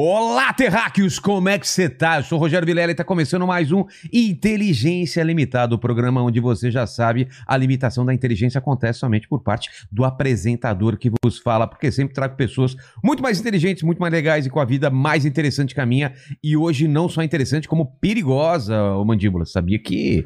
Olá, 0.00 0.52
terráqueos! 0.52 1.18
Como 1.18 1.48
é 1.48 1.58
que 1.58 1.66
você 1.66 1.88
tá? 1.88 2.18
Eu 2.18 2.22
sou 2.22 2.38
o 2.38 2.40
Rogério 2.40 2.64
Vilela 2.64 2.92
e 2.92 2.94
tá 2.94 3.02
começando 3.02 3.44
mais 3.44 3.72
um 3.72 3.84
Inteligência 4.12 5.24
Limitada, 5.24 5.74
o 5.74 5.78
programa 5.78 6.22
onde 6.22 6.38
você 6.38 6.70
já 6.70 6.86
sabe 6.86 7.26
a 7.44 7.56
limitação 7.56 8.06
da 8.06 8.14
inteligência 8.14 8.60
acontece 8.60 9.00
somente 9.00 9.26
por 9.26 9.42
parte 9.42 9.68
do 9.90 10.04
apresentador 10.04 10.96
que 10.96 11.10
vos 11.10 11.40
fala, 11.40 11.66
porque 11.66 11.90
sempre 11.90 12.14
trago 12.14 12.36
pessoas 12.36 12.76
muito 13.02 13.24
mais 13.24 13.40
inteligentes, 13.40 13.82
muito 13.82 13.98
mais 13.98 14.12
legais 14.12 14.46
e 14.46 14.50
com 14.50 14.60
a 14.60 14.64
vida 14.64 14.88
mais 14.88 15.26
interessante 15.26 15.74
que 15.74 15.80
a 15.80 15.86
minha. 15.86 16.14
E 16.44 16.56
hoje 16.56 16.86
não 16.86 17.08
só 17.08 17.24
interessante, 17.24 17.66
como 17.66 17.98
perigosa, 18.00 18.80
ô 18.94 19.04
Mandíbula. 19.04 19.46
Sabia 19.46 19.80
que 19.80 20.24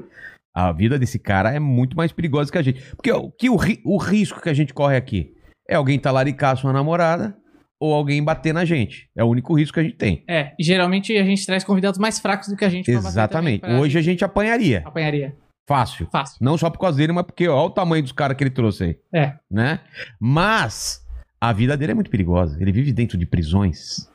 a 0.54 0.70
vida 0.70 0.98
desse 0.98 1.18
cara 1.18 1.50
é 1.50 1.58
muito 1.58 1.96
mais 1.96 2.12
perigosa 2.12 2.52
que 2.52 2.58
a 2.58 2.62
gente. 2.62 2.82
Porque 2.94 3.10
o, 3.10 3.30
que 3.30 3.48
o, 3.48 3.56
o 3.86 3.96
risco 3.96 4.38
que 4.38 4.50
a 4.50 4.54
gente 4.54 4.74
corre 4.74 4.96
aqui 4.96 5.32
é 5.66 5.76
alguém 5.76 5.98
talaricar 5.98 6.58
sua 6.58 6.74
namorada 6.74 7.40
ou 7.82 7.92
alguém 7.92 8.22
bater 8.22 8.54
na 8.54 8.64
gente. 8.64 9.08
É 9.16 9.24
o 9.24 9.28
único 9.28 9.54
risco 9.58 9.74
que 9.74 9.80
a 9.80 9.82
gente 9.82 9.96
tem. 9.96 10.22
É, 10.28 10.52
e 10.58 10.62
geralmente 10.62 11.16
a 11.16 11.24
gente 11.24 11.44
traz 11.44 11.64
convidados 11.64 11.98
mais 11.98 12.20
fracos 12.20 12.48
do 12.48 12.56
que 12.56 12.64
a 12.64 12.68
gente 12.68 12.88
Exatamente. 12.88 13.60
pra- 13.62 13.80
Hoje 13.80 13.98
a 13.98 14.02
gente 14.02 14.24
apanharia. 14.24 14.82
Apanharia. 14.84 15.36
Fácil. 15.68 16.06
Fácil. 16.12 16.36
Não 16.40 16.56
só 16.56 16.70
por 16.70 16.78
causa 16.78 16.98
dele, 16.98 17.12
mas 17.12 17.24
porque 17.26 17.48
olha 17.48 17.66
o 17.66 17.70
tamanho 17.70 18.02
dos 18.02 18.12
caras 18.12 18.36
que 18.36 18.44
ele 18.44 18.50
trouxe 18.50 18.84
aí. 18.84 18.98
É. 19.12 19.34
Né? 19.50 19.80
Mas 20.20 21.04
a 21.40 21.52
vida 21.52 21.76
dele 21.76 21.92
é 21.92 21.94
muito 21.94 22.10
perigosa. 22.10 22.56
Ele 22.60 22.70
vive 22.70 22.92
dentro 22.92 23.18
de 23.18 23.26
prisões. 23.26 24.08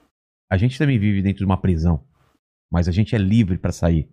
A 0.50 0.56
gente 0.56 0.78
também 0.78 0.98
vive 0.98 1.22
dentro 1.22 1.40
de 1.40 1.46
uma 1.46 1.58
prisão. 1.60 2.02
Mas 2.72 2.88
a 2.88 2.92
gente 2.92 3.16
é 3.16 3.18
livre 3.18 3.58
pra 3.58 3.72
sair. 3.74 4.08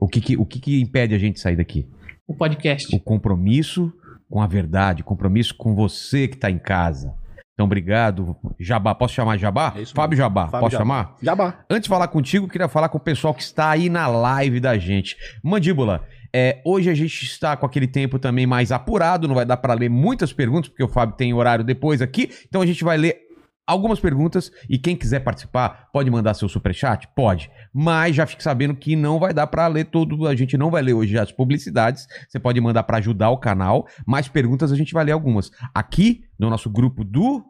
O 0.00 0.06
que 0.06 0.20
que, 0.20 0.36
o 0.36 0.46
que 0.46 0.60
que 0.60 0.80
impede 0.80 1.14
a 1.14 1.18
gente 1.18 1.34
de 1.34 1.40
sair 1.40 1.56
daqui? 1.56 1.88
O 2.26 2.34
podcast. 2.34 2.94
O 2.94 3.00
compromisso 3.00 3.92
com 4.30 4.40
a 4.40 4.46
verdade, 4.46 5.02
compromisso 5.02 5.56
com 5.56 5.74
você 5.74 6.28
que 6.28 6.36
tá 6.36 6.50
em 6.50 6.58
casa. 6.58 7.14
Então, 7.56 7.64
obrigado. 7.64 8.36
Jabá, 8.60 8.94
posso 8.94 9.14
chamar 9.14 9.38
Jabá? 9.38 9.72
É 9.74 9.86
Fábio 9.86 10.14
Jabá, 10.14 10.46
Fábio 10.46 10.60
posso 10.60 10.72
Jabá. 10.72 10.84
chamar? 10.84 11.16
Jabá. 11.22 11.64
Antes 11.70 11.84
de 11.84 11.88
falar 11.88 12.06
contigo, 12.08 12.46
queria 12.46 12.68
falar 12.68 12.90
com 12.90 12.98
o 12.98 13.00
pessoal 13.00 13.32
que 13.32 13.42
está 13.42 13.70
aí 13.70 13.88
na 13.88 14.06
live 14.06 14.60
da 14.60 14.76
gente. 14.76 15.16
Mandíbula, 15.42 16.06
é, 16.34 16.60
hoje 16.66 16.90
a 16.90 16.94
gente 16.94 17.22
está 17.24 17.56
com 17.56 17.64
aquele 17.64 17.86
tempo 17.86 18.18
também 18.18 18.46
mais 18.46 18.70
apurado, 18.70 19.26
não 19.26 19.34
vai 19.34 19.46
dar 19.46 19.56
para 19.56 19.72
ler 19.72 19.88
muitas 19.88 20.34
perguntas, 20.34 20.68
porque 20.68 20.84
o 20.84 20.88
Fábio 20.88 21.16
tem 21.16 21.32
horário 21.32 21.64
depois 21.64 22.02
aqui. 22.02 22.30
Então 22.46 22.60
a 22.60 22.66
gente 22.66 22.84
vai 22.84 22.98
ler 22.98 23.25
algumas 23.66 23.98
perguntas 23.98 24.52
e 24.68 24.78
quem 24.78 24.96
quiser 24.96 25.20
participar 25.20 25.88
pode 25.92 26.10
mandar 26.10 26.34
seu 26.34 26.48
superchat? 26.48 27.08
Pode. 27.14 27.50
Mas 27.72 28.14
já 28.14 28.26
fique 28.26 28.42
sabendo 28.42 28.74
que 28.74 28.94
não 28.94 29.18
vai 29.18 29.34
dar 29.34 29.46
para 29.46 29.66
ler 29.66 29.86
todo, 29.86 30.26
a 30.26 30.34
gente 30.34 30.56
não 30.56 30.70
vai 30.70 30.82
ler 30.82 30.94
hoje 30.94 31.18
as 31.18 31.32
publicidades. 31.32 32.06
Você 32.28 32.38
pode 32.38 32.60
mandar 32.60 32.84
para 32.84 32.98
ajudar 32.98 33.30
o 33.30 33.38
canal, 33.38 33.86
mais 34.06 34.28
perguntas 34.28 34.70
a 34.70 34.76
gente 34.76 34.94
vai 34.94 35.04
ler 35.04 35.12
algumas. 35.12 35.50
Aqui 35.74 36.24
no 36.38 36.48
nosso 36.48 36.70
grupo 36.70 37.02
do 37.02 37.44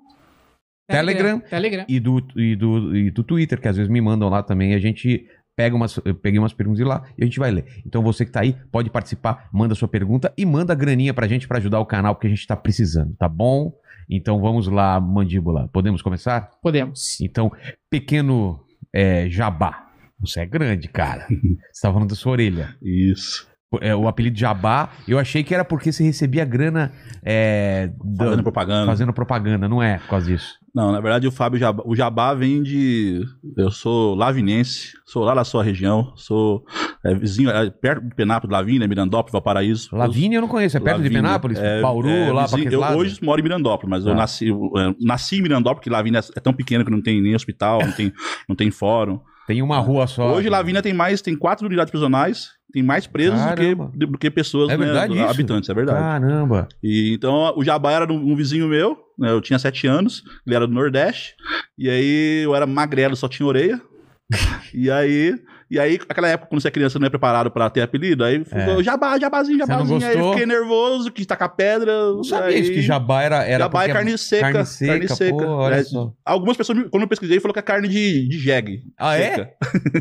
Telegram. 0.89 1.41
Telegram. 1.41 1.85
e 1.89 1.99
do, 1.99 2.25
e, 2.37 2.55
do, 2.55 2.97
e 2.97 3.11
do 3.11 3.25
Twitter, 3.25 3.61
que 3.61 3.69
às 3.69 3.77
vezes 3.77 3.91
me 3.91 4.01
mandam 4.01 4.29
lá 4.29 4.43
também. 4.43 4.75
A 4.75 4.79
gente 4.79 5.27
pega 5.57 5.75
umas, 5.75 5.99
eu 6.05 6.15
peguei 6.15 6.39
umas 6.39 6.53
perguntas 6.53 6.79
de 6.79 6.85
lá 6.85 7.03
e 7.19 7.23
a 7.23 7.27
gente 7.27 7.39
vai 7.39 7.51
ler. 7.51 7.65
Então 7.85 8.03
você 8.03 8.25
que 8.25 8.31
tá 8.31 8.41
aí, 8.41 8.55
pode 8.71 8.91
participar, 8.91 9.49
manda 9.53 9.75
sua 9.75 9.89
pergunta 9.89 10.33
e 10.37 10.45
manda 10.45 10.75
graninha 10.75 11.15
pra 11.15 11.27
gente 11.27 11.49
pra 11.49 11.59
ajudar 11.59 11.81
o 11.81 11.87
canal, 11.87 12.15
porque 12.15 12.27
a 12.27 12.31
gente 12.31 12.47
tá 12.47 12.55
precisando, 12.55 13.17
tá 13.17 13.29
bom? 13.29 13.73
Então 14.09 14.41
vamos 14.41 14.69
lá, 14.69 15.01
mandíbula. 15.01 15.69
Podemos 15.73 16.03
começar? 16.03 16.51
Podemos. 16.63 17.21
Então, 17.21 17.51
pequeno 17.91 18.65
é, 18.93 19.29
jabá. 19.29 19.87
Você 20.21 20.41
é 20.41 20.47
grande, 20.47 20.89
cara. 20.89 21.27
Você 21.73 21.83
tá 21.83 21.93
falando 21.93 22.09
da 22.09 22.15
sua 22.15 22.33
orelha. 22.33 22.77
Isso. 22.83 23.47
É, 23.81 23.95
o 23.97 24.07
apelido 24.07 24.39
Jabá, 24.39 24.91
eu 25.09 25.19
achei 25.19 25.43
que 25.43 25.53
era 25.53 25.65
porque 25.65 25.91
você 25.91 26.05
recebia 26.05 26.45
grana 26.45 26.93
é, 27.25 27.91
do- 28.03 28.17
Fazendo 28.25 28.43
propaganda. 28.45 28.87
fazendo 28.87 29.13
propaganda, 29.13 29.69
não 29.69 29.83
é 29.83 29.99
por 29.99 30.09
causa 30.09 30.27
disso. 30.31 30.55
Não, 30.73 30.93
na 30.93 31.01
verdade 31.01 31.27
o 31.27 31.33
Fábio 31.33 31.59
Jabá, 31.59 31.83
o 31.85 31.97
Jabá 31.97 32.33
vem 32.33 32.63
de. 32.63 33.23
Eu 33.57 33.71
sou 33.73 34.15
lavinense, 34.15 34.93
sou 35.05 35.25
lá 35.25 35.35
da 35.35 35.43
sua 35.45 35.65
região, 35.65 36.13
sou 36.15 36.65
é, 37.05 37.13
vizinho, 37.15 37.51
é, 37.51 37.69
perto 37.69 38.05
de 38.09 38.15
Penápolis, 38.15 38.53
Lavínia, 38.53 38.87
Mirandópolis, 38.87 39.33
Valparaíso. 39.33 39.89
Lavínia 39.97 40.37
eu 40.37 40.43
não 40.43 40.49
conheço, 40.49 40.77
é 40.77 40.81
perto 40.81 40.99
de 40.99 41.03
Lavínia, 41.05 41.23
Penápolis? 41.23 41.59
é, 41.59 41.81
Bauru, 41.83 42.09
é, 42.09 42.33
lá 42.33 42.43
vizinho- 42.47 42.71
Eu 42.71 42.81
lado? 42.81 42.99
hoje 42.99 43.19
moro 43.23 43.41
em 43.41 43.43
Mirandópolis, 43.43 43.91
mas 43.91 44.05
eu 44.07 44.13
Tá. 44.13 44.19
nasci, 44.19 44.47
eu, 44.47 44.71
é, 44.77 44.95
nasci 45.01 45.39
em 45.39 45.43
Mirandópolis, 45.43 45.81
porque 45.81 45.91
Lavínia 45.91 46.21
é 46.37 46.41
tão 46.41 46.53
pequena 46.53 46.85
que 46.85 46.91
não 46.91 47.03
tem 47.03 47.21
nem 47.21 47.35
hospital, 47.35 47.81
não 47.85 47.93
tem, 47.93 48.13
não 48.49 48.55
tem 48.55 48.71
fórum. 48.71 49.19
Tem 49.47 49.61
uma 49.63 49.79
rua 49.79 50.07
só. 50.07 50.35
Hoje 50.35 50.49
Lavínia 50.49 50.83
tem 50.83 50.93
mais, 50.93 51.21
tem 51.23 51.37
quatro 51.37 51.67
unidades 51.67 51.91
prisionais, 51.91 52.51
tem 52.77 52.83
mais 52.83 53.07
presos 53.07 53.41
do 53.41 53.55
que, 53.57 53.75
do 54.07 54.19
que 54.19 54.31
pessoas, 54.31 54.69
É 54.69 54.77
né, 54.77 55.07
isso? 55.09 55.25
habitantes, 55.31 55.71
é 55.71 55.73
verdade. 55.73 55.99
Caramba. 55.99 56.69
E 56.83 57.15
então 57.15 57.55
o 57.57 57.65
Jabá 57.65 57.93
era 57.93 58.13
um, 58.13 58.33
um 58.33 58.37
vizinho 58.37 58.69
meu, 58.69 58.99
né, 59.19 59.31
eu 59.31 59.41
tinha 59.41 59.59
sete 59.59 59.87
anos, 59.87 60.23
ele 60.47 60.55
era 60.55 60.67
do 60.67 60.75
Nordeste, 60.75 61.35
e 61.79 61.89
aí 61.89 62.43
eu 62.45 62.55
era 62.55 62.67
magrelo, 62.67 63.17
só 63.17 63.29
tinha 63.29 63.47
orelha. 63.47 63.81
e 64.75 64.91
aí, 64.91 65.35
e 65.71 65.79
aí, 65.79 65.99
aquela 66.09 66.29
época, 66.29 66.49
quando 66.49 66.61
você 66.61 66.69
é 66.69 66.71
criança, 66.71 66.99
não 66.99 67.07
é 67.07 67.11
preparado 67.11 67.51
pra 67.51 67.69
ter 67.69 67.83
apelido, 67.83 68.25
aí 68.25 68.45
ficou 68.45 68.83
Jabá, 68.83 69.19
Jabazinho, 69.19 69.59
Jabazinho. 69.59 70.07
Aí 70.07 70.17
eu 70.19 70.31
fiquei 70.31 70.47
nervoso, 70.47 71.11
quis 71.11 71.27
tacar 71.27 71.55
pedra. 71.55 71.93
Não 72.13 72.23
sabia 72.25 72.57
aí... 72.57 72.61
isso 72.61 72.73
que 72.73 72.83
jabá 72.83 73.23
era. 73.23 73.45
era 73.45 73.65
Jabá 73.65 73.83
é 73.83 73.87
porque 73.87 73.93
carne 73.99 74.19
seca. 74.19 74.53
Carne 74.53 75.09
seca, 75.09 75.37
pô, 75.45 75.45
olha 75.47 75.77
É, 75.77 75.85
só. 75.85 76.13
Algumas 76.25 76.57
pessoas, 76.57 76.79
quando 76.91 77.03
eu 77.03 77.09
pesquisei, 77.09 77.41
falou 77.41 77.53
que 77.53 77.59
é 77.59 77.63
carne 77.63 77.89
de, 77.89 78.29
de 78.29 78.39
jegue. 78.39 78.83
Ah, 78.99 79.17
é? 79.17 79.35
seca. 79.35 79.51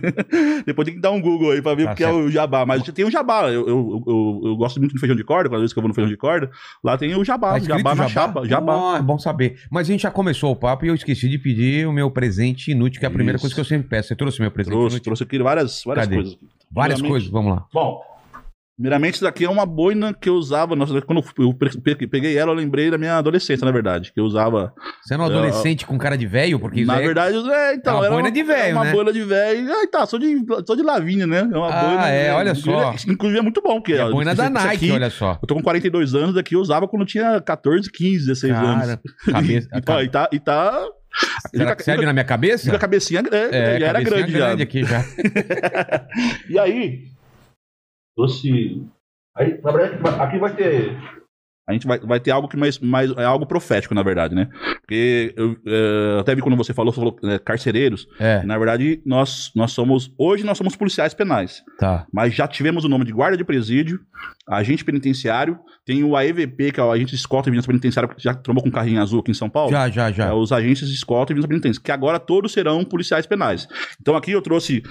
Depois 0.65 0.85
tem 0.85 0.95
que 0.95 1.01
dar 1.01 1.11
um 1.11 1.21
Google 1.21 1.51
aí 1.51 1.61
pra 1.61 1.73
ver 1.73 1.85
Tá 1.85 1.93
o 1.93 1.95
que 1.95 2.03
é 2.03 2.11
o 2.11 2.29
jabá. 2.29 2.65
Mas 2.65 2.83
tem 2.83 3.05
o 3.05 3.11
jabá. 3.11 3.49
Eu, 3.49 3.67
eu, 3.67 4.03
eu, 4.07 4.41
eu 4.45 4.55
gosto 4.55 4.79
muito 4.79 4.93
de 4.93 4.99
feijão 4.99 5.15
de 5.15 5.23
corda, 5.23 5.57
vez 5.57 5.73
que 5.73 5.79
eu 5.79 5.81
vou 5.81 5.87
no 5.87 5.93
feijão 5.95 6.09
de 6.09 6.17
corda, 6.17 6.49
lá 6.83 6.97
tem 6.97 7.15
o 7.15 7.23
jabá. 7.23 7.53
Tá 7.53 7.59
jabá 7.59 7.95
na 7.95 8.07
chapa. 8.07 8.47
Jabá. 8.47 8.95
Ah, 8.95 8.97
é 8.99 9.01
bom 9.01 9.17
saber. 9.17 9.55
Mas 9.71 9.87
a 9.87 9.91
gente 9.91 10.01
já 10.01 10.11
começou 10.11 10.51
o 10.51 10.55
papo 10.55 10.85
e 10.85 10.89
eu 10.89 10.95
esqueci 10.95 11.29
de 11.29 11.37
pedir 11.37 11.87
o 11.87 11.91
meu 11.93 12.11
presente 12.11 12.71
inútil, 12.71 12.99
que 12.99 13.05
é 13.05 13.09
a 13.09 13.11
primeira 13.11 13.37
Isso. 13.37 13.43
coisa 13.43 13.55
que 13.55 13.61
eu 13.61 13.65
sempre 13.65 13.87
peço. 13.87 14.09
Você 14.09 14.15
trouxe 14.15 14.41
meu 14.41 14.51
presente 14.51 14.71
Trouxe, 14.73 14.95
inútil? 14.95 15.03
trouxe 15.03 15.23
aqui 15.23 15.39
várias, 15.39 15.54
várias 15.55 15.83
Cadê? 16.05 16.15
coisas. 16.15 16.37
Várias 16.71 17.01
coisas, 17.01 17.29
vamos 17.29 17.53
lá. 17.55 17.65
Bom, 17.73 18.01
primeiramente, 18.75 19.13
isso 19.15 19.23
daqui 19.23 19.45
é 19.45 19.49
uma 19.49 19.65
boina 19.65 20.13
que 20.13 20.27
eu 20.27 20.33
usava. 20.35 20.75
Nossa, 20.75 21.01
quando 21.01 21.23
eu 21.39 21.53
pe- 21.53 21.95
pe- 21.95 22.07
peguei 22.07 22.37
ela, 22.37 22.51
eu 22.51 22.55
lembrei 22.55 22.91
da 22.91 22.97
minha 22.97 23.17
adolescência, 23.17 23.63
na 23.63 23.71
verdade. 23.71 24.11
Que 24.11 24.19
eu 24.19 24.25
usava. 24.25 24.73
Você 25.01 25.13
é 25.13 25.17
um 25.17 25.23
adolescente 25.23 25.85
com 25.85 25.97
cara 25.97 26.17
de 26.17 26.27
velho? 26.27 26.59
Porque 26.59 26.83
na 26.83 26.95
velho- 26.95 27.05
verdade, 27.05 27.37
é, 27.49 27.73
então. 27.75 27.93
É 27.93 27.97
uma 27.99 28.05
era 28.07 28.13
boina 28.15 28.31
de 28.31 28.43
velho, 28.43 28.59
era 28.61 28.75
Uma 28.75 28.83
né? 28.83 28.91
boina 28.91 29.13
de 29.13 29.23
velho. 29.23 29.71
Ah, 29.71 29.87
tá, 29.89 30.05
sou 30.05 30.19
de, 30.19 30.35
sou 30.67 30.75
de 30.75 30.83
Lavínia, 30.83 31.25
né? 31.25 31.47
É 31.49 31.57
uma 31.57 31.69
Ah, 31.73 31.85
boina. 31.85 32.09
é, 32.09 32.33
olha 32.33 32.53
só. 32.55 32.93
Inclusive 33.07 33.39
é 33.39 33.41
muito 33.41 33.61
bom, 33.61 33.75
porque. 33.75 33.93
é 33.93 34.01
a 34.01 34.09
boina 34.09 34.35
da 34.35 34.43
isso- 34.45 34.53
Nike, 34.53 34.67
aqui- 34.75 34.91
olha 34.91 35.09
só. 35.09 35.39
Eu 35.41 35.47
tô 35.47 35.55
com 35.55 35.61
42 35.63 36.13
anos, 36.13 36.35
daqui 36.35 36.55
eu 36.55 36.59
usava 36.59 36.85
quando 36.87 37.03
eu 37.03 37.07
tinha 37.07 37.39
14, 37.39 37.89
15, 37.89 38.25
16 38.27 38.53
anos. 38.53 38.85
Cara, 38.85 38.99
cabeça. 39.31 39.69
E, 39.73 39.81
tá- 39.81 40.03
e 40.03 40.09
tá. 40.09 40.29
E 40.33 40.39
tá 40.39 40.85
Será 41.53 41.75
que 41.75 41.83
serve 41.83 42.05
na 42.05 42.13
minha 42.13 42.25
cabeça? 42.25 42.65
Fica 42.65 42.77
a 42.77 42.79
cabecinha 42.79 43.23
é, 43.31 43.79
já 43.79 43.87
era 43.87 44.03
cabecinha 44.03 44.27
grande, 44.27 44.57
já. 44.57 44.63
aqui 44.63 44.83
já. 44.83 45.03
E 46.49 46.59
aí, 46.59 47.07
trouxe. 48.15 48.83
Aí, 49.37 49.59
na 49.61 49.71
verdade, 49.71 50.21
aqui 50.21 50.37
vai 50.37 50.55
ter. 50.55 50.97
A 51.67 51.73
gente 51.73 51.87
vai, 51.87 51.97
vai 51.99 52.19
ter 52.19 52.29
algo 52.29 52.47
que 52.47 52.55
mais, 52.55 52.77
mais. 52.77 53.09
É 53.17 53.23
algo 53.25 53.45
profético, 53.45 53.95
na 53.95 54.03
verdade, 54.03 54.35
né? 54.35 54.47
Porque 54.81 55.33
eu 55.35 55.57
eh, 55.65 56.17
até 56.19 56.35
vi 56.35 56.41
quando 56.41 56.55
você 56.55 56.73
falou, 56.75 56.93
você 56.93 56.99
falou 56.99 57.17
eh, 57.23 57.39
carcereiros. 57.39 58.07
É, 58.19 58.43
Na 58.43 58.55
verdade, 58.57 59.01
nós, 59.03 59.51
nós 59.55 59.71
somos. 59.71 60.11
Hoje 60.15 60.43
nós 60.45 60.59
somos 60.59 60.75
policiais 60.75 61.15
penais. 61.15 61.63
tá. 61.79 62.05
Mas 62.13 62.35
já 62.35 62.47
tivemos 62.47 62.85
o 62.85 62.89
nome 62.89 63.03
de 63.03 63.11
guarda 63.11 63.35
de 63.35 63.43
presídio, 63.43 63.99
agente 64.47 64.85
penitenciário, 64.85 65.59
tem 65.85 66.03
o 66.03 66.15
AEVP, 66.17 66.71
que 66.71 66.79
é 66.79 66.83
o 66.83 66.91
agente 66.91 67.13
escolta 67.13 67.47
e 67.47 67.51
vigilância 67.51 67.67
penitenciária, 67.71 68.09
que 68.13 68.21
já 68.23 68.33
trombou 68.33 68.63
com 68.63 68.69
um 68.69 68.71
carrinho 68.71 68.99
azul 69.01 69.19
aqui 69.19 69.29
em 69.29 69.35
São 69.35 69.47
Paulo. 69.49 69.69
Já, 69.69 69.87
já, 69.89 70.09
É, 70.09 70.13
já. 70.13 70.33
os 70.33 70.51
agentes 70.51 70.89
escolta 70.89 71.31
e 71.31 71.35
vigilância 71.35 71.49
penitenciária, 71.49 71.83
que 71.85 71.91
agora 71.91 72.19
todos 72.19 72.51
serão 72.51 72.83
policiais 72.83 73.25
penais. 73.27 73.67
Então 74.01 74.15
aqui 74.15 74.31
eu 74.31 74.41
trouxe, 74.41 74.81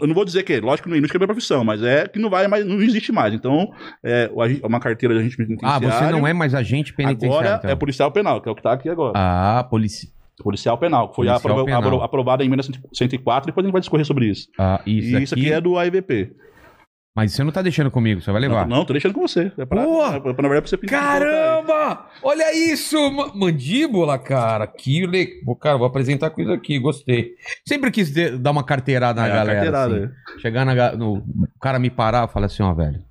eu 0.00 0.06
não 0.06 0.14
vou 0.14 0.24
dizer 0.24 0.42
que, 0.44 0.60
lógico 0.60 0.88
que 0.88 0.94
que 1.08 1.16
é 1.16 1.18
minha 1.18 1.26
profissão, 1.26 1.64
mas 1.64 1.82
é 1.82 2.06
que 2.06 2.18
não 2.18 2.30
vai 2.30 2.46
mais, 2.46 2.64
não 2.64 2.80
existe 2.80 3.10
mais. 3.10 3.34
Então, 3.34 3.70
é 4.04 4.30
agi- 4.40 4.60
uma 4.62 4.78
carteira 4.80 5.14
de 5.14 5.20
agente 5.20 5.34
Ah, 5.34 5.44
penitenciário. 5.80 5.90
você 5.90 6.12
não 6.12 6.26
é 6.26 6.32
mais 6.32 6.54
agente 6.54 6.92
penitenciário. 6.94 7.38
Agora 7.38 7.56
então. 7.58 7.70
é 7.70 7.74
policial 7.74 8.12
penal, 8.12 8.40
que 8.40 8.48
é 8.48 8.52
o 8.52 8.54
que 8.54 8.62
tá 8.62 8.72
aqui 8.72 8.88
agora. 8.88 9.12
Ah, 9.16 9.64
polici... 9.68 10.14
Policial 10.44 10.76
penal, 10.76 11.08
que 11.08 11.16
foi 11.16 11.26
Policial 11.26 12.02
aprovada 12.02 12.44
em 12.44 12.46
emenda 12.46 12.62
104, 12.92 13.46
depois 13.46 13.64
a 13.64 13.66
gente 13.66 13.72
vai 13.72 13.80
discorrer 13.80 14.04
sobre 14.06 14.26
isso. 14.26 14.48
ah 14.58 14.80
isso, 14.86 15.16
e 15.16 15.22
isso 15.22 15.34
aqui 15.34 15.50
é 15.50 15.60
do 15.60 15.78
AEVP. 15.78 16.30
Mas 17.16 17.32
você 17.32 17.42
não 17.42 17.50
tá 17.50 17.62
deixando 17.62 17.90
comigo, 17.90 18.20
você 18.20 18.30
vai 18.30 18.42
levar. 18.42 18.68
Não, 18.68 18.76
não, 18.76 18.84
tô 18.84 18.92
deixando 18.92 19.14
com 19.14 19.26
você. 19.26 19.50
É 19.56 19.64
pra, 19.64 19.82
Porra! 19.82 20.16
é 20.16 20.20
pra, 20.20 20.32
na 20.34 20.36
verdade, 20.48 20.60
pra 20.60 20.68
você 20.68 20.76
pedir. 20.76 20.90
Caramba! 20.90 22.06
Olha 22.22 22.54
isso! 22.54 23.10
ma- 23.10 23.32
Mandíbula, 23.34 24.18
cara. 24.18 24.66
Que 24.66 25.06
le... 25.06 25.26
Pô, 25.44 25.56
Cara, 25.56 25.78
vou 25.78 25.86
apresentar 25.86 26.28
coisa 26.30 26.52
aqui, 26.52 26.78
gostei. 26.78 27.32
Sempre 27.66 27.90
quis 27.90 28.12
dar 28.38 28.50
uma 28.50 28.62
carteirada 28.62 29.22
na 29.22 29.28
É, 29.28 29.30
a 29.32 29.34
galera. 29.34 29.54
carteirada, 29.54 30.14
assim. 30.34 30.40
Chegar 30.40 30.64
na, 30.66 30.92
no 30.92 31.14
o 31.16 31.58
cara 31.60 31.78
me 31.78 31.88
parar 31.88 32.28
e 32.28 32.32
falar 32.32 32.46
assim, 32.46 32.62
ó, 32.62 32.74
velho. 32.74 33.02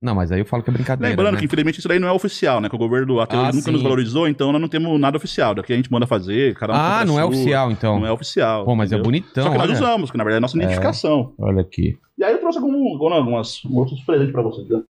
Não, 0.00 0.14
mas 0.14 0.30
aí 0.30 0.38
eu 0.40 0.44
falo 0.46 0.62
que 0.62 0.70
é 0.70 0.72
brincadeira. 0.72 1.10
Lembrando 1.10 1.32
né? 1.34 1.40
que, 1.40 1.44
infelizmente, 1.46 1.80
isso 1.80 1.88
daí 1.88 1.98
não 1.98 2.06
é 2.06 2.12
oficial, 2.12 2.60
né? 2.60 2.68
Que 2.68 2.74
o 2.76 2.78
governo 2.78 3.18
até 3.18 3.36
Ah, 3.36 3.50
nunca 3.52 3.70
nos 3.72 3.80
sim. 3.80 3.82
valorizou, 3.82 4.28
então 4.28 4.52
nós 4.52 4.60
não 4.60 4.68
temos 4.68 4.98
nada 5.00 5.16
oficial. 5.16 5.56
Daqui 5.56 5.72
a 5.72 5.76
gente 5.76 5.90
manda 5.90 6.06
fazer, 6.06 6.54
cada 6.54 6.72
um 6.72 6.76
Ah, 6.76 7.04
não 7.04 7.14
é 7.18 7.22
sua. 7.22 7.26
oficial, 7.30 7.70
então. 7.72 7.98
Não 7.98 8.06
é 8.06 8.12
oficial. 8.12 8.64
Pô, 8.64 8.76
mas 8.76 8.92
é 8.92 8.94
entendeu? 8.94 9.04
bonitão, 9.04 9.44
Só 9.44 9.50
que 9.50 9.58
nós 9.58 9.66
olha. 9.68 9.74
usamos, 9.76 10.10
que 10.12 10.16
na 10.16 10.22
verdade 10.22 10.36
é 10.36 10.38
a 10.38 10.40
nossa 10.42 10.56
identificação. 10.56 11.34
Olha 11.36 11.60
aqui. 11.62 11.98
E 12.16 12.22
aí 12.22 12.32
eu 12.32 12.38
trouxe 12.38 12.58
algum, 12.58 12.92
algum- 12.92 13.12
algumas, 13.12 13.64
outros 13.64 14.00
presentes 14.04 14.32
pra 14.32 14.42
você. 14.42 14.62
Né? 14.72 14.82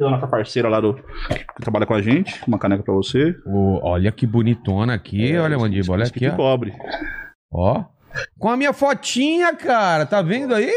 A 0.00 0.10
nossa 0.10 0.26
parceira 0.26 0.68
lá 0.68 0.80
do, 0.80 0.94
que 0.94 1.60
trabalha 1.62 1.86
com 1.86 1.94
a 1.94 2.02
gente, 2.02 2.40
uma 2.46 2.58
caneca 2.58 2.82
pra 2.82 2.94
você. 2.94 3.36
O- 3.46 3.78
olha 3.84 4.10
que 4.10 4.26
bonitona 4.26 4.94
aqui, 4.94 5.32
É, 5.32 5.40
olha, 5.40 5.56
Mandiba, 5.58 5.92
olha 5.92 6.04
aqui, 6.06 6.26
ó. 6.28 6.34
cobre. 6.36 6.72
Ó. 7.52 7.84
Com 8.38 8.48
a 8.50 8.56
minha 8.56 8.72
fotinha, 8.72 9.54
cara, 9.54 10.06
tá 10.06 10.22
vendo 10.22 10.54
aí? 10.54 10.72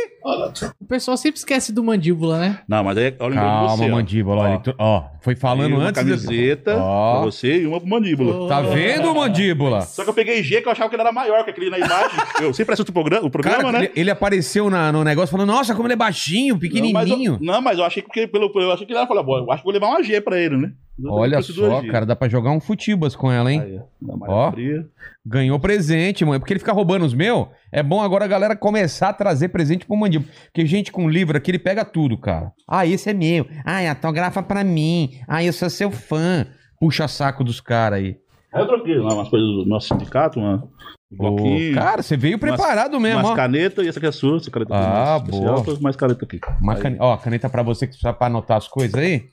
O 0.79 0.85
pessoal 0.85 1.17
sempre 1.17 1.39
esquece 1.39 1.71
do 1.73 1.83
mandíbula, 1.83 2.39
né? 2.39 2.59
Não, 2.67 2.83
mas 2.83 2.97
aí, 2.97 3.15
olha 3.19 3.35
Calma, 3.35 3.69
você, 3.77 3.85
ó. 3.85 3.87
mandíbula, 3.89 4.41
olha. 4.41 4.53
Ó. 4.55 4.57
tu- 4.59 4.75
Ó, 4.77 5.03
foi 5.21 5.35
falando 5.35 5.75
uma 5.75 5.85
antes. 5.89 6.03
de- 6.03 6.09
camiseta 6.11 6.75
Ó. 6.77 7.13
pra 7.13 7.21
você 7.25 7.61
e 7.61 7.65
uma 7.67 7.79
pro 7.79 7.89
mandíbula. 7.89 8.47
Tá 8.47 8.61
vendo, 8.61 9.13
mandíbula? 9.15 9.81
Só 9.81 10.03
que 10.03 10.09
eu 10.09 10.13
peguei 10.13 10.43
G 10.43 10.61
que 10.61 10.67
eu 10.67 10.71
achava 10.71 10.89
que 10.89 10.95
ele 10.95 11.01
era 11.01 11.11
maior 11.11 11.43
que 11.43 11.49
aquele 11.51 11.69
na 11.69 11.77
imagem. 11.79 12.19
eu 12.41 12.53
sempre 12.53 12.73
assisto 12.73 12.91
o 12.91 12.93
programa, 12.93 13.25
o 13.25 13.31
programa 13.31 13.57
Cara, 13.63 13.71
né? 13.79 13.85
ele, 13.85 13.91
ele 13.95 14.11
apareceu 14.11 14.69
na- 14.69 14.91
no 14.91 15.03
negócio 15.03 15.31
falando, 15.31 15.47
nossa, 15.49 15.73
como 15.73 15.87
ele 15.87 15.93
é 15.93 15.97
baixinho, 15.97 16.55
Não, 16.55 16.61
mas 16.61 16.69
pequenininho. 17.09 17.33
eu, 17.33 17.45
não, 17.45 17.61
mas 17.61 17.77
eu 17.79 17.85
achei 17.85 18.03
que 18.03 18.27
pelo, 18.27 18.51
eu 18.55 18.71
achei 18.71 18.85
que 18.85 18.91
ele 18.91 18.99
era, 18.99 19.07
falei, 19.07 19.23
"Bom, 19.23 19.37
eu 19.39 19.51
acho 19.51 19.61
que 19.61 19.65
vou 19.65 19.73
levar 19.73 19.87
uma 19.87 20.03
G 20.03 20.19
pra 20.21 20.37
ele, 20.39 20.57
né? 20.57 20.71
Olha 21.03 21.41
só, 21.41 21.81
cara, 21.87 22.05
dá 22.05 22.15
pra 22.15 22.29
jogar 22.29 22.51
um 22.51 22.59
futibas 22.59 23.15
com 23.15 23.31
ela, 23.31 23.51
hein? 23.51 23.61
Aí, 23.61 23.79
ó, 24.27 24.51
fria. 24.51 24.85
Ganhou 25.25 25.59
presente, 25.59 26.23
mano. 26.23 26.39
Porque 26.39 26.53
ele 26.53 26.59
fica 26.59 26.71
roubando 26.73 27.05
os 27.05 27.13
meus. 27.13 27.47
É 27.71 27.81
bom 27.81 28.01
agora 28.01 28.25
a 28.25 28.27
galera 28.27 28.55
começar 28.55 29.09
a 29.09 29.13
trazer 29.13 29.49
presente 29.49 29.85
pro 29.85 29.95
mandíbula. 29.97 30.31
Porque 30.45 30.65
gente 30.65 30.91
com 30.91 31.09
livro 31.09 31.37
aqui, 31.37 31.51
ele 31.51 31.59
pega 31.59 31.83
tudo, 31.83 32.17
cara. 32.17 32.51
Ah, 32.67 32.85
esse 32.85 33.09
é 33.09 33.13
meu. 33.13 33.47
Ah, 33.65 33.87
autografa 33.89 34.43
pra 34.43 34.63
mim. 34.63 35.11
Ah, 35.27 35.43
eu 35.43 35.53
sou 35.53 35.69
seu 35.69 35.89
fã. 35.91 36.45
Puxa 36.79 37.07
saco 37.07 37.43
dos 37.43 37.59
caras 37.61 37.99
aí. 37.99 38.17
Aí 38.53 38.61
eu 38.61 38.67
troquei 38.67 38.97
lá 38.97 39.13
umas 39.13 39.29
coisas 39.29 39.47
do 39.47 39.65
nosso 39.65 39.87
sindicato, 39.87 40.39
uma, 40.39 40.67
um 41.19 41.25
Ô, 41.25 41.73
cara, 41.73 42.01
você 42.03 42.17
veio 42.17 42.37
preparado 42.37 42.99
mesmo, 42.99 43.19
umas 43.19 43.31
ó. 43.31 43.35
canetas, 43.35 43.85
e 43.85 43.87
essa 43.89 43.97
aqui 43.99 44.07
é 44.07 44.11
sua, 44.11 44.37
essa 44.37 44.51
caneta 44.51 44.73
Ah, 44.75 45.13
é 45.15 45.17
especial, 45.17 45.53
boa. 45.53 45.63
trouxe 45.63 45.81
mais 45.81 45.95
caneta 45.95 46.25
aqui. 46.25 46.39
Uma 46.61 46.73
Aí. 46.73 46.81
cane... 46.81 46.97
Ó, 46.99 47.15
caneta 47.17 47.49
pra 47.49 47.63
você 47.63 47.85
que 47.87 47.91
precisa 47.93 48.11
pra 48.11 48.27
anotar 48.27 48.57
as 48.57 48.67
coisas 48.67 48.93
aí. 48.95 49.23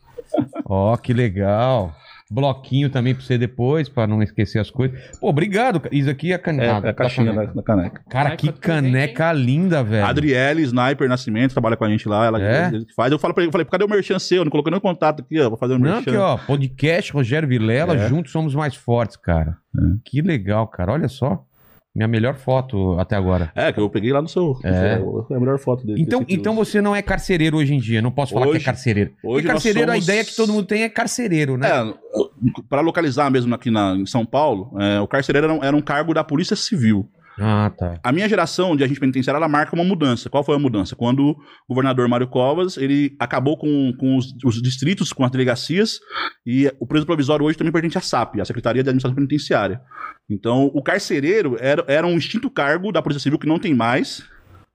Ó, 0.65 0.97
que 0.97 1.13
legal. 1.13 1.95
Bloquinho 2.31 2.91
também 2.91 3.15
pra 3.15 3.25
você 3.25 3.39
depois, 3.39 3.89
pra 3.89 4.07
não 4.07 4.23
esquecer 4.23 4.59
as 4.59 4.71
coisas. 4.71 5.01
Pô, 5.19 5.31
obrigado. 5.31 5.81
cara. 5.81 5.95
Isso 5.97 6.11
aqui 6.11 6.31
é 6.31 6.35
a 6.35 6.35
É, 6.35 6.39
caneta. 6.39 6.87
é 6.87 6.91
a 6.91 6.93
caixinha 6.93 7.33
da, 7.33 7.45
da 7.47 7.63
caneca. 7.63 8.03
Cara, 8.11 8.37
que 8.37 8.53
caneca 8.53 9.33
linda, 9.33 9.83
velho. 9.83 10.05
Adriele, 10.05 10.61
Sniper 10.61 11.09
Nascimento, 11.09 11.53
trabalha 11.53 11.75
com 11.75 11.87
a 11.87 11.89
gente 11.89 12.07
lá, 12.07 12.27
ela 12.27 12.39
É? 12.43 12.71
faz. 12.95 13.11
Eu 13.13 13.19
falo 13.19 13.33
pra 13.33 13.43
ele, 13.45 13.51
falei, 13.51 13.65
cadê 13.65 13.83
o 13.85 13.89
merchan 13.89 14.19
seu? 14.19 14.45
Não 14.45 14.51
colocou 14.51 14.71
nenhum 14.71 14.81
contato 14.81 15.21
aqui, 15.23 15.41
ó, 15.41 15.49
vou 15.49 15.57
fazer 15.59 15.73
o 15.73 15.79
Não, 15.79 15.91
merchan. 15.91 16.11
aqui, 16.11 16.17
ó, 16.19 16.37
podcast 16.37 17.11
Rogério 17.15 17.49
Vilela, 17.49 17.95
É. 17.95 18.09
juntos 18.09 18.31
somos 18.31 18.55
mais 18.55 18.75
fortes, 18.75 19.17
cara. 19.17 19.57
Que 20.05 20.21
legal, 20.21 20.67
cara. 20.69 20.93
Olha 20.93 21.09
só. 21.09 21.43
Minha 21.95 22.07
melhor 22.07 22.37
foto 22.37 22.97
até 23.01 23.17
agora. 23.17 23.51
É, 23.57 23.73
que 23.73 23.81
eu 23.81 23.91
peguei 23.91 24.13
lá 24.13 24.23
no 24.23 24.29
seu. 24.29 24.57
É. 24.63 24.69
É, 25.31 25.35
a 25.35 25.41
melhor 25.41 25.59
foto 25.59 25.85
dele. 25.87 26.01
Então, 26.01 26.25
então 26.29 26.55
você 26.55 26.81
não 26.81 26.95
é 26.95 27.03
carcereiro 27.03 27.57
hoje 27.57 27.75
em 27.75 27.79
dia. 27.81 28.01
Não 28.01 28.11
posso 28.11 28.35
falar 28.35 28.47
que 28.47 28.53
é 28.53 28.55
Hoje- 28.57 28.65
carcereiro. 28.65 29.11
Porque 29.21 29.27
hoje 29.27 29.47
nós 29.47 29.53
carcereiro, 29.55 29.91
a 29.91 29.95
somos- 29.95 30.09
ideia 30.09 30.25
que 30.25 30.37
todo 30.37 30.53
mundo 30.53 30.67
tem 30.67 30.83
é 30.83 30.89
carcereiro, 30.89 31.57
né? 31.57 31.69
É, 31.69 31.95
para 32.69 32.83
localizar 32.83 33.31
mesmo 33.31 33.53
aqui 33.55 33.71
na, 33.71 33.95
em 33.97 34.07
São 34.07 34.25
Paulo, 34.25 34.71
é, 34.81 35.01
o 35.01 35.09
carcereiro 35.09 35.47
era 35.47 35.55
um, 35.55 35.65
era 35.65 35.77
um 35.77 35.81
cargo 35.81 36.15
da 36.15 36.23
Polícia 36.23 36.55
Civil. 36.55 37.09
Ah, 37.39 37.71
tá. 37.77 38.01
A 38.03 38.11
minha 38.11 38.29
geração 38.29 38.75
de 38.75 38.83
agente 38.83 38.99
penitenciário, 38.99 39.37
ela 39.37 39.49
marca 39.49 39.75
uma 39.75 39.85
mudança. 39.85 40.29
Qual 40.29 40.43
foi 40.43 40.57
a 40.57 40.59
mudança? 40.59 40.97
Quando 40.97 41.31
o 41.31 41.37
governador 41.69 42.09
Mário 42.09 42.27
Covas, 42.27 42.77
ele 42.77 43.15
acabou 43.19 43.57
com, 43.57 43.93
com 43.99 44.17
os, 44.17 44.35
os 44.45 44.61
distritos, 44.61 45.13
com 45.13 45.25
as 45.25 45.31
delegacias, 45.31 46.01
e 46.45 46.73
o 46.81 46.87
preso 46.87 47.07
provisório 47.07 47.45
hoje 47.45 47.57
também 47.57 47.73
pertence 47.73 47.99
à 47.99 48.01
SAP, 48.01 48.41
a 48.41 48.45
Secretaria 48.45 48.83
de 48.83 48.89
Administração 48.89 49.15
Penitenciária. 49.15 49.81
Então, 50.29 50.67
o 50.75 50.83
carcereiro 50.83 51.57
era, 51.61 51.85
era 51.87 52.07
um 52.07 52.19
extinto 52.19 52.51
cargo 52.51 52.91
da 52.91 53.01
Polícia 53.01 53.23
Civil 53.23 53.39
que 53.39 53.47
não 53.47 53.59
tem 53.59 53.75
mais, 53.75 54.23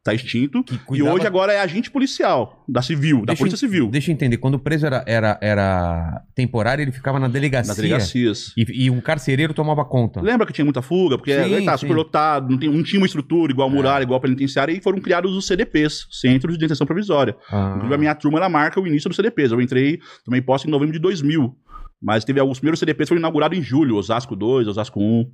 tá 0.03 0.13
extinto, 0.13 0.63
Que 0.63 0.75
e 0.75 0.77
cuidava- 0.79 1.13
hoje 1.15 1.25
agora 1.25 1.53
é 1.53 1.59
agente 1.61 1.89
policial, 1.89 2.63
da 2.67 2.81
Civil, 2.81 3.19
da 3.19 3.27
Deixa 3.27 3.33
eu- 3.33 3.37
Polícia 3.37 3.57
Civil, 3.57 3.87
Deixa 3.89 4.11
eu 4.11 4.13
entender. 4.13 4.35
Quando 4.37 4.55
o 4.55 4.59
preso 4.59 4.85
era, 4.85 5.01
era, 5.07 5.39
era 5.41 6.21
temporário, 6.35 6.81
ele 6.81 6.91
ficava 6.91 7.19
na 7.19 7.27
delegacia. 7.29 7.67
das 7.69 7.77
delegacias. 7.77 8.53
E, 8.57 8.85
e 8.85 8.89
um 8.89 8.99
carcereiro 8.99 9.53
tomava 9.53 9.85
conta. 9.85 10.21
Lembra 10.21 10.45
que 10.45 10.51
tinha 10.51 10.65
muita 10.65 10.81
fuga? 10.81 11.17
Porque 11.17 11.33
Sim, 11.33 11.63
tá 11.65 11.77
sim. 11.77 11.85
É. 11.85 11.87
super 11.87 11.93
lotado, 11.95 12.49
não, 12.51 12.57
tem- 12.57 12.69
não 12.69 12.83
tinha 12.83 12.99
uma 12.99 13.05
estrutura 13.07 13.51
igual 13.51 13.69
muralha, 13.69 14.03
igual 14.03 14.19
penitenciária, 14.19 14.73
e 14.73 14.81
foram 14.81 14.99
criados 14.99 15.31
os 15.35 15.47
CDPs, 15.47 16.05
Centros 16.11 16.55
de 16.55 16.59
Detenção 16.59 16.85
Provisória. 16.85 17.35
Ah. 17.49 17.69
Inclusive, 17.75 17.95
a 17.95 17.97
minha 17.97 18.15
turma 18.15 18.39
ela 18.39 18.49
marca 18.49 18.81
o 18.81 18.85
início 18.87 19.09
do 19.09 19.15
CDPs. 19.15 19.51
Eu 19.53 19.61
entrei, 19.61 19.99
tomei 20.25 20.41
posse 20.41 20.67
em 20.67 20.71
novembro 20.71 20.93
de 20.93 20.99
2000. 20.99 21.55
Mas 22.01 22.25
teve 22.25 22.37
alguns 22.41 22.59
primeiros 22.59 22.79
CDPs 22.79 23.07
foram 23.07 23.19
inaugurados 23.19 23.57
em 23.57 23.61
julho, 23.61 23.95
Osasco 23.95 24.35
2, 24.35 24.67
Osasco 24.67 24.99
1. 24.99 25.25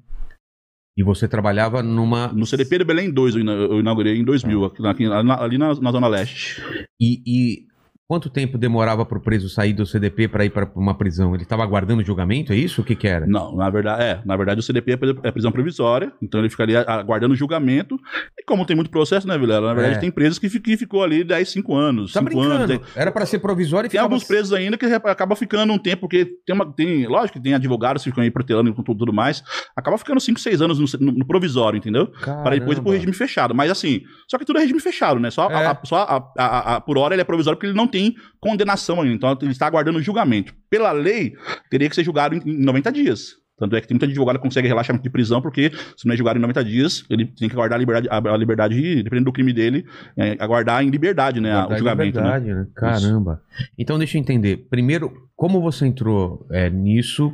E 0.99 1.03
você 1.03 1.29
trabalhava 1.29 1.81
numa. 1.81 2.27
No 2.33 2.45
CDP 2.45 2.79
de 2.79 2.83
Belém 2.83 3.09
2 3.09 3.33
eu 3.35 3.39
ina- 3.39 3.53
eu 3.53 3.79
inaugurei 3.79 4.17
em 4.17 4.23
2000, 4.25 4.65
aqui, 4.65 4.85
aqui- 4.85 5.05
ali 5.05 5.27
na, 5.29 5.41
ali 5.41 5.57
na- 5.57 5.73
na 5.75 5.91
Zona 5.93 6.07
Leste. 6.09 6.61
E, 6.99 7.21
e 7.25 7.68
quanto 8.09 8.27
tempo 8.27 8.57
demorava 8.57 9.05
pro 9.05 9.21
preso 9.21 9.47
sair 9.49 9.71
do 9.71 9.85
CDP 9.85 10.27
pra 10.27 10.43
ir 10.43 10.49
pra 10.49 10.67
uma 10.75 10.95
prisão? 10.97 11.35
Ele 11.35 11.45
tava 11.45 11.61
aguardando 11.61 12.01
o 12.01 12.05
julgamento? 12.05 12.51
É 12.51 12.55
isso? 12.55 12.81
O 12.81 12.83
que 12.83 12.95
que 12.95 13.07
era? 13.07 13.27
Não, 13.27 13.55
na 13.55 13.69
verdade, 13.69 14.01
é. 14.01 14.19
Na 14.25 14.35
verdade, 14.35 14.59
o 14.59 14.63
CDP 14.63 14.93
é 14.93 15.27
é 15.27 15.31
prisão 15.31 15.51
provisória, 15.51 16.11
então 16.19 16.39
ele 16.39 16.49
ficaria 16.49 16.81
aguardando 16.81 17.35
o 17.35 17.37
julgamento. 17.37 17.99
E 18.35 18.43
como 18.43 18.65
tem 18.65 18.75
muito 18.75 18.89
processo, 18.89 19.27
né, 19.27 19.37
Vilela? 19.37 19.67
Na 19.67 19.73
verdade, 19.75 19.97
É. 19.97 19.99
tem 19.99 20.09
presos 20.09 20.39
que, 20.39 20.49
que 20.59 20.75
ficou 20.75 21.03
ali 21.03 21.23
10, 21.23 21.49
5 21.51 21.75
anos. 21.75 22.11
Tá 22.11 22.19
5 22.19 22.25
brincando? 22.31 22.73
anos. 22.73 22.87
Era 22.95 23.11
pra 23.11 23.27
ser 23.27 23.37
provisório 23.37 23.85
e 23.85 23.89
tem 23.89 23.99
ficava... 23.99 24.07
alguns 24.07 24.23
presos 24.23 24.53
ainda 24.53 24.75
que 24.75 24.85
acaba 24.87 25.35
ficando 25.35 25.71
um 25.71 25.77
tempo, 25.77 26.01
porque 26.01 26.25
tem 26.47 26.55
uma. 26.55 26.65
Tem, 26.73 27.05
lógico 27.05 27.37
que 27.37 27.43
tem 27.43 27.53
advogados 27.53 28.03
que 28.03 28.09
ficam 28.09 28.23
aí 28.23 28.31
protelando 28.31 28.73
com 28.73 28.81
tudo, 28.81 28.97
tudo 28.97 29.13
mais. 29.13 29.43
Acaba 29.75 29.99
ficando 29.99 30.19
5, 30.19 30.39
6 30.39 30.61
anos 30.63 30.79
no, 30.79 30.99
no- 31.05 31.19
no 31.19 31.27
provisório, 31.27 31.77
entendeu? 31.77 32.07
Para 32.25 32.55
depois 32.57 32.79
ir 32.79 32.81
pro 32.81 32.91
regime 32.91 33.13
fechado. 33.13 33.53
Mas 33.53 33.69
assim, 33.69 34.01
só 34.27 34.39
que 34.39 34.45
tudo 34.45 34.57
é 34.57 34.61
regime 34.61 34.79
fechado, 34.79 35.19
né? 35.19 35.29
Só, 35.29 35.47
É. 35.51 35.67
a- 35.67 35.79
só 35.83 36.31
a- 36.35 36.75
a- 36.75 36.81
por 36.81 36.97
hora 36.97 37.13
ele 37.13 37.21
é 37.21 37.25
provisório 37.25 37.55
porque 37.55 37.67
ele 37.67 37.77
não 37.77 37.85
tem 37.87 37.98
condenação 38.39 39.01
ainda. 39.01 39.15
Então 39.15 39.37
ele 39.41 39.51
está 39.51 39.67
aguardando 39.67 39.99
o 39.99 40.01
julgamento. 40.01 40.53
Pela 40.69 40.91
lei, 40.91 41.35
teria 41.69 41.89
que 41.89 41.95
ser 41.95 42.03
julgado 42.03 42.35
em, 42.35 42.41
em 42.45 42.63
90 42.63 42.91
dias. 42.91 43.39
Tanto 43.59 43.75
é 43.75 43.81
que 43.81 43.87
tem 43.87 43.95
muita 43.95 44.05
advogado 44.05 44.37
que 44.37 44.41
consegue 44.41 44.67
relaxamento 44.67 45.03
de 45.03 45.09
prisão, 45.09 45.41
porque 45.41 45.69
se 45.97 46.07
não 46.07 46.13
é 46.13 46.17
julgado 46.17 46.39
em 46.39 46.41
90 46.41 46.63
dias, 46.63 47.03
ele 47.09 47.25
tem 47.25 47.49
que 47.49 47.55
aguardar 47.55 47.75
a 47.75 47.79
liberdade, 47.79 48.07
a, 48.09 48.37
liberdade 48.37 49.03
dependendo 49.03 49.25
do 49.25 49.33
crime 49.33 49.51
dele, 49.51 49.85
é, 50.15 50.37
aguardar 50.39 50.81
em 50.81 50.89
liberdade, 50.89 51.41
né? 51.41 51.65
O 51.65 51.75
julgamento, 51.75 52.21
né? 52.21 52.39
verdade, 52.39 52.53
né? 52.53 52.67
Caramba. 52.73 53.41
Então 53.77 53.97
deixa 53.97 54.17
eu 54.17 54.21
entender. 54.21 54.65
Primeiro, 54.69 55.11
como 55.35 55.59
você 55.59 55.85
entrou 55.85 56.47
é, 56.49 56.69
nisso? 56.69 57.31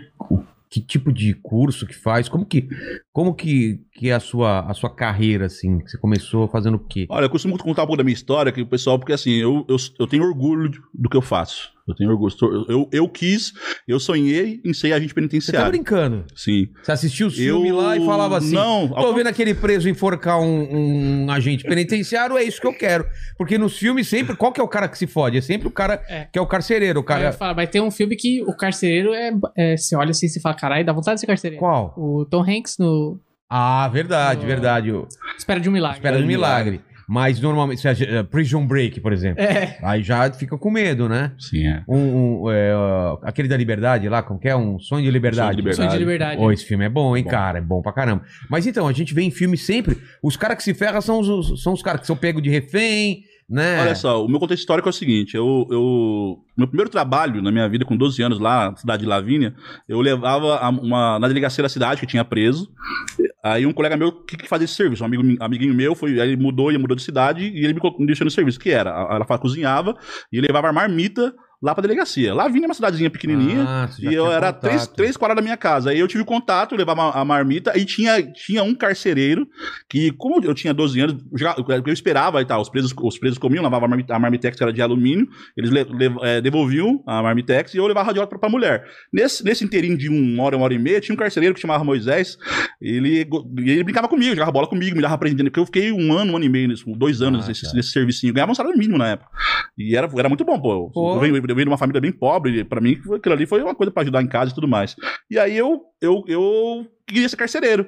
Que 0.67 0.81
tipo 0.81 1.13
de 1.13 1.35
curso 1.35 1.85
que 1.85 1.95
faz? 1.95 2.27
Como 2.27 2.43
que, 2.43 2.67
como 3.13 3.35
que, 3.35 3.79
que 3.97 4.09
é 4.09 4.13
a 4.13 4.19
sua, 4.19 4.59
a 4.69 4.73
sua 4.73 4.89
carreira, 4.93 5.45
assim? 5.45 5.79
Que 5.79 5.89
Você 5.89 5.97
começou 5.97 6.47
fazendo 6.49 6.75
o 6.75 6.79
quê? 6.79 7.05
Olha, 7.09 7.25
eu 7.25 7.29
costumo 7.29 7.57
contar 7.57 7.83
um 7.83 7.87
pouco 7.87 7.97
da 7.97 8.03
minha 8.03 8.13
história, 8.13 8.51
que 8.51 8.61
o 8.61 8.67
pessoal, 8.67 8.99
porque 8.99 9.13
assim, 9.13 9.31
eu, 9.31 9.65
eu, 9.69 9.77
eu 9.99 10.05
tenho 10.07 10.23
orgulho 10.23 10.69
do 10.93 11.09
que 11.09 11.15
eu 11.15 11.21
faço. 11.21 11.73
Eu 11.87 11.93
tenho 11.93 12.09
orgulho. 12.09 12.33
Eu, 12.41 12.65
eu, 12.67 12.89
eu 12.91 13.07
quis, 13.07 13.53
eu 13.87 13.99
sonhei 13.99 14.59
em 14.65 14.73
ser 14.73 14.91
agente 14.91 15.09
Você 15.09 15.13
tá 15.13 15.21
penitenciário. 15.21 15.69
brincando? 15.71 16.25
Sim. 16.35 16.67
Você 16.81 16.91
assistiu 16.91 17.27
o 17.27 17.29
Eu 17.29 17.35
filme 17.35 17.71
lá 17.71 17.95
e 17.95 18.03
falava 18.03 18.37
assim: 18.39 18.55
Não, 18.55 18.87
Tô 18.89 19.13
vendo 19.13 19.27
aquele 19.27 19.53
preso 19.53 19.87
enforcar 19.87 20.39
um, 20.41 21.25
um 21.25 21.31
agente 21.31 21.63
penitenciário, 21.63 22.37
é 22.39 22.43
isso 22.43 22.59
que 22.59 22.65
eu 22.65 22.73
quero. 22.75 23.05
Porque 23.37 23.55
nos 23.59 23.77
filmes 23.77 24.07
sempre, 24.07 24.35
qual 24.35 24.51
que 24.51 24.59
é 24.59 24.63
o 24.63 24.67
cara 24.67 24.87
que 24.89 24.97
se 24.97 25.05
fode? 25.05 25.37
É 25.37 25.41
sempre 25.41 25.67
o 25.67 25.71
cara 25.71 26.03
É. 26.09 26.25
que 26.33 26.39
é 26.39 26.41
o 26.41 26.47
carcereiro, 26.47 27.01
o 27.01 27.03
Cara... 27.03 27.21
cara. 27.25 27.33
Fala, 27.33 27.53
mas 27.53 27.69
tem 27.69 27.79
um 27.81 27.91
filme 27.91 28.15
que 28.15 28.41
o 28.41 28.57
carcereiro 28.57 29.13
é, 29.13 29.31
é. 29.55 29.77
Você 29.77 29.95
olha 29.95 30.09
assim 30.09 30.25
e 30.25 30.41
fala, 30.41 30.55
caralho, 30.55 30.83
dá 30.83 30.91
vontade 30.91 31.17
de 31.17 31.19
ser 31.21 31.27
carcereiro. 31.27 31.59
Qual? 31.59 31.93
O 31.95 32.25
Tom 32.25 32.41
Hanks 32.41 32.77
no 32.79 33.19
Ah, 33.49 33.87
verdade, 33.87 34.41
Oh. 34.43 34.47
verdade. 34.47 34.91
Espera 35.37 35.59
de 35.59 35.69
um 35.69 35.71
Milagre. 35.73 35.97
Espera 35.97 36.19
do 36.19 36.25
milagre. 36.25 36.81
Mas 37.07 37.39
normalmente, 37.39 37.81
se 37.81 37.87
eh, 38.03 38.23
Prison 38.23 38.65
Break, 38.65 38.99
por 38.99 39.13
exemplo. 39.13 39.39
É. 39.43 39.77
Aí 39.83 40.01
já 40.01 40.31
fica 40.33 40.57
com 40.57 40.71
medo, 40.71 41.07
né? 41.07 41.33
Sim, 41.37 41.67
é. 41.67 41.83
Um, 41.87 42.45
um, 42.45 42.51
é, 42.51 42.75
ó, 42.75 43.19
aquele 43.21 43.47
da 43.47 43.55
liberdade 43.55 44.09
lá, 44.09 44.23
como 44.23 44.39
que 44.39 44.49
é? 44.49 44.55
Um 44.55 44.79
sonho 44.79 45.03
de 45.03 45.11
liberdade. 45.11 45.49
Sonho 45.49 45.55
de 45.55 45.61
liberdade. 45.61 45.87
Sonho 45.87 45.91
de 45.91 46.03
liberdade. 46.03 46.41
Ô, 46.41 46.51
esse 46.51 46.65
filme 46.65 46.83
é 46.83 46.89
bom, 46.89 47.15
hein, 47.15 47.23
Bom. 47.23 47.29
cara? 47.29 47.59
É 47.59 47.61
bom 47.61 47.79
pra 47.79 47.93
caramba. 47.93 48.23
Mas 48.49 48.65
então, 48.65 48.87
a 48.87 48.91
gente 48.91 49.13
vê 49.13 49.21
em 49.21 49.29
filme 49.29 49.55
sempre, 49.55 49.97
os 50.23 50.35
caras 50.35 50.57
que 50.57 50.63
se 50.63 50.73
ferram 50.73 50.99
são 50.99 51.19
os, 51.19 51.61
são 51.61 51.73
os 51.73 51.83
caras 51.83 52.01
que 52.01 52.07
são 52.07 52.15
pegos 52.15 52.41
de 52.41 52.49
refém, 52.49 53.21
né? 53.47 53.81
Olha 53.81 53.95
só, 53.95 54.25
o 54.25 54.27
meu 54.27 54.39
contexto 54.39 54.61
histórico 54.61 54.89
é 54.89 54.91
o 54.91 54.93
seguinte: 54.93 55.35
eu, 55.35 55.67
eu- 55.69 56.39
meu 56.57 56.67
primeiro 56.67 56.89
trabalho 56.89 57.41
na 57.41 57.51
minha 57.51 57.67
vida, 57.69 57.85
com 57.85 57.95
12 57.95 58.21
anos 58.23 58.39
lá, 58.39 58.71
na 58.71 58.77
cidade 58.77 59.03
de 59.03 59.07
Lavínia, 59.09 59.53
eu 59.87 60.01
levava 60.01 60.67
uma, 60.69 61.19
na 61.19 61.27
delegacia 61.27 61.61
da 61.61 61.69
cidade 61.69 61.99
que 62.01 62.07
tinha 62.07 62.25
preso. 62.25 62.71
Aí 63.43 63.65
um 63.65 63.71
colega 63.73 63.95
meu 63.95 64.11
que, 64.11 64.35
que 64.35 64.47
fazia 64.49 64.65
esse 64.65 64.73
serviço, 64.73 65.03
um 65.03 65.05
amigo, 65.05 65.23
amiguinho 65.43 65.73
meu, 65.75 65.93
foi, 65.93 66.17
ele 66.19 66.35
mudou 66.35 66.71
e 66.71 66.77
mudou 66.77 66.95
de 66.95 67.03
cidade 67.03 67.45
e 67.47 67.63
ele 67.63 67.73
me, 67.73 67.79
me 67.99 68.05
deixou 68.07 68.25
no 68.25 68.31
serviço, 68.31 68.59
que 68.59 68.71
era, 68.71 68.89
ela 68.89 69.25
cozinhava 69.37 69.95
e 70.31 70.41
levava 70.41 70.69
a 70.69 70.73
marmita 70.73 71.31
lá 71.65 71.73
pra 71.73 71.81
delegacia. 71.81 72.33
Lavínia 72.33 72.65
é 72.65 72.69
uma 72.69 72.73
cidadezinha 72.75 73.09
pequenininha. 73.09 73.65
Ah, 73.67 73.89
E 73.99 74.13
eu 74.13 74.27
era 74.31 74.47
contato. 74.53 74.61
três, 74.61 74.87
três 74.87 75.17
quadras 75.17 75.35
da 75.37 75.41
minha 75.41 75.57
casa. 75.57 75.89
Aí 75.89 75.99
eu 75.99 76.07
tive 76.07 76.23
contato, 76.23 76.73
eu 76.73 76.77
levava 76.77 77.09
a 77.11 77.25
marmita 77.25 77.75
e 77.77 77.83
tinha, 77.85 78.21
tinha 78.21 78.63
um 78.63 78.75
carcereiro 78.75 79.47
que, 79.89 80.11
como 80.11 80.43
eu 80.43 80.53
tinha 80.53 80.73
12 80.73 80.99
anos, 81.01 81.15
já- 81.35 81.55
eu 81.85 81.91
esperava 81.93 82.41
e 82.41 82.45
tal. 82.45 82.61
Os 82.61 82.69
presos, 82.69 82.93
os 82.95 83.17
presos 83.17 83.37
comiam, 83.39 83.63
lavavam 83.63 83.85
a, 83.85 83.89
marmita, 83.89 84.15
a 84.15 84.19
marmitex 84.19 84.55
que 84.55 84.63
era 84.63 84.71
de 84.71 84.81
alumínio, 84.81 85.27
eles 85.57 85.71
le- 85.71 85.83
le- 85.85 86.15
eh, 86.21 86.41
devolviam 86.41 87.01
a 87.07 87.23
marmitex 87.23 87.73
e 87.73 87.77
eu 87.77 87.87
levava 87.87 88.05
a 88.05 88.07
radiola 88.09 88.27
pra, 88.27 88.37
pra 88.37 88.49
mulher. 88.49 88.85
Nesse, 89.11 89.43
nesse 89.43 89.63
inteirinho 89.65 89.97
de 89.97 90.07
uma 90.07 90.43
hora, 90.43 90.55
uma 90.55 90.65
hora 90.65 90.73
e 90.73 90.79
meia, 90.79 91.01
tinha 91.01 91.13
um 91.13 91.17
carcereiro 91.17 91.55
que 91.55 91.61
chamava 91.61 91.83
Moisés. 91.83 92.37
Ele, 92.81 93.27
e 93.59 93.71
ele 93.71 93.83
brincava 93.83 94.07
comigo, 94.07 94.35
jogava 94.35 94.51
bola 94.51 94.67
comigo, 94.67 94.95
me 94.95 95.01
dava 95.01 95.15
aprendendo. 95.15 95.45
Porque 95.49 95.59
eu 95.59 95.65
fiquei 95.65 95.91
um 95.91 96.13
ano, 96.13 96.33
um 96.33 96.35
ano 96.35 96.45
e 96.45 96.49
meio, 96.49 96.67
nesse, 96.67 96.83
dois 96.95 97.21
anos 97.21 97.45
Ah, 97.45 97.47
nesse, 97.47 97.61
cara. 97.63 97.75
nesse 97.75 97.89
servicinho. 97.89 98.33
Ganhava 98.33 98.51
um 98.51 98.55
salário 98.55 98.77
mínimo 98.77 98.97
na 98.97 99.07
época. 99.09 99.29
E 99.77 99.95
era, 99.95 100.07
era 100.17 100.29
muito 100.29 100.43
bom, 100.45 100.59
pô. 100.59 100.89
Pô. 100.91 101.15
Eu, 101.15 101.19
venho, 101.19 101.35
eu 101.37 101.54
venho 101.55 101.65
de 101.65 101.71
uma 101.71 101.77
família 101.77 102.01
bem 102.01 102.11
pobre, 102.11 102.63
pra 102.63 102.79
mim 102.81 102.99
aquilo 103.15 103.33
ali 103.35 103.45
foi 103.45 103.61
uma 103.61 103.73
coisa 103.75 103.91
pra 103.91 104.03
ajudar 104.03 104.21
em 104.21 104.27
casa 104.27 104.51
e 104.51 104.55
tudo 104.55 104.67
mais. 104.67 104.95
E 105.29 105.39
aí 105.39 105.57
eu, 105.57 105.81
eu, 106.01 106.23
eu 106.27 106.87
queria 107.07 107.27
ser 107.29 107.37
carcereiro. 107.37 107.87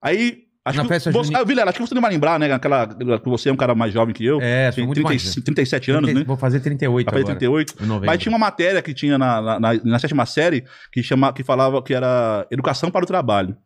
Aí. 0.00 0.44
Acho 0.64 0.76
Na 0.78 0.84
que 0.84 0.90
festa 0.90 1.10
você, 1.10 1.34
ah, 1.34 1.42
Vilela, 1.42 1.70
acho 1.70 1.80
que 1.80 1.88
você 1.88 1.92
não 1.92 2.00
vai 2.00 2.12
lembrar, 2.12 2.38
né? 2.38 2.52
Aquela, 2.52 2.86
que 2.86 3.28
você 3.28 3.48
é 3.48 3.52
um 3.52 3.56
cara 3.56 3.74
mais 3.74 3.92
jovem 3.92 4.14
que 4.14 4.24
eu. 4.24 4.40
É, 4.40 4.70
tem 4.70 4.84
muito 4.86 4.94
30, 5.02 5.08
mais. 5.08 5.34
37 5.34 5.90
anos, 5.90 6.14
né? 6.14 6.22
Vou 6.24 6.36
fazer 6.36 6.60
38 6.60 7.04
Vai 7.04 7.12
fazer 7.14 7.32
agora. 7.32 7.38
38. 7.40 7.74
em 7.82 7.86
novembro. 7.86 8.06
Mas 8.06 8.20
tinha 8.22 8.30
uma 8.30 8.38
matéria 8.38 8.80
que 8.80 8.94
tinha 8.94 9.18
na, 9.18 9.42
na, 9.42 9.58
na- 9.58 9.74
na 9.82 9.98
sétima 9.98 10.24
série 10.24 10.62
que, 10.92 11.02
chama, 11.02 11.32
que 11.32 11.42
falava 11.42 11.82
que 11.82 11.92
era 11.92 12.46
Educação 12.48 12.92
para 12.92 13.02
o 13.02 13.06
Trabalho. 13.08 13.56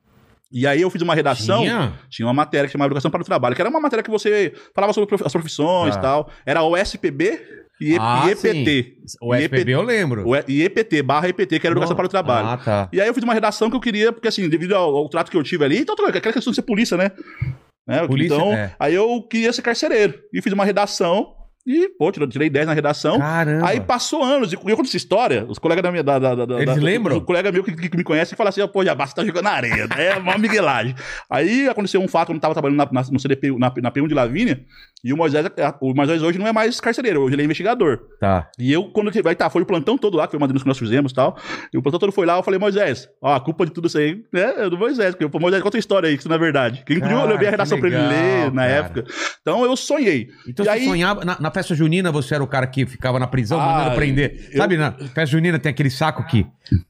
E 0.50 0.66
aí 0.66 0.80
eu 0.80 0.88
fiz 0.88 1.02
uma 1.02 1.14
redação. 1.14 1.58
Tinha? 1.60 1.92
Tinha 2.08 2.26
uma 2.26 2.32
matéria 2.32 2.66
que 2.66 2.72
chamava 2.72 2.88
Educação 2.88 3.10
para 3.10 3.20
o 3.20 3.24
Trabalho, 3.26 3.54
que 3.54 3.60
era 3.60 3.68
uma 3.68 3.78
matéria 3.80 4.02
que 4.02 4.10
você 4.10 4.54
falava 4.74 4.94
sobre 4.94 5.14
as 5.22 5.32
profissões 5.32 5.94
e 5.94 5.98
Ah. 5.98 6.00
tal. 6.00 6.30
Era 6.46 6.62
o 6.62 6.74
SPB 6.78 7.38
e, 7.80 7.96
Ah, 8.00 8.24
e 8.26 8.30
EPT. 8.32 8.96
O 9.20 9.34
SPB 9.34 9.72
eu 9.72 9.82
lembro. 9.82 10.26
O 10.28 10.34
E- 10.36 10.44
E 10.48 10.62
EPT, 10.64 11.02
barra 11.02 11.28
EPT, 11.28 11.58
que 11.60 11.66
era 11.66 11.74
Educação 11.74 11.94
para 11.96 12.06
o 12.06 12.08
Trabalho. 12.08 12.48
Ah, 12.48 12.56
tá. 12.56 12.88
E 12.92 13.00
aí 13.00 13.06
eu 13.08 13.14
fiz 13.14 13.22
uma 13.22 13.34
redação 13.34 13.68
que 13.70 13.76
eu 13.76 13.80
queria, 13.80 14.12
porque 14.12 14.28
assim, 14.28 14.48
devido 14.48 14.74
ao, 14.74 14.96
ao 14.96 15.08
trato 15.08 15.30
que 15.30 15.36
eu 15.36 15.42
tive 15.42 15.64
ali, 15.64 15.78
então 15.78 15.94
aquela 16.06 16.32
questão 16.32 16.50
de 16.50 16.54
ser 16.56 16.62
polícia, 16.62 16.96
né? 16.96 17.10
Né? 17.86 18.06
Polícia, 18.06 18.34
então, 18.34 18.52
é. 18.52 18.74
aí 18.80 18.94
eu 18.94 19.22
queria 19.22 19.52
ser 19.52 19.62
carcereiro. 19.62 20.18
E 20.32 20.42
fiz 20.42 20.52
uma 20.52 20.64
redação 20.64 21.32
e, 21.66 21.88
pô, 21.98 22.12
tirei- 22.12 22.28
tirei 22.28 22.48
10 22.50 22.66
na 22.66 22.72
redação. 22.72 23.18
Caramba. 23.18 23.66
Aí 23.68 23.80
passou 23.80 24.22
anos, 24.22 24.52
e 24.52 24.54
eu 24.54 24.60
conto 24.76 24.86
essa 24.86 24.96
história, 24.96 25.44
os 25.48 25.58
colegas 25.58 25.82
da 25.82 25.90
minha. 25.90 26.02
Da, 26.02 26.18
da, 26.18 26.34
da, 26.34 26.54
Eles 26.62 26.74
da- 26.76 26.80
lembram? 26.80 27.16
O 27.16 27.20
colega 27.20 27.50
meu 27.50 27.64
que, 27.64 27.74
que, 27.88 27.96
me 27.96 28.04
conhece 28.04 28.36
fala 28.36 28.50
assim: 28.50 28.66
pô, 28.68 28.84
já 28.84 28.94
basta 28.94 29.20
tá 29.20 29.26
jogando 29.26 29.44
na 29.44 29.50
areia, 29.50 29.86
né? 29.88 30.06
É 30.06 30.16
uma 30.16 30.38
miguelagem. 30.38 30.94
Aí 31.28 31.68
aconteceu 31.68 32.00
um 32.00 32.08
fato 32.08 32.28
quando 32.28 32.36
eu 32.36 32.40
tava 32.40 32.54
trabalhando 32.54 32.78
na, 32.78 32.88
na- 33.02 33.08
no 33.10 33.18
CDP, 33.18 33.50
na, 33.58 33.72
na 33.82 33.90
P1 33.90 34.06
de 34.08 34.14
Lavínia, 34.14 34.60
e 35.04 35.12
o 35.12 35.16
Moisés, 35.16 35.44
o 35.80 35.94
Moisés 35.94 36.22
hoje 36.22 36.38
não 36.38 36.46
é 36.46 36.52
mais 36.52 36.80
carcereiro, 36.80 37.20
hoje 37.22 37.34
ele 37.34 37.42
é 37.42 37.44
investigador. 37.44 38.00
Tá. 38.20 38.48
E 38.58 38.72
eu, 38.72 38.84
quando 38.84 39.10
aí 39.26 39.34
tá, 39.34 39.48
foi 39.50 39.62
o 39.62 39.66
plantão 39.66 39.96
todo 39.98 40.16
lá, 40.16 40.26
que 40.26 40.32
foi 40.32 40.38
uma 40.38 40.46
denúncia 40.48 40.64
que 40.64 40.68
nós 40.68 40.78
fizemos 40.78 41.12
e 41.12 41.14
tal. 41.14 41.36
E 41.72 41.78
o 41.78 41.82
plantão 41.82 41.98
todo 42.00 42.12
foi 42.12 42.26
lá, 42.26 42.36
eu 42.36 42.42
falei, 42.42 42.58
Moisés, 42.58 43.08
ó, 43.20 43.34
a 43.34 43.40
culpa 43.40 43.64
de 43.66 43.72
tudo 43.72 43.86
isso 43.88 43.98
aí 43.98 44.22
né, 44.32 44.54
é 44.64 44.70
do 44.70 44.76
Moisés, 44.78 45.14
porque, 45.14 45.28
pô, 45.28 45.38
Moisés, 45.38 45.62
conta 45.62 45.76
a 45.76 45.80
história 45.80 46.08
aí, 46.08 46.14
que 46.16 46.20
isso 46.22 46.28
não 46.28 46.36
é 46.36 46.38
verdade. 46.38 46.82
Que 46.86 46.94
inclusive 46.94 47.20
eu 47.20 47.26
levei 47.26 47.48
a 47.48 47.50
redação 47.50 47.76
que 47.78 47.80
pra 47.82 47.88
ele 47.90 47.98
legal, 48.08 48.10
ler 48.44 48.52
na 48.52 48.62
cara. 48.62 48.72
época. 48.74 49.04
Então 49.42 49.64
eu 49.64 49.76
sonhei. 49.76 50.28
Então 50.48 50.64
E 50.64 50.68
você 50.68 50.70
aí- 50.74 50.84
sonhava. 50.84 51.24
Na, 51.24 51.36
na 51.40 51.50
festa 51.60 51.74
junina 51.74 52.10
você 52.12 52.34
era 52.34 52.42
o 52.44 52.46
cara 52.46 52.66
que 52.66 52.86
ficava 52.86 53.18
na 53.18 53.26
prisão 53.26 53.60
Ah, 53.60 53.66
mandando 53.66 53.94
prender. 53.96 54.48
eu- 54.52 54.58
Sabe, 54.58 54.76
na 54.76 54.92
festa 54.92 55.26
junina 55.26 55.58
tem 55.58 55.70
aquele 55.70 55.90
saco 55.90 56.24
que 56.26 56.46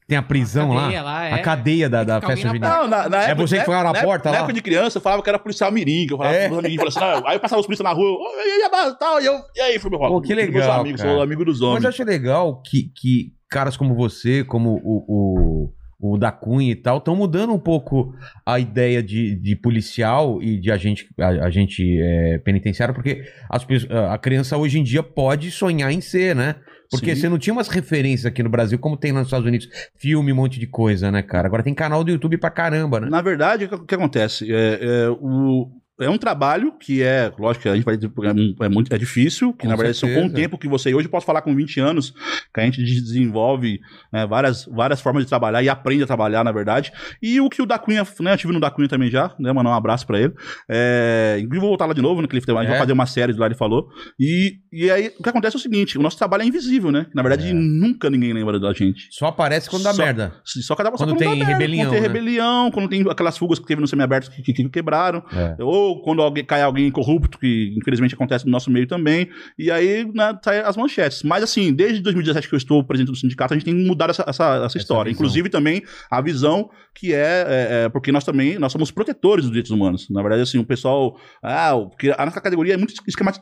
tem 0.07 0.17
a 0.17 0.21
prisão 0.21 0.69
Cadeia 0.73 1.01
lá. 1.03 1.11
lá, 1.11 1.25
é. 1.25 1.33
A 1.33 1.39
cadeia 1.39 1.89
da, 1.89 2.03
da 2.03 2.21
festa 2.21 2.47
junina. 2.47 2.67
na 2.69 2.77
Não, 2.77 2.87
na, 2.87 3.09
na 3.09 3.17
É 3.23 3.31
época, 3.31 3.47
você 3.47 3.55
que 3.55 3.61
ficava 3.61 3.83
na 3.83 3.93
na 3.93 4.01
porta 4.01 4.05
época, 4.13 4.29
lá? 4.29 4.31
Na 4.31 4.37
época 4.39 4.53
de 4.53 4.61
criança, 4.61 4.97
eu 4.97 5.01
falava 5.01 5.21
que 5.23 5.29
era 5.29 5.39
policial 5.39 5.71
mirim, 5.71 6.05
que 6.07 6.13
eu 6.13 6.17
falava 6.17 6.35
É? 6.35 6.47
pros 6.47 6.59
amiguinhos, 6.59 6.93
falava 6.93 7.11
assim, 7.13 7.21
não, 7.23 7.29
aí 7.29 7.35
eu 7.35 7.39
passava 7.39 7.59
os 7.61 7.65
policiais 7.67 7.89
na 7.89 7.95
rua, 7.95 8.09
"Ô, 8.11 8.89
e 8.89 8.99
tal, 8.99 9.21
e 9.21 9.25
eu, 9.25 9.39
e 9.55 9.61
aí, 9.61 9.79
foi 9.79 9.89
meu 9.89 9.99
Pô, 9.99 10.21
que 10.21 10.35
Meus 10.35 10.47
legal, 10.53 10.81
amigos, 10.81 11.01
cara. 11.01 11.13
sou 11.13 11.21
amigo 11.21 11.45
dos 11.45 11.59
Mas 11.61 11.67
homens. 11.69 11.83
eu 11.83 11.89
acho 11.89 12.03
legal 12.03 12.61
que, 12.61 12.91
que 12.95 13.33
caras 13.49 13.77
como 13.77 13.95
você, 13.95 14.43
como 14.43 14.81
o, 14.83 15.03
o, 15.07 15.73
o 15.99 16.17
da 16.17 16.31
Cunha 16.31 16.71
e 16.71 16.75
tal, 16.75 16.99
estão 16.99 17.15
mudando 17.15 17.53
um 17.53 17.59
pouco 17.59 18.13
a 18.45 18.59
ideia 18.59 19.01
de, 19.01 19.35
de 19.35 19.55
policial 19.55 20.41
e 20.43 20.59
de 20.59 20.71
agente, 20.71 21.07
a- 21.19 21.45
agente 21.45 21.83
é, 21.99 22.37
penitenciário, 22.39 22.93
porque 22.93 23.23
as 23.49 23.65
a 24.11 24.17
criança 24.17 24.57
hoje 24.57 24.79
em 24.79 24.83
dia 24.83 25.01
pode 25.01 25.49
sonhar 25.49 25.91
em 25.91 26.01
ser, 26.01 26.35
né? 26.35 26.55
Porque 26.89 27.13
Sim. 27.15 27.21
você 27.21 27.29
não 27.29 27.37
tinha 27.37 27.53
umas 27.53 27.67
referências 27.67 28.25
aqui 28.25 28.41
no 28.41 28.49
Brasil, 28.49 28.79
como 28.79 28.95
tem 28.95 29.11
lá 29.11 29.19
nos 29.19 29.27
Estados 29.27 29.45
Unidos, 29.47 29.67
filme, 29.97 30.31
um 30.31 30.35
monte 30.35 30.59
de 30.59 30.67
coisa, 30.67 31.11
né, 31.11 31.21
cara? 31.21 31.47
Agora 31.47 31.63
tem 31.63 31.73
canal 31.73 32.03
do 32.03 32.11
YouTube 32.11 32.37
pra 32.37 32.49
caramba, 32.49 32.99
né? 33.01 33.09
Na 33.09 33.21
verdade, 33.21 33.65
o 33.65 33.69
que, 33.69 33.75
o 33.75 33.85
que 33.85 33.95
acontece? 33.95 34.49
É, 34.53 34.79
é, 34.81 35.09
o, 35.09 35.69
é 35.99 36.09
um 36.09 36.17
trabalho 36.17 36.73
que 36.79 37.01
é, 37.01 37.31
lógico, 37.39 37.67
a 37.69 37.75
gente 37.75 37.83
vai 37.85 37.95
dizer, 37.97 38.11
é, 38.59 38.65
é 38.65 38.69
muito 38.69 38.93
é 38.93 38.97
difícil, 38.97 39.51
que 39.53 39.63
Com 39.63 39.69
na 39.69 39.75
verdade 39.75 39.97
são 39.97 40.07
com 40.09 40.15
o 40.15 40.21
certeza. 40.23 40.35
tempo 40.35 40.57
que 40.57 40.67
você. 40.67 40.93
Hoje 40.93 41.07
eu 41.07 41.11
posso 41.11 41.25
falar 41.25 41.41
com 41.41 41.55
20 41.55 41.79
anos, 41.79 42.13
que 42.53 42.59
a 42.59 42.63
gente 42.63 42.83
desenvolve 42.83 43.79
né, 44.11 44.25
várias, 44.27 44.65
várias 44.65 45.01
formas 45.01 45.23
de 45.23 45.29
trabalhar 45.29 45.63
e 45.63 45.69
aprende 45.69 46.03
a 46.03 46.07
trabalhar, 46.07 46.43
na 46.43 46.51
verdade. 46.51 46.91
E 47.21 47.39
o 47.41 47.49
que 47.49 47.61
o 47.61 47.65
da 47.65 47.79
Cunha, 47.79 48.05
né? 48.19 48.33
Eu 48.33 48.37
tive 48.37 48.53
no 48.53 48.59
da 48.59 48.69
Cunha 48.69 48.87
também 48.87 49.09
já, 49.09 49.33
né? 49.39 49.51
Mandar 49.51 49.69
um 49.71 49.73
abraço 49.73 50.05
pra 50.05 50.19
ele. 50.19 50.33
É, 50.69 51.37
inclusive, 51.39 51.59
vou 51.59 51.69
voltar 51.69 51.85
lá 51.85 51.93
de 51.93 52.01
novo, 52.01 52.21
ele, 52.21 52.27
a 52.31 52.35
gente 52.35 52.49
É. 52.51 52.53
vai 52.53 52.77
fazer 52.77 52.93
uma 52.93 53.05
série 53.05 53.33
de 53.33 53.39
lá, 53.39 53.45
ele 53.47 53.55
falou. 53.55 53.87
E, 54.19 54.59
e 54.71 54.89
aí, 54.91 55.11
o 55.19 55.23
que 55.23 55.29
acontece 55.29 55.55
é 55.55 55.59
o 55.59 55.61
seguinte: 55.61 55.97
o 55.97 56.01
nosso 56.01 56.17
trabalho 56.17 56.43
é 56.43 56.45
invisível, 56.45 56.91
né? 56.91 57.07
Na 57.13 57.21
verdade, 57.23 57.49
É. 57.49 57.53
nunca 57.53 58.09
ninguém 58.09 58.33
lembra 58.33 58.59
da 58.59 58.73
gente. 58.73 59.07
Só 59.11 59.27
aparece 59.27 59.69
quando 59.69 59.83
dá 59.83 59.93
Só- 59.93 60.03
merda. 60.03 60.33
Só 60.43 60.61
só 60.61 60.75
Quando 60.75 61.13
dá 61.13 61.17
tem 61.17 61.29
merda, 61.29 61.45
rebelião, 61.45 61.85
Quando 61.85 61.91
tem 61.91 62.01
né? 62.01 62.07
rebelião, 62.07 62.71
quando 62.71 62.89
tem 62.89 63.01
aquelas 63.09 63.37
fugas 63.37 63.57
que 63.59 63.65
teve 63.65 63.81
no 63.81 63.87
semiaberto 63.87 64.29
que, 64.31 64.41
que, 64.41 64.53
que 64.53 64.69
quebraram. 64.69 65.23
É. 65.33 65.55
Ou 65.63 65.86
quando 65.95 66.21
alguém, 66.21 66.43
cai 66.43 66.61
alguém 66.61 66.91
corrupto, 66.91 67.37
que 67.39 67.73
infelizmente 67.77 68.15
acontece 68.15 68.45
no 68.45 68.51
nosso 68.51 68.69
meio 68.69 68.87
também. 68.87 69.29
E 69.57 69.71
aí, 69.71 70.05
né, 70.13 70.37
sai 70.43 70.59
as 70.59 70.77
manchetes. 70.77 71.23
Mas 71.23 71.43
assim, 71.43 71.73
desde 71.73 72.01
2017 72.01 72.47
que 72.47 72.55
eu 72.55 72.57
estou 72.57 72.83
presidente 72.83 73.11
do 73.11 73.17
sindicato, 73.17 73.53
a 73.53 73.57
gente 73.57 73.65
tem 73.65 73.73
mudar 73.73 74.09
essa, 74.09 74.23
essa, 74.27 74.65
essa 74.65 74.77
história. 74.77 75.09
visão. 75.09 75.19
Inclusive 75.19 75.49
também 75.49 75.83
a 76.09 76.21
visão 76.21 76.69
que 76.93 77.13
é, 77.13 77.17
é, 77.17 77.67
é, 77.85 77.89
Porque 77.89 78.11
nós 78.11 78.23
também, 78.23 78.57
nós 78.57 78.71
somos 78.71 78.91
protetores 78.91 79.45
dos 79.45 79.51
direitos 79.51 79.71
humanos. 79.71 80.09
Na 80.09 80.21
verdade, 80.21 80.41
assim, 80.41 80.57
o 80.57 80.65
pessoal... 80.65 81.19
Ah, 81.41 81.73
porque 81.89 82.13
a 82.17 82.25
nossa 82.25 82.41
categoria 82.41 82.73
é 82.73 82.77
muito 82.77 82.93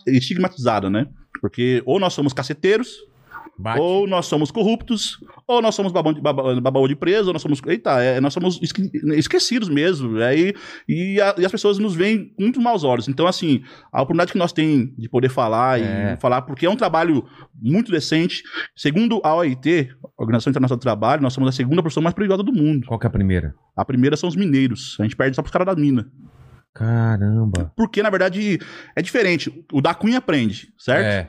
estigmatizada, 0.08 0.90
né? 0.90 1.08
Porque 1.42 1.82
ou 1.86 2.00
nós 2.00 2.14
somos 2.14 2.34
caceteiros, 2.34 2.98
Bate. 3.58 3.80
ou 3.80 4.06
nós 4.06 4.26
somos 4.26 4.52
corruptos, 4.52 5.18
ou 5.48 5.62
nós 5.62 5.74
somos 5.76 5.92
babão 5.92 6.12
de, 6.14 6.20
babaú 6.22 6.88
de 6.88 6.96
preso, 6.96 7.28
ou 7.28 7.34
nós 7.34 7.42
somos. 7.42 7.62
Eita, 7.66 8.02
é, 8.04 8.20
nós 8.20 8.34
somos 8.34 8.60
esque- 8.62 8.92
esquecidos 9.16 9.70
mesmo. 9.70 10.18
Aí, 10.22 10.54
e, 10.90 11.22
a- 11.22 11.36
e 11.38 11.46
as 11.46 11.52
pessoas 11.52 11.78
nos 11.80 11.96
veem 11.96 12.34
com 12.36 12.44
muito 12.44 12.60
maus 12.62 12.84
olhos. 12.84 13.08
Então, 13.08 13.26
assim, 13.28 13.64
a 13.92 14.02
oportunidade 14.02 14.32
que 14.34 14.38
nós 14.38 14.52
temos 14.52 14.90
de 14.98 15.08
poder 15.08 15.30
falar 15.30 15.80
É. 15.80 16.14
e 16.14 16.18
falar, 16.22 16.42
porque 16.42 16.66
é 16.66 16.70
um 16.70 16.76
trabalho 16.76 17.26
muito 17.62 17.92
decente. 17.92 18.44
Segundo 18.76 19.22
a 19.24 19.34
OIT, 19.36 19.90
Organização 20.18 20.52
Internacional 20.52 20.78
do 20.78 20.82
Trabalho, 20.82 21.22
nós 21.22 21.32
somos 21.34 21.48
a 21.50 21.52
segunda 21.54 21.82
profissão 21.82 22.04
mais 22.04 22.14
privada 22.14 22.44
do 22.44 22.52
mundo. 22.54 22.86
Qual 22.88 23.00
que 23.00 23.06
é 23.06 23.10
a 23.10 23.12
primeira? 23.12 23.56
A 23.76 23.86
primeira 23.86 24.18
são 24.18 24.28
os 24.28 24.36
mineiros. 24.36 24.98
A 25.00 25.04
gente 25.04 25.16
perde 25.16 25.36
só 25.36 25.42
pros 25.42 25.52
caras 25.52 25.66
da 25.66 25.76
mina. 25.80 26.10
Caramba. 26.76 27.72
Porque, 27.76 28.04
na 28.04 28.10
verdade, 28.10 28.60
é 28.96 29.02
diferente. 29.02 29.64
O 29.72 29.82
da 29.82 29.94
Cunha 29.94 30.18
aprende, 30.18 30.68
certo? 30.78 31.06
É. 31.06 31.28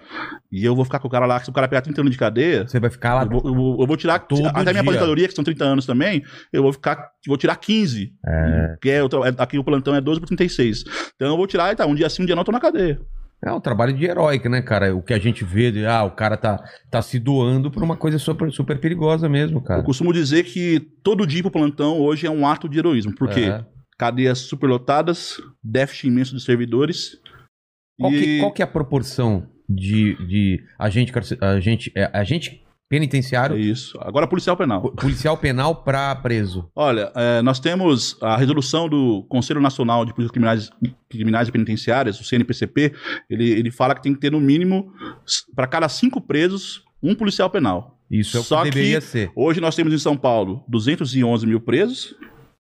E 0.50 0.64
eu 0.64 0.74
vou 0.74 0.84
ficar 0.84 0.98
com 0.98 1.06
o 1.06 1.10
cara 1.10 1.24
lá, 1.24 1.38
se 1.40 1.48
o 1.48 1.52
cara 1.52 1.68
pegar 1.68 1.82
30 1.82 2.00
anos 2.00 2.10
de 2.12 2.18
cadeia, 2.18 2.66
Você 2.66 2.80
vai 2.80 2.90
ficar 2.90 3.14
lá. 3.14 3.22
Eu 3.22 3.28
vou, 3.30 3.42
eu 3.44 3.54
vou- 3.54 3.80
eu 3.80 3.86
vou 3.86 3.96
tirar 3.96 4.18
Todo 4.18 4.44
até 4.48 4.64
dia. 4.64 4.72
minha 4.72 4.80
aposentadoria, 4.82 5.28
que 5.28 5.34
são 5.34 5.44
30 5.44 5.64
anos 5.64 5.86
também, 5.86 6.24
eu 6.52 6.62
vou 6.64 6.72
ficar, 6.72 7.10
vou 7.26 7.36
tirar 7.36 7.54
15. 7.56 8.12
É. 8.26 8.76
Que 8.82 8.90
é, 8.90 8.96
é- 8.98 9.02
aqui 9.38 9.56
o 9.56 9.62
plantão 9.64 9.94
é 9.94 10.00
12 10.00 10.18
por 10.20 10.26
36. 10.26 10.82
Então 11.14 11.28
eu 11.28 11.36
vou 11.36 11.46
tirar, 11.46 11.72
e 11.72 11.76
tá, 11.76 11.86
um 11.86 11.94
dia 11.94 12.10
sim, 12.10 12.24
um 12.24 12.26
dia 12.26 12.34
não, 12.34 12.40
eu 12.42 12.44
tô 12.46 12.52
na 12.52 12.60
cadeia. 12.60 13.00
É 13.44 13.52
um 13.52 13.60
trabalho 13.60 13.92
de 13.92 14.04
heróico, 14.04 14.48
né, 14.48 14.62
cara? 14.62 14.96
O 14.96 15.02
que 15.02 15.12
a 15.14 15.18
gente 15.18 15.44
vê, 15.44 15.70
de, 15.70 15.86
ah, 15.86 16.02
o 16.02 16.10
cara 16.10 16.36
tá, 16.36 16.58
tá 16.90 17.00
se 17.02 17.20
doando 17.20 17.70
por 17.70 17.82
uma 17.84 17.94
coisa 17.96 18.18
super, 18.18 18.50
super 18.50 18.80
perigosa 18.80 19.28
mesmo, 19.28 19.60
cara. 19.62 19.80
Eu 19.80 19.84
costumo 19.84 20.12
dizer 20.12 20.42
que 20.44 20.80
todo 21.04 21.26
dia 21.26 21.42
pro 21.42 21.50
plantão 21.52 22.00
hoje 22.00 22.26
é 22.26 22.30
um 22.30 22.48
ato 22.48 22.68
de 22.68 22.78
heroísmo. 22.78 23.14
Por 23.14 23.28
quê? 23.28 23.42
É. 23.42 23.64
Cadeias 23.98 24.38
superlotadas, 24.40 25.40
déficit 25.62 26.08
imenso 26.08 26.34
de 26.36 26.42
servidores. 26.42 27.18
Qual, 27.98 28.12
e... 28.12 28.20
que, 28.20 28.38
qual 28.40 28.52
que 28.52 28.62
é 28.62 28.64
a 28.64 28.68
proporção 28.68 29.48
de, 29.68 30.14
de 30.26 30.62
agente, 30.78 31.12
agente, 31.40 31.92
é, 31.96 32.10
agente 32.12 32.50
É 32.62 32.66
penitenciário, 32.88 33.56
isso. 33.58 33.98
Agora 34.00 34.28
policial 34.28 34.56
penal. 34.56 34.82
po- 34.82 34.92
policial 34.92 35.36
penal 35.38 35.82
pra 35.82 36.14
preso? 36.16 36.70
Olha, 36.74 37.10
é, 37.16 37.40
nós 37.42 37.58
temos 37.58 38.16
a 38.22 38.36
resolução 38.36 38.88
do 38.88 39.24
Conselho 39.28 39.60
Nacional 39.60 40.04
de 40.04 40.12
Polícias 40.14 40.30
Criminais, 40.30 40.70
Criminais 41.08 41.48
e 41.48 41.52
Penitenciárias, 41.52 42.20
o 42.20 42.24
CNPCP, 42.24 42.92
ele, 43.30 43.48
ele 43.50 43.70
fala 43.70 43.94
que 43.94 44.02
tem 44.02 44.12
que 44.14 44.20
ter 44.20 44.30
no 44.30 44.40
mínimo, 44.40 44.92
para 45.54 45.66
cada 45.66 45.88
cinco 45.88 46.20
presos, 46.20 46.84
um 47.02 47.14
policial 47.14 47.48
penal. 47.50 47.98
Isso 48.10 48.36
é 48.36 48.40
o 48.40 48.42
Só 48.44 48.62
que 48.62 48.68
que- 48.70 48.74
deveria 48.76 49.00
ser. 49.00 49.32
Hoje 49.34 49.60
nós 49.60 49.74
temos 49.74 49.92
em 49.92 49.98
São 49.98 50.16
Paulo 50.16 50.62
211 50.68 51.44
mil 51.46 51.60
presos, 51.60 52.14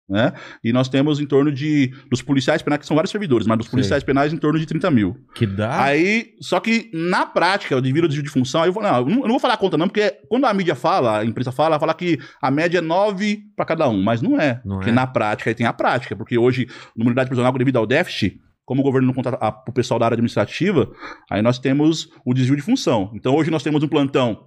né? 0.10 0.34
E 0.64 0.74
nós 0.74 0.90
temos 0.90 1.20
em 1.20 1.26
torno 1.26 1.52
de, 1.52 1.94
dos 2.10 2.22
policiais 2.22 2.62
penais, 2.62 2.80
que 2.80 2.86
são 2.88 2.96
vários 2.96 3.12
servidores, 3.12 3.46
mas 3.46 3.58
dos 3.58 3.68
Sei. 3.68 3.72
policiais 3.72 4.04
penais 4.04 4.34
em 4.34 4.38
torno 4.38 4.60
de 4.60 4.66
30 4.66 4.90
mil. 4.90 5.16
Que 5.36 5.46
dá. 5.46 5.84
Aí, 5.84 6.34
só 6.42 6.60
que 6.60 6.90
na 6.94 7.26
prática, 7.26 7.80
devido 7.82 8.04
ao 8.06 8.08
desvio 8.08 8.24
de 8.24 8.30
função, 8.30 8.66
eu 8.66 8.74
vou, 8.74 8.82
não, 8.82 8.98
eu 8.98 9.06
não 9.06 9.28
vou 9.30 9.40
falar 9.40 9.54
a 9.54 9.58
conta 9.58 9.78
não, 9.78 9.88
porque 9.88 10.10
quando 10.28 10.46
a 10.46 10.54
mídia 10.54 10.76
fala, 10.76 11.20
a 11.20 11.26
imprensa 11.26 11.52
fala, 11.52 11.70
ela 11.76 11.80
fala 11.80 11.94
que 11.94 12.18
a 12.42 12.50
média 12.50 12.80
é 12.80 12.82
9 12.82 13.40
para 13.56 13.66
cada 13.66 13.88
um, 13.88 14.02
mas 14.02 14.22
não 14.22 14.40
é. 14.40 14.62
Não 14.66 14.78
porque 14.78 14.90
é. 14.90 14.94
na 14.94 15.06
prática, 15.06 15.50
aí 15.50 15.54
tem 15.56 15.68
a 15.68 15.74
prática, 15.74 16.16
porque 16.16 16.38
hoje, 16.38 16.68
numa 16.96 17.10
unidade 17.10 17.30
prisional, 17.30 17.52
devido 17.54 17.78
ao 17.78 17.86
déficit, 17.86 18.40
como 18.66 18.82
o 18.82 18.84
governo 18.84 19.08
não 19.08 19.14
conta 19.14 19.38
a- 19.42 19.64
o 19.68 19.72
pessoal 19.72 20.00
da 20.00 20.06
área 20.06 20.16
administrativa, 20.16 20.90
aí 21.30 21.42
nós 21.42 21.58
temos 21.60 22.10
o 22.26 22.34
desvio 22.34 22.56
de 22.56 22.62
função. 22.62 23.12
Então 23.16 23.36
hoje 23.36 23.50
nós 23.52 23.64
temos 23.64 23.84
um 23.84 23.88
plantão 23.88 24.44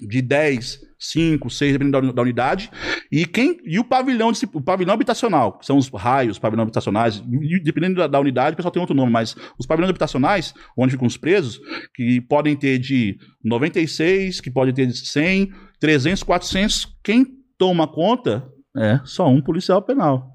de 0.00 0.22
10, 0.22 0.80
5, 0.98 1.48
6, 1.48 1.72
dependendo 1.72 2.06
da, 2.06 2.12
da 2.12 2.22
unidade. 2.22 2.70
E 3.10 3.24
quem 3.24 3.58
e 3.64 3.78
o 3.78 3.84
pavilhão, 3.84 4.32
o 4.52 4.60
pavilhão 4.60 4.94
habitacional, 4.94 5.58
que 5.58 5.66
são 5.66 5.76
os 5.76 5.88
raios, 5.88 6.38
pavilhão 6.38 6.62
habitacionais, 6.62 7.22
dependendo 7.62 7.96
da, 7.96 8.06
da 8.06 8.20
unidade, 8.20 8.54
o 8.54 8.56
pessoal 8.56 8.72
tem 8.72 8.80
outro 8.80 8.96
nome, 8.96 9.12
mas 9.12 9.36
os 9.58 9.66
pavilhões 9.66 9.90
habitacionais, 9.90 10.54
onde 10.76 10.92
ficam 10.92 11.06
os 11.06 11.16
presos, 11.16 11.60
que 11.94 12.20
podem 12.20 12.56
ter 12.56 12.78
de 12.78 13.16
96, 13.44 14.40
que 14.40 14.50
podem 14.50 14.74
ter 14.74 14.86
de 14.86 14.96
100, 14.96 15.52
300, 15.80 16.22
400, 16.22 16.96
quem 17.02 17.26
toma 17.56 17.86
conta 17.86 18.46
é 18.76 19.00
só 19.04 19.28
um 19.28 19.40
policial 19.40 19.82
penal. 19.82 20.30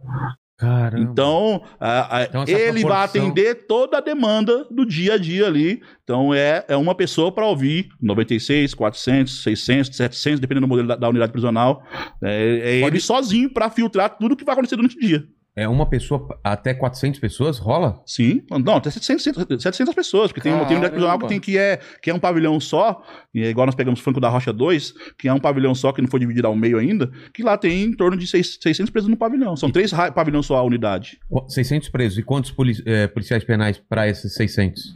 Caramba. 0.58 1.00
Então, 1.12 1.64
a- 1.80 2.18
a- 2.20 2.24
Então, 2.24 2.44
ele 2.48 2.82
vai 2.84 3.08
proporção- 3.08 3.28
atender 3.28 3.66
toda 3.68 3.98
a 3.98 4.02
demanda 4.02 4.66
do 4.70 4.86
dia 4.86 5.16
a 5.16 5.18
dia 5.18 5.48
ali. 5.48 5.82
Então, 6.04 6.34
é, 6.34 6.64
é 6.68 6.76
uma 6.78 6.94
pessoa 6.96 7.32
para 7.32 7.46
ouvir 7.46 7.90
96, 8.02 8.74
400, 8.74 9.42
600, 9.44 9.96
700, 9.98 10.40
dependendo 10.40 10.68
do 10.68 10.70
modelo 10.70 10.88
da, 10.88 10.96
da 10.96 11.10
unidade 11.10 11.32
prisional. 11.32 11.84
É, 12.24 12.78
é 12.78 12.82
Pode- 12.82 12.96
ele 12.96 13.00
sozinho 13.02 13.52
para 13.52 13.70
filtrar 13.70 14.18
tudo 14.18 14.36
que 14.36 14.46
vai 14.46 14.54
acontecer 14.54 14.76
durante 14.76 14.96
o 14.96 15.00
dia. 15.00 15.24
É 15.56 15.68
uma 15.68 15.86
pessoa, 15.88 16.40
até 16.44 16.74
400 16.74 17.20
pessoas, 17.20 17.60
rola? 17.60 18.02
Sim, 18.08 18.42
não, 18.50 18.76
até 18.78 18.90
700, 18.90 19.62
700 19.62 19.94
pessoas, 19.94 20.32
porque 20.32 20.42
tem, 20.42 20.52
uma- 20.52 20.66
tem 20.66 20.76
unidade 20.78 20.94
prisional 20.94 21.18
que, 21.20 21.22
Caramba. 21.26 21.28
tem, 21.30 21.40
que, 21.40 21.58
é, 21.60 21.80
que 22.02 22.10
é 22.10 22.14
um 22.14 22.18
pavilhão 22.18 22.60
só, 22.60 23.04
e 23.34 23.44
é 23.44 23.50
igual 23.52 23.68
nós 23.68 23.76
pegamos 23.76 24.00
o 24.00 24.04
Franco 24.04 24.20
da 24.20 24.30
Rocha 24.30 24.52
2, 24.52 24.94
que 25.18 25.28
é 25.28 25.34
um 25.34 25.40
pavilhão 25.40 25.76
só, 25.76 25.92
que 25.92 26.02
não 26.02 26.10
foi 26.10 26.20
dividido 26.20 26.48
ao 26.48 26.56
meio 26.56 26.80
ainda, 26.80 27.12
que 27.32 27.44
lá 27.44 27.56
tem 27.56 27.84
em 27.84 27.94
torno 27.94 28.18
de 28.18 28.26
seis- 28.26 28.58
600 28.60 28.90
presos 28.90 29.08
no 29.10 29.16
pavilhão. 29.16 29.56
São 29.56 29.70
três 29.70 29.92
ra- 29.92 30.12
pavilhões 30.12 30.48
só 30.48 30.58
a 30.58 30.64
unidade. 30.64 31.20
Qu- 31.30 31.48
600 31.48 31.88
presos. 31.90 32.18
E 32.18 32.24
quantos 32.24 32.50
poli- 32.50 32.82
eh, 32.86 33.06
policiais 33.08 33.44
penais 33.44 33.78
para 33.78 34.08
esses 34.10 34.34
600? 34.34 34.92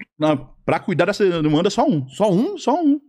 Para 0.66 0.80
cuidar 0.80 1.06
dessa 1.06 1.24
demanda, 1.42 1.68
é 1.68 1.70
só 1.70 1.88
um. 1.88 2.08
Só 2.10 2.32
um? 2.32 2.58
Só 2.58 2.82
um. 2.84 3.00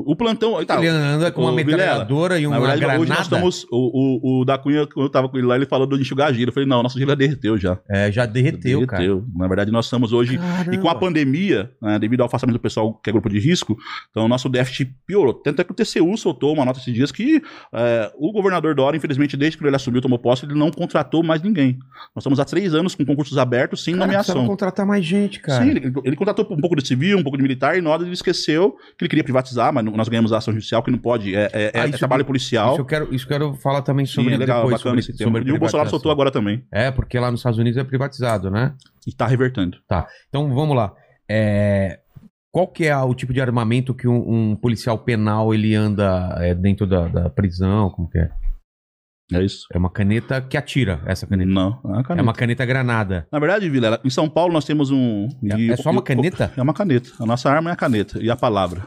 O 0.00 0.14
plantão. 0.14 0.64
Tá, 0.64 0.76
Ele 0.76 0.86
anda 0.86 1.32
com 1.32 1.42
uma 1.42 1.52
metralhadora 1.52 2.38
e 2.38 2.46
uma 2.46 2.56
verdade, 2.58 2.80
granada. 2.80 3.00
hoje 3.00 3.10
nós 3.10 3.20
estamos. 3.22 3.66
O, 3.70 4.38
o, 4.38 4.40
o 4.40 4.44
da 4.44 4.56
Cunha, 4.56 4.86
quando 4.86 5.06
eu 5.06 5.10
tava 5.10 5.28
com 5.28 5.36
ele 5.36 5.46
lá, 5.46 5.56
ele 5.56 5.66
falou 5.66 5.86
do 5.86 6.00
enxugar 6.00 6.32
gelo. 6.32 6.50
Eu 6.50 6.52
falei, 6.52 6.68
não, 6.68 6.82
nosso 6.82 6.98
gelo 6.98 7.10
já 7.10 7.14
derreteu 7.16 7.58
já. 7.58 7.78
É, 7.90 8.10
já 8.12 8.24
derreteu, 8.24 8.86
cara. 8.86 9.04
Na 9.34 9.48
verdade, 9.48 9.72
nós 9.72 9.86
estamos 9.86 10.12
hoje. 10.12 10.38
Caramba. 10.38 10.74
E 10.74 10.78
com 10.78 10.88
a 10.88 10.94
pandemia, 10.94 11.70
né, 11.82 11.98
devido 11.98 12.20
ao 12.20 12.26
afastamento 12.26 12.56
do 12.56 12.60
pessoal 12.60 12.94
que 12.94 13.10
é 13.10 13.12
grupo 13.12 13.28
de 13.28 13.40
risco, 13.40 13.76
então 14.10 14.24
o 14.24 14.28
nosso 14.28 14.48
déficit 14.48 14.94
piorou. 15.06 15.34
Tanto 15.34 15.60
é 15.60 15.64
que 15.64 15.72
o 15.72 15.74
TCU 15.74 16.16
soltou 16.16 16.54
uma 16.54 16.64
nota 16.64 16.78
esses 16.78 16.94
dias 16.94 17.10
que 17.10 17.42
é, 17.74 18.12
o 18.16 18.32
governador 18.32 18.74
Dória, 18.74 18.96
infelizmente, 18.96 19.36
desde 19.36 19.58
que 19.58 19.66
ele 19.66 19.74
assumiu, 19.74 20.00
tomou 20.00 20.18
posse, 20.18 20.44
ele 20.44 20.54
não 20.54 20.70
contratou 20.70 21.22
mais 21.24 21.42
ninguém. 21.42 21.78
Nós 22.14 22.22
estamos 22.22 22.38
há 22.38 22.44
três 22.44 22.72
anos 22.74 22.94
com 22.94 23.04
concursos 23.04 23.36
abertos 23.36 23.82
sem 23.82 23.94
Cara, 23.94 24.06
nomeação. 24.06 24.46
contratar 24.46 24.86
mais 24.86 25.04
gente, 25.04 25.40
cara. 25.40 25.64
Sim, 25.64 25.70
ele, 25.70 25.92
ele 26.04 26.16
contratou 26.16 26.46
um 26.48 26.60
pouco 26.60 26.76
de 26.76 26.86
civil, 26.86 27.18
um 27.18 27.22
pouco 27.22 27.36
de 27.36 27.42
militar, 27.42 27.76
e 27.76 27.80
na 27.80 27.90
hora 27.90 28.02
ele 28.04 28.12
esqueceu 28.12 28.76
que 28.96 29.04
ele 29.04 29.08
queria 29.08 29.24
privatizar, 29.24 29.72
mas 29.72 29.87
nós 29.90 30.08
ganhamos 30.08 30.32
a 30.32 30.38
ação 30.38 30.52
judicial 30.52 30.82
que 30.82 30.90
não 30.90 30.98
pode, 30.98 31.34
é, 31.34 31.48
é- 31.52 31.70
é 31.74 31.80
Ah, 31.80 31.86
isso- 31.86 31.98
trabalho 31.98 32.24
policial. 32.24 32.72
Isso 32.72 32.80
eu 32.80 32.84
quero, 32.84 33.14
isso 33.14 33.24
eu 33.24 33.28
quero 33.28 33.54
falar 33.54 33.82
também 33.82 34.06
Sim, 34.06 34.12
sobre 34.12 34.34
é 34.34 34.36
legal, 34.36 34.58
depois, 34.62 34.78
bacana 34.80 35.00
sobre, 35.00 35.00
esse 35.00 35.16
tema. 35.16 35.38
E 35.40 35.52
o 35.52 35.58
Bolsonaro 35.58 35.88
soltou 35.90 36.10
agora 36.12 36.30
também, 36.30 36.64
É, 36.72 36.90
porque 36.90 37.18
lá 37.18 37.30
nos 37.30 37.40
Estados 37.40 37.58
Unidos 37.58 37.76
é 37.78 37.84
privatizado, 37.84 38.50
né? 38.50 38.74
e 39.06 39.12
tá 39.12 39.26
revertendo. 39.26 39.78
Então 40.28 40.52
vamos 40.54 40.76
lá. 40.76 40.92
É, 41.30 42.00
Qual 42.50 42.66
que 42.66 42.86
é 42.86 42.96
o 42.96 43.14
tipo 43.14 43.32
de 43.32 43.40
armamento 43.42 43.94
que 43.94 44.08
um, 44.08 44.50
um 44.52 44.56
policial 44.56 44.98
penal 44.98 45.52
ele 45.54 45.74
anda 45.74 46.34
é, 46.38 46.54
dentro 46.54 46.86
da, 46.86 47.06
da 47.06 47.28
prisão? 47.30 47.90
Como 47.90 48.08
que 48.08 48.18
é? 48.18 48.30
É 49.34 49.42
isso? 49.44 49.66
É 49.70 49.76
uma 49.78 49.90
caneta 49.90 50.40
que 50.40 50.56
atira, 50.56 51.02
essa 51.04 51.26
caneta. 51.26 51.50
Não, 51.50 51.78
é 51.84 51.88
uma 51.88 52.02
caneta. 52.02 52.20
É 52.20 52.22
uma 52.22 52.32
caneta 52.32 52.64
granada. 52.64 53.28
Na 53.30 53.38
verdade, 53.38 53.68
Vilela, 53.68 54.00
em 54.02 54.08
São 54.08 54.26
Paulo 54.30 54.54
nós 54.54 54.64
temos 54.64 54.90
um... 54.90 55.28
É- 55.44 55.56
e- 55.58 55.70
é 55.72 55.76
só 55.76 55.90
uma 55.90 56.00
caneta? 56.00 56.50
É 56.56 56.62
uma 56.62 56.72
caneta. 56.72 57.10
A 57.20 57.26
nossa 57.26 57.50
arma 57.50 57.68
é 57.68 57.72
a 57.74 57.76
caneta 57.76 58.18
e 58.22 58.30
a 58.30 58.36
palavra. 58.36 58.82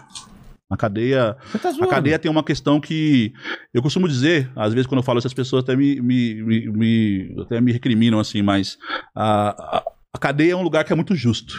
A 0.72 0.78
cadeia, 0.78 1.36
tá 1.62 1.70
a 1.70 1.88
cadeia 1.88 2.18
tem 2.18 2.32
uma 2.32 2.44
questão 2.44 2.80
que 2.80 3.34
eu 3.74 3.82
costumo 3.82 4.08
dizer, 4.08 4.50
às 4.56 4.74
vezes 4.74 4.88
quando 4.88 5.00
eu 5.00 5.04
falo 5.04 5.20
isso, 5.20 5.28
as 5.28 5.34
pessoas 5.34 5.63
até 5.63 5.75
me, 5.75 6.00
me, 6.01 6.42
me, 6.42 6.68
me- 6.72 7.42
até 7.42 7.60
me 7.60 7.72
recriminam 7.74 8.20
assim, 8.20 8.42
mas 8.42 8.78
a, 9.13 9.50
a, 9.78 9.84
a 10.13 10.18
cadeia 10.18 10.54
é 10.54 10.56
um 10.56 10.63
lugar 10.63 10.84
que 10.86 10.94
é 10.94 10.96
muito 10.96 11.13
justo. 11.13 11.54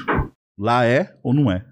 Lá 0.59 0.85
é 0.87 1.14
ou 1.23 1.35
não 1.35 1.50
é? 1.50 1.64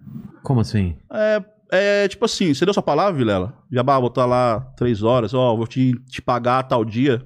Como 0.43 0.61
assim? 0.61 0.97
É, 1.13 1.45
é 1.73 2.09
tipo 2.09 2.25
assim, 2.27 2.53
você 2.53 2.65
deu 2.65 2.75
sua 2.75 2.83
palavra, 2.83 3.17
Vilela? 3.17 3.55
Jabá, 3.73 3.99
vou 3.99 4.09
estar 4.09 4.27
lá 4.27 4.61
três 4.77 5.03
horas, 5.03 5.33
ó, 5.33 5.57
vou 5.57 5.67
te, 5.67 5.93
te 6.11 6.21
pagar 6.21 6.63
tal 6.65 6.85
dia. 6.85 7.23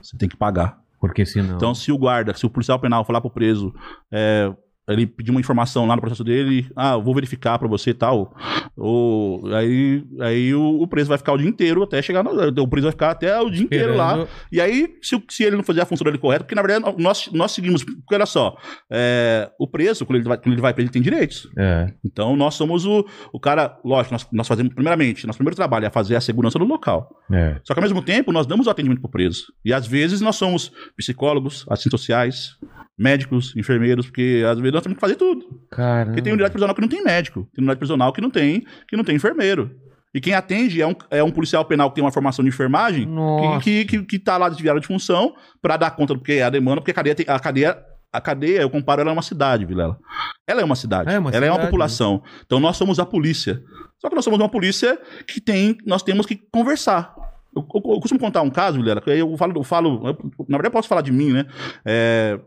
Você 0.00 0.16
tem 0.16 0.28
que 0.28 0.36
pagar. 0.36 0.78
Porque 1.00 1.24
senão. 1.24 1.56
Então, 1.56 1.74
se 1.74 1.90
o 1.90 1.98
guarda, 1.98 2.34
se 2.34 2.44
o 2.44 2.50
policial 2.50 2.78
penal 2.78 3.04
falar 3.04 3.20
pro 3.22 3.30
preso, 3.30 3.74
é, 4.12 4.52
ele 4.92 5.06
pedir 5.06 5.30
uma 5.30 5.40
informação 5.40 5.86
lá 5.86 5.94
no 5.94 6.00
processo 6.00 6.24
dele, 6.24 6.70
ah, 6.76 6.94
eu 6.94 7.02
vou 7.02 7.14
verificar 7.14 7.58
pra 7.58 7.68
você 7.68 7.90
e 7.90 7.94
tal, 7.94 8.34
ou 8.76 9.46
aí, 9.54 10.04
aí 10.20 10.54
o, 10.54 10.82
o 10.82 10.86
preso 10.86 11.08
vai 11.08 11.18
ficar 11.18 11.32
o 11.32 11.38
dia 11.38 11.48
inteiro 11.48 11.82
até 11.82 12.00
chegar, 12.02 12.22
no, 12.22 12.30
o 12.30 12.68
preso 12.68 12.86
vai 12.86 12.92
ficar 12.92 13.10
até 13.10 13.40
o 13.40 13.50
dia 13.50 13.64
inteiro 13.64 13.96
lá, 13.96 14.26
e 14.50 14.60
aí, 14.60 14.96
se, 15.02 15.22
se 15.28 15.44
ele 15.44 15.56
não 15.56 15.64
fazer 15.64 15.80
a 15.80 15.86
função 15.86 16.04
dele 16.04 16.18
correta, 16.18 16.44
porque 16.44 16.54
na 16.54 16.62
verdade 16.62 16.96
nós, 16.98 17.30
nós 17.32 17.52
seguimos, 17.52 17.84
porque 17.84 18.14
olha 18.14 18.26
só, 18.26 18.56
é, 18.90 19.50
o 19.58 19.66
preso, 19.66 20.04
quando 20.04 20.16
ele 20.16 20.28
vai, 20.28 20.36
quando 20.38 20.52
ele 20.52 20.60
vai 20.60 20.74
preso, 20.74 20.86
ele 20.86 20.92
tem 20.92 21.02
direitos. 21.02 21.48
É. 21.56 21.92
Então, 22.04 22.36
nós 22.36 22.54
somos 22.54 22.84
o, 22.84 23.04
o 23.32 23.40
cara, 23.40 23.78
lógico, 23.84 24.14
nós, 24.14 24.26
nós 24.32 24.48
fazemos, 24.48 24.74
primeiramente, 24.74 25.26
nosso 25.26 25.38
primeiro 25.38 25.56
trabalho 25.56 25.86
é 25.86 25.90
fazer 25.90 26.16
a 26.16 26.20
segurança 26.20 26.58
do 26.58 26.64
local. 26.64 27.10
É. 27.30 27.60
Só 27.64 27.74
que 27.74 27.80
ao 27.80 27.82
mesmo 27.82 28.02
tempo, 28.02 28.32
nós 28.32 28.46
damos 28.46 28.66
o 28.66 28.70
atendimento 28.70 29.00
pro 29.00 29.10
preso. 29.10 29.44
E 29.64 29.72
às 29.72 29.86
vezes 29.86 30.20
nós 30.20 30.36
somos 30.36 30.72
psicólogos, 30.96 31.64
assistentes 31.68 32.00
sociais, 32.00 32.56
médicos, 32.98 33.54
enfermeiros, 33.56 34.06
porque 34.06 34.42
às 34.46 34.58
vezes 34.58 34.74
nós 34.80 34.84
temos 34.84 34.96
que 34.96 35.00
fazer 35.00 35.16
tudo. 35.16 35.46
Caramba. 35.70 36.06
Porque 36.06 36.22
tem 36.22 36.32
unidade 36.32 36.52
prisional 36.52 36.74
que 36.74 36.80
não 36.80 36.88
tem 36.88 37.02
médico, 37.04 37.40
tem 37.54 37.62
unidade 37.62 37.78
prisional 37.78 38.12
que 38.12 38.20
não 38.20 38.30
tem, 38.30 38.64
que 38.88 38.96
não 38.96 39.04
tem 39.04 39.16
enfermeiro. 39.16 39.70
E 40.12 40.20
quem 40.20 40.34
atende 40.34 40.82
é 40.82 40.86
um, 40.86 40.94
é 41.10 41.22
um 41.22 41.30
policial 41.30 41.64
penal 41.64 41.88
que 41.90 41.94
tem 41.94 42.02
uma 42.04 42.10
formação 42.10 42.42
de 42.44 42.48
enfermagem 42.48 43.06
Nossa. 43.06 43.60
que, 43.60 43.84
que, 43.84 43.98
que, 44.00 44.04
que 44.06 44.18
tá 44.18 44.36
lá 44.36 44.48
desviado 44.48 44.80
de 44.80 44.86
função 44.86 45.34
pra 45.62 45.76
dar 45.76 45.92
conta 45.92 46.14
do 46.14 46.20
que 46.20 46.32
é 46.32 46.42
a 46.42 46.50
demanda, 46.50 46.80
porque 46.80 46.90
a 46.90 46.94
cadeia 46.94 47.14
tem, 47.14 47.26
a 47.28 47.38
cadeia 47.38 47.78
a 48.12 48.20
cadeia, 48.20 48.62
eu 48.62 48.68
comparo 48.68 49.00
ela 49.02 49.10
a 49.10 49.12
uma 49.12 49.22
cidade, 49.22 49.64
Vilela. 49.64 49.96
Ela 50.44 50.62
é 50.62 50.64
uma 50.64 50.74
cidade. 50.74 51.08
É 51.14 51.16
uma 51.16 51.30
ela 51.30 51.46
é 51.46 51.48
uma 51.48 51.54
cidade, 51.54 51.70
população. 51.70 52.20
Então 52.44 52.58
nós 52.58 52.76
somos 52.76 52.98
a 52.98 53.06
polícia. 53.06 53.62
Só 54.00 54.08
que 54.08 54.16
nós 54.16 54.24
somos 54.24 54.40
uma 54.40 54.48
polícia 54.48 54.98
que 55.28 55.40
tem, 55.40 55.78
nós 55.86 56.02
temos 56.02 56.26
que 56.26 56.34
conversar. 56.52 57.14
Eu, 57.54 57.64
eu- 57.72 57.92
eu 57.94 58.00
costumo 58.00 58.18
contar 58.18 58.42
um 58.42 58.50
caso, 58.50 58.78
Vilela, 58.78 59.00
que 59.00 59.12
aí 59.12 59.20
eu 59.20 59.36
falo, 59.36 59.52
eu 59.56 59.62
falo, 59.62 60.08
eu- 60.08 60.18
na 60.48 60.56
verdade 60.56 60.66
eu 60.66 60.70
posso 60.72 60.88
falar 60.88 61.02
de 61.02 61.12
mim, 61.12 61.30
né? 61.32 61.46
É, 61.84 62.40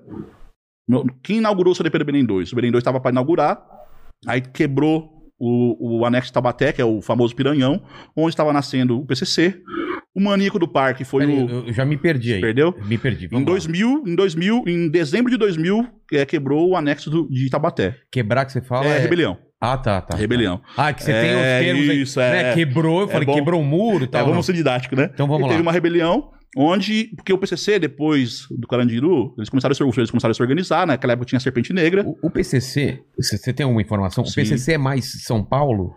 meu- 0.88 1.06
quem 1.24 1.38
inaugurou 1.38 1.72
o 1.72 1.76
CDP 1.76 2.00
do 2.00 2.06
Belém 2.06 2.26
2? 2.26 2.52
O 2.52 2.56
Belém 2.56 2.72
2 2.72 2.82
estava 2.82 3.00
para 3.00 3.12
inaugurar, 3.12 3.62
aí 4.28 4.42
quebrou 4.42 5.12
o, 5.40 6.00
o 6.00 6.06
anexo 6.06 6.32
Tabaté, 6.32 6.72
que 6.72 6.82
é 6.82 6.86
o 6.86 7.02
famoso 7.02 7.36
Piranhão, 7.36 7.82
onde 8.16 8.30
estava 8.30 8.54
nascendo 8.54 9.00
o 9.00 9.06
PCC. 9.06 9.62
O 10.16 10.22
maníaco 10.22 10.60
do 10.60 10.68
parque 10.68 11.04
foi 11.04 11.26
Peraí, 11.26 11.44
o... 11.44 11.68
eu 11.68 11.74
já 11.74 11.84
me 11.84 11.98
perdi 11.98 12.34
aí. 12.36 12.42
Perdeu? 12.42 12.76
Me 12.86 13.00
perdi. 13.00 13.26
Em 13.26 13.30
Vamos 13.30 13.46
lá. 13.46 13.52
2000, 13.54 14.04
em 14.06 14.16
2000, 14.16 14.64
em 14.68 14.88
dezembro 14.88 15.32
de 15.32 15.38
2000, 15.38 15.88
é, 16.14 16.24
quebrou 16.24 16.70
o 16.70 16.76
anexo 16.78 17.10
do- 17.10 17.28
de 17.30 17.50
Tabaté. 17.50 17.96
Quebrar 18.12 18.46
que 18.46 18.52
você 18.52 18.62
fala 18.62 18.86
é, 18.86 18.98
é. 18.98 19.00
rebelião. 19.00 19.38
Ah, 19.66 19.78
tá, 19.78 20.02
tá. 20.02 20.18
rebelião. 20.18 20.60
Ah, 20.76 20.92
que 20.92 21.02
você 21.04 21.12
É, 21.14 21.22
tem 21.22 21.36
os 21.36 21.42
termos 21.66 21.90
aí. 21.90 22.02
isso, 22.02 22.20
é. 22.20 22.32
né? 22.44 22.54
Quebrou, 22.54 23.02
eu 23.02 23.08
É 23.08 23.12
falei, 23.14 23.28
quebrou 23.34 23.62
o 23.62 23.64
muro 23.64 24.04
e 24.04 24.06
É, 24.06 24.08
tal. 24.08 24.22
não. 24.24 24.30
vamos 24.32 24.46
ser 24.46 24.52
didático, 24.54 24.94
né? 24.96 25.10
Então 25.14 25.26
vamos 25.26 25.44
e 25.46 25.50
teve 25.50 25.56
lá. 25.56 25.62
uma 25.62 25.72
rebelião 25.72 26.32
onde, 26.58 27.06
porque 27.16 27.32
o 27.34 27.38
PCC, 27.38 27.80
depois 27.80 28.46
do 28.52 28.68
Carandiru, 28.68 29.34
eles 29.38 29.50
começaram 29.50 29.72
a 29.72 29.76
se, 29.76 29.82
eles 29.84 30.12
começaram 30.12 30.32
a 30.32 30.36
se 30.36 30.42
organizar, 30.42 30.86
né? 30.86 30.94
naquela 30.94 31.14
época 31.14 31.26
tinha 31.28 31.38
a 31.38 31.42
Serpente 31.42 31.72
Negra. 31.74 32.04
O, 32.06 32.28
o 32.28 32.30
PCC, 32.30 33.00
você 33.18 33.54
tem 33.54 33.64
alguma 33.64 33.82
informação? 33.82 34.26
Sim. 34.26 34.32
O 34.32 34.36
PCC 34.36 34.74
é 34.74 34.78
mais 34.78 35.24
São 35.24 35.42
Paulo? 35.44 35.96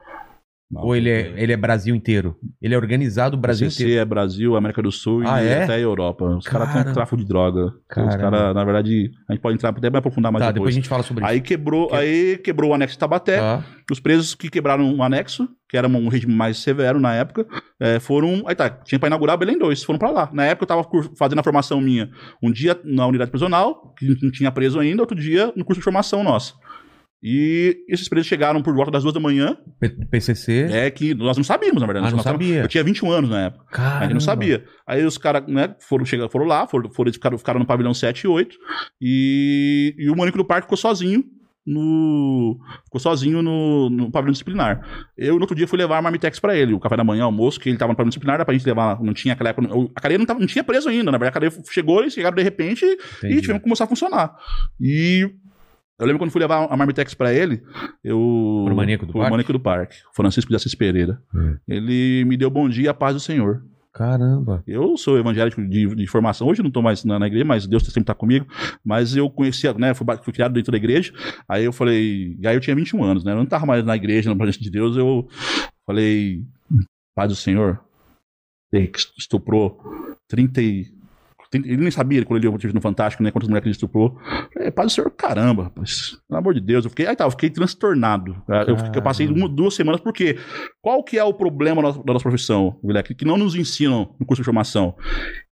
Não, 0.69 0.83
ou 0.83 0.97
ele 0.97 1.09
é, 1.09 1.33
ele 1.37 1.53
é 1.53 1.57
Brasil 1.57 1.95
inteiro? 1.95 2.37
Ele 2.61 2.75
é 2.75 2.77
organizado 2.77 3.37
o 3.37 3.41
Brasil 3.41 3.69
PCC 3.69 3.85
inteiro. 3.85 4.01
é 4.01 4.05
Brasil, 4.05 4.57
América 4.57 4.83
do 4.83 4.91
Sul 4.91 5.23
Ah, 5.25 5.41
e 5.41 5.47
é? 5.47 5.63
até 5.63 5.75
a 5.75 5.79
Europa. 5.79 6.25
Os 6.25 6.45
caras 6.45 6.67
Caramba. 6.67 6.85
têm 6.87 6.93
tráfico 6.95 7.17
de 7.17 7.25
droga. 7.25 7.67
Os 7.67 8.17
caras, 8.17 8.53
na 8.55 8.65
verdade, 8.65 9.13
a 9.29 9.33
gente 9.33 9.41
pode 9.43 9.55
entrar 9.55 9.69
até 9.71 9.89
mais 9.89 9.99
aprofundar 10.01 10.33
mais 10.33 10.45
Tá, 10.45 10.51
depois 10.51 10.75
depois. 10.75 10.75
a 10.75 10.77
gente 10.77 10.89
fala 10.89 11.03
sobre 11.05 11.25
Aí 11.25 11.41
quebrou, 11.41 11.87
Que- 11.89 11.95
aí 11.95 12.39
quebrou 12.39 12.71
o 12.73 12.75
anexo 12.75 12.95
de 12.97 12.99
Tabaté. 12.99 13.39
Tá. 13.39 13.65
Os 13.93 14.01
presos 14.01 14.35
que 14.35 14.51
quebraram 14.51 14.93
o 14.93 15.03
anexo, 15.05 15.49
que 15.69 15.77
era 15.77 15.87
um 15.87 16.09
regime 16.09 16.35
mais 16.35 16.59
severo 16.59 16.99
na 16.99 17.15
época, 17.15 17.47
eh, 17.79 18.01
foram. 18.01 18.43
Aí 18.49 18.55
tá, 18.57 18.69
tinha 18.69 18.99
pra 18.99 19.07
inaugurar 19.07 19.37
Belém 19.39 19.57
2, 19.57 19.85
foram 19.85 20.01
pra 20.01 20.11
lá. 20.11 20.29
Na 20.33 20.47
época 20.47 20.65
eu 20.65 20.67
tava 20.67 20.85
fazendo 21.17 21.39
a 21.39 21.45
formação 21.45 21.81
minha 21.81 22.11
um 22.43 22.51
dia 22.51 22.77
na 22.83 23.07
unidade 23.07 23.31
prisional, 23.31 23.95
que 23.97 24.17
não 24.21 24.33
tinha 24.33 24.51
preso 24.51 24.81
ainda, 24.81 25.01
outro 25.01 25.17
dia 25.17 25.53
no 25.55 25.65
curso 25.65 25.79
de 25.81 25.85
formação 25.85 26.25
nosso. 26.25 26.57
E 27.29 27.79
esses 27.89 28.09
presos 28.09 28.29
chegaram 28.29 28.63
por 28.63 28.73
volta 28.73 28.93
das 28.93 29.03
duas 29.03 29.13
da 29.13 29.19
manhã, 29.19 29.57
P- 29.81 29.89
PCC. 29.89 30.69
é 30.71 30.89
que 30.93 31.13
nós 31.13 31.37
não 31.37 31.43
sabíamos, 31.43 31.81
na 31.81 31.87
verdade. 31.87 32.07
Ah, 32.07 32.11
não 32.11 32.17
Nós 32.19 32.25
tava- 32.25 32.35
sabia. 32.39 32.61
Eu 32.63 32.69
tinha 32.69 32.85
21 32.85 33.11
anos 33.11 33.29
na 33.31 33.47
época. 33.47 33.65
A 33.69 33.75
Caramba. 33.77 34.05
gente 34.05 34.13
não 34.15 34.21
sabia. 34.21 34.65
Aí 34.87 35.05
os 35.05 35.19
caras, 35.19 35.43
né, 35.49 35.75
foram, 35.81 36.05
chegaram, 36.05 36.31
foram 36.31 36.47
lá, 36.47 36.69
foram, 36.69 36.89
foram, 36.93 37.13
ficaram, 37.13 37.37
ficaram 37.37 37.59
no 37.59 37.67
pavilhão 37.67 37.93
7 37.93 38.21
e 38.21 38.29
8. 38.29 38.57
E, 39.01 39.93
e 39.99 40.09
o 40.09 40.17
maníaco 40.17 40.39
do 40.39 40.45
parque 40.45 40.67
ficou 40.67 40.77
sozinho 40.79 41.25
no. 41.67 42.61
Ficou 42.85 43.01
sozinho 43.01 43.43
no, 43.43 43.91
no 43.91 44.09
pavilhão 44.11 44.31
disciplinar. 44.31 44.87
Eu, 45.19 45.35
no 45.35 45.41
outro 45.41 45.57
dia, 45.57 45.67
fui 45.67 45.77
levar 45.79 45.99
a 45.99 46.03
marmitex 46.03 46.39
pra 46.39 46.57
ele, 46.57 46.75
o 46.75 46.79
café 46.79 46.97
da 46.97 47.03
manhã, 47.03 47.25
o 47.25 47.27
almoço, 47.27 47.59
que 47.59 47.69
ele 47.69 47.77
tava 47.77 47.91
no 47.93 47.97
pavilhão 47.97 48.11
disciplinar, 48.11 48.35
era 48.37 48.45
pra 48.45 48.55
gente 48.55 48.65
levar. 48.67 49.03
Não 49.03 49.13
tinha 49.13 49.35
aquela 49.35 49.51
época. 49.51 49.69
A 49.97 50.01
cadeia 50.01 50.19
não, 50.19 50.27
tava, 50.27 50.39
não 50.39 50.47
tinha 50.47 50.63
preso 50.63 50.89
ainda, 50.89 51.11
na 51.11 51.19
verdade, 51.19 51.31
a 51.47 51.51
cadeia 51.51 51.65
chegou, 51.73 52.01
eles 52.03 52.13
chegaram 52.15 52.37
de 52.37 52.43
repente 52.45 52.85
e 52.85 52.93
Entendi. 53.19 53.41
tivemos 53.41 53.59
que 53.61 53.65
começar 53.65 53.85
a 53.85 53.89
funcionar. 53.89 54.33
E. 54.81 55.29
Eu 55.99 56.07
lembro 56.07 56.19
quando 56.19 56.31
fui 56.31 56.41
levar 56.41 56.67
a 56.71 56.77
Marmitex 56.77 57.15
pra 57.15 57.33
ele, 57.33 57.63
eu. 58.05 58.63
Pro 58.67 58.77
Maníaco 58.77 59.07
do 59.07 59.13
pro 59.13 59.21
Parque? 59.21 59.31
Maníaco 59.31 59.53
do 59.53 59.61
Parque, 59.61 59.97
Francisco 60.15 60.51
de 60.51 60.57
Assis 60.57 60.75
Pereira. 60.75 61.23
Hum. 61.35 61.57
Ele 61.67 62.25
me 62.27 62.37
deu 62.37 62.51
bom 62.51 62.69
dia 62.69 62.91
a 62.91 62.95
paz 62.95 63.15
do 63.15 63.21
Senhor. 63.21 63.63
Caramba. 63.97 64.63
Eu 64.67 64.95
sou 64.99 65.19
evangélico 65.19 65.67
de, 65.67 65.95
de 65.95 66.07
formação, 66.07 66.47
hoje 66.47 66.61
eu 66.61 66.65
não 66.65 66.69
estou 66.69 66.83
mais 66.83 67.03
na, 67.03 67.19
na 67.19 67.27
igreja, 67.27 67.47
mas 67.47 67.67
Deus 67.67 67.83
sempre 67.85 68.03
está 68.03 68.15
comigo. 68.15 68.47
Mas 68.85 69.17
eu 69.17 69.31
conhecia, 69.31 69.73
né? 69.73 69.95
Fui, 69.95 70.07
fui 70.23 70.35
criado 70.35 70.53
dentro 70.53 70.71
da 70.71 70.77
igreja. 70.77 71.15
Aí 71.49 71.65
eu 71.65 71.73
falei, 71.73 72.37
e 72.39 72.47
aí 72.47 72.55
eu 72.55 72.61
tinha 72.61 72.77
21 72.77 73.03
anos, 73.03 73.25
né? 73.25 73.33
Eu 73.33 73.37
não 73.37 73.45
estava 73.45 73.65
mais 73.65 73.83
na 73.83 73.97
igreja, 73.97 74.29
na 74.29 74.37
presença 74.37 74.61
de 74.61 74.71
Deus. 74.71 74.99
Eu 74.99 75.27
falei, 75.87 76.45
Pai 77.15 77.27
do 77.27 77.35
Senhor, 77.35 77.81
estuprou 79.17 79.81
30 80.29 80.61
e. 80.61 80.96
30 81.63 81.69
Ele 81.75 81.83
nem 81.83 81.91
sabia 81.91 82.25
quando 82.25 82.45
ele 82.45 82.59
tive 82.59 82.73
no 82.73 82.81
Fantástico, 82.81 83.23
né? 83.23 83.31
Quantas 83.31 83.49
mulheres 83.49 83.67
ele 83.67 83.73
estuprou. 83.73 84.19
Falei, 84.53 84.71
Pai 84.71 84.87
do 84.87 84.91
Senhor, 84.91 85.11
caramba, 85.11 85.65
rapaz. 85.65 86.19
Pelo 86.29 86.39
amor 86.39 86.55
de 86.55 86.61
Deus. 86.61 86.85
Eu 86.85 86.91
fiquei, 86.91 87.07
aí 87.07 87.17
tá, 87.17 87.25
eu 87.25 87.31
fiquei 87.31 87.51
transtornado. 87.51 88.37
Eu, 88.67 88.77
fiquei- 88.77 88.99
eu 88.99 89.03
passei 89.03 89.27
uma, 89.27 89.49
duas 89.49 89.75
semanas, 89.75 90.01
porque 90.01 90.39
qual 90.83 91.03
que 91.03 91.19
é 91.19 91.25
o 91.25 91.35
problema 91.35 91.83
da 91.83 91.93
nossa, 92.13 92.21
profissão, 92.23 92.79
Vileque? 92.83 93.15
Que 93.15 93.25
não 93.25 93.37
nos 93.37 93.55
ensinam 93.55 94.15
no 94.19 94.27
curso 94.27 94.43
de 94.43 94.45
formação. 94.45 94.95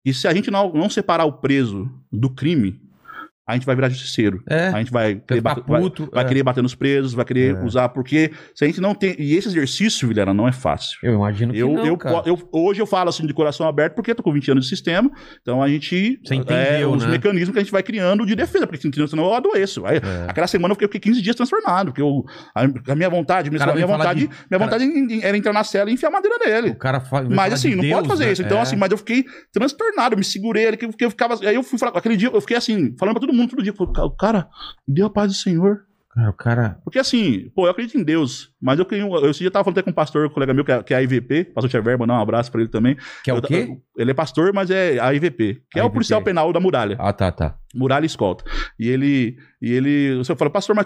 E 0.06 0.14
se 0.14 0.28
a 0.28 0.34
gente 0.34 0.50
não, 0.50 0.72
não 0.74 0.90
separar 0.90 1.26
o 1.26 1.34
preso 1.34 1.90
do 2.12 2.30
crime, 2.30 2.80
a 3.52 3.56
gente 3.56 3.66
vai 3.66 3.76
virar 3.76 3.90
justiceiro. 3.90 4.42
É. 4.50 4.68
A 4.68 4.78
gente 4.80 4.92
vai 4.92 5.16
querer, 5.16 5.42
bater, 5.42 5.64
vai, 5.68 5.82
puto, 5.82 6.10
vai 6.12 6.24
é. 6.24 6.28
querer 6.28 6.44
bater 6.44 6.62
nos 6.64 6.76
presos, 6.76 7.14
vai 7.14 7.26
querer 7.26 7.56
É. 7.56 7.64
usar, 7.64 7.90
porque 7.90 8.32
se 8.56 8.64
a 8.64 8.68
gente 8.68 8.82
não 8.82 8.94
tem. 8.96 9.16
E 9.20 9.36
esse 9.36 9.48
exercício, 9.48 10.08
Vilera, 10.08 10.34
não 10.34 10.48
é 10.48 10.52
fácil. 10.52 10.98
Eu 11.04 11.14
imagino 11.16 11.54
que 11.54 11.60
Eu, 11.60 11.70
não, 11.72 11.86
eu, 11.86 11.98
eu- 12.26 12.50
hoje 12.52 12.82
eu 12.82 12.86
falo 12.86 13.10
assim 13.10 13.26
de 13.26 13.34
coração 13.34 13.68
aberto 13.68 13.96
porque 13.96 14.12
eu 14.12 14.16
tô 14.16 14.24
com 14.24 14.32
20 14.34 14.52
anos 14.52 14.64
de 14.66 14.70
sistema, 14.70 15.10
então 15.42 15.62
a 15.62 15.68
gente. 15.68 16.20
Você 16.24 16.36
entendeu, 16.36 16.62
é, 16.92 16.96
os 16.96 17.04
né? 17.06 17.12
mecanismos 17.12 17.52
que 17.54 17.60
a 17.60 17.64
gente 17.64 17.72
vai 17.72 17.84
criando 17.84 18.26
de 18.26 18.36
defesa, 18.36 18.66
porque 18.68 18.82
senão 19.08 19.26
eu 19.26 19.34
adoeço. 19.34 19.86
Aí, 19.86 19.98
É. 19.98 20.30
Aquela 20.30 20.48
semana 20.48 20.74
eu 20.74 20.76
fiquei 20.76 21.00
15 21.00 21.22
dias 21.22 21.36
transtornado, 21.36 21.92
porque 21.92 22.02
eu, 22.02 22.24
a, 22.56 22.64
a 22.92 22.96
minha 22.96 23.10
vontade, 23.10 23.50
a 23.50 23.52
minha, 23.52 23.88
vontade, 23.88 24.20
de- 24.22 24.28
minha 24.28 24.38
cara- 24.50 24.64
vontade 24.66 24.84
em- 24.86 25.14
em- 25.16 25.24
era 25.24 25.36
entrar 25.38 25.54
na 25.54 25.64
cela 25.64 25.90
e 25.90 25.94
enfiar 25.94 26.10
a 26.10 26.12
madeira 26.12 26.38
nele. 26.46 26.70
O 26.70 26.76
cara 26.76 27.00
fa... 27.00 27.22
vem 27.22 27.36
Mas 27.36 27.54
assim, 27.54 27.70
de 27.72 27.76
não 27.76 27.82
Deus, 27.84 27.94
pode 27.96 28.08
fazer 28.08 28.26
né? 28.28 28.32
isso. 28.32 28.42
Então, 28.42 28.58
É. 28.58 28.62
assim, 28.62 28.76
mas 28.76 28.92
eu 28.92 28.98
fiquei 28.98 29.26
transtornado, 29.52 30.14
eu 30.14 30.18
me 30.18 30.24
segurei 30.24 30.68
ali, 30.68 30.78
que 30.78 30.86
eu, 30.86 30.90
que 30.92 31.06
eu 31.06 31.10
ficava. 31.10 31.38
Aí 31.46 31.56
eu 31.56 31.64
fui 31.64 31.78
falar. 31.78 31.98
Aquele 31.98 32.16
dia 32.18 32.30
eu 32.34 32.42
fiquei 32.42 32.58
assim, 32.58 32.96
falando 32.98 33.16
pra 33.16 33.22
todo 33.22 33.34
mundo 33.34 33.40
todo 33.47 33.63
dia. 33.63 33.73
falei, 33.73 33.93
Cara, 34.19 34.47
me 34.88 34.93
deu 34.95 35.08
a 35.08 35.10
paz 35.10 35.32
do 35.32 35.38
Senhor. 35.38 35.82
Cara, 36.13 36.30
o 36.30 36.34
cara. 36.34 36.77
Porque 36.84 36.99
assim, 36.99 37.49
pô, 37.56 37.67
eu 37.67 37.71
acredito 37.71 37.97
em 37.97 38.04
Deus, 38.04 38.51
mas 38.62 38.77
eu 38.77 38.86
queria. 38.86 39.06
Eu 39.06 39.30
esse 39.30 39.39
dia 39.39 39.49
tava 39.49 39.63
falando 39.63 39.77
até 39.77 39.84
com 39.86 39.91
um 39.91 39.93
pastor, 39.93 40.25
um 40.25 40.30
colega 40.30 40.54
meu, 40.54 40.65
que 40.65 40.71
é, 40.73 40.84
que 40.84 40.93
é 40.93 40.97
a 40.97 41.01
IVP, 41.01 41.45
pastor 41.45 41.82
Verba, 41.82 41.99
mandar 42.06 42.19
um 42.19 42.21
abraço 42.21 42.51
pra 42.51 42.60
ele 42.60 42.69
também. 42.69 42.97
Que 43.23 43.32
é 43.32 43.34
o 43.34 43.38
Eu- 43.38 43.41
quê? 43.41 43.77
Ele 43.97 44.12
é 44.12 44.13
pastor, 44.13 44.51
mas 44.54 44.69
é 44.69 44.99
a 44.99 45.13
IVP, 45.13 45.62
que 45.71 45.80
é 45.80 45.82
o 45.82 45.86
IVP. 45.86 45.93
policial 45.93 46.21
penal 46.21 46.51
da 46.51 46.60
muralha. 46.60 46.97
Ah, 46.99 47.13
tá, 47.13 47.32
tá. 47.32 47.56
Muralha 47.73 48.04
e 48.04 48.08
escolta. 48.08 48.43
E 48.77 48.89
ele. 48.89 49.38
E 49.62 49.71
ele. 49.71 50.17
Você 50.17 50.36
falou, 50.36 50.51
pastor, 50.51 50.75
mas. 50.75 50.86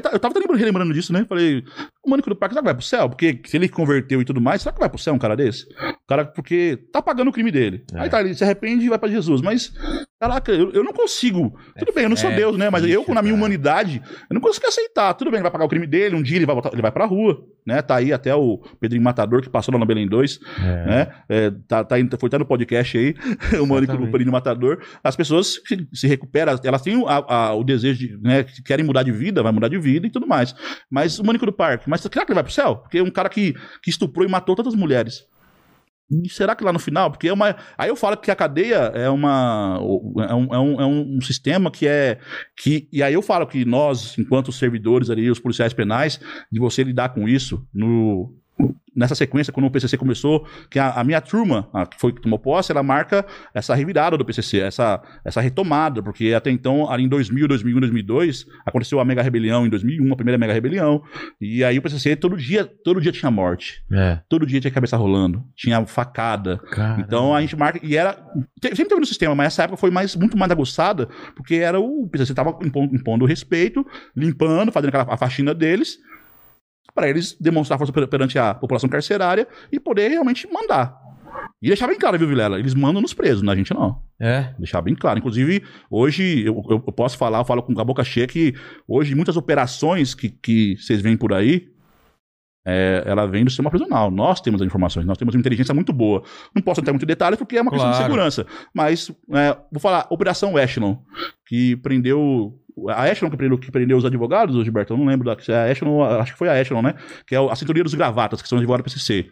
tá- 0.00 0.10
eu 0.14 0.18
tava 0.18 0.38
lembrando, 0.38 0.58
relembrando 0.58 0.94
disso, 0.94 1.12
né? 1.12 1.26
Falei, 1.28 1.62
o 2.04 2.10
Mônico 2.10 2.28
do 2.30 2.36
Parque, 2.36 2.54
será 2.54 2.62
que 2.62 2.66
vai 2.66 2.74
pro 2.74 2.84
céu? 2.84 3.08
Porque 3.08 3.40
se 3.46 3.56
ele 3.56 3.68
converteu 3.68 4.20
e 4.20 4.24
tudo 4.24 4.40
mais, 4.40 4.62
será 4.62 4.72
que 4.72 4.80
vai 4.80 4.88
pro 4.88 4.98
céu 4.98 5.14
um 5.14 5.18
cara 5.18 5.34
desse? 5.36 5.64
O 5.64 6.06
cara, 6.06 6.24
porque 6.24 6.78
tá 6.92 7.00
pagando 7.00 7.28
o 7.28 7.32
crime 7.32 7.50
dele. 7.50 7.84
É. 7.94 8.00
Aí 8.00 8.08
tá, 8.10 8.20
ele 8.20 8.34
se 8.34 8.44
arrepende 8.44 8.84
e 8.84 8.88
vai 8.88 8.98
pra 8.98 9.08
Jesus. 9.08 9.40
Mas, 9.40 9.72
caraca, 10.20 10.52
eu, 10.52 10.70
eu 10.72 10.84
não 10.84 10.92
consigo. 10.92 11.58
Tudo 11.78 11.92
bem, 11.92 12.04
eu 12.04 12.10
não 12.10 12.16
sou 12.16 12.30
é 12.30 12.36
Deus, 12.36 12.56
né? 12.56 12.68
Mas 12.70 12.84
eu, 12.84 13.04
na 13.08 13.22
minha 13.22 13.34
humanidade, 13.34 14.02
eu 14.30 14.34
não 14.34 14.40
consigo 14.40 14.66
aceitar. 14.66 15.14
Tudo 15.14 15.30
bem, 15.30 15.38
ele 15.38 15.42
vai 15.44 15.50
pagar 15.50 15.64
o 15.64 15.68
crime 15.68 15.86
dele, 15.86 16.14
um 16.14 16.22
dia 16.22 16.36
ele 16.36 16.46
vai, 16.46 16.54
botar- 16.54 16.70
ele 16.72 16.82
vai 16.82 16.92
pra 16.92 17.06
rua, 17.06 17.42
né? 17.66 17.80
Tá 17.82 17.96
aí 17.96 18.12
até 18.12 18.34
o 18.34 18.58
Pedrinho 18.80 19.02
Matador, 19.02 19.40
que 19.42 19.48
passou 19.48 19.72
lá 19.72 19.78
no 19.78 19.86
Belém 19.86 20.06
2, 20.08 20.38
É. 20.60 20.86
né? 20.86 21.08
É, 21.28 21.50
tá, 21.66 21.82
tá, 21.84 21.96
foi 22.18 22.26
até 22.26 22.38
no 22.38 22.44
podcast 22.46 22.96
aí, 22.98 23.14
o 23.60 23.66
Mônico 23.66 23.96
do. 23.96 24.04
Pedrinho 24.08 24.32
Matador. 24.32 24.82
As 25.02 25.16
pessoas 25.16 25.60
se, 25.66 25.88
se 25.92 26.06
recuperam, 26.06 26.58
elas 26.62 26.82
têm 26.82 26.96
o- 26.96 27.08
a- 27.08 27.24
a- 27.48 27.54
o 27.54 27.64
desejo 27.64 27.98
de, 27.98 28.16
né, 28.22 28.44
que 28.44 28.62
querem 28.62 28.84
mudar 28.84 29.02
de 29.02 29.10
vida, 29.12 29.42
vai 29.42 29.52
mudar 29.52 29.68
de 29.68 29.78
vida 29.78 30.06
e 30.06 30.10
tudo 30.10 30.26
mais. 30.26 30.54
Mas 30.90 31.18
o 31.18 31.24
Mônico 31.24 31.46
do 31.46 31.52
Parque, 31.52 31.88
mas 31.94 32.00
será 32.00 32.24
que 32.24 32.32
ele 32.32 32.34
vai 32.34 32.42
pro 32.42 32.52
céu? 32.52 32.78
Porque 32.78 32.98
é 32.98 33.02
um 33.04 33.10
cara 33.10 33.28
que, 33.28 33.54
que 33.80 33.88
estuprou 33.88 34.26
e 34.26 34.28
matou 34.28 34.56
tantas 34.56 34.74
mulheres. 34.74 35.28
E 36.10 36.28
será 36.28 36.56
que 36.56 36.64
lá 36.64 36.72
no 36.72 36.80
final? 36.80 37.08
Porque 37.08 37.28
é 37.28 37.32
uma. 37.32 37.54
Aí 37.78 37.88
eu 37.88 37.94
falo 37.94 38.16
que 38.16 38.32
a 38.32 38.34
cadeia 38.34 38.90
é 38.96 39.08
uma. 39.08 39.78
É 40.28 40.34
um, 40.34 40.54
é 40.54 40.58
um, 40.58 40.80
é 40.80 40.86
um 40.86 41.20
sistema 41.20 41.70
que 41.70 41.86
é. 41.86 42.18
Que, 42.56 42.88
e 42.92 43.00
aí 43.00 43.14
eu 43.14 43.22
falo 43.22 43.46
que 43.46 43.64
nós, 43.64 44.18
enquanto 44.18 44.50
servidores 44.50 45.08
ali, 45.08 45.30
os 45.30 45.38
policiais 45.38 45.72
penais, 45.72 46.18
de 46.50 46.58
você 46.58 46.82
lidar 46.82 47.10
com 47.10 47.28
isso 47.28 47.64
no. 47.72 48.36
Nessa 48.96 49.16
sequência, 49.16 49.52
quando 49.52 49.66
o 49.66 49.70
PCC 49.72 49.98
começou, 49.98 50.46
que 50.70 50.78
a, 50.78 50.92
a 50.92 51.02
minha 51.02 51.20
turma, 51.20 51.68
a 51.72 51.84
que 51.84 51.98
foi 52.00 52.12
que 52.12 52.20
tomou 52.20 52.38
posse, 52.38 52.70
ela 52.70 52.80
marca 52.80 53.26
essa 53.52 53.74
revirada 53.74 54.16
do 54.16 54.24
PCC, 54.24 54.60
essa, 54.60 55.02
essa 55.24 55.40
retomada, 55.40 56.00
porque 56.00 56.32
até 56.32 56.48
então, 56.48 56.88
ali 56.88 57.02
em 57.02 57.08
2000, 57.08 57.48
2001, 57.48 57.80
2002, 57.80 58.46
aconteceu 58.64 59.00
a 59.00 59.04
mega 59.04 59.20
rebelião 59.20 59.66
em 59.66 59.68
2001, 59.68 60.12
a 60.12 60.14
primeira 60.14 60.38
mega 60.38 60.52
rebelião, 60.52 61.02
e 61.40 61.64
aí 61.64 61.76
o 61.76 61.82
PCC 61.82 62.14
todo 62.14 62.36
dia, 62.36 62.64
todo 62.64 63.00
dia 63.00 63.10
tinha 63.10 63.32
morte, 63.32 63.82
É. 63.90 64.20
todo 64.28 64.46
dia 64.46 64.60
tinha 64.60 64.70
cabeça 64.70 64.96
rolando, 64.96 65.44
tinha 65.56 65.84
facada, 65.86 66.58
Cara. 66.70 67.00
então 67.00 67.34
a 67.34 67.40
gente 67.40 67.56
marca. 67.56 67.80
E 67.82 67.96
era. 67.96 68.16
Sempre 68.62 68.84
teve 68.84 69.00
no 69.00 69.06
sistema, 69.06 69.34
mas 69.34 69.48
essa 69.48 69.64
época 69.64 69.76
foi 69.76 69.90
mais, 69.90 70.14
muito 70.14 70.38
mais 70.38 70.52
aguçada, 70.52 71.08
porque 71.34 71.56
era 71.56 71.80
o. 71.80 72.08
Você 72.14 72.30
estava 72.30 72.56
impondo, 72.62 72.94
impondo 72.94 73.24
respeito, 73.26 73.84
limpando, 74.16 74.70
fazendo 74.70 74.90
aquela 74.90 75.12
a 75.12 75.16
faxina 75.16 75.52
deles, 75.52 75.98
para 76.94 77.08
eles 77.08 77.36
demonstrar 77.40 77.78
força 77.78 77.92
per- 77.92 78.06
perante 78.08 78.38
a 78.38 78.54
população 78.54 78.88
carcerária 78.88 79.46
e 79.72 79.80
poder 79.80 80.08
realmente 80.08 80.48
mandar. 80.52 80.96
E 81.60 81.66
deixar 81.68 81.86
bem 81.88 81.98
claro, 81.98 82.18
viu, 82.18 82.28
Vilela? 82.28 82.58
Eles 82.58 82.74
mandam 82.74 83.02
nos 83.02 83.12
presos, 83.14 83.42
não 83.42 83.52
a 83.52 83.56
gente 83.56 83.72
não. 83.74 84.00
É. 84.20 84.54
Deixar 84.58 84.80
bem 84.82 84.94
claro. 84.94 85.18
Inclusive, 85.18 85.62
hoje 85.90 86.44
eu, 86.46 86.62
eu- 86.70 86.80
posso 86.80 87.16
falar, 87.18 87.38
eu 87.38 87.44
falo 87.44 87.62
com 87.62 87.78
a 87.80 87.84
boca 87.84 88.04
cheia 88.04 88.26
que 88.26 88.54
hoje 88.86 89.14
muitas 89.14 89.36
operações 89.36 90.14
que, 90.14 90.28
que 90.28 90.76
vocês 90.76 91.00
veem 91.00 91.16
por 91.16 91.32
aí, 91.32 91.68
é, 92.66 93.02
ela 93.06 93.26
vem 93.26 93.44
do 93.44 93.50
sistema 93.50 93.68
prisional. 93.70 94.10
Nós 94.10 94.40
temos 94.40 94.62
as 94.62 94.66
informações, 94.66 95.04
nós 95.04 95.18
temos 95.18 95.34
uma 95.34 95.40
inteligência 95.40 95.74
muito 95.74 95.92
boa. 95.92 96.22
Não 96.54 96.62
posso 96.62 96.80
entrar 96.80 96.92
muito 96.92 97.02
em 97.02 97.06
detalhes 97.06 97.38
porque 97.38 97.56
é 97.56 97.62
uma 97.62 97.70
questão 97.70 97.90
de 97.90 97.96
Claro. 97.96 98.10
segurança. 98.12 98.46
Mas 98.72 99.10
é, 99.32 99.56
vou 99.70 99.80
falar, 99.80 100.06
Operação 100.10 100.58
Echelon, 100.58 100.96
que 101.46 101.76
prendeu. 101.76 102.58
A 102.88 103.08
Echelon 103.08 103.30
que 103.30 103.36
prendeu, 103.36 103.58
que 103.58 103.70
prendeu 103.70 103.96
os 103.96 104.04
advogados, 104.04 104.62
Gilberto, 104.64 104.92
eu 104.92 104.96
não 104.96 105.06
lembro 105.06 105.24
da. 105.24 105.36
é 105.52 105.64
A 105.64 105.70
Echelon, 105.70 106.02
acho 106.02 106.32
que 106.32 106.38
foi 106.38 106.48
a 106.48 106.60
Echelon, 106.60 106.82
né? 106.82 106.94
Que 107.26 107.34
é 107.34 107.38
a 107.38 107.54
cinturinha 107.54 107.84
dos 107.84 107.94
gravatas, 107.94 108.42
que 108.42 108.48
são 108.48 108.58
advogados 108.58 108.84
do 108.84 108.94
PCC. 108.94 109.30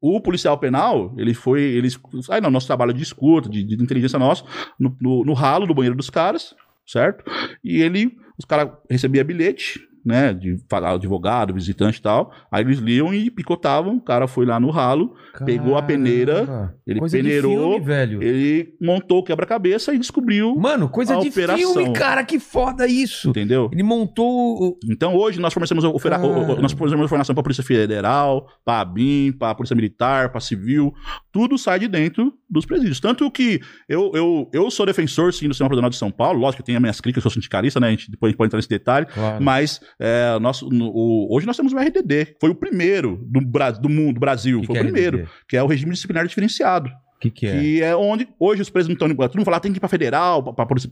O 0.00 0.20
policial 0.20 0.58
penal, 0.58 1.14
ele 1.16 1.32
foi. 1.32 1.62
Eles, 1.62 1.98
aí 2.28 2.40
no 2.40 2.50
nosso 2.50 2.66
trabalho 2.66 2.92
de 2.92 3.02
escuta, 3.02 3.48
de, 3.48 3.62
de 3.62 3.80
inteligência 3.80 4.18
nosso, 4.18 4.44
no, 4.78 4.96
no, 5.00 5.24
no 5.24 5.32
ralo 5.32 5.66
do 5.66 5.74
banheiro 5.74 5.96
dos 5.96 6.10
caras, 6.10 6.54
certo? 6.84 7.24
E 7.62 7.80
ele, 7.80 8.16
os 8.36 8.44
caras 8.44 8.72
recebiam 8.90 9.24
bilhete, 9.24 9.80
né? 10.04 10.32
De 10.32 10.58
falar 10.68 10.92
advogado, 10.92 11.54
visitante 11.54 11.98
e 11.98 12.02
tal. 12.02 12.32
Aí 12.50 12.62
eles 12.62 12.78
liam 12.78 13.12
e 13.14 13.30
picotavam. 13.30 13.96
O 13.96 14.00
cara 14.00 14.26
foi 14.26 14.44
lá 14.46 14.58
no 14.60 14.70
ralo, 14.70 15.14
Pegou 15.46 15.76
a 15.78 15.82
peneira, 15.82 16.44
Caramba. 16.46 16.74
ele 16.86 17.00
Coisa 17.00 17.16
peneirou, 17.16 17.70
filme, 17.72 17.86
velho. 17.86 18.22
ele 18.22 18.74
montou 18.80 19.20
o 19.20 19.22
quebra-cabeça 19.24 19.94
e 19.94 19.98
descobriu. 19.98 20.54
Mano, 20.56 20.88
coisa 20.88 21.16
de 21.16 21.28
operação. 21.30 21.72
filme, 21.74 21.92
cara. 21.94 22.22
Que 22.24 22.38
foda 22.38 22.86
isso. 22.86 23.30
Entendeu? 23.30 23.70
Ele 23.72 23.82
montou. 23.82 24.22
o- 24.62 24.78
Então 24.90 25.14
hoje 25.16 25.40
nós 25.40 25.52
fornecemos, 25.54 25.84
ofera- 25.84 26.18
nós 26.18 26.72
fornecemos 26.72 27.04
informação 27.06 27.34
para 27.34 27.40
a 27.40 27.44
Polícia 27.44 27.64
Federal, 27.64 28.46
para 28.64 28.78
a 28.78 28.80
ABIN, 28.82 29.32
para 29.32 29.50
a 29.50 29.54
Polícia 29.54 29.74
Militar, 29.74 30.30
para 30.30 30.40
Civil, 30.40 30.92
tudo 31.32 31.56
sai 31.56 31.78
de 31.78 31.88
dentro 31.88 32.32
dos 32.52 32.66
presídios. 32.66 33.00
Tanto 33.00 33.30
que 33.30 33.60
eu, 33.88 34.12
eu, 34.14 34.50
eu 34.52 34.70
sou 34.70 34.84
defensor, 34.86 35.32
sim, 35.32 35.48
do 35.48 35.54
sistema 35.54 35.68
prisional 35.70 35.90
de 35.90 35.96
São 35.96 36.10
Paulo, 36.10 36.38
lógico 36.38 36.62
que 36.62 36.66
tem 36.66 36.76
as 36.76 36.80
minhas 36.82 37.00
críticas, 37.00 37.24
eu 37.24 37.30
sou 37.30 37.32
sindicalista, 37.32 37.80
né? 37.80 37.88
A 37.88 37.90
gente 37.90 38.10
depois 38.10 38.32
a 38.32 38.36
pode 38.36 38.48
entrar 38.48 38.58
nesse 38.58 38.68
detalhe. 38.68 39.06
Claro. 39.06 39.42
Mas 39.42 39.80
é, 39.98 40.38
nosso, 40.38 40.68
no- 40.68 40.90
o- 40.94 41.34
hoje 41.34 41.46
nós 41.46 41.56
temos 41.56 41.72
o 41.72 41.78
RDD, 41.78 42.36
foi 42.40 42.50
o 42.50 42.54
primeiro 42.54 43.18
do, 43.28 43.40
do 43.80 43.88
mundo, 43.88 44.14
do 44.14 44.20
Brasil, 44.20 44.60
Que 44.60 44.66
foi 44.66 44.74
que 44.74 44.80
o 44.80 44.82
é 44.82 44.84
primeiro, 44.84 45.16
que 45.48 45.56
é 45.56 45.62
o 45.62 45.66
regime 45.66 45.92
disciplinar 45.92 46.26
diferenciado. 46.26 46.88
O 46.88 47.20
que, 47.22 47.30
que 47.30 47.46
é? 47.46 47.52
Que 47.60 47.82
é 47.84 47.94
onde 47.94 48.28
hoje 48.36 48.62
os 48.62 48.68
presos 48.68 48.88
não 48.88 48.94
estão 48.94 49.06
indo. 49.08 49.16
Todo 49.16 49.36
mundo 49.36 49.44
fala, 49.44 49.58
"Ah, 49.58 49.60
tem 49.60 49.70
que 49.70 49.78
ir 49.78 49.80
pra 49.80 49.88
federal, 49.88 50.42
pra, 50.42 50.52
pra, 50.52 50.66
polícia- 50.66 50.88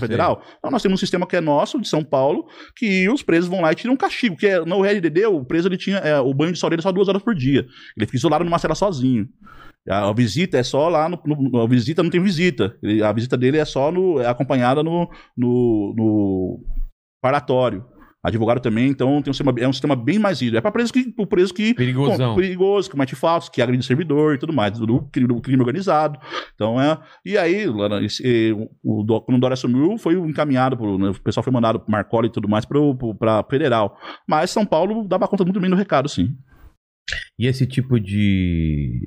Federal. 0.00 0.42
Então 0.58 0.70
nós 0.70 0.80
temos 0.82 0.96
um 0.98 1.00
sistema 1.00 1.26
que 1.26 1.36
é 1.36 1.42
nosso, 1.42 1.78
de 1.78 1.86
São 1.86 2.02
Paulo, 2.02 2.46
que 2.74 3.06
os 3.10 3.22
presos 3.22 3.50
vão 3.50 3.60
lá 3.60 3.70
e 3.70 3.74
tiram 3.74 3.92
um 3.92 3.96
castigo. 3.96 4.34
Que 4.34 4.46
é, 4.46 4.64
no 4.64 4.82
RDD, 4.82 5.26
o 5.26 5.44
preso 5.44 5.68
ele 5.68 5.76
tinha 5.76 5.98
é, 5.98 6.18
o 6.18 6.32
banho 6.32 6.52
de 6.52 6.58
sol 6.58 6.70
dele 6.70 6.80
só 6.80 6.90
duas 6.90 7.06
horas 7.06 7.22
por 7.22 7.34
dia. 7.34 7.66
Ele 7.96 8.06
fica 8.06 8.16
isolado 8.16 8.42
numa 8.44 8.58
cela 8.58 8.74
sozinho. 8.74 9.28
A, 9.88 10.12
visita 10.12 10.56
é 10.58 10.62
só 10.62 10.88
lá 10.88 11.08
no, 11.08 11.20
no- 11.26 11.60
A 11.60 11.66
visita 11.68 12.02
não 12.02 12.10
tem 12.10 12.22
visita. 12.22 12.76
A 13.06 13.12
visita 13.12 13.36
dele 13.36 13.58
é 13.58 13.64
só 13.64 13.92
no, 13.92 14.18
é 14.20 14.26
acompanhada 14.26 14.82
no, 14.82 15.08
no, 15.36 15.94
no 15.96 16.64
parlatório. 17.22 17.84
Advogado 18.26 18.58
também, 18.58 18.88
então 18.88 19.20
tem 19.20 19.30
um 19.30 19.34
sistema, 19.34 19.52
é 19.60 19.68
um 19.68 19.72
sistema 19.74 19.94
bem 19.94 20.18
mais 20.18 20.40
rígido. 20.40 20.56
É 20.56 20.60
para 20.62 20.72
preso 20.72 20.90
que, 20.90 21.12
pro 21.12 21.26
preso 21.26 21.52
que 21.52 21.74
Perigosão. 21.74 22.30
com- 22.34 22.40
perigoso, 22.40 22.88
que 22.88 22.92
comete 22.92 23.14
falsos, 23.14 23.50
que 23.50 23.60
agride 23.60 23.84
servidor 23.84 24.34
e 24.34 24.38
tudo 24.38 24.50
mais, 24.50 24.78
do 24.78 25.02
crime, 25.12 25.28
do 25.28 25.38
crime 25.42 25.60
organizado. 25.60 26.18
Então 26.54 26.80
é. 26.80 26.98
E 27.22 27.36
aí, 27.36 27.66
esse, 28.02 28.50
o, 28.82 29.02
o, 29.02 29.20
quando 29.20 29.36
o 29.36 29.40
Dória 29.40 29.52
assumiu, 29.52 29.98
foi 29.98 30.14
encaminhado, 30.14 30.74
pro, 30.74 30.96
né, 30.96 31.10
o 31.10 31.20
pessoal 31.20 31.44
foi 31.44 31.52
mandado 31.52 31.78
pro 31.80 31.92
Marcola 31.92 32.24
e 32.26 32.32
tudo 32.32 32.48
mais 32.48 32.64
para 32.64 33.44
federal. 33.50 33.94
Mas 34.26 34.50
São 34.50 34.64
Paulo 34.64 35.06
dava 35.06 35.28
conta 35.28 35.44
muito 35.44 35.60
bem 35.60 35.68
do 35.68 35.76
recado, 35.76 36.08
sim. 36.08 36.34
E 37.38 37.46
esse 37.46 37.66
tipo 37.66 38.00
de. 38.00 39.02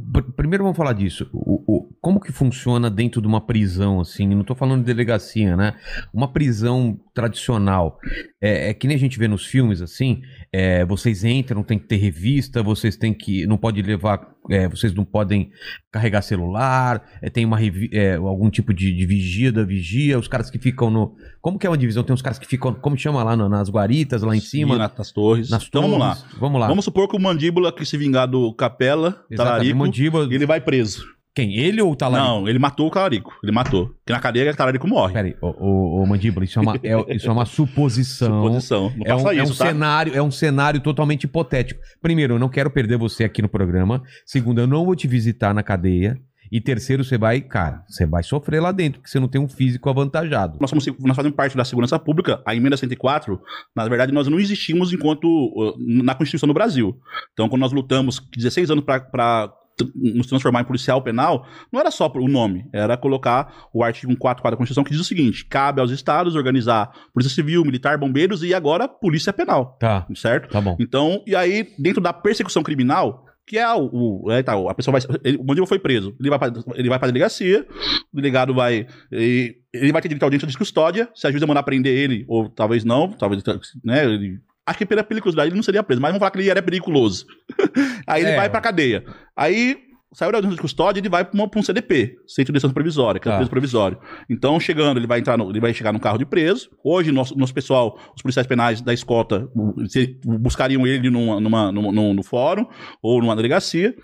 Pr- 0.00 0.32
primeiro 0.36 0.64
vamos 0.64 0.76
falar 0.76 0.92
disso. 0.92 1.28
O, 1.32 1.62
o- 1.66 1.92
como 2.00 2.20
que 2.20 2.32
funciona 2.32 2.90
dentro 2.90 3.20
de 3.20 3.26
uma 3.28 3.40
prisão, 3.40 4.00
assim? 4.00 4.26
Não 4.28 4.44
tô 4.44 4.54
falando 4.54 4.80
de 4.80 4.86
delegacia, 4.86 5.56
né? 5.56 5.74
Uma 6.12 6.32
prisão 6.32 6.98
tradicional. 7.14 7.98
É, 8.40 8.70
é 8.70 8.74
que 8.74 8.86
nem 8.86 8.96
a 8.96 9.00
gente 9.00 9.18
vê 9.18 9.28
nos 9.28 9.46
filmes, 9.46 9.80
assim. 9.80 10.22
É, 10.54 10.84
vocês 10.84 11.24
entram, 11.24 11.62
tem 11.62 11.78
que 11.78 11.86
ter 11.86 11.96
revista, 11.96 12.62
vocês 12.62 12.96
têm 12.96 13.14
que. 13.14 13.46
Não 13.46 13.56
pode 13.56 13.80
levar. 13.80 14.30
é, 14.50 14.68
vocês 14.68 14.92
não 14.92 15.04
podem 15.04 15.50
carregar 15.90 16.20
celular, 16.20 17.02
é, 17.22 17.30
tem 17.30 17.44
uma 17.44 17.58
é, 17.92 18.16
algum 18.16 18.50
tipo 18.50 18.74
de, 18.74 18.92
de 18.92 19.06
vigia 19.06 19.50
da 19.52 19.62
vigia, 19.64 20.18
os 20.18 20.28
caras 20.28 20.50
que 20.50 20.58
ficam 20.58 20.90
no. 20.90 21.14
Como 21.40 21.58
que 21.58 21.66
é 21.66 21.70
uma 21.70 21.78
divisão? 21.78 22.02
Tem 22.04 22.12
uns 22.12 22.20
caras 22.22 22.38
que 22.38 22.46
ficam, 22.46 22.74
como 22.74 22.96
chama 22.98 23.22
lá, 23.24 23.34
no- 23.36 23.48
nas 23.48 23.70
guaritas, 23.70 24.20
lá 24.22 24.36
em 24.36 24.40
cima. 24.40 24.74
Sim, 24.74 24.78
na- 24.80 24.92
nas 24.98 25.10
torres. 25.12 25.48
Nas 25.48 25.66
então 25.66 25.82
vamos 25.82 25.98
lá. 25.98 26.18
Vamos 26.38 26.60
lá. 26.60 26.66
Vamos 26.68 26.84
supor 26.84 27.08
que 27.08 27.16
o 27.16 27.20
mandíbula 27.20 27.72
que 27.74 27.84
se 27.86 27.96
vingar 27.96 28.26
do 28.28 28.52
Capela, 28.54 29.24
Exatamente. 29.30 29.74
Mandíbula- 29.74 30.28
ele 30.34 30.44
vai 30.46 30.60
preso. 30.60 31.04
Quem? 31.34 31.56
Ele 31.56 31.80
ou 31.80 31.92
o 31.92 31.96
Talarico? 31.96 32.28
Não, 32.28 32.48
ele 32.48 32.58
matou 32.58 32.88
o 32.88 32.90
Talarico. 32.90 33.32
Ele 33.42 33.52
matou. 33.52 33.86
Porque 33.86 34.12
na 34.12 34.20
cadeia 34.20 34.50
o 34.50 34.56
Talarico 34.56 34.86
morre. 34.86 35.14
Peraí, 35.14 35.34
ô, 35.40 35.46
ô, 35.48 36.02
ô, 36.02 36.06
Mandíbula, 36.06 36.44
isso 36.44 36.58
é 36.58 36.62
uma, 36.62 36.76
é, 36.76 37.16
isso 37.16 37.26
é 37.26 37.32
uma 37.32 37.46
suposição. 37.46 38.42
Suposição. 38.42 38.92
Não 38.96 39.06
É 39.06 39.14
um, 39.14 39.30
é 39.30 39.40
um 39.40 39.44
isso, 39.44 39.56
tá? 39.56 39.66
cenário, 39.66 40.14
é 40.14 40.22
um 40.22 40.30
cenário 40.30 40.80
totalmente 40.80 41.24
hipotético. 41.24 41.80
Primeiro, 42.02 42.34
eu 42.34 42.38
não 42.38 42.50
quero 42.50 42.70
perder 42.70 42.98
você 42.98 43.24
aqui 43.24 43.40
no 43.40 43.48
programa. 43.48 44.02
Segundo, 44.26 44.60
eu 44.60 44.66
não 44.66 44.84
vou 44.84 44.94
te 44.94 45.08
visitar 45.08 45.54
na 45.54 45.62
cadeia. 45.62 46.20
E 46.52 46.60
terceiro, 46.60 47.02
você 47.02 47.16
vai, 47.16 47.40
cara, 47.40 47.82
você 47.88 48.04
vai 48.04 48.22
sofrer 48.22 48.60
lá 48.60 48.72
dentro, 48.72 49.00
porque 49.00 49.10
você 49.10 49.18
não 49.18 49.26
tem 49.26 49.40
um 49.40 49.48
físico 49.48 49.88
avantajado. 49.88 50.58
Nós, 50.60 50.68
somos, 50.68 50.84
nós 51.00 51.16
fazemos 51.16 51.34
parte 51.34 51.56
da 51.56 51.64
segurança 51.64 51.98
pública, 51.98 52.42
a 52.44 52.54
emenda 52.54 52.76
104, 52.76 53.40
na 53.74 53.88
verdade, 53.88 54.12
nós 54.12 54.28
não 54.28 54.38
existimos 54.38 54.92
enquanto 54.92 55.24
uh, 55.24 55.74
na 55.78 56.14
Constituição 56.14 56.46
do 56.46 56.52
Brasil. 56.52 56.94
Então, 57.32 57.48
quando 57.48 57.62
nós 57.62 57.72
lutamos 57.72 58.20
16 58.36 58.70
anos 58.70 58.84
para 58.84 59.50
nos 59.94 60.26
transformar 60.26 60.60
em 60.60 60.64
policial 60.64 61.02
penal, 61.02 61.46
não 61.72 61.80
era 61.80 61.90
só 61.90 62.10
o 62.14 62.28
nome, 62.28 62.66
era 62.72 62.96
colocar 62.96 63.68
o 63.72 63.82
artigo 63.82 64.12
144 64.12 64.50
da 64.50 64.56
Constituição 64.56 64.84
que 64.84 64.90
diz 64.90 65.00
o 65.00 65.04
seguinte: 65.04 65.44
cabe 65.44 65.80
aos 65.80 65.90
estados 65.90 66.34
organizar 66.36 66.92
Polícia 67.12 67.34
Civil, 67.34 67.64
Militar, 67.64 67.98
Bombeiros 67.98 68.42
e 68.42 68.54
agora 68.54 68.86
Polícia 68.88 69.32
Penal, 69.32 69.76
Tá, 69.80 70.06
certo? 70.14 70.50
tá 70.50 70.60
bom. 70.60 70.76
Então, 70.78 71.22
e 71.26 71.34
aí, 71.34 71.72
dentro 71.78 72.00
da 72.00 72.12
persecução 72.12 72.62
criminal, 72.62 73.26
que 73.46 73.58
é 73.58 73.72
o. 73.74 74.24
o 74.24 74.30
é, 74.30 74.42
tá, 74.42 74.52
a 74.54 74.74
pessoa 74.74 74.98
vai. 74.98 75.18
Ele, 75.24 75.36
o 75.36 75.42
bandido 75.42 75.66
foi 75.66 75.78
preso. 75.78 76.14
Ele 76.20 76.30
vai, 76.30 76.38
pra, 76.38 76.52
ele 76.74 76.88
vai 76.88 76.98
pra 76.98 77.08
delegacia, 77.08 77.66
o 78.12 78.16
delegado 78.16 78.54
vai. 78.54 78.86
Ele, 79.10 79.56
ele 79.72 79.92
vai 79.92 80.00
ter 80.00 80.08
direito 80.08 80.22
à 80.22 80.26
audiência 80.26 80.46
de 80.46 80.56
custódia. 80.56 81.08
Se 81.14 81.26
a 81.26 81.30
juíza 81.30 81.46
mandar 81.46 81.62
prender 81.62 81.96
ele, 81.96 82.24
ou 82.28 82.48
talvez 82.48 82.84
não, 82.84 83.10
talvez. 83.12 83.42
Né, 83.84 84.04
ele, 84.04 84.40
acho 84.66 84.78
que 84.78 84.86
pela 84.86 85.02
periculosidade 85.04 85.48
ele 85.48 85.56
não 85.56 85.62
seria 85.62 85.82
preso, 85.82 86.00
mas 86.00 86.10
vamos 86.10 86.20
falar 86.20 86.30
que 86.30 86.38
ele 86.38 86.50
era 86.50 86.62
periculoso. 86.62 87.26
aí 88.06 88.22
ele 88.22 88.30
É. 88.32 88.36
vai 88.36 88.48
pra 88.50 88.60
cadeia. 88.60 89.04
Aí. 89.36 89.78
Saiu 90.14 90.30
da 90.30 90.36
audiência 90.36 90.56
de 90.56 90.60
custódia, 90.60 91.00
ele 91.00 91.08
vai 91.08 91.24
pra 91.24 91.40
um 91.56 91.62
CDP, 91.62 92.16
Centro 92.26 92.52
de 92.52 92.58
Detenção 92.58 92.70
Provisória, 92.70 93.18
que 93.18 93.26
é 93.26 93.30
Tá. 93.32 93.36
preso 93.38 93.48
provisório. 93.50 93.98
Então, 94.28 94.60
chegando, 94.60 94.98
ele 95.00 95.06
vai 95.06 95.20
entrar 95.20 95.38
no, 95.38 95.48
ele 95.48 95.58
vai 95.58 95.72
chegar 95.72 95.90
no 95.90 95.98
carro 95.98 96.18
de 96.18 96.26
preso. 96.26 96.68
Hoje, 96.84 97.10
nosso, 97.10 97.34
nosso 97.34 97.54
pessoal, 97.54 97.98
os 98.14 98.20
policiais 98.20 98.46
penais 98.46 98.82
da 98.82 98.92
escolta, 98.92 99.48
se- 99.88 100.20
buscariam 100.22 100.86
ele 100.86 101.08
numa, 101.08 101.40
numa, 101.40 101.72
numa- 101.72 101.90
num- 101.92 102.12
no 102.12 102.22
fórum 102.22 102.66
ou 103.02 103.22
numa 103.22 103.34
delegacia. 103.34 103.94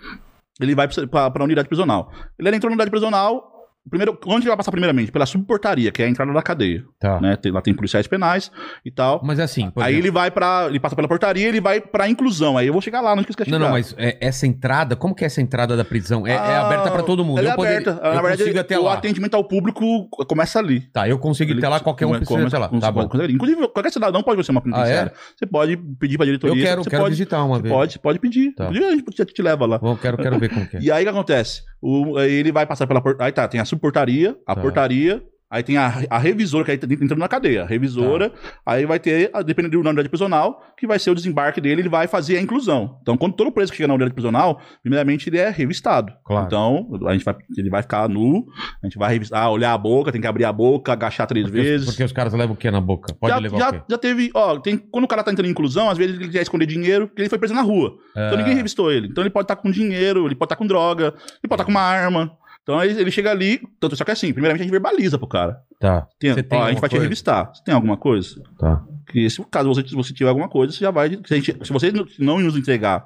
Ele 0.59 0.73
vai 0.73 0.87
para 0.87 1.31
a 1.41 1.43
unidade 1.43 1.67
prisional. 1.67 2.11
Ele 2.39 2.55
entrou 2.55 2.71
na 2.71 2.73
unidade 2.73 2.89
prisional. 2.89 3.58
Primeiro, 3.89 4.17
onde 4.25 4.41
ele 4.43 4.49
vai 4.49 4.57
passar 4.57 4.71
primeiramente? 4.71 5.11
Pela 5.11 5.25
subportaria, 5.25 5.91
que 5.91 6.01
é 6.01 6.05
a 6.05 6.09
entrada 6.09 6.31
da 6.31 6.41
cadeia. 6.41 6.83
Tá. 6.99 7.19
Né? 7.19 7.35
Tem- 7.35 7.51
lá 7.51 7.61
tem 7.61 7.73
policiais 7.73 8.07
penais 8.07 8.51
e 8.85 8.91
tal. 8.91 9.21
Mas 9.23 9.39
assim, 9.39 9.69
por 9.71 9.83
aí 9.83 9.93
exemplo- 9.93 10.07
ele 10.07 10.11
vai 10.11 10.31
para 10.31 10.67
ele 10.67 10.79
passa 10.79 10.95
pela 10.95 11.07
portaria, 11.07 11.47
ele 11.47 11.59
vai 11.61 11.79
pra 11.81 12.07
inclusão. 12.09 12.57
Aí 12.57 12.67
eu 12.67 12.73
vou 12.73 12.81
chegar 12.81 13.01
lá, 13.01 13.15
não 13.15 13.21
esqueça 13.21 13.45
de 13.45 13.51
Não, 13.51 13.57
chegar. 13.57 13.69
não, 13.69 13.77
mas 13.77 13.95
é, 13.97 14.17
essa 14.21 14.45
entrada, 14.47 14.95
como 14.95 15.13
que 15.15 15.23
é 15.23 15.27
essa 15.27 15.41
entrada 15.41 15.75
da 15.75 15.83
prisão? 15.85 16.25
É, 16.27 16.31
é 16.31 16.37
Ah, 16.37 16.65
aberta 16.65 16.91
pra 16.91 17.03
todo 17.03 17.23
mundo. 17.25 17.39
Ela 17.39 17.49
é 17.49 17.51
eu 17.51 17.55
poderia- 17.55 17.77
aberta. 17.79 18.07
eu 18.07 18.13
Na 18.13 18.21
verdade, 18.21 18.37
consigo 18.43 18.59
até 18.59 18.79
o 18.79 18.83
lá. 18.83 18.93
atendimento 18.93 19.33
ao 19.35 19.43
público 19.43 20.07
começa 20.27 20.59
ali. 20.59 20.81
Tá, 20.81 21.07
eu 21.07 21.17
consigo 21.17 21.51
ir 21.51 21.57
até 21.57 21.67
lá, 21.67 21.79
qualquer 21.79 22.05
um 22.05 22.11
precisa 22.11 22.39
ir 22.39 22.45
até 22.47 22.57
lá. 22.57 22.67
Tá 22.69 22.91
bom. 22.91 23.03
Inclusive, 23.29 23.67
qualquer 23.69 23.91
cidadão 23.91 24.21
pode 24.23 24.43
ser 24.43 24.51
uma 24.51 24.61
penitenciária. 24.61 25.11
Você 25.35 25.45
pode 25.45 25.77
pedir 25.99 26.17
pra 26.17 26.25
Eu 26.25 26.37
diretoria. 26.37 26.63
quero, 26.63 26.83
você 26.83 26.89
quero 26.89 27.03
pode, 27.03 27.15
visitar 27.15 27.43
uma 27.43 27.59
vez. 27.59 27.73
pode, 27.73 27.99
pode 27.99 28.19
pedir. 28.19 28.53
Tá. 28.53 28.69
A 28.69 28.73
gente 28.73 29.25
te, 29.33 29.41
leva 29.41 29.65
lá. 29.65 29.77
Bom, 29.77 29.95
quero, 29.95 30.17
quero 30.17 30.37
ver 30.39 30.49
como 30.49 30.67
que 30.67 30.77
é. 30.77 30.79
E 30.89 30.91
aí 30.91 31.01
o 31.03 31.05
que 31.05 31.09
acontece? 31.09 31.61
O, 31.81 32.19
ele 32.19 32.51
vai 32.51 32.65
passar 32.65 32.85
pela 32.87 33.01
portaria. 33.01 33.27
Aí 33.27 33.31
tá, 33.31 33.47
tem 33.47 33.59
a 33.59 33.65
subportaria, 33.79 34.35
a 34.45 34.55
Tá. 34.55 34.61
portaria. 34.61 35.23
Aí 35.51 35.63
tem 35.63 35.77
a, 35.77 35.91
a 36.11 36.19
revisora, 36.19 36.63
que 36.63 36.69
aí 36.69 36.77
tá 36.77 36.85
entrando 36.85 37.17
na 37.17 37.27
cadeia. 37.27 37.63
A 37.63 37.65
revisora, 37.65 38.29
Tá. 38.29 38.35
aí 38.67 38.85
vai 38.85 38.99
ter, 38.99 39.31
dependendo 39.43 39.81
da 39.81 39.89
unidade 39.89 40.07
prisional, 40.07 40.61
que 40.77 40.85
vai 40.85 40.99
ser 40.99 41.09
o 41.09 41.15
desembarque 41.15 41.59
dele, 41.59 41.81
ele 41.81 41.89
vai 41.89 42.05
fazer 42.07 42.37
a 42.37 42.41
inclusão. 42.41 42.99
Então, 43.01 43.17
quando 43.17 43.33
todo 43.33 43.51
preso 43.51 43.71
que 43.71 43.77
chega 43.77 43.87
na 43.87 43.95
unidade 43.95 44.13
prisional, 44.13 44.61
primeiramente 44.83 45.27
ele 45.27 45.39
é 45.39 45.49
revistado. 45.49 46.13
Claro. 46.23 46.45
Então, 46.45 46.87
a 47.07 47.13
gente 47.13 47.25
vai, 47.25 47.35
ele 47.57 47.67
vai 47.67 47.81
ficar 47.81 48.07
nu, 48.07 48.45
a 48.83 48.85
gente 48.85 48.99
vai 48.99 49.11
revistar, 49.11 49.49
olhar 49.49 49.73
a 49.73 49.77
boca, 49.79 50.11
tem 50.11 50.21
que 50.21 50.27
abrir 50.27 50.45
a 50.45 50.53
boca, 50.53 50.93
agachar 50.93 51.25
três 51.25 51.47
Porque, 51.47 51.59
vezes. 51.63 51.87
porque 51.87 52.03
os 52.03 52.11
caras 52.11 52.31
levam 52.33 52.53
o 52.53 52.55
que 52.55 52.69
na 52.69 52.79
boca? 52.79 53.11
Pode 53.19 53.33
já, 53.33 53.39
levar 53.39 53.55
o 53.55 53.59
já, 53.59 53.71
quê? 53.71 53.81
já 53.89 53.97
teve, 53.97 54.29
ó, 54.35 54.59
tem, 54.59 54.77
quando 54.77 55.05
o 55.05 55.07
cara 55.07 55.23
tá 55.23 55.31
entrando 55.31 55.47
em 55.47 55.49
inclusão, 55.51 55.89
às 55.89 55.97
vezes 55.97 56.15
ele 56.15 56.29
quer 56.29 56.43
esconder 56.43 56.67
dinheiro, 56.67 57.07
porque 57.07 57.23
ele 57.23 57.29
foi 57.29 57.39
preso 57.39 57.55
na 57.55 57.63
rua. 57.63 57.95
Então 58.11 58.33
É. 58.35 58.37
ninguém 58.37 58.53
revistou 58.53 58.91
ele. 58.91 59.07
Então 59.07 59.23
ele 59.23 59.31
pode 59.31 59.45
estar 59.45 59.55
com 59.55 59.71
dinheiro, 59.71 60.27
ele 60.27 60.35
pode 60.35 60.45
estar 60.45 60.55
com 60.57 60.67
droga, 60.67 61.05
ele 61.07 61.49
pode 61.49 61.53
estar 61.55 61.65
com 61.65 61.71
uma 61.71 61.81
arma. 61.81 62.37
Então 62.63 62.83
ele 62.83 63.09
chega 63.09 63.31
ali, 63.31 63.59
tanto 63.79 63.95
só 63.95 64.03
que 64.03 64.11
assim, 64.11 64.31
primeiramente 64.31 64.61
a 64.61 64.63
gente 64.65 64.71
verbaliza 64.71 65.17
pro 65.17 65.27
cara. 65.27 65.57
Tá. 65.79 66.07
Tem, 66.19 66.31
ó, 66.31 66.63
a 66.63 66.69
gente 66.69 66.79
vai 66.79 66.89
te 66.89 66.93
coisa? 66.93 67.03
revistar. 67.03 67.49
Você 67.53 67.63
tem 67.63 67.73
alguma 67.73 67.97
coisa? 67.97 68.35
Tá. 68.59 68.83
Que 69.07 69.27
se 69.29 69.43
caso 69.49 69.69
você, 69.73 69.81
você 69.95 70.13
tiver 70.13 70.29
alguma 70.29 70.47
coisa, 70.49 70.71
você 70.73 70.79
já 70.79 70.91
vai. 70.91 71.09
Se, 71.09 71.35
gente- 71.39 71.65
se 71.65 71.73
você 71.73 71.91
não 72.19 72.37
nos 72.39 72.55
entregar, 72.55 73.03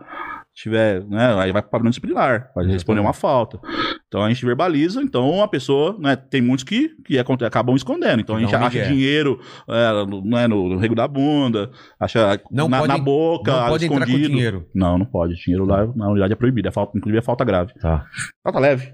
tiver, 0.53 1.01
né, 1.05 1.33
aí 1.39 1.51
vai 1.53 1.61
pro 1.61 1.71
padrão 1.71 1.89
disciplinar, 1.89 2.51
vai 2.53 2.65
responder 2.65 2.99
uma 2.99 3.13
falta. 3.13 3.57
Então 4.07 4.21
a 4.23 4.29
gente 4.29 4.45
verbaliza, 4.45 5.01
então 5.01 5.41
a 5.41 5.47
pessoa, 5.47 5.95
né, 5.97 6.15
tem 6.15 6.41
muitos 6.41 6.63
que, 6.63 6.89
que 7.05 7.17
acabam 7.17 7.75
escondendo. 7.75 8.19
Então 8.21 8.35
a 8.35 8.39
gente 8.39 8.53
um 8.53 8.57
acha 8.57 8.69
migué. 8.69 8.87
dinheiro 8.87 9.39
é, 9.67 10.05
no, 10.05 10.21
né, 10.25 10.45
no, 10.47 10.77
rego 10.77 10.93
da 10.93 11.07
bunda, 11.07 11.71
acha 11.99 12.39
Não 12.51 12.67
na, 12.67 12.79
pode- 12.81 12.87
na 12.93 12.97
boca, 12.99 13.51
não 13.61 13.67
pode 13.69 13.85
entrar 13.85 13.97
com 13.99 14.03
escondido. 14.03 14.29
dinheiro. 14.29 14.67
Não, 14.75 14.97
não 14.97 15.05
pode. 15.05 15.35
Dinheiro 15.35 15.65
lá 15.65 15.87
na 15.95 16.09
unidade 16.09 16.33
é 16.33 16.35
proibido, 16.35 16.67
é 16.67 16.71
falta, 16.71 16.97
inclusive 16.97 17.17
é 17.19 17.21
falta 17.23 17.43
grave. 17.45 17.73
Tá. 17.79 18.05
Falta 18.43 18.59
leve. 18.59 18.93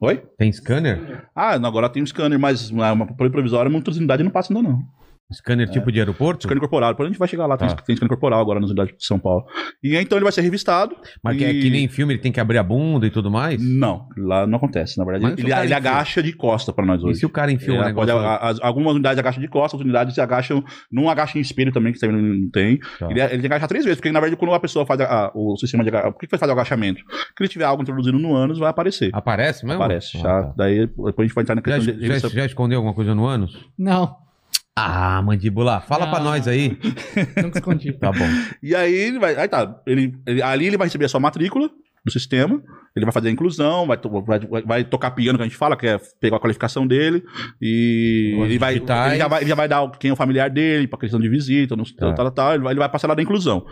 Oi? 0.00 0.22
Tem 0.36 0.50
scanner? 0.52 1.28
Ah, 1.34 1.54
agora 1.54 1.88
tem 1.88 2.02
um 2.02 2.06
scanner, 2.06 2.38
mas 2.38 2.70
uma, 2.70 2.92
uma 2.92 3.06
provisória, 3.06 3.70
muitas 3.70 3.96
unidades 3.96 4.24
não 4.24 4.32
passam 4.32 4.56
ainda 4.56 4.68
não. 4.68 5.01
Scanner 5.32 5.68
tipo 5.70 5.90
de 5.90 5.98
aeroporto? 5.98 6.42
Scanner 6.44 6.60
corporal. 6.60 6.90
Depois 6.92 7.06
a 7.06 7.10
gente 7.10 7.18
vai 7.18 7.26
chegar 7.28 7.46
lá, 7.46 7.56
tem, 7.56 7.66
Tá. 7.68 7.76
tem 7.76 7.96
scanner 7.96 8.10
corporal 8.10 8.40
agora 8.40 8.60
nas 8.60 8.68
unidades 8.70 8.94
de 8.98 9.04
São 9.06 9.18
Paulo. 9.18 9.44
E 9.82 9.96
então 9.96 10.18
ele 10.18 10.24
vai 10.24 10.32
ser 10.32 10.42
revistado. 10.42 10.94
Mas 11.24 11.38
que 11.38 11.44
é 11.44 11.52
e- 11.52 11.60
que 11.62 11.70
nem 11.70 11.88
filme, 11.88 12.12
ele 12.14 12.20
tem 12.20 12.30
que 12.30 12.38
abrir 12.40 12.58
a 12.58 12.62
bunda 12.62 13.06
e 13.06 13.10
tudo 13.10 13.30
mais? 13.30 13.62
Não, 13.62 14.08
lá 14.18 14.46
não 14.46 14.56
acontece. 14.58 14.98
Na 14.98 15.04
verdade, 15.04 15.24
Mas 15.24 15.32
ele, 15.38 15.46
o 15.46 15.48
cara 15.50 15.64
ele 15.64 15.74
enfia- 15.74 15.90
agacha 15.90 16.22
de 16.22 16.32
costa 16.34 16.70
pra 16.72 16.84
nós 16.84 17.00
E 17.02 17.06
hoje. 17.06 17.20
se 17.20 17.26
o 17.26 17.30
cara 17.30 17.50
enfia 17.50 17.72
um 17.72 17.82
É, 17.82 17.86
negócio... 17.86 18.14
pode- 18.14 18.26
a- 18.26 18.36
as- 18.36 18.60
algumas 18.60 18.92
unidades 18.94 19.18
agacham 19.18 19.40
de 19.40 19.48
costas, 19.48 19.74
outras 19.74 19.86
unidades 19.86 20.14
se 20.14 20.20
agacham. 20.20 20.62
Não 20.90 21.08
agacham 21.08 21.38
em 21.38 21.42
espelho 21.42 21.72
também, 21.72 21.92
que 21.94 21.98
também 21.98 22.20
não 22.20 22.50
tem. 22.50 22.78
Tá. 22.98 23.10
Ele, 23.10 23.20
ele 23.20 23.28
tem 23.30 23.40
que 23.40 23.46
agachar 23.46 23.68
três 23.68 23.84
vezes, 23.84 23.98
porque 23.98 24.12
na 24.12 24.20
verdade, 24.20 24.38
quando 24.38 24.52
a 24.52 24.60
pessoa 24.60 24.84
faz 24.84 25.00
a- 25.00 25.04
a- 25.26 25.32
o 25.34 25.56
sistema 25.56 25.82
de 25.82 25.88
agachamento. 25.88 26.12
Por 26.14 26.20
que 26.20 26.26
que 26.26 26.30
vai 26.32 26.38
fazer 26.40 26.50
o 26.52 26.54
agachamento? 26.54 27.02
Porque 27.04 27.42
ele 27.42 27.48
tiver 27.48 27.64
algo 27.64 27.82
introduzido 27.82 28.18
no 28.18 28.34
ânus, 28.34 28.58
vai 28.58 28.68
aparecer. 28.68 29.10
Aparece 29.14 29.64
mesmo? 29.64 29.82
Aparece. 29.82 30.18
Ah, 30.18 30.20
já, 30.20 30.42
tá. 30.42 30.54
Daí 30.58 30.86
depois 30.86 31.14
a 31.18 31.22
gente 31.22 31.34
vai 31.34 31.42
entrar 31.42 31.54
na 31.54 31.62
Já, 31.64 31.76
questão 31.78 31.94
de. 31.96 32.34
já, 32.36 32.40
já 32.40 32.46
escondeu 32.46 32.76
alguma 32.78 32.94
coisa 32.94 33.14
no 33.14 33.24
ânus? 33.26 33.56
Não, 33.78 34.14
Ah, 34.74 35.20
mandíbula, 35.22 35.80
fala 35.80 36.06
pra 36.08 36.18
Não. 36.18 36.26
nós 36.30 36.48
aí. 36.48 36.78
nunca 37.42 37.58
escondi. 37.58 37.92
Tá 37.92 38.10
bom. 38.10 38.26
E 38.62 38.74
aí 38.74 38.92
ele 38.94 39.18
vai. 39.18 39.36
Aí 39.36 39.48
tá. 39.48 39.80
Ele, 39.86 40.14
ele- 40.26 40.42
ali 40.42 40.66
ele 40.66 40.76
vai 40.78 40.86
receber 40.86 41.04
a 41.04 41.08
sua 41.08 41.20
matrícula 41.20 41.68
do 42.04 42.10
sistema. 42.10 42.62
Ele 42.96 43.04
vai 43.06 43.12
fazer 43.12 43.28
a 43.28 43.30
inclusão, 43.30 43.86
vai, 43.86 43.96
to- 43.96 44.22
vai, 44.22 44.40
vai- 44.64 44.84
tocar 44.84 45.10
piano, 45.12 45.38
que 45.38 45.42
a 45.44 45.46
gente 45.46 45.56
fala, 45.56 45.76
que 45.76 45.86
é 45.86 45.98
pegar 46.20 46.36
a 46.36 46.40
qualificação 46.40 46.86
dele. 46.86 47.22
E 47.60 48.34
Os 48.38 48.44
ele 48.46 48.58
vai, 48.58 48.74
ele, 48.76 48.86
já 49.18 49.28
vai, 49.28 49.40
ele 49.42 49.48
já 49.48 49.54
vai 49.54 49.68
dar 49.68 49.90
quem 49.98 50.10
é 50.10 50.12
o 50.12 50.16
familiar 50.16 50.48
dele, 50.50 50.86
pra 50.88 50.98
questão 50.98 51.20
de 51.20 51.28
visita, 51.28 51.76
no, 51.76 51.84
Tá. 51.84 52.12
tal, 52.12 52.14
tal, 52.14 52.30
tal. 52.30 52.54
Ele 52.54 52.62
vai, 52.62 52.72
ele 52.72 52.80
vai 52.80 52.88
passar 52.88 53.08
lá 53.08 53.14
da 53.14 53.22
inclusão. 53.22 53.64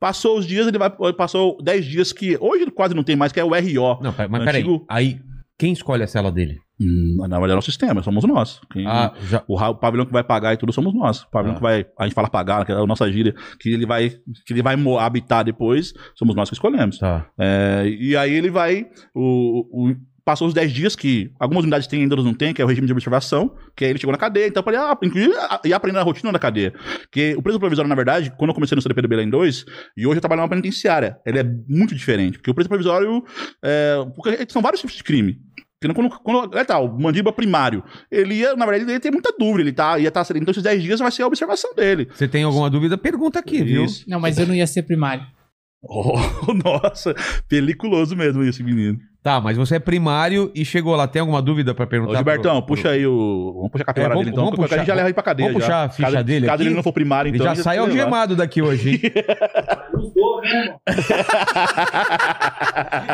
Passou 0.00 0.38
os 0.38 0.46
dias, 0.46 0.66
ele 0.66 0.78
vai. 0.78 0.90
Passou 1.16 1.56
10 1.62 1.84
dias 1.84 2.12
que 2.12 2.36
hoje 2.40 2.66
quase 2.70 2.94
não 2.94 3.02
tem 3.02 3.16
mais, 3.16 3.32
que 3.32 3.40
é 3.40 3.44
o 3.44 3.48
RO. 3.50 4.00
Não, 4.02 4.14
mas 4.30 4.44
peraí. 4.44 4.64
Aí, 4.88 5.20
quem 5.58 5.72
escolhe 5.72 6.02
a 6.02 6.06
cela 6.06 6.30
dele? 6.32 6.58
Hum, 6.80 7.16
na 7.28 7.38
verdade 7.38 7.54
é 7.54 7.58
o 7.58 7.62
sistema, 7.62 8.02
somos 8.02 8.24
nós. 8.24 8.60
Quem- 8.72 8.86
Ah, 8.86 9.12
já... 9.28 9.42
o, 9.48 9.58
o 9.60 9.74
pavilhão 9.74 10.06
que 10.06 10.12
vai 10.12 10.22
pagar 10.22 10.54
e 10.54 10.56
tudo 10.56 10.72
somos 10.72 10.94
nós. 10.94 11.22
O 11.22 11.30
pavilhão 11.30 11.54
Ah. 11.54 11.56
que 11.56 11.62
vai. 11.62 11.86
A 11.98 12.04
gente 12.04 12.14
fala 12.14 12.28
pagar, 12.30 12.64
que 12.64 12.70
é 12.72 12.74
a 12.76 12.86
nossa 12.86 13.10
gíria, 13.10 13.34
que 13.60 13.70
ele 13.70 13.84
vai, 13.86 14.10
que 14.46 14.52
ele 14.52 14.62
vai 14.62 14.76
habitar 15.00 15.44
depois, 15.44 15.92
somos 16.14 16.34
nós 16.36 16.48
que 16.48 16.54
escolhemos. 16.54 16.98
Tá. 16.98 17.26
É, 17.38 17.84
e 17.88 18.16
aí 18.16 18.32
ele 18.32 18.50
vai. 18.50 18.86
O, 19.14 19.88
o- 19.90 19.96
passou 20.24 20.46
os 20.46 20.52
10 20.52 20.70
dias 20.72 20.94
que 20.94 21.32
algumas 21.40 21.62
unidades 21.64 21.86
têm, 21.86 22.02
ainda 22.02 22.14
outras 22.14 22.26
não 22.26 22.34
têm, 22.36 22.52
que 22.52 22.60
é 22.60 22.64
o 22.64 22.68
regime 22.68 22.86
de 22.86 22.92
observação, 22.92 23.50
que 23.74 23.82
aí 23.82 23.90
ele 23.92 23.98
chegou 23.98 24.12
na 24.12 24.18
cadeia, 24.18 24.46
então 24.46 24.62
ele 24.66 24.76
ah, 24.76 24.94
inclusive, 25.02 25.32
ah, 25.38 25.58
ir 25.64 25.72
aprendendo 25.72 26.00
a 26.02 26.04
rotina 26.04 26.30
da 26.30 26.38
cadeia. 26.38 26.74
Que 27.10 27.34
o 27.34 27.40
preso 27.40 27.58
provisório, 27.58 27.88
na 27.88 27.94
verdade, 27.94 28.30
quando 28.36 28.50
eu 28.50 28.54
comecei 28.54 28.76
no 28.76 28.82
CDP 28.82 29.00
do 29.00 29.08
Belém 29.08 29.30
2, 29.30 29.64
e 29.96 30.06
hoje 30.06 30.18
eu 30.18 30.20
trabalho 30.20 30.42
numa 30.42 30.48
penitenciária, 30.50 31.16
ele 31.24 31.38
é 31.38 31.44
muito 31.66 31.94
diferente, 31.94 32.36
porque 32.36 32.50
o 32.50 32.54
preso 32.54 32.68
provisório. 32.68 33.24
É, 33.64 33.96
porque 34.14 34.44
são 34.50 34.60
vários 34.60 34.82
tipos 34.82 34.96
de 34.96 35.02
crime. 35.02 35.38
Porque 35.80 35.94
quando, 35.94 36.10
quando 36.20 36.58
é 36.58 36.64
tal, 36.64 36.86
o 36.86 37.00
mandíbula 37.00 37.32
primário, 37.32 37.84
ele 38.10 38.34
ia, 38.34 38.56
na 38.56 38.66
verdade, 38.66 38.84
ele 38.84 38.92
ia 38.92 39.00
ter 39.00 39.12
muita 39.12 39.32
dúvida, 39.38 39.60
ele 39.62 39.72
tá, 39.72 39.98
ia 39.98 40.08
estar, 40.08 40.26
então 40.34 40.50
esses 40.50 40.62
10 40.62 40.82
dias 40.82 41.00
vai 41.00 41.10
ser 41.10 41.22
a 41.22 41.26
observação 41.26 41.72
dele. 41.74 42.08
Você 42.12 42.26
tem 42.26 42.42
alguma 42.42 42.68
dúvida? 42.68 42.98
Pergunta 42.98 43.38
aqui, 43.38 43.62
viu? 43.62 43.84
Isso. 43.84 44.04
Não, 44.08 44.18
mas 44.18 44.38
eu 44.38 44.46
não 44.46 44.54
ia 44.54 44.66
ser 44.66 44.82
primário. 44.82 45.24
Oh, 45.80 46.18
nossa, 46.64 47.14
peliculoso 47.48 48.16
mesmo 48.16 48.42
esse 48.42 48.64
menino. 48.64 48.98
Tá, 49.28 49.40
mas 49.42 49.56
você 49.58 49.76
é 49.76 49.78
primário 49.78 50.50
e 50.54 50.64
chegou 50.64 50.96
lá. 50.96 51.06
Tem 51.06 51.20
alguma 51.20 51.42
dúvida 51.42 51.74
pra 51.74 51.86
perguntar? 51.86 52.12
Ô, 52.12 52.16
Gilbertão, 52.16 52.52
pro- 52.52 52.62
pro- 52.62 52.76
puxa 52.76 52.88
aí 52.90 53.06
o. 53.06 53.52
Vamos 53.56 53.70
puxar 53.72 53.82
a 53.82 53.86
capivara 53.86 54.12
É, 54.12 54.14
vamos- 54.14 54.24
dele 54.24 54.30
então. 54.34 54.44
vamos 54.44 54.56
porque 54.58 54.74
a 54.74 54.78
gente 54.78 54.86
puxar- 54.86 54.92
já 54.92 54.94
leva 54.96 55.08
ele 55.08 55.14
pra 55.14 55.22
cadeia. 55.22 55.48
vamos 55.48 55.62
já. 55.62 55.66
puxar 55.68 55.84
a 55.84 55.88
ficha 55.90 56.10
caso, 56.12 56.24
dele 56.24 56.46
Caso 56.46 56.54
aqui? 56.62 56.68
ele 56.68 56.74
não 56.76 56.82
for 56.82 56.92
primário, 56.94 57.28
Ele 57.28 57.36
então. 57.36 57.44
já 57.44 57.52
a 57.52 57.54
gente 57.54 57.64
sai 57.64 57.76
algemado 57.78 58.34
daqui 58.34 58.62
hoje, 58.62 58.90
hein? 58.90 59.00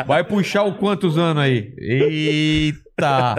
Vai 0.05 0.23
puxar 0.23 0.63
o 0.63 0.73
quantos 0.75 1.17
anos 1.17 1.43
aí? 1.43 1.73
Eita! 1.77 3.35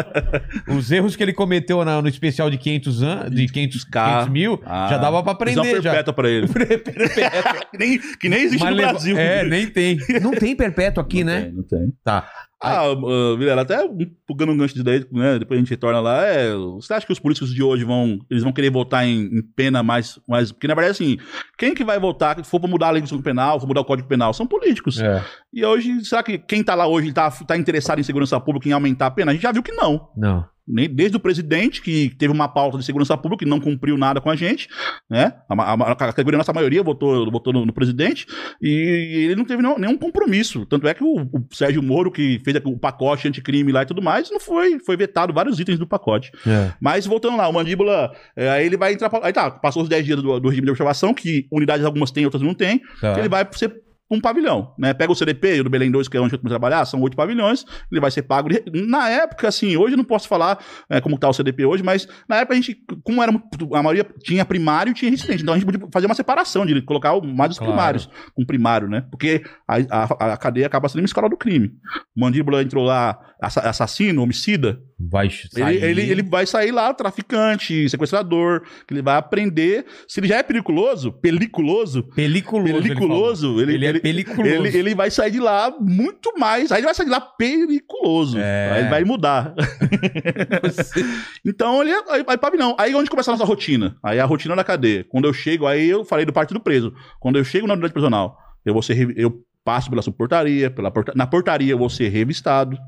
Os 0.68 0.90
erros 0.90 1.16
que 1.16 1.22
ele 1.22 1.32
cometeu 1.32 1.82
na- 1.84 2.02
no 2.02 2.08
especial 2.08 2.50
de 2.50 2.58
500 2.58 3.02
anos, 3.02 3.30
de 3.34 3.46
500, 3.48 3.84
Cara, 3.84 4.10
500 4.24 4.28
mil, 4.32 4.60
Ah, 4.66 4.88
já 4.90 4.98
dava 4.98 5.22
pra 5.22 5.32
aprender 5.32 5.80
já. 5.80 5.90
perpétua 5.92 6.12
pra 6.12 6.28
ele. 6.28 6.46
que, 7.72 7.78
nem, 7.78 7.98
que 8.20 8.28
nem 8.28 8.40
existe 8.42 8.62
Mas 8.62 8.70
no 8.70 8.76
leva- 8.76 8.90
Brasil. 8.92 9.18
É, 9.18 9.44
nem 9.44 9.66
tem. 9.66 9.98
Não 10.20 10.32
tem 10.32 10.54
perpétuo 10.54 11.02
aqui, 11.02 11.24
não 11.24 11.32
né? 11.32 11.40
Tem, 11.42 11.52
não 11.52 11.62
tem. 11.62 11.92
Tá. 12.04 12.28
Ah, 12.62 12.90
uh, 12.90 13.36
Vilela, 13.36 13.62
até 13.62 13.84
um- 13.84 13.98
pegando 14.26 14.52
um 14.52 14.56
gancho 14.56 14.72
disso 14.72 14.84
daí, 14.84 15.04
né? 15.12 15.38
Depois 15.38 15.58
a 15.58 15.60
gente 15.60 15.68
retorna 15.70 16.00
lá. 16.00 16.24
É, 16.24 16.54
você 16.54 16.94
acha 16.94 17.06
que 17.06 17.12
os 17.12 17.18
políticos 17.18 17.54
de 17.54 17.62
hoje 17.62 17.84
vão. 17.84 18.18
Eles 18.30 18.42
vão 18.42 18.52
querer 18.52 18.70
votar 18.70 19.06
em, 19.06 19.24
em 19.26 19.42
pena 19.42 19.82
mais, 19.82 20.18
mais. 20.26 20.50
Porque, 20.52 20.66
na 20.66 20.74
verdade, 20.74 20.92
assim, 20.92 21.18
quem 21.58 21.74
que 21.74 21.84
vai 21.84 21.98
votar, 22.00 22.42
se 22.42 22.50
for 22.50 22.58
pra 22.58 22.68
mudar 22.68 22.88
a 22.88 22.90
legislação 22.92 23.22
penal, 23.22 23.60
for 23.60 23.66
mudar 23.66 23.82
o 23.82 23.84
código 23.84 24.08
penal, 24.08 24.32
são 24.32 24.46
políticos. 24.46 24.98
É. 24.98 25.22
E 25.52 25.64
hoje, 25.64 26.02
será 26.04 26.22
que 26.22 26.38
quem 26.38 26.64
tá 26.64 26.74
lá 26.74 26.86
hoje 26.86 27.12
tá, 27.12 27.30
tá 27.30 27.56
interessado 27.58 27.98
em 27.98 28.02
segurança 28.04 28.40
pública, 28.40 28.68
em 28.68 28.72
aumentar 28.72 29.06
a 29.06 29.10
pena? 29.10 29.32
A 29.32 29.34
gente 29.34 29.42
já 29.42 29.52
viu 29.52 29.62
que 29.62 29.72
não. 29.72 30.08
Não. 30.16 30.44
Desde 30.66 31.16
o 31.16 31.20
presidente, 31.20 31.80
que 31.80 32.10
teve 32.18 32.32
uma 32.32 32.48
pauta 32.48 32.76
de 32.76 32.84
segurança 32.84 33.16
pública 33.16 33.44
e 33.44 33.48
não 33.48 33.60
cumpriu 33.60 33.96
nada 33.96 34.20
com 34.20 34.28
a 34.28 34.34
gente, 34.34 34.68
né? 35.08 35.32
A, 35.48 35.54
a, 35.54 35.92
a 35.92 35.96
categoria, 35.96 36.38
nossa 36.38 36.52
maioria, 36.52 36.82
votou, 36.82 37.30
votou 37.30 37.52
no, 37.52 37.64
no 37.64 37.72
presidente 37.72 38.26
e 38.60 39.26
ele 39.26 39.36
não 39.36 39.44
teve 39.44 39.62
nenhum, 39.62 39.78
nenhum 39.78 39.96
compromisso. 39.96 40.66
Tanto 40.66 40.88
é 40.88 40.94
que 40.94 41.04
o, 41.04 41.22
o 41.22 41.46
Sérgio 41.52 41.82
Moro, 41.82 42.10
que 42.10 42.40
fez 42.44 42.56
o 42.64 42.78
pacote 42.78 43.28
anticrime 43.28 43.70
lá 43.70 43.82
e 43.82 43.86
tudo 43.86 44.02
mais, 44.02 44.30
não 44.30 44.40
foi, 44.40 44.80
foi 44.80 44.96
vetado 44.96 45.32
vários 45.32 45.60
itens 45.60 45.78
do 45.78 45.86
pacote. 45.86 46.32
É. 46.44 46.72
Mas 46.80 47.06
voltando 47.06 47.36
lá, 47.36 47.48
o 47.48 47.52
mandíbula, 47.52 48.12
é, 48.34 48.48
aí 48.50 48.66
ele 48.66 48.76
vai 48.76 48.92
entrar. 48.92 49.10
Aí 49.22 49.32
tá, 49.32 49.50
passou 49.50 49.82
os 49.82 49.88
10 49.88 50.04
dias 50.04 50.22
do, 50.22 50.40
do 50.40 50.48
regime 50.48 50.64
de 50.64 50.70
observação, 50.70 51.14
que 51.14 51.46
unidades 51.52 51.84
algumas 51.84 52.10
têm, 52.10 52.24
outras 52.24 52.42
não 52.42 52.54
têm. 52.54 52.82
Tá. 53.00 53.18
Ele 53.18 53.28
vai 53.28 53.46
ser 53.52 53.85
um 54.10 54.20
pavilhão, 54.20 54.72
né? 54.78 54.94
Pega 54.94 55.10
o 55.12 55.14
CDP, 55.16 55.60
o 55.60 55.64
do 55.64 55.70
Belém 55.70 55.90
2, 55.90 56.06
que 56.08 56.16
é 56.16 56.20
onde 56.20 56.34
eu 56.34 56.38
comecei 56.38 56.56
a 56.56 56.60
trabalhar, 56.60 56.84
são 56.84 57.00
oito 57.02 57.16
pavilhões, 57.16 57.64
ele 57.90 58.00
vai 58.00 58.10
ser 58.10 58.22
pago. 58.22 58.48
de- 58.48 58.62
Na 58.86 59.08
época, 59.08 59.48
assim, 59.48 59.76
hoje 59.76 59.94
eu 59.94 59.96
não 59.98 60.04
posso 60.04 60.28
falar 60.28 60.58
é, 60.88 61.00
como 61.00 61.18
tá 61.18 61.28
o 61.28 61.32
CDP 61.32 61.64
hoje, 61.64 61.82
mas 61.82 62.06
na 62.28 62.36
época 62.36 62.52
a 62.54 62.56
gente, 62.56 62.76
como 63.02 63.22
era, 63.22 63.32
a 63.32 63.82
maioria 63.82 64.06
tinha 64.22 64.44
primário 64.44 64.90
e 64.90 64.94
tinha 64.94 65.10
residente, 65.10 65.42
então 65.42 65.54
a 65.54 65.58
gente 65.58 65.66
podia 65.66 65.88
fazer 65.92 66.06
uma 66.06 66.14
separação 66.14 66.64
de 66.64 66.80
colocar 66.82 67.12
mais 67.20 67.52
os 67.52 67.58
Claro. 67.58 67.72
primários 67.72 68.08
com 68.34 68.44
primário, 68.44 68.88
né? 68.88 69.04
Porque 69.10 69.42
a, 69.66 69.76
a, 69.90 70.32
a 70.34 70.36
cadeia 70.36 70.66
acaba 70.66 70.88
sendo 70.88 71.00
uma 71.00 71.06
escola 71.06 71.28
do 71.28 71.36
crime. 71.36 71.72
O 72.16 72.20
mandíbula 72.20 72.62
entrou 72.62 72.84
lá, 72.84 73.18
assassino, 73.40 74.22
homicida, 74.22 74.80
Vai 74.98 75.28
sair. 75.30 75.76
ele, 75.82 76.00
ele, 76.02 76.10
ele 76.12 76.22
vai 76.22 76.46
sair 76.46 76.70
lá, 76.72 76.92
traficante, 76.94 77.88
sequestrador, 77.90 78.62
que 78.88 78.94
ele 78.94 79.02
vai 79.02 79.16
aprender. 79.16 79.84
Se 80.08 80.20
ele 80.20 80.28
já 80.28 80.36
é 80.38 80.42
periculoso, 80.42 81.12
peliculoso, 81.12 82.02
Peliculoso. 82.02 82.68
ele 82.72 82.82
peliculoso, 82.82 83.46
falou. 83.48 83.62
ele, 83.62 83.74
Ele, 83.74 83.86
é 83.86 83.88
ele, 83.90 84.00
peliculoso. 84.00 84.48
ele, 84.66 84.78
ele 84.78 84.94
vai 84.94 85.10
sair 85.10 85.30
de 85.32 85.40
lá 85.40 85.70
muito 85.78 86.32
mais. 86.38 86.72
Aí 86.72 86.78
ele 86.78 86.86
vai 86.86 86.94
sair 86.94 87.06
de 87.06 87.12
lá 87.12 87.20
periculoso. 87.20 88.38
É. 88.38 88.70
Aí 88.72 88.80
ele 88.80 88.88
vai 88.90 89.04
mudar. 89.04 89.54
então 91.44 91.82
ele 91.82 91.92
aí, 92.08 92.24
aí 92.26 92.38
pavilhão. 92.38 92.74
Aí 92.78 92.94
onde 92.94 93.10
começa 93.10 93.30
a 93.30 93.34
nossa 93.34 93.44
rotina? 93.44 93.96
Aí 94.02 94.18
a 94.18 94.24
rotina 94.24 94.56
da 94.56 94.64
cadeia. 94.64 95.04
Quando 95.08 95.26
eu 95.26 95.32
chego, 95.32 95.66
aí 95.66 95.88
eu 95.88 96.04
falei 96.04 96.24
do 96.24 96.32
partido 96.32 96.60
preso. 96.60 96.92
Quando 97.20 97.36
eu 97.38 97.44
chego 97.44 97.66
na 97.66 97.74
unidade 97.74 97.92
prisional, 97.92 98.36
eu 98.64 98.72
vou 98.72 98.82
ser 98.82 99.14
eu 99.18 99.42
passo 99.66 99.90
pela 99.90 100.00
subportaria, 100.00 100.70
pela 100.70 100.92
porta- 100.92 101.12
na 101.16 101.26
portaria 101.26 101.72
eu 101.72 101.78
vou 101.78 101.90
ser 101.90 102.08
revistado. 102.08 102.78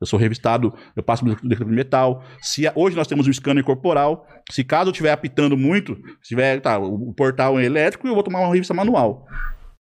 Eu 0.00 0.06
sou 0.06 0.18
revistado, 0.18 0.72
eu 0.96 1.02
passo 1.02 1.22
pelo 1.22 1.36
detector 1.36 1.68
de 1.68 1.74
metal. 1.74 2.24
Se 2.40 2.66
a- 2.66 2.72
hoje 2.74 2.96
nós 2.96 3.06
temos 3.06 3.28
um 3.28 3.32
scanner 3.32 3.62
corporal, 3.62 4.26
se 4.50 4.64
caso 4.64 4.88
eu 4.88 4.92
estiver 4.92 5.12
apitando 5.12 5.56
muito, 5.56 5.94
se 6.22 6.28
tiver, 6.30 6.58
tá, 6.60 6.78
o 6.78 7.12
portal 7.12 7.60
é 7.60 7.64
elétrico, 7.64 8.08
eu 8.08 8.14
vou 8.14 8.22
tomar 8.22 8.40
uma 8.40 8.52
revista 8.52 8.72
manual. 8.72 9.26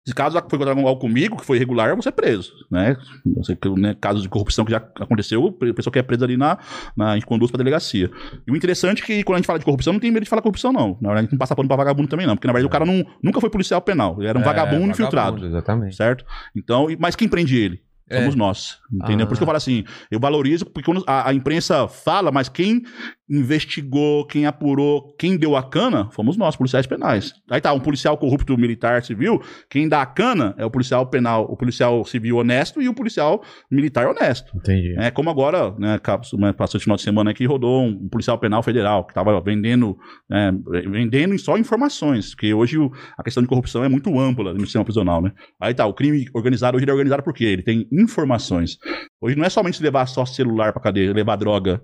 Se 0.08 0.14
caso 0.14 0.38
foi 0.48 0.58
encontrar 0.60 0.78
algo 0.78 1.00
comigo, 1.00 1.36
que 1.36 1.44
foi 1.44 1.58
irregular, 1.58 1.92
vou 1.94 2.02
ser 2.04 2.12
preso, 2.12 2.54
né? 2.70 2.96
Você, 3.38 3.58
né 3.76 3.96
casos 4.00 4.22
de 4.22 4.30
corrupção 4.30 4.64
que 4.64 4.72
já 4.72 4.78
aconteceu, 4.78 5.48
a 5.48 5.74
pessoa 5.74 5.92
que 5.92 5.98
é 5.98 6.04
presa 6.04 6.26
ali 6.26 6.38
na, 6.38 6.60
na 6.96 7.12
a 7.12 7.16
gente 7.16 7.26
conduz 7.26 7.50
pra 7.50 7.58
delegacia. 7.58 8.12
E 8.46 8.52
o 8.52 8.56
interessante 8.56 9.02
é 9.02 9.06
que 9.06 9.24
quando 9.24 9.38
a 9.38 9.40
gente 9.40 9.48
fala 9.48 9.58
de 9.58 9.66
corrupção, 9.66 9.94
não 9.94 10.00
tem 10.00 10.12
medo 10.12 10.24
de 10.24 10.30
falar 10.30 10.44
corrupção, 10.44 10.72
não. 10.72 10.90
Na 11.02 11.10
verdade, 11.10 11.18
a 11.18 11.22
gente 11.24 11.32
não 11.32 11.40
passa 11.40 11.56
pano 11.56 11.68
pra 11.68 11.76
vagabundo 11.76 12.08
também, 12.08 12.28
não. 12.28 12.36
Porque, 12.36 12.46
na 12.46 12.54
verdade, 12.54 12.68
o 12.68 12.72
cara 12.72 12.86
não, 12.86 13.04
nunca 13.24 13.42
foi 13.42 13.50
policial 13.50 13.82
penal. 13.82 14.18
Ele 14.20 14.28
era 14.28 14.38
um 14.38 14.44
É, 14.44 14.46
vagabundo 14.46 14.92
infiltrado. 14.92 15.44
Exatamente. 15.44 15.96
Certo? 15.96 16.24
Então, 16.56 16.86
mas 17.00 17.16
quem 17.16 17.28
prende 17.28 17.58
ele? 17.58 17.82
É. 18.10 18.20
Somos 18.20 18.36
nós. 18.36 18.78
Entendeu? 18.92 19.26
Ah. 19.26 19.28
Por 19.28 19.34
isso 19.34 19.40
que 19.40 19.44
eu 19.44 19.48
falo 19.48 19.58
assim, 19.58 19.84
eu 20.12 20.20
valorizo, 20.20 20.66
porque 20.66 20.84
quando 20.86 21.04
a, 21.08 21.30
a 21.30 21.34
imprensa 21.34 21.88
fala, 21.88 22.32
mas 22.32 22.48
quem 22.48 22.84
investigou, 23.28 24.26
quem 24.26 24.46
apurou, 24.46 25.16
quem 25.18 25.36
deu 25.38 25.56
a 25.56 25.64
cana, 25.64 26.10
fomos 26.12 26.38
nós, 26.38 26.56
policiais 26.56 26.86
penais. 26.86 27.34
Aí 27.50 27.60
tá, 27.60 27.74
um 27.74 27.80
policial 27.80 28.18
corrupto 28.18 28.56
militar 28.58 29.04
civil, 29.04 29.42
quem 29.70 29.90
dá 29.90 30.02
a 30.02 30.06
cana 30.06 30.54
é 30.58 30.66
o 30.66 30.70
policial 30.70 31.08
penal, 31.08 31.46
o 31.50 31.58
policial 31.58 32.06
civil 32.06 32.38
honesto 32.38 32.82
e 32.82 32.88
o 32.88 32.94
policial 32.94 33.42
militar 33.70 34.08
honesto. 34.08 34.56
Entendi. 34.56 34.96
É, 35.00 35.10
como 35.10 35.30
agora, 35.30 35.72
né, 35.78 36.00
né, 36.38 36.54
passou 36.54 36.78
esse 36.78 36.84
final 36.84 36.98
de 36.98 37.02
semana 37.04 37.32
aqui, 37.32 37.46
rodou 37.46 37.84
um 37.84 38.08
policial 38.08 38.38
penal 38.38 38.62
federal 38.62 39.04
que 39.04 39.12
estava 39.12 39.40
vendendo, 39.42 39.98
né, 40.30 40.52
vendendo 40.92 41.38
só 41.40 41.58
informações, 41.58 42.30
porque 42.36 42.54
hoje 42.54 42.78
o- 42.78 42.92
a 43.18 43.24
questão 43.24 43.42
de 43.42 43.50
corrupção 43.50 43.84
é 43.84 43.90
muito 43.90 44.18
ampla 44.20 44.54
no 44.54 44.62
sistema 44.62 44.86
prisional, 44.86 45.22
né? 45.22 45.32
Aí 45.60 45.74
tá, 45.74 45.86
o 45.86 45.94
crime 45.94 46.28
organizado 46.34 46.78
hoje 46.78 46.84
ele 46.84 46.92
é 46.92 46.94
organizado 46.94 47.24
por 47.24 47.34
quê? 47.34 47.46
Ele 47.46 47.64
tem 47.64 47.88
informações. 48.02 48.78
Hoje 49.22 49.36
não 49.36 49.46
é 49.46 49.50
somente 49.50 49.82
levar 49.82 50.06
só 50.08 50.26
celular 50.26 50.72
pra 50.74 50.82
cadeia, 50.82 51.14
levar 51.14 51.36
droga. 51.36 51.82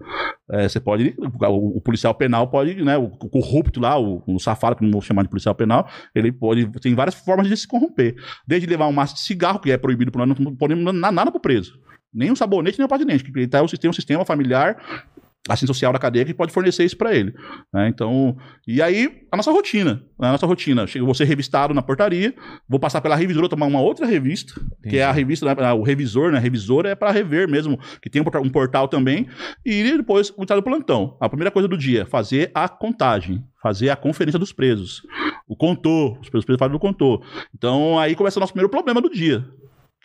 É, 0.49 0.67
você 0.67 0.79
pode, 0.79 1.15
o, 1.17 1.77
o 1.77 1.81
policial 1.81 2.13
penal 2.13 2.47
pode, 2.47 2.83
né, 2.83 2.97
o, 2.97 3.05
o 3.05 3.29
corrupto 3.29 3.79
lá, 3.79 3.99
o, 3.99 4.21
o 4.27 4.39
safado, 4.39 4.75
que 4.75 4.83
não 4.83 4.91
vou 4.91 5.01
chamar 5.01 5.23
de 5.23 5.29
policial 5.29 5.55
penal, 5.55 5.89
ele 6.13 6.31
pode, 6.31 6.67
tem 6.81 6.93
várias 6.93 7.15
formas 7.15 7.47
de 7.47 7.55
se 7.55 7.67
corromper. 7.67 8.15
Desde 8.45 8.67
levar 8.67 8.87
um 8.87 8.91
maço 8.91 9.15
de 9.15 9.21
cigarro, 9.21 9.59
que 9.59 9.71
é 9.71 9.77
proibido 9.77 10.11
por 10.11 10.25
nós, 10.25 10.37
não 10.39 10.55
podemos 10.55 10.83
dar 10.99 11.11
nada 11.11 11.31
pro 11.31 11.39
preso. 11.39 11.79
Nem 12.13 12.29
um 12.29 12.35
sabonete, 12.35 12.77
nem 12.77 12.85
um 12.85 13.05
dente. 13.05 13.23
que 13.23 13.47
tá, 13.47 13.61
o 13.61 13.67
sistema, 13.69 13.89
um 13.89 13.93
sistema 13.93 14.25
familiar, 14.25 15.07
assim, 15.49 15.65
social 15.65 15.91
da 15.91 15.99
cadeia 15.99 16.23
que 16.23 16.33
pode 16.33 16.53
fornecer 16.53 16.83
isso 16.83 16.97
para 16.97 17.15
ele. 17.15 17.33
né? 17.73 17.87
Então, 17.87 18.37
e 18.67 18.81
aí, 18.81 19.23
a 19.31 19.37
nossa 19.37 19.51
rotina. 19.51 20.03
A 20.19 20.31
nossa 20.31 20.45
rotina. 20.45 20.85
Chega, 20.85 21.03
vou 21.03 21.15
ser 21.15 21.25
revistado 21.25 21.73
na 21.73 21.81
portaria, 21.81 22.33
vou 22.69 22.79
passar 22.79 23.01
pela 23.01 23.15
revisora, 23.15 23.49
tomar 23.49 23.65
uma 23.65 23.81
outra 23.81 24.05
revista, 24.05 24.53
que 24.87 24.97
é 24.97 25.03
a 25.03 25.11
revista, 25.11 25.45
né, 25.45 25.73
o 25.73 25.81
revisor, 25.81 26.31
né? 26.31 26.39
Revisor 26.39 26.85
é 26.85 26.93
para 26.93 27.11
rever 27.11 27.49
mesmo, 27.49 27.79
que 28.01 28.09
tem 28.09 28.21
um 28.21 28.25
portal, 28.25 28.43
um 28.43 28.49
portal 28.49 28.87
também, 28.87 29.27
e 29.65 29.83
depois 29.83 30.31
o 30.37 30.45
do 30.45 30.63
plantão. 30.63 31.17
A 31.19 31.27
primeira 31.27 31.49
coisa 31.49 31.67
do 31.67 31.77
dia, 31.77 32.05
fazer 32.05 32.51
a 32.53 32.69
contagem. 32.69 33.43
Fazer 33.61 33.91
a 33.91 33.95
conferência 33.95 34.39
dos 34.39 34.51
presos. 34.51 35.03
O 35.47 35.55
contor, 35.55 36.17
os 36.19 36.29
presos 36.29 36.57
fazem 36.57 36.71
do 36.71 36.79
contor. 36.79 37.23
Então, 37.55 37.99
aí 37.99 38.15
começa 38.15 38.39
o 38.39 38.41
nosso 38.41 38.53
primeiro 38.53 38.69
problema 38.69 38.99
do 38.99 39.09
dia 39.09 39.47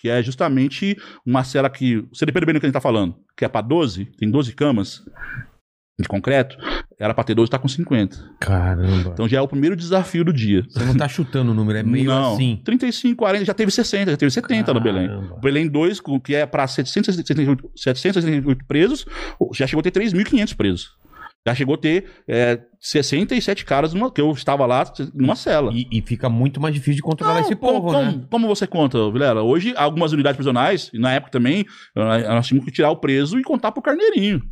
que 0.06 0.10
é 0.10 0.22
justamente 0.22 0.96
uma 1.26 1.42
cela 1.42 1.68
que. 1.68 1.96
O 1.96 2.14
CDP 2.14 2.40
do 2.40 2.46
que 2.46 2.52
a 2.52 2.68
gente 2.68 2.72
tá 2.72 2.80
falando, 2.80 3.16
que 3.36 3.44
é 3.44 3.48
para 3.48 3.60
12, 3.60 4.04
tem 4.16 4.30
12 4.30 4.52
camas 4.54 5.02
de 5.98 6.06
concreto, 6.06 6.56
era 7.00 7.12
para 7.14 7.24
ter 7.24 7.34
12, 7.34 7.50
tá 7.50 7.58
com 7.58 7.66
50. 7.66 8.16
Caramba. 8.38 9.10
Então 9.12 9.26
já 9.26 9.38
é 9.38 9.40
o 9.40 9.48
primeiro 9.48 9.74
desafio 9.74 10.24
do 10.24 10.32
dia. 10.32 10.62
Você 10.68 10.84
não 10.84 10.94
tá 10.94 11.08
chutando 11.08 11.50
o 11.50 11.54
número, 11.54 11.78
é 11.78 11.82
meio 11.82 12.04
Não, 12.04 12.34
assim. 12.34 12.60
35, 12.64 13.16
40, 13.16 13.44
já 13.46 13.54
teve 13.54 13.72
60, 13.72 14.10
já 14.12 14.16
teve 14.16 14.30
70 14.30 14.72
no 14.74 14.80
Belém. 14.80 15.08
Caramba. 15.08 15.34
O 15.36 15.40
Belém 15.40 15.66
2, 15.68 16.00
com- 16.00 16.20
que 16.20 16.34
é 16.34 16.44
para 16.46 16.66
768, 16.68 17.70
768 17.74 18.64
presos, 18.66 19.06
já 19.54 19.66
chegou 19.66 19.80
a 19.80 19.82
ter 19.82 19.90
3.500 19.90 20.54
presos. 20.54 20.90
Já 21.46 21.54
chegou 21.54 21.76
a 21.76 21.78
ter 21.78 22.06
é, 22.26 22.58
67 22.80 23.64
caras 23.64 23.94
numa, 23.94 24.10
que 24.10 24.20
eu 24.20 24.30
estava 24.32 24.66
lá 24.66 24.84
numa 25.14 25.36
cela. 25.36 25.70
E, 25.72 25.86
e 25.92 26.02
fica 26.02 26.28
muito 26.28 26.60
mais 26.60 26.74
difícil 26.74 26.96
de 26.96 27.02
controlar 27.02 27.34
Não, 27.34 27.40
esse 27.42 27.54
como, 27.54 27.72
povo, 27.80 27.92
como- 27.92 28.02
né? 28.12 28.24
como 28.28 28.48
você 28.48 28.66
conta, 28.66 29.10
Vilela? 29.12 29.42
Hoje, 29.42 29.72
algumas 29.76 30.12
unidades 30.12 30.36
prisionais, 30.36 30.90
na 30.92 31.12
época 31.12 31.30
também, 31.30 31.64
nós 31.94 32.46
tínhamos 32.48 32.64
que 32.64 32.72
tirar 32.74 32.90
o 32.90 32.96
preso 32.96 33.38
e 33.38 33.42
contar 33.44 33.70
pro 33.70 33.80
carneirinho. 33.82 34.42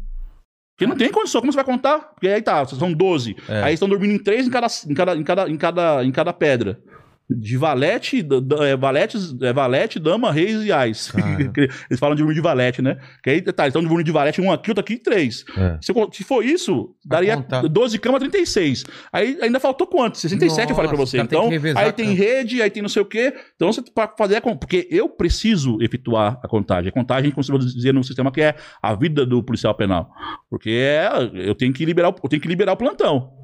Porque 0.76 0.88
não 0.88 0.96
tem 0.96 1.10
condição, 1.10 1.40
como 1.40 1.52
você 1.52 1.56
vai 1.56 1.64
contar? 1.64 1.98
Porque 2.00 2.26
aí 2.28 2.42
tá, 2.42 2.64
são 2.66 2.92
12. 2.92 3.36
É. 3.48 3.62
Aí 3.62 3.74
estão 3.74 3.88
dormindo 3.88 4.12
em 4.14 4.18
três 4.18 4.46
em 4.46 4.50
cada, 4.50 4.66
em 4.88 4.94
cada, 4.94 5.16
em 5.16 5.22
cada, 5.22 5.50
em 5.50 5.56
cada, 5.56 6.04
em 6.04 6.10
cada 6.12 6.32
pedra. 6.32 6.80
De 7.28 7.56
valete, 7.56 8.26
é, 8.60 8.76
valetes, 8.76 9.34
é, 9.40 9.52
valete, 9.52 9.98
dama, 9.98 10.30
reis 10.30 10.62
e 10.62 10.70
ais. 10.70 11.10
Eles 11.88 11.98
falam 11.98 12.14
de 12.14 12.22
dormir 12.22 12.34
de 12.34 12.40
valete, 12.42 12.82
né? 12.82 12.98
Que 13.22 13.30
aí, 13.30 13.40
tá, 13.40 13.64
eles 13.64 13.70
estão 13.70 13.82
dormindo 13.82 14.04
de 14.04 14.12
valete, 14.12 14.42
um 14.42 14.52
aqui, 14.52 14.70
outro 14.70 14.80
aqui, 14.82 14.98
três. 14.98 15.44
É. 15.56 15.78
Se, 15.80 15.92
se 16.12 16.22
for 16.22 16.44
isso, 16.44 16.94
Vai 17.04 17.20
daria 17.20 17.36
contar. 17.36 17.62
12 17.62 17.98
camas, 17.98 18.20
36. 18.20 18.84
Aí 19.10 19.38
ainda 19.40 19.58
faltou 19.58 19.86
quanto? 19.86 20.18
67 20.18 20.68
eu 20.70 20.76
falei 20.76 20.90
pra 20.90 20.98
Nossa, 20.98 21.12
você. 21.12 21.16
tem 21.16 21.24
Então, 21.24 21.48
revezar, 21.48 21.82
aí 21.82 21.92
tem 21.92 22.12
rede, 22.12 22.60
aí 22.60 22.68
tem 22.68 22.82
não 22.82 22.90
sei 22.90 23.00
o 23.00 23.06
quê. 23.06 23.32
Então, 23.56 23.72
você 23.72 23.82
para 23.82 24.12
fazer 24.18 24.36
a 24.36 24.40
Porque 24.40 24.86
eu 24.90 25.08
preciso 25.08 25.78
efetuar 25.80 26.38
a 26.42 26.48
contagem. 26.48 26.90
A 26.90 26.92
contagem, 26.92 27.22
a 27.22 27.26
gente 27.26 27.34
conseguiu 27.34 27.58
dizer 27.58 27.94
no 27.94 28.04
sistema 28.04 28.30
que 28.30 28.42
é 28.42 28.54
a 28.82 28.94
vida 28.94 29.24
do 29.24 29.42
policial 29.42 29.74
penal. 29.74 30.10
Porque 30.50 30.70
é, 30.70 31.08
eu 31.32 31.54
tenho 31.54 31.72
que 31.72 31.84
liberar, 31.84 32.14
eu 32.22 32.28
tenho 32.28 32.42
que 32.42 32.48
liberar 32.48 32.72
o 32.72 32.76
plantão. 32.76 33.43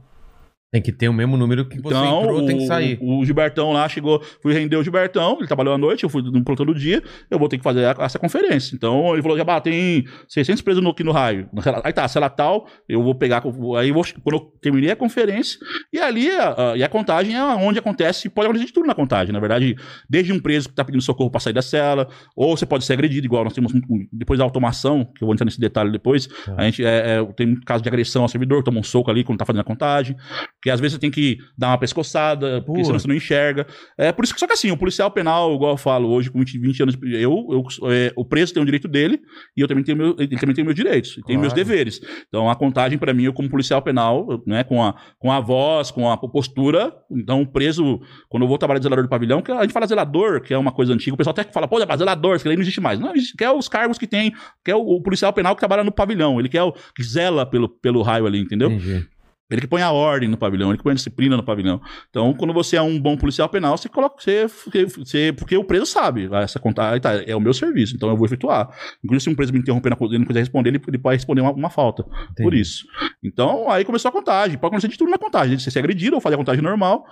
Tem 0.73 0.81
que 0.81 0.93
ter 0.93 1.09
o 1.09 1.13
mesmo 1.13 1.37
número 1.37 1.65
que 1.69 1.81
você 1.81 1.97
Então, 1.97 2.23
entrou, 2.23 2.43
o, 2.43 2.47
tem 2.47 2.57
que 2.59 2.67
sair. 2.67 2.97
o 3.03 3.25
Gilbertão 3.25 3.73
lá 3.73 3.89
chegou, 3.89 4.23
fui 4.41 4.55
render 4.55 4.77
o 4.77 4.85
Gilbertão, 4.85 5.37
ele 5.39 5.49
trabalhou 5.49 5.75
à 5.75 5.79
noite, 5.79 6.05
eu 6.05 6.09
fui 6.09 6.23
no 6.23 6.45
plantão 6.45 6.65
do 6.65 6.73
dia, 6.73 7.03
eu 7.29 7.41
vou 7.41 7.49
ter 7.49 7.59
que 7.59 7.65
fazer 7.65 7.85
a- 7.87 7.97
essa 8.05 8.21
conferência. 8.21 8.77
Então, 8.77 9.13
ele 9.15 9.21
falou, 9.23 9.37
já 9.37 9.61
tem 9.61 10.05
600 10.29 10.63
presos 10.63 10.81
no, 10.81 10.91
aqui 10.91 11.03
no 11.03 11.11
raio. 11.11 11.49
Aí 11.83 11.93
tá, 11.93 12.07
sei 12.07 12.21
lá 12.21 12.29
tal, 12.31 12.69
eu 12.89 13.03
vou 13.03 13.17
pegar, 13.17 13.43
aí 13.79 13.91
vou, 13.91 14.05
quando 14.23 14.37
eu 14.37 14.41
terminei 14.63 14.93
a 14.93 14.97
conferência, 14.97 15.59
e 15.93 15.99
ali, 15.99 16.31
a, 16.31 16.71
a- 16.73 16.77
e 16.77 16.85
a 16.85 16.89
contagem 16.89 17.35
é 17.35 17.43
onde 17.43 17.81
acontece, 17.81 18.29
pode 18.29 18.47
acontecer 18.47 18.67
de 18.67 18.73
tudo 18.73 18.87
na 18.87 18.95
contagem, 18.95 19.33
na 19.33 19.41
verdade, 19.41 19.75
desde 20.09 20.33
um 20.33 20.39
preso 20.39 20.69
que 20.69 20.75
tá 20.77 20.85
pedindo 20.85 21.03
socorro 21.03 21.31
para 21.33 21.41
sair 21.41 21.53
da 21.53 21.63
cela, 21.63 22.07
ou 22.37 22.57
você 22.57 22.65
pode 22.65 22.85
ser 22.85 22.93
agredido, 22.93 23.27
igual 23.27 23.43
nós 23.43 23.55
temos, 23.55 23.73
depois 24.13 24.39
da 24.39 24.45
automação, 24.45 25.05
que 25.05 25.25
eu 25.25 25.27
vou 25.27 25.35
entrar 25.35 25.45
nesse 25.47 25.59
detalhe 25.61 25.91
depois, 25.91 26.29
Tá. 26.29 26.55
a 26.57 26.63
gente 26.63 26.85
é, 26.85 27.19
é, 27.19 27.25
tem 27.35 27.49
um 27.49 27.61
caso 27.61 27.83
de 27.83 27.89
agressão 27.89 28.23
ao 28.23 28.29
servidor, 28.29 28.63
toma 28.63 28.79
um 28.79 28.85
soco 28.85 29.11
ali 29.11 29.25
quando 29.25 29.39
tá 29.39 29.45
fazendo 29.45 29.63
a 29.63 29.65
contagem, 29.65 30.15
que 30.63 30.71
às 30.71 30.81
vezes 30.81 30.95
você 30.95 31.01
tem 31.01 31.11
que 31.11 31.39
dar 31.57 31.69
uma 31.69 31.79
pescoçada, 31.79 32.63
porque 32.63 32.85
senão 32.85 32.99
você 32.99 33.09
não 33.09 33.15
enxerga. 33.15 33.67
É 33.97 34.13
por 34.13 34.25
isso 34.25 34.35
que, 34.35 34.41
só 34.41 34.47
que 34.47 34.53
assim, 34.53 34.71
o 34.71 34.77
policial 34.77 35.11
penal, 35.11 35.55
igual 35.55 35.73
eu 35.73 35.77
falo 35.77 36.09
hoje, 36.11 36.31
com 36.31 36.39
20, 36.39 36.59
20 36.59 36.83
anos, 36.83 36.99
eu, 37.03 37.47
eu 37.51 37.91
é, 37.91 38.13
o 38.17 38.25
preso 38.25 38.53
tem 38.53 38.63
o 38.63 38.67
direito 38.67 38.89
dele 38.89 39.21
e 39.57 39.61
eu 39.61 39.69
também 39.69 39.85
tenho 39.85 39.97
meu, 39.97 40.17
ele 40.19 40.37
também 40.39 40.55
tem 40.55 40.65
meus 40.65 40.77
direitos, 40.77 41.13
e 41.13 41.15
tem 41.17 41.37
Claro. 41.37 41.41
meus 41.41 41.53
deveres. 41.53 42.01
Então 42.29 42.51
a 42.51 42.57
contagem 42.57 42.99
para 42.99 43.15
mim, 43.15 43.25
eu 43.25 43.33
como 43.33 43.49
policial 43.49 43.81
penal, 43.83 44.27
eu, 44.31 44.43
né, 44.47 44.65
com 44.65 44.83
a, 44.83 44.95
com 45.19 45.33
a 45.33 45.41
voz, 45.41 45.91
com 45.91 46.11
a 46.11 46.17
postura, 46.17 46.93
então 47.11 47.43
o 47.43 47.47
preso, 47.47 48.01
quando 48.29 48.43
eu 48.43 48.49
vou 48.49 48.59
trabalhar 48.59 48.79
de 48.79 48.85
zelador 48.85 49.05
do 49.05 49.11
pavilhão, 49.11 49.43
que 49.43 49.51
a 49.51 49.63
gente 49.63 49.73
fala 49.73 49.87
zelador, 49.87 50.43
que 50.43 50.53
é 50.53 50.59
uma 50.59 50.73
coisa 50.73 50.93
antiga, 50.93 51.15
o 51.15 51.17
pessoal 51.17 51.33
até 51.33 51.45
fala, 51.51 51.67
pô, 51.67 51.81
é 51.81 51.97
zelador, 51.97 52.37
isso 52.37 52.49
aí 52.49 52.55
não 52.55 52.63
existe 52.63 52.81
mais. 52.81 52.99
Não, 52.99 53.15
existe, 53.15 53.37
que 53.37 53.45
é 53.45 53.51
os 53.51 53.69
cargos 53.69 53.99
que 53.99 54.07
tem, 54.07 54.33
que 54.65 54.71
é 54.71 54.77
o, 54.77 54.81
o 54.81 55.03
policial 55.03 55.33
penal 55.33 55.55
que 55.55 55.61
trabalha 55.61 55.85
no 55.85 55.93
pavilhão, 55.93 56.39
ele 56.39 56.49
que 56.49 56.59
é 56.59 56.63
o 56.63 56.73
que 56.73 57.03
zela 57.03 57.47
pelo, 57.47 57.69
pelo 57.69 58.03
raio 58.03 58.27
ali, 58.27 58.39
entendeu? 58.41 58.71
Entendi. 58.71 59.07
Ele 59.51 59.61
que 59.61 59.67
põe 59.67 59.83
a 59.83 59.91
ordem 59.91 60.29
no 60.29 60.37
pavilhão, 60.37 60.71
ele 60.71 60.79
que 60.79 60.85
põe 60.85 60.93
a 60.93 60.95
disciplina 60.95 61.37
no 61.37 61.43
pavilhão. 61.43 61.81
Então, 62.09 62.33
quando 62.35 62.53
você 62.53 62.77
é 62.77 62.83
um 62.83 62.99
bom 63.01 63.17
policial 63.17 63.49
penal, 63.49 63.77
você 63.77 63.89
coloca. 63.89 64.17
Você, 64.23 64.47
você, 64.47 65.33
porque 65.33 65.57
o 65.57 65.65
preso 65.65 65.87
sabe. 65.87 66.29
ah, 66.33 66.41
Essa 66.43 66.59
conta 66.61 66.91
aí 66.91 67.01
tá, 67.01 67.15
é 67.27 67.35
o 67.35 67.41
meu 67.41 67.53
serviço, 67.53 67.97
então 67.97 68.09
eu 68.09 68.17
vou 68.17 68.27
efetuar. 68.27 68.69
Inclusive, 69.05 69.25
se 69.25 69.31
um 69.31 69.35
preso 69.35 69.53
me 69.53 69.59
interromper 69.59 69.91
na 69.91 69.97
coisa 69.97 70.15
e 70.15 70.19
não 70.19 70.27
quiser 70.27 70.41
responder, 70.41 70.71
ele, 70.71 70.81
ele 70.87 70.99
pode 70.99 71.17
responder 71.17 71.41
uma, 71.41 71.53
uma 71.53 71.71
falta. 71.71 72.05
Por 72.05 72.13
Entendi. 72.47 72.61
isso. 72.61 72.87
Então, 73.23 73.69
aí 73.71 73.85
começou 73.85 74.09
a 74.09 74.13
contagem. 74.13 74.57
Pode 74.57 74.73
acontecer 74.73 74.89
de 74.89 74.99
tudo 74.99 75.11
na 75.11 75.19
contagem. 75.19 75.59
Você 75.59 75.71
ser 75.71 75.81
agredido 75.81 76.15
ou 76.15 76.21
fazer 76.21 76.37
a 76.37 76.39
contagem 76.39 76.63
normal. 76.63 77.05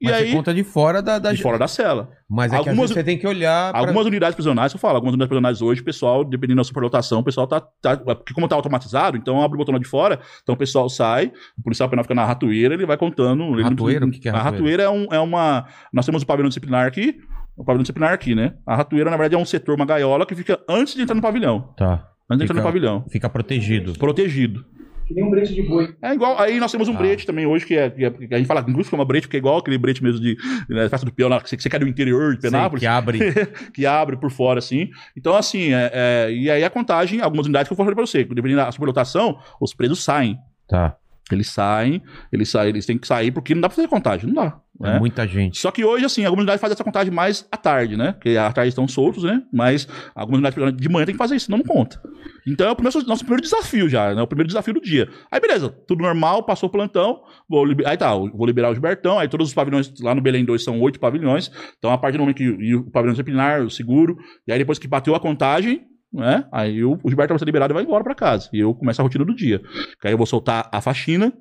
E 0.00 0.10
aí, 0.12 0.32
conta 0.32 0.52
de 0.52 0.62
fora 0.62 1.00
da... 1.00 1.18
da... 1.18 1.32
de 1.32 1.40
fora 1.42 1.58
da 1.58 1.66
cela. 1.66 2.10
Mas 2.28 2.52
é 2.52 2.56
Algumas- 2.56 2.90
você 2.90 3.02
tem 3.02 3.16
que 3.16 3.26
olhar 3.26 3.72
pra... 3.72 3.80
Algumas 3.80 4.04
unidades 4.06 4.34
prisionais, 4.34 4.72
eu 4.72 4.78
falo, 4.78 4.96
algumas 4.96 5.14
unidades 5.14 5.28
prisionais 5.28 5.62
hoje, 5.62 5.80
o 5.80 5.84
pessoal, 5.84 6.24
dependendo 6.24 6.58
da 6.58 6.64
superlotação, 6.64 7.20
o 7.20 7.24
pessoal 7.24 7.46
tá, 7.46 7.60
tá. 7.60 7.96
Porque 7.96 8.34
como 8.34 8.46
tá 8.48 8.54
automatizado, 8.56 9.16
então 9.16 9.40
abre 9.42 9.56
o 9.56 9.58
botão 9.58 9.72
lá 9.72 9.78
de 9.78 9.86
fora, 9.88 10.20
então 10.42 10.54
o 10.54 10.58
pessoal 10.58 10.88
sai, 10.88 11.32
o 11.58 11.62
policial 11.62 11.88
penal 11.88 12.04
fica 12.04 12.14
na 12.14 12.24
ratoeira, 12.24 12.74
ele 12.74 12.84
vai 12.84 12.96
contando. 12.96 13.42
ele 13.54 13.62
Ratoeira? 13.62 14.04
O 14.06 14.10
que 14.10 14.18
que 14.18 14.28
é 14.28 14.32
A 14.32 14.34
ratoeira? 14.42 14.56
ratoeira 14.58 14.82
é, 14.82 14.90
um- 14.90 15.06
é 15.14 15.20
uma. 15.20 15.66
Nós 15.92 16.04
temos 16.04 16.22
o 16.22 16.26
pavilhão 16.26 16.48
disciplinar 16.48 16.86
aqui. 16.86 17.16
O 17.56 17.64
pavilhão 17.64 17.82
disciplinar 17.82 18.12
aqui, 18.12 18.34
né? 18.34 18.54
A 18.66 18.76
ratoeira, 18.76 19.08
na 19.10 19.16
verdade, 19.16 19.34
é 19.34 19.38
um 19.38 19.44
setor, 19.46 19.76
uma 19.76 19.86
gaiola 19.86 20.26
que 20.26 20.34
fica 20.34 20.60
antes 20.68 20.94
de 20.94 21.02
entrar 21.02 21.14
no 21.14 21.22
pavilhão. 21.22 21.72
Tá. 21.76 22.06
Antes 22.30 22.38
de 22.38 22.44
entrar 22.44 22.56
no 22.56 22.62
pavilhão. 22.62 23.04
Fica 23.08 23.28
protegido. 23.30 23.94
Protegido. 23.94 24.64
Que 25.06 25.14
nem 25.14 25.22
um 25.24 25.30
brete 25.30 25.54
de 25.54 25.62
boi. 25.62 25.94
É 26.02 26.12
igual. 26.12 26.36
Aí 26.38 26.58
nós 26.58 26.72
temos 26.72 26.88
um 26.88 26.94
Ah. 26.94 26.98
brete 26.98 27.24
também 27.24 27.46
hoje, 27.46 27.64
que 27.64 27.76
é, 27.76 27.88
que 27.88 28.04
é- 28.04 28.10
que 28.10 28.34
a 28.34 28.38
gente 28.38 28.46
fala, 28.46 28.60
inclusive, 28.60 28.88
que 28.88 28.94
é 28.94 28.98
uma 28.98 29.04
brete, 29.04 29.28
que 29.28 29.36
é 29.36 29.38
igual 29.38 29.58
aquele 29.58 29.78
brete 29.78 30.02
mesmo 30.02 30.20
de. 30.20 30.36
Né, 30.68 30.88
festa 30.88 31.06
do 31.06 31.12
peão, 31.12 31.28
lá, 31.28 31.40
que 31.40 31.48
você, 31.48 31.56
que 31.56 31.62
você 31.62 31.68
quer 31.70 31.78
do 31.78 31.86
interior 31.86 32.34
de 32.34 32.40
Sei, 32.40 32.50
Penápolis. 32.50 32.80
que 32.80 32.86
abre... 32.86 33.18
que 33.72 33.86
abre 33.86 34.16
por 34.16 34.30
fora, 34.30 34.58
assim. 34.58 34.90
Então, 35.16 35.36
assim, 35.36 35.72
é, 35.72 35.90
é- 35.94 36.32
e 36.32 36.50
aí 36.50 36.64
a 36.64 36.70
contagem, 36.70 37.20
algumas 37.20 37.46
unidades 37.46 37.68
que 37.68 37.72
eu 37.72 37.76
falei 37.76 37.94
pra 37.94 38.04
você, 38.04 38.24
dependendo 38.24 38.56
da 38.56 38.72
superlotação, 38.72 39.38
os 39.60 39.72
presos 39.72 40.02
saem. 40.02 40.36
Tá. 40.68 40.96
Eles 41.30 41.48
saem, 41.48 42.02
eles 42.32 42.48
saem, 42.48 42.68
eles 42.68 42.86
têm 42.86 42.96
que 42.96 43.06
sair 43.06 43.32
porque 43.32 43.54
não 43.54 43.60
dá 43.60 43.68
pra 43.68 43.76
fazer 43.76 43.88
contagem, 43.88 44.26
não 44.28 44.34
dá. 44.44 44.60
É 44.82 44.92
né? 44.92 44.98
muita 44.98 45.26
gente. 45.26 45.58
Só 45.58 45.70
que 45.70 45.84
hoje, 45.84 46.04
assim, 46.04 46.24
algumas 46.24 46.42
unidades 46.42 46.60
fazem 46.60 46.74
essa 46.74 46.84
contagem 46.84 47.12
mais 47.12 47.48
à 47.50 47.56
tarde, 47.56 47.96
né? 47.96 48.12
Porque 48.12 48.36
à 48.36 48.52
tarde 48.52 48.68
estão 48.68 48.86
soltos, 48.86 49.24
né? 49.24 49.42
Mas 49.52 49.88
algumas 50.14 50.38
unidades 50.38 50.76
de 50.76 50.88
manhã 50.88 51.06
tem 51.06 51.14
que 51.14 51.18
fazer 51.18 51.34
isso, 51.34 51.46
senão 51.46 51.58
não 51.58 51.64
conta. 51.64 52.00
Então 52.46 52.68
é 52.68 52.70
o 52.70 52.76
primeiro- 52.76 53.06
nosso 53.06 53.24
primeiro 53.24 53.42
desafio 53.42 53.88
já, 53.88 54.14
né? 54.14 54.22
O 54.22 54.26
primeiro 54.26 54.46
desafio 54.46 54.74
do 54.74 54.80
dia. 54.80 55.08
Aí, 55.30 55.40
beleza, 55.40 55.70
tudo 55.88 56.02
normal, 56.02 56.44
passou 56.44 56.68
o 56.68 56.72
plantão, 56.72 57.20
vou 57.48 57.64
liber... 57.64 57.88
aí 57.88 57.96
tá, 57.96 58.14
vou 58.14 58.46
liberar 58.46 58.70
o 58.70 58.74
Gilbertão, 58.74 59.18
aí 59.18 59.28
todos 59.28 59.48
os 59.48 59.54
pavilhões, 59.54 59.92
lá 60.00 60.14
no 60.14 60.20
Belém 60.20 60.44
2 60.44 60.62
são 60.62 60.78
oito 60.80 61.00
pavilhões, 61.00 61.50
então 61.78 61.90
a 61.90 61.98
partir 61.98 62.18
do 62.18 62.20
momento 62.20 62.36
que 62.36 62.74
o 62.74 62.84
pavilhão 62.90 63.14
disciplinar, 63.14 63.62
o 63.62 63.70
seguro, 63.70 64.16
e 64.46 64.52
aí 64.52 64.58
depois 64.58 64.78
que 64.78 64.86
bateu 64.86 65.14
a 65.14 65.20
contagem, 65.20 65.82
né? 66.12 66.46
Aí 66.50 66.84
o, 66.84 66.98
o 67.02 67.08
Gilberto 67.08 67.32
vai 67.32 67.38
ser 67.38 67.44
liberado 67.44 67.72
e 67.72 67.74
vai 67.74 67.82
embora 67.82 68.04
pra 68.04 68.14
casa. 68.14 68.48
E 68.52 68.60
eu 68.60 68.74
começo 68.74 69.00
a 69.00 69.04
rotina 69.04 69.24
do 69.24 69.34
dia. 69.34 69.60
Que 70.00 70.08
aí 70.08 70.12
eu 70.12 70.18
vou 70.18 70.26
soltar 70.26 70.68
a 70.72 70.80
faxina, 70.80 71.32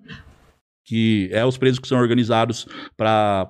que 0.85 1.29
é 1.31 1.45
os 1.45 1.57
presos 1.57 1.79
que 1.79 1.87
são 1.87 1.99
organizados 1.99 2.67
para 2.95 3.47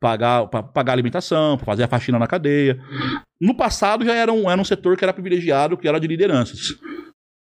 pagar, 0.00 0.46
pra 0.46 0.62
pagar 0.62 0.92
alimentação, 0.92 1.56
para 1.56 1.66
fazer 1.66 1.84
a 1.84 1.88
faxina 1.88 2.18
na 2.18 2.26
cadeia. 2.26 2.78
No 3.40 3.54
passado 3.54 4.04
já 4.04 4.14
era 4.14 4.32
um, 4.32 4.50
era 4.50 4.60
um 4.60 4.64
setor 4.64 4.96
que 4.96 5.04
era 5.04 5.12
privilegiado, 5.12 5.76
que 5.76 5.88
era 5.88 5.98
de 5.98 6.06
lideranças. 6.06 6.74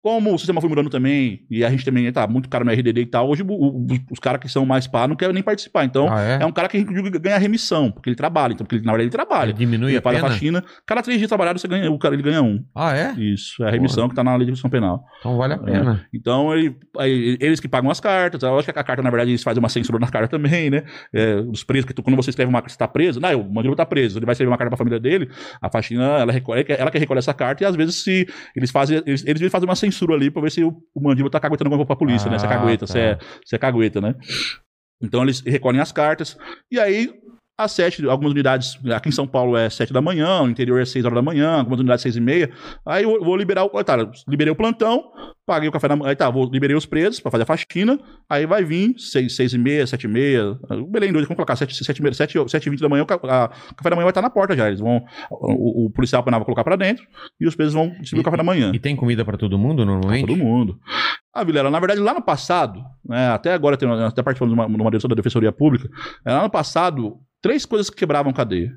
Como 0.02 0.32
o 0.34 0.38
sistema 0.38 0.60
foi 0.62 0.70
mudando 0.70 0.88
também, 0.88 1.44
e 1.50 1.62
a 1.62 1.68
gente 1.68 1.84
também 1.84 2.10
tá 2.10 2.26
muito 2.26 2.48
caro 2.48 2.64
no 2.64 2.70
RDD 2.72 3.00
e 3.02 3.06
tal, 3.06 3.28
hoje 3.28 3.42
o- 3.42 3.46
o- 3.52 3.86
os 4.10 4.18
caras 4.18 4.40
que 4.40 4.48
são 4.48 4.64
mais 4.64 4.86
pá 4.86 5.06
não 5.06 5.14
querem 5.14 5.34
nem 5.34 5.42
participar. 5.42 5.84
Então, 5.84 6.10
ah, 6.10 6.22
é? 6.22 6.38
é 6.42 6.46
um 6.46 6.52
cara 6.52 6.68
que 6.68 6.82
ganha 7.18 7.36
remissão, 7.36 7.90
porque 7.90 8.08
ele 8.08 8.16
trabalha. 8.16 8.52
Então, 8.54 8.64
porque 8.64 8.76
ele, 8.76 8.84
na 8.86 8.92
verdade 8.92 9.04
ele 9.08 9.10
trabalha. 9.12 9.50
Ele 9.50 9.58
diminui 9.58 9.90
ele 9.90 9.98
a 9.98 10.02
pena? 10.02 10.20
faxina. 10.20 10.64
Cada 10.86 11.02
três 11.02 11.18
dias 11.18 11.28
trabalhado, 11.28 11.58
você 11.58 11.68
ganha, 11.68 11.90
o 11.90 11.98
cara 11.98 12.14
ele 12.14 12.22
ganha 12.22 12.42
um. 12.42 12.64
Ah, 12.74 12.96
é? 12.96 13.12
Isso, 13.20 13.62
é 13.62 13.68
a 13.68 13.70
remissão 13.70 14.08
que 14.08 14.14
tá 14.14 14.24
na 14.24 14.34
lei 14.36 14.46
de 14.46 14.52
execução 14.52 14.70
penal. 14.70 15.04
Então 15.18 15.36
vale 15.36 15.52
a 15.52 15.58
pena. 15.58 16.06
Então, 16.14 16.54
ele, 16.54 16.74
aí, 16.98 17.36
eles 17.38 17.60
que 17.60 17.68
pagam 17.68 17.90
as 17.90 18.00
cartas. 18.00 18.42
Eu 18.42 18.58
acho 18.58 18.72
que 18.72 18.78
a 18.78 18.82
carta, 18.84 19.02
na 19.02 19.10
verdade, 19.10 19.30
eles 19.32 19.42
fazem 19.42 19.58
uma 19.62 19.68
censura 19.68 19.98
na 19.98 20.08
carta 20.08 20.28
também, 20.28 20.70
né? 20.70 20.82
É, 21.12 21.34
os 21.40 21.62
presos, 21.62 21.84
que 21.84 21.92
tu- 21.92 22.02
quando 22.02 22.16
você 22.16 22.30
escreve 22.30 22.48
uma 22.48 22.60
carta, 22.62 22.72
você 22.72 22.78
tá 22.78 22.88
preso, 22.88 23.20
não, 23.20 23.38
o 23.38 23.52
Mandíbula 23.52 23.76
tá 23.76 23.84
preso, 23.84 24.18
ele 24.18 24.24
vai 24.24 24.32
escrever 24.32 24.50
uma 24.50 24.56
carta 24.56 24.70
pra 24.70 24.78
família 24.78 24.98
dele, 24.98 25.28
a 25.60 25.68
faxina, 25.70 26.04
ela, 26.20 26.32
recolhe, 26.32 26.64
ela 26.68 26.90
que 26.90 26.98
recolhe 26.98 27.18
essa 27.18 27.34
carta, 27.34 27.62
e 27.64 27.66
às 27.66 27.76
vezes 27.76 28.02
se 28.02 28.26
eles 28.56 28.70
fazem, 28.70 29.02
eles, 29.04 29.26
eles 29.26 29.52
fazem 29.52 29.68
uma 29.68 29.76
censura 29.76 29.89
ali 30.14 30.30
pra 30.30 30.42
ver 30.42 30.50
se 30.50 30.62
o, 30.64 30.82
o 30.94 31.00
Mandíbula 31.02 31.30
tá 31.30 31.40
caguetando 31.40 31.68
alguma 31.68 31.78
coisa 31.86 31.86
pra 31.86 31.96
polícia, 31.96 32.30
né? 32.30 32.38
Se 32.38 32.46
é 32.46 32.48
Ah, 32.48 32.58
cagueta, 32.58 32.86
tá. 32.86 32.92
se, 32.92 32.98
é, 32.98 33.18
se 33.44 33.54
é 33.54 33.58
cagueta, 33.58 34.00
né? 34.00 34.14
Então, 35.02 35.22
eles 35.22 35.40
recolhem 35.40 35.80
as 35.80 35.92
cartas, 35.92 36.36
e 36.70 36.78
aí 36.78 37.10
às 37.64 37.72
sete, 37.72 38.04
algumas 38.06 38.32
unidades, 38.32 38.78
aqui 38.94 39.08
em 39.08 39.12
São 39.12 39.26
Paulo 39.26 39.56
é 39.56 39.68
sete 39.70 39.92
da 39.92 40.00
manhã, 40.00 40.42
no 40.42 40.50
interior 40.50 40.80
é 40.80 40.84
seis 40.84 41.04
horas 41.04 41.16
da 41.16 41.22
manhã, 41.22 41.58
algumas 41.58 41.78
unidades 41.80 42.02
seis 42.02 42.16
e 42.16 42.20
meia. 42.20 42.50
Aí 42.86 43.04
eu 43.04 43.22
vou 43.22 43.36
liberar 43.36 43.64
o. 43.64 43.84
Tá, 43.84 43.96
liberei 44.28 44.52
o 44.52 44.56
plantão, 44.56 45.10
paguei 45.46 45.68
o 45.68 45.72
café 45.72 45.88
da 45.88 45.96
manhã. 45.96 46.10
Aí 46.10 46.16
tá, 46.16 46.28
vou, 46.30 46.48
liberei 46.50 46.76
os 46.76 46.86
presos 46.86 47.20
pra 47.20 47.30
fazer 47.30 47.42
a 47.42 47.46
faxina. 47.46 47.98
Aí 48.28 48.46
vai 48.46 48.64
vir 48.64 48.94
seis, 48.98 49.36
seis 49.36 49.52
e 49.52 49.58
meia, 49.58 49.86
sete 49.86 50.04
e 50.04 50.08
meia. 50.08 50.58
Belém 50.88 51.12
dois, 51.12 51.26
vamos 51.26 51.36
colocar 51.36 51.56
sete, 51.56 51.74
sete, 51.84 51.98
e 51.98 52.02
meia, 52.02 52.14
sete, 52.14 52.38
sete 52.48 52.66
e 52.66 52.70
vinte 52.70 52.80
da 52.80 52.88
manhã, 52.88 53.02
o 53.02 53.06
café 53.06 53.90
da 53.90 53.96
manhã 53.96 54.04
vai 54.04 54.10
estar 54.10 54.22
na 54.22 54.30
porta 54.30 54.56
já. 54.56 54.66
Eles 54.66 54.80
vão. 54.80 55.04
O, 55.30 55.86
o 55.86 55.90
policial 55.90 56.22
vai 56.22 56.44
colocar 56.44 56.64
pra 56.64 56.76
dentro 56.76 57.04
e 57.40 57.46
os 57.46 57.54
presos 57.54 57.74
vão 57.74 57.90
distribuir 58.00 58.22
o 58.22 58.24
café 58.24 58.36
da 58.36 58.44
manhã. 58.44 58.72
E 58.74 58.78
tem 58.78 58.96
comida 58.96 59.24
pra 59.24 59.36
todo 59.36 59.58
mundo, 59.58 59.84
normalmente? 59.84 60.26
Todo 60.26 60.36
mundo. 60.36 60.78
Ah, 61.32 61.44
Vilela, 61.44 61.70
na 61.70 61.78
verdade, 61.78 62.00
lá 62.00 62.12
no 62.12 62.22
passado, 62.22 62.82
né, 63.04 63.28
até 63.28 63.52
agora, 63.52 63.78
até 64.06 64.20
participando 64.20 64.48
de 64.48 64.54
uma, 64.54 64.66
de 64.66 65.06
uma 65.06 65.14
Defensoria 65.14 65.52
Pública, 65.52 65.88
é, 66.26 66.32
lá 66.32 66.42
no 66.42 66.50
passado, 66.50 67.18
três 67.42 67.64
coisas 67.66 67.90
que 67.90 67.96
quebravam 67.96 68.32
cadeia. 68.32 68.72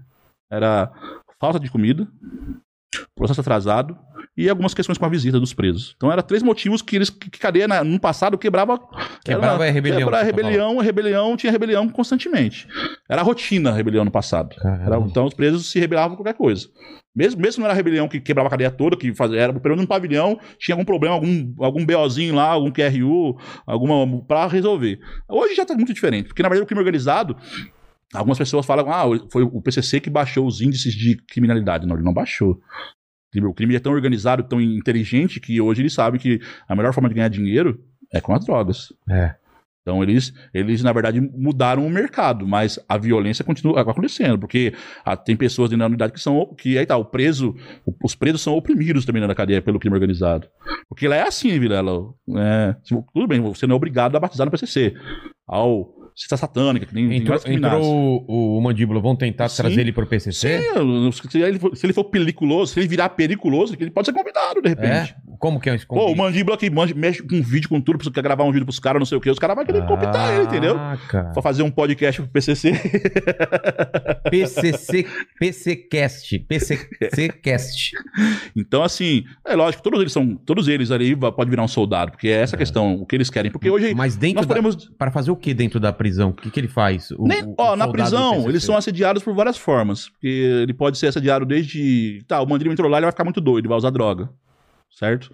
Era 0.52 0.92
falta 1.40 1.60
de 1.60 1.70
comida, 1.70 2.08
processo 3.16 3.42
atrasado 3.42 3.98
e 4.36 4.50
algumas 4.50 4.74
questões 4.74 4.98
com 4.98 5.06
a 5.06 5.10
visita 5.10 5.40
dos 5.40 5.54
presos. 5.54 5.94
Então, 5.96 6.12
eram 6.12 6.24
três 6.24 6.42
motivos 6.42 6.82
que 6.82 6.96
eles 6.96 7.10
que 7.10 7.30
cadeia 7.40 7.68
na- 7.68 7.84
no 7.84 8.00
passado 8.00 8.38
quebrava. 8.38 8.80
Quebrava 9.24 9.64
era, 9.64 9.70
a 9.70 9.72
rebelião, 9.72 10.00
Quebrava 10.00 10.24
rebelião, 10.24 10.78
rebelião, 10.80 11.38
tinha 11.38 11.52
rebelião 11.52 11.88
constantemente. 11.90 12.68
Era 13.10 13.22
a 13.22 13.24
rotina 13.24 13.72
a 13.72 13.74
rebelião 13.74 14.04
no 14.06 14.12
passado. 14.12 14.56
Era- 14.64 14.98
então 15.00 15.26
os 15.26 15.34
presos 15.34 15.70
se 15.72 15.80
rebelavam 15.80 16.16
por 16.16 16.24
qualquer 16.24 16.38
coisa. 16.38 16.68
Mesmo, 17.16 17.40
mesmo 17.40 17.60
não 17.62 17.66
era 17.68 17.74
a 17.74 17.78
rebelião 17.78 18.08
que 18.08 18.20
quebrava 18.20 18.48
a 18.48 18.50
cadeia 18.50 18.72
toda, 18.72 18.98
que 18.98 19.14
fazia, 19.14 19.40
era 19.40 19.54
pelo 19.54 19.76
menos 19.76 19.84
no 19.84 19.88
pavilhão, 19.88 20.40
tinha 20.58 20.74
algum 20.74 20.86
problema, 20.86 21.14
algum, 21.14 21.54
algum 21.60 21.86
BOzinho 21.86 22.34
lá, 22.34 22.46
algum 22.48 22.72
QRU, 22.72 23.38
alguma. 23.68 24.24
pra 24.24 24.48
resolver. 24.48 25.00
Hoje 25.30 25.54
já 25.54 25.64
tá 25.64 25.76
muito 25.76 25.94
diferente, 25.94 26.28
porque 26.30 26.42
na 26.42 26.50
verdade 26.50 26.64
o 26.64 26.68
crime 26.68 26.80
organizado. 26.80 27.38
Algumas 28.14 28.38
pessoas 28.38 28.66
falam, 28.66 28.90
ah, 28.92 29.04
foi 29.32 29.44
o 29.44 29.62
PCC 29.62 30.00
que 30.00 30.10
baixou 30.10 30.46
os 30.46 30.62
índices 30.62 30.94
de 30.94 31.16
criminalidade. 31.28 31.86
Não, 31.88 31.96
ele 31.96 32.04
não 32.06 32.14
baixou. 32.14 32.60
O 33.36 33.54
crime 33.54 33.76
é 33.76 33.80
tão 33.80 33.92
organizado, 33.94 34.44
tão 34.44 34.62
inteligente, 34.62 35.40
que 35.40 35.60
hoje 35.60 35.82
eles 35.82 35.94
sabem 35.94 36.20
que 36.20 36.40
a 36.68 36.76
melhor 36.76 36.94
forma 36.94 37.10
de 37.10 37.16
ganhar 37.16 37.30
dinheiro 37.30 37.80
é 38.14 38.22
com 38.22 38.34
as 38.34 38.46
drogas. 38.46 38.94
É. 39.10 39.34
Então 39.82 40.02
eles, 40.02 40.32
eles, 40.54 40.82
na 40.82 40.94
verdade, 40.94 41.20
mudaram 41.20 41.86
o 41.86 41.90
mercado, 41.90 42.48
mas 42.48 42.80
a 42.88 42.98
violência 42.98 43.44
continua 43.44 43.82
acontecendo, 43.82 44.40
porque 44.40 44.74
ah, 45.04 45.18
tem 45.18 45.36
pessoas 45.36 45.70
dentro 45.70 45.80
da 45.82 45.88
unidade 45.88 46.14
que 46.14 46.22
são. 46.22 46.46
que 46.58 46.78
aí 46.78 46.86
tá, 46.86 46.96
o 46.96 47.04
preso. 47.04 47.54
o- 47.86 47.94
os 48.04 48.16
presos 48.16 48.42
são 48.42 48.54
oprimidos 48.56 49.04
também 49.04 49.26
na 49.28 49.36
cadeia 49.36 49.62
pelo 49.62 49.80
crime 49.80 49.96
organizado. 49.96 50.48
Porque 50.88 51.06
lá 51.08 51.16
é 51.18 51.28
assim, 51.28 51.60
Vilela. 51.60 52.14
É, 52.38 52.76
tudo 53.14 53.28
bem, 53.28 53.42
você 53.42 53.66
não 53.68 53.74
é 53.74 53.78
obrigado 53.78 54.16
a 54.16 54.20
batizar 54.22 54.46
no 54.46 54.52
PCC. 54.52 54.94
Ao. 55.48 55.92
Cita 56.16 56.38
satânica, 56.38 56.86
que 56.86 56.94
nem 56.94 57.18
Entrou, 57.18 57.40
entrou 57.46 58.26
o, 58.28 58.58
o 58.58 58.62
Mandíbula, 58.62 59.00
vão 59.00 59.16
tentar 59.16 59.50
Sim. 59.50 59.64
trazer 59.64 59.82
ele 59.82 59.92
pro 59.92 60.06
PCC? 60.06 60.60
Sim, 60.60 61.12
se 61.12 61.42
ele, 61.42 61.60
for, 61.60 61.76
se 61.76 61.86
ele 61.86 61.94
for 61.94 62.04
periculoso, 62.06 62.74
se 62.74 62.80
ele 62.80 62.88
virar 62.88 63.10
periculoso, 63.10 63.76
ele 63.80 63.90
pode 63.90 64.08
ser 64.08 64.14
convidado, 64.14 64.62
de 64.62 64.70
repente. 64.70 65.16
É? 65.18 65.33
Como 65.40 65.60
que 65.60 65.70
é 65.70 65.76
esse 65.76 65.86
Pô, 65.86 66.12
o 66.12 66.16
mandíbula 66.16 66.58
que 66.58 66.70
manja- 66.70 66.96
mexe 66.96 67.22
com 67.24 67.42
vídeo, 67.42 67.68
com 67.70 67.80
tudo, 67.82 68.12
quer 68.12 68.22
gravar 68.22 68.44
um 68.44 68.52
vídeo 68.52 68.66
pros 68.66 68.80
caras, 68.80 69.00
não 69.00 69.06
sei 69.06 69.18
o 69.18 69.22
quê, 69.22 69.30
os 69.30 69.40
caras 69.40 69.56
vão 69.56 69.66
querer 69.66 69.86
copiar 69.86 70.34
ele, 70.36 70.44
entendeu? 70.46 70.76
Ah, 70.78 70.98
cara. 71.10 71.30
Pra 71.32 71.42
fazer 71.42 71.64
um 71.64 71.72
podcast 71.72 72.22
pro 72.22 72.32
PCC. 72.32 72.72
PCC, 74.30 75.06
PCcast, 75.40 76.40
PCcast. 77.00 77.92
Então, 78.56 78.84
assim, 78.84 79.24
é 79.46 79.56
lógico, 79.56 79.84
todos 79.84 80.00
eles 80.00 80.12
são, 80.14 80.36
todos 80.36 80.68
eles 80.68 80.92
ali 80.92 81.16
pode 81.16 81.50
virar 81.50 81.64
um 81.64 81.68
soldado, 81.68 82.12
porque 82.12 82.28
é 82.28 82.42
essa 82.42 82.56
a 82.56 82.60
questão, 82.60 82.96
o 82.96 83.06
que 83.06 83.16
eles 83.16 83.30
querem. 83.30 83.52
Porque 83.52 83.70
hoje 83.70 83.94
Mas 83.94 84.16
dentro 84.16 84.38
nós 84.38 84.46
da, 84.46 84.56
podemos. 84.56 84.90
para 84.98 85.12
fazer 85.12 85.32
o 85.32 85.36
que 85.36 85.54
dentro 85.54 85.80
da 85.80 85.92
prisão? 85.94 86.30
O 86.30 86.34
que, 86.34 86.50
que 86.50 86.60
ele 86.60 86.68
faz? 86.68 87.12
O- 87.12 87.28
Nem, 87.28 87.44
o- 87.44 87.56
ó, 87.58 87.74
o 87.74 87.76
na 87.76 87.88
prisão, 87.88 88.50
eles 88.50 88.64
são 88.64 88.76
assediados 88.76 89.24
por 89.24 89.34
várias 89.36 89.58
formas. 89.58 90.10
Porque 90.10 90.28
ele 90.28 90.74
pode 90.74 90.98
ser 90.98 91.08
assediado 91.08 91.46
desde. 91.46 92.24
Tá, 92.28 92.42
o 92.42 92.48
mandíbula 92.48 92.74
entrou 92.74 92.90
lá, 92.90 92.98
ele 92.98 93.06
vai 93.06 93.12
ficar 93.12 93.24
muito 93.24 93.42
doido, 93.42 93.68
vai 93.70 93.78
usar 93.78 93.90
droga. 93.90 94.30
Certo? 94.96 95.30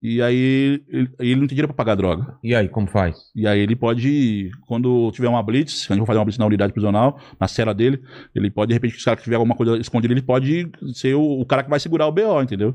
E 0.00 0.22
aí 0.22 0.82
ele, 0.88 1.10
ele 1.18 1.34
não 1.34 1.40
tem 1.40 1.48
dinheiro 1.48 1.68
pra 1.68 1.74
pagar 1.76 1.94
droga. 1.96 2.38
E 2.44 2.54
aí, 2.54 2.68
como 2.68 2.86
faz? 2.86 3.16
E 3.34 3.46
aí 3.46 3.58
ele 3.60 3.74
pode, 3.74 4.50
quando 4.66 5.10
tiver 5.12 5.28
uma 5.28 5.42
blitz, 5.42 5.86
a 5.90 5.94
gente 5.94 5.98
vai 6.00 6.06
fazer 6.06 6.18
uma 6.20 6.24
blitz 6.24 6.38
na 6.38 6.46
unidade 6.46 6.72
prisional, 6.72 7.18
na 7.38 7.48
cela 7.48 7.74
dele, 7.74 8.00
ele 8.34 8.50
pode, 8.50 8.68
de 8.68 8.74
repente, 8.74 8.94
se 8.94 9.02
o 9.02 9.04
cara 9.04 9.20
tiver 9.20 9.36
alguma 9.36 9.54
coisa 9.56 9.76
escondida, 9.78 10.14
ele 10.14 10.22
pode 10.22 10.70
ser 10.94 11.14
o, 11.16 11.40
o 11.40 11.44
cara 11.44 11.62
que 11.64 11.68
vai 11.70 11.80
segurar 11.80 12.06
o 12.06 12.12
BO, 12.12 12.40
entendeu? 12.40 12.74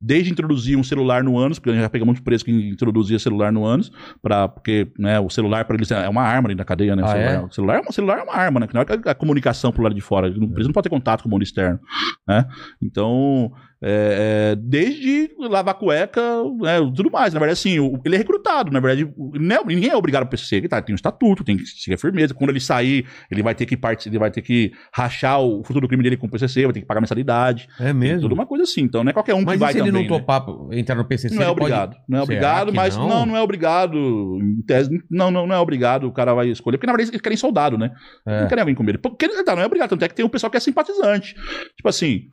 Desde 0.00 0.30
introduzir 0.30 0.78
um 0.78 0.84
celular 0.84 1.24
no 1.24 1.36
ânus, 1.36 1.58
porque 1.58 1.70
a 1.70 1.72
gente 1.72 1.82
já 1.82 1.90
pega 1.90 2.04
muito 2.04 2.22
preso 2.22 2.44
que 2.44 2.52
introduzia 2.52 3.18
celular 3.18 3.50
no 3.52 3.64
ânus, 3.64 3.90
pra, 4.22 4.46
porque 4.46 4.86
né, 4.96 5.18
o 5.18 5.28
celular 5.28 5.64
para 5.64 5.74
eles 5.74 5.90
é 5.90 6.08
uma 6.08 6.22
arma 6.22 6.46
ali 6.48 6.54
na 6.54 6.64
cadeia, 6.64 6.94
né? 6.94 7.02
O 7.02 7.06
Ah, 7.06 7.08
celular, 7.10 7.32
é? 7.34 7.40
o 7.40 7.50
celular, 7.52 7.74
é 7.74 7.80
uma- 7.80 7.90
o 7.90 7.92
celular 7.92 8.18
é 8.20 8.22
uma 8.22 8.34
arma, 8.34 8.60
né? 8.60 8.66
Que 8.68 8.74
não 8.74 8.80
é 8.82 8.86
a, 9.08 9.10
a 9.10 9.14
comunicação 9.14 9.72
pro 9.72 9.82
lado 9.82 9.96
de 9.96 10.00
fora. 10.00 10.30
Não, 10.30 10.52
eles 10.54 10.66
não 10.68 10.72
pode 10.72 10.84
ter 10.84 10.88
contato 10.90 11.22
com 11.22 11.28
o 11.28 11.32
mundo 11.32 11.42
externo, 11.42 11.80
né? 12.28 12.46
Então, 12.80 13.52
é, 13.82 14.52
é, 14.52 14.56
desde 14.56 15.30
lavar 15.38 15.74
cueca, 15.74 16.20
né, 16.60 16.78
tudo 16.94 17.10
mais. 17.10 17.32
Na 17.32 17.40
verdade, 17.40 17.58
assim, 17.58 18.00
ele 18.04 18.14
é 18.14 18.18
recrutado. 18.18 18.70
Na 18.72 18.80
verdade, 18.80 19.02
é- 19.08 19.64
ninguém 19.66 19.90
é 19.90 19.96
obrigado 19.96 20.24
a 20.24 20.26
PCC, 20.26 20.56
ele 20.56 20.68
tá, 20.68 20.82
tem 20.82 20.92
um 20.92 20.96
estatuto, 20.96 21.44
tem 21.44 21.56
que 21.56 21.64
seguir 21.66 21.94
a 21.94 21.98
firmeza. 21.98 22.34
Quando 22.34 22.50
ele 22.50 22.60
sair, 22.60 23.06
ele 23.30 23.42
vai 23.42 23.54
ter 23.54 23.66
que 23.66 23.76
participar, 23.76 24.10
ele 24.12 24.18
vai 24.18 24.30
ter 24.30 24.42
que 24.42 24.72
rachar 24.92 25.40
o 25.40 25.62
futuro 25.62 25.82
do 25.86 25.88
crime 25.88 26.02
dele 26.02 26.16
com 26.16 26.26
o 26.26 26.30
PCC, 26.30 26.64
vai 26.64 26.72
ter 26.72 26.80
que 26.80 26.86
pagar 26.86 27.00
mensalidade. 27.00 27.68
É 27.78 27.92
mesmo? 27.92 28.22
Tudo 28.22 28.34
uma 28.34 28.46
coisa 28.46 28.64
assim. 28.64 28.82
Então, 28.82 29.04
não 29.04 29.10
é 29.10 29.12
qualquer 29.12 29.34
um 29.34 29.42
Mas 29.42 29.54
que 29.54 29.58
vai 29.60 29.72
se 29.72 29.78
ele 29.78 29.86
também, 29.90 30.02
não 30.08 30.10
né? 30.10 30.20
topar 30.20 30.44
entrar 30.72 30.96
no 30.96 31.04
PCC? 31.04 31.34
Não 31.34 31.42
é 31.42 31.46
ele 31.46 31.54
pode- 31.54 31.60
obrigado. 31.72 31.96
Não 32.08 32.18
é 32.18 32.22
obrigado, 32.22 32.72
mas 32.72 32.96
não? 32.96 33.08
não? 33.08 33.26
não, 33.26 33.36
é 33.36 33.40
obrigado. 33.42 33.96
Em 33.96 34.62
tese, 34.62 34.90
não, 35.10 35.30
não, 35.30 35.46
não 35.46 35.54
é 35.54 35.58
obrigado. 35.58 36.04
O 36.08 36.12
cara 36.12 36.34
vai 36.34 36.48
escolher. 36.48 36.78
Porque 36.78 36.86
na 36.86 36.92
verdade 36.92 37.10
eles 37.10 37.20
querem 37.20 37.36
soldado, 37.38 37.78
né? 37.78 37.92
É. 38.26 38.40
Não 38.42 38.48
querem 38.48 38.62
alguém 38.62 38.74
com 38.74 38.82
medo. 38.82 38.98
Porque 38.98 39.26
não 39.28 39.34
é 39.60 39.66
obrigado. 39.66 39.90
Tanto 39.90 40.04
é 40.04 40.08
que 40.08 40.14
tem 40.14 40.24
um 40.24 40.28
pessoal 40.28 40.50
que 40.50 40.56
é 40.56 40.60
simpatizante. 40.60 41.34
Tipo 41.76 41.88
assim. 41.88 42.28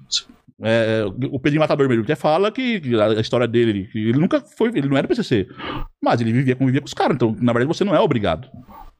É, 0.61 1.03
o 1.31 1.39
Pedrinho 1.39 1.61
Matador 1.61 1.87
mesmo 1.89 2.03
até 2.03 2.15
fala 2.15 2.51
que 2.51 2.81
a 3.17 3.19
história 3.19 3.47
dele, 3.47 3.89
que 3.91 4.09
ele 4.09 4.19
nunca 4.19 4.39
foi, 4.39 4.69
ele 4.69 4.87
não 4.87 4.97
era 4.97 5.07
PCC, 5.07 5.47
mas 6.01 6.21
ele 6.21 6.31
vivia, 6.31 6.55
convivia 6.55 6.81
com 6.81 6.87
os 6.87 6.93
caras, 6.93 7.15
então 7.15 7.35
na 7.39 7.51
verdade 7.51 7.67
você 7.67 7.83
não 7.83 7.95
é 7.95 7.99
obrigado. 7.99 8.49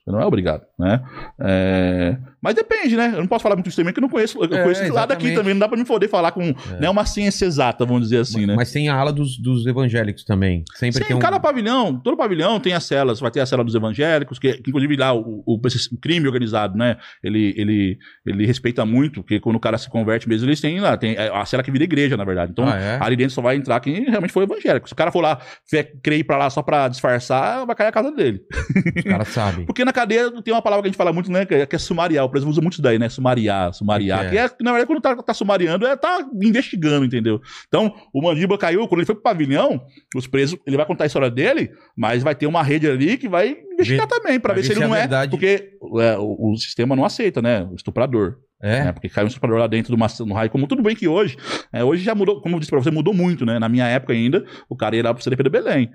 Você 0.06 0.12
não 0.12 0.22
é 0.22 0.26
obrigado, 0.26 0.62
né? 0.78 1.02
É, 1.40 2.16
Mas 2.40 2.54
depende, 2.54 2.96
né? 2.96 3.10
Eu 3.16 3.20
não 3.22 3.28
posso 3.28 3.42
falar 3.42 3.56
muito 3.56 3.66
disso 3.66 3.78
também, 3.78 3.92
porque 3.92 4.00
eu 4.00 4.08
não 4.08 4.10
conheço. 4.10 4.38
Eu 4.38 4.44
É, 4.56 4.62
conheço 4.62 4.84
esse 4.84 4.92
lado 4.92 5.12
aqui 5.12 5.34
também, 5.34 5.54
não 5.56 5.60
dá 5.60 5.68
pra 5.68 5.76
me 5.78 5.84
poder 5.84 6.08
falar 6.08 6.32
com 6.32 6.54
né, 6.80 6.88
uma 6.88 7.06
ciência 7.08 7.44
exata, 7.46 7.84
vamos 7.86 8.04
dizer 8.04 8.20
assim, 8.20 8.46
né? 8.46 8.54
Mas 8.56 8.72
tem 8.72 8.88
a 8.88 8.96
ala 8.96 9.12
dos, 9.12 9.36
dos 9.40 9.66
evangélicos 9.66 10.24
também. 10.24 10.64
Sempre 10.76 11.02
Sim, 11.02 11.08
tem 11.08 11.16
um... 11.16 11.20
cada 11.20 11.40
pavilhão, 11.40 12.00
todo 12.00 12.16
pavilhão 12.16 12.60
tem 12.60 12.74
as 12.74 12.84
celas, 12.84 13.20
vai 13.20 13.32
ter 13.32 13.40
a 13.40 13.48
cela 13.48 13.64
dos 13.64 13.74
evangélicos, 13.74 14.38
que, 14.38 14.54
que 14.62 14.70
inclusive 14.70 14.96
lá 14.96 15.12
o, 15.12 15.44
o, 15.44 15.56
o 15.56 15.98
crime 16.00 16.28
organizado, 16.28 16.78
né? 16.78 16.98
Ele, 17.24 17.56
ele, 17.58 17.98
ele 18.28 18.46
respeita 18.46 18.86
muito, 18.86 19.22
porque 19.24 19.40
quando 19.40 19.56
o 19.56 19.60
cara 19.60 19.80
se 19.80 19.90
converte 19.90 20.30
mesmo, 20.30 20.48
eles 20.48 20.62
têm 20.62 20.80
lá, 20.80 20.96
tem 20.96 21.18
a 21.18 21.44
cela 21.46 21.64
que 21.64 21.72
vira 21.72 21.84
igreja, 21.84 22.16
na 22.16 22.24
verdade. 22.26 22.52
Então, 22.52 22.68
Ah, 22.68 22.78
é? 22.78 23.00
ali 23.02 23.16
dentro 23.16 23.34
só 23.34 23.42
vai 23.42 23.56
entrar 23.56 23.80
quem 23.80 24.04
realmente 24.08 24.32
foi 24.32 24.44
evangélico. 24.44 24.88
Se 24.88 24.94
o 24.94 24.96
cara 24.96 25.12
for 25.12 25.22
lá, 25.22 25.40
crer 26.04 26.20
ir 26.20 26.24
pra 26.24 26.38
lá 26.38 26.50
só 26.52 26.62
pra 26.62 26.88
disfarçar, 26.90 27.66
vai 27.66 27.76
cair 27.76 27.88
a 27.88 27.92
casa 27.92 28.12
dele. 28.12 28.42
Os 28.98 29.04
caras 29.04 29.28
sabem. 29.30 29.66
Porque 29.66 29.84
na 29.84 29.95
cadeia 29.96 30.30
tem 30.42 30.54
uma 30.54 30.62
palavra 30.62 30.84
que 30.84 30.88
a 30.88 30.92
gente 30.92 30.98
fala 30.98 31.12
muito, 31.12 31.32
né? 31.32 31.46
Que 31.46 31.56
é, 31.56 31.66
que 31.66 31.76
é 31.76 31.80
sumariar. 31.80 32.26
O 32.26 32.30
preso 32.30 32.48
usa 32.48 32.62
muito 32.62 32.74
isso 32.74 32.82
daí, 32.82 33.00
né? 33.00 33.10
Sumariar, 33.10 33.74
sumariar. 33.74 34.30
Que 34.30 34.32
Que 34.32 34.38
é, 34.38 34.50
na 34.62 34.72
verdade, 34.72 34.86
quando 34.86 35.02
tá, 35.02 35.16
tá 35.16 35.34
sumariando, 35.34 35.88
é 35.88 35.96
tá 35.96 36.20
investigando, 36.42 37.06
entendeu? 37.06 37.42
Então, 37.68 37.94
o 38.14 38.22
mandíbula 38.22 38.60
caiu, 38.60 38.88
quando 38.88 39.00
ele 39.00 39.06
foi 39.06 39.16
pro 39.16 39.24
pavilhão, 39.24 39.82
os 40.16 40.28
presos, 40.28 40.60
ele 40.68 40.78
vai 40.78 40.86
contar 40.86 41.06
a 41.06 41.08
história 41.08 41.32
dele, 41.32 41.72
mas 41.96 42.22
vai 42.22 42.36
ter 42.36 42.46
uma 42.46 42.62
rede 42.62 42.88
ali 42.88 43.18
que 43.18 43.30
vai 43.30 43.58
investigar 43.74 44.08
também, 44.08 44.40
pra 44.40 44.54
vai 44.54 44.62
ver 44.62 44.68
ver 44.68 44.74
se 44.74 44.80
ele 44.80 44.84
é 44.84 44.88
não 44.88 44.96
é. 44.96 45.00
verdade. 45.00 45.32
Porque 45.32 45.72
é, 46.00 46.18
o, 46.18 46.52
o 46.52 46.58
sistema 46.58 46.96
não 46.96 47.06
aceita, 47.06 47.42
né? 47.42 47.64
O 47.72 47.76
estuprador. 47.76 48.38
É? 48.62 48.86
né? 48.86 48.92
Porque 48.92 49.10
caiu 49.10 49.26
um 49.26 49.28
estuprador 49.28 49.60
lá 49.60 49.68
dentro 49.68 49.96
do 49.96 49.96
uma, 49.96 50.08
no 50.26 50.34
raio. 50.34 50.50
Como 50.50 50.68
tudo 50.68 50.82
bem 50.82 50.96
que 50.96 51.08
hoje, 51.08 51.38
é, 51.72 51.84
hoje 51.84 52.04
já 52.04 52.16
mudou, 52.16 52.42
como 52.42 52.56
eu 52.56 52.60
disse 52.60 52.72
pra 52.72 52.80
você, 52.80 52.90
mudou 52.90 53.14
muito, 53.14 53.46
né? 53.46 53.60
Na 53.60 53.70
minha 53.70 53.86
época 53.86 54.14
ainda, 54.14 54.44
o 54.70 54.76
cara 54.76 54.96
ia 54.96 55.04
lá 55.04 55.14
pro 55.14 55.24
CDP 55.24 55.44
do 55.44 55.50
Belém. 55.50 55.92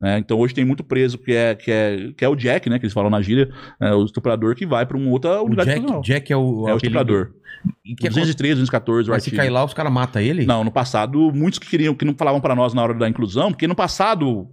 Né? 0.00 0.18
então 0.18 0.38
hoje 0.38 0.54
tem 0.54 0.64
muito 0.64 0.84
preso 0.84 1.18
que 1.18 1.32
é, 1.32 1.54
que 1.54 1.70
é, 1.70 2.12
que 2.16 2.24
é 2.24 2.28
o 2.28 2.36
Jack, 2.36 2.68
né? 2.70 2.78
Que 2.78 2.84
eles 2.86 2.92
falam 2.92 3.10
na 3.10 3.20
gíria, 3.20 3.48
é, 3.80 3.92
o 3.94 4.04
estuprador 4.04 4.54
que 4.54 4.64
vai 4.66 4.84
pra 4.86 4.96
uma 4.96 5.10
outra 5.10 5.40
O 5.42 5.46
unidade 5.46 5.70
Jack. 5.74 6.00
Jack 6.02 6.32
é 6.32 6.36
o... 6.36 6.40
É 6.40 6.72
o 6.72 6.76
apelido- 6.76 6.76
estuprador. 6.76 7.32
Que 7.98 8.06
é 8.06 8.10
213, 8.10 8.54
214, 8.60 9.08
o 9.08 9.12
Mas 9.12 9.22
se 9.24 9.30
cair 9.30 9.50
lá, 9.50 9.64
os 9.64 9.74
caras 9.74 9.92
matam 9.92 10.20
ele? 10.22 10.44
Não, 10.46 10.62
no 10.62 10.70
passado, 10.70 11.32
muitos 11.34 11.58
que 11.58 11.68
queriam, 11.68 11.94
que 11.94 12.04
não 12.04 12.14
falavam 12.14 12.40
para 12.40 12.54
nós 12.54 12.72
na 12.74 12.82
hora 12.82 12.94
da 12.94 13.08
inclusão, 13.08 13.50
porque 13.50 13.66
no 13.66 13.74
passado, 13.74 14.46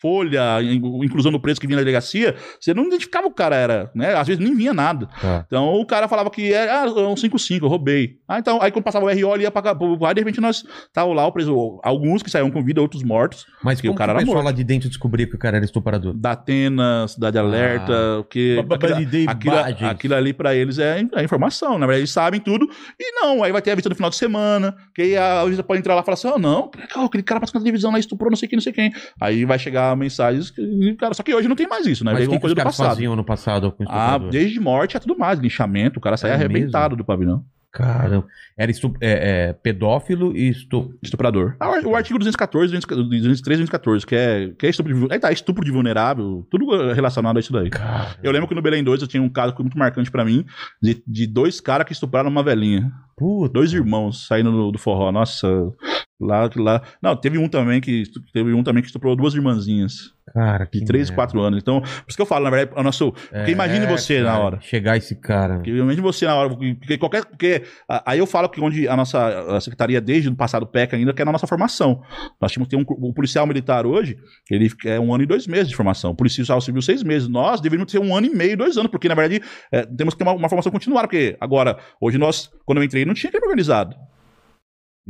folha, 0.00 0.62
in- 0.62 1.04
inclusão 1.04 1.30
do 1.32 1.40
preso 1.40 1.60
que 1.60 1.66
vinha 1.66 1.76
na 1.76 1.82
delegacia, 1.82 2.34
você 2.60 2.72
não 2.74 2.84
identificava 2.86 3.26
o 3.26 3.30
cara 3.34 3.54
era, 3.56 3.90
né? 3.94 4.14
Às 4.14 4.26
vezes 4.28 4.42
nem 4.42 4.54
vinha 4.54 4.72
nada. 4.72 5.08
Tá. 5.20 5.44
Então 5.46 5.74
o 5.74 5.86
cara 5.86 6.08
falava 6.08 6.30
que 6.30 6.52
era 6.52 6.82
ah, 6.84 7.08
um 7.08 7.14
5-5, 7.14 7.62
eu 7.62 7.68
roubei. 7.68 8.16
Ah, 8.28 8.38
então, 8.38 8.60
aí 8.62 8.70
quando 8.70 8.84
passava 8.84 9.06
o 9.06 9.08
RO, 9.08 9.34
ele 9.34 9.42
ia 9.44 9.50
pra 9.50 9.72
lugar, 9.72 10.14
de 10.14 10.20
repente 10.20 10.40
nós 10.40 10.64
tava 10.92 11.12
lá 11.12 11.26
o 11.26 11.32
preso, 11.32 11.80
alguns 11.82 12.22
que 12.22 12.30
saíam 12.30 12.50
com 12.50 12.62
vida, 12.62 12.80
outros 12.80 13.02
mortos, 13.02 13.46
Mas 13.62 13.80
como 13.80 13.92
o 13.92 13.96
cara 13.96 14.14
que 14.14 14.22
o 14.22 14.26
pessoal 14.26 14.44
lá 14.44 14.52
de 14.52 14.64
dentro 14.64 14.88
descobriu 14.88 15.28
que 15.28 15.34
o 15.34 15.38
cara 15.38 15.56
era 15.56 15.64
estuprador? 15.64 16.14
da 16.14 16.32
Atena, 16.32 17.06
Cidade 17.08 17.38
Alerta, 17.38 17.92
que 18.30 18.58
Ah. 18.58 18.76
Validei 18.90 19.26
aquilo, 19.28 19.54
imagens. 19.54 19.82
aquilo 19.90 20.14
ali 20.14 20.32
pra 20.32 20.54
eles 20.54 20.78
é, 20.78 21.04
é 21.14 21.22
informação, 21.24 21.72
na 21.78 21.86
verdade 21.86 22.00
eles 22.00 22.10
sabem 22.10 22.29
tudo, 22.38 22.68
e 22.98 23.12
não, 23.20 23.42
aí 23.42 23.50
vai 23.50 23.60
ter 23.60 23.72
a 23.72 23.74
vista 23.74 23.88
no 23.88 23.94
final 23.96 24.10
de 24.10 24.16
semana, 24.16 24.76
que 24.94 25.02
aí 25.02 25.16
a 25.16 25.42
juíza 25.44 25.62
pode 25.64 25.80
entrar 25.80 25.94
lá 25.94 26.02
e 26.02 26.04
falar 26.04 26.14
assim, 26.14 26.28
oh 26.28 26.38
não, 26.38 26.70
aquele 27.04 27.22
cara 27.22 27.40
passou 27.40 27.58
na 27.58 27.64
televisão 27.64 27.90
lá, 27.90 27.98
estuprou 27.98 28.30
não 28.30 28.36
sei 28.36 28.48
quem, 28.48 28.56
não 28.56 28.62
sei 28.62 28.72
quem, 28.72 28.92
aí 29.20 29.44
vai 29.44 29.58
chegar 29.58 29.96
mensagens, 29.96 30.50
que, 30.50 30.94
cara, 30.96 31.14
só 31.14 31.22
que 31.22 31.34
hoje 31.34 31.48
não 31.48 31.56
tem 31.56 31.66
mais 31.66 31.86
isso, 31.86 32.04
né, 32.04 32.12
Mas 32.12 32.22
é 32.22 32.26
o 32.26 32.30
que, 32.30 32.36
que 32.36 32.40
coisa 32.40 32.54
os 32.54 32.60
do 32.60 32.64
passado. 32.64 33.00
no 33.16 33.24
passado 33.24 33.74
Ah, 33.88 34.18
desde 34.30 34.60
morte 34.60 34.96
a 34.96 35.00
tudo 35.00 35.18
mais, 35.18 35.38
linchamento, 35.38 35.98
o 35.98 36.02
cara 36.02 36.16
sai 36.16 36.30
É 36.30 36.34
arrebentado 36.34 36.94
do 36.94 37.04
pavilhão. 37.04 37.44
Caramba. 37.72 38.26
Era 38.58 38.70
estu... 38.70 38.92
é, 39.00 39.48
é, 39.48 39.52
pedófilo 39.52 40.36
e 40.36 40.48
estu... 40.48 40.98
Estuprador. 41.02 41.56
Ah, 41.60 41.80
o 41.84 41.94
artigo 41.94 42.18
214, 42.18 42.72
213, 42.72 43.42
214, 43.42 44.06
que 44.06 44.14
é, 44.14 44.52
que 44.58 44.66
é 44.66 44.70
estupro 44.70 44.92
de, 44.94 45.12
aí 45.12 45.18
tá, 45.18 45.30
estupro 45.30 45.64
de 45.64 45.70
vulnerável, 45.70 46.46
tudo 46.50 46.74
eh, 46.74 46.92
relacionado 46.92 47.36
a 47.36 47.40
isso 47.40 47.52
daí. 47.52 47.70
Cara. 47.70 48.16
Eu 48.22 48.32
lembro 48.32 48.48
que 48.48 48.54
no 48.54 48.62
Belém 48.62 48.82
2 48.82 49.02
eu 49.02 49.08
tinha 49.08 49.22
um 49.22 49.28
caso 49.28 49.54
muito 49.60 49.78
marcante 49.78 50.10
pra 50.10 50.24
mim, 50.24 50.44
de, 50.82 51.02
de 51.06 51.26
dois 51.26 51.60
caras 51.60 51.86
que 51.86 51.92
estupraram 51.92 52.28
uma 52.28 52.42
velhinha. 52.42 52.90
Puta. 53.16 53.52
Dois 53.52 53.72
irmãos 53.72 54.26
saindo 54.26 54.50
do, 54.50 54.72
do 54.72 54.78
forró. 54.78 55.12
Nossa, 55.12 55.48
lá, 56.20 56.50
lá. 56.56 56.82
Não, 57.02 57.16
teve 57.16 57.38
um 57.38 57.48
também 57.48 57.80
que 57.80 58.04
teve 58.32 58.52
um 58.52 58.62
também 58.62 58.82
que 58.82 58.88
estuprou 58.88 59.16
duas 59.16 59.34
irmãzinhas, 59.34 60.12
Cara, 60.32 60.66
que 60.66 60.78
de 60.78 60.84
3 60.84 61.08
e 61.08 61.10
merda. 61.10 61.14
4 61.16 61.40
anos. 61.40 61.58
Então, 61.60 61.80
por 61.80 62.04
isso 62.06 62.16
que 62.16 62.22
eu 62.22 62.26
falo, 62.26 62.44
na 62.44 62.50
verdade, 62.50 62.78
o 62.78 62.82
nosso. 62.82 63.12
Porque 63.12 63.50
imagine 63.50 63.84
É, 63.84 63.88
você 63.88 64.20
na 64.20 64.30
cara, 64.30 64.44
hora. 64.44 64.60
Chegar 64.60 64.96
esse 64.96 65.14
cara. 65.16 65.56
Porque 65.56 65.70
Imagine 65.70 66.02
você 66.02 66.26
na 66.26 66.36
hora, 66.36 66.50
porque 66.50 66.98
qualquer. 66.98 67.24
Porque 67.24 67.62
aí 67.88 68.18
eu 68.18 68.26
falo 68.26 68.48
que 68.48 68.60
onde 68.60 68.86
a 68.86 68.96
nossa 68.96 69.56
a 69.56 69.60
secretaria, 69.60 70.00
desde 70.00 70.28
o 70.28 70.36
passado 70.36 70.66
PEC 70.66 70.94
ainda, 70.94 71.12
que 71.12 71.20
é 71.20 71.24
na 71.24 71.32
nossa 71.32 71.46
formação. 71.46 72.02
Nós 72.40 72.52
tínhamos 72.52 72.68
que 72.68 72.76
ter 72.76 72.82
um, 72.82 72.84
o 72.88 73.12
policial 73.12 73.46
militar 73.46 73.86
hoje, 73.86 74.16
ele 74.48 74.70
é 74.84 75.00
um 75.00 75.12
ano 75.12 75.24
e 75.24 75.26
dois 75.26 75.46
meses 75.46 75.68
de 75.68 75.74
formação. 75.74 76.12
O 76.12 76.14
policial 76.14 76.60
civil, 76.60 76.80
seis 76.82 77.02
meses. 77.02 77.28
Nós 77.28 77.60
deveríamos 77.60 77.90
ter 77.90 77.98
um 77.98 78.14
ano 78.14 78.26
e 78.26 78.30
meio, 78.30 78.56
dois 78.56 78.76
anos, 78.76 78.90
porque 78.90 79.08
na 79.08 79.14
verdade 79.14 79.42
é, 79.72 79.84
temos 79.84 80.14
que 80.14 80.18
ter 80.18 80.24
uma, 80.24 80.34
uma 80.34 80.48
formação 80.48 80.70
continuada, 80.70 81.08
porque 81.08 81.36
agora, 81.40 81.76
hoje 82.00 82.18
nós, 82.18 82.50
quando 82.64 82.78
eu 82.78 82.84
entrei, 82.84 83.04
não 83.04 83.14
tinha 83.14 83.32
crime 83.32 83.46
organizado. 83.46 83.96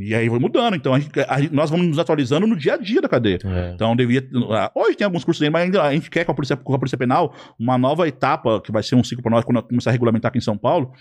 E 0.00 0.14
aí 0.14 0.28
foi 0.28 0.38
mudando. 0.38 0.74
Então 0.74 0.94
a 0.94 0.98
gente- 0.98 1.10
a 1.28 1.40
gente- 1.40 1.54
nós 1.54 1.70
vamos 1.70 1.86
nos 1.86 1.98
atualizando 1.98 2.46
no 2.46 2.56
dia 2.56 2.74
a 2.74 2.76
dia 2.76 3.00
da 3.00 3.08
cadeia. 3.08 3.38
É. 3.44 3.72
Então 3.74 3.94
devia. 3.94 4.26
ah, 4.50 4.70
Hoje 4.74 4.96
tem 4.96 5.04
alguns 5.04 5.24
cursos 5.24 5.42
ainda, 5.42 5.52
mas 5.52 5.62
ainda 5.64 5.82
a 5.82 5.92
gente 5.92 6.08
quer 6.10 6.24
com 6.24 6.32
a 6.32 6.34
Polícia, 6.34 6.56
com 6.56 6.74
a 6.74 6.78
Polícia 6.78 6.96
Penal 6.98 7.34
uma 7.58 7.76
nova 7.78 8.06
etapa, 8.08 8.60
que 8.60 8.72
vai 8.72 8.82
ser 8.82 8.94
um 8.94 9.04
ciclo 9.04 9.22
para 9.22 9.30
nós 9.32 9.44
quando 9.44 9.62
começar 9.62 9.90
a 9.90 9.92
regulamentar 9.92 10.28
aqui 10.30 10.38
em 10.38 10.42
São 10.42 10.56
Paulo. 10.56 10.92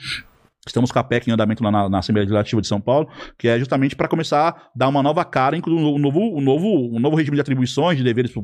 Estamos 0.68 0.92
com 0.92 1.00
a 1.00 1.04
PEC 1.04 1.30
em 1.30 1.34
andamento 1.34 1.64
lá 1.64 1.72
na, 1.72 1.90
na 1.90 2.00
Assembleia 2.00 2.24
Legislativa 2.24 2.62
de 2.62 2.68
São 2.68 2.82
Paulo, 2.82 3.10
que 3.38 3.48
é 3.48 3.58
justamente 3.58 3.96
para 3.96 4.08
começar 4.08 4.50
a 4.50 4.70
dar 4.76 4.90
uma 4.90 5.02
nova 5.02 5.24
cara, 5.24 5.56
incluindo 5.56 5.90
um 5.90 5.98
novo, 5.98 6.38
um 6.38 6.42
novo, 6.42 6.96
um 6.96 7.00
novo 7.00 7.16
regime 7.16 7.36
de 7.36 7.42
atribuições, 7.42 7.98
de 7.98 8.04
deveres 8.04 8.32
para 8.32 8.44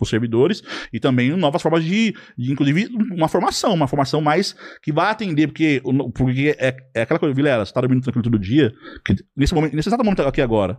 os 0.00 0.08
servidores, 0.08 0.62
e 0.92 1.00
também 1.00 1.30
novas 1.30 1.62
formas 1.62 1.82
de, 1.82 2.14
de, 2.36 2.52
inclusive, 2.52 2.88
uma 3.12 3.26
formação, 3.26 3.72
uma 3.72 3.88
formação 3.88 4.20
mais 4.20 4.54
que 4.82 4.92
vai 4.92 5.10
atender, 5.10 5.46
porque, 5.46 5.82
porque 6.14 6.54
é, 6.58 6.76
é 6.94 7.02
aquela 7.02 7.18
coisa, 7.18 7.34
Vilela, 7.34 7.64
você 7.64 7.70
está 7.70 7.80
dormindo 7.80 8.02
tranquilo 8.02 8.24
todo 8.24 8.38
dia, 8.38 8.72
que 9.04 9.16
nesse, 9.34 9.54
momento, 9.54 9.74
nesse 9.74 9.88
exato 9.88 10.04
momento 10.04 10.22
aqui 10.22 10.42
agora, 10.42 10.78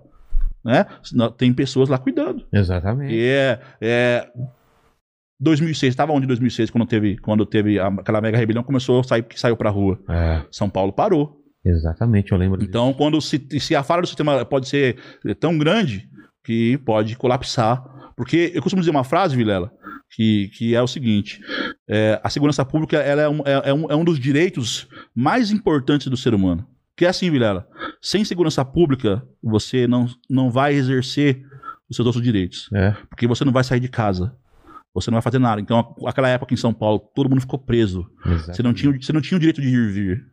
né? 0.63 0.85
Tem 1.37 1.51
pessoas 1.51 1.89
lá 1.89 1.97
cuidando. 1.97 2.45
Exatamente. 2.53 3.13
E 3.13 3.23
é, 3.23 3.59
é 3.81 4.27
2006, 5.41 5.91
estava 5.91 6.13
onde 6.13 6.25
em 6.25 6.27
2006 6.27 6.69
quando 6.69 6.85
teve, 6.85 7.17
quando 7.17 7.45
teve 7.45 7.79
aquela 7.79 8.21
mega 8.21 8.37
rebelião 8.37 8.63
começou 8.63 8.99
a 8.99 9.03
sair 9.03 9.23
que 9.23 9.39
saiu 9.39 9.57
pra 9.57 9.69
rua. 9.69 9.99
É, 10.07 10.43
São 10.51 10.69
Paulo 10.69 10.93
parou. 10.93 11.41
exatamente, 11.65 12.31
eu 12.31 12.37
lembro 12.37 12.57
disso. 12.57 12.69
Então, 12.69 12.93
quando 12.93 13.19
se, 13.19 13.45
se 13.59 13.75
a 13.75 13.83
falha 13.83 14.01
do 14.01 14.07
sistema 14.07 14.45
pode 14.45 14.67
ser 14.67 14.97
tão 15.39 15.57
grande, 15.57 16.09
que 16.43 16.77
pode 16.79 17.15
colapsar. 17.15 17.83
Porque 18.15 18.51
eu 18.53 18.61
costumo 18.61 18.81
dizer 18.81 18.91
uma 18.91 19.03
frase, 19.03 19.35
Vilela, 19.35 19.71
que, 20.11 20.49
que 20.49 20.75
é 20.75 20.81
o 20.81 20.87
seguinte: 20.87 21.41
é, 21.87 22.19
a 22.23 22.29
segurança 22.29 22.63
pública 22.65 22.97
ela 22.97 23.21
é, 23.21 23.29
um, 23.29 23.39
é, 23.45 23.69
é 23.69 23.73
um, 23.73 23.91
é 23.91 23.95
um 23.95 24.03
dos 24.03 24.19
direitos 24.19 24.87
mais 25.15 25.51
importantes 25.51 26.07
do 26.07 26.17
ser 26.17 26.33
humano. 26.33 26.65
Que 26.95 27.05
é 27.05 27.09
assim, 27.09 27.31
Vilela, 27.31 27.67
sem 28.01 28.23
segurança 28.23 28.63
pública, 28.63 29.23
você 29.41 29.87
não, 29.87 30.07
não 30.29 30.51
vai 30.51 30.73
exercer 30.73 31.43
os 31.89 31.95
seus 31.95 32.05
outros 32.05 32.23
direitos. 32.23 32.69
É. 32.73 32.91
Porque 33.09 33.27
você 33.27 33.43
não 33.43 33.51
vai 33.51 33.63
sair 33.63 33.79
de 33.79 33.87
casa. 33.87 34.35
Você 34.93 35.09
não 35.09 35.15
vai 35.15 35.21
fazer 35.21 35.39
nada. 35.39 35.61
Então, 35.61 35.95
aquela 36.05 36.27
época 36.27 36.53
em 36.53 36.57
São 36.57 36.73
Paulo, 36.73 36.99
todo 37.15 37.29
mundo 37.29 37.41
ficou 37.41 37.57
preso. 37.59 38.05
Você 38.53 38.61
não, 38.63 38.73
tinha, 38.73 38.91
você 38.99 39.13
não 39.13 39.21
tinha 39.21 39.37
o 39.37 39.39
direito 39.39 39.61
de 39.61 39.67
ir 39.69 39.73
e 39.73 39.91
vir. 39.91 40.31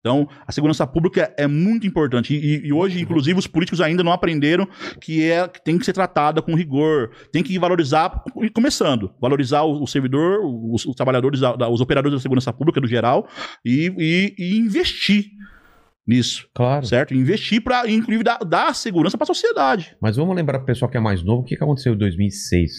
Então, 0.00 0.28
a 0.44 0.50
segurança 0.50 0.84
pública 0.84 1.32
é 1.38 1.46
muito 1.46 1.86
importante. 1.86 2.34
E, 2.34 2.66
e 2.66 2.72
hoje, 2.72 3.00
inclusive, 3.00 3.38
os 3.38 3.46
políticos 3.46 3.80
ainda 3.80 4.02
não 4.02 4.10
aprenderam 4.10 4.66
que, 5.00 5.30
é, 5.30 5.46
que 5.46 5.62
tem 5.62 5.78
que 5.78 5.84
ser 5.84 5.92
tratada 5.92 6.42
com 6.42 6.56
rigor. 6.56 7.12
Tem 7.32 7.40
que 7.42 7.56
valorizar, 7.58 8.24
começando, 8.52 9.14
valorizar 9.20 9.62
o, 9.62 9.80
o 9.82 9.86
servidor, 9.86 10.40
os, 10.44 10.84
os 10.86 10.96
trabalhadores, 10.96 11.38
da- 11.38 11.68
os 11.68 11.80
operadores 11.80 12.18
da 12.18 12.20
segurança 12.20 12.52
pública 12.52 12.80
no 12.80 12.88
geral, 12.88 13.28
e, 13.64 13.92
e- 13.96 14.34
e 14.38 14.58
investir 14.58 15.26
nisso. 16.04 16.48
Claro. 16.52 16.84
Certo? 16.84 17.14
Investir 17.14 17.62
para, 17.62 17.88
inclusive, 17.88 18.24
dar, 18.24 18.38
dar 18.38 18.74
segurança 18.74 19.16
para 19.16 19.22
a 19.24 19.26
sociedade. 19.26 19.96
Mas 20.02 20.16
vamos 20.16 20.34
lembrar 20.34 20.58
pro 20.58 20.66
pessoal 20.66 20.90
que 20.90 20.96
é 20.96 21.00
mais 21.00 21.22
novo 21.22 21.42
o 21.42 21.44
que, 21.44 21.56
que 21.56 21.62
aconteceu 21.62 21.94
em 21.94 21.98
2006. 21.98 22.72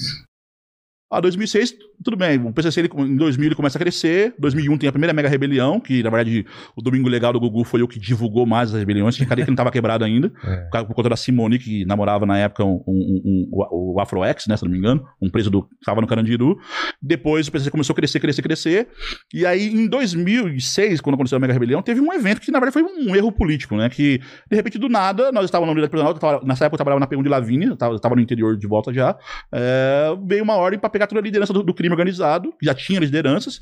Ah, 1.18 1.22
2006, 1.22 1.74
tudo 2.04 2.18
bem. 2.18 2.40
O 2.40 2.52
PCC 2.52 2.82
ele, 2.82 2.90
em 2.98 3.16
2000 3.16 3.48
ele 3.50 3.56
começa 3.56 3.78
a 3.78 3.82
crescer. 3.82 4.34
2001 4.40 4.78
tem 4.78 4.90
a 4.90 4.92
primeira 4.92 5.14
mega 5.14 5.30
rebelião, 5.30 5.80
que 5.80 6.02
na 6.04 6.10
verdade 6.10 6.46
o 6.76 6.82
Domingo 6.82 7.08
Legal 7.10 7.32
do 7.34 7.40
Gugu 7.40 7.64
foi 7.64 7.82
o 7.84 7.88
que 7.88 8.00
divulgou 8.00 8.46
mais 8.46 8.74
as 8.74 8.80
rebeliões. 8.80 9.16
Tinha 9.16 9.28
cadeia 9.28 9.46
que 9.46 9.52
não 9.52 9.56
estava 9.56 9.72
quebrado 9.72 10.04
ainda. 10.04 10.32
É. 10.74 10.84
Por 10.84 10.94
conta 10.96 11.10
da 11.10 11.16
Simone, 11.16 11.58
que 11.60 11.86
namorava 11.86 12.26
na 12.26 12.38
época 12.38 12.64
um, 12.66 12.84
um- 12.88 13.22
um- 13.26 13.94
o 13.96 14.00
Afroex, 14.02 14.48
né, 14.48 14.58
se 14.58 14.64
não 14.66 14.72
me 14.72 14.78
engano. 14.78 15.04
Um 15.22 15.30
preso 15.30 15.50
do 15.50 15.64
que 15.64 15.76
estava 15.80 16.02
no 16.02 16.08
Carandiru. 16.08 16.58
Depois 17.02 17.48
o 17.48 17.52
PCC 17.52 17.70
começou 17.72 17.94
a 17.94 17.96
crescer, 17.96 18.20
crescer, 18.20 18.42
crescer. 18.42 18.88
E 19.34 19.46
aí 19.46 19.68
em 19.68 19.88
2006, 19.88 21.00
quando 21.02 21.16
aconteceu 21.16 21.38
a 21.38 21.40
mega 21.40 21.54
rebelião, 21.54 21.82
teve 21.82 22.02
um 22.02 22.12
evento 22.14 22.42
que 22.42 22.52
na 22.52 22.60
verdade 22.60 22.74
foi 22.74 22.84
um 22.84 23.16
erro 23.16 23.32
político, 23.32 23.76
né? 23.76 23.90
Que 23.90 24.20
de 24.50 24.56
repente 24.56 24.78
do 24.78 24.90
nada, 24.90 25.32
nós 25.32 25.46
estávamos 25.46 25.68
na 25.68 25.80
unidade 25.82 25.92
prisional, 25.92 26.42
nessa 26.46 26.66
época 26.66 26.76
eu 26.76 26.78
trabalhava 26.86 27.00
na 27.00 27.08
P1 27.08 27.24
de 27.24 27.30
Lavínia, 27.30 27.68
eu 27.70 27.76
tava, 27.78 27.94
eu 27.96 28.00
tava 28.00 28.16
no 28.16 28.22
interior 28.22 28.58
de 28.58 28.68
volta 28.68 28.94
já. 28.94 29.18
É, 29.54 30.16
veio 30.26 30.44
uma 30.44 30.56
ordem 30.56 30.80
para 30.80 30.90
pegar 30.90 31.03
toda 31.08 31.22
a 31.22 31.24
liderança 31.24 31.54
do, 31.54 31.64
do 31.64 31.74
crime 31.74 31.94
organizado, 31.94 32.54
que 32.60 32.66
já 32.66 32.74
tinha 32.74 33.00
lideranças, 33.00 33.62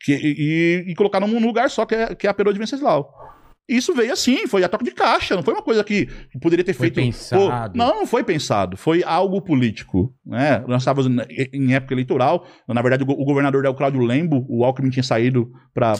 que- 0.00 0.12
e, 0.14 0.84
e 0.90 0.94
colocar 0.94 1.20
num 1.20 1.40
lugar 1.44 1.70
só, 1.70 1.84
que 1.86 1.94
é, 1.94 2.14
que 2.14 2.26
é 2.26 2.30
a 2.30 2.34
Perô 2.34 2.52
de 2.52 2.58
Venceslau. 2.58 3.39
Isso 3.76 3.94
veio 3.94 4.12
assim, 4.12 4.46
foi 4.46 4.64
a 4.64 4.68
toque 4.68 4.84
de 4.84 4.90
caixa, 4.90 5.34
não 5.36 5.42
foi 5.42 5.54
uma 5.54 5.62
coisa 5.62 5.82
que 5.84 6.08
poderia 6.40 6.64
ter 6.64 6.72
Foi 6.74 6.86
feito. 6.90 6.96
pensado. 6.96 7.72
Pô, 7.72 7.78
não, 7.78 8.00
não 8.00 8.06
foi 8.06 8.24
pensado, 8.24 8.76
foi 8.76 9.02
algo 9.04 9.40
político. 9.40 10.12
Né? 10.26 10.62
Nós 10.68 10.82
estávamos 10.82 11.06
em- 11.52 11.72
época 11.74 11.94
eleitoral, 11.94 12.46
na 12.68 12.82
verdade, 12.82 13.02
o, 13.02 13.06
go- 13.06 13.12
o 13.20 13.24
governador 13.24 13.62
era 13.62 13.70
o 13.70 13.74
Cláudio 13.74 14.00
Lembo, 14.00 14.44
o 14.48 14.64
Alckmin 14.64 14.90
tinha 14.90 15.02
saído 15.02 15.50
para 15.74 15.96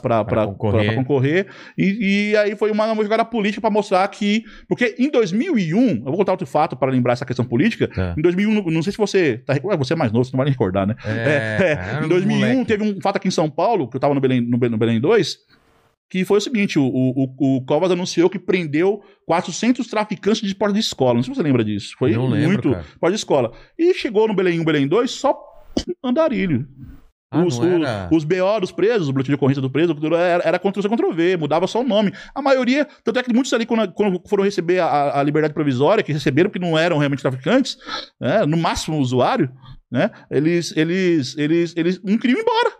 concorrer. 0.46 0.46
concorrer, 0.46 0.94
concorrer 0.94 1.46
e, 1.78 2.30
e 2.32 2.36
aí 2.36 2.56
foi 2.56 2.70
uma, 2.70 2.90
uma 2.92 3.02
jogada 3.02 3.24
política 3.24 3.60
para 3.60 3.70
mostrar 3.70 4.06
que. 4.08 4.42
Porque 4.68 4.94
em 4.98 5.10
2001, 5.10 5.88
eu 5.98 6.04
vou 6.04 6.16
contar 6.16 6.32
outro 6.32 6.46
fato 6.46 6.76
para 6.76 6.90
lembrar 6.90 7.12
essa 7.14 7.24
questão 7.24 7.44
política. 7.44 7.88
Tá. 7.88 8.14
Em 8.16 8.22
2001, 8.22 8.70
não- 8.70 8.82
sei 8.82 8.92
se 8.92 8.98
você. 8.98 9.38
Tá, 9.46 9.54
você 9.78 9.92
é 9.92 9.96
mais 9.96 10.10
novo, 10.12 10.24
você 10.24 10.32
não 10.32 10.38
vai 10.38 10.46
nem 10.46 10.52
recordar, 10.52 10.86
né? 10.86 10.94
É, 11.04 11.76
cara, 11.76 12.04
em 12.04 12.08
2001 12.08 12.38
moleque. 12.40 12.64
teve 12.66 12.82
um 12.84 13.00
fato 13.00 13.16
aqui 13.16 13.28
em 13.28 13.30
São 13.32 13.48
Paulo, 13.50 13.88
que 13.88 13.96
eu 13.96 14.00
tava 14.00 14.14
no 14.14 14.20
Belém, 14.20 14.40
no, 14.40 14.58
Be- 14.58 14.68
no 14.68 14.78
Belém 14.78 15.00
2, 15.00 15.36
que 16.10 16.24
foi 16.24 16.38
o 16.38 16.40
seguinte, 16.40 16.78
o, 16.78 16.84
o, 16.84 17.56
o 17.56 17.64
Covas 17.64 17.90
anunciou 17.90 18.28
que 18.28 18.38
prendeu 18.38 19.00
400 19.26 19.86
traficantes 19.86 20.46
de 20.46 20.54
porta 20.54 20.74
de 20.74 20.80
escola. 20.80 21.14
Não 21.14 21.22
sei 21.22 21.32
se 21.32 21.38
você 21.38 21.42
lembra 21.44 21.62
disso. 21.64 21.94
Foi 21.98 22.10
Não 22.12 22.26
lembro, 22.28 22.48
muito 22.48 22.70
cara. 22.72 22.84
porta 23.00 23.12
de 23.14 23.20
escola. 23.20 23.52
E 23.78 23.94
chegou 23.94 24.26
no 24.26 24.34
Belém 24.34 24.58
1, 24.60 24.64
Belém 24.64 24.88
2, 24.88 25.10
só 25.10 25.38
andarilho. 26.04 26.66
Ah, 27.32 27.44
os, 27.44 27.56
os- 27.58 27.62
os 28.10 28.24
BO 28.24 28.58
dos 28.60 28.72
presos, 28.72 29.08
o 29.08 29.12
boletim 29.12 29.30
de 29.30 29.36
ocorrência 29.36 29.62
do 29.62 29.70
preso, 29.70 29.96
era, 30.16 30.42
era 30.44 30.58
Ctrl-C, 30.58 30.88
Ctrl-V, 30.88 31.36
mudava 31.36 31.68
só 31.68 31.80
o 31.80 31.86
nome. 31.86 32.12
A 32.34 32.42
maioria, 32.42 32.88
tanto 33.04 33.20
é 33.20 33.22
que 33.22 33.32
muitos 33.32 33.52
ali, 33.52 33.64
quando, 33.64 33.92
quando 33.92 34.20
foram 34.28 34.42
receber 34.42 34.80
a, 34.80 35.20
a 35.20 35.22
liberdade 35.22 35.54
provisória, 35.54 36.02
que 36.02 36.12
receberam, 36.12 36.50
porque 36.50 36.58
não 36.64 36.76
eram 36.76 36.98
realmente 36.98 37.22
traficantes, 37.22 37.76
né, 38.20 38.44
no 38.44 38.56
máximo 38.56 38.98
usuário, 38.98 39.48
né, 39.90 40.10
eles, 40.30 40.72
eles, 40.76 41.36
eles, 41.36 41.74
eles 41.76 42.00
não 42.02 42.16
queriam 42.18 42.38
ir 42.38 42.42
embora. 42.42 42.70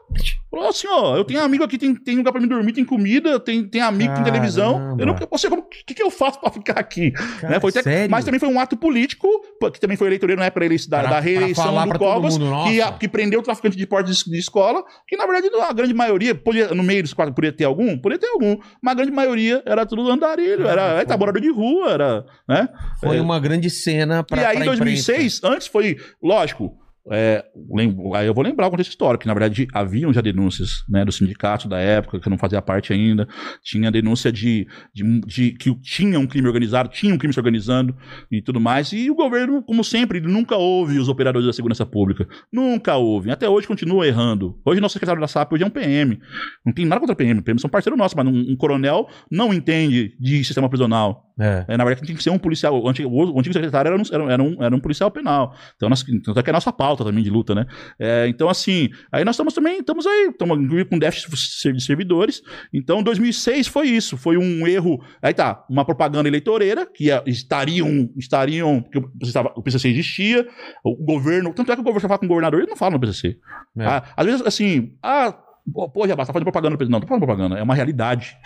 Falou 0.51 0.69
assim, 0.69 0.89
ó, 0.91 1.17
eu 1.17 1.25
tenho 1.25 1.41
amigo 1.41 1.63
aqui, 1.63 1.79
tem, 1.79 1.95
tem 1.95 2.17
lugar 2.17 2.33
pra 2.33 2.41
me 2.41 2.47
dormir, 2.49 2.73
tem 2.73 2.85
comida, 2.85 3.39
tem, 3.39 3.63
tem 3.65 3.81
amigo, 3.81 4.13
tem 4.15 4.25
televisão. 4.25 4.97
Eu 4.99 5.07
não, 5.07 5.15
Caramba. 5.15 5.29
você, 5.31 5.49
como, 5.49 5.63
o 5.63 5.69
que, 5.69 5.95
que 5.95 6.03
eu 6.03 6.11
faço 6.11 6.41
pra 6.41 6.51
ficar 6.51 6.73
aqui? 6.79 7.13
Cara, 7.13 7.55
Né, 7.55 7.61
foi 7.61 7.71
até- 7.71 7.83
sério? 7.83 8.11
mas 8.11 8.25
também 8.25 8.41
foi 8.41 8.49
um 8.49 8.59
ato 8.59 8.77
político, 8.77 9.29
que 9.73 9.79
também 9.79 9.97
foi 9.97 10.09
eleitoreiro 10.09 10.41
na 10.41 10.47
época 10.47 10.69
da 10.89 11.03
da, 11.03 11.21
reeleição 11.21 11.87
do 11.89 11.99
Covas, 11.99 12.37
mundo, 12.37 12.65
que, 12.65 12.81
a- 12.83 12.93
que 12.93 13.07
prendeu 13.09 13.39
o 13.39 13.43
traficante 13.45 13.77
de 13.77 13.87
porta 13.87 14.11
de, 14.11 14.25
de 14.25 14.39
escola, 14.39 14.83
que 15.07 15.17
na 15.17 15.25
verdade 15.27 15.49
a 15.63 15.73
grande 15.73 15.95
maioria, 15.95 16.35
podia, 16.35 16.69
no 16.75 16.83
meio 16.83 17.03
dos 17.05 17.15
quatro, 17.15 17.33
poderia 17.33 17.57
ter 17.57 17.65
algum? 17.65 17.97
Poderia 17.97 18.19
ter 18.21 18.33
algum, 18.33 18.57
mas 18.83 18.93
a 18.93 18.97
grande 18.97 19.13
maioria 19.13 19.63
era 19.65 19.87
tudo 19.87 20.11
andarilho, 20.11 20.67
era, 20.67 20.97
Ah, 20.97 21.01
era 21.01 21.17
morador 21.17 21.41
de 21.41 21.51
rua, 21.51 21.91
era, 21.93 22.25
né? 22.49 22.69
Foi 23.01 23.17
É. 23.19 23.21
uma 23.21 23.39
grande 23.39 23.71
cena 23.71 24.25
pra 24.25 24.43
e 24.43 24.45
aí, 24.45 24.57
pra 24.57 24.63
em 24.65 24.67
2006, 24.67 25.41
antes 25.45 25.69
foi, 25.69 25.97
lógico, 26.21 26.77
é, 27.11 27.45
lem- 27.71 27.97
aí 28.15 28.27
eu 28.27 28.35
vou 28.35 28.45
lembrar 28.45 28.67
o 28.67 28.71
contexto 28.71 28.91
histórico, 28.91 29.23
que 29.23 29.27
na 29.29 29.35
verdade 29.35 29.67
haviam 29.75 30.13
já 30.13 30.21
denúncias 30.21 30.85
né, 30.89 31.05
do 31.05 31.13
sindicato 31.13 31.69
da 31.69 31.79
época, 31.79 32.21
que 32.21 32.27
eu 32.27 32.31
não 32.31 32.39
fazia 32.39 32.63
parte 32.63 32.93
ainda, 32.93 33.27
tinha 33.63 33.91
denúncia 33.91 34.31
de, 34.33 34.67
de, 34.95 35.21
de 35.23 35.51
que 35.53 35.75
tinha 35.81 36.19
um 36.19 36.27
crime 36.27 36.47
organizado, 36.47 36.89
tinha 36.89 37.15
um 37.15 37.19
crime 37.19 37.33
se 37.35 37.41
organizando 37.41 37.97
e 38.31 38.41
tudo 38.41 38.61
mais, 38.61 38.93
e 38.93 39.11
o 39.11 39.15
governo, 39.15 39.63
como 39.63 39.83
sempre, 39.83 40.21
nunca 40.21 40.57
ouve 40.57 40.99
os 40.99 41.09
operadores 41.09 41.47
da 41.47 41.53
segurança 41.53 41.85
pública, 41.85 42.29
nunca 42.53 42.97
ouve, 42.97 43.31
até 43.31 43.49
hoje 43.49 43.67
continua 43.67 44.07
errando. 44.07 44.59
Hoje 44.65 44.81
nosso 44.81 44.95
secretário 44.95 45.21
da 45.21 45.29
SAP 45.29 45.53
hoje 45.53 45.65
é 45.65 45.67
um 45.67 45.71
PM, 45.71 46.19
não 46.65 46.73
tem 46.73 46.85
nada 46.87 47.01
contra 47.01 47.17
PM, 47.17 47.43
PM 47.43 47.61
são 47.61 47.69
parceiro 47.71 47.97
nosso, 47.97 48.17
mas 48.17 48.27
um, 48.27 48.53
um 48.53 48.57
coronel 48.57 49.09
não 49.31 49.53
entende 49.53 50.15
de 50.19 50.45
sistema 50.45 50.69
prisional, 50.69 51.30
É. 51.39 51.65
é, 51.69 51.77
na 51.77 51.85
verdade, 51.85 52.07
tinha 52.07 52.17
que 52.17 52.23
ser 52.23 52.31
um 52.31 52.39
policial. 52.39 52.81
O 52.83 52.89
antigo, 52.89 53.09
o 53.11 53.39
antigo 53.39 53.53
secretário 53.53 53.89
era 53.93 53.97
um, 53.97 54.03
era, 54.31 54.43
um- 54.43 54.63
era 54.63 54.75
um, 54.75 54.81
policial 54.81 55.11
penal. 55.11 55.55
Então, 55.77 55.89
nós, 55.89 56.03
tanto 56.03 56.39
é 56.39 56.43
que 56.43 56.51
é 56.51 56.53
a 56.53 56.55
nossa 56.55 56.73
pauta 56.73 57.05
também 57.05 57.23
de 57.23 57.31
luta, 57.31 57.55
né? 57.55 57.67
É, 57.99 58.27
então, 58.29 58.49
assim, 58.49 58.89
aí 59.13 59.25
nós 59.25 59.35
estamos 59.35 59.55
também, 59.55 59.79
estamos 59.79 60.07
aí, 60.07 60.29
estamos 60.31 60.59
com 60.89 60.99
déficit 60.99 61.73
de 61.73 61.83
servidores. 61.83 62.43
Então, 62.73 63.03
2006 63.03 63.67
foi 63.69 63.89
isso. 63.89 64.17
Foi 64.17 64.37
um 64.37 64.67
erro. 64.67 65.01
Aí 65.23 65.33
tá, 65.35 65.65
uma 65.69 65.85
propaganda 65.85 66.29
eleitoreira, 66.29 66.87
que 66.87 67.05
ia- 67.07 67.23
estariam, 67.27 68.11
estariam, 68.17 68.83
porque 68.83 68.99
o 68.99 69.63
PCC 69.63 69.89
existia, 69.89 70.47
o 70.85 70.95
governo, 70.97 71.53
tanto 71.55 71.73
é 71.73 71.75
que 71.75 71.81
o 71.81 71.85
governo 71.85 72.09
fala 72.09 72.19
com 72.19 72.27
o 72.27 72.29
governador, 72.29 72.61
ele 72.61 72.71
não 72.71 72.77
fala 72.77 72.93
no 72.93 73.01
PCC. 73.01 73.37
É. 73.79 73.85
Ah, 73.87 74.03
às 74.17 74.27
vezes, 74.27 74.43
assim, 74.47 74.93
ah, 75.03 75.33
pô, 75.73 76.07
já 76.07 76.17
basta, 76.17 76.27
tá 76.27 76.33
fazendo 76.33 76.45
propaganda 76.45 76.71
no 76.73 76.79
PCC. 76.79 76.91
Não, 76.93 76.99
não 76.99 77.07
tô 77.07 77.09
fazendo 77.09 77.27
propaganda, 77.27 77.59
é 77.59 77.63
uma 77.63 77.75
realidade. 77.75 78.37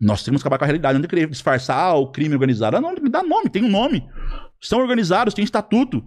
Nós 0.00 0.22
temos 0.22 0.42
que 0.42 0.46
acabar 0.46 0.58
com 0.58 0.64
a 0.64 0.66
realidade. 0.66 0.94
Não 0.94 1.00
tem 1.02 1.08
que 1.08 1.16
querer 1.16 1.30
disfarçar 1.30 1.96
o 1.96 2.10
crime 2.10 2.34
organizado. 2.34 2.80
Não, 2.80 2.92
me 2.92 3.08
dá 3.08 3.22
nome, 3.22 3.48
tem 3.48 3.64
um 3.64 3.68
nome. 3.70 4.06
São 4.60 4.78
organizados, 4.80 5.32
tem 5.34 5.44
estatuto. 5.44 6.04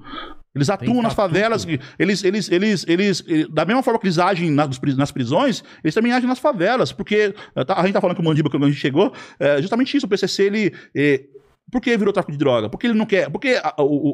Eles 0.56 0.70
atuam 0.70 1.02
nas 1.02 1.12
estatuto. 1.12 1.34
favelas. 1.34 1.68
Eles, 1.98 2.24
eles, 2.24 2.52
eles, 2.52 2.86
eles, 2.88 3.24
eh, 3.28 3.46
da 3.52 3.66
mesma 3.66 3.82
forma 3.84 4.00
que 4.00 4.08
eles 4.08 4.18
agem 4.20 4.50
nas, 4.52 4.78
pris- 4.80 4.98
nas 4.98 5.12
prisões, 5.12 5.64
eles 5.84 5.94
também 5.96 6.12
agem 6.12 6.28
nas 6.28 6.40
favelas. 6.40 6.92
Porque 6.92 7.34
eh, 7.56 7.64
tá- 7.64 7.76
a 7.80 7.84
gente 7.84 7.94
tá 7.94 8.02
falando 8.02 8.16
que 8.16 8.22
o 8.22 8.26
Mandiba, 8.26 8.50
quando 8.50 8.66
a 8.66 8.70
gente 8.70 8.80
chegou, 8.80 9.14
é 9.40 9.62
justamente 9.62 9.96
isso. 9.96 10.06
O 10.06 10.10
PCC, 10.10 10.44
ele. 10.44 10.74
eh, 10.96 11.24
por 11.72 11.80
que 11.82 11.96
virou 11.98 12.12
tráfico 12.12 12.32
de 12.32 12.38
droga? 12.38 12.68
Porque 12.70 12.88
ele 12.88 12.96
não 12.98 13.06
quer. 13.06 13.30
Porque 13.30 13.62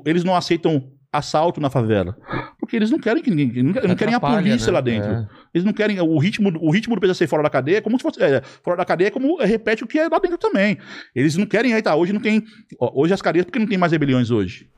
eles 0.05 0.23
não 0.26 0.36
aceitam 0.36 0.91
assalto 1.18 1.59
na 1.61 1.70
favela. 1.70 2.18
Porque 2.59 2.76
eles 2.76 2.91
não 2.91 2.99
querem 2.99 3.22
que 3.22 3.30
ninguém. 3.32 3.63
Não, 3.63 3.74
não 3.74 3.95
querem 3.95 4.13
a 4.13 4.20
polícia 4.20 4.68
né? 4.68 4.74
lá 4.74 4.82
dentro. 4.82 5.09
É. 5.11 5.28
Eles 5.53 5.66
não 5.66 5.74
querem. 5.74 5.99
O 5.99 6.18
ritmo, 6.18 6.51
o 6.59 6.72
ritmo 6.72 6.95
do 6.95 7.01
PCC 7.01 7.28
fora 7.28 7.43
da 7.43 7.49
cadeia 7.49 7.78
é 7.78 7.82
como 7.82 7.97
se 7.97 8.03
fosse. 8.03 8.22
é, 8.24 8.41
fora 8.63 8.78
da 8.78 8.86
cadeia 8.86 9.07
é 9.07 9.11
como 9.11 9.41
é, 9.41 9.45
repete 9.45 9.84
o 9.84 9.88
que 9.88 9.99
é 9.99 10.07
lá 10.07 10.20
dentro 10.20 10.38
também. 10.38 10.78
Eles 11.16 11.36
não 11.38 11.45
querem. 11.45 11.74
Aí 11.74 11.82
tá, 11.82 11.95
hoje 11.95 12.13
não 12.13 12.20
tem. 12.22 12.43
ó, 12.80 12.91
hoje 13.01 13.13
as 13.13 13.22
cadeias, 13.22 13.45
por 13.45 13.51
que 13.51 13.59
não 13.59 13.68
tem 13.68 13.78
mais 13.78 13.91
rebeliões 13.91 14.32
hoje? 14.32 14.70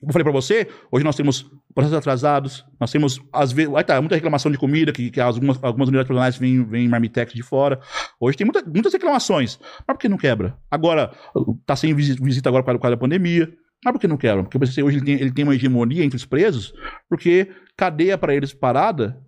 Como 0.00 0.08
eu 0.08 0.12
falei 0.14 0.24
pra 0.24 0.32
você, 0.32 0.66
hoje 0.90 1.04
nós 1.04 1.14
temos 1.14 1.46
processos 1.74 1.98
atrasados, 1.98 2.64
nós 2.80 2.90
temos, 2.90 3.20
às 3.30 3.52
vezes, 3.52 3.70
aí 3.74 3.84
tá, 3.84 4.00
muita 4.00 4.14
reclamação 4.14 4.50
de 4.50 4.56
comida, 4.56 4.92
que, 4.92 5.10
que 5.10 5.20
algumas, 5.20 5.62
algumas 5.62 5.88
unidades 5.88 6.06
prisionais 6.06 6.38
vêm, 6.38 6.64
vêm 6.64 6.88
marmitex 6.88 7.34
de 7.34 7.42
fora. 7.42 7.78
Hoje 8.18 8.34
tem 8.38 8.46
muita- 8.46 8.64
muitas 8.66 8.94
reclamações. 8.94 9.58
Mas 9.86 9.94
por 9.94 9.98
que 9.98 10.08
não 10.08 10.16
quebra? 10.16 10.56
Agora, 10.70 11.10
tá 11.66 11.76
sem 11.76 11.92
visi- 11.92 12.16
visita 12.18 12.48
agora 12.48 12.62
por 12.62 12.68
causa- 12.68 12.78
por 12.78 12.82
causa 12.82 12.96
da 12.96 13.00
pandemia. 13.00 13.52
Mas 13.84 13.92
por 13.92 13.98
que 14.00 14.08
não 14.08 14.16
quebra? 14.16 14.42
Porque 14.42 14.56
o 14.56 14.60
PCC 14.60 14.82
hoje 14.82 14.98
ele 14.98 15.04
tem, 15.04 15.14
ele 15.14 15.30
tem 15.32 15.44
uma 15.44 15.54
hegemonia 15.54 16.04
entre 16.04 16.16
os 16.16 16.24
presos, 16.26 16.74
porque 17.08 17.48
cadeia 17.76 18.18
pra 18.18 18.34
eles 18.34 18.52
parada, 18.52 19.18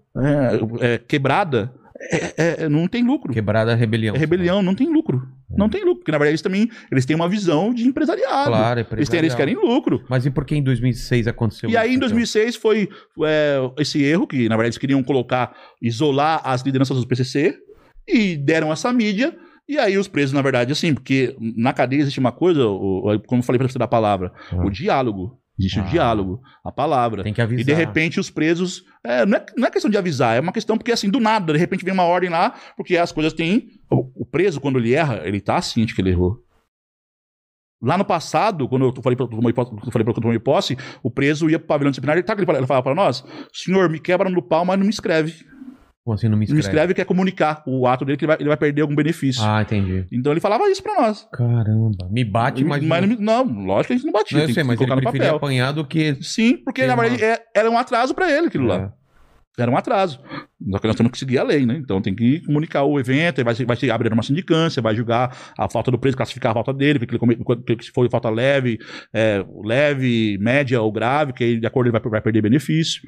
é, 0.80 0.94
é, 0.94 0.98
quebrada, 0.98 1.72
é- 2.10 2.64
é- 2.64 2.68
não 2.68 2.86
tem 2.86 3.02
lucro. 3.04 3.32
Quebrada 3.32 3.72
a 3.72 3.74
rebelião. 3.74 4.14
É 4.14 4.18
rebelião, 4.18 4.62
não 4.62 4.74
tem 4.74 4.92
lucro. 4.92 5.22
Não 5.48 5.68
tem 5.68 5.82
lucro. 5.82 6.00
Porque, 6.00 6.10
na 6.12 6.18
verdade, 6.18 6.32
eles 6.32 6.42
também 6.42 6.68
eles 6.90 7.06
têm 7.06 7.14
uma 7.16 7.28
visão 7.28 7.72
de 7.72 7.86
empresariado. 7.86 8.48
Claro, 8.50 8.80
é 8.80 8.86
eles, 8.92 9.08
têm, 9.08 9.18
eles 9.20 9.34
querem 9.34 9.54
lucro. 9.54 10.04
Mas 10.08 10.26
e 10.26 10.30
por 10.30 10.44
que 10.44 10.54
em 10.54 10.62
2006 10.62 11.26
aconteceu 11.28 11.70
E 11.70 11.76
aí, 11.76 11.90
em 11.90 11.94
então? 11.94 12.08
2006, 12.08 12.56
foi 12.56 12.88
é, 13.24 13.56
esse 13.78 14.02
erro, 14.02 14.26
que 14.26 14.48
na 14.48 14.56
verdade 14.56 14.68
eles 14.68 14.78
queriam 14.78 15.02
colocar, 15.02 15.54
isolar 15.80 16.40
as 16.44 16.62
lideranças 16.62 16.98
do 16.98 17.06
PCC, 17.06 17.56
e 18.08 18.36
deram 18.36 18.72
essa 18.72 18.92
mídia, 18.92 19.34
E 19.72 19.78
aí 19.78 19.96
os 19.96 20.06
presos, 20.06 20.34
na 20.34 20.42
verdade, 20.42 20.70
assim, 20.72 20.92
porque 20.92 21.34
na 21.40 21.72
cadeia 21.72 22.00
existe 22.02 22.20
uma 22.20 22.30
coisa, 22.30 22.66
o- 22.66 23.10
o- 23.14 23.20
como 23.22 23.40
eu 23.40 23.44
falei 23.44 23.58
pra 23.58 23.66
você 23.68 23.78
da 23.78 23.88
palavra, 23.88 24.30
Ah. 24.52 24.66
o 24.66 24.70
diálogo. 24.70 25.38
Existe 25.58 25.80
Ah. 25.80 25.82
o 25.82 25.86
diálogo, 25.86 26.40
a 26.64 26.70
palavra. 26.70 27.22
Tem 27.22 27.32
que 27.32 27.40
avisar. 27.40 27.60
E 27.60 27.64
de 27.64 27.72
repente 27.72 28.20
os 28.20 28.28
presos. 28.30 28.84
é, 29.04 29.24
não, 29.24 29.38
é, 29.38 29.46
não 29.56 29.66
é 29.66 29.70
questão 29.70 29.90
de 29.90 29.96
avisar, 29.96 30.36
é 30.36 30.40
uma 30.40 30.52
questão 30.52 30.76
porque 30.76 30.92
assim, 30.92 31.08
do 31.10 31.18
nada, 31.18 31.52
de 31.54 31.58
repente 31.58 31.84
vem 31.84 31.94
uma 31.94 32.04
ordem 32.04 32.28
lá, 32.30 32.54
porque 32.76 32.96
as 32.98 33.12
coisas 33.12 33.32
têm. 33.32 33.66
O, 33.90 34.22
o 34.22 34.26
preso, 34.26 34.60
quando 34.60 34.78
ele 34.78 34.92
erra, 34.94 35.22
ele 35.24 35.40
tá 35.40 35.60
ciente 35.62 35.94
que 35.94 36.00
ele 36.02 36.10
errou. 36.10 36.36
Lá 37.82 37.98
no 37.98 38.04
passado, 38.04 38.68
quando 38.68 38.84
eu 38.86 39.02
falei 39.02 39.16
pra 39.16 39.24
eu 39.26 39.28
tomei 40.14 40.38
posse- 40.38 40.76
o 41.02 41.10
preso 41.10 41.50
ia 41.50 41.58
pro 41.58 41.66
pavilhão 41.66 41.90
disciplinar, 41.90 42.16
ele, 42.16 42.22
tá, 42.22 42.34
ele 42.34 42.46
falava- 42.46 42.82
pra 42.82 42.94
nós: 42.94 43.24
senhor, 43.52 43.88
me 43.90 43.98
quebra 43.98 44.30
no 44.30 44.40
pau, 44.42 44.64
mas 44.64 44.78
não 44.78 44.84
me 44.84 44.90
escreve. 44.92 45.34
Como 46.04 46.14
assim 46.14 46.28
não 46.28 46.36
me 46.36 46.46
Não 46.46 46.54
me 46.54 46.60
escreve? 46.60 46.76
escreve 46.78 46.94
quer 46.94 47.04
comunicar 47.04 47.62
o 47.66 47.86
ato 47.86 48.04
dele 48.04 48.16
que 48.18 48.24
ele 48.24 48.28
vai, 48.32 48.36
ele 48.40 48.48
vai 48.48 48.56
perder 48.56 48.82
algum 48.82 48.94
benefício. 48.94 49.40
Ah, 49.44 49.62
entendi. 49.62 50.04
Então 50.10 50.32
ele 50.32 50.40
falava 50.40 50.68
isso 50.68 50.82
pra 50.82 50.94
nós. 51.00 51.28
Caramba. 51.32 52.08
Me 52.10 52.24
bate, 52.24 52.64
mas... 52.64 52.82
não, 52.82 53.06
me- 53.06 53.16
não, 53.16 53.44
lógico 53.66 53.86
que 53.88 53.92
a 53.92 53.96
gente 53.96 54.06
não 54.06 54.12
batia. 54.12 54.38
Não, 54.38 54.48
eu 54.48 54.52
sei, 54.54 54.64
mas 54.64 54.80
ele 54.80 54.90
preferia 54.96 55.20
papel. 55.20 55.36
apanhar 55.36 55.72
do 55.72 55.84
que... 55.86 56.16
Sim, 56.20 56.56
porque 56.56 56.84
na 56.86 56.94
uma- 56.94 57.02
verdade 57.04 57.24
é- 57.24 57.40
era 57.54 57.70
um 57.70 57.78
atraso 57.78 58.14
pra 58.14 58.28
ele 58.30 58.48
aquilo 58.48 58.66
lá. 58.66 58.92
É. 58.98 59.02
Era 59.62 59.70
um 59.70 59.76
atraso. 59.76 60.18
Só 60.70 60.78
que 60.78 60.86
nós 60.86 60.96
temos 60.96 61.12
que 61.12 61.18
seguir 61.18 61.36
a 61.38 61.42
lei, 61.44 61.66
né? 61.66 61.76
Então 61.76 62.00
tem 62.00 62.14
que 62.14 62.40
comunicar 62.46 62.84
o 62.84 62.98
evento, 62.98 63.44
vai, 63.44 63.54
vai 63.54 63.90
abrir 63.90 64.10
uma 64.12 64.22
sindicância, 64.22 64.80
vai 64.80 64.94
julgar 64.96 65.36
a 65.58 65.68
falta 65.68 65.90
do 65.90 65.98
preso, 65.98 66.16
classificar 66.16 66.52
a 66.52 66.54
falta 66.54 66.72
dele, 66.72 66.98
ele 67.02 67.82
se 67.82 67.90
for 67.92 68.08
falta 68.10 68.30
leve, 68.30 68.78
é, 69.12 69.44
leve, 69.62 70.38
média 70.40 70.80
ou 70.80 70.90
grave, 70.90 71.34
que 71.34 71.44
aí 71.44 71.60
de 71.60 71.66
acordo 71.66 71.88
ele 71.88 71.92
vai, 71.98 72.10
vai 72.10 72.20
perder 72.22 72.40
benefício. 72.40 73.02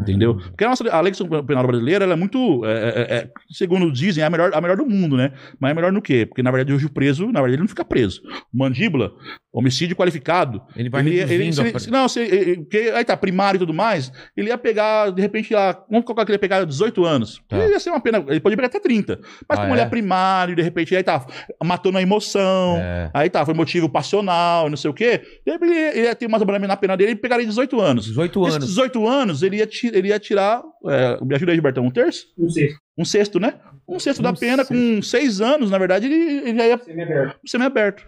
Entendeu? 0.00 0.36
Porque 0.36 0.62
a 0.64 0.68
nossa 0.68 0.88
a 0.88 1.00
lei 1.00 1.12
penal 1.44 1.66
brasileira 1.66 2.04
ela 2.04 2.12
é 2.12 2.16
muito, 2.16 2.64
é, 2.64 2.70
é, 2.70 3.14
é, 3.16 3.30
segundo 3.50 3.90
dizem, 3.90 4.22
é 4.22 4.26
a 4.26 4.30
melhor, 4.30 4.52
a 4.54 4.60
melhor 4.60 4.76
do 4.76 4.86
mundo, 4.86 5.16
né? 5.16 5.32
Mas 5.58 5.72
é 5.72 5.74
melhor 5.74 5.90
no 5.92 6.00
quê? 6.00 6.24
Porque 6.24 6.40
na 6.40 6.52
verdade 6.52 6.72
hoje 6.72 6.86
o 6.86 6.92
preso, 6.92 7.26
na 7.26 7.40
verdade 7.40 7.54
ele 7.54 7.62
não 7.62 7.68
fica 7.68 7.84
preso. 7.84 8.22
Mandíbula, 8.54 9.10
homicídio 9.52 9.96
qualificado. 9.96 10.62
Ele 10.76 10.88
vai 10.88 11.00
ele, 11.00 11.16
ele, 11.18 11.52
se 11.52 11.60
ele- 11.60 11.90
não, 11.90 12.08
se, 12.08 12.20
ele- 12.20 12.58
porque 12.58 12.92
aí 12.94 13.04
tá 13.04 13.16
primário 13.16 13.58
e 13.58 13.58
tudo 13.58 13.74
mais, 13.74 14.12
ele 14.36 14.50
ia 14.50 14.56
pegar, 14.58 15.10
de 15.10 15.20
repente, 15.20 15.52
lá, 15.52 15.72
vamos 15.90 16.04
colocar 16.06 16.24
que 16.24 16.30
ele 16.30 16.36
ia 16.36 16.40
pegar 16.40 16.64
18 16.64 17.04
anos. 17.04 17.42
Tá. 17.48 17.58
Ele 17.58 17.72
ia 17.72 17.80
ser 17.80 17.90
uma 17.90 18.00
pena, 18.00 18.24
ele 18.28 18.38
podia 18.38 18.56
pegar 18.56 18.68
até 18.68 18.78
30. 18.78 19.18
Mas 19.48 19.58
Ah, 19.58 19.62
como 19.62 19.74
ele 19.74 19.80
é? 19.80 19.84
é 19.84 19.88
primário, 19.88 20.54
de 20.54 20.62
repente, 20.62 20.94
aí 20.94 21.02
tá, 21.02 21.26
matou 21.64 21.90
na 21.90 22.00
emoção. 22.00 22.76
É. 22.78 23.10
Aí 23.12 23.28
tá, 23.28 23.44
foi 23.44 23.52
motivo 23.54 23.88
passional, 23.88 24.70
não 24.70 24.76
sei 24.76 24.90
o 24.90 24.94
quê. 24.94 25.22
Repente, 25.44 25.72
ele 25.72 26.06
ia 26.06 26.14
ter 26.14 26.28
mais 26.28 26.40
abrandamento 26.40 26.68
na 26.68 26.76
pena 26.76 26.96
dele 26.96 27.10
e 27.12 27.16
pegaria 27.16 27.44
18 27.44 27.80
anos. 27.80 28.04
18 28.06 28.42
Esses 28.42 28.54
anos. 28.56 28.68
18 28.68 29.08
anos, 29.08 29.42
ele 29.42 29.56
ia, 29.56 29.66
ti- 29.72 29.90
ele 29.92 30.08
ia 30.08 30.18
tirar. 30.18 30.62
é, 30.86 31.24
me 31.24 31.34
ajuda 31.34 31.52
aí, 31.52 31.56
Gilbertão, 31.56 31.84
um 31.84 31.90
terço? 31.90 32.26
Não 32.38 32.48
sei. 32.50 32.70
Um 32.98 33.04
sexto, 33.04 33.40
né? 33.40 33.54
Um 33.88 33.98
sexto 33.98 34.20
Um 34.20 34.22
da 34.22 34.32
pena, 34.32 34.64
com 34.64 35.02
seis 35.02 35.40
anos, 35.40 35.70
na 35.70 35.78
verdade, 35.78 36.06
ele, 36.06 36.48
ele 36.48 36.58
já 36.58 36.66
ia 36.66 36.76
Você 36.78 36.92
me 36.94 37.02
aberto. 37.02 37.38
pro 37.40 37.50
semi-aberto. 37.50 38.06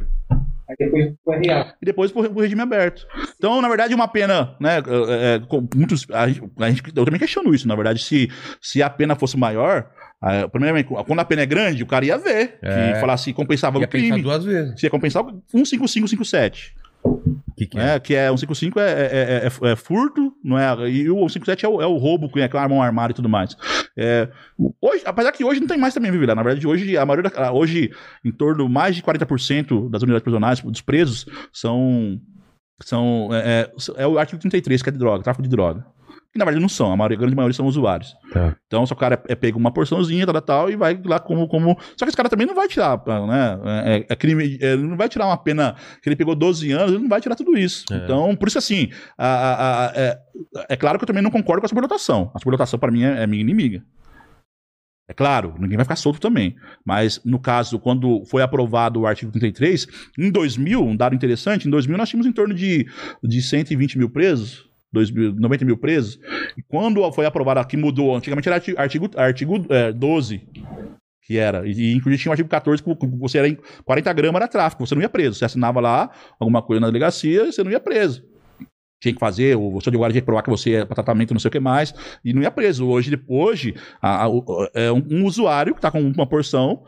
Aí 0.69 0.77
depois 0.79 1.13
foi 1.25 1.37
real. 1.39 1.67
E 1.83 1.85
depois 1.85 2.11
pro, 2.13 2.31
pro 2.31 2.41
regime 2.41 2.63
aberto. 2.63 3.07
Então, 3.37 3.61
na 3.61 3.69
verdade, 3.69 3.95
uma 3.95 4.09
pena, 4.09 4.57
né? 4.61 4.79
é, 4.79 5.35
é, 5.35 5.41
com 5.47 5.67
muitos, 5.75 6.07
a 6.11 6.27
gente, 6.29 6.43
a 6.59 6.71
gente- 6.71 6.83
eu 6.95 7.05
também 7.05 7.19
questiono 7.21 7.55
isso, 7.55 7.69
na 7.69 7.75
verdade, 7.75 8.03
se, 8.03 8.31
se 8.63 8.83
a 8.83 8.89
pena 8.89 9.15
fosse 9.15 9.37
maior. 9.37 9.91
ah, 10.23 10.49
primeiramente, 10.49 10.87
quando 10.89 11.19
a 11.21 11.25
pena 11.25 11.43
é 11.43 11.47
grande, 11.47 11.83
o 11.83 11.87
cara 11.87 12.05
ia 12.07 12.17
ver. 12.17 12.59
É. 12.63 12.93
Que 12.95 13.01
falar 13.01 13.17
se 13.19 13.33
compensava 13.35 13.79
Ia 13.79 13.85
o 13.85 13.89
pensar 13.89 14.07
crime. 14.09 14.23
duas 14.23 14.43
vezes. 14.45 14.81
Se 14.81 14.87
ia 14.87 14.91
compensar 14.91 15.23
um 15.53 15.65
5557. 15.65 16.75
O 16.79 16.84
que, 17.57 17.67
que 17.67 17.79
é? 17.79 17.83
né? 17.83 18.01
Que 18.01 18.15
é 18.15 18.31
um 18.33 18.37
55 18.37 18.79
é, 18.81 18.83
é, 18.83 19.05
é, 19.45 19.69
é- 19.69 19.73
é 19.73 19.77
furto, 19.77 20.33
não 20.43 20.59
é? 20.59 20.91
E 20.91 21.11
o 21.11 21.29
57 21.29 21.65
é 21.65 21.69
o, 21.69 21.81
é 21.81 21.87
o 21.87 21.97
roubo, 21.97 22.29
que 22.29 22.41
é 22.41 22.49
com 22.49 22.59
arma 22.59 22.85
armada 22.85 23.13
e 23.13 23.15
tudo 23.15 23.29
mais. 23.29 23.57
É, 23.97 24.29
hoje, 24.81 25.03
apesar 25.05 25.33
que 25.33 25.45
hoje 25.45 25.61
não 25.61 25.67
tem 25.69 25.79
mais 25.79 25.95
também, 25.95 26.11
viu? 26.11 26.27
Na 26.27 26.35
verdade, 26.43 26.67
hoje, 26.67 26.97
a 26.97 27.07
maioria 27.07 27.31
da- 27.31 27.53
hoje, 27.53 27.91
em 28.25 28.33
torno 28.33 28.69
mais 28.69 28.97
de 28.97 29.03
40% 29.03 29.89
das 29.89 30.03
unidades 30.03 30.23
prisionais, 30.25 30.61
dos 30.61 30.81
presos, 30.81 31.27
são. 31.53 32.21
são 32.83 33.29
é, 33.33 33.71
é, 33.99 34.03
é 34.03 34.07
o 34.07 34.19
artigo 34.19 34.41
33, 34.41 34.83
que 34.83 34.89
é 34.89 34.93
de 34.93 34.99
droga, 34.99 35.23
tráfico 35.23 35.43
de 35.43 35.49
droga. 35.49 35.87
Que 36.35 36.39
na 36.41 36.45
verdade 36.45 36.61
não 36.61 36.69
são, 36.69 36.91
a, 36.93 36.97
maioria, 36.97 37.17
a 37.17 37.21
grande 37.21 37.37
maioria 37.37 37.55
são 37.55 37.65
usuários. 37.65 38.13
Tá. 38.33 38.57
Então, 38.67 38.85
se 38.85 38.93
o 38.93 38.97
cara 38.97 39.15
é, 39.29 39.33
é 39.33 39.37
pego 39.37 39.57
uma 39.57 39.71
porçãozinha, 39.71 40.27
tal, 40.27 40.43
tal, 40.43 40.69
e 40.71 40.75
vai 40.75 41.01
lá 41.05 41.21
como, 41.21 41.47
como. 41.47 41.79
Só 41.97 42.05
que 42.05 42.11
esse 42.11 42.17
cara 42.17 42.29
também 42.29 42.45
não 42.45 42.57
vai 42.57 42.67
tirar, 42.67 43.01
né? 43.07 43.61
É, 43.65 43.97
é- 43.99 44.07
é 44.09 44.17
crime. 44.17 44.59
é, 44.61 44.73
ele 44.73 44.83
não 44.83 44.97
vai 44.97 45.09
tirar 45.09 45.27
uma 45.27 45.37
pena 45.37 45.77
que 46.03 46.09
ele 46.09 46.17
pegou 46.17 46.35
12 46.35 46.73
anos, 46.73 46.91
ele 46.93 47.03
não 47.03 47.09
vai 47.09 47.21
tirar 47.21 47.37
tudo 47.37 47.57
isso. 47.57 47.85
É. 47.89 47.99
Então, 47.99 48.35
por 48.35 48.49
isso 48.49 48.59
assim, 48.59 48.91
a- 49.17 49.27
a- 49.29 49.87
a- 49.87 50.19
é, 50.69 50.77
claro 50.77 50.99
que 50.99 51.05
eu 51.05 51.07
também 51.07 51.23
não 51.23 51.31
concordo 51.31 51.61
com 51.61 51.67
a 51.67 51.69
superlotação. 51.69 52.33
A 52.35 52.39
superlotação, 52.41 52.81
para 52.81 52.91
mim, 52.91 53.05
é, 53.05 53.23
é 53.23 53.27
minha 53.29 53.41
inimiga. 53.41 53.81
É 55.09 55.13
claro, 55.13 55.55
ninguém 55.59 55.77
vai 55.77 55.85
ficar 55.85 55.97
solto 55.97 56.19
também. 56.19 56.57
Mas, 56.85 57.21
no 57.25 57.39
caso, 57.39 57.79
quando 57.79 58.25
foi 58.25 58.43
aprovado 58.43 59.01
o 59.01 59.07
artigo 59.07 59.31
33, 59.31 59.87
em 60.19 60.31
2000, 60.33 60.83
um 60.83 60.97
dado 60.97 61.15
interessante, 61.15 61.69
em 61.69 61.71
2000 61.71 61.97
nós 61.99 62.09
tínhamos 62.09 62.27
em 62.27 62.33
torno 62.33 62.55
de, 62.55 62.87
de 63.23 63.43
120 63.43 63.99
mil 63.99 64.09
presos, 64.09 64.65
2 64.95 65.11
mil, 65.11 65.35
90 65.35 65.65
mil 65.65 65.77
presos. 65.77 66.19
E 66.57 66.63
quando 66.63 67.11
foi 67.13 67.27
aprovado 67.27 67.61
aqui, 67.61 67.77
mudou. 67.77 68.17
Antigamente 68.17 68.49
era 68.49 68.57
artigo, 68.79 69.11
artigo, 69.19 69.67
é, 69.69 69.93
12, 69.93 70.47
que 71.23 71.37
era. 71.37 71.67
E, 71.69 71.93
inclusive 71.93 72.23
tinha 72.23 72.31
o 72.31 72.33
artigo 72.33 72.49
14, 72.49 72.83
que 72.83 73.07
você 73.19 73.39
era 73.39 73.49
em 73.49 73.59
40 73.85 74.13
gramas 74.13 74.41
era 74.41 74.49
tráfico, 74.49 74.87
você 74.87 74.95
não 74.95 75.03
ia 75.03 75.09
preso. 75.09 75.35
Você 75.39 75.45
assinava 75.45 75.81
lá 75.81 76.11
alguma 76.41 76.63
coisa 76.63 76.81
na 76.81 76.87
delegacia, 76.87 77.45
você 77.51 77.63
não 77.63 77.71
ia 77.71 77.81
preso. 77.81 78.25
Tinha 79.03 79.13
que 79.13 79.21
fazer, 79.21 79.55
o 79.57 79.81
seu 79.83 79.91
de 79.93 79.99
guarda 79.99 80.13
tinha 80.15 80.23
que 80.23 80.27
provar 80.27 80.43
que 80.43 80.49
você 80.49 80.77
é 80.77 80.85
para 80.87 80.95
tratamento, 80.95 81.35
não 81.35 81.41
sei 81.41 81.49
o 81.51 81.53
que 81.53 81.61
mais, 81.61 81.93
e 82.25 82.33
não 82.33 82.41
ia 82.41 82.51
preso. 82.51 82.87
Hoje, 82.87 83.21
hoje 83.29 83.75
a- 84.01 84.23
a- 84.23 84.29
o- 84.31 84.69
é 84.73 84.91
um, 84.91 85.03
um 85.11 85.25
usuário 85.27 85.75
que 85.75 85.81
tá 85.81 85.91
com 85.91 86.01
uma 86.01 86.27
porção. 86.27 86.85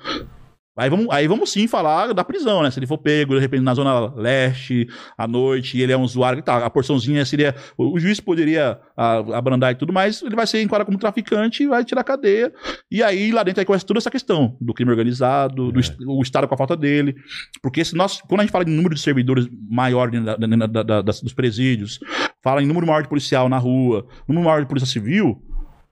Aí 0.76 0.90
vamos, 0.90 1.06
aí 1.10 1.26
vamos 1.26 1.50
sim 1.50 1.66
falar 1.66 2.12
da 2.12 2.22
prisão, 2.22 2.62
né? 2.62 2.70
Se 2.70 2.78
ele 2.78 2.86
for 2.86 2.98
pego, 2.98 3.34
de 3.34 3.40
repente, 3.40 3.62
na 3.62 3.72
zona 3.74 4.12
leste, 4.14 4.86
à 5.16 5.26
noite, 5.26 5.78
e 5.78 5.82
ele 5.82 5.92
é 5.92 5.96
um 5.96 6.02
usuário, 6.02 6.42
tá, 6.42 6.64
a 6.64 6.68
porçãozinha 6.68 7.24
seria. 7.24 7.54
O, 7.78 7.94
o 7.96 7.98
juiz 7.98 8.20
poderia 8.20 8.78
ah, 8.96 9.18
abrandar 9.36 9.72
e 9.72 9.74
tudo 9.76 9.92
mais, 9.92 10.20
ele 10.22 10.36
vai 10.36 10.46
ser 10.46 10.60
enquadrado 10.62 10.86
como 10.86 10.98
traficante 10.98 11.62
e 11.62 11.66
vai 11.66 11.84
tirar 11.84 12.02
a 12.02 12.04
cadeia. 12.04 12.52
E 12.90 13.02
aí 13.02 13.32
lá 13.32 13.42
dentro 13.42 13.60
aí 13.60 13.64
começa 13.66 13.86
toda 13.86 13.98
essa 13.98 14.10
questão 14.10 14.56
do 14.60 14.74
crime 14.74 14.90
organizado, 14.90 15.72
do 15.72 15.80
É. 15.80 15.82
o 16.06 16.20
Estado 16.20 16.46
com 16.46 16.54
a 16.54 16.58
falta 16.58 16.76
dele. 16.76 17.14
Porque 17.62 17.84
se 17.84 17.94
nós, 17.96 18.20
quando 18.20 18.40
a 18.40 18.42
gente 18.44 18.52
fala 18.52 18.64
de 18.64 18.70
número 18.70 18.94
de 18.94 19.00
servidores 19.00 19.48
maior 19.70 20.10
da- 20.10 20.36
da- 20.36 20.82
da- 20.82 21.00
dos 21.02 21.32
presídios, 21.32 21.98
fala 22.42 22.62
em 22.62 22.66
número 22.66 22.86
maior 22.86 23.02
de 23.02 23.08
policial 23.08 23.48
na 23.48 23.56
rua, 23.58 24.06
número 24.28 24.44
maior 24.46 24.60
de 24.60 24.68
polícia 24.68 24.86
civil. 24.88 25.42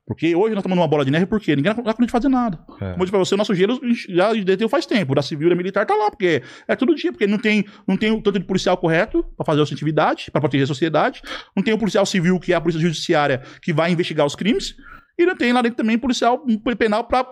Porque 0.07 0.37
hoje 0.37 0.51
nós 0.55 0.59
estamos 0.59 0.77
numa 0.77 0.87
bola 0.87 1.03
de 1.05 1.11
neve, 1.11 1.25
porque 1.25 1.57
ninguém 1.57 1.75
conta 1.75 2.05
de 2.05 2.13
fazer 2.13 2.29
nada. 2.29 2.59
É. 2.81 2.91
Como 2.91 2.93
eu 2.93 2.99
disse 2.99 3.11
pra 3.11 3.19
você, 3.19 3.35
o 3.35 3.39
nosso 3.39 3.55
gelo 3.55 3.81
já 4.11 4.33
deteu 4.35 4.69
faz 4.69 4.85
tempo. 4.85 5.15
Da 5.15 5.23
civil 5.23 5.47
e 5.47 5.51
da 5.51 5.57
militar 5.57 5.87
tá 5.87 5.95
lá, 5.95 6.11
porque 6.11 6.43
é 6.69 6.77
todo 6.77 6.95
dia, 6.95 7.11
porque 7.11 7.27
não 7.27 7.39
tem, 7.39 7.65
não 7.89 7.97
tem 7.97 8.11
o 8.11 8.21
tanto 8.21 8.39
de 8.39 8.45
policial 8.45 8.77
correto 8.77 9.25
pra 9.37 9.47
fazer 9.47 9.63
a 9.63 9.67
sensitividade, 9.67 10.31
pra 10.31 10.41
proteger 10.43 10.65
a 10.65 10.67
sociedade. 10.67 11.23
Não 11.57 11.63
tem 11.63 11.73
o 11.73 11.79
policial 11.79 12.05
civil, 12.05 12.39
que 12.39 12.53
é 12.53 12.57
a 12.57 12.61
polícia 12.61 12.81
judiciária, 12.83 13.43
que 13.63 13.73
vai 13.73 13.91
investigar 13.93 14.27
os 14.27 14.37
crimes. 14.37 14.75
E 15.17 15.25
não 15.25 15.37
tem 15.37 15.53
lá 15.53 15.63
dentro 15.63 15.77
também 15.77 15.97
policial 15.97 16.45
penal 16.77 17.05
pra 17.05 17.25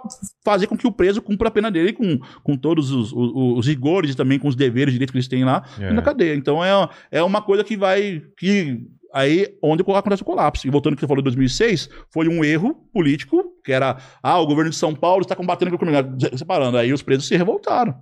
fazer 0.44 0.68
com 0.68 0.76
que 0.76 0.86
o 0.86 0.92
preso 0.92 1.20
cumpra 1.20 1.48
a 1.48 1.50
pena 1.50 1.68
dele 1.68 1.92
com, 1.92 2.16
com 2.42 2.56
todos 2.56 2.92
os, 2.92 3.12
os, 3.12 3.58
os 3.58 3.66
rigores 3.66 4.12
e 4.12 4.16
também 4.16 4.38
com 4.38 4.46
os 4.46 4.54
deveres, 4.54 4.92
direitos 4.94 5.10
que 5.10 5.18
eles 5.18 5.26
têm 5.26 5.44
lá 5.44 5.64
É. 5.80 5.92
na 5.92 6.00
cadeia. 6.00 6.34
Então 6.36 6.64
é, 6.64 6.70
é 7.10 7.22
uma 7.24 7.42
coisa 7.42 7.64
que 7.64 7.76
vai. 7.76 8.22
que 8.38 8.78
Aí, 9.14 9.46
onde 9.62 9.82
acontece 9.82 10.22
o 10.22 10.24
colapso. 10.24 10.66
E 10.66 10.70
voltando 10.70 10.92
ao 10.92 10.96
que 10.96 11.00
você 11.02 11.06
falou 11.06 11.20
de 11.22 11.24
2006, 11.24 11.88
foi 12.10 12.28
um 12.28 12.42
erro 12.42 12.74
político, 12.92 13.44
que 13.64 13.72
era, 13.72 13.98
ah, 14.22 14.38
o 14.40 14.46
governo 14.46 14.70
de 14.70 14.76
São 14.76 14.94
Paulo 14.94 15.20
está 15.22 15.36
combatendo 15.36 15.70
com 15.70 15.76
o 15.76 15.78
crime, 15.78 15.96
separando. 16.36 16.78
Aí 16.78 16.92
os 16.92 17.02
presos 17.02 17.26
se 17.28 17.36
revoltaram, 17.36 17.94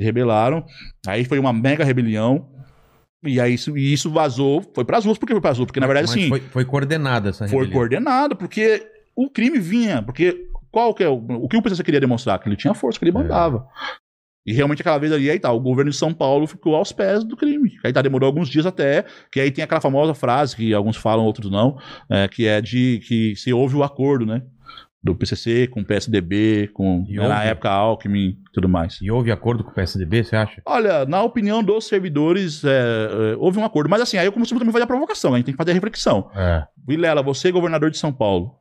se 0.00 0.04
rebelaram. 0.04 0.64
Aí 1.06 1.24
foi 1.24 1.38
uma 1.38 1.52
mega 1.52 1.84
rebelião. 1.84 2.48
E 3.22 3.40
aí 3.40 3.54
isso, 3.54 3.76
e 3.76 3.92
isso 3.92 4.10
vazou, 4.10 4.62
foi 4.74 4.84
para 4.84 4.98
as 4.98 5.04
ruas. 5.04 5.18
Por 5.18 5.26
que 5.26 5.32
foi 5.32 5.40
para 5.40 5.50
as 5.52 5.58
ruas? 5.58 5.66
Porque, 5.66 5.80
na 5.80 5.86
verdade, 5.86 6.06
Mas 6.08 6.16
assim, 6.16 6.28
Foi, 6.28 6.40
foi 6.40 6.64
coordenada 6.64 7.30
essa 7.30 7.46
foi 7.48 7.58
rebelião. 7.58 7.72
coordenado, 7.72 8.36
porque 8.36 8.86
o 9.16 9.30
crime 9.30 9.58
vinha, 9.58 10.02
porque 10.02 10.48
qual 10.70 10.92
que 10.92 11.02
é 11.04 11.08
o, 11.08 11.14
o 11.14 11.48
que 11.48 11.56
o 11.56 11.62
PCC 11.62 11.82
queria 11.82 12.00
demonstrar? 12.00 12.38
Que 12.38 12.48
ele 12.48 12.56
tinha 12.56 12.74
força, 12.74 12.98
que 12.98 13.04
ele 13.04 13.12
É. 13.12 13.14
mandava. 13.14 13.66
E 14.46 14.52
realmente 14.52 14.82
aquela 14.82 14.98
vez 14.98 15.10
ali, 15.10 15.30
aí 15.30 15.38
tá, 15.38 15.50
o 15.50 15.60
governo 15.60 15.90
de 15.90 15.96
São 15.96 16.12
Paulo 16.12 16.46
ficou 16.46 16.76
aos 16.76 16.92
pés 16.92 17.24
do 17.24 17.36
crime. 17.36 17.78
Aí 17.82 17.92
tá, 17.92 18.02
demorou 18.02 18.26
alguns 18.26 18.48
dias 18.48 18.66
até, 18.66 19.04
que 19.32 19.40
aí 19.40 19.50
tem 19.50 19.64
aquela 19.64 19.80
famosa 19.80 20.12
frase, 20.12 20.54
que 20.54 20.74
alguns 20.74 20.96
falam, 20.96 21.24
outros 21.24 21.50
não, 21.50 21.78
é, 22.10 22.28
que 22.28 22.46
é 22.46 22.60
de 22.60 23.00
que 23.06 23.34
se 23.36 23.52
houve 23.52 23.74
o 23.76 23.82
acordo, 23.82 24.26
né? 24.26 24.42
Do 25.02 25.14
PCC 25.14 25.66
com 25.66 25.80
o 25.80 25.84
PSDB, 25.84 26.70
com, 26.72 27.04
né, 27.08 27.28
na 27.28 27.44
época, 27.44 27.70
Alckmin 27.70 28.28
e 28.28 28.38
tudo 28.52 28.68
mais. 28.68 28.98
E 29.02 29.10
houve 29.10 29.30
acordo 29.30 29.62
com 29.62 29.70
o 29.70 29.74
PSDB, 29.74 30.24
você 30.24 30.34
acha? 30.34 30.62
Olha, 30.64 31.04
na 31.04 31.22
opinião 31.22 31.62
dos 31.62 31.86
servidores, 31.86 32.64
é, 32.64 32.68
é, 32.70 33.36
houve 33.38 33.58
um 33.58 33.64
acordo. 33.66 33.90
Mas 33.90 34.00
assim, 34.00 34.16
aí 34.16 34.24
eu 34.26 34.32
costumo 34.32 34.58
também 34.58 34.72
fazer 34.72 34.84
a 34.84 34.86
provocação, 34.86 35.34
a 35.34 35.36
gente 35.36 35.46
tem 35.46 35.54
que 35.54 35.58
fazer 35.58 35.72
a 35.72 35.74
reflexão. 35.74 36.30
É. 36.34 36.64
Vilela, 36.86 37.22
você 37.22 37.50
governador 37.50 37.90
de 37.90 37.98
São 37.98 38.12
Paulo. 38.12 38.56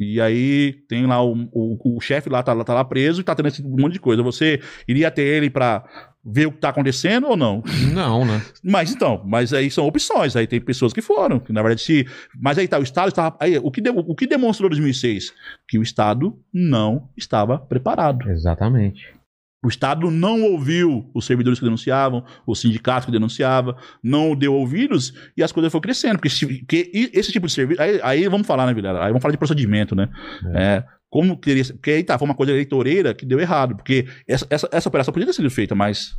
E 0.00 0.20
aí 0.20 0.72
tem 0.88 1.06
lá 1.06 1.22
o, 1.22 1.34
o, 1.52 1.96
o 1.96 2.00
chefe 2.00 2.28
lá 2.30 2.42
tá, 2.42 2.52
lá, 2.52 2.64
tá 2.64 2.74
lá 2.74 2.84
preso 2.84 3.20
e 3.20 3.24
tá 3.24 3.34
tendo 3.34 3.48
esse 3.48 3.62
monte 3.62 3.92
de 3.92 4.00
coisa. 4.00 4.22
Você 4.22 4.60
iria 4.88 5.10
ter 5.10 5.22
ele 5.22 5.50
pra 5.50 5.84
ver 6.24 6.46
o 6.46 6.52
que 6.52 6.58
tá 6.58 6.68
acontecendo 6.70 7.26
ou 7.28 7.36
não? 7.36 7.62
Não, 7.94 8.24
né? 8.24 8.42
Mas 8.62 8.92
então, 8.92 9.22
mas 9.26 9.52
aí 9.52 9.70
são 9.70 9.86
opções. 9.86 10.34
Aí 10.36 10.46
tem 10.46 10.60
pessoas 10.60 10.92
que 10.92 11.00
foram, 11.02 11.38
que 11.38 11.52
na 11.52 11.62
verdade 11.62 11.82
se, 11.82 12.06
mas 12.40 12.58
aí 12.58 12.66
tá, 12.68 12.78
o 12.78 12.82
Estado 12.82 13.08
estava, 13.08 13.36
aí 13.40 13.58
o 13.58 13.70
que 13.70 13.80
de- 13.80 13.90
o 13.90 14.14
que 14.14 14.26
demonstrou 14.26 14.68
em 14.68 14.70
2006 14.70 15.32
que 15.68 15.78
o 15.78 15.82
Estado 15.82 16.36
não 16.52 17.08
estava 17.16 17.58
preparado. 17.58 18.30
Exatamente. 18.30 19.14
O 19.62 19.68
Estado 19.68 20.10
não 20.10 20.42
ouviu 20.42 21.10
os 21.14 21.26
servidores 21.26 21.58
que 21.58 21.64
denunciavam, 21.64 22.24
os 22.46 22.60
sindicatos 22.60 23.04
que 23.04 23.12
denunciavam, 23.12 23.76
não 24.02 24.34
deu 24.34 24.54
ouvidos 24.54 25.12
e 25.36 25.42
as 25.42 25.52
coisas 25.52 25.70
foram 25.70 25.82
crescendo. 25.82 26.14
Porque, 26.16 26.30
se- 26.30 26.46
porque 26.60 26.90
esse 27.12 27.30
tipo 27.30 27.46
de 27.46 27.52
serviço. 27.52 27.82
Aí, 27.82 28.00
aí 28.02 28.28
vamos 28.28 28.46
falar, 28.46 28.66
né, 28.66 28.72
Vilela? 28.72 29.00
Aí 29.00 29.08
vamos 29.08 29.20
falar 29.20 29.32
de 29.32 29.38
procedimento, 29.38 29.94
né? 29.94 30.08
É, 30.54 30.82
como 31.10 31.36
queria. 31.36 31.64
Porque 31.64 31.90
aí 31.90 32.04
tá, 32.04 32.16
foi 32.16 32.26
uma 32.28 32.34
coisa 32.36 32.52
eleitoreira 32.52 33.12
que 33.12 33.26
deu 33.26 33.40
errado. 33.40 33.74
Porque 33.74 34.06
essa, 34.28 34.46
essa, 34.48 34.68
essa 34.70 34.88
operação 34.88 35.12
podia 35.12 35.26
ter 35.26 35.32
sido 35.32 35.50
feita 35.50 35.74
mais 35.74 36.16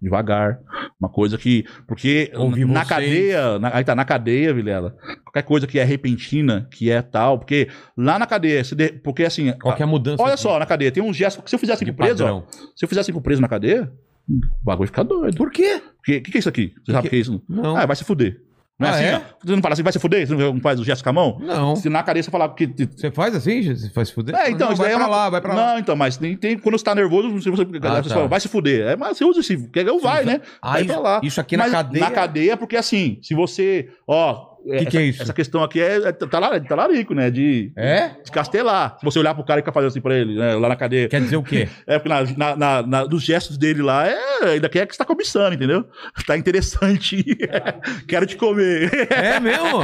devagar. 0.00 0.58
Uma 0.98 1.08
coisa 1.10 1.36
que. 1.36 1.64
Porque 1.86 2.30
Ouvir 2.34 2.64
na 2.66 2.80
vocês. 2.84 2.88
cadeia. 2.88 3.58
na- 3.58 3.76
aí 3.76 3.84
tá, 3.84 3.94
na 3.94 4.04
cadeia, 4.04 4.52
Vilela. 4.54 4.96
Qualquer 5.24 5.42
coisa 5.42 5.66
que 5.66 5.78
é 5.78 5.84
repentina, 5.84 6.66
que 6.70 6.90
é 6.90 7.02
tal. 7.02 7.38
Porque 7.38 7.68
lá 7.96 8.18
na 8.18 8.26
cadeia. 8.26 8.64
se 8.64 8.74
de- 8.74 8.92
porque 8.92 9.24
assim. 9.24 9.52
Qualquer 9.60 9.86
mudança. 9.86 10.22
Olha 10.22 10.34
de- 10.34 10.40
só, 10.40 10.58
na 10.58 10.66
cadeia, 10.66 10.90
tem 10.90 11.02
um 11.02 11.12
gesto. 11.12 11.42
Se 11.46 11.54
eu 11.54 11.58
fizesse 11.58 11.84
com 11.84 11.92
preso, 11.92 12.24
ó, 12.24 12.42
se 12.74 12.84
eu 12.84 12.88
fizesse 12.88 13.12
com 13.12 13.20
preso 13.20 13.42
na 13.42 13.48
cadeia, 13.48 13.92
o 14.28 14.64
bagulho 14.64 14.86
fica 14.86 15.04
doido. 15.04 15.36
Por 15.36 15.50
quê? 15.50 15.82
O 15.98 16.02
que, 16.02 16.20
que, 16.20 16.30
que 16.30 16.38
é 16.38 16.40
isso 16.40 16.48
aqui? 16.48 16.72
Você 16.84 16.92
sabe 16.92 17.06
o 17.06 17.10
que 17.10 17.16
é 17.16 17.18
isso? 17.18 17.42
Não. 17.48 17.76
Ah, 17.76 17.84
vai 17.84 17.94
se 17.96 18.04
fuder. 18.04 18.40
Não 18.80 18.88
é 18.88 18.90
Ah, 18.90 18.94
assim, 18.94 19.04
é? 19.04 19.22
Você 19.44 19.54
não 19.54 19.62
fala 19.62 19.72
assim, 19.74 19.82
vai 19.82 19.92
se 19.92 19.98
fuder? 19.98 20.26
Você 20.26 20.34
não 20.34 20.60
faz 20.60 20.80
o 20.80 20.84
gesto 20.84 21.04
com 21.04 21.10
a 21.10 21.12
mão? 21.12 21.38
Não. 21.40 21.76
Se 21.76 21.88
na 21.90 22.02
cadeia 22.02 22.22
você 22.22 22.30
falar 22.30 22.48
que. 22.54 22.66
Você 22.66 23.10
faz 23.10 23.36
assim? 23.36 23.62
Você 23.62 23.90
faz 23.90 24.08
se 24.08 24.14
fuder? 24.14 24.34
É, 24.34 24.50
então, 24.50 24.70
não, 24.70 24.76
vai 24.76 24.86
pra 24.88 24.94
é 24.94 24.96
uma- 24.96 25.06
lá, 25.06 25.28
vai 25.30 25.40
pra 25.40 25.54
lá. 25.54 25.66
Não, 25.72 25.78
então, 25.78 25.94
mas 25.94 26.16
tem, 26.16 26.34
tem- 26.36 26.58
quando 26.58 26.78
você 26.78 26.84
tá 26.84 26.94
nervoso, 26.94 27.30
você, 27.30 27.50
você, 27.50 27.62
Ah, 27.62 28.02
você 28.02 28.08
tá. 28.08 28.14
fala, 28.14 28.26
vai 28.28 28.40
se 28.40 28.48
fuder. 28.48 28.86
É, 28.88 28.96
mas 28.96 29.18
você 29.18 29.24
usa 29.24 29.40
esse. 29.40 29.68
Quer 29.68 29.86
eu 29.86 30.00
vai, 30.00 30.24
né? 30.24 30.40
Ah, 30.62 30.72
vai 30.72 30.80
isso, 30.82 30.92
pra 30.92 31.00
lá. 31.02 31.20
isso 31.22 31.40
aqui 31.40 31.56
Mas 31.56 31.70
na 31.70 31.78
cadeia. 31.78 32.04
Na 32.04 32.10
cadeia, 32.10 32.56
porque 32.56 32.76
assim, 32.76 33.18
se 33.22 33.34
você. 33.34 33.90
Ó. 34.06 34.49
Que 34.64 34.74
essa, 34.74 34.90
que 34.90 34.98
é 34.98 35.02
isso? 35.02 35.22
Essa 35.22 35.32
questão 35.32 35.62
aqui 35.62 35.80
é, 35.80 35.96
é 35.96 36.12
talarico, 36.12 36.68
talarico, 36.68 37.14
né? 37.14 37.30
De, 37.30 37.72
É? 37.76 38.10
de 38.24 38.30
castelar. 38.30 38.96
Se 38.98 39.04
você 39.04 39.18
olhar 39.18 39.34
pro 39.34 39.44
cara 39.44 39.60
e 39.60 39.62
ficar 39.62 39.72
fazendo 39.72 39.88
assim 39.88 40.00
pra 40.00 40.14
ele, 40.16 40.34
né? 40.38 40.54
Lá 40.54 40.68
na 40.68 40.76
cadeia. 40.76 41.08
Quer 41.08 41.20
dizer 41.20 41.36
o 41.36 41.42
quê? 41.42 41.68
É, 41.86 41.98
porque 41.98 42.08
na, 42.08 42.22
na, 42.36 42.56
na- 42.56 42.82
na- 42.86 43.04
dos 43.06 43.22
gestos 43.22 43.56
dele 43.58 43.82
lá, 43.82 44.06
é, 44.06 44.16
ainda 44.52 44.68
quer 44.68 44.86
que 44.86 44.94
você 44.94 44.98
tá 44.98 45.04
cobiçando, 45.04 45.54
entendeu? 45.54 45.84
Tá 46.26 46.36
interessante. 46.36 47.24
Quero 48.06 48.26
te 48.26 48.36
comer. 48.36 48.90
É 49.10 49.40
mesmo? 49.40 49.80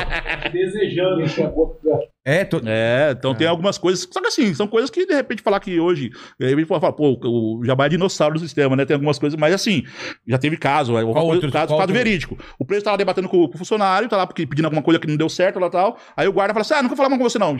Desejando 0.52 1.22
encher 1.22 1.46
a 1.46 1.48
boca. 1.48 1.76
É, 2.28 2.44
tô... 2.44 2.60
É, 2.66 3.14
então 3.16 3.32
tem 3.36 3.46
algumas 3.46 3.78
coisas. 3.78 4.06
Só 4.10 4.20
que 4.20 4.26
assim, 4.26 4.52
são 4.52 4.66
coisas 4.66 4.90
que 4.90 5.06
de 5.06 5.14
repente 5.14 5.40
falar 5.40 5.60
que 5.60 5.78
hoje. 5.78 6.10
Aí 6.40 6.52
a 6.52 6.56
gente 6.56 6.66
fala, 6.66 6.92
pô, 6.92 7.16
o 7.24 7.64
Jabá 7.64 7.86
é 7.86 7.90
dinossauro 7.90 8.34
do 8.34 8.40
sistema, 8.40 8.74
né? 8.74 8.84
Tem 8.84 8.94
algumas 8.94 9.16
coisas, 9.16 9.38
mas 9.38 9.54
assim, 9.54 9.84
já 10.26 10.36
teve 10.36 10.56
caso. 10.56 10.96
aí, 10.96 11.04
Qual 11.04 11.24
outro- 11.24 11.52
caso, 11.52 11.68
qual 11.68 11.78
caso 11.78 11.92
outro? 11.92 11.94
verídico. 11.94 12.36
O 12.58 12.64
preso 12.64 12.84
tava 12.84 12.98
debatendo 12.98 13.28
com, 13.28 13.46
com 13.46 13.54
o 13.54 13.58
funcionário, 13.58 14.08
tá 14.08 14.16
lá 14.16 14.26
porque, 14.26 14.44
pedindo 14.44 14.64
alguma 14.64 14.82
coisa 14.82 14.98
que 14.98 15.06
não 15.06 15.16
deu 15.16 15.28
certo 15.28 15.60
lá 15.60 15.68
e 15.68 15.70
tal. 15.70 15.96
Aí 16.16 16.26
o 16.26 16.32
guarda 16.32 16.52
fala 16.52 16.62
assim: 16.62 16.74
ah, 16.74 16.82
não 16.82 16.88
quero 16.88 16.96
falar 16.96 17.08
mais 17.10 17.22
com 17.22 17.28
você, 17.30 17.38
não. 17.38 17.56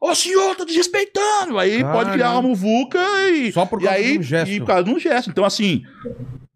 Ô 0.00 0.14
senhor, 0.14 0.56
tá 0.56 0.64
desrespeitando. 0.64 1.58
Aí 1.58 1.82
pode 1.84 2.10
criar 2.12 2.28
uma 2.30 2.36
Caramba. 2.36 2.48
muvuca 2.48 2.98
e. 3.30 3.52
Só 3.52 3.66
por 3.66 3.82
e 3.82 3.84
causa 3.84 3.98
aí, 3.98 4.12
de 4.12 4.18
um 4.18 4.22
gesto. 4.22 4.50
E 4.52 4.60
por 4.60 4.66
causa 4.66 4.84
de 4.84 4.90
um 4.90 4.98
gesto. 4.98 5.28
Então, 5.28 5.44
assim. 5.44 5.82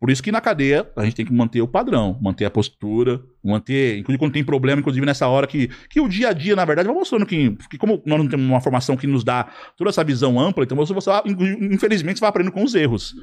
Por 0.03 0.11
isso 0.11 0.21
que 0.21 0.33
na 0.33 0.41
cadeia 0.41 0.91
a 0.97 1.05
gente 1.05 1.15
tem 1.15 1.25
que 1.25 1.33
manter 1.33 1.63
o 1.63 1.69
padrão, 1.69 2.19
manter 2.21 2.45
a 2.45 2.51
postura, 2.51 3.23
manter. 3.45 3.99
Inclusive, 3.99 4.19
quando 4.19 4.33
tem 4.33 4.43
problema, 4.43 4.81
inclusive 4.81 5.07
nessa 5.07 5.29
hora 5.29 5.47
que, 5.47 5.71
que 5.89 6.01
o 6.01 6.09
dia 6.09 6.31
a 6.31 6.33
dia, 6.33 6.57
na 6.57 6.65
verdade, 6.65 6.89
vai 6.89 6.97
mostrando 6.97 7.25
que, 7.25 7.57
que 7.71 7.79
como 7.79 8.03
nós 8.05 8.19
não 8.19 8.27
temos 8.29 8.45
uma 8.45 8.61
formação 8.61 8.97
que 8.97 9.07
nos 9.07 9.23
dá 9.23 9.47
toda 9.77 9.91
essa 9.91 10.03
visão 10.03 10.41
ampla, 10.41 10.65
então 10.65 10.77
você, 10.77 10.93
você 10.93 11.09
vai, 11.09 11.23
infelizmente, 11.71 12.17
você 12.17 12.21
vai 12.23 12.31
aprendendo 12.31 12.53
com 12.53 12.65
os 12.65 12.75
erros 12.75 13.15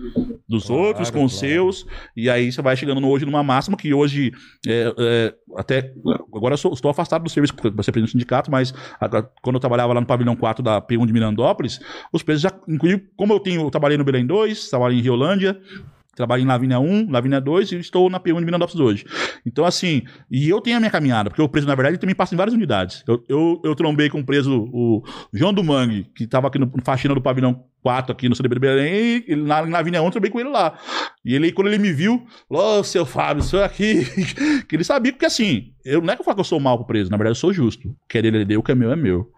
dos 0.47 0.67
Claro, 0.67 0.81
outros, 0.81 1.11
com 1.11 1.25
os 1.25 1.33
claro. 1.33 1.47
seus, 1.53 1.85
e 2.15 2.29
aí 2.29 2.49
você 2.49 2.61
vai 2.61 2.77
chegando 2.77 3.05
hoje 3.05 3.25
numa 3.25 3.43
máxima 3.43 3.75
que 3.75 3.93
hoje, 3.93 4.31
é, 4.65 4.93
é, 4.97 5.35
até. 5.57 5.91
Agora 6.33 6.53
eu 6.53 6.57
sou- 6.57 6.71
estou 6.71 6.89
afastado 6.89 7.23
do 7.23 7.29
serviço 7.29 7.53
para 7.55 7.69
ser 7.83 7.91
presidente 7.91 8.07
do 8.07 8.11
sindicato, 8.13 8.49
mas 8.49 8.73
quando 9.41 9.55
eu 9.55 9.59
trabalhava 9.59 9.91
lá 9.91 9.99
no 9.99 10.07
pavilhão 10.07 10.33
4 10.33 10.63
da 10.63 10.81
P1 10.81 11.05
de 11.05 11.11
Mirandópolis, 11.11 11.81
os 12.13 12.23
presos 12.23 12.41
já, 12.41 12.53
inclusive, 12.69 13.03
como 13.17 13.33
eu 13.33 13.39
tenho, 13.41 13.63
eu 13.63 13.69
trabalhei 13.69 13.97
no 13.97 14.05
Belém 14.05 14.25
2, 14.25 14.69
trabalhei 14.69 14.97
em 14.97 15.01
Riolândia, 15.01 15.59
Trabalho 16.19 16.43
em 16.43 16.45
Lavínia 16.45 16.81
1, 16.81 17.09
Lavínia 17.09 17.39
2 17.39 17.71
e 17.71 17.75
estou 17.77 18.09
na 18.09 18.19
P1 18.19 18.39
de 18.39 18.45
Mirandópolis 18.45 18.81
hoje. 18.81 19.05
Então, 19.45 19.63
assim, 19.63 20.03
e 20.29 20.49
eu 20.49 20.59
tenho 20.59 20.75
a 20.75 20.79
minha 20.81 20.91
caminhada, 20.91 21.29
porque 21.29 21.41
o 21.41 21.47
preso, 21.47 21.65
na 21.65 21.75
verdade, 21.75 21.97
também 21.97 22.13
passa 22.13 22.35
em 22.35 22.37
várias 22.37 22.53
unidades. 22.53 23.05
Eu, 23.07 23.23
eu, 23.29 23.61
eu 23.63 23.73
trombei 23.73 24.09
com 24.09 24.19
o 24.19 24.25
preso, 24.25 24.69
o 24.73 25.01
João 25.31 25.53
do 25.53 25.63
Mangue, 25.63 26.07
que 26.13 26.25
estava 26.25 26.49
aqui 26.49 26.59
no 26.59 26.69
faxina 26.83 27.15
do 27.15 27.21
pavilhão 27.21 27.63
4, 27.81 28.11
aqui 28.11 28.27
no 28.27 28.35
CDB 28.35 28.59
Belém, 28.59 29.23
e 29.29 29.33
na, 29.33 29.65
na 29.65 29.77
Lavínia 29.77 30.01
1, 30.01 30.05
eu 30.05 30.11
trombei 30.11 30.29
com 30.29 30.41
ele 30.41 30.49
lá. 30.49 30.77
E 31.23 31.33
ele, 31.33 31.53
quando 31.53 31.67
ele 31.67 31.77
me 31.77 31.93
viu, 31.93 32.21
falou, 32.49 32.81
ô, 32.81 32.83
seu 32.83 33.05
Fábio, 33.05 33.41
senhor 33.41 33.63
aqui, 33.63 34.03
que 34.67 34.75
ele 34.75 34.83
sabia, 34.83 35.13
porque 35.13 35.25
assim, 35.25 35.71
eu, 35.85 36.01
não 36.01 36.11
é 36.11 36.17
que 36.17 36.21
eu 36.21 36.25
falo 36.25 36.35
que 36.35 36.41
eu 36.41 36.45
sou 36.45 36.59
mal 36.59 36.77
pro 36.77 36.87
preso, 36.87 37.09
na 37.09 37.15
verdade, 37.15 37.37
eu 37.37 37.39
sou 37.39 37.53
justo. 37.53 37.87
O 37.87 37.95
que 38.09 38.17
é 38.17 38.21
dele, 38.21 38.39
ele 38.39 38.45
deu, 38.45 38.59
o 38.59 38.63
que 38.63 38.73
é 38.73 38.75
meu, 38.75 38.91
é 38.91 38.95
meu. 38.97 39.31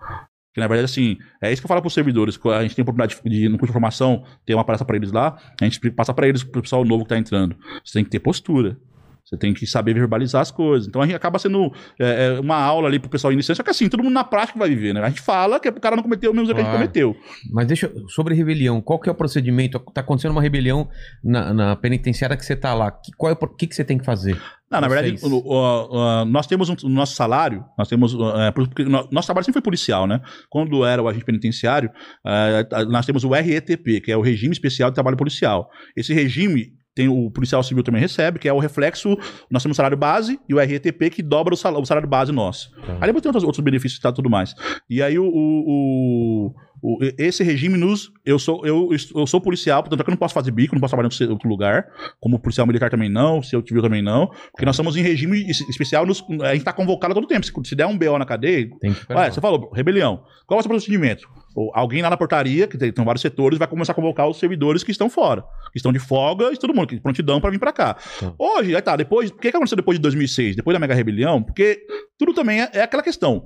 Que 0.54 0.60
na 0.60 0.68
verdade, 0.68 0.86
assim, 0.86 1.18
é 1.41 1.52
isso 1.52 1.62
que 1.62 1.66
eu 1.66 1.70
falo 1.70 1.82
para 1.82 1.88
os 1.88 1.93
servidores. 1.93 2.38
A 2.45 2.62
gente 2.62 2.76
tem 2.76 2.84
a 2.84 2.84
oportunidade 2.84 3.22
de, 3.24 3.47
no 3.47 3.58
curso 3.58 3.72
de 3.72 3.74
formação, 3.74 4.24
ter 4.45 4.54
uma 4.54 4.66
palestra 4.66 4.86
para 4.86 4.97
eles 4.97 5.12
lá, 5.12 5.38
a 5.60 5.64
gente 5.64 5.91
passa 5.91 6.14
para 6.14 6.28
eles, 6.28 6.43
pro 6.43 6.62
pessoal 6.62 6.84
novo 6.84 7.04
que 7.04 7.10
tá 7.10 7.18
entrando. 7.18 7.56
Você 7.84 7.93
tem 7.93 8.04
que 8.04 8.10
ter 8.10 8.20
postura. 8.20 8.78
Você 9.24 9.38
tem 9.38 9.54
que 9.54 9.66
saber 9.66 9.94
verbalizar 9.94 10.42
as 10.42 10.52
coisas. 10.52 10.88
Então 10.88 11.02
a 11.02 11.06
gente 11.06 11.16
acaba 11.16 11.40
sendo 11.40 11.72
é, 12.00 12.36
é, 12.36 12.40
uma 12.40 12.58
aula 12.58 12.88
ali 12.90 13.00
pro 13.00 13.10
pessoal 13.10 13.32
iniciante, 13.32 13.58
só 13.58 13.64
que 13.64 13.70
assim, 13.70 13.88
todo 13.88 14.04
mundo 14.04 14.14
na 14.14 14.24
prática 14.24 14.60
vai 14.60 14.68
viver, 14.70 14.94
né? 14.94 15.02
A 15.02 15.08
gente 15.10 15.22
fala 15.22 15.60
que 15.60 15.68
é 15.68 15.72
pro 15.72 15.80
cara 15.80 15.96
não 15.96 16.04
cometer 16.04 16.28
o 16.28 16.34
mesmo 16.34 16.50
erro 16.50 16.56
que 16.56 16.62
a 16.62 16.64
gente 16.64 16.72
Claro. 16.72 16.80
cometeu. 17.14 17.16
Mas 17.52 17.68
deixa 17.68 17.92
sobre 18.10 18.36
rebelião, 18.36 18.82
qual 18.82 19.00
que 19.00 19.08
é 19.08 19.12
o 19.12 19.16
procedimento? 19.16 19.80
Tá 19.94 20.02
acontecendo 20.02 20.32
uma 20.32 20.42
rebelião 20.42 20.90
na, 21.24 21.54
na 21.54 21.76
penitenciária 21.76 22.36
que 22.36 22.46
você 22.46 22.56
tá 22.56 22.74
lá. 22.74 22.92
Que, 22.92 23.12
qual 23.18 23.32
é, 23.32 23.38
o 23.40 23.48
que, 23.48 23.68
que 23.68 23.76
você 23.76 23.86
tem 23.86 23.98
que 23.98 24.06
fazer? 24.06 24.38
Não, 24.70 24.80
na 24.80 24.88
verdade, 24.88 25.18
Vocês. 25.18 25.32
o- 25.32 25.38
o- 25.38 26.22
o- 26.22 26.26
nós 26.26 26.48
temos 26.48 26.70
um, 26.70 26.76
o 26.84 26.90
nosso 26.90 27.14
salário, 27.16 27.64
nós 27.78 27.90
temos. 27.90 28.14
é, 28.38 28.52
porque 28.52 28.84
no- 28.86 29.08
nosso 29.12 29.28
trabalho 29.28 29.44
sempre 29.46 29.54
foi 29.60 29.62
policial, 29.62 30.08
né? 30.08 30.22
Quando 30.50 30.86
era 30.86 31.02
o 31.04 31.08
agente 31.10 31.26
penitenciário, 31.26 31.90
é, 32.26 32.66
nós 32.86 33.06
temos 33.06 33.24
o 33.26 33.30
RETP, 33.30 34.00
que 34.02 34.12
é 34.12 34.18
o 34.18 34.22
Regime 34.22 34.54
Especial 34.54 34.90
de 34.90 34.96
Trabalho 34.96 35.18
Policial. 35.18 35.70
Esse 35.96 36.14
regime. 36.14 36.74
Tem 36.94 37.08
o 37.08 37.32
policial 37.32 37.64
civil 37.64 37.84
também 37.84 38.02
recebe, 38.02 38.38
que 38.38 38.50
é 38.50 38.54
o 38.54 38.60
reflexo. 38.60 39.18
Nós 39.50 39.64
temos 39.64 39.76
o 39.76 39.78
salário 39.78 39.96
base 39.98 40.39
e 40.50 40.54
o 40.54 40.58
RETP 40.60 41.10
que 41.10 41.24
dobra 41.24 41.54
o 41.54 41.58
salário, 41.58 41.82
o 41.84 41.86
salário 41.86 42.08
base 42.10 42.32
nosso. 42.34 42.70
Tá. 42.86 42.94
Aí 43.00 43.08
depois 43.08 43.22
tem 43.22 43.30
outros, 43.30 43.44
outros 43.46 43.64
benefícios 43.64 43.98
e 44.00 44.02
tal, 44.02 44.12
tudo 44.12 44.30
mais. 44.30 44.54
E 44.89 45.02
aí 45.02 45.18
o, 45.18 45.24
o- 45.26 46.48
o- 46.48 46.56
o- 46.82 46.98
esse 47.18 47.44
regime 47.44 47.78
nos. 47.78 48.12
Eu 48.26 48.38
sou, 48.40 48.66
eu, 48.66 48.90
eu 49.16 49.28
sou 49.28 49.40
policial, 49.42 49.82
portanto 49.84 50.00
é 50.02 50.04
que 50.04 50.10
eu 50.10 50.14
não 50.14 50.18
posso 50.18 50.34
fazer 50.34 50.52
bico, 50.52 50.74
não 50.76 50.80
posso 50.82 50.92
trabalhar 50.96 51.10
em 51.22 51.30
outro 51.32 51.48
lugar. 51.50 51.86
Como 52.20 52.40
policial 52.40 52.66
militar 52.68 52.90
também 52.90 53.10
não, 53.10 53.42
se 53.42 53.56
eu 53.56 53.66
civil 53.66 53.82
também 53.82 54.02
não. 54.02 54.28
Porque 54.52 54.66
nós 54.66 54.76
estamos 54.76 54.96
em 54.96 55.02
regime 55.02 55.50
es- 55.50 55.62
especial, 55.70 56.06
nos- 56.06 56.24
a 56.44 56.54
gente 56.54 56.64
tá 56.64 56.74
convocado 56.74 57.12
a 57.12 57.16
todo 57.16 57.28
tempo. 57.28 57.46
Se, 57.46 57.52
se 57.66 57.76
der 57.76 57.86
um 57.88 57.98
BO 57.98 58.18
na 58.18 58.26
cadeia, 58.26 58.70
Tem 58.80 58.94
que 58.94 59.14
Ué, 59.14 59.32
você 59.32 59.42
falou, 59.42 59.72
rebelião. 59.74 60.24
Qual 60.48 60.58
é 60.58 60.60
o 60.60 60.64
seu 60.64 60.70
procedimento? 60.70 61.28
Ou 61.56 61.70
alguém 61.74 62.02
lá 62.02 62.10
na 62.10 62.16
portaria, 62.18 62.66
que 62.68 62.78
tem, 62.78 62.92
tem 62.92 63.06
vários 63.06 63.22
setores, 63.22 63.60
vai 63.60 63.68
começar 63.68 63.92
a 63.92 63.96
convocar 63.96 64.28
os 64.30 64.38
servidores 64.40 64.84
que 64.84 64.92
estão 64.92 65.10
fora, 65.10 65.42
que 65.72 65.78
estão 65.78 65.92
de 65.92 66.00
folga 66.00 66.52
e 66.54 66.58
todo 66.58 66.74
mundo, 66.74 66.88
que 66.88 67.00
prontidão 67.00 67.42
para 67.42 67.50
vir 67.52 67.60
para 67.60 67.74
cá. 67.74 67.94
Tá. 68.20 68.34
Hoje, 68.40 68.74
aí 68.76 68.82
tá, 68.82 68.96
depois, 68.96 69.30
o 69.30 69.34
que, 69.36 69.50
que 69.52 69.56
aconteceu 69.58 69.76
depois 69.76 69.98
de 69.98 70.02
2006, 70.02 70.56
depois 70.56 70.74
da 70.74 70.80
mega 70.80 70.94
rebelião? 70.94 71.44
Porque 71.44 71.80
tudo 72.18 72.34
também 72.34 72.62
é, 72.62 72.70
é 72.74 72.82
aquela 72.84 73.04
questão. 73.04 73.46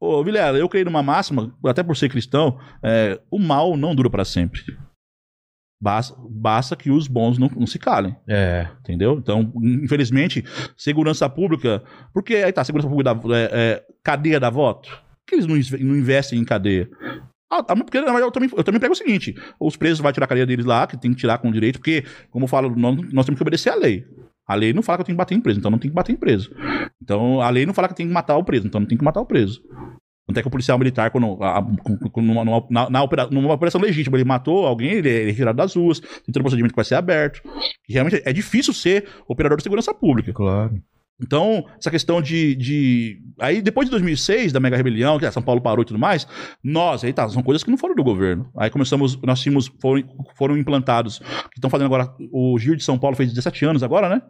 Ô, 0.00 0.22
Vilela, 0.22 0.58
eu 0.58 0.68
creio 0.68 0.84
numa 0.84 1.02
máxima, 1.02 1.54
até 1.64 1.82
por 1.82 1.96
ser 1.96 2.08
cristão, 2.08 2.58
é, 2.82 3.20
o 3.30 3.38
mal 3.38 3.76
não 3.76 3.94
dura 3.94 4.10
para 4.10 4.24
sempre. 4.24 4.60
Basta, 5.80 6.16
basta 6.30 6.76
que 6.76 6.90
os 6.90 7.08
bons 7.08 7.38
não, 7.38 7.48
não 7.48 7.66
se 7.66 7.78
calem. 7.78 8.14
É. 8.28 8.68
Entendeu? 8.80 9.18
Então, 9.18 9.52
infelizmente, 9.56 10.44
segurança 10.76 11.28
pública. 11.28 11.82
Porque 12.14 12.36
aí 12.36 12.52
tá, 12.52 12.62
segurança 12.62 12.88
pública 12.88 13.14
da 13.14 13.36
é, 13.36 13.50
é, 13.52 13.84
cadeia 14.02 14.38
da 14.38 14.48
voto. 14.48 14.90
Por 14.90 15.26
que 15.26 15.34
eles 15.34 15.46
não, 15.46 15.56
não 15.88 15.96
investem 15.96 16.38
em 16.38 16.44
cadeia? 16.44 16.88
Ah, 17.50 17.62
tá, 17.62 17.76
porque 17.76 17.98
na 17.98 18.06
verdade 18.06 18.24
eu 18.24 18.30
também, 18.30 18.50
eu 18.56 18.64
também 18.64 18.80
pego 18.80 18.92
o 18.92 18.96
seguinte: 18.96 19.34
os 19.60 19.76
presos 19.76 19.98
vão 19.98 20.12
tirar 20.12 20.24
a 20.24 20.28
cadeia 20.28 20.46
deles 20.46 20.64
lá, 20.64 20.86
que 20.86 20.96
tem 20.96 21.12
que 21.12 21.18
tirar 21.18 21.38
com 21.38 21.50
direito, 21.50 21.78
porque, 21.80 22.04
como 22.30 22.44
eu 22.44 22.48
falo, 22.48 22.74
nós, 22.74 22.96
nós 23.12 23.26
temos 23.26 23.38
que 23.38 23.42
obedecer 23.42 23.70
à 23.70 23.74
lei. 23.74 24.06
A 24.52 24.54
lei 24.54 24.72
não 24.72 24.82
fala 24.82 24.98
que 24.98 25.02
eu 25.02 25.06
tenho 25.06 25.16
que 25.16 25.18
bater 25.18 25.34
em 25.34 25.40
preso, 25.40 25.58
então 25.58 25.70
não 25.70 25.78
tem 25.78 25.90
que 25.90 25.94
bater 25.94 26.12
em 26.12 26.16
preso. 26.16 26.50
Então 27.02 27.40
a 27.40 27.48
lei 27.50 27.64
não 27.66 27.74
fala 27.74 27.88
que 27.88 27.94
tem 27.94 28.06
que 28.06 28.12
matar 28.12 28.36
o 28.36 28.44
preso, 28.44 28.66
então 28.66 28.80
não 28.80 28.86
tem 28.88 28.98
que 28.98 29.04
matar 29.04 29.20
o 29.20 29.26
preso. 29.26 29.62
Tanto 30.26 30.38
é 30.38 30.42
que 30.42 30.48
o 30.48 30.50
policial 30.50 30.78
militar, 30.78 31.10
quando, 31.10 31.42
a- 31.42 31.60
numa, 32.16 32.44
numa- 32.44 32.66
na, 32.70 32.88
na 32.90 33.02
opera- 33.02 33.28
numa 33.30 33.52
operação 33.54 33.80
legítima, 33.80 34.16
ele 34.16 34.24
matou 34.24 34.64
alguém, 34.66 34.92
ele 34.92 35.08
é 35.10 35.24
retirado 35.24 35.56
das 35.56 35.74
ruas, 35.74 35.98
tem 36.00 36.26
todo 36.32 36.38
o 36.38 36.42
procedimento 36.44 36.72
que 36.72 36.76
vai 36.76 36.84
ser 36.84 36.94
aberto. 36.94 37.42
E 37.88 37.92
realmente 37.92 38.22
é 38.24 38.32
difícil 38.32 38.72
ser 38.72 39.06
operador 39.26 39.56
de 39.58 39.64
segurança 39.64 39.92
pública. 39.92 40.32
Claro. 40.32 40.80
Então, 41.22 41.64
essa 41.78 41.90
questão 41.90 42.20
de, 42.20 42.54
de. 42.56 43.22
Aí, 43.38 43.62
depois 43.62 43.86
de 43.86 43.90
2006, 43.92 44.52
da 44.52 44.58
mega 44.58 44.76
rebelião, 44.76 45.18
que 45.18 45.24
a 45.24 45.30
São 45.30 45.42
Paulo 45.42 45.60
parou 45.60 45.82
e 45.82 45.86
tudo 45.86 45.98
mais, 45.98 46.26
nós, 46.62 47.04
aí 47.04 47.12
tá, 47.12 47.28
são 47.28 47.42
coisas 47.42 47.62
que 47.62 47.70
não 47.70 47.78
foram 47.78 47.94
do 47.94 48.02
governo. 48.02 48.50
Aí 48.56 48.68
começamos, 48.68 49.20
nós 49.22 49.40
tínhamos, 49.40 49.70
foram, 49.80 50.02
foram 50.36 50.56
implantados, 50.56 51.18
que 51.18 51.58
estão 51.58 51.70
fazendo 51.70 51.86
agora, 51.86 52.12
o 52.32 52.58
GIR 52.58 52.76
de 52.76 52.82
São 52.82 52.98
Paulo 52.98 53.16
fez 53.16 53.30
17 53.30 53.64
anos 53.64 53.82
agora, 53.82 54.08
né? 54.08 54.22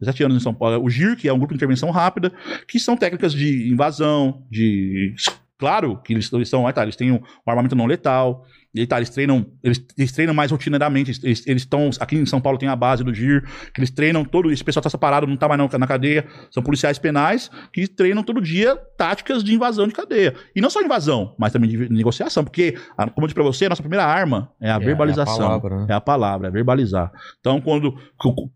17 0.00 0.24
anos 0.24 0.36
em 0.36 0.40
São 0.40 0.52
Paulo. 0.52 0.84
O 0.84 0.90
GIR, 0.90 1.16
que 1.16 1.28
é 1.28 1.32
um 1.32 1.38
grupo 1.38 1.54
de 1.54 1.56
intervenção 1.56 1.90
rápida, 1.90 2.30
que 2.68 2.78
são 2.78 2.96
técnicas 2.96 3.32
de 3.32 3.72
invasão, 3.72 4.42
de. 4.50 5.14
Claro 5.56 5.96
que 6.02 6.12
eles, 6.12 6.30
eles 6.32 6.48
são, 6.48 6.70
tá, 6.72 6.82
eles 6.82 6.96
têm 6.96 7.12
um 7.12 7.20
armamento 7.46 7.76
não 7.76 7.86
letal, 7.86 8.44
E 8.74 8.86
tá, 8.86 8.96
eles 8.96 9.10
treinam, 9.10 9.46
eles, 9.62 9.80
eles 9.96 10.10
treinam 10.10 10.34
mais 10.34 10.50
rotineiramente. 10.50 11.12
Eles 11.22 11.44
estão. 11.46 11.90
Aqui 12.00 12.16
em 12.16 12.26
São 12.26 12.40
Paulo 12.40 12.58
tem 12.58 12.68
a 12.68 12.74
base 12.74 13.04
do 13.04 13.14
GIR, 13.14 13.42
que 13.72 13.80
eles 13.80 13.90
treinam 13.90 14.24
todo. 14.24 14.50
Esse 14.50 14.64
pessoal 14.64 14.82
tá 14.82 14.90
separado, 14.90 15.26
não 15.26 15.36
tá 15.36 15.46
mais 15.48 15.60
na, 15.60 15.78
na 15.78 15.86
cadeia. 15.86 16.26
São 16.50 16.62
policiais 16.62 16.98
penais 16.98 17.50
que 17.72 17.86
treinam 17.86 18.22
todo 18.24 18.40
dia 18.40 18.74
táticas 18.98 19.44
de 19.44 19.54
invasão 19.54 19.86
de 19.86 19.94
cadeia. 19.94 20.34
E 20.56 20.60
não 20.60 20.68
só 20.70 20.82
invasão, 20.82 21.34
mas 21.38 21.52
também 21.52 21.70
de 21.70 21.88
negociação. 21.88 22.42
Porque, 22.42 22.72
como 22.96 23.12
eu 23.18 23.26
disse 23.26 23.34
pra 23.34 23.44
você, 23.44 23.66
a 23.66 23.68
nossa 23.68 23.82
primeira 23.82 24.04
arma 24.04 24.50
é 24.60 24.70
a 24.70 24.76
É, 24.76 24.78
verbalização. 24.80 25.34
é 25.34 25.46
a 25.46 25.48
palavra, 25.60 25.76
né? 25.76 25.86
É 25.90 25.92
a 25.94 26.00
palavra, 26.00 26.48
é 26.48 26.50
verbalizar. 26.50 27.12
Então, 27.38 27.60
quando 27.60 27.94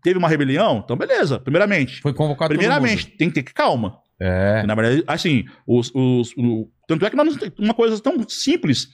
teve 0.03 0.17
uma 0.19 0.27
rebelião, 0.27 0.81
então 0.83 0.97
beleza, 0.97 1.39
primeiramente. 1.39 2.01
Foi 2.01 2.13
convocado 2.13 2.49
Primeiramente, 2.49 3.07
tem 3.17 3.29
que 3.29 3.41
ter 3.41 3.53
calma. 3.53 3.97
É. 4.21 4.63
Na 4.63 4.75
verdade, 4.75 5.01
assim, 5.07 5.45
os, 5.65 5.89
os- 5.95 6.33
o- 6.37 6.69
tanto 6.85 7.05
é 7.05 7.09
que 7.09 7.15
nós 7.15 7.37
uma 7.57 7.73
coisa 7.73 7.97
tão 8.01 8.17
simples. 8.27 8.89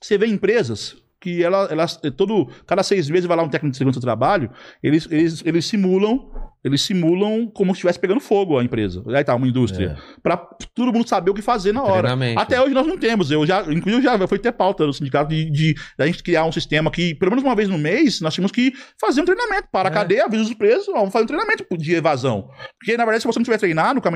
Você 0.00 0.16
vê 0.16 0.26
empresas 0.26 0.96
que 1.20 1.44
ela, 1.44 1.68
elas, 1.70 2.00
todo, 2.16 2.48
cada 2.66 2.82
seis 2.82 3.10
meses 3.10 3.26
vai 3.26 3.36
lá 3.36 3.42
um 3.42 3.48
técnico 3.48 3.72
de 3.72 3.76
segurança 3.76 4.00
do 4.00 4.04
trabalho, 4.04 4.50
eles, 4.82 5.06
eles, 5.10 5.42
eles 5.44 5.66
simulam, 5.66 6.30
eles 6.64 6.82
simulam 6.82 7.46
como 7.48 7.72
se 7.74 7.78
estivesse 7.78 7.98
pegando 7.98 8.20
fogo 8.20 8.58
a 8.58 8.64
empresa. 8.64 9.02
Aí 9.08 9.24
tá, 9.24 9.34
uma 9.34 9.46
indústria. 9.48 9.96
Pra 10.22 10.36
todo 10.74 10.92
mundo 10.92 11.08
saber 11.08 11.30
o 11.30 11.34
que 11.34 11.42
fazer 11.42 11.72
na 11.72 11.82
hora. 11.82 12.10
Até 12.36 12.60
hoje 12.60 12.74
nós 12.74 12.86
não 12.86 12.98
temos. 12.98 13.30
Eu 13.30 13.46
já, 13.46 13.62
inclusive, 13.62 14.02
já 14.02 14.26
foi 14.28 14.38
ter 14.38 14.52
pauta 14.52 14.86
no 14.86 14.92
sindicato 14.92 15.30
de, 15.30 15.50
de, 15.50 15.74
da 15.96 16.06
gente 16.06 16.22
criar 16.22 16.44
um 16.44 16.52
sistema 16.52 16.90
que, 16.90 17.14
pelo 17.14 17.30
menos 17.30 17.44
uma 17.44 17.54
vez 17.54 17.68
no 17.68 17.78
mês, 17.78 18.20
nós 18.20 18.34
tínhamos 18.34 18.52
que 18.52 18.72
fazer 19.00 19.20
um 19.22 19.24
treinamento 19.24 19.68
para 19.72 19.88
a 19.88 19.92
É. 19.92 19.94
cadeia, 19.94 20.24
avisa 20.24 20.42
os 20.42 20.54
presos, 20.54 20.86
vamos 20.86 21.12
fazer 21.12 21.24
um 21.24 21.28
treinamento 21.28 21.64
de 21.76 21.94
evasão. 21.94 22.48
Porque, 22.78 22.96
na 22.96 23.04
verdade, 23.04 23.22
se 23.22 23.26
você 23.26 23.38
não 23.38 23.44
tiver 23.44 23.58
treinado, 23.58 23.98
o 23.98 24.02
que 24.02 24.08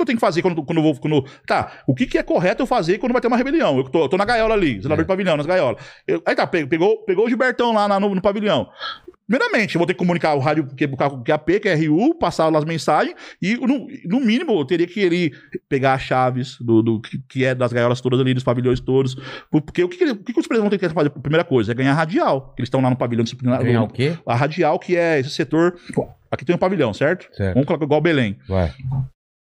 eu 0.00 0.04
tenho 0.06 0.16
que 0.16 0.20
fazer 0.20 0.42
quando, 0.42 0.62
quando 0.64 0.78
eu 0.78 0.82
vou. 0.82 0.94
Quando, 0.98 1.24
tá, 1.46 1.72
o 1.86 1.94
que, 1.94 2.06
que 2.06 2.18
é 2.18 2.22
correto 2.22 2.62
eu 2.62 2.66
fazer 2.66 2.98
quando 2.98 3.12
vai 3.12 3.20
ter 3.20 3.28
uma 3.28 3.36
rebelião? 3.36 3.76
Eu 3.78 3.84
tô, 3.84 4.04
eu 4.04 4.08
tô 4.08 4.16
na 4.16 4.24
gaiola 4.24 4.54
ali, 4.54 4.80
zelador 4.80 5.00
É. 5.00 5.02
de 5.04 5.08
pavilhão, 5.08 5.36
nas 5.36 5.46
gaiolas. 5.46 5.82
Eu- 6.06 6.22
aí 6.26 6.34
tá, 6.34 6.46
pe- 6.46 6.66
pegou, 6.66 7.04
pegou 7.04 7.26
o 7.26 7.28
Gilbertão 7.28 7.72
lá 7.74 7.86
na- 7.88 8.00
no, 8.00 8.14
no 8.14 8.22
pavilhão. 8.22 8.68
Primeiramente, 9.26 9.74
eu 9.74 9.78
vou 9.78 9.86
ter 9.86 9.94
que 9.94 9.98
comunicar 9.98 10.34
o 10.34 10.38
rádio 10.38 10.66
que 10.66 10.86
que 10.86 11.30
é 11.32 11.34
AP, 11.34 11.60
que 11.60 11.68
é 11.68 11.74
RU, 11.74 12.14
passar 12.14 12.48
lá 12.48 12.58
as 12.58 12.64
mensagens, 12.64 13.14
e 13.40 13.56
no, 13.56 13.86
no 14.04 14.20
mínimo 14.20 14.52
eu 14.52 14.64
teria 14.64 14.86
que 14.86 15.00
ele 15.00 15.32
pegar 15.68 15.94
as 15.94 16.02
chaves 16.02 16.58
do, 16.60 16.82
do 16.82 17.00
que, 17.00 17.18
que 17.28 17.44
é 17.44 17.54
das 17.54 17.72
gaiolas 17.72 18.00
todas 18.00 18.20
ali, 18.20 18.34
dos 18.34 18.44
pavilhões 18.44 18.80
todos. 18.80 19.16
Porque 19.50 19.84
o 19.84 19.88
que, 19.88 20.04
o 20.04 20.16
que 20.16 20.32
que 20.32 20.40
os 20.40 20.46
presos 20.46 20.62
vão 20.62 20.70
ter 20.70 20.78
que 20.78 20.88
fazer? 20.88 21.10
Primeira 21.10 21.44
coisa, 21.44 21.72
é 21.72 21.74
ganhar 21.74 21.94
radial. 21.94 22.54
Eles 22.58 22.66
estão 22.66 22.80
lá 22.80 22.90
no 22.90 22.96
pavilhão 22.96 23.24
disciplinar. 23.24 23.62
Ganhar 23.62 23.82
o 23.82 23.88
quê? 23.88 24.18
A 24.26 24.34
radial, 24.34 24.78
que 24.78 24.96
é 24.96 25.20
esse 25.20 25.30
setor. 25.30 25.76
Aqui 26.30 26.44
tem 26.44 26.54
um 26.54 26.58
pavilhão, 26.58 26.92
certo? 26.92 27.28
Certo. 27.34 27.54
Vamos 27.54 27.66
colocar 27.66 27.84
igual 27.84 28.00
Belém. 28.00 28.38
Vai. 28.48 28.72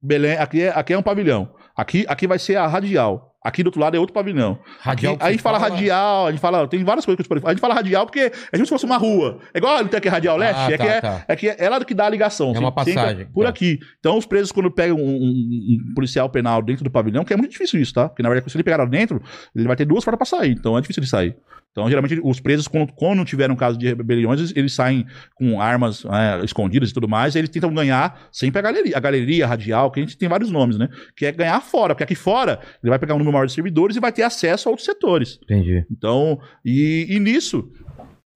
Belém, 0.01 0.37
aqui 0.37 0.61
é, 0.61 0.69
aqui 0.69 0.93
é 0.93 0.97
um 0.97 1.03
pavilhão. 1.03 1.49
Aqui, 1.75 2.05
aqui 2.07 2.27
vai 2.27 2.39
ser 2.39 2.55
a 2.55 2.67
radial. 2.67 3.35
Aqui 3.47 3.63
do 3.63 3.67
outro 3.67 3.79
lado 3.79 3.95
é 3.95 3.99
outro 3.99 4.13
pavilhão. 4.13 4.59
Radial 4.79 5.13
Aqui- 5.13 5.21
que 5.21 5.27
a 5.27 5.31
gente 5.31 5.41
fala 5.41 5.57
radial, 5.57 6.27
a 6.27 6.31
gente 6.31 6.39
fala. 6.41 6.67
Tem 6.67 6.83
várias 6.83 7.05
coisas 7.05 7.15
que 7.17 7.21
a 7.21 7.23
gente 7.35 7.41
pode 7.43 7.45
A 7.45 7.53
gente 7.55 7.61
fala 7.61 7.73
radial 7.73 8.05
porque 8.05 8.19
é 8.19 8.31
como 8.51 8.65
se 8.65 8.69
fosse 8.69 8.85
uma 8.85 8.97
rua. 8.97 9.39
É 9.53 9.57
igual 9.57 9.79
não 9.79 9.87
tem 9.87 9.97
aqui 9.97 10.09
Radial 10.09 10.35
Leste, 10.37 10.59
Ah, 10.59 10.71
é, 10.71 10.77
tá, 10.77 10.83
que 10.83 10.89
é, 10.91 11.01
tá. 11.01 11.25
é 11.27 11.35
que 11.35 11.49
é 11.49 11.55
ela 11.59 11.83
que 11.85 11.93
dá 11.93 12.05
a 12.05 12.09
ligação. 12.09 12.47
É 12.53 12.59
uma 12.59 12.71
você 12.71 12.91
entra 12.91 13.03
passagem, 13.03 13.25
Por 13.33 13.43
tá. 13.43 13.49
aqui. 13.49 13.79
Então, 13.99 14.17
os 14.17 14.25
presos, 14.25 14.51
quando 14.51 14.69
pegam 14.69 14.97
um, 14.97 15.01
um- 15.01 15.77
um 15.89 15.93
policial 15.95 16.29
penal 16.29 16.61
dentro 16.61 16.83
do 16.83 16.91
pavilhão, 16.91 17.23
que 17.23 17.33
é 17.33 17.37
muito 17.37 17.51
difícil 17.51 17.79
isso, 17.79 17.93
tá? 17.93 18.09
Porque, 18.09 18.21
na 18.21 18.29
verdade, 18.29 18.51
se 18.51 18.57
ele 18.57 18.63
pegar 18.63 18.77
lá 18.77 18.85
dentro, 18.85 19.21
ele 19.55 19.65
vai 19.67 19.75
ter 19.75 19.85
duas 19.85 20.03
portas 20.03 20.29
pra 20.29 20.39
sair. 20.39 20.51
Então, 20.51 20.77
é 20.77 20.81
difícil 20.81 21.01
ele 21.01 21.09
sair. 21.09 21.35
Então, 21.77 21.87
geralmente, 21.87 22.19
os 22.23 22.39
presos, 22.39 22.67
quando, 22.67 22.91
quando 22.91 23.23
tiveram 23.23 23.53
um 23.53 23.57
caso 23.57 23.77
de 23.77 23.85
rebeliões, 23.87 24.39
eles, 24.39 24.53
eles 24.55 24.73
saem 24.73 25.05
com 25.35 25.61
armas 25.61 26.03
é, 26.05 26.43
escondidas 26.43 26.89
e 26.89 26.93
tudo 26.95 27.07
mais, 27.07 27.35
e 27.35 27.37
eles 27.37 27.51
tentam 27.51 27.71
ganhar 27.71 28.19
sempre 28.31 28.57
a 28.57 28.61
galeria. 28.63 28.97
A 28.97 28.99
galeria, 28.99 29.45
a 29.45 29.47
radial, 29.47 29.91
que 29.91 29.99
a 29.99 30.03
gente 30.03 30.17
tem 30.17 30.27
vários 30.27 30.49
nomes, 30.49 30.75
né? 30.75 30.89
Que 31.15 31.27
é 31.27 31.31
ganhar 31.31 31.61
fora, 31.61 31.93
porque 31.93 32.03
aqui 32.03 32.15
fora 32.15 32.59
ele 32.81 32.89
vai 32.89 32.97
pegar 32.97 33.13
um 33.13 33.19
número 33.19 33.33
maior 33.33 33.45
de 33.45 33.53
servidores 33.53 33.95
e 33.95 33.99
vai 33.99 34.11
ter 34.11 34.23
acesso 34.23 34.67
a 34.67 34.71
outros 34.71 34.85
setores. 34.87 35.37
Entendi. 35.43 35.85
Então, 35.91 36.39
e, 36.65 37.05
e 37.09 37.19
nisso. 37.19 37.69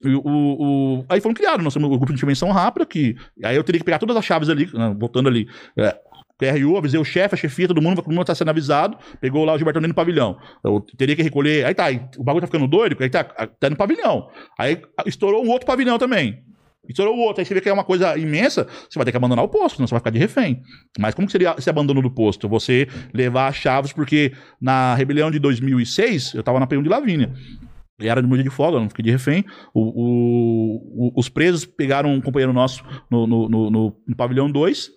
O, 0.04 0.98
o- 1.00 1.06
aí 1.10 1.22
foram 1.22 1.34
criados, 1.36 1.64
nós 1.64 1.74
temos 1.76 1.88
o 1.88 1.92
grupo 1.92 2.08
de 2.08 2.14
intervenção 2.14 2.50
rápida, 2.52 2.88
que 2.88 3.16
aí 3.44 3.56
eu 3.56 3.64
teria 3.64 3.78
que 3.80 3.86
pegar 3.86 4.00
todas 4.00 4.18
as 4.18 4.26
chaves 4.26 4.50
ali, 4.50 4.68
né, 4.74 4.96
voltando 5.00 5.30
ali. 5.30 5.48
É, 5.78 5.96
PRU, 6.42 6.76
avisei 6.78 7.00
o 7.00 7.04
chefe, 7.06 7.36
a 7.36 7.38
chefia, 7.38 7.68
todo 7.68 7.82
mundo, 7.82 8.02
todo 8.02 8.12
mundo 8.12 8.26
tá 8.26 8.34
sendo 8.34 8.50
avisado, 8.50 8.98
pegou 9.20 9.46
lá 9.46 9.54
o 9.54 9.58
Gilberto 9.58 9.80
do 9.80 9.94
pavilhão. 9.94 10.38
Eu 10.64 10.82
teria 10.98 11.16
que 11.16 11.22
recolher, 11.22 11.66
aí 11.66 11.74
tá, 11.76 11.86
o 12.18 12.24
bagulho 12.24 12.42
tá 12.42 12.48
ficando 12.48 12.68
doido, 12.68 12.98
aí 13.00 13.10
tá, 13.10 13.24
tá 13.24 13.70
no 13.70 13.76
pavilhão. 13.76 14.28
Aí 14.58 14.82
estourou 15.06 15.46
um 15.46 15.50
outro 15.50 15.68
pavilhão 15.68 15.98
também. 16.00 16.40
Estourou 16.90 17.16
o 17.16 17.20
outro, 17.20 17.42
aí 17.42 17.46
você 17.46 17.54
vê 17.54 17.62
que 17.62 17.70
é 17.70 17.74
uma 17.74 17.84
coisa 17.84 18.18
imensa, 18.18 18.68
você 18.90 18.98
vai 18.98 19.06
ter 19.06 19.12
que 19.12 19.18
abandonar 19.18 19.46
o 19.46 19.48
posto, 19.48 19.76
senão 19.76 19.88
você 19.88 19.92
vai 19.94 20.00
ficar 20.00 20.10
de 20.10 20.18
refém. 20.18 20.62
Mas 21.00 21.14
como 21.14 21.28
que 21.28 21.32
seria 21.32 21.54
esse 21.58 21.70
abandono 21.70 22.02
do 22.02 22.10
posto? 22.10 22.50
Você 22.50 22.88
levar 23.14 23.48
as 23.48 23.56
chaves, 23.56 23.94
porque 23.94 24.34
na 24.60 24.96
rebelião 24.96 25.30
de 25.30 25.38
2006, 25.38 26.34
eu 26.34 26.42
tava 26.44 26.60
na 26.60 26.66
P1 26.66 26.82
de 26.82 26.90
Lavínia. 26.90 27.32
E 28.02 28.08
era 28.10 28.20
de 28.20 28.28
meu 28.28 28.36
dia 28.36 28.44
de 28.44 28.50
folga, 28.50 28.78
eu 28.78 28.82
não 28.82 28.90
fiquei 28.90 29.04
de 29.06 29.12
refém. 29.12 29.46
O, 29.76 29.82
o- 29.82 31.08
o- 31.08 31.20
os 31.20 31.30
presos 31.30 31.66
pegaram 31.66 32.12
um 32.12 32.20
companheiro 32.20 32.52
nosso 32.52 32.84
no, 33.12 33.28
no, 33.28 33.48
no- 33.48 33.70
no- 33.70 33.96
no 34.08 34.16
pavilhão 34.16 34.50
2. 34.52 34.90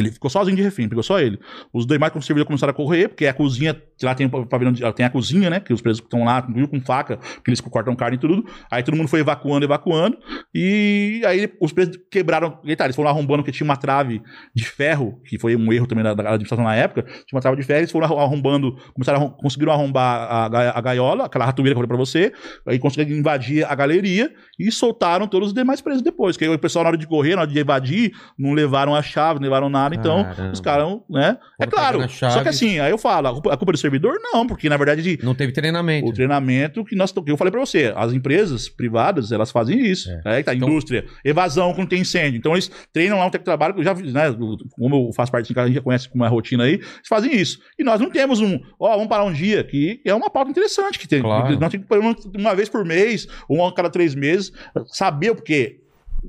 Ele 0.00 0.10
ficou 0.10 0.30
sozinho 0.30 0.56
de 0.56 0.62
refém, 0.62 0.88
pegou 0.88 1.02
só 1.02 1.20
ele. 1.20 1.38
Os 1.72 1.86
demais 1.86 2.12
servidor 2.20 2.46
começaram 2.46 2.70
a 2.70 2.74
correr, 2.74 3.08
porque 3.08 3.26
a 3.26 3.32
cozinha, 3.34 3.80
lá 4.02 4.14
tem 4.14 4.28
pavilhão, 4.28 4.72
de- 4.72 4.92
tem 4.92 5.06
a 5.06 5.10
cozinha, 5.10 5.48
né? 5.50 5.60
Que 5.60 5.72
os 5.72 5.80
presos 5.80 6.02
estão 6.02 6.24
lá, 6.24 6.40
viu, 6.40 6.68
com 6.68 6.80
faca, 6.80 7.16
que 7.44 7.50
eles 7.50 7.60
cortam 7.60 7.94
carne 7.96 8.16
e 8.16 8.20
tudo. 8.20 8.44
Aí 8.70 8.82
todo 8.82 8.96
mundo 8.96 9.08
foi 9.08 9.20
evacuando, 9.20 9.64
evacuando. 9.64 10.18
E 10.54 11.22
aí 11.24 11.50
os 11.60 11.72
presos 11.72 11.96
quebraram. 12.10 12.58
E 12.64 12.74
tá, 12.76 12.84
eles 12.84 12.96
foram 12.96 13.08
arrombando, 13.10 13.42
porque 13.42 13.52
tinha 13.52 13.64
uma 13.64 13.76
trave 13.76 14.22
de 14.54 14.64
ferro, 14.64 15.20
que 15.26 15.38
foi 15.38 15.56
um 15.56 15.72
erro 15.72 15.86
também 15.86 16.04
da, 16.04 16.14
da 16.14 16.22
administração 16.24 16.64
na 16.64 16.74
época. 16.74 17.02
Tinha 17.02 17.24
uma 17.32 17.40
trave 17.40 17.56
de 17.56 17.62
ferro, 17.62 17.80
eles 17.80 17.90
foram 17.90 18.06
arro- 18.06 18.18
arrombando, 18.18 18.76
começaram 18.94 19.26
a 19.26 19.30
conseguiram 19.30 19.72
arrombar 19.72 20.22
a, 20.30 20.78
a 20.78 20.80
gaiola, 20.80 21.24
aquela 21.26 21.44
ratoeira 21.46 21.74
que 21.74 21.80
eu 21.80 21.86
falei 21.86 21.88
pra 21.88 21.96
você. 21.96 22.32
Aí 22.66 22.78
conseguiram 22.78 23.18
invadir 23.18 23.64
a 23.64 23.74
galeria 23.74 24.32
e 24.58 24.70
soltaram 24.70 25.26
todos 25.26 25.48
os 25.48 25.54
demais 25.54 25.80
presos 25.80 26.02
depois. 26.02 26.36
Que 26.36 26.44
aí 26.44 26.50
o 26.50 26.58
pessoal, 26.58 26.84
na 26.84 26.90
hora 26.90 26.98
de 26.98 27.06
correr, 27.06 27.34
na 27.36 27.42
hora 27.42 27.50
de 27.50 27.58
evadir, 27.58 28.12
não 28.38 28.52
levaram 28.52 28.94
a 28.94 29.02
chave, 29.02 29.38
não 29.40 29.44
levaram 29.44 29.68
nada. 29.68 29.89
Então, 29.94 30.24
Caramba. 30.24 30.52
os 30.52 30.60
caras, 30.60 30.88
né? 31.08 31.38
É 31.60 31.64
Foram 31.64 31.70
claro. 31.70 32.08
Só 32.10 32.42
que 32.42 32.48
assim, 32.48 32.78
aí 32.78 32.90
eu 32.90 32.98
falo, 32.98 33.28
a 33.28 33.32
culpa, 33.32 33.52
a 33.54 33.56
culpa 33.56 33.72
do 33.72 33.78
servidor? 33.78 34.18
Não, 34.22 34.46
porque 34.46 34.68
na 34.68 34.76
verdade 34.76 35.18
Não 35.22 35.34
teve 35.34 35.52
treinamento. 35.52 36.08
o 36.08 36.12
treinamento 36.12 36.84
que 36.84 36.94
nós 36.96 37.12
que 37.12 37.30
eu 37.30 37.36
falei 37.36 37.50
pra 37.50 37.60
você, 37.60 37.92
as 37.96 38.12
empresas 38.12 38.68
privadas, 38.68 39.30
eelas 39.30 39.50
fazem 39.50 39.78
isso. 39.80 40.10
É. 40.24 40.40
É, 40.40 40.42
tá, 40.42 40.54
Então- 40.54 40.68
indústria, 40.68 41.04
evasão 41.24 41.72
quando 41.74 41.88
tem 41.88 42.00
incêndio. 42.00 42.38
Então 42.38 42.52
eles 42.52 42.70
treinam 42.92 43.18
lá 43.18 43.26
um 43.26 43.30
técnico 43.30 43.40
de 43.40 43.44
trabalho, 43.56 43.74
que 43.74 43.80
eu 43.80 43.84
já 43.84 43.94
né, 43.94 44.34
como 44.70 45.08
eu 45.08 45.12
faço 45.12 45.30
parte 45.32 45.44
do 45.44 45.46
sindicato, 45.48 45.64
a 45.64 45.68
gente 45.68 45.76
já 45.76 45.82
conhece 45.82 46.08
como 46.08 46.24
é 46.24 46.26
a 46.26 46.30
rotina 46.30 46.64
aí, 46.64 46.74
eles 46.74 47.08
fazem 47.08 47.34
isso. 47.34 47.58
E 47.78 47.84
nós 47.84 48.00
não 48.00 48.10
temos 48.10 48.40
um, 48.40 48.58
ó, 48.78 48.90
vamos 48.92 49.08
parar 49.08 49.24
um 49.24 49.32
dia, 49.32 49.62
que 49.64 50.00
é 50.04 50.14
uma 50.14 50.30
pauta 50.30 50.50
interessante 50.50 50.98
que 50.98 51.08
tem. 51.08 51.20
Claro. 51.20 51.58
Nós 51.58 51.70
temos 51.70 51.86
que, 51.86 52.38
uma 52.38 52.54
vez 52.54 52.68
por 52.68 52.84
mês, 52.84 53.26
ou 53.48 53.64
a 53.66 53.74
cada 53.74 53.90
três 53.90 54.14
meses, 54.14 54.52
saber 54.86 55.30
o 55.30 55.34
porquê. 55.34 55.79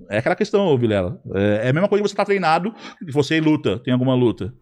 É 0.10 0.18
aquela 0.18 0.36
questão, 0.36 0.78
Vilela. 0.78 1.22
É, 1.34 1.68
é 1.68 1.70
a 1.70 1.74
mesma 1.74 1.88
coisa 1.88 2.04
que 2.04 2.10
você 2.10 2.16
tá 2.16 2.26
treinado, 2.26 2.74
você 3.12 3.40
luta, 3.40 3.80
tem 3.80 3.94
alguma 3.94 4.14
luta. 4.16 4.54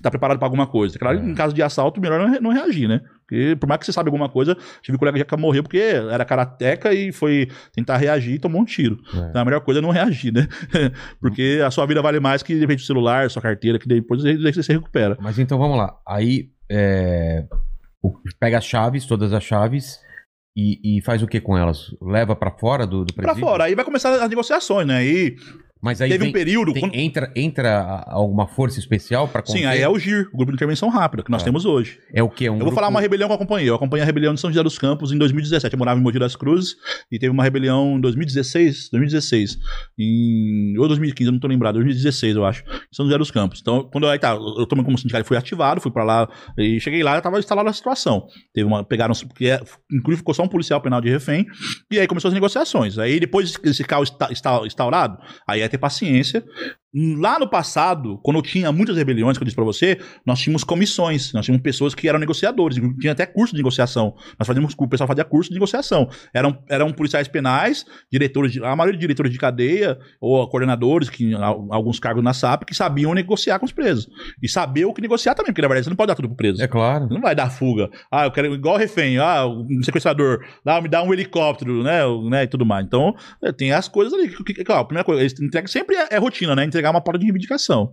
Tá 0.00 0.10
preparado 0.12 0.38
pra 0.38 0.46
alguma 0.46 0.64
coisa. 0.66 0.96
Claro, 0.96 1.18
É. 1.18 1.22
em 1.22 1.34
caso 1.34 1.52
de 1.52 1.60
assalto, 1.60 2.00
melhor 2.00 2.20
não, 2.20 2.30
re- 2.30 2.38
não 2.40 2.52
reagir, 2.52 2.86
né? 2.88 3.00
Porque 3.26 3.56
por 3.58 3.66
mais 3.68 3.80
que 3.80 3.86
você 3.86 3.92
sabe 3.92 4.06
alguma 4.08 4.28
coisa, 4.28 4.56
tive 4.80 4.94
um 4.94 4.98
colega 4.98 5.18
já 5.18 5.24
que 5.24 5.36
morreu 5.36 5.62
porque 5.64 5.76
era 5.78 6.24
karateca 6.24 6.94
e 6.94 7.10
foi 7.10 7.48
tentar 7.72 7.96
reagir 7.96 8.34
e 8.34 8.38
tomou 8.38 8.60
um 8.60 8.64
tiro. 8.64 8.96
É. 9.12 9.30
Então 9.30 9.42
a 9.42 9.44
melhor 9.44 9.60
coisa 9.60 9.80
é 9.80 9.82
não 9.82 9.90
reagir, 9.90 10.32
né? 10.32 10.46
porque 11.20 11.60
a 11.66 11.70
sua 11.72 11.84
vida 11.84 12.00
vale 12.00 12.20
mais 12.20 12.44
que 12.44 12.54
de 12.54 12.60
repente 12.60 12.84
o 12.84 12.86
celular, 12.86 13.28
sua 13.28 13.42
carteira, 13.42 13.76
que 13.76 13.88
depois 13.88 14.22
você 14.22 14.62
se 14.62 14.72
recupera. 14.72 15.18
Mas 15.20 15.36
então 15.38 15.58
vamos 15.58 15.76
lá. 15.76 15.96
Aí 16.06 16.48
é, 16.70 17.44
pega 18.38 18.58
as 18.58 18.64
chaves, 18.64 19.04
todas 19.04 19.32
as 19.32 19.42
chaves, 19.42 19.98
e, 20.58 20.98
e 20.98 21.02
faz 21.02 21.22
o 21.22 21.26
que 21.26 21.40
com 21.40 21.56
elas? 21.56 21.94
Leva 22.02 22.34
pra 22.34 22.50
fora 22.50 22.86
do, 22.86 23.04
do 23.04 23.14
Pra 23.14 23.22
presídio? 23.24 23.46
fora, 23.48 23.64
aí 23.64 23.74
vai 23.76 23.84
começar 23.84 24.12
as 24.22 24.28
negociações, 24.28 24.86
né? 24.86 24.96
Aí 24.98 25.36
Mas 25.80 26.00
aí 26.00 26.08
teve 26.10 26.20
vem- 26.24 26.30
um 26.30 26.32
período. 26.32 26.72
tem- 26.72 26.80
quando- 26.82 26.94
entra, 26.94 27.32
entra 27.36 27.78
a- 27.80 28.12
alguma 28.14 28.46
força 28.48 28.78
especial 28.78 29.28
pra 29.28 29.42
Sim, 29.46 29.64
aí 29.64 29.80
é 29.80 29.88
o 29.88 29.98
GIR, 29.98 30.28
o 30.32 30.36
Grupo 30.36 30.52
de 30.52 30.56
Intervenção 30.56 30.88
Rápida, 30.88 31.22
que 31.22 31.30
nós 31.30 31.42
É. 31.42 31.44
temos 31.44 31.64
hoje. 31.64 31.98
É 32.12 32.22
o 32.22 32.28
quê? 32.28 32.50
Um 32.50 32.58
eu 32.58 32.64
vou 32.64 32.72
falar 32.72 32.88
uma 32.88 33.00
rebelião 33.00 33.28
que 33.28 33.32
eu 33.32 33.36
acompanhei. 33.36 33.68
Eu 33.70 33.74
acompanhei 33.74 34.02
a 34.02 34.06
rebelião 34.06 34.34
de 34.34 34.40
São 34.40 34.50
José 34.50 34.62
dos 34.62 34.78
Campos 34.78 35.12
em 35.12 35.18
2017. 35.18 35.72
Eu 35.74 35.78
morava 35.78 35.98
em 36.00 36.02
Mogi 36.02 36.18
das 36.18 36.34
Cruzes 36.36 36.74
e 37.12 37.18
teve 37.18 37.30
uma 37.32 37.42
rebelião 37.44 37.96
em 37.96 38.00
2016, 38.00 38.88
2016, 38.90 39.56
em... 39.98 40.76
ou 40.78 40.86
2015, 40.88 41.28
eu 41.28 41.32
não 41.32 41.40
tô 41.40 41.46
lembrado, 41.48 41.74
2016 41.74 42.36
eu 42.36 42.44
acho, 42.44 42.62
em 42.64 42.94
São 42.94 43.06
José 43.06 43.18
dos 43.18 43.30
Campos. 43.30 43.60
Então, 43.60 43.88
quando 43.92 44.04
eu, 44.04 44.10
aí 44.10 44.18
tá, 44.18 44.34
eu 44.34 44.66
tomei 44.66 44.84
como 44.84 44.98
sindicato, 44.98 45.24
fui 45.26 45.36
ativado, 45.36 45.80
fui 45.80 45.90
pra 45.90 46.04
lá 46.04 46.28
e 46.58 46.80
cheguei 46.80 47.02
lá, 47.02 47.16
eu 47.16 47.22
tava 47.22 47.38
instalado 47.38 47.66
na 47.66 47.72
situação. 47.72 48.26
Teve 48.52 48.66
uma, 48.66 48.84
pegaram, 48.84 49.14
porque 49.26 49.46
é, 49.46 49.60
inclusive 49.92 50.18
ficou 50.18 50.34
só 50.34 50.42
um 50.42 50.48
policial 50.48 50.80
penal 50.80 51.00
de 51.00 51.08
refém, 51.08 51.46
e 51.90 51.98
aí 51.98 52.06
começou 52.06 52.28
as 52.28 52.34
negociações. 52.34 52.98
Aí 52.98 53.18
depois 53.20 53.54
esse 53.62 53.84
caos 53.84 54.10
está, 54.10 54.30
está 54.32 54.60
instaurado, 54.66 55.18
aí 55.46 55.62
ter 55.68 55.78
paciência, 55.78 56.44
Lá 56.94 57.38
no 57.38 57.46
passado, 57.48 58.18
quando 58.22 58.38
eu 58.38 58.42
tinha 58.42 58.72
muitas 58.72 58.96
rebeliões, 58.96 59.36
que 59.36 59.42
eu 59.42 59.44
disse 59.44 59.54
pra 59.54 59.64
você, 59.64 59.98
nós 60.24 60.40
tínhamos 60.40 60.64
comissões, 60.64 61.32
nós 61.34 61.44
tínhamos 61.44 61.62
pessoas 61.62 61.94
que 61.94 62.08
eram 62.08 62.18
negociadores, 62.18 62.78
tinha 62.98 63.12
até 63.12 63.26
curso 63.26 63.52
de 63.54 63.58
negociação. 63.58 64.14
Nós 64.38 64.46
fazíamos, 64.46 64.74
o 64.76 64.88
pessoal 64.88 65.06
fazia 65.06 65.24
curso 65.24 65.50
de 65.50 65.54
negociação. 65.54 66.08
Eram, 66.32 66.58
eram 66.68 66.90
policiais 66.92 67.28
penais, 67.28 67.84
diretores, 68.10 68.52
de, 68.52 68.64
a 68.64 68.74
maioria 68.74 68.94
de 68.94 69.00
diretores 69.00 69.30
de 69.30 69.38
cadeia, 69.38 69.98
ou 70.18 70.48
coordenadores, 70.48 71.10
que 71.10 71.34
al- 71.34 71.68
alguns 71.70 72.00
cargos 72.00 72.24
na 72.24 72.32
SAP, 72.32 72.64
que 72.64 72.74
sabiam 72.74 73.12
negociar 73.12 73.58
com 73.58 73.66
os 73.66 73.72
presos. 73.72 74.08
E 74.42 74.48
saber 74.48 74.86
o 74.86 74.94
que 74.94 75.02
negociar 75.02 75.34
também, 75.34 75.52
porque 75.52 75.62
na 75.62 75.68
verdade 75.68 75.84
você 75.84 75.90
não 75.90 75.96
pode 75.96 76.08
dar 76.08 76.14
tudo 76.14 76.28
pro 76.28 76.36
preso. 76.36 76.62
É 76.62 76.66
claro. 76.66 77.06
Você 77.06 77.14
não 77.14 77.20
vai 77.20 77.34
dar 77.34 77.50
fuga. 77.50 77.90
Ah, 78.10 78.24
eu 78.24 78.30
quero 78.32 78.54
igual 78.54 78.78
refém. 78.78 79.18
Ah, 79.18 79.46
um 79.46 79.82
sequestrador. 79.82 80.42
Ah, 80.64 80.80
me 80.80 80.88
dá 80.88 81.02
um 81.02 81.12
helicóptero, 81.12 81.82
né? 81.82 82.00
né 82.30 82.44
e 82.44 82.46
tudo 82.46 82.64
mais. 82.64 82.86
Então, 82.86 83.14
é, 83.42 83.52
tem 83.52 83.72
as 83.72 83.88
coisas 83.88 84.14
ali. 84.14 84.28
Que, 84.28 84.54
que, 84.54 84.64
claro, 84.64 84.80
a 84.82 84.84
primeira 84.86 85.04
coisa, 85.04 85.20
eles 85.20 85.38
entregam 85.38 85.68
sempre 85.68 85.94
é, 85.96 86.08
é 86.12 86.18
rotina, 86.18 86.56
né? 86.56 86.64
Entregar 86.78 86.90
uma 86.92 87.00
porta 87.00 87.18
de 87.18 87.24
reivindicação. 87.26 87.92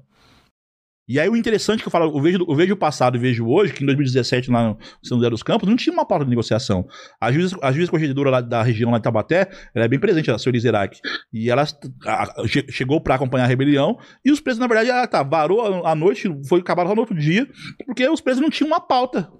E 1.07 1.19
aí 1.19 1.29
o 1.29 1.35
interessante 1.35 1.81
que 1.83 1.87
eu 1.87 1.91
falo, 1.91 2.17
eu 2.17 2.21
vejo, 2.21 2.45
eu 2.49 2.55
vejo 2.55 2.73
o 2.73 2.77
passado 2.77 3.15
e 3.15 3.19
vejo 3.19 3.45
hoje, 3.47 3.71
que 3.73 3.83
em 3.83 3.85
2017, 3.85 4.49
lá 4.49 4.69
no 4.69 4.77
São 5.03 5.17
José 5.19 5.29
dos 5.29 5.43
Campos, 5.43 5.69
não 5.69 5.75
tinha 5.75 5.93
uma 5.93 6.03
pauta 6.05 6.23
de 6.25 6.29
negociação. 6.31 6.87
A 7.21 7.31
juíza, 7.31 7.55
a 7.61 7.71
juíza 7.71 7.91
corregedora 7.91 8.31
lá 8.31 8.41
da 8.41 8.63
região 8.63 8.89
lá 8.89 8.97
de 8.97 9.03
Tabaté, 9.03 9.47
ela 9.75 9.85
é 9.85 9.87
bem 9.87 9.99
presente, 9.99 10.31
a 10.31 10.37
senhora 10.39 10.57
Izerac. 10.57 10.99
E 11.31 11.47
ela 11.49 11.63
a- 12.07 12.47
che- 12.47 12.65
chegou 12.71 12.99
pra 12.99 13.13
acompanhar 13.15 13.43
a 13.43 13.47
rebelião, 13.47 13.99
e 14.25 14.31
os 14.31 14.39
presos, 14.41 14.59
na 14.59 14.65
verdade, 14.65 14.89
ah, 14.89 15.05
tá, 15.05 15.21
varou 15.21 15.85
à 15.85 15.93
noite, 15.93 16.27
foi 16.49 16.59
acabaram 16.61 16.95
no 16.95 17.01
outro 17.01 17.15
dia, 17.15 17.47
porque 17.85 18.07
os 18.09 18.19
presos 18.21 18.41
não 18.41 18.49
tinham 18.49 18.67
uma 18.69 18.79
pauta. 18.81 19.31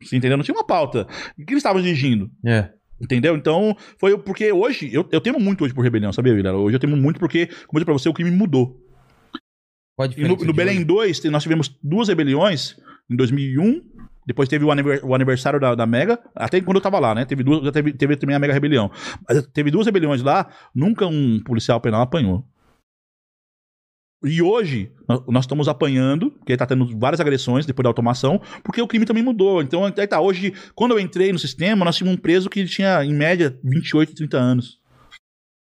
Você 0.00 0.16
entendeu? 0.16 0.36
Não 0.36 0.44
tinha 0.44 0.56
uma 0.56 0.64
pauta. 0.66 1.02
O 1.36 1.44
que 1.44 1.52
eles 1.52 1.56
estavam 1.64 1.80
exigindo? 1.80 2.30
É. 2.46 2.70
Entendeu? 3.00 3.34
Então, 3.34 3.76
foi 3.98 4.16
porque 4.18 4.52
hoje, 4.52 4.88
eu, 4.92 5.08
eu 5.10 5.20
temo 5.20 5.40
muito 5.40 5.64
hoje 5.64 5.74
por 5.74 5.82
rebelião, 5.82 6.12
sabia, 6.12 6.32
Vilela? 6.34 6.58
Hoje 6.58 6.76
eu 6.76 6.80
temo 6.80 6.96
muito 6.96 7.18
porque, 7.18 7.46
como 7.46 7.70
eu 7.74 7.78
disse 7.80 7.84
pra 7.84 7.92
você, 7.94 8.08
o 8.08 8.12
crime 8.14 8.30
mudou. 8.30 8.84
E 10.16 10.22
no, 10.22 10.36
no 10.36 10.52
Belém 10.52 10.76
hoje? 10.76 10.84
2, 10.84 11.20
te- 11.20 11.30
nós 11.30 11.42
tivemos 11.42 11.76
duas 11.82 12.08
rebeliões 12.08 12.76
em 13.10 13.16
2001. 13.16 13.82
Depois 14.26 14.48
teve 14.48 14.64
o, 14.64 14.70
aniver- 14.70 15.04
o 15.04 15.14
aniversário 15.14 15.58
da, 15.58 15.74
da 15.74 15.86
Mega, 15.86 16.18
até 16.34 16.60
quando 16.60 16.76
eu 16.76 16.82
tava 16.82 16.98
lá, 16.98 17.14
né? 17.14 17.24
Teve 17.24 17.42
duas, 17.42 17.70
teve, 17.72 17.92
teve 17.94 18.14
também 18.16 18.36
a 18.36 18.38
Mega 18.38 18.52
Rebelião. 18.52 18.90
Mas 19.26 19.46
teve 19.48 19.70
duas 19.70 19.86
rebeliões 19.86 20.20
lá, 20.22 20.48
nunca 20.74 21.06
um 21.06 21.40
policial 21.42 21.80
penal 21.80 22.02
apanhou. 22.02 22.44
E 24.24 24.42
hoje, 24.42 24.90
nó- 25.08 25.24
nós 25.28 25.44
estamos 25.44 25.68
apanhando, 25.68 26.32
porque 26.32 26.56
tá 26.56 26.66
tendo 26.66 26.86
várias 26.98 27.20
agressões 27.20 27.64
depois 27.64 27.84
da 27.84 27.88
automação, 27.88 28.40
porque 28.64 28.82
o 28.82 28.86
crime 28.88 29.06
também 29.06 29.22
mudou. 29.22 29.62
Então, 29.62 29.84
aí 29.84 30.06
tá, 30.06 30.20
hoje, 30.20 30.52
quando 30.74 30.90
eu 30.90 30.98
entrei 30.98 31.32
no 31.32 31.38
sistema, 31.38 31.84
nós 31.84 31.96
tínhamos 31.96 32.18
um 32.18 32.20
preso 32.20 32.50
que 32.50 32.64
tinha, 32.64 33.04
em 33.04 33.14
média, 33.14 33.58
28, 33.62 34.14
30 34.14 34.36
anos. 34.36 34.77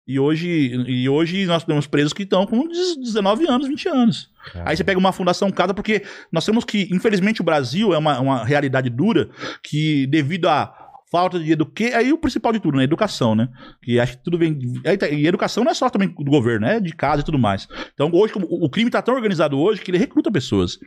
E 0.07 0.19
hoje, 0.19 0.47
e 0.87 1.09
hoje 1.09 1.45
nós 1.45 1.63
temos 1.63 1.87
presos 1.87 2.13
que 2.13 2.23
estão 2.23 2.45
com 2.45 2.67
19 2.67 3.47
anos, 3.49 3.67
20 3.67 3.89
anos. 3.89 4.29
Aí 4.63 4.77
você 4.77 4.83
pega 4.83 4.99
uma 4.99 5.11
fundação 5.11 5.49
casa, 5.51 5.73
porque 5.73 6.03
nós 6.31 6.45
temos 6.45 6.63
que, 6.63 6.87
infelizmente, 6.91 7.41
o 7.41 7.43
Brasil 7.43 7.93
é 7.93 7.97
uma, 7.97 8.19
uma 8.19 8.45
realidade 8.45 8.89
dura 8.89 9.29
que, 9.63 10.05
devido 10.07 10.47
à 10.47 10.73
falta 11.11 11.39
de 11.39 11.51
educação, 11.51 11.97
aí 11.97 12.11
o 12.11 12.17
principal 12.17 12.51
de 12.51 12.59
tudo, 12.59 12.77
né? 12.77 12.83
Educação, 12.83 13.33
né? 13.35 13.47
Que 13.81 13.99
acho 13.99 14.17
que 14.17 14.23
tudo 14.23 14.37
vem. 14.37 14.59
aí 14.85 14.97
tá- 14.97 15.07
E 15.07 15.25
educação 15.25 15.63
não 15.63 15.71
é 15.71 15.73
só 15.73 15.89
também 15.89 16.09
do 16.09 16.29
governo, 16.29 16.65
é 16.67 16.79
de 16.79 16.93
casa 16.93 17.21
e 17.21 17.25
tudo 17.25 17.39
mais. 17.39 17.67
Então, 17.93 18.09
hoje, 18.13 18.33
o 18.35 18.65
o 18.65 18.69
crime 18.69 18.91
tá 18.91 19.01
tão 19.01 19.15
organizado 19.15 19.57
hoje 19.57 19.81
que 19.81 19.89
ele 19.91 19.97
recruta 19.97 20.31
pessoas. 20.31 20.77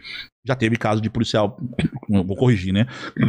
Já 0.47 0.55
teve 0.55 0.77
caso 0.77 1.01
de 1.01 1.09
policial, 1.11 1.59
vou 2.09 2.37
corrigir, 2.37 2.73
né? 2.73 2.87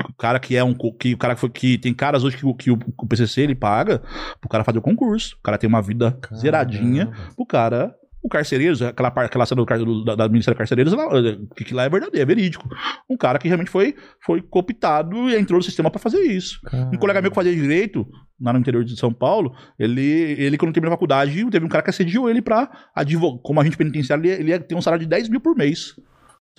O 0.09 0.13
cara 0.13 0.39
que 0.39 0.55
é 0.55 0.63
um. 0.63 0.73
Que, 0.73 1.13
o 1.13 1.17
cara 1.17 1.35
que, 1.35 1.41
foi, 1.41 1.49
que 1.49 1.77
tem 1.77 1.93
caras 1.93 2.23
hoje 2.23 2.37
que, 2.37 2.45
o- 2.45 2.53
que 2.53 2.71
o, 2.71 2.79
o 2.97 3.07
PCC 3.07 3.41
ele 3.41 3.55
paga 3.55 4.01
pro 4.39 4.49
cara 4.49 4.63
fazer 4.63 4.79
o 4.79 4.81
concurso. 4.81 5.35
O 5.39 5.43
cara 5.43 5.57
tem 5.57 5.67
uma 5.67 5.81
vida 5.81 6.17
zeradinha 6.35 7.11
o 7.37 7.45
cara, 7.45 7.93
o 8.21 8.27
Carcereiros, 8.27 8.81
aquela, 8.81 9.07
aquela 9.09 9.45
cena 9.45 9.63
do, 9.65 10.03
da, 10.03 10.13
da 10.15 10.27
Ministério 10.27 10.57
Carcereiros, 10.57 10.93
eh, 10.93 11.37
que, 11.55 11.63
que 11.63 11.73
lá 11.73 11.83
é 11.83 11.89
verdadeiro, 11.89 12.21
é 12.21 12.25
verídico. 12.25 12.67
Um 13.09 13.15
cara 13.15 13.39
que 13.39 13.47
realmente 13.47 13.69
foi, 13.71 13.95
foi 14.25 14.41
cooptado 14.41 15.29
e 15.29 15.35
entrou 15.37 15.57
no 15.57 15.63
sistema 15.63 15.89
pra 15.89 15.99
fazer 16.01 16.19
isso. 16.23 16.59
Um 16.93 16.97
colega 16.97 17.21
meu 17.21 17.31
que 17.31 17.35
fazia 17.35 17.55
direito, 17.55 18.05
lá 18.41 18.51
no 18.51 18.59
interior 18.59 18.83
de 18.83 18.97
São 18.97 19.13
Paulo, 19.13 19.53
ele, 19.79 20.01
ele 20.37 20.57
quando 20.57 20.73
terminou 20.73 20.91
a 20.93 20.97
faculdade, 20.97 21.49
teve 21.49 21.65
um 21.65 21.69
cara 21.69 21.81
que 21.81 21.89
assediou 21.91 22.29
ele 22.29 22.41
pra 22.41 22.69
advogar. 22.93 23.39
Como 23.41 23.61
agente 23.61 23.77
penitenciário, 23.77 24.21
ele, 24.25 24.29
ia- 24.33 24.39
ele 24.39 24.49
ia 24.51 24.59
ter 24.59 24.75
um 24.75 24.81
salário 24.81 25.03
de 25.05 25.09
10 25.09 25.29
mil 25.29 25.39
por 25.39 25.55
mês. 25.55 25.93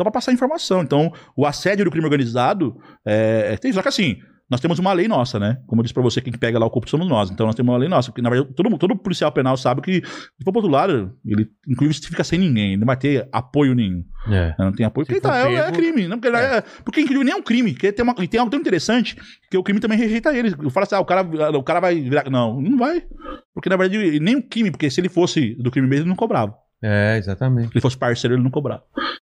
Só 0.01 0.05
pra 0.05 0.13
passar 0.13 0.33
informação. 0.33 0.81
Então, 0.81 1.13
o 1.37 1.45
assédio 1.45 1.85
do 1.85 1.91
crime 1.91 2.07
organizado 2.07 2.75
é, 3.07 3.51
é 3.53 3.57
tem. 3.59 3.71
Só 3.71 3.83
que 3.83 3.89
assim, 3.89 4.17
nós 4.51 4.59
temos 4.59 4.79
uma 4.79 4.95
lei 4.95 5.07
nossa, 5.07 5.39
né? 5.39 5.59
Como 5.67 5.81
eu 5.81 5.83
disse 5.83 5.93
pra 5.93 6.03
você, 6.03 6.23
quem 6.23 6.33
que 6.33 6.39
pega 6.39 6.59
lá 6.59 6.65
o 6.65 6.71
corpo 6.71 6.89
somos 6.89 7.07
nós. 7.07 7.31
Então 7.31 7.45
nós 7.45 7.55
temos 7.55 7.71
uma 7.71 7.79
lei 7.79 7.87
nossa. 7.87 8.11
Porque, 8.11 8.23
na 8.23 8.31
verdade, 8.31 8.55
todo, 8.55 8.79
todo 8.79 8.97
policial 8.97 9.31
penal 9.31 9.59
sabe 9.59 9.83
que, 9.83 9.97
se 9.97 10.43
for 10.43 10.53
pro 10.53 10.63
outro 10.63 10.71
lado, 10.71 11.15
ele, 11.23 11.51
inclusive, 11.69 12.07
fica 12.07 12.25
sem 12.25 12.39
ninguém. 12.39 12.69
Ele 12.69 12.79
não 12.79 12.87
vai 12.87 12.97
ter 12.97 13.29
apoio 13.31 13.75
nenhum. 13.75 14.03
É. 14.27 14.55
Não 14.59 14.73
tem 14.73 14.87
apoio. 14.87 15.05
Se 15.05 15.13
Porque 15.13 15.21
tá, 15.21 15.39
é, 15.47 15.57
é 15.57 15.71
crime. 15.71 16.09
Não, 16.09 16.19
porque, 16.19 16.35
é. 16.35 16.63
porque 16.83 17.01
inclusive 17.03 17.25
nem 17.25 17.35
é 17.35 17.37
um 17.37 17.43
crime. 17.43 17.73
Porque 17.75 17.93
tem, 17.93 18.03
uma, 18.03 18.15
e 18.19 18.27
tem 18.27 18.41
algo 18.41 18.51
tão 18.51 18.59
interessante 18.59 19.19
que 19.51 19.59
o 19.59 19.63
crime 19.63 19.81
também 19.81 19.99
rejeita 19.99 20.35
ele. 20.35 20.55
Eu 20.59 20.71
falo 20.71 20.85
assim, 20.85 20.95
ah, 20.95 21.01
o 21.01 21.05
cara, 21.05 21.23
o 21.59 21.63
cara 21.63 21.79
vai 21.79 22.01
virar. 22.01 22.31
Não, 22.31 22.59
não 22.59 22.79
vai. 22.79 23.05
Porque, 23.53 23.69
na 23.69 23.77
verdade, 23.77 24.19
nem 24.19 24.37
o 24.37 24.43
crime, 24.43 24.71
porque 24.71 24.91
se 24.91 24.99
ele 24.99 25.11
fosse 25.11 25.55
do 25.57 25.71
crime 25.71 25.87
mesmo, 25.87 26.05
ele 26.05 26.09
não 26.09 26.17
cobrava. 26.17 26.55
É, 26.83 27.17
exatamente. 27.19 27.69
Se 27.69 27.75
ele 27.75 27.81
fosse 27.81 27.97
parceiro, 27.97 28.35
ele 28.35 28.43
não 28.43 28.51
cobrava. 28.51 28.83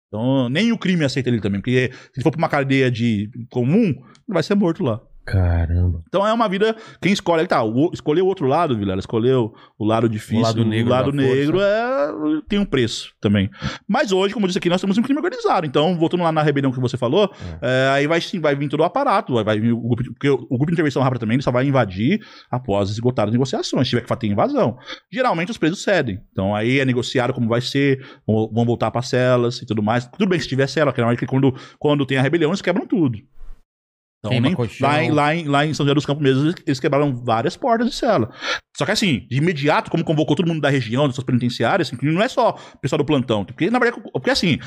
Então, 0.09 0.49
nem 0.49 0.73
o 0.73 0.79
crime 0.79 1.05
aceita 1.05 1.29
ele 1.29 1.41
também. 1.41 1.61
Porque 1.61 1.91
se 1.93 2.19
ele 2.19 2.23
for 2.23 2.31
pra 2.31 2.39
uma 2.39 2.49
cadeia 2.49 2.91
de 2.91 3.31
comum, 3.51 3.85
ele 3.87 4.03
vai 4.29 4.43
ser 4.43 4.55
morto 4.55 4.83
lá. 4.83 5.01
Caramba. 5.25 6.03
Então 6.07 6.27
é 6.27 6.33
uma 6.33 6.49
vida. 6.49 6.77
Quem 7.01 7.13
escolhe. 7.13 7.41
Aí 7.41 7.47
tá, 7.47 7.63
o, 7.65 7.91
escolheu 7.93 8.25
o 8.25 8.29
outro 8.29 8.47
lado, 8.47 8.77
Vilela. 8.77 9.01
Escolheu 9.01 9.55
o 9.79 9.85
lado 9.85 10.09
difícil. 10.09 10.39
O 10.41 10.43
lado 10.43 10.65
negro 10.65 10.87
O 10.87 10.91
lado 10.95 11.13
negro 11.13 11.61
é, 11.61 12.09
tem 12.49 12.59
um 12.59 12.65
preço 12.67 13.13
também. 13.21 13.51
Mas 13.89 14.13
hoje, 14.13 14.35
como 14.35 14.45
eu 14.45 14.49
disse 14.49 14.59
aqui, 14.59 14.69
nós 14.69 14.81
temos 14.81 14.99
um 14.99 15.03
crime 15.03 15.19
organizado. 15.19 15.67
Então, 15.67 15.97
voltando 15.99 16.23
lá 16.23 16.31
na 16.31 16.43
rebelião 16.43 16.71
que 16.71 16.79
você 16.81 16.97
falou, 16.99 17.31
é, 17.63 17.89
aí 17.93 18.07
vai, 18.07 18.21
sim, 18.21 18.39
vai 18.39 18.55
vir 18.55 18.69
todo 18.69 18.81
o 18.81 18.85
aparato. 18.85 19.35
Vai, 19.35 19.45
vai 19.45 19.59
vir 19.61 19.73
o 19.73 19.81
grupo. 19.81 20.03
de- 20.03 20.11
Porque 20.11 20.29
o, 20.29 20.35
o 20.35 20.57
grupo 20.59 20.67
de 20.67 20.73
intervenção 20.75 21.03
rápida 21.03 21.21
também 21.21 21.37
ele 21.37 21.43
só 21.43 21.51
vai 21.51 21.67
invadir 21.67 22.21
após 22.51 22.91
esgotar 22.91 23.27
as 23.27 23.33
negociações. 23.33 23.87
Se 23.87 23.91
tiver 23.91 24.03
que 24.07 24.17
ter 24.17 24.27
invasão. 24.27 24.77
Geralmente 25.11 25.51
os 25.51 25.59
presos 25.59 25.83
cedem. 25.83 26.21
Então 26.33 26.55
aí 26.55 26.81
é 26.81 26.85
negociado 26.85 27.33
como 27.33 27.49
vai 27.49 27.61
ser, 27.63 28.05
vão, 28.27 28.51
vão 28.53 28.65
voltar 28.65 28.91
para 28.91 29.03
celas 29.03 29.61
e 29.63 29.67
tudo 29.67 29.83
mais. 29.83 30.07
Tudo 30.07 30.27
bem 30.29 30.39
se 30.39 30.47
tiver 30.49 30.67
cela, 30.69 30.93
que 30.93 30.99
normalmente 31.01 31.27
quando, 31.27 31.55
quando 31.79 32.05
tem 32.07 32.19
a 32.19 32.23
rebelião, 32.23 32.51
eles 32.51 32.61
quebram 32.63 32.87
tudo. 32.87 33.19
Então, 34.33 34.55
colchão. 34.55 34.89
lá, 34.89 35.03
em, 35.03 35.11
lá, 35.11 35.35
em, 35.35 35.45
lá 35.49 35.67
em 35.67 35.75
São 35.75 35.85
José 35.85 35.95
dos 35.95 36.07
Campos 36.07 36.23
mesmo, 36.23 36.43
eles- 36.45 36.55
eles 36.67 36.81
quebraram 36.81 37.15
várias 37.17 37.57
portas 37.57 37.89
de 37.89 37.95
cela. 37.95 38.31
Só 38.77 38.85
que 38.85 38.91
assim, 38.93 39.27
de 39.31 39.37
imediato, 39.39 39.91
como 39.91 40.03
convocou 40.05 40.35
todo 40.35 40.47
mundo 40.49 40.61
da 40.61 40.69
região, 40.69 41.07
das 41.07 41.15
suas 41.15 41.25
penitenciárias, 41.25 41.89
assim, 41.93 41.97
não 42.07 42.23
é 42.23 42.29
só 42.29 42.57
o 42.75 42.79
pessoal 42.79 42.99
do 42.99 43.05
plantão. 43.05 43.45
Porque, 43.45 43.71
na 43.71 43.79
verdade, 43.79 44.03
porque 44.13 44.31
assim, 44.31 44.59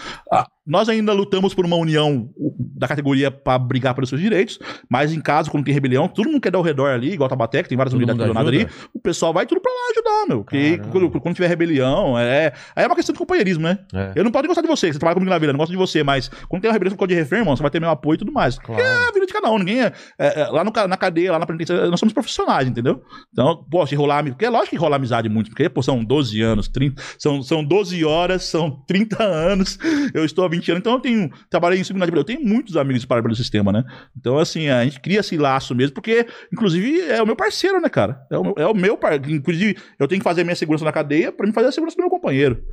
nós 0.66 0.88
ainda 0.90 1.12
lutamos 1.14 1.54
por 1.54 1.66
uma 1.66 1.76
união 1.76 2.30
da 2.76 2.88
categoria 2.88 3.30
para 3.32 3.58
brigar 3.60 3.94
pelos 3.94 4.10
seus 4.10 4.22
direitos, 4.22 4.60
mas 4.90 5.12
em 5.14 5.20
caso, 5.20 5.50
quando 5.52 5.66
tem 5.66 5.74
rebelião, 5.74 6.08
todo 6.08 6.28
mundo 6.30 6.42
quer 6.42 6.52
dar 6.52 6.58
ao 6.58 6.64
redor 6.64 6.88
ali, 6.88 7.14
igual 7.14 7.30
Tabaté, 7.30 7.64
que 7.64 7.70
tem 7.70 7.78
várias 7.78 7.92
Todo 7.94 8.00
unidades 8.00 8.22
prisionadas 8.22 8.54
ali, 8.54 8.68
o 8.94 9.00
pessoal 9.00 9.34
vai 9.34 9.46
tudo 9.46 9.60
pra 9.62 9.72
lá 9.72 9.78
ajudar, 9.92 10.26
meu. 10.30 10.44
Porque 10.44 10.78
quando, 10.92 11.10
quando 11.20 11.36
tiver 11.36 11.48
rebelião, 11.48 12.18
é. 12.18 12.54
Aí 12.76 12.84
é 12.84 12.88
uma 12.88 12.96
questão 12.96 13.14
de 13.14 13.20
companheirismo, 13.20 13.64
né? 13.64 13.80
É. 13.94 14.12
Eu 14.16 14.24
não 14.24 14.32
posso 14.32 14.48
gostar 14.48 14.62
de 14.62 14.68
você, 14.68 14.92
você 14.94 15.00
trabalha 15.00 15.16
comigo 15.16 15.30
na 15.32 15.38
vida, 15.38 15.50
eu 15.50 15.54
não 15.54 15.58
gosto 15.60 15.72
de 15.72 15.78
você, 15.78 16.04
mas 16.04 16.30
quando 16.48 16.62
tem 16.62 16.70
uma 16.70 16.74
rebelião 16.74 16.96
por 16.96 17.00
causa 17.00 17.10
de 17.10 17.16
refém, 17.16 17.40
irmão, 17.40 17.56
você 17.56 17.62
vai 17.62 17.72
ter 17.72 17.80
meu 17.82 17.90
apoio 17.90 18.16
e 18.16 18.20
tudo 18.20 18.32
mais. 18.32 18.58
Claro. 18.60 18.82
É 18.82 19.08
a 19.08 19.12
vida 19.12 19.26
de 19.26 19.34
cada 19.34 19.47
um, 19.50 19.60
ninguém 19.60 19.82
é, 19.82 19.94
é, 20.20 20.42
é, 20.42 20.46
lá 20.48 20.64
no, 20.64 20.72
na 20.88 20.98
cadeia, 20.98 21.32
lá 21.32 21.40
na 21.40 21.46
penitenciária, 21.46 21.90
nós 21.90 22.00
somos 22.00 22.14
profissionais, 22.14 22.68
entendeu? 22.68 23.02
Então, 23.32 23.66
pô, 23.70 23.86
se 23.86 23.96
rolar, 23.96 24.20
ami- 24.20 24.32
porque 24.32 24.46
é 24.46 24.50
lógico 24.50 24.72
que 24.72 24.76
rola 24.78 24.96
amizade 24.96 25.30
muito, 25.30 25.50
porque, 25.50 25.70
pô, 25.70 25.82
são 25.82 26.04
12 26.04 26.42
anos, 26.42 26.68
30, 26.68 27.02
são, 27.18 27.42
são 27.44 27.64
12 27.64 28.04
horas, 28.06 28.44
são 28.44 28.72
30 28.88 29.24
anos, 29.24 29.78
eu 30.14 30.26
estou 30.26 30.46
há 30.46 30.48
20 30.48 30.72
anos, 30.72 30.80
então 30.82 30.94
eu 30.94 31.00
tenho, 31.00 31.30
trabalhei 31.50 31.80
em 31.80 31.84
segunda 31.84 32.06
eu 32.08 32.24
tenho 32.24 32.42
muitos 32.42 32.78
amigos 32.78 33.02
espalhados 33.02 33.28
pelo 33.28 33.36
sistema, 33.36 33.72
né? 33.72 33.84
Então, 34.18 34.38
assim, 34.38 34.70
a 34.70 34.84
gente 34.84 35.00
cria 35.00 35.20
esse 35.20 35.38
laço 35.38 35.76
mesmo, 35.76 35.94
porque, 35.94 36.26
inclusive, 36.52 37.02
é 37.02 37.22
o 37.22 37.26
meu 37.26 37.36
parceiro, 37.36 37.80
né, 37.82 37.90
cara? 37.90 38.20
É 38.32 38.38
o 38.38 38.44
meu, 38.44 38.56
é 38.58 38.74
meu 38.74 38.98
par... 38.98 39.14
inclusive, 39.30 39.78
eu 40.00 40.08
tenho 40.08 40.20
que 40.20 40.24
fazer 40.24 40.44
minha 40.44 40.56
segurança 40.56 40.86
na 40.86 40.92
cadeia 40.92 41.32
pra 41.32 41.46
mim 41.46 41.54
fazer 41.54 41.68
a 41.68 41.72
segurança 41.72 41.96
do 41.98 42.02
meu 42.02 42.10
companheiro. 42.10 42.64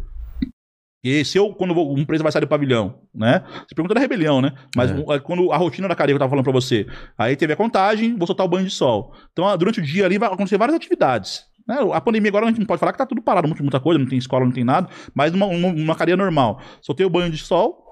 E 1.05 1.22
se 1.24 1.36
eu, 1.38 1.50
quando 1.52 1.74
vou- 1.74 1.94
um 1.94 2.05
preso 2.05 2.22
vai 2.22 2.32
sair 2.32 2.40
do 2.40 2.48
pavilhão, 2.48 2.94
né? 3.14 3.44
Você 3.68 3.74
pergunta 3.74 3.92
da 3.94 4.00
rebelião, 4.00 4.40
né? 4.40 4.52
Mas 4.74 4.90
É. 4.90 4.94
é, 5.14 5.18
quando 5.20 5.52
a 5.52 5.57
rotina 5.59 5.86
da 5.86 5.94
cadeia 5.94 6.14
que 6.14 6.16
eu 6.16 6.18
tava 6.20 6.30
falando 6.30 6.44
pra 6.44 6.52
você, 6.52 6.86
aí 7.18 7.36
teve 7.36 7.52
a 7.52 7.57
contagem, 7.57 8.16
vou 8.16 8.26
soltar 8.26 8.46
o 8.46 8.48
banho 8.48 8.64
de 8.64 8.70
sol. 8.72 9.12
Então, 9.32 9.46
ah, 9.46 9.55
durante 9.55 9.80
o 9.80 9.82
dia 9.82 10.07
ali 10.07 10.16
vai 10.16 10.28
acontecer 10.28 10.57
várias 10.57 10.74
atividades. 10.76 11.44
Né? 11.68 11.76
A 11.92 12.00
pandemia 12.00 12.30
agora 12.30 12.46
a 12.46 12.48
gente 12.48 12.59
não 12.59 12.66
pode 12.66 12.80
falar 12.80 12.92
que 12.92 12.98
tá 12.98 13.07
tudo 13.07 13.22
parado, 13.22 13.46
muita, 13.48 13.80
coisa, 13.80 13.98
não 13.98 14.07
tem 14.07 14.18
escola, 14.18 14.44
não 14.44 14.52
tem 14.52 14.64
nada, 14.64 14.88
mas 15.14 15.30
numa 15.32 15.46
uma, 15.46 15.68
uma 15.68 15.94
cadeia 15.94 16.16
normal. 16.16 16.61
Soltei 16.80 17.05
o 17.07 17.11
banho 17.11 17.30
de 17.30 17.38
sol, 17.38 17.84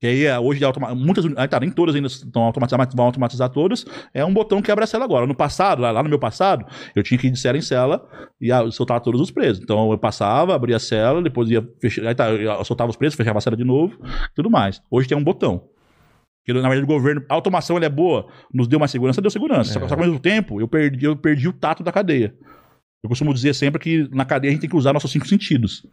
que 0.00 0.06
aí 0.06 0.24
é, 0.26 0.38
hoje 0.38 0.62
é 0.64 0.94
muitas, 0.94 1.24
aí 1.36 1.48
tá, 1.48 1.58
nem 1.58 1.70
todas 1.70 1.94
ainda 1.94 2.06
estão 2.06 2.42
automatizadas, 2.44 2.86
mas 2.86 2.94
vão 2.94 3.06
automatizar 3.06 3.48
todas. 3.50 3.84
É 4.14 4.24
um 4.24 4.32
botão 4.32 4.62
que 4.62 4.70
abre 4.70 4.84
a 4.84 4.86
cela 4.86 5.04
agora. 5.04 5.26
No 5.26 5.34
passado, 5.34 5.82
lá, 5.82 5.90
lá 5.90 6.02
no 6.02 6.08
meu 6.08 6.18
passado, 6.20 6.64
eu 6.94 7.02
tinha 7.02 7.18
que 7.18 7.26
ir 7.26 7.30
de 7.30 7.38
cela 7.40 7.58
em 7.58 7.60
cela 7.60 8.06
e 8.40 8.52
ah, 8.52 8.70
soltar 8.70 9.00
todos 9.00 9.20
os 9.20 9.30
presos. 9.30 9.62
Então 9.62 9.90
eu 9.90 9.98
passava, 9.98 10.54
abria 10.54 10.76
a 10.76 10.80
cela, 10.80 11.20
depois 11.20 11.50
ia 11.50 11.66
fechar, 11.80 12.06
aí 12.06 12.14
tá, 12.14 12.30
eu 12.30 12.64
soltava 12.64 12.90
os 12.90 12.96
presos, 12.96 13.16
fechava 13.16 13.38
a 13.38 13.40
cela 13.40 13.56
de 13.56 13.64
novo, 13.64 13.98
tudo 14.34 14.48
mais. 14.48 14.80
Hoje 14.90 15.08
tem 15.08 15.18
um 15.18 15.24
botão. 15.24 15.64
Que, 16.44 16.52
na 16.54 16.60
verdade, 16.68 16.84
o 16.84 16.86
governo, 16.86 17.22
a 17.28 17.34
automação 17.34 17.76
é 17.78 17.88
boa, 17.90 18.26
nos 18.54 18.66
deu 18.68 18.78
mais 18.78 18.90
segurança, 18.90 19.20
deu 19.20 19.30
segurança. 19.30 19.72
Só, 19.74 19.80
que- 19.80 19.88
só 19.88 19.94
que 19.96 20.00
ao 20.00 20.06
mesmo 20.06 20.20
tempo, 20.20 20.60
eu 20.60 20.66
perdi, 20.68 21.04
eu 21.04 21.14
perdi 21.16 21.46
o 21.48 21.52
tato 21.52 21.82
da 21.82 21.92
cadeia. 21.92 22.34
Eu 23.02 23.08
costumo 23.08 23.34
dizer 23.34 23.54
sempre 23.54 23.78
que 23.80 24.08
na 24.14 24.24
cadeia 24.24 24.50
a 24.50 24.52
gente 24.52 24.60
tem 24.62 24.70
que 24.70 24.76
usar 24.76 24.92
nossos 24.92 25.10
cinco 25.10 25.26
sentidos. 25.26 25.84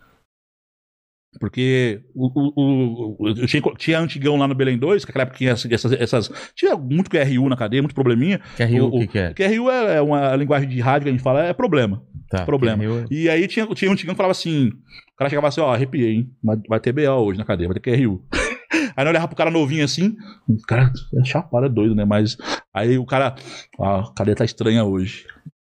Porque 1.40 2.02
o, 2.14 2.28
o, 2.56 3.16
o- 3.20 3.46
tinha, 3.48 3.62
tinha 3.78 4.00
antigão 4.00 4.38
lá 4.38 4.48
no 4.48 4.56
Belém 4.56 4.78
2, 4.78 5.04
que 5.04 5.10
naquela 5.12 5.24
época 5.24 5.38
tinha 5.38 5.52
essas, 5.52 5.92
essas, 5.94 6.32
Tinha 6.56 6.76
muito 6.78 7.10
QRU 7.10 7.50
na 7.50 7.58
cadeia, 7.58 7.82
muito 7.82 7.96
probleminha. 7.96 8.40
QRU, 8.58 8.86
o 8.88 9.00
que, 9.02 9.08
que 9.08 9.20
é? 9.20 9.34
QRU 9.34 9.70
é 9.70 10.02
uma 10.02 10.36
linguagem 10.36 10.68
de 10.70 10.80
rádio 10.80 11.04
que 11.04 11.10
a 11.10 11.12
gente 11.12 11.24
fala, 11.24 11.44
é 11.46 11.54
problema. 11.54 12.02
Tá, 12.30 12.44
problema. 12.46 12.84
QRU. 12.84 13.06
E 13.12 13.30
aí 13.30 13.48
tinha, 13.48 13.66
tinha 13.68 13.90
um 13.90 13.94
antigão 13.94 14.14
que 14.14 14.18
falava 14.18 14.32
assim: 14.32 14.68
o 14.68 15.16
cara 15.18 15.30
chegava 15.30 15.48
assim, 15.48 15.62
ó, 15.62 15.74
arrepiei, 15.74 16.14
hein? 16.16 16.30
Vai, 16.44 16.58
vai 16.68 16.80
ter 16.80 16.92
BO 16.92 17.02
hoje 17.26 17.38
na 17.38 17.46
cadeia, 17.46 17.68
vai 17.70 17.80
ter 17.80 17.98
QRU. 17.98 18.24
Aí 18.98 19.04
nós 19.04 19.10
olhava 19.12 19.28
pro 19.28 19.36
cara 19.38 19.52
novinho 19.52 19.84
assim, 19.84 20.16
o 20.48 20.56
cara 20.68 20.92
é 21.20 21.24
chapado, 21.26 21.66
é 21.66 21.70
doido, 21.70 21.94
né? 21.96 22.06
Mas 22.06 22.38
aí 22.74 22.98
o 22.98 23.06
cara, 23.06 23.36
a 23.80 24.04
cadeia 24.16 24.36
tá 24.36 24.46
estranha 24.46 24.84
hoje. 24.86 25.26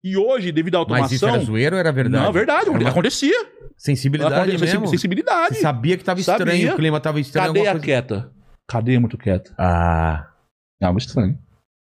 E 0.04 0.16
hoje, 0.16 0.52
devido 0.52 0.76
à 0.76 0.86
Mas 0.88 1.10
isso 1.10 1.24
automação. 1.24 1.28
era 1.28 1.44
zoeiro 1.44 1.74
ou 1.76 1.80
era 1.80 1.90
verdade? 1.92 2.22
Não, 2.22 2.30
é 2.30 2.32
verdade, 2.32 2.68
Era 2.70 2.78
uma 2.78 2.90
acontecia. 2.90 3.34
Sensibilidade 3.78 4.34
Acontecia 4.34 4.66
mesmo. 4.66 4.86
sensibilidade. 4.88 5.54
Você 5.54 5.60
sabia 5.62 5.96
que 5.96 6.04
tava 6.04 6.20
Sabia. 6.22 6.52
estranho, 6.52 6.72
o 6.72 6.76
clima 6.76 7.00
tava 7.00 7.20
estranho. 7.20 7.46
Cadeia 7.46 7.70
alguma 7.70 7.80
coisa... 7.80 7.84
quieta. 8.02 8.32
Cadeia 8.68 9.00
muito 9.00 9.16
quieta. 9.16 9.54
Ah, 9.56 10.28
É 10.82 10.84
algo 10.86 10.98
estranho. 10.98 11.38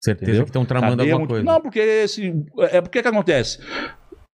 certeza 0.01 0.31
Entendeu? 0.31 0.43
que 0.45 0.49
estão 0.49 0.63
tramando 0.65 0.97
Cadeia 0.97 1.13
alguma 1.13 1.19
muito- 1.29 1.29
coisa. 1.31 1.43
Não, 1.45 1.61
porque 1.61 1.79
esse. 1.79 2.31
É 2.71 2.79
porque 2.81 3.01
que 3.01 3.07
acontece? 3.07 3.59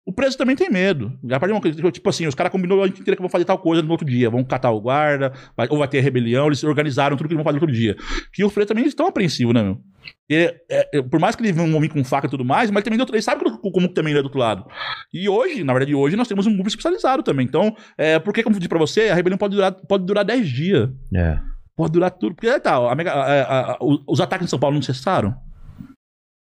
O 0.08 0.14
preso 0.14 0.38
também 0.38 0.56
tem 0.56 0.70
medo. 0.70 1.18
De 1.24 1.34
uma, 1.82 1.92
tipo 1.92 2.08
assim, 2.10 2.28
os 2.28 2.36
caras 2.36 2.52
combinou 2.52 2.84
a 2.84 2.88
gente 2.88 3.02
inteira 3.02 3.16
que 3.16 3.22
vão 3.24 3.30
fazer 3.30 3.44
tal 3.44 3.58
coisa 3.58 3.82
no 3.82 3.90
outro 3.90 4.06
dia. 4.06 4.30
Vão 4.30 4.44
catar 4.44 4.70
o 4.70 4.80
guarda, 4.80 5.34
vai- 5.58 5.68
ou 5.68 5.80
vai 5.80 5.88
ter 5.88 6.00
rebelião, 6.00 6.46
eles 6.46 6.64
organizaram 6.64 7.18
tudo 7.18 7.28
que 7.28 7.34
vão 7.34 7.44
fazer 7.44 7.58
no 7.58 7.64
outro 7.64 7.76
dia. 7.76 7.96
Que 8.32 8.44
os 8.44 8.54
presos 8.54 8.68
também 8.68 8.86
estão 8.86 9.08
apreensivos, 9.08 9.52
né, 9.56 9.64
meu? 9.64 9.82
Ele- 10.30 10.54
é- 10.70 10.90
é- 11.00 11.02
por 11.02 11.20
mais 11.20 11.36
que 11.36 11.42
eles 11.42 11.56
vão 11.56 11.80
vir 11.82 11.90
com 11.90 12.04
faca 12.04 12.28
e 12.28 12.30
tudo 12.30 12.46
mais, 12.46 12.70
mas 12.70 12.84
também 12.84 13.00
eles 13.02 13.26
sabem 13.26 13.52
como, 13.58 13.88
também 13.88 14.12
ele 14.12 14.20
é 14.20 14.22
do 14.22 14.26
outro 14.28 14.40
lado. 14.40 14.68
E 15.12 15.28
hoje, 15.28 15.64
na 15.64 15.74
verdade, 15.74 15.96
hoje 15.96 16.16
nós 16.16 16.28
temos 16.28 16.46
um 16.46 16.54
grupo 16.54 16.70
especializado 16.70 17.24
também. 17.24 17.48
Então, 17.48 17.76
é, 17.98 18.20
por 18.20 18.32
que, 18.32 18.44
como 18.44 18.56
eu 18.56 18.60
disse 18.60 18.70
pra 18.70 18.78
você, 18.78 19.10
a 19.10 19.16
rebelião 19.16 19.40
pode 19.40 19.56
durar, 19.56 19.72
pode 19.72 20.06
durar 20.06 20.24
10 20.24 20.48
dias. 20.48 20.88
É. 21.16 21.40
Pode 21.76 21.94
durar 21.94 22.12
tudo. 22.12 22.36
Porque 22.36 22.60
tá, 22.60 22.76
a 22.76 22.94
mega- 22.94 23.12
a- 23.12 23.72
a- 23.72 23.78
os 24.08 24.22
ataques 24.22 24.46
em 24.46 24.50
São 24.50 24.60
Paulo 24.60 24.76
não 24.76 24.84
cessaram? 24.84 25.36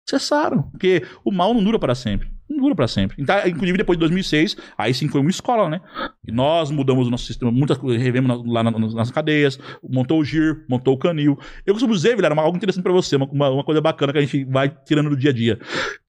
Cessaram. 0.08 0.62
Porque 0.70 1.02
o 1.24 1.30
mal 1.30 1.54
não 1.54 1.62
dura 1.62 1.78
para 1.78 1.94
sempre. 1.94 2.30
Não 2.52 2.62
dura 2.62 2.74
para 2.74 2.86
sempre. 2.88 3.16
Então, 3.20 3.36
inclusive, 3.46 3.78
depois 3.78 3.96
de 3.96 4.00
2006, 4.00 4.56
aí 4.76 4.92
sim 4.92 5.08
foi 5.08 5.20
uma 5.20 5.30
escola, 5.30 5.68
né? 5.68 5.80
E 6.26 6.30
nós 6.30 6.70
mudamos 6.70 7.06
o 7.06 7.10
nosso 7.10 7.24
sistema, 7.26 7.50
muitas 7.50 7.78
coisas, 7.78 8.00
revemos 8.02 8.42
lá 8.46 8.62
na- 8.62 8.70
nas, 8.70 8.94
nas 8.94 9.10
cadeias, 9.10 9.58
montou 9.82 10.20
o 10.20 10.24
GIR, 10.24 10.64
montou 10.68 10.94
o 10.94 10.98
Canil. 10.98 11.38
Eu 11.64 11.74
costumo 11.74 11.94
dizer, 11.94 12.14
Vilera, 12.14 12.34
uma- 12.34 12.42
algo 12.42 12.56
interessante 12.56 12.82
para 12.82 12.92
você, 12.92 13.16
uma, 13.16 13.26
uma, 13.30 13.50
uma 13.50 13.64
coisa 13.64 13.80
bacana 13.80 14.12
que 14.12 14.18
a 14.18 14.22
gente 14.22 14.44
vai 14.44 14.68
tirando 14.84 15.10
do 15.10 15.16
dia 15.16 15.30
a 15.30 15.32
dia. 15.32 15.58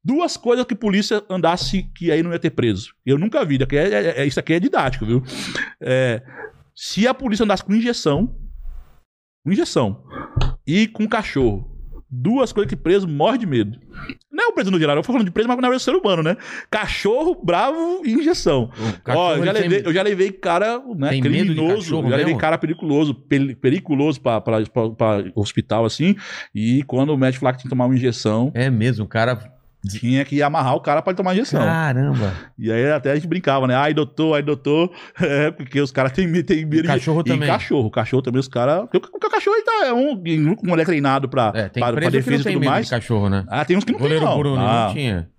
Duas 0.04 0.36
coisas 0.36 0.66
que 0.66 0.76
polícia 0.76 1.24
andasse 1.30 1.84
que 1.96 2.12
aí 2.12 2.22
não 2.22 2.32
ia 2.34 2.40
ter 2.40 2.50
preso. 2.50 2.94
Eu 3.06 3.18
nunca 3.18 3.44
vi, 3.46 3.58
daqui 3.58 3.78
é, 3.78 3.88
é- 3.94 4.22
é- 4.22 4.26
isso 4.26 4.40
aqui 4.40 4.54
é 4.54 4.60
didático, 4.60 5.06
viu? 5.06 5.24
É, 5.82 6.22
se 6.76 7.08
a 7.08 7.14
polícia 7.14 7.44
andasse 7.44 7.64
com 7.64 7.74
injeção, 7.74 8.36
com 9.46 9.52
injeção, 9.52 10.04
e 10.68 10.88
com 10.88 11.08
cachorro, 11.08 11.73
duas 12.16 12.54
coisas 12.54 12.70
que 12.70 12.76
preso 12.76 13.08
morre 13.08 13.38
de 13.40 13.46
medo. 13.46 13.80
Não 14.32 14.46
é 14.46 14.48
o 14.48 14.54
preso 14.54 14.70
no 14.72 14.80
geral, 14.80 14.96
eu 14.96 15.02
tô 15.02 15.08
falando 15.12 15.26
de 15.26 15.32
preso, 15.32 15.48
mas 15.48 15.58
na 15.58 15.62
verdade 15.70 15.82
é 15.82 15.84
ser 15.84 15.96
humano, 15.98 16.22
né? 16.22 16.38
Cachorro, 16.70 17.36
bravo 17.44 18.02
e 18.06 18.14
injeção. 18.14 18.70
O 19.08 19.12
Ó, 19.12 19.36
eu 19.36 19.46
já, 19.46 19.52
ele 19.52 19.60
tem- 19.60 19.70
levei, 19.70 19.88
eu 19.90 19.94
já 19.94 20.02
levei 20.04 20.32
cara 20.32 20.82
né, 20.96 21.20
criminoso, 21.20 22.02
já 22.02 22.10
levei 22.10 22.26
mesmo? 22.26 22.40
cara 22.40 22.58
periculoso, 22.58 23.14
pel- 23.16 23.56
periculoso 23.56 24.22
pra, 24.22 24.40
pra, 24.42 24.62
pra, 24.66 24.90
pra 24.90 25.24
hospital, 25.36 25.86
assim, 25.86 26.16
e 26.54 26.84
quando 26.84 27.10
o 27.10 27.18
médico 27.18 27.42
falava 27.42 27.58
que 27.58 27.62
tinha 27.64 27.70
que 27.70 27.76
tomar 27.76 27.86
uma 27.86 27.96
injeção, 27.96 28.52
É 28.54 28.70
mesmo, 28.70 29.06
o 29.06 29.08
cara. 29.08 29.40
Tinha 29.90 30.24
que 30.24 30.42
amarrar 30.42 30.76
o 30.76 30.80
cara 30.80 31.02
pra 31.02 31.12
ele 31.12 31.18
tomar 31.18 31.34
injeção. 31.34 31.62
Caramba. 31.62 32.34
E 32.58 32.72
aí 32.72 32.92
até 32.92 33.12
a 33.12 33.16
gente 33.16 33.28
brincava, 33.28 33.68
né? 33.68 33.76
Ai, 33.76 33.94
doutor, 33.94 34.36
ai, 34.36 34.42
doutor. 34.42 34.92
É, 35.22 35.52
porque 35.52 35.80
os 35.82 35.92
caras 35.92 36.12
têm 36.12 36.28
medo 36.28 36.54
de- 36.54 36.84
cachorro 36.84 37.22
e 37.22 37.24
também. 37.30 37.48
cachorro. 37.50 37.90
Cachorro 37.92 38.22
também, 38.22 38.40
os 38.40 38.48
caras... 38.48 38.82
Porque 38.90 38.98
o 38.98 39.30
cachorro 39.30 39.56
ele 39.56 39.64
tá, 39.66 39.88
é 39.88 39.94
um, 39.94 40.12
um 40.14 40.56
moleque 40.64 40.88
treinado 40.88 41.28
pra, 41.30 41.52
É, 41.56 41.70
tem 41.70 41.84
pra, 41.84 41.94
pra 41.94 42.10
defesa 42.10 42.42
e 42.42 42.44
tem 42.44 42.54
tudo 42.54 42.60
medo 42.62 42.70
mais. 42.72 42.86
de 42.86 42.92
cachorro, 42.92 43.30
né? 43.30 43.44
Ah, 43.48 43.64
tem 43.66 43.78
uns 43.78 43.84
que 43.84 43.92
não 43.92 44.00
tem, 44.00 44.08
Goleiro 44.08 44.26
não. 44.26 44.38
Bruno 44.38 44.62
ah, 44.62 44.86
não 44.88 44.94
tinha. 44.94 45.30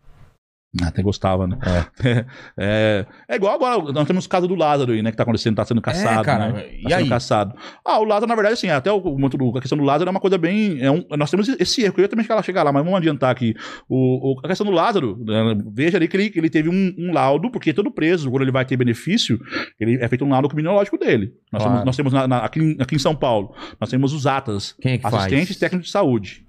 Até 0.82 1.02
gostava, 1.02 1.46
né? 1.46 1.56
É, 2.58 3.06
é 3.28 3.36
igual 3.36 3.54
agora, 3.54 3.92
nós 3.92 4.06
temos 4.06 4.24
o 4.24 4.28
caso 4.28 4.46
do 4.48 4.54
Lázaro 4.54 4.92
aí, 4.92 5.02
né? 5.02 5.10
Que 5.10 5.16
tá 5.16 5.22
acontecendo, 5.22 5.54
tá 5.56 5.64
sendo 5.64 5.80
caçado, 5.80 6.20
É, 6.20 6.24
cara, 6.24 6.52
né? 6.52 6.64
e 6.78 6.82
Tá 6.82 6.90
sendo 6.90 7.02
aí? 7.02 7.08
caçado. 7.08 7.54
Ah, 7.84 7.98
o 8.00 8.04
Lázaro, 8.04 8.26
na 8.28 8.34
verdade, 8.34 8.54
assim, 8.54 8.68
até 8.68 8.90
o, 8.92 9.00
momento 9.00 9.36
do- 9.36 9.56
a 9.56 9.60
questão 9.60 9.78
do 9.78 9.84
Lázaro 9.84 10.08
é 10.08 10.10
uma 10.10 10.20
coisa 10.20 10.36
bem. 10.38 10.80
É 10.80 10.90
um, 10.90 11.04
nós 11.16 11.30
temos 11.30 11.48
esse 11.48 11.82
erro, 11.82 11.92
que 11.94 12.00
eu 12.00 12.04
ia 12.04 12.08
também 12.08 12.24
chegar 12.24 12.34
lá, 12.36 12.42
chegar 12.42 12.62
lá, 12.62 12.72
mas 12.72 12.82
vamos 12.84 12.98
adiantar 12.98 13.30
aqui. 13.30 13.54
O, 13.88 14.32
o- 14.34 14.40
a 14.44 14.48
questão 14.48 14.66
do 14.66 14.72
Lázaro, 14.72 15.16
né, 15.24 15.56
veja 15.72 15.96
ali 15.96 16.08
que 16.08 16.16
ele, 16.16 16.30
que 16.30 16.38
ele 16.38 16.50
teve 16.50 16.68
um, 16.68 16.94
um 16.98 17.12
laudo, 17.12 17.50
porque 17.50 17.72
todo 17.72 17.90
preso, 17.90 18.30
quando 18.30 18.42
ele 18.42 18.52
vai 18.52 18.64
ter 18.64 18.76
benefício, 18.76 19.38
ele 19.78 19.98
é 20.02 20.08
feito 20.08 20.24
um 20.24 20.28
laudo 20.30 20.48
criminológico 20.48 20.98
dele. 20.98 21.32
Nós 21.52 21.62
Claro. 21.62 21.70
temos, 21.78 21.84
nós 21.86 21.96
temos 21.96 22.12
na- 22.12 22.26
na- 22.28 22.38
aqui, 22.38 22.60
em- 22.60 22.76
aqui 22.80 22.94
em 22.96 22.98
São 22.98 23.14
Paulo, 23.14 23.54
nós 23.80 23.88
temos 23.90 24.12
os 24.12 24.26
ATAs, 24.26 24.74
Quem 24.80 24.92
é 24.94 24.96
que 24.96 25.02
faz? 25.02 25.14
assistentes 25.14 25.56
técnicos 25.56 25.86
de 25.86 25.92
saúde. 25.92 26.44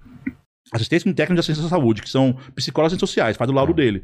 Assistentes 0.76 1.04
com 1.04 1.12
de 1.34 1.40
assistência 1.40 1.66
à 1.66 1.68
saúde, 1.70 2.02
que 2.02 2.08
são 2.10 2.36
psicólogos 2.54 2.92
e 2.96 3.00
sociais, 3.00 3.36
faz 3.36 3.50
o 3.50 3.54
laudo 3.54 3.72
Ah. 3.72 3.74
dele. 3.76 4.02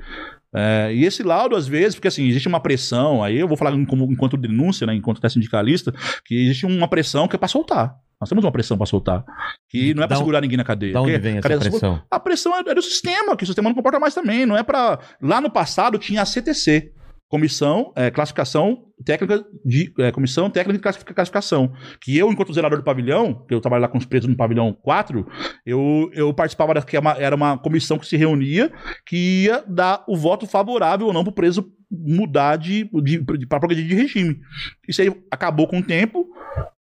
É, 0.55 0.90
e 0.93 1.05
esse 1.05 1.23
laudo, 1.23 1.57
às 1.57 1.66
vezes, 1.66 1.94
porque 1.94 2.09
assim, 2.09 2.27
existe 2.27 2.47
uma 2.49 2.61
pressão, 2.61 3.23
aí 3.24 3.39
eu 3.39 3.49
vou 3.49 3.57
falar 3.57 3.73
como, 3.86 4.05
enquanto 4.12 4.36
denúncia, 4.36 4.86
né, 4.86 4.94
enquanto 4.94 5.20
sindicalista, 5.31 5.93
que 6.24 6.35
existe 6.35 6.66
uma 6.66 6.89
pressão 6.89 7.27
que 7.27 7.36
é 7.36 7.39
pra 7.39 7.49
soltar. 7.49 7.94
Nós 8.20 8.28
temos 8.28 8.44
uma 8.44 8.53
pressão 8.53 8.77
pra 8.77 8.86
soltar. 8.86 9.24
Que 9.69 9.94
não 9.94 10.03
é 10.05 10.07
on- 10.15 10.19
segurar 10.19 10.40
ninguém 10.40 10.57
na 10.57 10.62
cadeia. 10.65 10.93
Da 10.93 11.01
onde 11.01 11.19
vem 11.19 11.39
essa 11.39 11.49
pressão? 11.59 12.03
A 12.11 12.20
pressão 12.20 12.55
é, 12.57 12.61
é 12.61 12.74
do 12.74 12.82
sistema, 12.82 13.36
que 13.36 13.43
o 13.43 13.47
sistema 13.47 13.69
não 13.69 13.74
comporta 13.74 13.99
mais 13.99 14.15
também. 14.15 14.47
Não 14.47 14.57
é 14.57 14.62
pra. 14.62 14.99
Lá 15.20 15.40
no 15.40 15.51
passado 15.51 15.99
tinha 15.99 16.23
a 16.23 16.24
CTC. 16.24 16.93
Comissão, 17.32 17.94
é, 17.96 18.10
classificação 18.10 18.84
técnica 19.06 19.42
de 19.64 19.90
é, 19.98 20.12
comissão 20.12 20.50
técnica 20.50 20.76
de 20.76 20.82
classifica- 20.82 21.14
classificação. 21.14 21.72
Que 21.98 22.18
eu, 22.18 22.30
enquanto 22.30 22.52
zelador 22.52 22.76
do 22.78 22.84
pavilhão, 22.84 23.42
que 23.48 23.54
eu 23.54 23.60
trabalho 23.60 23.80
lá 23.80 23.88
com 23.88 23.96
os 23.96 24.04
presos 24.04 24.28
no 24.28 24.36
pavilhão 24.36 24.70
4, 24.82 25.26
eu, 25.64 26.10
eu 26.12 26.34
participava 26.34 26.74
da 26.74 26.82
que 26.82 26.94
é 26.94 27.00
uma- 27.00 27.16
era 27.18 27.34
uma 27.34 27.56
comissão 27.56 27.98
que 27.98 28.06
se 28.06 28.18
reunia 28.18 28.70
que 29.06 29.44
ia 29.44 29.64
dar 29.66 30.04
o 30.06 30.14
voto 30.14 30.46
favorável 30.46 31.06
ou 31.06 31.12
não 31.14 31.24
pro 31.24 31.32
preso 31.32 31.72
mudar 31.90 32.56
de, 32.56 32.84
de, 33.02 33.18
de 33.38 33.46
para 33.46 33.59
progredir 33.60 33.86
de 33.88 33.94
regime. 33.94 34.38
Isso 34.86 35.00
aí 35.00 35.10
acabou 35.30 35.66
com 35.66 35.78
o 35.78 35.82
tempo. 35.82 36.26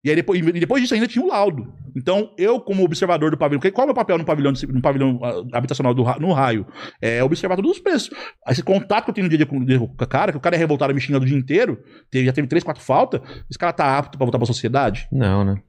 E 0.04 0.10
aí 0.10 0.16
depois, 0.16 0.40
e 0.40 0.52
depois 0.52 0.80
disso 0.80 0.94
ainda 0.94 1.08
tinha 1.08 1.24
o 1.24 1.28
laudo. 1.28 1.72
Então, 1.96 2.32
eu, 2.38 2.60
como 2.60 2.84
observador 2.84 3.30
do 3.32 3.36
pavilhão, 3.36 3.60
qual 3.72 3.82
é 3.82 3.84
o 3.84 3.86
meu 3.88 3.94
papel 3.94 4.16
no 4.16 4.24
pavilhão, 4.24 4.52
no 4.68 4.80
pavilhão 4.80 5.18
ah, 5.22 5.56
habitacional 5.58 5.92
do, 5.92 6.04
no 6.20 6.32
raio? 6.32 6.64
É 7.02 7.22
observar 7.24 7.56
todos 7.56 7.72
os 7.72 7.78
preços. 7.80 8.10
Esse 8.48 8.62
contato 8.62 9.04
que 9.04 9.10
eu 9.10 9.14
tenho 9.14 9.24
no 9.28 9.36
dia 9.36 9.44
a 9.44 9.46
com, 9.48 9.64
dia 9.64 9.78
com 9.78 9.86
o 9.86 10.06
cara, 10.06 10.30
que 10.30 10.38
o 10.38 10.40
cara 10.40 10.54
é 10.54 10.58
revoltado 10.58 10.94
me 10.94 11.00
xingando 11.00 11.24
o 11.24 11.28
dia 11.28 11.36
inteiro, 11.36 11.82
teve, 12.10 12.26
já 12.26 12.32
teve 12.32 12.46
três, 12.46 12.62
quatro 12.62 12.82
faltas, 12.82 13.20
esse 13.50 13.58
cara 13.58 13.72
tá 13.72 13.98
apto 13.98 14.16
pra 14.16 14.24
voltar 14.24 14.38
pra 14.38 14.46
sociedade? 14.46 15.08
Não, 15.10 15.44
né? 15.44 15.60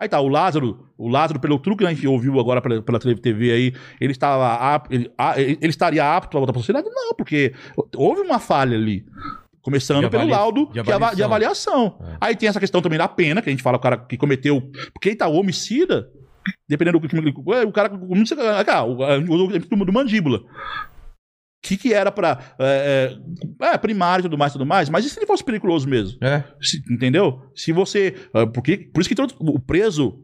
Aí 0.00 0.08
tá, 0.08 0.20
o 0.20 0.28
Lázaro, 0.28 0.86
o 0.96 1.08
Lázaro, 1.08 1.40
pelo 1.40 1.58
truque 1.58 1.82
que 1.82 1.86
a 1.90 1.92
gente 1.92 2.06
ouviu 2.06 2.38
agora 2.38 2.60
pela, 2.60 2.82
pela 2.82 3.00
TV 3.00 3.50
aí, 3.50 3.72
ele 4.00 4.12
estava 4.12 4.54
apto, 4.74 4.94
ele, 4.94 5.10
a- 5.18 5.40
ele 5.40 5.58
ele 5.60 5.70
estaria 5.70 6.04
apto 6.16 6.30
pra 6.30 6.38
voltar 6.38 6.52
pra 6.52 6.60
sociedade? 6.60 6.86
Não, 6.88 7.14
porque 7.16 7.52
houve 7.96 8.20
uma 8.20 8.38
falha 8.38 8.76
ali. 8.76 9.04
Começando 9.62 10.08
pelo 10.10 10.26
laudo 10.28 10.66
de 10.66 10.82
que 10.82 10.92
ava- 10.92 11.14
de 11.14 11.22
avaliação. 11.22 11.86
avaliação. 11.96 11.98
É. 12.14 12.16
Aí 12.20 12.36
tem 12.36 12.48
essa 12.48 12.60
questão 12.60 12.80
também 12.80 12.98
da 12.98 13.08
pena, 13.08 13.42
que 13.42 13.48
a 13.48 13.52
gente 13.52 13.62
fala 13.62 13.76
o 13.76 13.80
cara 13.80 13.96
que 13.98 14.16
cometeu. 14.16 14.60
Porque 14.92 15.10
ele 15.10 15.16
tá 15.16 15.28
homicida, 15.28 16.08
dependendo 16.68 16.98
do 16.98 17.08
que 17.08 17.16
o 17.66 17.72
cara. 17.72 17.88
como 17.90 18.26
você- 18.26 18.34
ah, 18.38 18.84
o, 18.84 18.98
o, 19.02 19.46
o 19.80 19.84
do 19.84 19.92
mandíbula. 19.92 20.38
O 20.38 21.66
que, 21.68 21.76
que 21.76 21.92
era 21.92 22.12
pra. 22.12 22.38
É, 22.58 23.18
é, 23.60 23.66
é, 23.74 23.78
primário 23.78 24.22
e 24.22 24.24
tudo 24.24 24.38
mais, 24.38 24.52
tudo 24.52 24.64
mais, 24.64 24.88
mas 24.88 25.04
e 25.04 25.10
se 25.10 25.18
ele 25.18 25.26
fosse 25.26 25.42
periculoso 25.42 25.88
mesmo? 25.88 26.16
É. 26.22 26.44
Se- 26.62 26.80
entendeu? 26.88 27.42
Se 27.54 27.72
você. 27.72 28.14
ah, 28.32 28.46
Porque, 28.46 28.76
por 28.94 29.00
isso 29.00 29.08
que 29.08 29.14
todo- 29.16 29.34
o 29.40 29.58
preso. 29.58 30.22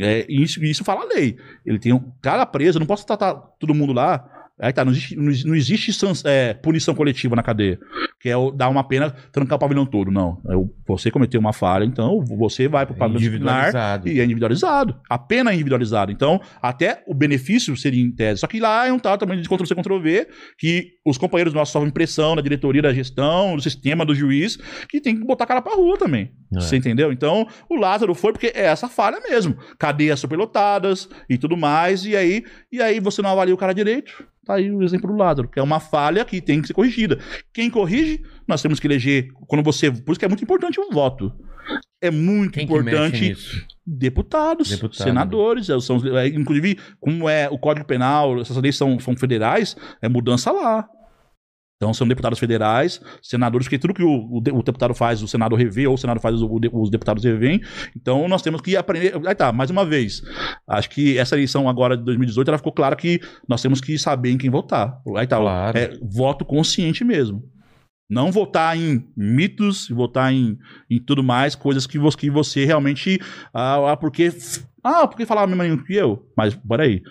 É, 0.00 0.24
isso, 0.28 0.62
isso 0.64 0.84
fala 0.84 1.02
a 1.02 1.06
lei. 1.06 1.36
Ele 1.66 1.78
tem 1.80 1.92
um 1.92 2.12
cara 2.22 2.46
preso, 2.46 2.78
eu 2.78 2.80
não 2.80 2.86
posso 2.86 3.04
tratar 3.04 3.34
todo 3.58 3.74
mundo 3.74 3.92
lá. 3.92 4.30
Aí 4.58 4.72
tá, 4.72 4.84
não 4.84 4.92
existe, 4.92 5.16
não 5.16 5.54
existe- 5.54 5.92
é, 6.24 6.54
punição 6.54 6.94
coletiva 6.94 7.36
na 7.36 7.42
cadeia. 7.42 7.78
Que 8.18 8.30
é 8.30 8.36
o- 8.36 8.50
dar 8.50 8.68
uma 8.70 8.82
pena, 8.82 9.10
trancar 9.30 9.56
o 9.56 9.58
pavilhão 9.58 9.84
todo. 9.84 10.10
Não. 10.10 10.40
É 10.48 10.56
o- 10.56 10.70
você 10.86 11.10
cometeu 11.10 11.38
uma 11.38 11.52
falha, 11.52 11.84
então 11.84 12.24
você 12.24 12.66
vai 12.66 12.86
pro 12.86 12.94
pavilhão 12.94 13.18
disciplinar 13.18 13.54
Individualizado. 13.64 14.08
e 14.08 14.20
é 14.20 14.24
individualizado. 14.24 14.96
A 15.10 15.18
pena 15.18 15.50
é 15.50 15.54
individualizada. 15.54 16.10
Então, 16.10 16.40
até 16.62 17.02
o 17.06 17.14
benefício 17.14 17.76
seria 17.76 18.02
em 18.02 18.10
tese. 18.10 18.40
Só 18.40 18.46
que 18.46 18.58
lá 18.58 18.86
é 18.86 18.92
um 18.92 18.98
tal 18.98 19.18
também 19.18 19.40
de 19.40 19.48
Ctrl-C, 19.48 19.74
Ctrl-V, 19.74 20.26
que 20.58 20.95
os 21.06 21.16
companheiros 21.16 21.54
nossos 21.54 21.72
sofrem 21.72 21.92
pressão 21.92 22.34
na 22.34 22.42
diretoria 22.42 22.82
da 22.82 22.92
gestão, 22.92 23.54
do 23.54 23.62
sistema 23.62 24.04
do 24.04 24.14
juiz, 24.14 24.56
que 24.88 25.00
tem 25.00 25.16
que 25.16 25.24
botar 25.24 25.44
a 25.44 25.46
cara 25.46 25.62
pra 25.62 25.76
rua 25.76 25.96
também. 25.96 26.32
É. 26.54 26.60
Você 26.60 26.76
entendeu? 26.76 27.12
Então, 27.12 27.46
o 27.68 27.76
Lázaro 27.76 28.14
foi 28.14 28.32
porque 28.32 28.48
é 28.48 28.66
essa 28.66 28.88
falha 28.88 29.20
mesmo. 29.20 29.56
Cadeias 29.78 30.18
superlotadas 30.18 31.08
e 31.30 31.38
tudo 31.38 31.56
mais, 31.56 32.04
e 32.04 32.16
aí, 32.16 32.44
e 32.72 32.82
aí 32.82 32.98
você 32.98 33.22
não 33.22 33.30
avalia 33.30 33.54
o 33.54 33.58
cara 33.58 33.72
direito. 33.72 34.26
Tá 34.44 34.54
aí 34.54 34.70
o 34.70 34.82
exemplo 34.82 35.10
do 35.10 35.16
Lázaro, 35.16 35.48
que 35.48 35.58
é 35.58 35.62
uma 35.62 35.80
falha 35.80 36.24
que 36.24 36.40
tem 36.40 36.60
que 36.60 36.68
ser 36.68 36.74
corrigida. 36.74 37.18
Quem 37.52 37.70
corrige, 37.70 38.22
nós 38.46 38.62
temos 38.62 38.78
que 38.78 38.86
eleger. 38.86 39.28
Quando 39.46 39.64
você. 39.64 39.90
Por 39.90 40.12
isso 40.12 40.18
que 40.18 40.24
é 40.24 40.28
muito 40.28 40.44
importante 40.44 40.80
o 40.80 40.90
voto. 40.90 41.32
É 42.00 42.10
muito 42.10 42.52
Quem 42.52 42.64
importante 42.64 43.34
deputados, 43.86 44.68
Deputado. 44.68 45.02
senadores, 45.02 45.70
é, 45.70 45.78
são, 45.80 45.96
é, 46.16 46.26
inclusive, 46.28 46.78
como 47.00 47.28
é 47.28 47.48
o 47.48 47.58
Código 47.58 47.86
Penal, 47.86 48.40
essas 48.40 48.56
leis 48.56 48.76
são, 48.76 48.98
são 48.98 49.16
federais, 49.16 49.76
é 50.02 50.08
mudança 50.08 50.50
lá. 50.50 50.88
Então 51.76 51.92
são 51.92 52.08
deputados 52.08 52.38
federais, 52.38 53.00
senadores, 53.22 53.66
porque 53.66 53.78
tudo 53.78 53.92
que 53.92 54.02
o, 54.02 54.08
o 54.10 54.38
o 54.38 54.62
deputado 54.62 54.94
faz, 54.94 55.22
o 55.22 55.28
Senado 55.28 55.54
revê, 55.54 55.86
ou 55.86 55.94
o 55.94 55.98
Senado 55.98 56.20
faz, 56.20 56.40
o 56.40 56.58
os 56.72 56.90
deputados 56.90 57.22
revêem. 57.22 57.60
Então 57.94 58.26
nós 58.28 58.40
temos 58.40 58.60
que 58.62 58.76
aprender. 58.76 59.14
Aí 59.26 59.34
tá, 59.34 59.52
mais 59.52 59.68
uma 59.70 59.84
vez. 59.84 60.22
Acho 60.66 60.88
que 60.88 61.18
essa 61.18 61.34
eleição 61.34 61.68
agora 61.68 61.96
de 61.96 62.02
2018 62.04 62.48
ela 62.48 62.58
ficou 62.58 62.72
clara 62.72 62.96
que 62.96 63.20
nós 63.46 63.60
temos 63.60 63.80
que 63.80 63.98
saber 63.98 64.30
em 64.30 64.38
quem 64.38 64.48
votar. 64.48 65.00
Aí 65.16 65.26
tá, 65.26 65.36
Claro. 65.36 65.76
é 65.78 65.98
voto 66.02 66.44
consciente 66.44 67.04
mesmo. 67.04 67.42
Não 68.08 68.30
votar 68.30 68.76
em 68.78 69.04
mitos, 69.16 69.88
votar 69.88 70.32
em, 70.32 70.56
em 70.88 70.98
tudo 71.00 71.24
mais, 71.24 71.54
coisas 71.56 71.86
que 71.86 71.98
você, 71.98 72.16
que 72.16 72.30
você 72.30 72.64
realmente. 72.64 73.20
Ah, 73.52 73.92
ah, 73.92 73.96
porque. 73.96 74.32
Ah, 74.82 75.06
porque 75.08 75.26
falar 75.26 75.42
a 75.42 75.46
mesma 75.46 75.64
língua 75.64 75.84
que 75.84 75.94
eu? 75.94 76.24
Mas, 76.36 76.54
peraí. 76.54 77.02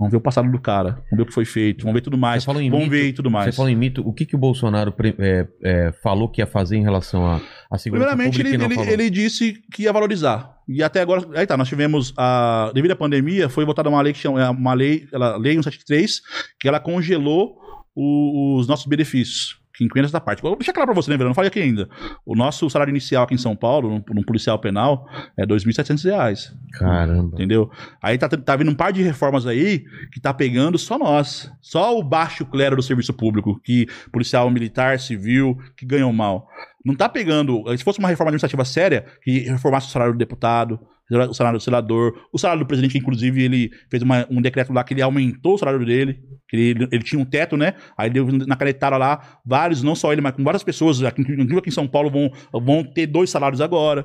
Vamos 0.00 0.10
ver 0.12 0.16
o 0.16 0.20
passado 0.20 0.50
do 0.50 0.58
cara. 0.58 0.92
Vamos 0.92 1.10
ver 1.12 1.22
o 1.22 1.26
que 1.26 1.34
foi 1.34 1.44
feito. 1.44 1.82
Vamos 1.82 1.92
ver 1.94 2.00
tudo 2.00 2.16
mais. 2.16 2.42
Vamos 2.44 2.62
mito, 2.70 2.90
ver 2.90 3.08
e 3.08 3.12
tudo 3.12 3.30
mais. 3.30 3.44
Você 3.44 3.52
falou 3.52 3.70
em 3.70 3.76
mito, 3.76 4.00
o 4.00 4.14
que, 4.14 4.24
que 4.24 4.34
o 4.34 4.38
Bolsonaro 4.38 4.94
é, 5.18 5.46
é, 5.62 5.92
falou 6.02 6.26
que 6.26 6.40
ia 6.40 6.46
fazer 6.46 6.76
em 6.78 6.82
relação 6.82 7.26
à 7.26 7.38
à 7.70 7.76
segurança 7.78 8.08
Primeiramente, 8.16 8.40
ele, 8.40 8.64
ele, 8.64 8.90
ele 8.92 9.10
disse 9.10 9.60
que 9.72 9.82
ia 9.82 9.92
valorizar. 9.92 10.56
E 10.66 10.82
até 10.82 11.02
agora, 11.02 11.22
aí 11.34 11.46
tá, 11.46 11.54
nós 11.56 11.68
tivemos 11.68 12.14
a. 12.16 12.72
Devido 12.74 12.92
à 12.92 12.96
pandemia, 12.96 13.48
foi 13.50 13.64
votada 13.66 13.90
uma 13.90 14.00
lei 14.00 14.12
que 14.14 14.18
chama. 14.18 14.50
Uma 14.50 14.72
lei, 14.72 15.06
ela, 15.12 15.36
lei 15.36 15.52
173, 15.52 16.20
que 16.58 16.66
ela 16.66 16.80
congelou 16.80 17.54
o- 17.94 18.56
os 18.58 18.66
nossos 18.66 18.86
benefícios. 18.86 19.59
Que 19.80 19.84
inclui 19.86 20.04
essa 20.04 20.20
parte. 20.20 20.42
Vou 20.42 20.54
deixar 20.56 20.74
claro 20.74 20.92
pra 20.92 20.94
você, 20.94 21.10
né, 21.10 21.16
Verão? 21.16 21.30
Não 21.30 21.34
falei 21.34 21.48
aqui 21.48 21.58
ainda. 21.58 21.88
O 22.26 22.36
nosso 22.36 22.68
salário 22.68 22.92
inicial 22.92 23.24
aqui 23.24 23.32
em 23.32 23.38
São 23.38 23.56
Paulo, 23.56 24.04
num, 24.10 24.22
policial 24.22 24.58
penal, 24.58 25.08
é 25.38 25.46
2.700 25.46 26.04
reais. 26.04 26.54
Caramba. 26.72 27.34
Entendeu? 27.34 27.70
Aí 28.02 28.18
tá, 28.18 28.28
tá 28.28 28.56
vindo 28.56 28.70
um 28.70 28.74
par 28.74 28.92
de 28.92 29.02
reformas 29.02 29.46
aí 29.46 29.82
que 30.12 30.20
tá 30.20 30.34
pegando 30.34 30.76
só 30.76 30.98
nós. 30.98 31.50
Só 31.62 31.98
o 31.98 32.02
baixo 32.02 32.44
clero 32.44 32.76
do 32.76 32.82
serviço 32.82 33.14
público, 33.14 33.58
que 33.64 33.86
policial 34.12 34.50
militar, 34.50 35.00
civil, 35.00 35.56
que 35.74 35.86
ganham 35.86 36.12
mal. 36.12 36.46
Não 36.84 36.94
tá 36.94 37.08
pegando. 37.08 37.64
Se 37.74 37.82
fosse 37.82 38.00
uma 38.00 38.08
reforma 38.08 38.28
administrativa 38.28 38.66
séria, 38.66 39.06
que 39.22 39.48
reformasse 39.48 39.86
o 39.86 39.90
salário 39.90 40.12
do 40.12 40.18
deputado, 40.18 40.78
o 41.10 41.34
salário 41.34 41.58
do 41.58 41.62
senador, 41.62 42.14
o 42.32 42.38
salário 42.38 42.62
do 42.64 42.66
presidente, 42.66 42.96
inclusive, 42.98 43.42
ele 43.42 43.70
fez 43.90 44.02
uma- 44.02 44.26
um 44.30 44.40
decreto 44.40 44.72
lá 44.72 44.84
que 44.84 44.94
ele 44.94 45.02
aumentou 45.02 45.54
o 45.54 45.58
salário 45.58 45.84
dele. 45.84 46.20
Que 46.48 46.56
ele, 46.56 46.88
ele 46.90 47.02
tinha 47.04 47.20
um 47.20 47.24
teto, 47.24 47.56
né? 47.56 47.74
Aí 47.96 48.10
deu 48.10 48.26
na 48.26 48.56
canetada 48.56 48.96
lá, 48.96 49.38
vários, 49.46 49.82
não 49.84 49.94
só 49.94 50.12
ele, 50.12 50.20
mas 50.20 50.32
com 50.34 50.42
várias 50.42 50.64
pessoas 50.64 51.00
aqui, 51.02 51.20
inclusive 51.22 51.58
aqui 51.58 51.68
em 51.68 51.72
São 51.72 51.86
Paulo 51.86 52.10
vão, 52.10 52.30
vão 52.60 52.82
ter 52.84 53.06
dois 53.06 53.30
salários 53.30 53.60
agora. 53.60 54.04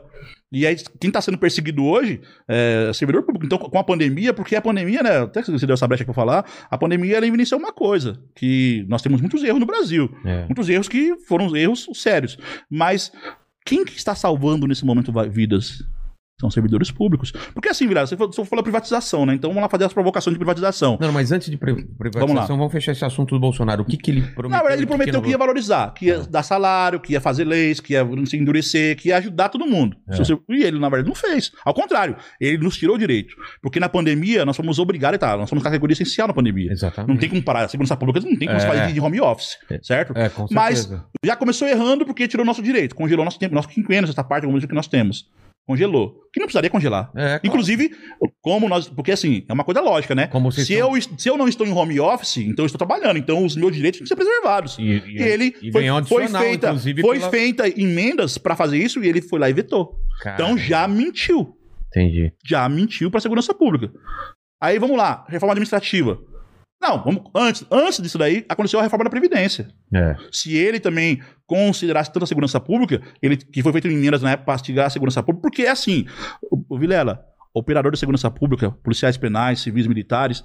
E 0.52 0.65
aí, 0.65 0.76
quem 1.02 1.10
tá 1.11 1.19
sendo 1.19 1.38
perseguido 1.40 1.84
hoje 1.84 2.22
é 2.48 2.91
servidor 2.94 3.23
público. 3.23 3.45
Então, 3.45 3.57
com 3.57 3.77
a 3.80 3.84
pandemia, 3.84 4.32
porque 4.34 4.56
a 4.56 4.61
pandemia, 4.61 5.02
né? 5.02 5.18
Até 5.23 5.41
que 5.41 5.52
você 5.52 5.65
deu 5.65 5.73
essa 5.73 5.88
brecha 5.88 6.06
pra 6.06 6.14
falar, 6.14 6.45
a 6.69 6.77
pandemia 6.77 7.18
ela 7.18 7.27
evidenciou 7.27 7.60
uma 7.60 7.73
coisa: 7.73 8.22
que 8.36 8.86
nós 8.88 9.02
temos 9.02 9.19
muitos 9.19 9.44
erros 9.44 9.60
no 9.60 9.65
Brasil. 9.65 10.10
É. 10.23 10.45
Muitos 10.45 10.69
erros 10.69 10.88
que 10.88 11.15
foram 11.27 11.53
erros 11.56 11.90
sérios. 11.94 12.38
Mas 12.69 13.11
quem 13.65 13.84
que 13.84 13.98
está 13.98 14.14
salvando 14.14 14.68
nesse 14.68 14.86
momento 14.86 15.11
vidas? 15.30 15.84
São 16.40 16.52
servidores 16.52 16.91
públicos. 16.91 17.32
Porque 17.53 17.70
assim, 17.70 17.88
Vilar, 17.88 18.06
você 18.06 18.18
falou, 18.18 18.32
você 18.34 18.44
falou 18.44 18.62
privatização, 18.62 19.26
né? 19.26 19.34
Então 19.36 19.49
vamos 19.49 19.62
lá 19.64 19.70
fazer 19.70 19.86
as 19.86 19.94
provocações 19.94 20.34
de 20.34 20.38
privatização. 20.38 20.98
Não, 20.99 21.10
mas 21.14 21.32
antes 21.32 21.49
de 21.49 21.56
pri- 21.57 21.86
privatização, 21.98 22.57
vamos, 22.57 22.74
fechar 22.74 22.91
esse 22.91 23.06
assunto 23.06 23.34
do 23.36 23.40
Bolsonaro. 23.40 23.84
O 23.84 23.86
que, 23.86 23.95
que 23.95 24.12
ele 24.12 24.22
prometeu? 24.22 24.49
Na 24.49 24.57
verdade, 24.57 24.80
ele 24.82 24.86
que 24.86 24.88
prometeu 24.98 25.22
que 25.22 25.30
ia 25.30 25.38
valorizar, 25.38 25.94
que 25.94 26.07
ia 26.07 26.20
dar 26.24 26.44
salário, 26.44 26.99
que 26.99 27.14
ia 27.14 27.22
fazer 27.22 27.45
leis, 27.45 27.80
que 27.80 27.94
ia 27.94 28.06
se 28.26 28.36
endurecer, 28.36 28.98
que 28.98 29.07
ia 29.10 29.18
ajudar 29.18 29.48
todo 29.48 29.66
mundo. 29.66 29.95
É. 30.10 30.24
Se 30.26 30.34
E 30.49 30.64
ele, 30.64 30.78
na 30.78 30.90
verdade, 30.90 31.07
não 31.07 31.16
fez. 31.16 31.53
Ao 31.64 31.74
contrário, 31.74 32.18
ele 32.40 32.57
nos 32.57 32.76
tirou 32.78 32.98
o 32.98 32.99
direito. 32.99 33.34
Porque 33.62 33.80
na 33.80 33.88
pandemia, 33.88 34.44
nós 34.44 34.57
fomos 34.57 34.78
obrigados, 34.78 35.18
tá? 35.18 35.38
Nós 35.38 35.48
somos 35.48 35.64
categoria 35.64 35.94
essencial 35.94 36.28
na 36.28 36.34
pandemia. 36.34 36.70
Exatamente. 36.70 37.10
Não 37.10 37.18
tem 37.18 37.30
como 37.30 37.41
parar. 37.41 37.64
A 37.64 37.68
segurança 37.70 37.95
pública 37.95 38.20
não 38.20 38.36
tem 38.38 38.45
como 38.49 38.60
se 38.60 38.66
É. 38.66 38.70
fazer 38.70 38.91
de 38.94 38.99
home 38.99 39.22
office, 39.22 39.57
É. 39.70 39.80
certo? 39.82 40.12
É, 40.18 40.28
com 40.28 40.48
Mas- 40.52 40.80
certeza. 40.80 41.06
Já 41.24 41.36
começou 41.38 41.66
errando 41.66 42.06
porque 42.06 42.28
tirou 42.28 42.45
nosso 42.45 42.62
direito, 42.62 42.94
congelou 42.94 43.24
nosso 43.24 43.40
tempo, 43.40 43.56
nosso 43.56 43.70
quinquênio, 43.70 44.10
essa 44.10 44.22
parte 44.24 44.44
alguma 44.44 44.56
coisa 44.56 44.68
que 44.68 44.76
nós 44.76 44.88
temos. 44.88 45.30
Congelou. 45.66 46.22
Que 46.32 46.40
não 46.40 46.46
precisaria 46.46 46.70
congelar. 46.70 47.10
É, 47.16 47.22
claro. 47.26 47.42
Inclusive, 47.44 47.92
como 48.42 48.70
nós. 48.70 48.88
Porque 48.88 49.12
assim, 49.12 49.44
é 49.50 49.54
uma 49.54 49.64
coisa 49.64 49.82
lógica, 49.82 50.14
né? 50.14 50.28
Como 50.28 50.52
Se 50.52 50.62
estão- 50.62 50.96
eu, 50.96 51.02
se 51.18 51.28
eu 51.30 51.38
não 51.38 51.48
estou 51.48 51.66
em 51.66 51.72
home 51.72 52.00
office, 52.00 52.38
então 52.38 52.64
eu 52.64 52.68
estou 52.68 52.78
trabalhando. 52.78 53.18
Então 53.18 53.44
os 53.44 53.56
meus 53.56 53.74
direitos 53.76 53.98
têm 53.98 54.04
que 54.04 54.10
ser 54.10 54.16
preservados. 54.16 54.78
E, 54.78 54.84
E 54.84 55.22
ele 55.24 55.56
e 55.62 55.72
foi, 55.72 55.86
foi 56.04 56.28
feita, 56.28 56.78
foi 56.78 56.94
pela- 57.18 57.30
feita 57.32 57.68
emendas 57.82 58.38
pra 58.38 58.56
fazer 58.56 58.78
isso 58.78 59.04
e 59.04 59.08
ele 59.08 59.22
foi 59.22 59.40
lá 59.40 59.50
e 59.50 59.54
vetou. 59.54 59.96
Então 60.22 60.36
Caramba. 60.38 60.58
já 60.60 60.88
mentiu. 60.88 61.56
Entendi. 61.88 62.32
Já 62.46 62.68
mentiu 62.70 63.10
pra 63.10 63.20
segurança 63.22 63.54
pública. 63.54 63.92
Aí 64.62 64.78
vamos 64.78 64.98
lá, 64.98 65.26
reforma 65.30 65.54
administrativa. 65.54 66.20
Não, 66.88 67.03
vamos, 67.03 67.24
antes, 67.34 67.66
antes 67.72 67.99
disso 67.99 68.18
daí, 68.18 68.45
aconteceu 68.48 68.80
a 68.80 68.84
reforma 68.84 69.03
da 69.06 69.10
Previdência. 69.10 69.68
É. 69.94 70.16
Se 70.32 70.56
ele 70.56 70.80
também 70.80 71.20
considerasse 71.48 72.12
tanto 72.14 72.24
a 72.24 72.28
segurança 72.28 72.60
pública, 72.60 73.02
ele 73.22 73.38
que 73.38 73.64
foi 73.64 73.72
feito 73.72 73.88
em 73.88 73.98
Minas 73.98 74.22
na 74.22 74.32
época 74.32 74.45
para 74.45 74.53
castigar 74.53 74.86
a 74.86 74.90
segurança 74.90 75.24
pública, 75.24 75.41
porque 75.41 75.64
é 75.64 75.70
assim, 75.72 76.06
o, 76.52 76.76
o 76.76 76.78
Vilela, 76.78 77.24
operador 77.56 77.91
de 77.91 77.98
segurança 77.98 78.30
pública, 78.30 78.70
policiais 78.84 79.18
penais, 79.18 79.62
civis 79.62 79.88
militares, 79.88 80.44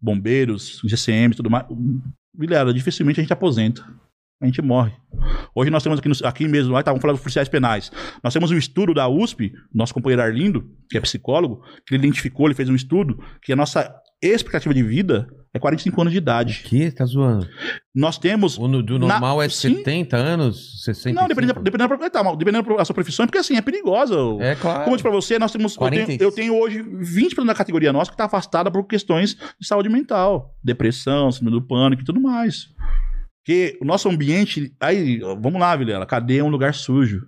bombeiros, 0.00 0.80
GCM 0.84 1.32
e 1.32 1.36
tudo 1.36 1.50
mais, 1.50 1.66
Vilela, 2.36 2.72
dificilmente 2.72 3.20
a 3.20 3.22
gente 3.22 3.32
aposenta. 3.32 3.82
A 4.40 4.46
gente 4.46 4.60
morre. 4.60 4.92
Hoje 5.54 5.70
nós 5.70 5.84
temos 5.84 6.00
aqui, 6.00 6.08
no- 6.08 6.26
aqui 6.26 6.48
mesmo, 6.48 6.74
tá, 6.82 6.90
vamos 6.90 7.00
falar 7.00 7.12
dos 7.12 7.22
policiais 7.22 7.48
penais. 7.48 7.92
Nós 8.24 8.32
temos 8.32 8.50
um 8.50 8.56
estudo 8.56 8.92
da 8.92 9.08
USP, 9.08 9.52
nosso 9.72 9.94
companheiro 9.94 10.20
Arlindo, 10.22 10.68
que 10.90 10.98
é 10.98 11.00
psicólogo, 11.00 11.62
que 11.86 11.94
ele 11.94 12.04
identificou, 12.04 12.46
ele 12.46 12.54
fez 12.54 12.68
um 12.68 12.74
estudo, 12.74 13.22
que 13.40 13.52
a 13.52 13.56
nossa 13.56 13.94
expectativa 14.20 14.74
de 14.74 14.82
vida 14.82 15.28
é 15.54 15.58
45 15.58 16.00
anos 16.00 16.12
de 16.12 16.18
idade. 16.18 16.62
Que? 16.64 16.90
Tá 16.90 17.04
zoando? 17.04 17.48
Nós 17.94 18.16
temos 18.18 18.56
O 18.58 18.66
no- 18.66 18.82
do 18.82 18.98
Na- 18.98 19.06
normal 19.08 19.42
é 19.42 19.48
sim. 19.48 19.76
70 19.76 20.16
anos? 20.16 20.82
60 20.84 21.20
Não, 21.20 21.28
dependendo, 21.28 21.60
dependendo, 21.60 21.96
da- 21.98 22.10
tá, 22.10 22.22
dependendo 22.34 22.76
da 22.76 22.84
sua 22.84 22.94
profissão, 22.94 23.26
porque 23.26 23.38
assim, 23.38 23.56
é 23.56 23.60
perigosa. 23.60 24.16
É 24.40 24.54
claro. 24.54 24.84
Como 24.84 24.94
eu 24.94 24.96
disse 24.96 25.02
pra 25.02 25.10
você, 25.12 25.38
nós 25.38 25.52
temos. 25.52 25.72
Eu 25.76 25.90
tenho, 25.90 26.04
40 26.06 26.24
eu 26.24 26.32
tenho 26.32 26.54
hoje 26.58 26.82
20% 26.82 27.46
da 27.46 27.54
categoria 27.54 27.92
nossa 27.92 28.10
que 28.10 28.16
tá 28.16 28.24
afastada 28.24 28.70
por 28.70 28.84
questões 28.86 29.34
de 29.60 29.66
saúde 29.66 29.88
mental, 29.88 30.54
depressão, 30.64 31.30
síndrome 31.30 31.60
do 31.60 31.66
pânico 31.66 32.02
e 32.02 32.04
tudo 32.04 32.20
mais. 32.20 32.68
Porque 33.44 33.76
o 33.82 33.84
nosso 33.84 34.08
ambiente. 34.08 34.72
Aí, 34.80 35.18
vamos 35.40 35.60
lá, 35.60 35.74
Vilela, 35.74 36.06
cadeia 36.06 36.40
é 36.40 36.44
um 36.44 36.48
lugar 36.48 36.72
sujo. 36.74 37.26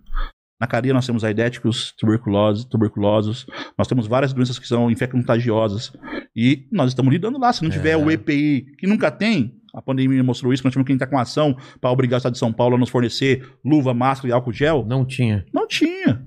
Na 0.64 0.66
cadeia 0.66 0.94
nós 0.94 1.04
temos 1.04 1.22
aidéticos, 1.24 1.92
tuberculose, 1.98 2.66
tuberculosos. 2.66 3.44
Nós 3.76 3.86
temos 3.86 4.06
várias 4.06 4.32
doenças 4.32 4.58
que 4.58 4.66
são 4.66 4.90
infecto-contagiosas. 4.90 5.92
E 6.34 6.66
nós 6.72 6.88
estamos 6.88 7.12
lidando 7.12 7.38
lá. 7.38 7.52
Se 7.52 7.62
não 7.62 7.70
tiver 7.70 7.90
É. 7.90 7.96
o 7.98 8.10
EPI, 8.10 8.64
que 8.78 8.86
nunca 8.86 9.10
tem, 9.10 9.56
a 9.74 9.82
pandemia 9.82 10.24
mostrou 10.24 10.54
isso, 10.54 10.64
nós 10.64 10.72
tivemos 10.72 10.86
que 10.86 10.92
entrar 10.94 11.06
com 11.06 11.18
ação 11.18 11.54
para 11.82 11.90
obrigar 11.90 12.16
o 12.16 12.18
Estado 12.18 12.32
de 12.32 12.38
São 12.38 12.50
Paulo 12.50 12.76
a 12.76 12.78
nos 12.78 12.88
fornecer 12.88 13.46
luva, 13.62 13.92
máscara 13.92 14.30
e 14.30 14.32
álcool 14.32 14.54
gel. 14.54 14.86
Não 14.88 15.04
tinha. 15.04 15.44
Não 15.52 15.68
tinha. 15.68 16.24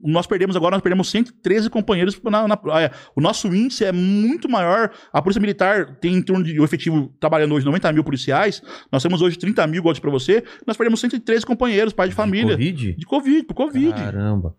Nós 0.00 0.26
perdemos 0.28 0.54
agora, 0.54 0.76
nós 0.76 0.82
perdemos 0.82 1.10
113 1.10 1.68
companheiros. 1.68 2.20
Na, 2.22 2.46
na- 2.46 2.58
é, 2.80 2.90
o 3.16 3.20
nosso 3.20 3.48
índice 3.52 3.84
é 3.84 3.90
muito 3.90 4.48
maior. 4.48 4.92
A 5.12 5.20
Polícia 5.20 5.40
Militar 5.40 5.96
tem 5.96 6.14
em 6.14 6.22
torno 6.22 6.44
de 6.44 6.60
o 6.60 6.64
efetivo 6.64 7.12
trabalhando 7.18 7.54
hoje 7.54 7.66
90 7.66 7.92
mil 7.92 8.04
policiais. 8.04 8.62
Nós 8.92 9.02
temos 9.02 9.20
hoje 9.22 9.36
30 9.36 9.66
mil, 9.66 9.80
igual 9.80 9.94
pra 10.00 10.10
você. 10.10 10.44
Nós 10.66 10.76
perdemos 10.76 11.00
113 11.00 11.44
companheiros, 11.44 11.92
pai 11.92 12.08
de 12.08 12.14
família. 12.14 12.52
Covid? 12.52 12.92
De 12.92 13.06
Covid, 13.06 13.42
por 13.44 13.54
Covid. 13.54 13.92
Caramba. 13.92 14.54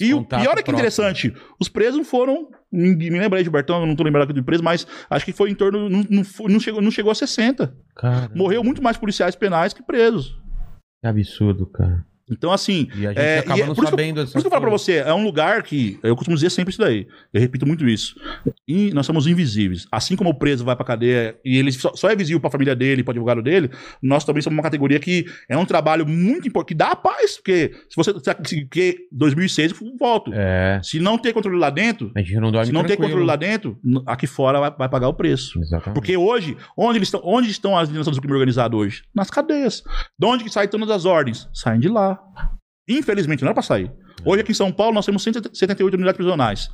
E 0.00 0.14
o 0.14 0.24
pior 0.24 0.40
é 0.40 0.44
que 0.44 0.70
próximo. 0.70 0.72
interessante, 0.74 1.34
os 1.58 1.68
presos 1.68 2.08
foram. 2.08 2.48
Me 2.70 3.10
lembrei, 3.10 3.42
Gilbertão, 3.42 3.80
eu 3.80 3.86
não 3.86 3.96
tô 3.96 4.04
lembrado 4.04 4.32
do 4.32 4.44
preso, 4.44 4.62
mas 4.62 4.86
acho 5.08 5.24
que 5.24 5.32
foi 5.32 5.50
em 5.50 5.54
torno. 5.54 5.88
Não, 5.88 6.04
não, 6.08 6.22
não 6.48 6.60
chegou, 6.60 6.80
não 6.80 6.92
chegou 6.92 7.10
a 7.10 7.14
60. 7.14 7.74
Caramba. 7.96 8.32
Morreu 8.34 8.62
muito 8.62 8.80
mais 8.82 8.96
policiais 8.96 9.34
penais 9.34 9.72
que 9.72 9.82
presos. 9.82 10.36
Que 11.00 11.08
absurdo, 11.08 11.66
cara. 11.66 12.04
Então, 12.30 12.52
assim. 12.52 12.88
E 12.94 13.06
a 13.06 13.10
gente 13.10 13.18
É, 13.20 13.38
acaba 13.40 13.60
é- 13.60 13.66
não 13.66 13.74
que 13.74 13.80
eu- 13.80 13.88
sabendo 13.88 14.14
Por 14.16 14.22
isso 14.24 14.32
que 14.40 14.46
eu 14.46 14.50
falo 14.50 14.62
pra 14.62 14.70
você, 14.70 14.92
é 14.96 15.12
um 15.14 15.24
lugar 15.24 15.62
que. 15.62 15.98
Eu 16.02 16.14
costumo 16.14 16.36
dizer 16.36 16.50
sempre 16.50 16.70
isso 16.70 16.80
daí. 16.80 17.06
Eu 17.32 17.40
repito 17.40 17.66
muito 17.66 17.88
isso. 17.88 18.14
E 18.66 18.90
nós 18.92 19.06
somos 19.06 19.26
invisíveis. 19.26 19.86
Assim 19.90 20.16
como 20.16 20.30
o 20.30 20.34
preso 20.34 20.64
vai 20.64 20.76
pra 20.76 20.84
cadeia 20.84 21.36
e 21.44 21.56
ele 21.58 21.72
só, 21.72 21.92
só 21.94 22.08
é 22.10 22.16
visível 22.16 22.40
pra 22.40 22.50
família 22.50 22.74
dele, 22.76 23.02
pro 23.02 23.10
advogado 23.12 23.42
dele, 23.42 23.70
nós 24.02 24.24
também 24.24 24.42
somos 24.42 24.56
uma 24.56 24.62
categoria 24.62 24.98
que 25.00 25.26
é 25.48 25.56
um 25.56 25.64
trabalho 25.64 26.06
muito 26.06 26.46
importante, 26.48 26.68
que 26.68 26.74
dá 26.74 26.88
a 26.92 26.96
paz. 26.96 27.36
Porque 27.36 27.72
se 27.88 27.96
você. 27.96 28.12
se- 28.44 28.60
Porque 28.62 28.98
2006 29.12 29.72
eu 29.72 29.96
volto. 29.98 30.32
É. 30.34 30.80
Se 30.82 31.00
não 31.00 31.18
ter 31.18 31.32
controle 31.32 31.58
lá 31.58 31.70
dentro, 31.70 32.10
A 32.14 32.20
gente 32.20 32.34
não 32.38 32.50
dorme 32.52 32.66
se 32.66 32.72
não 32.72 32.82
ter 32.82 32.88
tranquilo. 32.88 33.08
controle 33.10 33.26
lá 33.26 33.36
dentro, 33.36 33.78
aqui 34.06 34.26
fora 34.26 34.60
vai, 34.60 34.70
vai 34.70 34.88
pagar 34.88 35.08
o 35.08 35.14
preço. 35.14 35.58
Exatamente. 35.60 35.94
Porque 35.94 36.16
hoje, 36.16 36.56
onde, 36.76 36.98
eles 36.98 37.08
estão, 37.08 37.20
onde 37.24 37.50
estão 37.50 37.76
as 37.76 37.88
lideranças 37.88 38.14
do 38.14 38.20
crime 38.20 38.34
organizado 38.34 38.76
hoje? 38.76 39.02
Nas 39.14 39.30
cadeias. 39.30 39.82
De 40.18 40.26
onde 40.26 40.44
que 40.44 40.50
saem 40.50 40.68
todas 40.68 40.90
as 40.90 41.04
ordens? 41.04 41.48
Saem 41.52 41.80
de 41.80 41.88
lá. 41.88 42.19
Infelizmente, 42.88 43.40
não 43.42 43.48
era 43.48 43.54
pra 43.54 43.62
sair. 43.62 43.90
Hoje 44.24 44.42
aqui 44.42 44.52
em 44.52 44.54
São 44.54 44.72
Paulo 44.72 44.94
nós 44.94 45.06
temos 45.06 45.22
178 45.22 45.94
unidades 45.94 46.16
prisionais. 46.16 46.68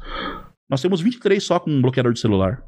Nós 0.68 0.80
temos 0.80 1.00
23 1.00 1.42
só 1.42 1.58
com 1.60 1.70
um 1.70 1.80
bloqueador 1.82 2.12
de 2.12 2.20
celular. 2.20 2.62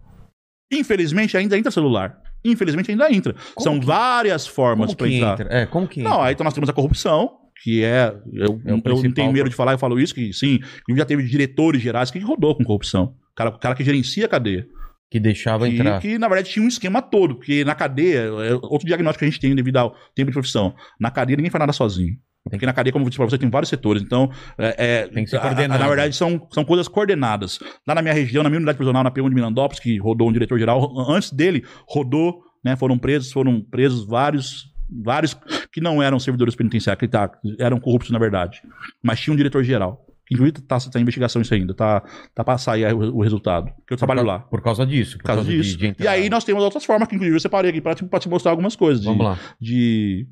Infelizmente 0.72 1.36
ainda 1.36 1.56
entra 1.56 1.70
celular. 1.70 2.16
Infelizmente 2.44 2.90
ainda 2.90 3.10
entra. 3.12 3.34
Como 3.54 3.64
São 3.64 3.80
que- 3.80 3.86
várias 3.86 4.46
formas 4.46 4.94
que 4.94 5.06
entrar. 5.06 5.32
entra? 5.40 5.48
É, 5.50 5.66
como 5.66 5.88
que 5.88 6.02
Não, 6.02 6.12
entra? 6.12 6.24
aí 6.26 6.32
então 6.34 6.44
nós 6.44 6.54
temos 6.54 6.68
a 6.68 6.72
corrupção, 6.72 7.30
que 7.62 7.82
é. 7.82 8.14
Eu, 8.32 8.60
É 8.64 8.70
eu 8.72 8.76
não 9.02 9.12
tenho 9.12 9.32
medo 9.32 9.48
de 9.48 9.56
falar, 9.56 9.72
eu 9.72 9.78
falo 9.78 9.98
isso, 9.98 10.14
que 10.14 10.32
sim, 10.32 10.60
já 10.94 11.04
teve 11.04 11.22
diretores 11.24 11.80
gerais 11.82 12.10
que 12.10 12.18
rodou 12.18 12.54
com 12.54 12.64
corrupção. 12.64 13.14
O 13.32 13.34
cara, 13.34 13.50
o 13.50 13.58
cara 13.58 13.74
que 13.74 13.82
gerencia 13.82 14.26
a 14.26 14.28
cadeia. 14.28 14.66
Que 15.10 15.18
deixava 15.18 15.66
que, 15.66 15.74
entrar. 15.74 16.00
que, 16.00 16.18
na 16.18 16.28
verdade 16.28 16.50
tinha 16.50 16.62
um 16.62 16.68
esquema 16.68 17.00
todo, 17.00 17.36
porque 17.36 17.64
na 17.64 17.74
cadeia, 17.74 18.18
é 18.18 18.54
outro 18.54 18.86
diagnóstico 18.86 19.20
que 19.20 19.24
a 19.24 19.30
gente 19.30 19.40
tem 19.40 19.54
devido 19.54 19.78
ao 19.78 19.96
tempo 20.14 20.30
de 20.30 20.34
profissão, 20.34 20.74
na 21.00 21.10
cadeia 21.10 21.36
ninguém 21.38 21.50
faz 21.50 21.60
nada 21.60 21.72
sozinho. 21.72 22.14
Porque 22.50 22.66
na 22.66 22.72
cadeia, 22.72 22.92
como 22.92 23.04
eu 23.04 23.08
disse 23.08 23.18
pra 23.18 23.26
você, 23.28 23.38
tem 23.38 23.48
vários 23.50 23.68
setores. 23.68 24.02
Então, 24.02 24.30
é, 24.58 24.74
é, 24.78 25.08
Tem 25.08 25.24
que 25.24 25.30
ser 25.30 25.40
coordenado. 25.40 25.80
na 25.80 25.88
verdade, 25.88 26.14
são, 26.16 26.46
são 26.50 26.64
coisas 26.64 26.88
coordenadas. 26.88 27.58
Lá 27.86 27.94
na 27.94 28.02
minha 28.02 28.14
região, 28.14 28.42
na 28.42 28.48
minha 28.50 28.58
unidade 28.58 28.76
prisional, 28.76 29.02
na 29.04 29.10
P1 29.10 29.28
de 29.28 29.34
Mirandópolis, 29.34 29.80
que 29.80 29.96
rodou 29.98 30.28
um 30.28 30.32
diretor-geral, 30.32 30.92
antes 31.10 31.32
dele, 31.32 31.64
rodou, 31.86 32.42
né, 32.64 32.76
foram 32.76 32.98
presos, 32.98 33.30
foram 33.32 33.60
presos 33.60 34.06
vários, 34.06 34.72
vários 34.90 35.36
que 35.72 35.80
não 35.80 36.02
eram 36.02 36.18
servidores 36.18 36.54
penitenciários, 36.54 37.00
que 37.00 37.08
tá, 37.08 37.30
eram 37.58 37.78
corruptos, 37.78 38.10
na 38.10 38.18
verdade. 38.18 38.60
Mas 39.02 39.20
tinha 39.20 39.32
um 39.32 39.36
diretor-geral. 39.36 40.04
Que 40.26 40.34
inclusive 40.34 40.60
tá, 40.60 40.78
tá 40.78 40.98
em 40.98 41.02
investigação 41.02 41.40
isso 41.40 41.54
ainda, 41.54 41.72
tá, 41.72 42.02
tá 42.34 42.44
pra 42.44 42.58
sair 42.58 42.92
o, 42.92 43.16
o 43.16 43.22
resultado. 43.22 43.72
Que 43.86 43.94
eu 43.94 43.96
trabalho 43.96 44.20
por, 44.20 44.26
lá. 44.26 44.38
Por 44.40 44.60
causa 44.60 44.84
disso. 44.84 45.12
Por 45.16 45.22
Por 45.22 45.26
causa 45.26 45.44
de- 45.44 45.56
disso. 45.56 45.78
de 45.78 45.86
e 45.86 45.88
entrar. 45.88 46.10
aí 46.10 46.28
nós 46.28 46.44
temos 46.44 46.62
outras 46.62 46.84
formas 46.84 47.08
que, 47.08 47.14
inclusive, 47.14 47.34
eu 47.36 47.40
separei 47.40 47.70
aqui 47.70 47.80
pra, 47.80 47.94
te- 47.94 48.04
pra 48.04 48.20
te 48.20 48.28
mostrar 48.28 48.50
algumas 48.50 48.76
coisas. 48.76 49.00
De, 49.00 49.06
Vamos 49.08 49.24
lá. 49.24 49.38
De. 49.58 50.26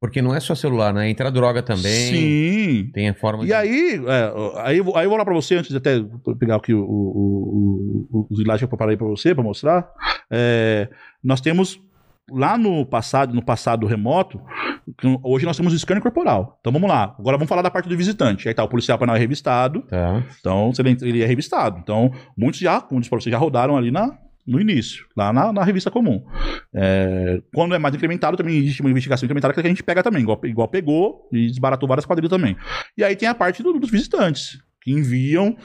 Porque 0.00 0.22
não 0.22 0.34
é 0.34 0.40
só 0.40 0.54
celular, 0.54 0.94
né? 0.94 1.10
Entra 1.10 1.30
droga 1.30 1.62
também. 1.62 1.82
Sim. 1.92 2.90
Tem 2.94 3.10
a 3.10 3.14
forma 3.14 3.44
E 3.44 3.52
aí, 3.52 4.00
é, 4.06 4.32
aí, 4.62 4.78
eu 4.78 4.84
vou- 4.84 4.96
aí 4.96 5.04
eu 5.04 5.10
vou 5.10 5.18
lá 5.18 5.24
pra 5.26 5.34
você, 5.34 5.56
antes 5.56 5.70
de 5.70 5.76
até 5.76 6.02
pegar 6.38 6.56
aqui 6.56 6.72
o, 6.72 6.80
o, 6.82 6.86
o, 8.10 8.18
o- 8.20 8.26
os 8.30 8.38
slides 8.38 8.60
que 8.60 8.64
eu 8.64 8.68
preparei 8.68 8.96
pra 8.96 9.06
você, 9.06 9.34
pra 9.34 9.44
mostrar. 9.44 9.86
É, 10.30 10.88
nós 11.22 11.42
temos 11.42 11.78
lá 12.30 12.56
no 12.56 12.86
passado, 12.86 13.34
no 13.34 13.42
passado 13.42 13.86
remoto, 13.86 14.40
hoje 15.22 15.44
nós 15.44 15.56
temos 15.56 15.74
o 15.74 15.78
scanner 15.78 16.02
corporal. 16.02 16.56
Então 16.60 16.72
vamos 16.72 16.88
lá. 16.88 17.14
Agora 17.18 17.36
vamos 17.36 17.48
falar 17.48 17.60
da 17.60 17.70
parte 17.70 17.88
do 17.88 17.96
visitante. 17.96 18.48
Aí 18.48 18.54
tá, 18.54 18.64
o 18.64 18.68
policial 18.68 18.98
penal 18.98 19.16
é 19.16 19.18
revistado. 19.18 19.82
Tá. 19.82 20.22
Então, 20.38 20.72
ele, 21.02 21.22
é 21.22 21.26
revistado. 21.26 21.78
Então, 21.82 22.10
muitos 22.38 22.60
já, 22.60 22.80
como 22.80 23.00
disse 23.00 23.10
pra 23.10 23.20
você, 23.20 23.30
já 23.30 23.36
rodaram 23.36 23.76
ali 23.76 23.90
na, 23.90 24.16
no 24.50 24.60
início, 24.60 25.06
lá 25.16 25.32
na, 25.32 25.52
na 25.52 25.62
revista 25.64 25.90
comum. 25.90 26.24
É, 26.74 27.40
quando 27.54 27.74
é 27.74 27.78
mais 27.78 27.94
incrementado, 27.94 28.36
também 28.36 28.56
existe 28.58 28.80
uma 28.80 28.90
investigação 28.90 29.24
incrementada 29.26 29.54
que 29.54 29.60
a 29.60 29.62
gente 29.62 29.82
pega 29.82 30.02
também, 30.02 30.22
igual, 30.22 30.40
igual 30.44 30.66
pegou 30.68 31.28
e 31.32 31.46
desbaratou 31.46 31.88
várias 31.88 32.04
quadrilhas 32.04 32.30
também. 32.30 32.56
E 32.98 33.04
aí 33.04 33.14
tem 33.14 33.28
a 33.28 33.34
parte 33.34 33.62
do- 33.62 33.78
dos 33.78 33.90
visitantes, 33.90 34.58
que 34.82 34.90
enviam 34.92 35.56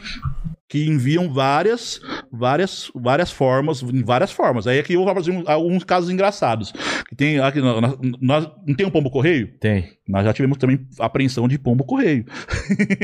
que 0.68 0.88
enviam 0.88 1.32
várias 1.32 2.02
várias 2.32 2.92
várias 2.96 3.32
formas 3.32 3.84
em 3.84 4.04
várias 4.04 4.32
formas 4.32 4.66
aí 4.66 4.80
aqui 4.80 4.94
eu 4.94 5.04
vou 5.06 5.14
fazer 5.14 5.32
um- 5.32 5.44
alguns 5.46 5.84
casos 5.84 6.10
engraçados 6.10 6.72
que 7.08 7.16
tem 7.16 7.40
aqui 7.40 7.62
nós, 7.62 7.96
nós 8.20 8.50
não 8.68 8.76
tem 8.76 8.86
um 8.86 8.90
pombo 8.90 9.12
correio 9.12 9.54
Tem. 9.60 9.90
nós 10.08 10.26
já 10.26 10.34
tivemos 10.34 10.58
também 10.58 10.80
apreensão 11.00 11.48
de 11.48 11.60
pombo 11.60 11.84
correio 11.84 12.26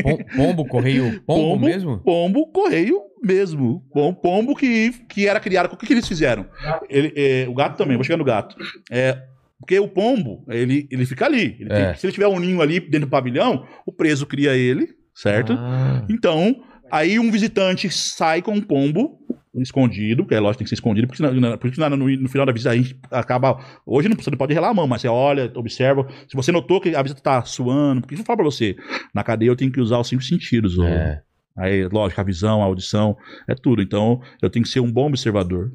Pom- 0.01 0.17
pombo, 0.35 0.65
correio, 0.65 1.21
pombo, 1.25 1.51
Pombo, 1.51 1.65
mesmo? 1.65 1.99
Pombo 1.99 2.47
correio 2.51 2.99
mesmo. 3.23 3.85
Bom, 3.93 4.11
pombo 4.15 4.55
que, 4.55 4.91
que 5.07 5.27
era 5.27 5.39
criado. 5.39 5.71
O 5.71 5.77
que, 5.77 5.85
que 5.85 5.93
eles 5.93 6.07
fizeram? 6.07 6.47
Ele, 6.89 7.13
é, 7.15 7.45
o 7.47 7.53
gato 7.53 7.77
também, 7.77 7.95
vou 7.95 8.03
chegar 8.03 8.17
no 8.17 8.23
gato. 8.23 8.55
É, 8.89 9.15
porque 9.59 9.79
o 9.79 9.87
pombo, 9.87 10.43
ele, 10.49 10.87
ele 10.89 11.05
fica 11.05 11.25
ali. 11.27 11.55
Ele 11.59 11.69
tem- 11.69 11.83
É. 11.83 11.93
se 11.93 12.05
ele 12.07 12.13
tiver 12.13 12.27
um 12.27 12.39
ninho 12.39 12.59
ali 12.61 12.79
dentro 12.79 13.01
do 13.01 13.11
pavilhão, 13.11 13.63
o 13.85 13.91
preso 13.91 14.25
cria 14.25 14.55
ele, 14.55 14.87
certo? 15.13 15.53
Ah, 15.53 16.03
Então, 16.09 16.63
aí 16.91 17.19
um 17.19 17.31
visitante 17.31 17.89
sai 17.89 18.41
com 18.41 18.53
um 18.53 18.61
pombo 18.61 19.19
escondido, 19.55 20.23
porque 20.23 20.35
é 20.35 20.39
lógico 20.39 20.53
que 20.53 20.57
tem 20.59 20.65
que 20.65 20.69
ser 20.69 20.75
escondido, 20.75 21.07
porque 21.07 21.17
senão, 21.17 21.57
porque 21.57 21.75
senão 21.75 21.89
no, 21.97 22.07
no 22.07 22.29
final 22.29 22.45
da 22.45 22.53
visita 22.53 22.71
a 22.71 22.75
gente 22.75 22.97
acaba. 23.09 23.59
Hoje 23.85 24.07
não, 24.07 24.15
você 24.15 24.31
não 24.31 24.37
pode 24.37 24.53
relar 24.53 24.69
a 24.69 24.73
mão, 24.73 24.87
mas 24.87 25.01
você 25.01 25.07
olha, 25.07 25.51
observa. 25.55 26.07
Se 26.27 26.35
você 26.35 26.51
notou 26.51 26.79
que 26.79 26.95
a 26.95 27.01
visita 27.01 27.21
tá 27.21 27.43
suando, 27.43 28.01
porque 28.01 28.15
eu 28.15 28.23
falo 28.23 28.37
pra 28.37 28.45
você, 28.45 28.75
na 29.13 29.23
cadeia 29.23 29.49
eu 29.49 29.55
tenho 29.55 29.71
que 29.71 29.81
usar 29.81 29.99
os 29.99 30.07
cinco 30.07 30.23
sentidos. 30.23 30.77
é. 30.79 31.21
Aí, 31.57 31.85
lógico, 31.89 32.21
a 32.21 32.23
visão, 32.23 32.61
a 32.61 32.65
audição, 32.65 33.17
é 33.47 33.53
tudo. 33.53 33.81
Então, 33.81 34.21
eu 34.41 34.49
tenho 34.49 34.63
que 34.63 34.71
ser 34.71 34.79
um 34.79 34.91
bom 34.91 35.07
observador. 35.07 35.71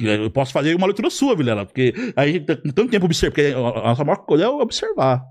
Aí 0.00 0.16
Eu 0.16 0.30
posso 0.30 0.52
fazer 0.52 0.74
uma 0.74 0.86
leitura 0.86 1.10
sua, 1.10 1.36
Vilela, 1.36 1.66
porque 1.66 1.92
aí 2.16 2.30
a 2.30 2.32
gente 2.32 2.46
tá 2.46 2.56
tanto 2.56 2.88
tempo 2.88 3.04
observando, 3.04 3.34
porque 3.34 3.54
a 3.54 3.88
nossa 3.88 4.04
maior 4.04 4.24
coisa 4.24 4.44
é 4.44 4.48
observar. 4.48 5.22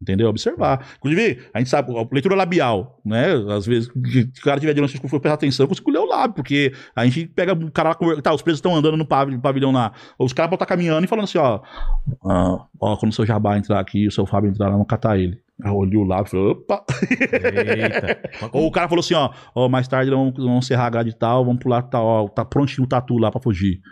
Entendeu? 0.00 0.30
Observar. 0.30 0.86
Inclusive, 0.96 1.42
a 1.52 1.58
gente 1.58 1.68
sabe, 1.68 1.94
a 1.94 2.06
leitura 2.10 2.34
labial, 2.34 2.98
né? 3.04 3.34
Às 3.54 3.66
vezes, 3.66 3.88
que 3.88 4.40
o 4.40 4.44
cara 4.44 4.58
tiver 4.58 4.72
diante, 4.72 4.92
se 4.92 5.08
for 5.08 5.20
prestar 5.20 5.34
atenção, 5.34 5.64
eu 5.64 5.68
consigo 5.68 5.90
ler 5.90 5.98
o 5.98 6.06
lábio, 6.06 6.36
porque 6.36 6.72
a 6.96 7.04
gente 7.04 7.26
pega 7.26 7.52
o 7.52 7.70
cara 7.70 7.90
lá, 7.90 8.22
tá, 8.22 8.32
os 8.32 8.40
presos 8.40 8.58
estão 8.58 8.74
andando 8.74 8.96
no 8.96 9.04
pavilhão, 9.04 9.70
lá, 9.70 9.92
os 10.18 10.32
caras 10.32 10.48
vão 10.48 10.56
estar 10.56 10.64
caminhando 10.64 11.04
e 11.04 11.08
falando 11.08 11.24
assim, 11.24 11.36
ó, 11.36 11.60
ah, 12.24 12.64
ó, 12.80 12.96
quando 12.96 13.12
o 13.12 13.14
seu 13.14 13.26
Jabá 13.26 13.58
entrar 13.58 13.78
aqui, 13.78 14.06
o 14.06 14.10
seu 14.10 14.24
Fábio 14.24 14.48
entrar 14.48 14.66
lá, 14.66 14.72
vamos 14.72 14.86
catar 14.86 15.18
ele. 15.18 15.38
Aí 15.62 15.70
eu 15.70 15.76
olhei 15.76 15.98
o 15.98 16.04
lábio 16.04 16.28
e 16.28 16.30
falei, 16.30 16.46
opa, 16.46 16.84
ou 18.52 18.66
o 18.68 18.70
cara 18.70 18.88
falou 18.88 19.00
assim, 19.00 19.12
ó, 19.12 19.30
ó 19.54 19.68
mais 19.68 19.86
tarde 19.86 20.10
vamos, 20.10 20.32
vamos 20.34 20.66
serrar 20.66 20.86
a 20.86 20.90
grade 20.90 21.10
e 21.10 21.14
tal, 21.14 21.44
vamos 21.44 21.62
pular, 21.62 21.82
tá, 21.82 22.00
ó, 22.00 22.26
tá 22.26 22.42
prontinho 22.42 22.86
o 22.86 22.88
tatu 22.88 23.18
lá 23.18 23.30
pra 23.30 23.40
fugir. 23.40 23.82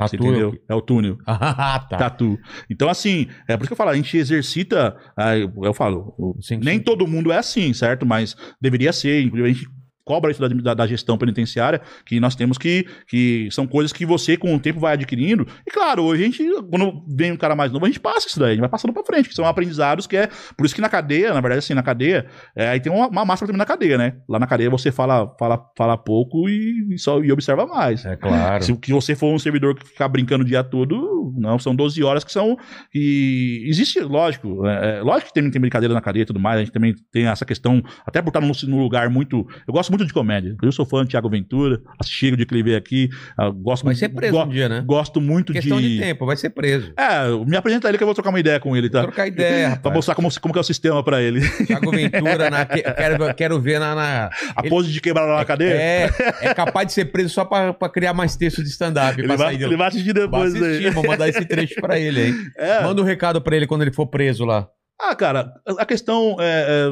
Tatu, 0.00 0.16
entendeu? 0.16 0.52
eu- 0.52 0.60
É 0.68 0.74
o 0.74 0.80
túnel. 0.80 1.16
Ah, 1.26 1.78
tá. 1.88 1.96
Tatu. 1.96 2.38
Então, 2.70 2.88
assim, 2.88 3.26
é 3.48 3.56
por 3.56 3.62
isso 3.64 3.68
que 3.68 3.72
eu 3.72 3.76
falo, 3.76 3.90
a 3.90 3.94
gente 3.96 4.16
exercita. 4.16 4.96
ah, 5.16 5.36
Eu, 5.36 5.72
falo, 5.74 6.36
Sim, 6.40 6.58
nem 6.62 6.78
sim. 6.78 6.84
todo 6.84 7.06
mundo 7.06 7.30
é 7.32 7.38
assim, 7.38 7.72
certo? 7.72 8.04
Mas 8.06 8.36
deveria 8.60 8.92
ser. 8.92 9.22
Inclusive, 9.22 9.48
a 9.50 9.52
gente 9.52 9.79
cobra 10.04 10.30
isso 10.30 10.40
da, 10.40 10.48
da- 10.48 10.74
da 10.74 10.86
gestão 10.86 11.16
penitenciária, 11.18 11.80
que 12.04 12.18
nós 12.20 12.34
temos 12.34 12.58
que. 12.58 12.86
que 13.08 13.48
são 13.50 13.66
coisas 13.66 13.92
que 13.92 14.04
você, 14.06 14.36
com 14.36 14.54
o 14.54 14.60
tempo, 14.60 14.80
vai 14.80 14.94
adquirindo. 14.94 15.46
E 15.66 15.70
claro, 15.70 16.02
hoje 16.04 16.22
a 16.22 16.26
gente, 16.26 16.44
quando 16.70 17.04
vem 17.08 17.32
um 17.32 17.36
cara 17.36 17.54
mais 17.54 17.70
novo, 17.72 17.84
a 17.84 17.88
gente 17.88 18.00
passa 18.00 18.26
isso 18.28 18.38
daí, 18.38 18.50
a 18.50 18.52
gente 18.52 18.60
vai 18.60 18.68
passando 18.68 18.92
pra 18.92 19.04
frente, 19.04 19.28
que 19.28 19.34
são 19.34 19.44
aprendizados 19.44 20.06
que 20.06 20.16
é. 20.16 20.28
Por 20.56 20.64
isso 20.66 20.74
que 20.74 20.80
na 20.80 20.88
cadeia, 20.88 21.32
na 21.34 21.40
verdade, 21.40 21.58
assim, 21.60 21.74
na 21.74 21.82
cadeia, 21.82 22.26
é, 22.56 22.68
aí 22.68 22.80
tem 22.80 22.92
uma, 22.92 23.08
uma 23.08 23.24
máscara 23.24 23.46
também 23.48 23.58
na 23.58 23.66
cadeia, 23.66 23.96
né? 23.98 24.14
Lá 24.28 24.38
na 24.38 24.46
cadeia 24.46 24.70
você 24.70 24.90
fala, 24.92 25.34
fala, 25.38 25.60
fala 25.76 25.96
pouco 25.96 26.48
e, 26.48 26.94
e 26.94 26.98
só, 26.98 27.22
e 27.22 27.30
observa 27.32 27.66
mais. 27.66 28.04
É 28.04 28.16
claro. 28.16 28.64
Se 28.64 28.76
que 28.76 28.92
você 28.92 29.14
for 29.14 29.32
um 29.32 29.38
servidor 29.38 29.74
que 29.74 29.86
ficar 29.86 30.08
brincando 30.08 30.42
o 30.44 30.46
dia 30.46 30.62
todo, 30.64 31.32
não, 31.36 31.58
são 31.58 31.74
12 31.74 32.02
horas 32.02 32.24
que 32.24 32.32
são. 32.32 32.56
E 32.94 33.64
existe, 33.68 34.00
lógico, 34.00 34.66
é, 34.66 34.98
é, 34.98 35.02
lógico 35.02 35.28
que 35.32 35.34
tem, 35.40 35.50
tem 35.50 35.60
brincadeira 35.60 35.94
na 35.94 36.00
cadeia 36.00 36.22
e 36.22 36.26
tudo 36.26 36.40
mais, 36.40 36.56
a 36.56 36.60
gente 36.60 36.72
também 36.72 36.94
tem 37.12 37.26
essa 37.26 37.44
questão, 37.44 37.82
até 38.06 38.20
por 38.20 38.28
estar 38.28 38.40
num, 38.40 38.52
num 38.68 38.80
lugar 38.82 39.08
muito. 39.08 39.46
Eu 39.66 39.72
gosto 39.72 39.90
muito 39.90 39.99
de 40.06 40.12
comédia. 40.12 40.56
Eu 40.62 40.72
sou 40.72 40.84
fã 40.86 41.02
de 41.04 41.10
Thiago 41.10 41.28
Ventura, 41.28 41.80
assisti 41.98 42.28
o 42.32 42.36
dia 42.36 42.46
que 42.46 42.54
ele 42.54 42.62
veio 42.62 42.76
aqui, 42.78 43.08
ah, 43.38 43.50
gosto 43.50 43.84
Vai 43.84 43.92
muito. 43.94 43.98
ser 43.98 44.08
preso 44.10 44.32
go- 44.32 44.42
um 44.44 44.48
dia, 44.48 44.68
né? 44.68 44.82
Gosto 44.86 45.20
muito 45.20 45.52
Questão 45.52 45.80
de... 45.80 45.96
de. 45.96 46.00
tempo, 46.00 46.26
vai 46.26 46.36
ser 46.36 46.50
preso. 46.50 46.92
É, 46.96 47.28
me 47.46 47.56
apresenta 47.56 47.88
ele 47.88 47.96
que 47.98 48.02
eu 48.04 48.06
vou 48.06 48.14
trocar 48.14 48.30
uma 48.30 48.40
ideia 48.40 48.58
com 48.60 48.76
ele, 48.76 48.88
tá? 48.88 49.02
Trocar 49.02 49.26
ideia, 49.26 49.76
Pra 49.82 49.90
mostrar 49.92 50.14
como, 50.14 50.28
como 50.40 50.56
é 50.56 50.60
o 50.60 50.62
sistema 50.64 51.02
pra 51.04 51.20
ele. 51.22 51.40
Thiago 51.66 51.90
Ventura, 51.90 52.50
na... 52.50 52.64
que- 52.66 52.82
quero, 52.82 53.34
quero 53.34 53.60
ver 53.60 53.78
na... 53.80 53.94
na- 53.94 54.30
A 54.56 54.60
Ele- 54.60 54.68
pose 54.70 54.90
de 54.92 55.00
quebrar 55.00 55.24
lá 55.26 55.36
na 55.38 55.44
cadeia. 55.44 55.74
É, 55.74 56.10
é 56.42 56.54
capaz 56.54 56.86
de 56.86 56.92
ser 56.92 57.06
preso 57.06 57.30
só 57.30 57.44
pra, 57.44 57.72
pra 57.72 57.88
criar 57.88 58.12
mais 58.14 58.36
texto 58.36 58.62
de 58.62 58.68
stand-up. 58.68 59.18
ele, 59.20 59.36
vai, 59.36 59.56
de 59.56 59.64
ele 59.64 59.76
vai 59.76 59.88
assistir 59.88 60.12
Vou 60.14 60.22
depois 60.24 60.54
assistir, 60.54 60.86
aí. 60.86 60.90
vou 60.90 61.04
mandar 61.06 61.28
esse 61.28 61.44
trecho 61.44 61.74
pra 61.80 61.98
ele 61.98 62.20
aí. 62.20 62.34
É. 62.56 62.82
Manda 62.82 63.00
um 63.00 63.04
recado 63.04 63.40
pra 63.40 63.56
ele 63.56 63.66
quando 63.66 63.82
ele 63.82 63.92
for 63.92 64.06
preso 64.06 64.44
lá. 64.44 64.68
Ah, 65.00 65.14
cara, 65.14 65.52
a 65.78 65.86
questão 65.86 66.36
é. 66.38 66.88
é, 66.88 66.90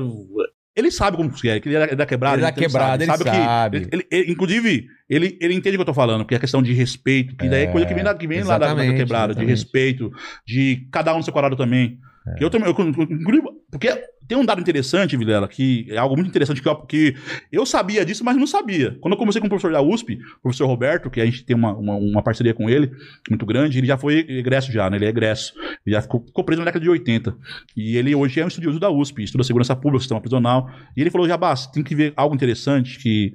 ele 0.79 0.91
sabe 0.91 1.17
como 1.17 1.31
que 1.31 1.49
é, 1.49 1.59
que 1.61 1.69
ele 1.69 1.77
é 1.77 1.95
da 1.97 2.07
quebrada. 2.07 2.37
Ele 2.37 2.43
é 2.43 2.47
da 2.47 2.51
então 2.51 2.63
quebrada, 2.63 3.03
ele 3.03 3.11
o 3.13 3.17
que- 3.19 3.25
sabe. 3.25 3.77
ele- 3.79 3.89
ele- 3.93 4.07
ele- 4.11 4.33
inclusive, 4.33 4.87
ele, 5.11 5.37
ele 5.41 5.55
entende 5.55 5.77
o 5.77 5.79
que 5.79 5.83
eu 5.83 5.87
tô 5.87 5.95
falando, 5.95 6.21
porque 6.23 6.35
é 6.35 6.39
questão 6.39 6.63
de 6.63 6.73
respeito, 6.73 7.35
que 7.37 7.49
daí 7.49 7.63
é 7.63 7.65
É, 7.65 7.67
coisa 7.73 7.87
que 7.87 7.95
vem, 7.95 8.05
que 8.17 8.27
vem 8.27 8.43
lá 8.43 8.57
da, 8.59 8.67
da 8.67 8.73
exatamente, 8.73 8.97
quebrada, 8.97 9.27
de 9.35 9.41
exatamente. 9.41 9.51
respeito, 9.51 10.13
de 10.47 10.87
cada 10.93 11.13
um 11.15 11.19
no 11.19 11.23
seu 11.25 11.33
quadrado 11.33 11.57
também. 11.57 11.99
É. 12.27 12.45
Eu 12.45 12.51
também, 12.51 12.69
eu, 12.69 12.75
inclusive, 12.83 13.47
porque 13.71 13.89
tem 14.29 14.37
um 14.37 14.45
dado 14.45 14.61
interessante, 14.61 15.17
Vilela, 15.17 15.49
que 15.49 15.87
é 15.89 15.97
algo 15.97 16.15
muito 16.15 16.29
interessante 16.29 16.61
que 16.61 16.69
eu, 16.69 16.77
que 16.83 17.17
eu 17.51 17.65
sabia 17.65 18.05
disso, 18.05 18.23
mas 18.23 18.37
não 18.37 18.47
sabia. 18.47 18.99
Quando 19.01 19.15
eu 19.15 19.19
comecei 19.19 19.41
com 19.41 19.47
o 19.47 19.51
professor 19.51 19.73
da 19.73 19.81
USP, 19.81 20.19
o 20.39 20.43
professor 20.43 20.67
Roberto, 20.67 21.11
que 21.11 21.21
a 21.21 21.25
gente 21.25 21.45
tem 21.45 21.57
uma, 21.57 21.75
uma, 21.75 21.95
uma 21.97 22.23
parceria 22.23 22.53
com 22.53 22.69
ele 22.69 22.93
muito 23.31 23.47
grande, 23.47 23.79
ele 23.79 23.87
já 23.87 23.97
foi 23.97 24.19
egresso 24.29 24.71
já, 24.71 24.91
né? 24.91 24.99
Ele 24.99 25.07
é 25.07 25.09
egresso. 25.09 25.55
Ele 25.85 25.97
já 25.97 26.03
ficou, 26.03 26.23
ficou 26.27 26.45
preso 26.45 26.61
na 26.61 26.67
década 26.67 26.83
de 26.83 26.91
80. 26.91 27.35
E 27.75 27.97
ele 27.97 28.15
hoje 28.15 28.39
é 28.39 28.45
um 28.45 28.49
estudioso 28.49 28.79
da 28.79 28.91
USP, 28.91 29.23
estuda 29.23 29.43
segurança 29.43 29.75
pública, 29.75 30.01
sistema 30.01 30.21
prisional. 30.21 30.71
E 30.95 31.01
ele 31.01 31.11
falou, 31.11 31.27
Jabás, 31.27 31.67
tem 31.67 31.83
que 31.83 31.95
ver 31.95 32.13
algo 32.15 32.35
interessante 32.35 32.99
que 32.99 33.33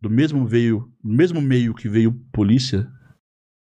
do 0.00 0.08
mesmo 0.08 0.46
veio, 0.46 0.88
do 1.02 1.12
mesmo 1.12 1.42
meio 1.42 1.74
que 1.74 1.88
veio 1.88 2.12
polícia, 2.32 2.86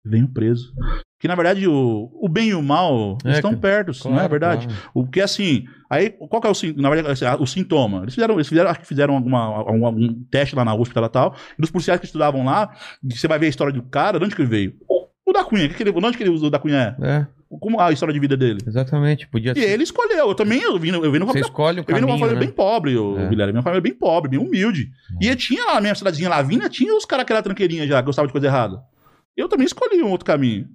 vem 0.06 0.24
o 0.24 0.32
preso. 0.32 0.72
Que 1.20 1.28
na 1.28 1.34
verdade 1.36 1.68
o, 1.68 2.12
o 2.22 2.30
bem 2.30 2.50
e 2.50 2.54
o 2.54 2.62
mal 2.62 3.18
É, 3.26 3.32
estão 3.32 3.56
perto, 3.56 3.92
não 4.06 4.12
é 4.14 4.16
Claro, 4.18 4.30
verdade? 4.30 4.68
claro. 4.68 4.82
O 4.94 5.08
que 5.08 5.20
assim, 5.20 5.66
aí 5.90 6.12
qual 6.12 6.40
que 6.42 6.48
é 6.48 6.52
o 6.52 6.80
na 6.82 6.90
verdade 6.92 7.24
assim, 7.26 7.42
o 7.44 7.48
sintoma? 7.48 8.04
Eles 8.04 8.14
fizeram, 8.14 8.36
eles 8.36 8.48
fizeram, 8.48 8.70
acho 8.70 8.80
que 8.82 8.86
fizeram 8.88 9.16
alguma, 9.16 9.40
algum, 9.40 9.86
algum 9.88 10.14
teste 10.30 10.56
lá 10.56 10.64
na 10.64 10.76
USP 10.76 10.94
tal, 10.94 11.10
tal, 11.10 11.36
e 11.58 11.62
dos 11.62 11.72
policiais 11.72 12.00
que 12.00 12.06
estudavam 12.06 12.46
lá, 12.46 12.70
e 13.04 13.18
você 13.18 13.28
vai 13.28 13.40
ver 13.40 13.48
a 13.48 13.50
história 13.50 13.74
do 13.74 13.82
cara, 13.82 14.20
de 14.20 14.26
onde 14.26 14.36
que 14.36 14.42
ele 14.44 14.50
veio? 14.50 14.74
O 15.26 15.34
da 15.34 15.44
Cunha, 15.44 15.68
que 15.68 15.82
ele, 15.84 15.92
de 15.92 15.98
onde 16.06 16.16
que 16.18 16.24
ele 16.24 16.30
usou 16.30 16.50
da 16.52 16.60
Cunha 16.60 16.96
é? 17.02 17.06
É, 17.20 17.28
Como 17.60 17.82
a 17.82 17.92
história 17.92 18.14
de 18.14 18.20
vida 18.20 18.38
dele? 18.38 18.60
exatamente. 18.66 19.28
Podia 19.28 19.54
E 19.58 19.60
ele 19.60 19.84
escolheu, 19.84 20.30
eu 20.30 20.36
também, 20.36 20.62
eu 20.62 20.78
vim, 20.78 20.90
eu 20.92 21.12
vim 21.12 21.18
numa 21.20 21.34
Você 21.34 21.40
família, 21.40 21.48
escolhe 21.48 21.80
o 21.80 21.82
eu 21.82 21.86
vim 21.96 22.02
numa 22.02 22.02
caminho, 22.14 22.20
família 22.20 22.40
né? 22.40 22.46
bem 22.46 22.52
pobre, 22.56 22.96
o 22.96 23.18
É. 23.20 23.28
Guilherme, 23.28 23.54
minha 23.54 23.64
família 23.64 23.82
bem 23.82 23.94
pobre, 23.94 24.30
bem 24.30 24.40
humilde. 24.40 24.90
E 25.20 25.36
tinha 25.36 25.66
lá 25.66 25.74
na 25.76 25.82
minha 25.82 25.96
cidadezinha 25.96 26.30
Lavínia, 26.30 26.70
tinha 26.70 26.96
os 26.96 27.06
caras 27.06 27.26
que 27.26 27.34
era 27.34 27.42
tranqueirinha 27.42 27.88
já, 27.88 28.00
gostavam 28.02 28.28
de 28.28 28.32
coisa 28.32 28.46
errada. 28.48 28.80
Eu 29.36 29.50
também 29.50 29.66
escolhi 29.66 30.02
um 30.02 30.12
outro 30.12 30.26
caminho. 30.26 30.68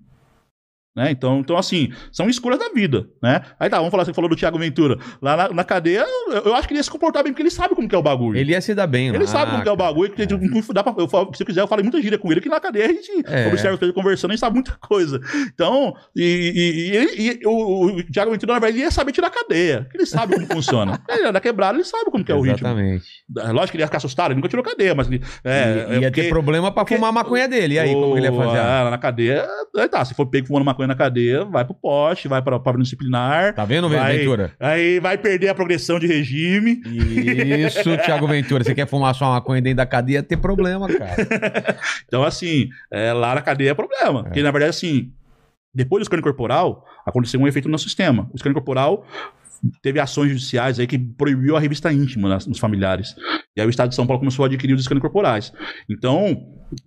Né? 0.94 1.10
Então, 1.10 1.38
então, 1.40 1.56
assim, 1.56 1.90
são 2.12 2.28
escolhas 2.28 2.58
da 2.60 2.68
vida, 2.68 3.06
né? 3.22 3.40
Aí 3.58 3.70
tá, 3.70 3.78
vamos 3.78 3.90
falar, 3.90 4.04
você 4.04 4.12
falou 4.12 4.28
do 4.28 4.36
Thiago 4.36 4.58
Ventura. 4.58 4.98
Lá 5.22 5.34
na, 5.36 5.48
na 5.48 5.64
cadeia, 5.64 6.04
eu, 6.28 6.42
eu 6.44 6.54
acho 6.54 6.68
que 6.68 6.74
ele 6.74 6.80
ia 6.80 6.84
se 6.84 6.90
comportar 6.90 7.22
bem, 7.24 7.32
porque 7.32 7.42
ele 7.42 7.50
sabe 7.50 7.74
como 7.74 7.88
que 7.88 7.94
é 7.94 7.98
o 7.98 8.02
bagulho. 8.02 8.38
Ele 8.38 8.52
ia 8.52 8.60
se 8.60 8.74
dar 8.74 8.86
bem 8.86 9.10
lá. 9.10 9.16
Ele 9.16 9.26
sabe 9.26 9.52
como 9.52 9.62
que 9.62 9.68
é 9.70 9.72
o 9.72 9.76
bagulho, 9.76 10.10
que 10.12 10.26
tem- 10.26 10.38
dá 10.74 10.84
pra- 10.84 10.94
eu 10.98 11.08
se 11.34 11.42
eu 11.42 11.46
quiser, 11.46 11.62
eu 11.62 11.66
falo 11.66 11.82
muita 11.82 12.00
gíria 12.02 12.18
com 12.18 12.30
ele, 12.30 12.42
que 12.42 12.48
na 12.50 12.60
cadeia 12.60 12.84
a 12.84 12.88
gente 12.88 13.10
É. 13.26 13.46
observa 13.48 13.78
ele 13.80 13.92
conversando, 13.94 14.32
a 14.32 14.34
gente 14.34 14.40
sabe 14.40 14.54
muita 14.54 14.76
coisa. 14.80 15.18
Então, 15.54 15.94
e, 16.14 16.22
e- 16.22 17.22
e 17.22 17.40
e 17.42 17.46
o, 17.46 17.86
o 17.96 18.02
Thiago 18.12 18.30
Ventura, 18.30 18.52
na 18.52 18.58
verdade, 18.58 18.76
ele 18.78 18.84
ia 18.84 18.90
saber 18.90 19.12
tirar 19.12 19.28
a 19.28 19.30
cadeia, 19.30 19.86
que 19.90 19.96
ele 19.96 20.04
sabe 20.06 20.34
como 20.34 20.46
funciona. 20.46 21.00
Ele 21.08 21.26
é 21.28 21.32
da 21.32 21.40
quebrada, 21.40 21.74
ele 21.76 21.84
sabe 21.84 22.10
como 22.10 22.22
que 22.24 22.30
é 22.32 22.34
o 22.34 22.40
ritmo. 22.42 22.66
Exatamente. 22.68 23.04
Lógico 23.52 23.70
que 23.70 23.76
ele 23.76 23.82
ia 23.82 23.86
ficar 23.86 23.98
assustado, 23.98 24.28
ele 24.32 24.36
nunca 24.36 24.48
tirou 24.48 24.62
cadeia, 24.64 24.94
mas 24.94 25.06
ele. 25.06 25.22
É, 25.44 25.86
é 25.88 25.94
ia 25.94 26.00
porque- 26.10 26.22
ter 26.24 26.28
problema 26.28 26.70
pra 26.72 26.82
porque- 26.84 26.96
fumar 26.96 27.10
a 27.10 27.12
maconha 27.12 27.48
dele. 27.48 27.74
E 27.74 27.78
aí, 27.78 27.94
como 27.94 28.12
que 28.12 28.18
ele 28.18 28.26
ia 28.26 28.32
fazer? 28.32 28.58
Ah, 28.58 28.82
lá 28.84 28.90
na 28.90 28.98
cadeia, 28.98 29.46
aí 29.76 29.88
tá, 29.88 30.04
se 30.04 30.14
for 30.14 30.26
pego 30.26 30.46
fumando 30.48 30.64
maconha 30.64 30.81
na 30.86 30.94
cadeia, 30.94 31.44
vai 31.44 31.64
pro 31.64 31.74
poste, 31.74 32.28
vai 32.28 32.42
pra 32.42 32.58
pra 32.58 32.78
disciplinar. 32.78 33.54
Tá 33.54 33.64
vendo, 33.64 33.88
vai, 33.88 34.18
Ventura? 34.18 34.52
Aí 34.58 35.00
vai 35.00 35.18
perder 35.18 35.48
a 35.48 35.54
progressão 35.54 35.98
de 35.98 36.06
regime. 36.06 36.80
Isso, 36.86 37.96
Thiago 38.04 38.26
Ventura. 38.26 38.64
Você 38.64 38.74
quer 38.74 38.86
fumar 38.86 39.14
sua 39.14 39.30
maconha 39.30 39.60
dentro 39.60 39.78
da 39.78 39.86
cadeia, 39.86 40.22
ter 40.22 40.36
problema, 40.36 40.88
cara. 40.88 41.12
Então, 42.06 42.22
assim, 42.22 42.68
é, 42.90 43.12
lá 43.12 43.34
na 43.34 43.40
cadeia 43.40 43.70
é 43.70 43.74
problema. 43.74 44.24
Porque, 44.24 44.42
na 44.42 44.50
verdade, 44.50 44.70
assim, 44.70 45.10
depois 45.74 46.00
do 46.00 46.04
escândalo 46.04 46.24
corporal, 46.24 46.86
aconteceu 47.06 47.40
um 47.40 47.48
efeito 47.48 47.66
no 47.66 47.72
nosso 47.72 47.84
sistema. 47.84 48.28
O 48.32 48.36
escândalo 48.36 48.54
corporal 48.54 49.06
teve 49.82 50.00
ações 50.00 50.28
judiciais 50.30 50.78
aí 50.80 50.86
que 50.86 50.98
proibiu 50.98 51.56
a 51.56 51.60
revista 51.60 51.92
íntima 51.92 52.28
nas- 52.28 52.46
nos 52.46 52.58
familiares. 52.58 53.14
E 53.56 53.60
aí 53.60 53.66
o 53.66 53.70
Estado 53.70 53.90
de 53.90 53.94
São 53.94 54.06
Paulo 54.06 54.20
começou 54.20 54.44
a 54.44 54.48
adquirir 54.48 54.74
os 54.74 54.80
escândalos 54.80 55.02
corporais. 55.02 55.52
Então, 55.88 56.36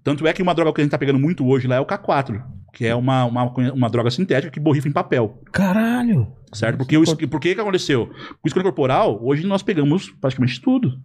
tanto 0.03 0.25
é 0.27 0.33
que 0.33 0.41
uma 0.41 0.53
droga 0.55 0.73
que 0.73 0.81
a 0.81 0.83
gente 0.83 0.91
tá 0.91 0.97
pegando 0.97 1.19
muito 1.19 1.45
hoje 1.45 1.67
lá 1.67 1.75
é 1.75 1.79
o 1.79 1.85
K4, 1.85 2.41
que 2.73 2.85
é 2.85 2.95
uma, 2.95 3.25
uma, 3.25 3.43
uma 3.71 3.89
droga 3.89 4.09
sintética 4.11 4.51
que 4.51 4.59
borrifa 4.59 4.87
em 4.87 4.91
papel. 4.91 5.41
Caralho. 5.51 6.27
Certo? 6.53 6.77
Porque 6.77 6.97
o, 6.97 7.03
es- 7.03 7.13
por 7.13 7.39
que 7.39 7.51
aconteceu? 7.51 8.09
O 8.43 8.47
escândalo 8.47 8.71
corporal, 8.73 9.19
hoje 9.23 9.45
nós 9.45 9.61
pegamos 9.61 10.09
praticamente 10.19 10.59
tudo. 10.61 10.97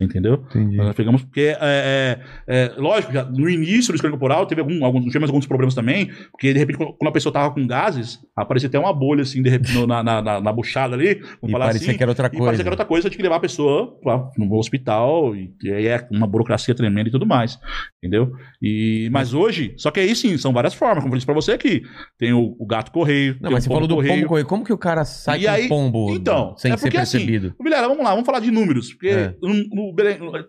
Entendeu? 0.00 0.44
Entendi. 0.48 0.76
Nós 0.76 0.94
pegamos 0.94 1.22
porque, 1.24 1.56
é, 1.60 2.18
é, 2.46 2.66
é, 2.66 2.72
lógico, 2.76 3.12
já 3.12 3.24
no 3.24 3.50
início 3.50 3.92
do 3.92 3.96
escândalo 3.96 4.16
corporal 4.18 4.46
teve 4.46 4.60
algum, 4.60 4.84
alguns, 4.84 5.06
tivemos 5.06 5.28
alguns 5.28 5.44
problemas 5.44 5.74
também, 5.74 6.08
porque 6.30 6.52
de 6.52 6.58
repente, 6.60 6.76
quando 6.78 7.08
a 7.08 7.12
pessoa 7.12 7.32
tava 7.32 7.52
com 7.52 7.66
gases, 7.66 8.20
aparecia 8.36 8.68
até 8.68 8.78
uma 8.78 8.92
bolha 8.92 9.22
assim, 9.22 9.42
de 9.42 9.50
repente, 9.50 9.86
na, 9.88 10.00
na, 10.04 10.22
na, 10.22 10.40
na 10.40 10.52
buchada 10.52 10.94
ali, 10.94 11.14
vamos 11.14 11.48
E 11.48 11.50
falar 11.50 11.66
parecia 11.66 11.88
assim. 11.88 11.96
que 11.96 12.02
era 12.04 12.12
outra 12.12 12.26
E 12.28 12.30
coisa. 12.30 12.44
parecia 12.44 12.62
que 12.64 12.68
era 12.68 12.74
outra 12.74 12.86
coisa, 12.86 13.10
tinha 13.10 13.16
que 13.16 13.22
levar 13.24 13.36
a 13.36 13.40
pessoa 13.40 13.98
pra, 14.00 14.30
no 14.38 14.54
hospital, 14.54 15.34
e, 15.34 15.52
e 15.64 15.72
aí 15.72 15.86
é 15.88 16.06
uma 16.12 16.28
burocracia 16.28 16.76
tremenda 16.76 17.08
e 17.08 17.12
tudo 17.12 17.26
mais. 17.26 17.58
Entendeu? 18.00 18.30
E, 18.62 19.08
mas 19.10 19.34
hoje, 19.34 19.74
só 19.76 19.90
que 19.90 19.98
aí 19.98 20.14
sim, 20.14 20.38
são 20.38 20.52
várias 20.52 20.74
formas, 20.74 21.02
como 21.02 21.14
eu 21.14 21.16
disse 21.18 21.26
pra 21.26 21.34
você 21.34 21.50
aqui. 21.50 21.82
Tem 22.16 22.32
o, 22.32 22.54
o 22.56 22.66
gato 22.66 22.92
correio, 22.92 23.36
Não, 23.40 23.50
mas 23.50 23.64
o 23.64 23.66
você 23.66 23.72
falou 23.74 23.88
do 23.88 23.96
correio. 23.96 24.14
pombo 24.14 24.28
correio. 24.28 24.46
Como 24.46 24.64
que 24.64 24.72
o 24.72 24.78
cara 24.78 25.04
sai 25.04 25.40
E 25.40 25.44
com 25.44 25.50
aí- 25.50 25.68
pombo 25.68 26.14
Então, 26.14 26.56
sem 26.56 26.70
é 26.70 26.76
ser 26.76 26.82
porque 26.84 26.98
assim, 26.98 27.18
percebido? 27.18 27.52
Vilela, 27.60 27.88
vamos 27.88 28.04
lá, 28.04 28.10
vamos 28.10 28.24
falar 28.26 28.38
de 28.38 28.52
números. 28.52 28.92
Porque 28.92 29.08
É. 29.08 29.34
no, 29.42 29.54
no 29.54 29.87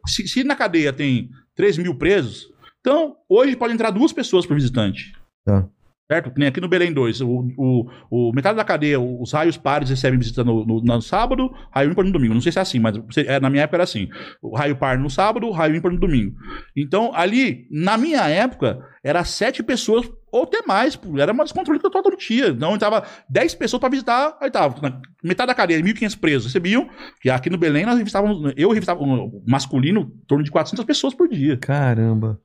Se, 0.07 0.27
se 0.27 0.43
na 0.43 0.55
cadeia 0.55 0.93
tem 0.93 1.29
3 1.55 1.77
mil 1.77 1.95
presos, 1.95 2.51
então 2.79 3.17
hoje 3.27 3.55
pode 3.55 3.73
entrar 3.73 3.91
duas 3.91 4.13
pessoas 4.13 4.45
por 4.45 4.55
visitante. 4.55 5.13
Tá. 5.45 5.67
Certo? 6.11 6.31
Que 6.31 6.39
nem 6.39 6.47
aqui 6.47 6.59
no 6.59 6.67
Belém 6.67 6.91
2. 6.91 7.21
O, 7.21 7.47
o, 7.55 7.85
o- 8.09 8.31
metade 8.33 8.57
da 8.57 8.63
cadeia, 8.63 8.99
os 8.99 9.31
raios 9.31 9.57
pares 9.57 9.89
recebem 9.91 10.17
visita 10.17 10.43
no, 10.43 10.65
no, 10.65 10.81
no 10.81 11.01
sábado, 11.01 11.51
raio 11.71 11.91
ímpar 11.91 12.03
no 12.03 12.11
domingo. 12.11 12.33
Não 12.33 12.41
sei 12.41 12.51
se 12.51 12.57
é 12.57 12.61
assim, 12.63 12.79
mas 12.79 12.95
é, 13.17 13.39
na 13.39 13.47
minha 13.49 13.61
época 13.63 13.77
era 13.77 13.83
assim. 13.83 14.09
O 14.41 14.55
raio 14.57 14.75
par 14.75 14.97
no 14.97 15.09
sábado, 15.09 15.51
raio 15.51 15.75
ímpar 15.75 15.91
no 15.91 15.99
domingo. 15.99 16.35
Então, 16.75 17.11
ali, 17.13 17.67
na 17.69 17.95
minha 17.95 18.27
época, 18.27 18.83
era 19.03 19.23
sete 19.23 19.61
pessoas 19.61 20.09
ou 20.31 20.43
até 20.43 20.63
mais. 20.65 20.99
Era 21.19 21.31
uma 21.31 21.43
descontrole 21.43 21.79
total 21.79 22.01
todo 22.01 22.17
dia. 22.17 22.47
Então, 22.47 22.73
entrava 22.73 23.03
10 23.29 23.53
pessoas 23.53 23.79
para 23.79 23.89
visitar. 23.89 24.35
Aí 24.41 24.49
tava, 24.49 25.01
metade 25.23 25.47
da 25.47 25.53
cadeia, 25.55 25.79
1.500 25.79 26.19
presos 26.19 26.45
recebiam. 26.47 26.89
Que 27.21 27.29
aqui 27.29 27.51
no 27.51 27.57
Belém, 27.57 27.85
nós 27.85 27.97
revistávamos, 27.97 28.51
eu 28.57 28.69
revistava 28.71 29.03
um, 29.03 29.43
masculino, 29.47 30.11
em 30.23 30.25
torno 30.25 30.43
de 30.43 30.49
400 30.49 30.83
pessoas 30.85 31.13
por 31.13 31.27
dia. 31.29 31.57
Caramba. 31.57 32.39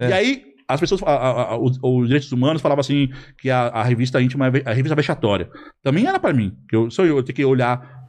É. 0.00 0.08
E 0.08 0.12
aí, 0.12 0.53
as 0.68 0.80
pessoas, 0.80 1.02
a- 1.02 1.10
a- 1.10 1.42
a- 1.52 1.58
os, 1.58 1.78
os 1.82 2.06
direitos 2.06 2.30
humanos 2.32 2.62
falavam 2.62 2.80
assim 2.80 3.08
que 3.38 3.50
a, 3.50 3.82
revista 3.82 4.20
íntima 4.20 4.46
é 4.48 4.70
a 4.70 4.72
revista 4.72 4.94
vexatória. 4.94 5.50
Também 5.82 6.06
era 6.06 6.18
pra 6.18 6.32
mim. 6.32 6.56
Que 6.68 6.76
eu, 6.76 6.90
sou 6.90 7.04
eu, 7.04 7.16
eu 7.18 7.22
tenho 7.22 7.36
que 7.36 7.44
olhar, 7.44 8.08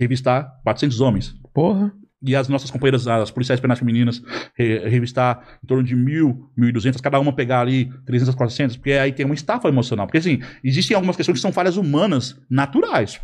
revistar 0.00 0.60
400 0.62 1.00
homens. 1.00 1.34
Porra. 1.52 1.92
E 2.20 2.34
as 2.34 2.48
nossas 2.48 2.68
companheiras, 2.70 3.06
as 3.06 3.30
policiais 3.30 3.60
penais 3.60 3.78
femininas, 3.78 4.20
re- 4.56 4.88
revistar 4.88 5.58
em 5.62 5.66
torno 5.68 5.84
de 5.84 5.94
mil, 5.94 6.50
mil 6.56 6.68
e 6.68 6.72
duzentas, 6.72 7.00
cada 7.00 7.20
uma 7.20 7.32
pegar 7.32 7.60
ali 7.60 7.90
300, 8.06 8.34
400, 8.34 8.76
porque 8.76 8.92
aí 8.92 9.12
tem 9.12 9.24
uma 9.24 9.36
estafa 9.36 9.68
emocional. 9.68 10.04
Porque, 10.06 10.18
assim, 10.18 10.40
existem 10.64 10.94
algumas 10.96 11.14
questões 11.14 11.36
que 11.36 11.42
são 11.42 11.52
falhas 11.52 11.76
humanas 11.76 12.36
naturais. 12.50 13.20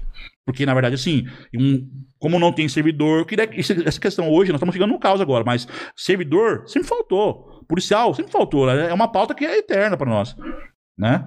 Porque, 0.46 0.64
na 0.64 0.74
verdade, 0.74 0.94
assim, 0.94 1.26
um- 1.58 1.90
como 2.20 2.38
não 2.38 2.52
tem 2.52 2.68
servidor, 2.68 3.26
que 3.26 3.34
essa 3.40 4.00
questão 4.00 4.30
hoje, 4.30 4.52
nós 4.52 4.58
estamos 4.58 4.74
chegando 4.74 4.92
no 4.92 5.00
caos 5.00 5.20
agora, 5.20 5.42
mas 5.44 5.66
servidor 5.96 6.62
sempre 6.68 6.88
faltou. 6.88 7.64
Policial 7.68 8.14
sempre 8.14 8.30
faltou. 8.30 8.70
É 8.70 8.92
uma 8.94 9.08
pauta 9.10 9.34
que 9.34 9.44
é 9.44 9.58
eterna 9.58 9.96
para 9.96 10.08
nós. 10.10 10.36
Né? 10.96 11.24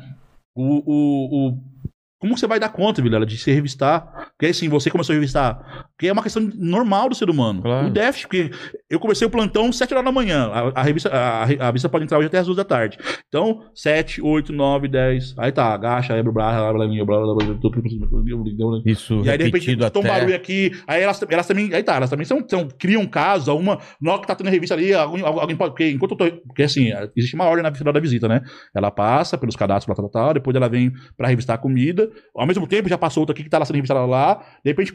O, 0.56 0.84
o, 0.86 1.48
o- 1.50 1.78
como 2.20 2.36
você 2.36 2.48
vai 2.48 2.60
dar 2.60 2.70
conta, 2.70 3.00
Vilela, 3.02 3.28
de 3.28 3.38
se 3.38 3.52
revistar? 3.52 4.32
Porque 4.32 4.48
assim, 4.48 4.68
você 4.70 4.90
começou 4.90 5.14
a 5.14 5.16
revistar. 5.18 5.88
Porque 5.98 6.08
é 6.08 6.14
uma 6.14 6.22
questão 6.22 6.48
normal 6.56 7.10
do 7.10 7.16
ser 7.16 7.28
humano. 7.28 7.64
Claro. 7.64 7.88
O 7.88 7.90
déficit, 7.90 8.28
porque 8.28 8.52
eu 8.88 9.00
comecei 9.00 9.26
o 9.26 9.32
plantão 9.32 9.74
7 9.74 9.96
horas 9.96 10.06
da 10.06 10.12
manhã. 10.12 10.48
A, 10.54 10.82
a 10.82 10.84
revista, 10.84 11.10
a, 11.10 11.42
a 11.42 11.66
revista 11.66 11.90
pode 11.90 12.04
entrar 12.04 12.20
hoje 12.20 12.28
até 12.28 12.38
as 12.38 12.46
2 12.46 12.56
da 12.56 12.64
tarde. 12.64 13.00
Então, 13.28 13.64
7, 13.74 14.22
8, 14.22 14.54
9, 14.54 14.88
10. 14.88 15.34
Aí 15.40 15.52
tá, 15.52 15.74
agacha, 15.74 16.14
abre 16.14 16.30
o 16.30 16.34
braço, 16.34 16.56
blá, 16.56 16.72
blá, 16.72 16.86
blá, 16.86 17.04
blá, 17.04 17.06
blá, 17.06 17.34
blá, 17.34 17.46
blá, 17.46 18.82
Isso 18.86 19.22
e 19.26 19.30
aí, 19.30 19.40
de 19.40 19.46
repente, 19.46 19.76
um 19.76 19.86
até... 19.86 20.02
barulho 20.02 20.36
aqui. 20.36 20.72
Aí 20.86 21.02
elas, 21.02 21.20
elas 21.28 21.48
também. 21.48 21.74
Aí 21.74 21.82
tá, 21.82 21.96
elas 21.96 22.12
também 22.12 22.26
são, 22.26 22.46
são, 22.48 22.68
criam 22.78 23.04
casos. 23.08 23.48
Uma. 23.48 23.80
Na 24.00 24.12
hora 24.12 24.22
que 24.22 24.28
tá 24.28 24.36
tendo 24.36 24.48
a 24.48 24.52
revista 24.52 24.76
ali, 24.76 24.94
alguém, 24.94 25.24
alguém 25.26 25.56
pode. 25.56 25.72
Porque 25.72 25.90
enquanto 25.90 26.12
eu 26.12 26.18
tô. 26.18 26.32
Porque 26.46 26.62
assim, 26.62 26.92
existe 27.16 27.34
uma 27.34 27.46
ordem 27.46 27.64
na 27.64 27.74
final 27.74 27.92
da 27.92 28.00
visita, 28.00 28.28
né? 28.28 28.42
Ela 28.76 28.92
passa 28.92 29.36
pelos 29.36 29.56
cadastros, 29.56 29.96
tal, 29.96 30.10
tal, 30.10 30.26
tal, 30.26 30.34
depois 30.36 30.56
ela 30.56 30.70
vem 30.70 30.92
pra 31.18 31.28
revistar 31.28 31.56
a 31.56 31.60
comida. 31.60 32.08
Ao 32.36 32.46
mesmo 32.46 32.68
tempo, 32.68 32.88
já 32.88 33.00
passou 33.00 33.22
outra 33.22 33.34
aqui 33.34 33.44
que 33.44 33.50
tá 33.50 33.58
lá 33.58 33.66
sendo 33.66 33.78
revistada 33.78 34.06
lá. 34.06 34.44
De 34.64 34.70
repente, 34.70 34.94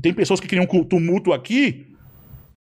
tem 0.00 0.12
pessoas 0.12 0.40
que 0.40 0.48
criam 0.48 0.66
um 0.70 0.84
tumulto 0.84 1.32
aqui. 1.32 1.86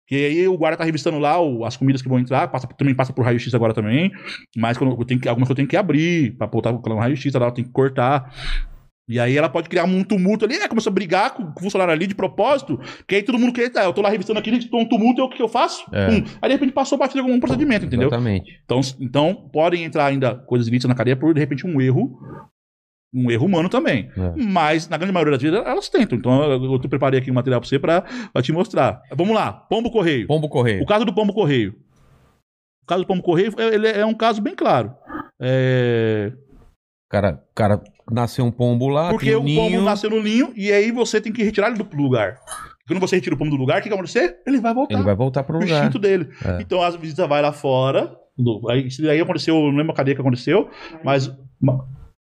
Que 0.09 0.17
aí 0.27 0.49
o 0.49 0.59
guarda 0.59 0.77
tá 0.79 0.85
revistando 0.85 1.19
lá 1.19 1.41
o- 1.41 1.65
as 1.65 1.77
comidas 1.77 2.03
que 2.03 2.09
vão 2.09 2.19
entrar, 2.19 2.49
passa, 2.49 2.67
também 2.67 2.95
passa 2.95 3.13
por 3.13 3.25
raio-x 3.25 3.55
agora 3.55 3.73
também. 3.73 4.11
Mas 4.57 4.77
quando 4.77 4.99
eu 4.99 5.05
tenho 5.05 5.21
que, 5.21 5.29
algumas 5.29 5.49
que 5.49 5.53
eu 5.53 5.57
tenho 5.57 5.69
que 5.69 5.77
abrir 5.77 6.37
pra 6.37 6.47
botar 6.47 6.71
o 6.71 6.97
raio-x, 6.99 7.33
lá, 7.35 7.47
eu 7.47 7.53
tenho 7.53 7.67
que 7.67 7.73
cortar. 7.73 8.31
E 9.09 9.19
aí 9.19 9.37
ela 9.37 9.49
pode 9.49 9.69
criar 9.69 9.85
um 9.85 10.05
tumulto 10.05 10.45
ali, 10.45 10.55
é, 10.55 10.69
começou 10.69 10.91
a 10.91 10.95
brigar 10.95 11.35
com, 11.35 11.43
o 11.45 11.61
funcionário 11.61 11.93
ali 11.93 12.07
de 12.07 12.15
propósito, 12.15 12.79
que 13.07 13.17
aí 13.17 13.23
todo 13.23 13.39
mundo 13.39 13.53
quer, 13.53 13.69
tá, 13.71 13.83
eu 13.85 13.93
tô 13.93 14.01
lá 14.01 14.09
revistando 14.09 14.39
aqui, 14.39 14.69
tô 14.69 14.79
um 14.79 14.89
tumulto, 14.89 15.21
eu- 15.21 15.25
o 15.27 15.29
que 15.31 15.43
eu 15.43 15.49
faço? 15.49 15.85
É. 15.93 16.11
Hum. 16.11 16.25
Aí 16.41 16.49
de 16.49 16.55
repente 16.55 16.73
passou 16.73 16.97
batido 16.97 17.21
algum 17.21 17.39
procedimento, 17.41 17.85
entendeu? 17.87 18.09
Exatamente. 18.09 18.61
Então, 18.65 18.81
então 19.01 19.35
podem 19.53 19.83
entrar 19.85 20.07
ainda 20.07 20.35
coisas 20.35 20.69
ilícitas 20.69 20.89
na 20.89 20.95
cadeia 20.95 21.17
por, 21.17 21.35
de 21.35 21.41
repente, 21.41 21.67
um 21.67 21.81
erro, 21.81 22.17
um 23.15 23.31
erro 23.31 23.47
humano 23.47 23.69
também. 23.69 24.11
É. 24.17 24.33
Mas, 24.43 24.89
na 24.89 24.97
grande 24.97 25.13
maioria 25.13 25.33
das 25.33 25.43
vezes, 25.43 25.59
elas 25.67 25.89
tentam. 25.89 26.17
Então, 26.17 26.43
eu, 26.45 26.65
eu 26.65 26.79
te 26.79 26.89
preparei 26.89 27.21
aqui 27.21 27.31
um 27.31 27.35
material 27.35 27.61
pra 27.61 27.69
você 27.69 27.79
pra, 27.79 28.03
pra 28.33 28.43
te 28.43 28.53
mostrar. 28.53 29.03
Vamos 29.15 29.35
lá, 29.35 29.53
pombo 29.53 29.91
correio. 29.91 30.27
Pombo 30.27 30.49
correio. 30.49 30.83
O 30.83 30.87
caso 30.87 31.05
do 31.05 31.13
pombo 31.15 31.33
correio. 31.33 31.75
O 32.83 32.87
caso 32.87 33.03
do 33.05 33.07
pombo 33.07 33.23
correio, 33.23 33.53
é- 33.59 33.75
ele 33.75 33.89
é 33.89 34.07
um 34.07 34.15
caso 34.15 34.41
bem 34.41 34.55
claro. 34.55 34.93
É... 35.41 36.33
O 36.35 37.11
cara, 37.13 37.43
o 37.51 37.55
cara 37.55 37.83
nasceu 38.11 38.45
um 38.45 38.51
pombo 38.51 38.89
lá, 38.89 39.11
Porque 39.11 39.35
o 39.35 39.43
ninho. 39.43 39.61
pombo 39.61 39.81
nasceu 39.83 40.09
no 40.09 40.23
ninho 40.23 40.53
e 40.57 40.73
aí 40.73 40.91
você 40.91 41.21
tem 41.21 41.31
que 41.33 41.43
retirar 41.45 41.69
ele 41.69 41.77
do 41.83 41.97
lugar. 41.97 42.39
Quando 42.89 42.99
você 43.01 43.17
retira 43.17 43.35
o 43.35 43.39
pombo 43.39 43.51
do 43.51 43.57
lugar, 43.57 43.75
o 43.79 43.83
que, 43.83 43.85
que 43.85 43.89
vai 43.91 43.99
acontecer? 43.99 44.39
Ele 44.47 44.59
vai 44.61 44.73
voltar. 44.75 44.95
Ele 44.95 45.03
vai 45.05 45.15
voltar 45.15 45.43
pro 45.45 45.59
lugar. 45.59 45.81
instinto 45.85 45.99
dele. 45.99 46.29
É. 46.45 46.63
Então 46.63 46.83
as 46.83 46.97
visitas 46.97 47.29
vai 47.29 47.43
lá 47.43 47.53
fora. 47.53 48.17
aí, 48.71 48.87
isso 48.87 49.07
aí 49.09 49.21
aconteceu, 49.21 49.55
eu 49.55 49.71
não 49.71 49.77
lembro 49.77 49.93
a 49.93 49.97
cadeia 49.97 50.15
que 50.15 50.21
aconteceu, 50.21 50.69
mas. 51.05 51.31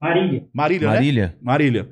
Ma- 0.02 0.08
Marília. 0.10 0.44
Marília, 0.54 0.88
né? 0.88 0.94
Marília? 0.96 1.36
Marília. 1.42 1.90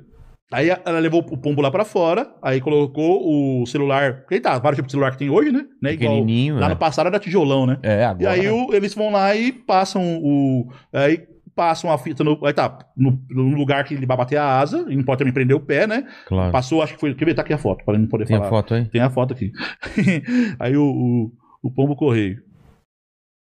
Aí 0.50 0.70
ela 0.70 0.98
levou 0.98 1.20
o 1.20 1.36
pombo 1.36 1.60
lá 1.60 1.70
pra 1.70 1.84
fora, 1.84 2.26
aí 2.42 2.58
colocou 2.58 3.60
o 3.62 3.66
celular. 3.66 4.20
Porque 4.20 4.40
tá, 4.40 4.58
vários 4.58 4.76
tipos 4.76 4.88
de 4.88 4.92
celular 4.92 5.10
que 5.10 5.18
tem 5.18 5.28
hoje, 5.28 5.52
né? 5.52 5.66
né? 5.82 5.92
Igual, 5.92 6.20
lá 6.20 6.68
né? 6.68 6.74
no 6.74 6.76
passado 6.76 7.06
era 7.08 7.18
tijolão, 7.20 7.66
né? 7.66 7.78
É, 7.82 8.02
agora. 8.04 8.22
E 8.22 8.26
aí 8.40 8.48
o- 8.48 8.72
eles 8.72 8.94
vão 8.94 9.10
lá 9.12 9.36
e 9.36 9.52
passam 9.52 10.02
o. 10.22 10.72
Aí 10.90 11.26
passam 11.54 11.92
a 11.92 11.98
fita 11.98 12.24
no. 12.24 12.38
Aí 12.46 12.54
tá, 12.54 12.78
no, 12.96 13.20
no 13.28 13.58
lugar 13.58 13.84
que 13.84 13.92
ele 13.92 14.06
vai 14.06 14.16
bater 14.16 14.38
a 14.38 14.58
asa, 14.58 14.86
e 14.88 14.96
não 14.96 15.04
pode 15.04 15.18
também 15.18 15.34
prender 15.34 15.54
o 15.54 15.60
pé, 15.60 15.86
né? 15.86 16.06
Claro. 16.26 16.50
Passou, 16.50 16.82
acho 16.82 16.94
que 16.94 17.00
foi. 17.00 17.14
Quer 17.14 17.26
ver? 17.26 17.34
Tá 17.34 17.42
aqui 17.42 17.52
a 17.52 17.58
foto, 17.58 17.84
para 17.84 17.98
não 17.98 18.06
poder 18.06 18.24
Tem 18.24 18.36
falar. 18.36 18.46
a 18.46 18.50
foto 18.50 18.72
aí? 18.72 18.84
Tem 18.86 19.02
a 19.02 19.10
foto 19.10 19.34
aqui. 19.34 19.52
aí 20.58 20.74
o, 20.78 20.82
o, 20.84 21.32
o 21.62 21.70
pombo 21.70 21.94
correio. 21.94 22.38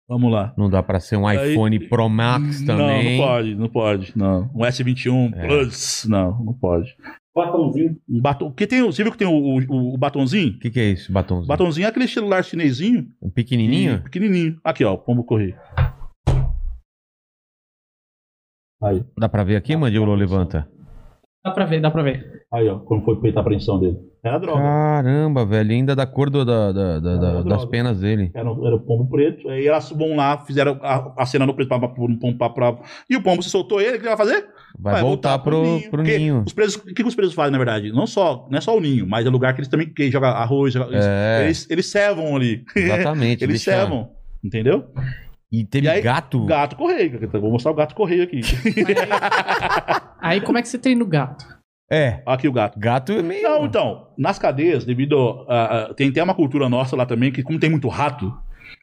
Vamos 0.08 0.32
lá. 0.32 0.54
Não 0.56 0.70
dá 0.70 0.84
pra 0.84 1.00
ser 1.00 1.18
um 1.18 1.26
Aí- 1.26 1.54
iPhone 1.54 1.88
Pro 1.90 2.08
Max 2.08 2.62
também. 2.64 3.18
Não, 3.18 3.18
não 3.18 3.28
pode, 3.28 3.56
não 3.56 3.70
pode. 3.70 4.14
Não. 4.16 4.52
Um 4.54 4.60
S21 4.64 5.34
É. 5.36 5.48
Plus. 5.48 6.06
Não, 6.08 6.44
não 6.44 6.54
pode. 6.54 6.96
Batonzinho. 7.36 7.98
Um 8.08 8.22
batom. 8.22 8.50
Porque 8.50 8.68
tem, 8.68 8.82
você 8.84 9.02
viu 9.04 9.12
que 9.12 9.18
tem 9.18 9.28
o, 9.28 9.32
o, 9.34 9.94
o 9.96 9.98
batonzinho? 9.98 10.54
O 10.54 10.60
que, 10.60 10.70
que 10.70 10.80
é 10.80 10.92
isso, 10.92 11.12
batomzinho? 11.12 11.48
Batonzinho 11.48 11.86
é 11.86 11.90
aquele 11.90 12.08
celular 12.08 12.44
chinesinho. 12.44 13.08
Um 13.22 13.30
pequenininho? 13.32 14.02
Pequenininho. 14.04 14.60
Aqui, 14.64 14.86
ó, 14.86 14.96
pombo 14.96 15.24
correio. 15.24 15.56
Aí, 18.84 19.04
Dá 19.18 19.28
pra 19.28 19.44
ver 19.44 19.56
aqui, 19.56 19.76
mandíbula 19.76 20.16
levanta? 20.16 20.70
Dá 21.46 21.52
pra 21.52 21.66
ver, 21.66 21.80
dá 21.80 21.92
pra 21.92 22.02
ver. 22.02 22.42
aí, 22.52 22.68
ó, 22.68 22.80
como 22.80 23.06
foi 23.06 23.20
feita 23.22 23.40
a 23.40 23.42
apreensão 23.42 23.80
dele. 23.80 23.98
Era 24.24 24.40
droga. 24.40 24.60
Caramba, 24.60 25.46
velho, 25.46 25.72
ainda 25.72 25.96
da 25.96 26.08
cor 26.08 26.32
do- 26.32 26.44
da, 26.44 26.72
da- 26.72 27.00
da- 27.00 27.18
da- 27.18 27.42
das 27.44 27.64
penas 27.66 28.00
dele. 28.00 28.32
Era, 28.34 28.50
era 28.50 28.76
o 28.76 28.80
pombo 28.80 29.08
preto. 29.08 29.48
Aí 29.50 29.68
elas 29.68 29.92
vão 29.92 30.16
lá, 30.16 30.40
fizeram 30.40 30.80
a, 30.82 31.14
a 31.22 31.26
cena 31.28 31.46
no 31.46 31.54
preto 31.54 31.68
pra, 31.68 31.78
pra, 31.80 31.90
pra, 31.90 32.34
pra, 32.34 32.50
pra- 32.50 32.78
E 33.08 33.16
o 33.16 33.22
pombo 33.22 33.44
se 33.44 33.52
soltou 33.52 33.80
ele, 33.80 33.92
o 33.92 33.94
que 34.00 34.08
ele 34.08 34.16
vai 34.16 34.18
fazer? 34.18 34.48
Vai, 34.80 35.00
voltar, 35.02 35.38
pro, 35.40 35.80
pro 35.82 35.90
Porque 35.92 36.18
ninho. 36.18 36.44
Os 36.46 36.54
presos, 36.54 36.76
o 36.78 36.86
que, 36.86 36.96
que 36.96 37.04
os 37.04 37.14
presos 37.16 37.36
fazem, 37.36 37.52
na 37.52 37.60
verdade? 37.60 37.92
Não 37.92 38.08
só, 38.08 38.48
não 38.50 38.58
é 38.58 38.62
só 38.62 38.76
o 38.76 38.82
ninho, 38.82 39.06
mas 39.08 39.26
é 39.28 39.30
lugar 39.30 39.54
que 39.54 39.60
eles 39.60 39.68
também 39.70 39.88
que 39.94 40.10
joga 40.10 40.30
arroz, 40.30 40.74
joga- 40.74 40.92
eles, 40.92 41.06
É. 41.06 41.44
eles, 41.46 41.70
eles 41.70 41.86
cevam 41.86 42.36
ali. 42.36 42.64
Exatamente. 42.76 43.44
eles 43.46 43.62
cevam. 43.62 44.10
Entendeu? 44.44 44.86
E 45.52 45.64
teve 45.66 45.86
E 45.86 45.90
aí, 45.90 46.02
gato. 46.02 46.46
Gato 46.46 46.76
correio. 46.76 47.20
Vou 47.34 47.52
mostrar 47.52 47.72
o 47.72 47.76
gato 47.76 47.96
correio 47.96 48.24
aqui. 48.24 48.42
Aí 50.20 50.42
como 50.42 50.58
é 50.58 50.62
que 50.62 50.68
você 50.68 50.78
treina 50.78 51.04
o 51.04 51.08
gato? 51.08 51.46
É. 51.90 52.24
aqui 52.26 52.48
o 52.48 52.52
gato. 52.52 52.80
Gato 52.80 53.12
é 53.12 53.22
meio. 53.22 53.44
Não, 53.44 53.66
então, 53.66 54.08
nas 54.18 54.40
cadeias, 54.40 54.84
devido 54.86 55.46
a, 55.48 55.86
a- 55.90 55.94
tem 55.94 56.10
até 56.10 56.24
uma 56.24 56.34
cultura 56.34 56.68
nossa 56.68 56.96
lá 56.96 57.06
também, 57.06 57.32
que 57.32 57.44
como 57.44 57.60
tem 57.60 57.70
muito 57.70 57.88
rato, 57.88 58.34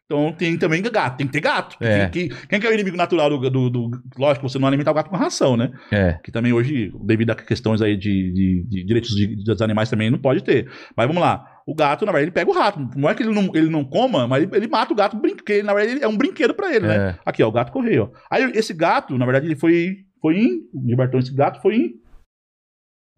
então 0.06 0.32
tem 0.32 0.56
também 0.56 0.80
gato, 0.82 1.16
tem 1.16 1.26
que 1.26 1.32
ter 1.32 1.40
gato. 1.40 1.76
É. 1.80 2.08
Quem, 2.08 2.28
quem- 2.28 2.38
quem 2.48 2.60
que 2.60 2.66
é 2.66 2.70
o 2.70 2.72
inimigo 2.72 2.96
natural 2.96 3.28
do, 3.28 3.50
do, 3.50 3.68
do- 3.70 3.90
Lógico, 4.16 4.48
você 4.48 4.56
não 4.58 4.68
alimentar 4.68 4.92
o 4.92 4.94
gato 4.94 5.10
com 5.10 5.16
ração, 5.16 5.56
né? 5.56 5.72
É. 5.90 6.12
Que 6.22 6.30
também 6.30 6.52
hoje, 6.52 6.92
devido 7.04 7.30
a 7.30 7.34
questões 7.34 7.82
aí 7.82 7.96
de, 7.96 8.32
de- 8.32 8.66
de 8.68 8.84
direitos 8.84 9.10
de- 9.16 9.34
dos 9.42 9.60
animais 9.60 9.90
também, 9.90 10.08
não 10.08 10.18
pode 10.20 10.44
ter. 10.44 10.70
Mas 10.96 11.08
vamos 11.08 11.20
lá. 11.22 11.44
O 11.66 11.74
gato, 11.74 12.04
na 12.04 12.12
verdade, 12.12 12.24
ele 12.24 12.34
pega 12.34 12.50
o 12.50 12.54
rato. 12.54 12.80
Não 12.96 13.08
é 13.08 13.14
que 13.14 13.22
ele 13.22 13.32
não, 13.32 13.50
ele 13.54 13.70
não 13.70 13.84
coma, 13.84 14.26
mas 14.26 14.42
ele, 14.42 14.56
ele 14.56 14.68
mata 14.68 14.92
o 14.92 14.96
gato 14.96 15.16
porque, 15.18 15.62
na 15.62 15.72
verdade, 15.72 16.02
é 16.02 16.08
um 16.08 16.16
brinquedo 16.16 16.54
pra 16.54 16.74
ele, 16.74 16.86
né? 16.86 17.10
É. 17.10 17.18
Aqui, 17.24 17.42
ó, 17.42 17.48
o 17.48 17.52
gato 17.52 17.72
correio. 17.72 18.10
ó. 18.12 18.18
Aí 18.30 18.50
esse 18.54 18.74
gato, 18.74 19.16
na 19.16 19.24
verdade, 19.24 19.46
ele 19.46 19.56
foi, 19.56 19.98
foi 20.20 20.36
em. 20.38 20.62
Gilbertão, 20.86 21.20
esse 21.20 21.34
gato 21.34 21.60
foi 21.60 21.76
em. 21.76 21.94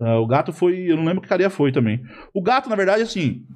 ah, 0.01 0.19
o 0.19 0.27
gato 0.27 0.53
foi. 0.53 0.91
Eu 0.91 0.97
não 0.97 1.05
lembro 1.05 1.23
que 1.23 1.29
cadeia 1.29 1.51
foi 1.51 1.73
também. 1.73 2.03
O 2.35 2.43
gato, 2.43 2.69
na 2.69 2.77
verdade, 2.77 3.03
assim. 3.03 3.47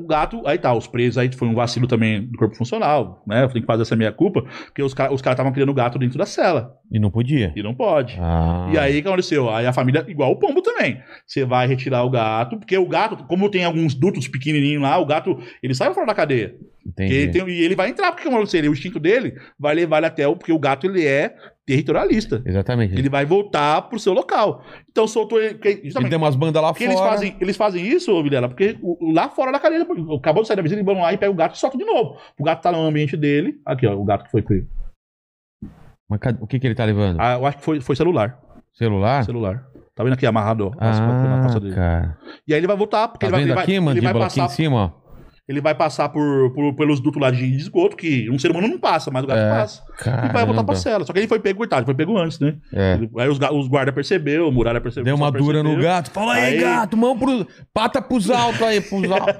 O 0.00 0.06
gato, 0.06 0.42
aí 0.46 0.56
tá, 0.56 0.72
os 0.72 0.86
presos 0.86 1.18
aí 1.18 1.30
foi 1.32 1.46
um 1.46 1.54
vacilo 1.54 1.86
também 1.86 2.26
do 2.26 2.38
corpo 2.38 2.56
funcional, 2.56 3.22
né? 3.26 3.46
Tem 3.48 3.60
que 3.60 3.66
fazer 3.66 3.82
essa 3.82 3.94
meia 3.94 4.10
culpa, 4.10 4.42
porque 4.64 4.82
os 4.82 4.94
caras 4.94 5.14
os 5.14 5.20
caras 5.20 5.34
estavam 5.34 5.52
criando 5.52 5.68
o 5.68 5.74
gato 5.74 5.98
dentro 5.98 6.16
da 6.16 6.24
cela. 6.24 6.74
E 6.90 6.98
não 6.98 7.10
podia. 7.10 7.52
E 7.54 7.62
não 7.62 7.74
pode. 7.74 8.18
Ah. 8.18 8.70
E 8.72 8.78
aí 8.78 8.98
o 8.98 9.02
que 9.02 9.08
aconteceu? 9.08 9.50
Aí 9.50 9.66
a 9.66 9.72
família, 9.72 10.04
igual 10.08 10.32
o 10.32 10.36
pombo 10.36 10.62
também. 10.62 11.00
Você 11.26 11.44
vai 11.44 11.66
retirar 11.66 12.02
o 12.02 12.10
gato, 12.10 12.56
porque 12.58 12.76
o 12.78 12.88
gato, 12.88 13.16
como 13.24 13.50
tem 13.50 13.64
alguns 13.64 13.94
dutos 13.94 14.26
pequenininhos 14.26 14.82
lá, 14.82 14.98
o 14.98 15.06
gato, 15.06 15.38
ele 15.62 15.74
sai 15.74 15.92
fora 15.92 16.06
da 16.06 16.14
cadeia. 16.14 16.54
Entendi. 16.86 17.12
E 17.12 17.16
ele, 17.16 17.30
tem- 17.32 17.48
e 17.48 17.62
ele 17.62 17.74
vai 17.76 17.90
entrar, 17.90 18.10
porque 18.12 18.24
como 18.24 18.38
o 18.38 18.42
instinto 18.42 18.98
dele, 18.98 19.34
vai 19.58 19.74
levar 19.74 19.98
ele 19.98 20.06
até 20.06 20.26
o. 20.26 20.34
Porque 20.36 20.52
o 20.52 20.58
gato 20.58 20.86
ele 20.86 21.06
é 21.06 21.34
territorialista. 21.66 22.42
Exatamente. 22.44 22.94
Ele 22.98 23.08
vai 23.08 23.24
voltar 23.24 23.82
pro 23.82 23.98
seu 23.98 24.12
local. 24.12 24.64
Então 24.90 25.06
soltou 25.06 25.40
ele. 25.40 25.54
porque- 25.54 25.80
Ele 25.84 26.08
tem 26.08 26.16
umas 26.18 26.34
bandas 26.34 26.60
lá 26.62 26.72
fora. 26.74 26.84
eles 26.84 26.98
fazem, 27.00 27.36
eles 27.40 27.56
fazem 27.56 27.86
isso, 27.86 28.22
Vilela, 28.22 28.48
porque 28.48 28.78
o- 28.82 29.12
lá 29.12 29.28
fora 29.28 29.52
da 29.52 29.60
cadeia, 29.60 29.82
acabou 30.16 30.42
de 30.42 30.48
sair 30.48 30.56
da 30.56 30.62
visita, 30.62 30.80
eles 30.80 30.86
vão 30.92 31.00
lá 31.02 31.12
e 31.12 31.18
pega 31.18 31.30
o 31.30 31.34
gato 31.34 31.54
e 31.54 31.58
solta 31.58 31.76
de 31.78 31.84
novo. 31.84 32.16
O 32.38 32.42
gato 32.44 32.62
tá 32.62 32.72
no 32.72 32.78
ambiente 32.78 33.16
dele. 33.16 33.60
Aqui, 33.64 33.86
ó, 33.86 33.94
o 33.94 34.04
gato 34.04 34.24
que 34.24 34.30
foi 34.30 34.42
preso. 34.42 34.66
O 36.40 36.46
que, 36.46 36.58
que 36.58 36.66
ele 36.66 36.74
tá 36.74 36.84
levando? 36.84 37.20
Ah, 37.20 37.34
eu 37.34 37.46
acho 37.46 37.58
que 37.58 37.64
foi, 37.64 37.80
foi 37.80 37.94
celular. 37.94 38.40
Celular? 38.72 39.22
Celular. 39.24 39.66
Tá 39.94 40.02
vendo 40.02 40.14
aqui 40.14 40.26
amarrado, 40.26 40.68
ó, 40.68 40.72
Ah, 40.78 40.92
cara. 41.74 42.18
E 42.48 42.54
aí 42.54 42.58
ele 42.60 42.66
vai 42.66 42.76
voltar, 42.76 43.08
porque 43.08 43.26
Tá 43.26 43.26
ele 43.26 43.32
vai, 43.32 43.40
vendo 43.40 43.48
ele 43.48 43.54
vai, 43.54 43.62
aqui, 43.64 43.72
ele 43.72 43.80
vai 43.80 43.94
mandíbula, 43.94 44.26
aqui 44.26 44.40
passar, 44.40 44.52
em 44.52 44.56
cima, 44.56 44.76
ó? 44.76 44.99
Ele 45.50 45.60
vai 45.60 45.74
passar 45.74 46.08
por, 46.08 46.52
por- 46.54 46.74
pelos 46.74 47.00
dutos 47.00 47.20
lá 47.20 47.30
de 47.30 47.44
esgoto, 47.44 47.96
que 47.96 48.30
um 48.30 48.38
ser 48.38 48.50
humano 48.50 48.68
não 48.68 48.78
passa, 48.78 49.10
mas 49.10 49.24
o 49.24 49.26
gato 49.26 49.38
É. 49.40 49.50
passa. 49.50 49.82
E 50.00 50.04
vai 50.32 50.44
voltar 50.44 50.44
pra 50.44 50.52
Caramba. 50.54 50.74
cela. 50.76 51.04
Só 51.04 51.12
que 51.12 51.18
ele 51.18 51.26
foi 51.28 51.40
pego, 51.40 51.58
coitado, 51.58 51.84
foi 51.84 51.94
pego 51.94 52.16
antes, 52.16 52.38
né? 52.38 52.56
É. 52.72 52.94
Ele- 52.94 53.10
aí 53.18 53.28
os, 53.28 53.38
os 53.38 53.68
guardas 53.68 53.94
percebeu, 53.94 54.48
o 54.48 54.52
muralha 54.52 54.80
percebeu. 54.80 55.04
Deu 55.04 55.16
uma 55.16 55.30
dura 55.30 55.58
no 55.62 55.70
percebeu. 55.70 55.90
gato. 55.90 56.10
Fala 56.10 56.34
aí, 56.34 56.54
Aí- 56.54 56.60
gato, 56.60 56.96
mão 56.96 57.18
pro. 57.18 57.46
Pata 57.74 58.00
pros 58.00 58.30
altos 58.30 58.62
aí, 58.62 58.80
pros 58.80 59.10
altos. 59.10 59.34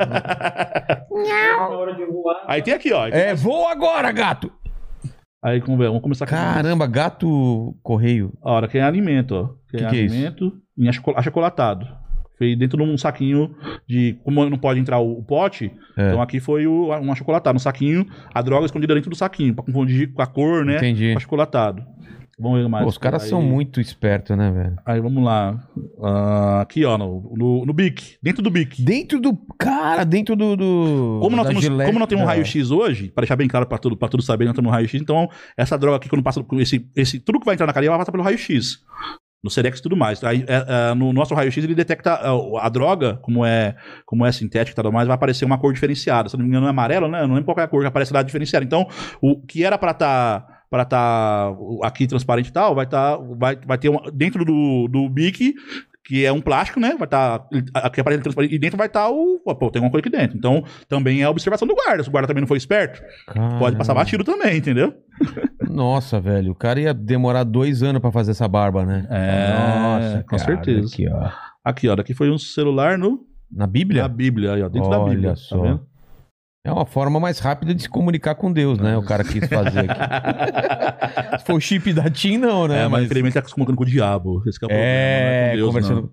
Aí 2.46 2.62
tem 2.62 2.74
aqui, 2.74 2.92
ó. 2.92 3.06
é, 3.06 3.34
voa 3.34 3.70
agora, 3.72 4.10
gato! 4.12 4.50
Aí 5.42 5.58
vamos 5.60 5.78
ver, 5.78 5.86
vamos 5.86 6.02
começar 6.02 6.26
com 6.26 6.32
Caramba, 6.34 6.86
gato 6.86 7.74
correio. 7.82 8.32
a 8.42 8.52
hora 8.52 8.68
que 8.68 8.76
é 8.76 8.82
alimento, 8.82 9.32
ó. 9.34 9.48
Que, 9.70 9.78
Que 9.78 9.84
é 9.84 9.88
que 9.88 9.96
é 9.96 10.00
isso? 10.00 10.14
alimento 10.14 10.52
em 10.76 10.88
achoco- 10.88 11.14
achocolatado. 11.16 11.86
Foi 12.40 12.56
dentro 12.56 12.82
de 12.82 12.90
um 12.90 12.96
saquinho 12.96 13.54
de. 13.86 14.18
Como 14.24 14.48
não 14.48 14.56
pode 14.56 14.80
entrar 14.80 14.98
o, 14.98 15.18
o 15.18 15.22
pote, 15.22 15.70
É. 15.94 16.06
então 16.08 16.22
aqui 16.22 16.40
foi 16.40 16.66
o, 16.66 16.88
um 16.88 17.12
achocolatado, 17.12 17.54
um 17.56 17.60
saquinho, 17.60 18.06
a 18.32 18.40
droga 18.40 18.64
escondida 18.64 18.94
dentro 18.94 19.10
do 19.10 19.16
saquinho, 19.16 19.54
pra 19.54 19.62
confundir 19.62 20.10
com 20.14 20.22
a 20.22 20.26
cor, 20.26 20.64
né? 20.64 20.78
Entendi. 20.78 21.12
Achocolatado. 21.14 21.82
Vamos 22.38 22.62
ver 22.62 22.68
mais. 22.70 22.84
Pô, 22.84 22.88
os 22.88 22.96
caras 22.96 23.24
Aí- 23.24 23.28
são 23.28 23.42
muito 23.42 23.78
espertos, 23.82 24.34
né, 24.34 24.50
velho? 24.50 24.74
Aí 24.86 24.98
vamos 24.98 25.22
lá. 25.22 25.62
Ah, 26.02 26.62
aqui, 26.62 26.82
ó, 26.86 26.96
no, 26.96 27.30
no, 27.36 27.66
no 27.66 27.72
BIC. 27.74 28.16
Dentro 28.22 28.42
do 28.42 28.50
BIC. 28.50 28.80
Dentro 28.82 29.20
do. 29.20 29.36
Cara, 29.58 30.02
dentro 30.04 30.34
do. 30.34 30.56
do 30.56 31.18
Como 31.20 31.36
nós, 31.36 31.46
temos, 31.46 31.68
como 31.68 31.98
nós 31.98 32.08
temos 32.08 32.22
um 32.22 32.26
da- 32.26 32.32
raio-x 32.32 32.70
hoje, 32.70 33.10
para 33.10 33.20
deixar 33.22 33.36
bem 33.36 33.46
claro 33.48 33.66
para 33.66 33.76
todo, 33.76 33.94
pra 33.94 34.08
todos 34.08 34.24
saberem, 34.24 34.48
nós 34.48 34.56
temos 34.56 34.70
um 34.70 34.72
raio-x, 34.72 34.98
então 35.02 35.28
essa 35.54 35.76
droga 35.76 35.98
aqui, 35.98 36.08
quando 36.08 36.22
passa, 36.22 36.42
esse, 36.54 36.88
esse, 36.96 37.20
tudo 37.20 37.38
que 37.38 37.44
vai 37.44 37.54
entrar 37.54 37.66
na 37.66 37.74
cadeia 37.74 37.90
vai 37.90 37.98
passar 37.98 38.12
pelo 38.12 38.24
raio-x. 38.24 38.78
No 39.42 39.50
Serex 39.50 39.78
e 39.78 39.82
tudo 39.82 39.96
mais. 39.96 40.22
Aí, 40.22 40.44
é, 40.46 40.90
é, 40.90 40.94
no 40.94 41.12
nosso 41.12 41.34
raio-x, 41.34 41.64
ele 41.64 41.74
detecta 41.74 42.12
a, 42.12 42.66
a 42.66 42.68
droga, 42.68 43.18
como 43.22 43.44
é, 43.44 43.74
como 44.04 44.26
é 44.26 44.32
sintética 44.32 44.72
e 44.72 44.82
tudo 44.82 44.92
mais, 44.92 45.06
vai 45.06 45.14
aparecer 45.14 45.44
uma 45.44 45.58
cor 45.58 45.72
diferenciada. 45.72 46.28
Se 46.28 46.36
não 46.36 46.44
me 46.44 46.50
engano, 46.50 46.66
é 46.66 46.70
amarelo, 46.70 47.08
né? 47.08 47.22
Eu 47.22 47.28
não 47.28 47.34
lembro 47.34 47.46
qual 47.46 47.58
é 47.58 47.64
a 47.64 47.68
cor 47.68 47.80
que 47.80 47.86
aparece 47.86 48.12
lá 48.12 48.22
diferenciada. 48.22 48.64
Então, 48.64 48.86
o 49.20 49.40
que 49.40 49.64
era 49.64 49.78
para 49.78 49.92
estar. 49.92 50.64
para 50.70 50.84
tá 50.84 51.52
aqui 51.82 52.06
transparente 52.06 52.48
e 52.48 52.52
tal, 52.52 52.74
vai 52.74 52.84
estar 52.84 53.16
vai, 53.38 53.56
vai 53.66 53.78
ter 53.78 53.88
uma, 53.88 54.02
dentro 54.12 54.44
do, 54.44 54.88
do 54.88 55.08
bic 55.08 55.54
que 56.04 56.24
é 56.24 56.32
um 56.32 56.40
plástico, 56.40 56.80
né? 56.80 56.94
Vai 56.98 57.06
estar 57.06 57.46
aqui 57.74 58.00
aparece 58.00 58.22
transparente 58.22 58.54
e 58.54 58.58
dentro 58.58 58.76
vai 58.78 58.86
estar 58.86 59.08
o, 59.10 59.40
pô, 59.58 59.70
tem 59.70 59.80
uma 59.82 59.90
coisa 59.90 60.00
aqui 60.06 60.10
dentro. 60.16 60.36
Então, 60.36 60.64
também 60.88 61.20
é 61.20 61.24
a 61.24 61.30
observação 61.30 61.68
do 61.68 61.74
guarda. 61.74 62.02
Se 62.02 62.08
o 62.08 62.12
guarda 62.12 62.26
também 62.28 62.40
não 62.40 62.48
for 62.48 62.56
esperto, 62.56 63.00
pode 63.58 63.76
passar 63.76 63.92
Caramba. 63.92 63.94
batido 63.94 64.24
também, 64.24 64.56
entendeu? 64.56 64.94
Nossa, 65.68 66.20
velho, 66.20 66.52
o 66.52 66.54
cara 66.54 66.80
ia 66.80 66.94
demorar 66.94 67.44
dois 67.44 67.82
anos 67.82 68.00
pra 68.00 68.10
fazer 68.10 68.32
essa 68.32 68.48
barba, 68.48 68.84
né? 68.84 69.06
É, 69.10 70.22
com 70.28 70.38
certeza. 70.38 70.88
Aqui, 70.92 71.08
ó. 71.08 71.30
Aqui, 71.64 71.88
ó, 71.88 71.94
daqui 71.94 72.14
foi 72.14 72.30
um 72.30 72.38
celular 72.38 72.96
no 72.98 73.20
Na 73.52 73.66
Bíblia? 73.66 74.02
na 74.02 74.08
Bíblia, 74.08 74.54
aí, 74.54 74.62
ó, 74.62 74.68
dentro 74.68 74.88
da 74.90 74.98
Olha 74.98 75.10
Bíblia, 75.14 75.36
só. 75.36 75.56
tá 75.56 75.62
vendo? 75.62 75.86
É 76.62 76.70
uma 76.70 76.84
forma 76.84 77.18
mais 77.18 77.38
rápida 77.38 77.74
de 77.74 77.82
se 77.82 77.88
comunicar 77.88 78.34
com 78.34 78.52
Deus, 78.52 78.78
né? 78.78 78.94
O 78.96 79.02
cara 79.02 79.24
quis 79.24 79.48
fazer 79.48 79.90
aqui. 79.90 81.38
se 81.40 81.44
for 81.46 81.54
o 81.54 81.60
chip 81.60 81.90
da 81.92 82.10
TIM, 82.10 82.36
não, 82.36 82.68
né? 82.68 82.84
É, 82.84 82.88
mas 82.88 83.04
infelizmente 83.04 83.32
tá 83.32 83.42
se 83.42 83.54
comunicando 83.54 83.78
com 83.78 83.84
o 83.84 83.86
diabo. 83.86 84.42
Esse 84.46 84.58
que 84.58 84.66
é 84.66 84.68
o 84.68 84.70
É, 84.70 84.74
é 84.74 85.50
com 85.52 85.56
Deus, 85.56 85.66
conversando. 85.68 86.12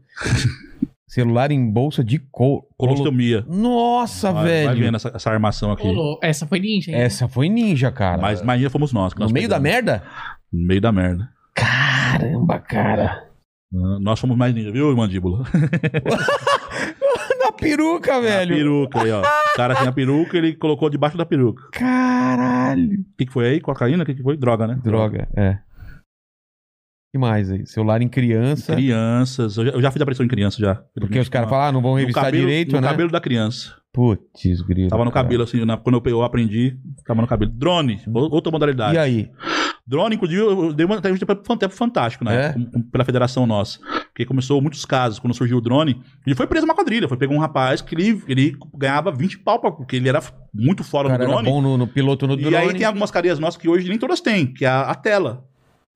Celular 1.09 1.51
em 1.51 1.69
bolsa 1.69 2.01
de 2.03 2.19
couro. 2.19 2.65
Colostomia. 2.77 3.43
Nossa, 3.47 4.31
Vai- 4.31 4.43
velho. 4.45 4.67
Vai 4.67 4.75
vendo 4.79 4.95
essa, 4.95 5.11
essa 5.13 5.29
armação 5.31 5.71
aqui. 5.71 5.87
Essa 6.21 6.45
foi 6.45 6.59
ninja, 6.59 6.91
hein? 6.91 6.97
Essa 6.97 7.27
foi 7.27 7.49
ninja, 7.49 7.91
cara. 7.91 8.21
Mas 8.21 8.39
imagina 8.41 8.69
fomos 8.69 8.93
nós. 8.93 9.13
que 9.13 9.19
no 9.19 9.25
nós 9.25 9.31
meio 9.33 9.49
da 9.49 9.59
merda? 9.59 10.03
No 10.51 10.65
meio 10.67 10.79
da 10.79 10.91
merda. 10.91 11.29
Caramba, 11.55 12.59
cara. 12.59 13.25
Ah, 13.73 13.97
Nós 13.99 14.19
fomos 14.19 14.37
mais 14.37 14.53
ninja, 14.53 14.71
viu, 14.71 14.95
mandíbula? 14.95 15.43
Peruca, 17.59 18.15
A 18.15 18.19
velho. 18.21 18.55
peruca 18.55 19.01
aí, 19.03 19.11
ó. 19.11 19.21
O 19.21 19.55
cara 19.55 19.75
tem 19.75 19.87
a 19.87 19.91
peruca, 19.91 20.37
ele 20.37 20.55
colocou 20.55 20.89
debaixo 20.89 21.17
da 21.17 21.25
peruca. 21.25 21.63
Caralho. 21.71 23.01
O 23.01 23.05
que, 23.17 23.25
que 23.25 23.31
foi 23.33 23.47
aí? 23.47 23.61
Cocaína? 23.61 24.03
O 24.03 24.05
que, 24.05 24.15
que 24.15 24.23
foi? 24.23 24.37
Droga, 24.37 24.67
né? 24.67 24.79
Droga, 24.83 25.27
é. 25.35 25.51
O 25.51 27.09
que 27.13 27.17
mais 27.17 27.49
aí? 27.51 27.65
Celular 27.65 28.01
em 28.01 28.09
criança. 28.09 28.73
Crianças. 28.75 29.57
Eu 29.57 29.65
já, 29.65 29.71
eu 29.71 29.81
já 29.81 29.91
fiz 29.91 30.01
a 30.01 30.05
pressão 30.05 30.25
em 30.25 30.29
criança 30.29 30.59
já. 30.59 30.75
Porque 30.99 31.19
os 31.19 31.29
caras 31.29 31.49
falam, 31.49 31.65
ah, 31.67 31.71
não 31.71 31.81
vão 31.81 31.95
revistar 31.95 32.25
cabelo- 32.25 32.45
direito, 32.45 32.73
no 32.75 32.81
né? 32.81 32.87
cabelo 32.87 33.09
da 33.11 33.21
criança. 33.21 33.75
Putz, 33.93 34.61
grilo. 34.61 34.89
Tava 34.89 35.03
no 35.05 35.11
cara. 35.11 35.25
cabelo, 35.25 35.43
assim, 35.43 35.63
na- 35.65 35.77
quando 35.77 36.01
eu, 36.05 36.11
eu 36.11 36.21
aprendi, 36.21 36.77
tava 37.05 37.21
no 37.21 37.27
cabelo. 37.27 37.49
Drone, 37.51 37.99
outra 38.13 38.51
modalidade. 38.51 38.95
E 38.95 38.99
aí? 38.99 39.31
Drone, 39.87 40.15
inclusive, 40.15 40.41
eu 40.41 40.73
dei 40.73 40.85
uma 40.85 40.97
entrevista 40.97 41.25
para 41.25 41.39
o 41.39 41.69
Fantástico, 41.69 42.25
né? 42.25 42.47
É? 42.47 42.55
Pela 42.91 43.05
federação 43.05 43.47
nossa. 43.47 43.79
Porque 44.07 44.25
começou 44.25 44.61
muitos 44.61 44.83
casos, 44.83 45.17
quando 45.17 45.33
surgiu 45.33 45.57
o 45.57 45.61
drone. 45.61 46.01
Ele 46.25 46.35
foi 46.35 46.45
preso 46.45 46.65
uma 46.65 46.75
quadrilha. 46.75 47.07
Foi 47.07 47.15
pegar 47.17 47.33
um 47.33 47.39
rapaz 47.39 47.81
que 47.81 47.95
ele, 47.95 48.21
ele 48.27 48.57
ganhava 48.75 49.11
20 49.11 49.39
pau, 49.39 49.59
porque 49.59 49.95
ele 49.95 50.09
era 50.09 50.21
muito 50.53 50.83
fora 50.83 51.07
do 51.07 51.11
cara 51.11 51.23
era 51.23 51.31
drone. 51.31 51.49
bom 51.49 51.61
no, 51.61 51.77
no 51.77 51.87
piloto 51.87 52.27
no 52.27 52.33
E 52.33 52.41
drone. 52.41 52.55
aí 52.57 52.73
tem 52.73 52.83
algumas 52.85 53.11
cadeias 53.11 53.39
nossas 53.39 53.61
que 53.61 53.69
hoje 53.69 53.87
nem 53.87 53.97
todas 53.97 54.19
têm, 54.19 54.45
que 54.51 54.65
é 54.65 54.67
a, 54.67 54.81
a 54.81 54.95
tela. 54.95 55.45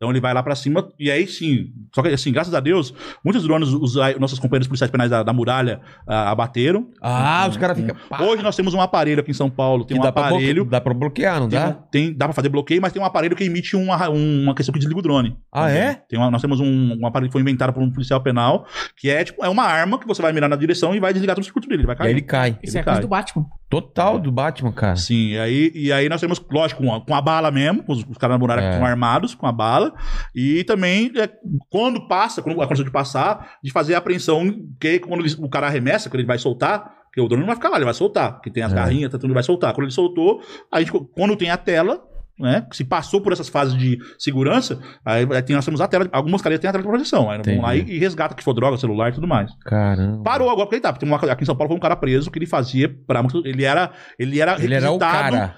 Então 0.01 0.09
ele 0.09 0.19
vai 0.19 0.33
lá 0.33 0.41
pra 0.41 0.55
cima, 0.55 0.89
e 0.99 1.11
aí 1.11 1.27
sim. 1.27 1.71
Só 1.93 2.01
que 2.01 2.07
assim, 2.07 2.31
graças 2.31 2.51
a 2.55 2.59
Deus, 2.59 2.91
muitos 3.23 3.43
drones, 3.43 3.69
os, 3.69 3.95
os 3.95 4.19
nossos 4.19 4.39
companheiros 4.39 4.67
policiais 4.67 4.89
penais 4.89 5.11
da, 5.11 5.21
da 5.21 5.31
muralha 5.31 5.79
ah, 6.07 6.31
abateram. 6.31 6.89
Ah, 6.99 7.45
os 7.47 7.55
caras 7.55 7.77
ficam... 7.77 7.95
Hoje 8.19 8.41
nós 8.41 8.55
temos 8.55 8.73
um 8.73 8.81
aparelho 8.81 9.19
aqui 9.21 9.29
em 9.29 9.33
São 9.35 9.47
Paulo, 9.47 9.85
tem 9.85 9.93
que 9.95 10.01
um 10.01 10.03
dá 10.03 10.11
pra, 10.11 10.23
aparelho. 10.29 10.63
bloque- 10.65 10.71
dá 10.71 10.81
pra 10.81 10.93
bloquear, 10.95 11.39
não 11.39 11.47
Tem, 11.47 11.59
dá? 11.59 11.71
tem- 11.73 12.13
dá 12.17 12.25
pra 12.25 12.33
fazer 12.33 12.49
bloqueio, 12.49 12.81
mas 12.81 12.91
tem 12.91 12.99
um 12.99 13.05
aparelho 13.05 13.35
que 13.35 13.43
emite 13.43 13.75
uma, 13.75 14.09
uma 14.09 14.55
questão 14.55 14.73
que 14.73 14.79
desliga 14.79 14.99
o 14.99 15.03
drone. 15.03 15.37
Ah, 15.51 15.67
Também. 15.67 15.77
é? 15.81 15.93
Tem 16.09 16.17
uma- 16.17 16.31
nós 16.31 16.41
temos 16.41 16.59
um, 16.59 16.97
um 16.99 17.05
aparelho 17.05 17.29
que 17.29 17.33
foi 17.33 17.41
inventado 17.43 17.71
por 17.71 17.83
um 17.83 17.91
policial 17.91 18.19
penal, 18.23 18.65
que 18.97 19.07
é 19.07 19.23
tipo, 19.23 19.45
é 19.45 19.49
uma 19.49 19.65
arma 19.65 19.99
que 19.99 20.07
você 20.07 20.19
vai 20.19 20.33
mirar 20.33 20.49
na 20.49 20.55
direção 20.55 20.95
e 20.95 20.99
vai 20.99 21.13
desligar 21.13 21.35
todo 21.35 21.43
o 21.43 21.45
circuito 21.45 21.67
dele. 21.69 21.81
Ele 21.81 21.85
vai 21.87 21.95
E 21.95 21.97
cair. 21.99 22.07
aí 22.07 22.13
ele 22.13 22.21
cai. 22.23 22.57
Isso 22.63 22.75
é 22.75 22.79
ele 22.79 22.85
coisa 22.85 22.99
cai. 22.99 23.01
do 23.01 23.07
Batman. 23.07 23.45
Total 23.72 24.19
do 24.19 24.31
Batman, 24.31 24.72
cara. 24.72 24.95
Sim, 24.98 25.30
e 25.30 25.39
aí, 25.39 25.72
e 25.73 25.91
aí 25.93 26.07
nós 26.10 26.19
temos, 26.22 26.39
lógico, 26.52 26.84
com 26.84 26.93
a, 26.93 27.02
com 27.02 27.15
a 27.15 27.22
bala 27.22 27.49
mesmo, 27.49 27.84
os, 27.88 28.03
os 28.07 28.18
caras 28.18 28.35
na 28.35 28.38
muralha 28.39 28.61
É. 28.61 28.77
que 28.77 28.84
armados 28.84 29.34
com 29.34 29.48
a 29.48 29.52
bala, 29.52 29.93
e 30.35 30.64
também, 30.65 31.10
é, 31.18 31.30
quando 31.69 32.07
passa, 32.07 32.41
quando 32.41 32.61
aconteceu 32.61 32.84
de 32.85 32.91
passar, 32.91 33.53
de 33.64 33.72
fazer 33.72 33.95
a 33.95 33.99
apreensão, 33.99 34.43
que 34.80 34.99
quando 34.99 35.22
ele- 35.26 35.35
o 35.39 35.49
cara 35.49 35.68
arremessa, 35.68 36.10
quando 36.10 36.19
ele 36.19 36.27
vai 36.27 36.38
soltar, 36.38 36.99
porque 37.06 37.22
o 37.22 37.27
drone 37.27 37.41
não 37.41 37.48
vai 37.48 37.56
ficar 37.56 37.69
lá, 37.69 37.77
ele 37.77 37.85
vai 37.85 37.93
soltar, 37.93 38.34
porque 38.34 38.49
tem 38.52 38.61
as 38.64 38.72
É. 38.72 38.76
garrinhas, 38.76 39.10
tá 39.11 39.18
tudo, 39.18 39.27
ele 39.27 39.34
vai 39.34 39.43
soltar. 39.43 39.73
Quando 39.73 39.85
ele 39.85 39.93
soltou, 39.93 40.41
a 40.72 40.80
gente, 40.80 40.91
quando 40.91 41.35
tem 41.35 41.49
a 41.49 41.57
tela, 41.57 42.02
né, 42.41 42.65
se 42.72 42.84
passou 42.84 43.22
por 43.22 43.31
essas 43.31 43.47
fases 43.47 43.77
de 43.77 43.97
segurança, 44.18 44.80
aí, 45.05 45.27
aí 45.31 45.41
tem, 45.41 45.55
nós 45.55 45.63
temos 45.63 45.80
a 45.80 45.88
tela, 45.88 46.09
algumas 46.11 46.41
cadeias 46.41 46.59
têm 46.59 46.69
a 46.69 46.72
tela 46.73 46.84
de 46.84 46.89
proteção, 46.89 47.30
aí 47.30 47.38
nós 47.38 47.45
vamos 47.47 47.61
lá 47.63 47.76
e, 47.76 47.80
Entendi. 47.81 47.95
e 47.95 47.99
resgata 47.99 48.35
que 48.35 48.43
for 48.43 48.53
droga, 48.53 48.77
celular 48.77 49.09
e 49.09 49.13
tudo 49.13 49.27
mais. 49.27 49.51
Caramba. 49.63 50.23
Parou 50.23 50.49
agora 50.49 50.65
porque 50.65 50.76
ele 50.76 50.81
tá, 50.81 50.91
porque 50.91 51.05
tem 51.05 51.13
uma, 51.13 51.31
aqui 51.31 51.43
em 51.43 51.45
São 51.45 51.55
Paulo 51.55 51.69
foi 51.69 51.77
um 51.77 51.81
cara 51.81 51.95
preso 51.95 52.30
que 52.31 52.39
ele 52.39 52.45
fazia 52.47 52.89
para 53.07 53.22
ele 53.45 53.63
era 53.63 53.91
ele 54.18 54.39
era 54.39 54.61
Ele 54.61 54.73
era 54.73 54.91
o 54.91 54.97
cara. 54.99 55.55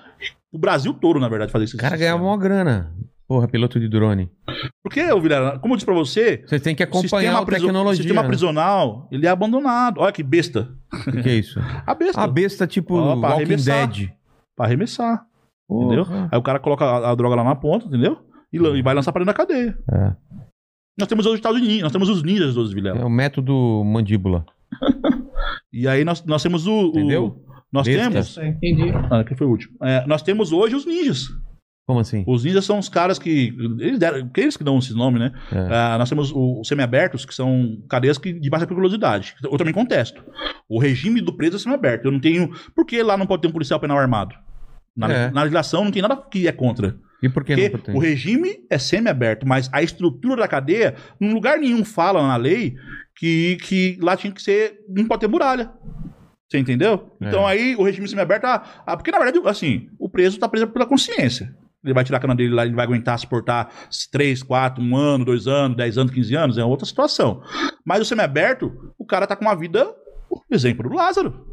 o 0.52 0.60
Brasil 0.60 0.94
todo, 0.94 1.20
na 1.20 1.30
verdade, 1.30 1.52
fazer 1.52 1.66
isso. 1.66 1.76
O 1.76 1.80
cara 1.80 1.98
ganhava 1.98 2.22
uma 2.24 2.38
grana. 2.38 2.94
Porra, 3.28 3.48
piloto 3.48 3.80
de 3.80 3.88
drone. 3.88 4.30
Porque, 4.84 5.02
ô, 5.12 5.20
Vilela, 5.20 5.58
como 5.58 5.74
eu 5.74 5.78
disse 5.78 5.86
pra 5.86 5.96
você, 5.96 6.44
Você 6.46 6.60
tem 6.60 6.76
que 6.76 6.84
acompanhar 6.84 7.38
a 7.38 7.46
tecnologia. 7.46 7.94
o 7.94 7.96
sistema 7.96 8.22
né? 8.22 8.28
prisional, 8.28 9.08
ele 9.12 9.26
é 9.26 9.30
abandonado. 9.30 10.00
Olha 10.02 10.12
que 10.12 10.22
besta. 10.22 10.70
O 10.92 11.12
que, 11.12 11.24
que 11.24 11.30
é 11.30 11.36
isso? 11.36 11.60
A 11.88 11.96
besta. 11.96 12.22
A 12.22 12.28
besta 12.28 12.68
tipo 12.68 12.96
pra 12.96 13.16
Walking 13.30 13.44
arremessar. 13.44 13.88
Dead. 13.88 14.10
Pra 14.56 14.66
arremessar, 14.66 15.26
entendeu? 15.82 16.06
Aí 16.32 16.38
o 16.38 16.42
cara 16.44 16.60
coloca 16.60 16.86
a, 16.86 17.12
a 17.12 17.16
droga 17.16 17.36
lá 17.36 17.44
na 17.44 17.56
ponta, 17.56 17.86
entendeu? 17.88 18.20
E, 18.52 18.58
e 18.58 18.82
vai 18.82 18.94
lançar 18.94 19.12
pra 19.12 19.24
dentro 19.24 19.34
da 19.34 19.46
cadeia. 19.46 19.78
É. 19.92 20.14
Nós 21.00 21.08
temos 21.08 21.26
hoje 21.26 21.40
o 21.40 21.42
tal 21.42 21.56
de 21.56 21.62
ninja, 21.62 21.82
nós 21.84 21.92
temos 21.92 22.08
os 22.10 22.22
ninjas 22.22 22.54
dos 22.54 22.72
Vilela. 22.72 23.00
É 23.00 23.06
o 23.06 23.10
método 23.10 23.84
mandíbula. 23.86 24.46
E 25.72 25.88
aí 25.88 26.06
nós, 26.06 26.24
nós 26.26 26.42
temos 26.44 26.68
o... 26.68 26.72
o- 26.72 26.90
Entendeu? 26.90 27.44
nós 27.72 27.88
Besta. 27.88 28.10
temos... 28.12 28.38
É, 28.38 28.48
entendi. 28.48 28.92
Ah, 29.10 29.24
que 29.24 29.36
foi 29.36 29.48
o 29.48 29.50
último. 29.50 29.76
É, 29.82 30.06
nós 30.06 30.22
temos 30.22 30.52
hoje 30.52 30.76
os 30.76 30.86
ninjas. 30.86 31.30
Como 31.88 32.00
assim? 32.00 32.24
Os 32.28 32.44
ninjas 32.44 32.64
são 32.64 32.78
os 32.78 32.88
caras 32.88 33.18
que. 33.18 33.54
Eles, 33.80 33.98
deram, 34.00 34.30
que 34.30 34.40
eles 34.40 34.56
que 34.56 34.64
dão 34.64 34.78
esse 34.78 34.94
nome, 34.94 35.18
né? 35.20 35.32
É. 35.52 35.58
Ah, 35.76 35.98
nós 35.98 36.08
temos 36.10 36.32
o- 36.32 36.62
os 36.62 36.68
semi-abertos, 36.68 37.26
que 37.26 37.34
são 37.34 37.78
cadeias 37.90 38.18
que, 38.20 38.32
de 38.32 38.50
baixa 38.50 38.68
periculosidade. 38.68 39.34
Eu 39.44 39.58
também 39.58 39.74
contesto. 39.74 40.24
O 40.70 40.80
regime 40.80 41.20
do 41.22 41.34
preso 41.36 41.56
é 41.56 41.60
semi-aberto. 41.60 42.06
Eu 42.08 42.12
não 42.12 42.20
tenho. 42.20 42.52
Por 42.76 42.86
que 42.86 43.02
lá 43.02 43.18
não 43.18 43.26
pode 43.26 43.42
ter 43.42 43.48
um 43.48 43.52
policial 43.52 43.80
penal 43.80 43.98
armado? 43.98 44.36
Na, 44.96 45.12
É. 45.12 45.32
na 45.32 45.42
legislação 45.42 45.84
não 45.84 45.92
tem 45.92 46.02
nada 46.02 46.16
que 46.16 46.48
é 46.48 46.52
contra. 46.52 46.96
E 47.22 47.30
por 47.30 47.44
que 47.44 47.70
Porque 47.70 47.92
não 47.92 47.98
o 47.98 48.02
regime 48.02 48.66
é 48.70 48.78
semi-aberto, 48.78 49.48
mas 49.48 49.70
a 49.72 49.82
estrutura 49.82 50.42
da 50.42 50.48
cadeia, 50.48 50.96
em 51.22 51.34
lugar 51.34 51.58
nenhum 51.58 51.86
fala 51.86 52.22
na 52.28 52.36
lei 52.36 52.76
que, 53.16 53.58
que 53.64 53.98
lá 54.02 54.18
tinha 54.18 54.34
que 54.34 54.42
ser. 54.42 54.80
Não 54.90 55.08
pode 55.08 55.22
ter 55.22 55.28
muralha. 55.28 55.72
Você 56.50 56.60
entendeu? 56.60 57.12
É. 57.22 57.28
Então 57.28 57.48
aí 57.48 57.76
o 57.78 57.84
regime 57.84 58.08
semi-aberto. 58.08 58.46
Ah, 58.46 58.64
ah, 58.86 58.98
porque 58.98 59.10
na 59.10 59.20
verdade, 59.20 59.40
assim, 59.48 59.88
o 59.98 60.10
preso 60.10 60.38
tá 60.38 60.50
preso 60.50 60.68
pela 60.68 60.86
consciência. 60.86 61.56
Ele 61.84 61.94
vai 61.94 62.04
tirar 62.04 62.18
a 62.18 62.22
cana 62.22 62.36
dele 62.36 62.54
lá, 62.54 62.66
ele 62.66 62.76
vai 62.76 62.86
aguentar 62.86 63.18
suportar 63.20 63.70
3, 64.12 64.44
4, 64.44 64.82
1 64.84 64.96
ano, 64.96 65.26
2 65.26 65.48
anos, 65.48 65.76
10 65.78 65.98
anos, 65.98 66.14
15 66.14 66.36
anos, 66.36 66.58
é 66.58 66.64
outra 66.64 66.86
situação. 66.86 67.42
Mas 67.86 68.02
o 68.02 68.06
semi-aberto, 68.06 68.94
o 68.98 69.06
cara 69.06 69.26
tá 69.28 69.36
com 69.36 69.44
uma 69.46 69.56
vida. 69.56 69.94
Por 70.30 70.44
exemplo, 70.52 70.90
do 70.90 70.96
Lázaro. 70.96 71.53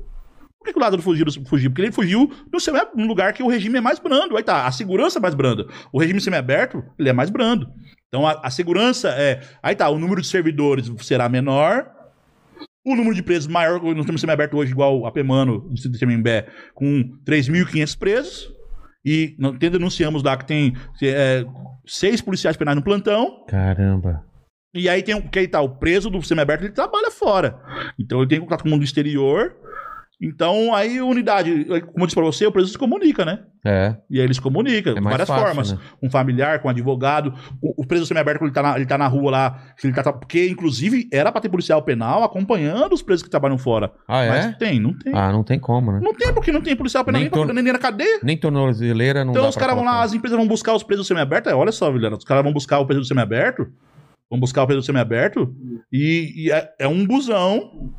Por 0.61 0.66
que, 0.66 0.73
que 0.74 0.78
o 0.78 0.82
Lázaro 0.82 1.01
fugiu, 1.03 1.24
do- 1.24 1.47
fugiu? 1.47 1.70
Porque 1.70 1.81
ele 1.82 1.91
fugiu 1.93 2.31
no 2.53 2.61
semi- 2.61 2.78
num 2.95 3.07
lugar 3.07 3.32
que 3.32 3.43
o 3.43 3.49
regime 3.49 3.78
é 3.78 3.81
mais 3.81 3.99
brando. 3.99 4.37
Aí 4.37 4.43
tá, 4.43 4.66
a 4.66 4.70
segurança 4.73 5.19
é 5.19 5.23
mais 5.23 5.35
branda. 5.35 5.66
O 5.93 5.99
regime 5.99 6.20
semiaberto, 6.20 6.85
ele 6.99 7.09
é 7.09 7.12
mais 7.12 7.31
brando. 7.31 7.66
Então 8.09 8.27
a, 8.27 8.32
a 8.45 8.51
segurança 8.51 9.09
é. 9.11 9.41
Aí 9.62 9.74
tá, 9.74 9.89
o 9.89 9.99
número 9.99 10.20
de 10.20 10.27
servidores 10.27 10.93
será 10.99 11.28
menor. 11.28 11.91
O 12.87 12.95
número 12.95 13.15
de 13.15 13.23
presos 13.23 13.47
maior. 13.47 13.81
Nós 13.95 14.05
temos 14.07 14.20
semiaberto 14.20 14.57
hoje, 14.57 14.73
igual 14.73 15.07
a 15.07 15.12
Pemano 15.12 15.69
de 15.73 15.91
Tremembé, 15.99 16.47
com 16.74 17.05
3.500 17.27 17.99
presos. 17.99 18.55
E 19.05 19.35
nós 19.39 19.57
te- 19.59 19.70
denunciamos 19.70 20.23
lá 20.23 20.37
que 20.37 20.45
tem 20.47 20.74
é, 21.03 21.45
seis 21.87 22.20
policiais 22.20 22.57
penais 22.57 22.77
no 22.77 22.85
plantão. 22.85 23.45
Caramba. 23.49 24.24
E 24.74 24.89
aí 24.89 25.03
tem 25.03 25.15
o 25.15 25.23
que 25.28 25.39
aí 25.39 25.49
tá, 25.49 25.61
o 25.61 25.69
preso 25.78 26.09
do 26.11 26.23
semiaberto, 26.23 26.65
ele 26.65 26.73
trabalha 26.73 27.11
fora. 27.11 27.59
Então 27.99 28.20
ele 28.20 28.28
tem 28.28 28.41
contato 28.41 28.62
com 28.62 28.69
o 28.69 28.73
mundo 28.73 28.85
exterior. 28.85 29.57
Então 30.22 30.74
aí 30.74 30.98
a 30.98 31.05
unidade, 31.05 31.64
como 31.64 32.01
eu 32.02 32.06
disse 32.06 32.14
pra 32.14 32.24
você, 32.24 32.47
o 32.47 32.52
preso 32.52 32.68
se 32.68 32.76
comunica, 32.76 33.24
né? 33.24 33.38
É. 33.64 33.97
E 34.10 34.18
aí 34.18 34.24
eles 34.24 34.36
se 34.36 34.42
comunicam 34.42 34.92
É 34.92 34.94
de 34.97 35.01
mais 35.01 35.12
várias 35.12 35.28
fácil, 35.28 35.47
formas. 35.47 35.72
né? 35.72 35.78
Um 36.02 36.10
familiar, 36.10 36.59
com 36.60 36.68
um 36.68 36.70
advogado. 36.70 37.32
O, 37.62 37.82
o 37.82 37.86
preso 37.86 38.05
semiaberto, 38.05 38.44
ele 38.44 38.52
tá, 38.52 38.62
na, 38.62 38.76
ele 38.76 38.84
tá 38.86 38.98
na 38.98 39.06
rua 39.06 39.30
lá. 39.30 39.62
Ele 39.82 39.92
tá, 39.94 40.12
porque, 40.12 40.47
inclusive, 40.48 41.09
era 41.12 41.32
pra 41.32 41.40
ter 41.40 41.48
policial 41.48 41.82
penal 41.82 42.22
acompanhando 42.22 42.92
os 42.92 43.01
presos 43.02 43.22
que 43.22 43.30
trabalham 43.30 43.56
fora. 43.56 43.92
Ah, 44.06 44.22
é? 44.24 44.28
Mas 44.28 44.56
tem, 44.59 44.78
não 44.78 44.92
tem. 44.97 45.12
Ah, 45.14 45.32
não 45.32 45.42
tem 45.42 45.59
como, 45.59 45.90
né? 45.92 46.01
Não 46.02 46.12
tem, 46.14 46.32
porque 46.34 46.52
não 46.52 46.60
tem 46.60 46.76
policial 46.76 47.02
penal 47.05 47.20
Nem 47.22 47.30
nem, 47.30 47.44
pra- 47.47 47.55
nem 47.55 47.72
na 47.72 47.78
cadeia. 47.78 48.20
Nem 48.22 48.36
tornozeleira 48.36 49.24
não 49.24 49.32
Então 49.32 49.48
os 49.48 49.56
caras 49.56 49.74
vão 49.74 49.84
lá, 49.84 50.02
as 50.02 50.12
empresas 50.12 50.38
vão 50.38 50.47
buscar 50.48 50.74
os 50.74 50.82
presos 50.82 51.06
semiabertos. 51.06 51.51
É, 51.51 51.55
olha 51.55 51.72
só, 51.72 51.90
Vilhena, 51.90 52.16
os 52.16 52.24
caras 52.24 52.42
vão 52.44 52.52
buscar 52.52 52.78
o 52.78 52.86
preso 52.86 53.05
semiaberto. 53.05 53.66
Vão 54.30 54.38
buscar 54.38 54.62
o 54.62 54.66
preso 54.66 54.82
semiaberto. 54.82 55.55
E, 55.92 56.44
e 56.47 56.52
é, 56.52 56.70
é 56.78 56.88
um 56.88 57.06
busão. 57.06 57.90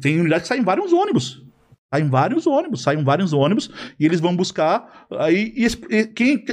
Tem 0.00 0.20
unidade 0.20 0.42
que 0.42 0.48
sai 0.48 0.58
em 0.58 0.64
vários 0.64 0.92
ônibus. 0.92 1.42
Sai 1.90 2.02
em 2.02 2.08
vários 2.10 2.46
ônibus, 2.46 2.82
saem 2.82 3.02
vários 3.02 3.32
ônibus 3.32 3.70
e 3.98 4.04
eles 4.04 4.20
vão 4.20 4.36
buscar. 4.36 5.06
Aí, 5.20 5.54
e 5.56 5.66
e 5.96 6.06
quem, 6.06 6.44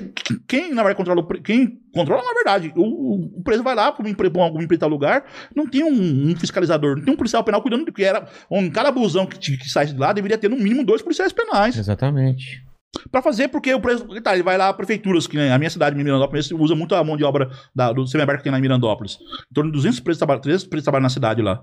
quem, 0.47 0.69
na 0.73 0.81
verdade, 0.81 0.95
controla 0.95 1.27
Quem 1.43 1.77
controla, 1.93 2.23
na 2.23 2.33
verdade, 2.33 2.71
o, 2.73 3.37
o 3.39 3.43
preso 3.43 3.61
vai 3.61 3.75
lá 3.75 3.91
para 3.91 4.07
algum 4.41 4.61
empreitar 4.61 4.87
lugar, 4.89 5.25
não 5.53 5.67
tem 5.67 5.83
um, 5.83 6.29
um 6.29 6.35
fiscalizador, 6.37 6.95
não 6.95 7.03
tem 7.03 7.13
um 7.13 7.17
policial 7.17 7.43
penal 7.43 7.61
cuidando 7.61 7.83
do 7.83 7.91
que 7.91 8.01
era. 8.05 8.29
Um, 8.49 8.69
cada 8.69 8.89
busão 8.91 9.25
que, 9.25 9.57
que 9.57 9.69
sai 9.69 9.87
de 9.87 9.97
lá 9.97 10.13
deveria 10.13 10.37
ter 10.37 10.49
no 10.49 10.55
mínimo 10.55 10.85
dois 10.85 11.01
policiais 11.01 11.33
penais. 11.33 11.77
Exatamente. 11.77 12.63
Pra 13.11 13.21
fazer, 13.21 13.49
porque 13.49 13.73
o 13.73 13.81
preço. 13.81 14.07
Tá, 14.21 14.33
ele 14.33 14.43
vai 14.43 14.57
lá, 14.57 14.71
prefeituras, 14.73 15.27
que 15.27 15.35
né, 15.35 15.51
a 15.51 15.57
minha 15.57 15.69
cidade, 15.69 15.97
Mirandópolis, 15.97 16.49
usa 16.51 16.75
muito 16.75 16.95
a 16.95 17.03
mão 17.03 17.17
de 17.17 17.25
obra 17.25 17.49
da- 17.75 17.91
do 17.91 18.07
semiaberto 18.07 18.39
que 18.39 18.43
tem 18.45 18.53
lá 18.53 18.57
em 18.57 18.61
Mirandópolis. 18.61 19.17
Em 19.51 19.53
torno 19.53 19.69
de 19.69 19.75
200 19.75 19.99
presos, 19.99 20.17
traba- 20.19 20.39
300 20.39 20.65
presos 20.65 20.85
trabalham 20.85 21.03
na 21.03 21.09
cidade 21.09 21.41
lá. 21.41 21.61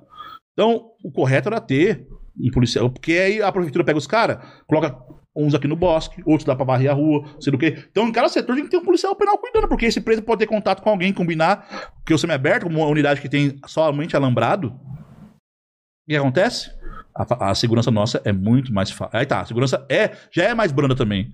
Então, 0.52 0.90
o 1.02 1.10
correto 1.10 1.48
era 1.48 1.60
ter 1.60 2.06
um 2.38 2.50
policial, 2.50 2.90
porque 2.90 3.12
aí 3.12 3.42
a 3.42 3.52
prefeitura 3.52 3.84
pega 3.84 3.98
os 3.98 4.06
caras, 4.06 4.38
coloca 4.66 4.96
uns 5.34 5.54
aqui 5.54 5.66
no 5.66 5.76
bosque, 5.76 6.22
outros 6.26 6.44
dá 6.44 6.54
pra 6.54 6.64
varrer 6.64 6.90
a 6.90 6.94
rua, 6.94 7.24
sei 7.40 7.50
do 7.50 7.58
quê. 7.58 7.86
Então, 7.90 8.06
em 8.06 8.12
cada 8.12 8.28
setor 8.28 8.54
tem 8.54 8.64
que 8.64 8.70
ter 8.70 8.76
um 8.76 8.84
policial 8.84 9.16
penal 9.16 9.38
cuidando, 9.38 9.68
porque 9.68 9.86
esse 9.86 10.00
preso 10.00 10.22
pode 10.22 10.40
ter 10.40 10.46
contato 10.46 10.82
com 10.82 10.90
alguém, 10.90 11.12
combinar, 11.12 11.92
porque 11.96 12.12
o 12.12 12.18
semiaberto, 12.18 12.66
uma 12.66 12.86
unidade 12.86 13.20
que 13.20 13.28
tem 13.28 13.58
somente 13.66 14.14
alambrado, 14.14 14.68
o 14.68 16.10
que 16.10 16.16
acontece? 16.16 16.70
A, 17.14 17.50
a 17.50 17.54
segurança 17.54 17.90
nossa 17.90 18.20
é 18.24 18.32
muito 18.32 18.72
mais 18.72 18.90
fácil. 18.90 19.18
Aí 19.18 19.26
tá, 19.26 19.40
a 19.40 19.46
segurança 19.46 19.86
é, 19.88 20.12
já 20.30 20.44
é 20.44 20.54
mais 20.54 20.72
branda 20.72 20.94
também. 20.94 21.30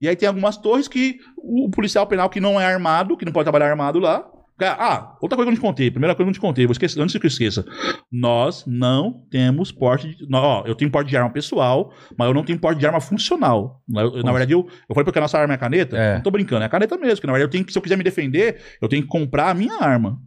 E 0.00 0.08
aí 0.08 0.16
tem 0.16 0.28
algumas 0.28 0.56
torres 0.56 0.88
que 0.88 1.18
o 1.36 1.70
policial 1.70 2.06
penal 2.06 2.28
que 2.28 2.40
não 2.40 2.60
é 2.60 2.66
armado, 2.66 3.16
que 3.16 3.24
não 3.24 3.32
pode 3.32 3.44
trabalhar 3.44 3.70
armado 3.70 3.98
lá. 3.98 4.28
Ah, 4.60 5.16
outra 5.20 5.36
coisa 5.36 5.50
que 5.50 5.54
eu 5.54 5.54
não 5.54 5.54
te 5.54 5.60
contei, 5.60 5.90
primeira 5.90 6.14
coisa 6.14 6.16
que 6.16 6.22
eu 6.22 6.26
não 6.26 6.32
te 6.32 6.40
contei, 6.40 6.66
vou 6.66 6.72
esquecer, 6.72 7.00
antes 7.00 7.16
que 7.18 7.26
eu 7.26 7.28
esqueça. 7.28 7.64
Nós 8.10 8.64
não 8.66 9.22
temos 9.30 9.70
porte 9.70 10.08
de. 10.16 10.26
Ó, 10.32 10.64
eu 10.66 10.74
tenho 10.74 10.90
porte 10.90 11.08
de 11.10 11.16
arma 11.16 11.30
pessoal, 11.30 11.92
mas 12.18 12.26
eu 12.28 12.34
não 12.34 12.42
tenho 12.44 12.58
porte 12.58 12.78
de 12.78 12.86
arma 12.86 13.00
funcional. 13.00 13.82
Eu- 13.94 14.22
na 14.22 14.30
verdade, 14.32 14.52
eu, 14.52 14.60
eu 14.88 14.94
falei 14.94 15.04
porque 15.04 15.18
a 15.18 15.22
nossa 15.22 15.38
arma 15.38 15.54
é 15.54 15.56
a 15.56 15.58
caneta. 15.58 15.96
É. 15.96 16.14
Não 16.14 16.22
tô 16.22 16.30
brincando, 16.30 16.62
é 16.62 16.66
a 16.66 16.70
caneta 16.70 16.96
mesmo. 16.96 17.20
Que 17.20 17.26
na 17.26 17.32
verdade, 17.34 17.48
eu 17.48 17.50
tenho 17.52 17.64
que, 17.64 17.72
se 17.72 17.78
eu 17.78 17.82
quiser 17.82 17.96
me 17.96 18.04
defender, 18.04 18.60
eu 18.80 18.88
tenho 18.88 19.02
que 19.02 19.08
comprar 19.08 19.50
a 19.50 19.54
minha 19.54 19.74
arma. 19.80 20.18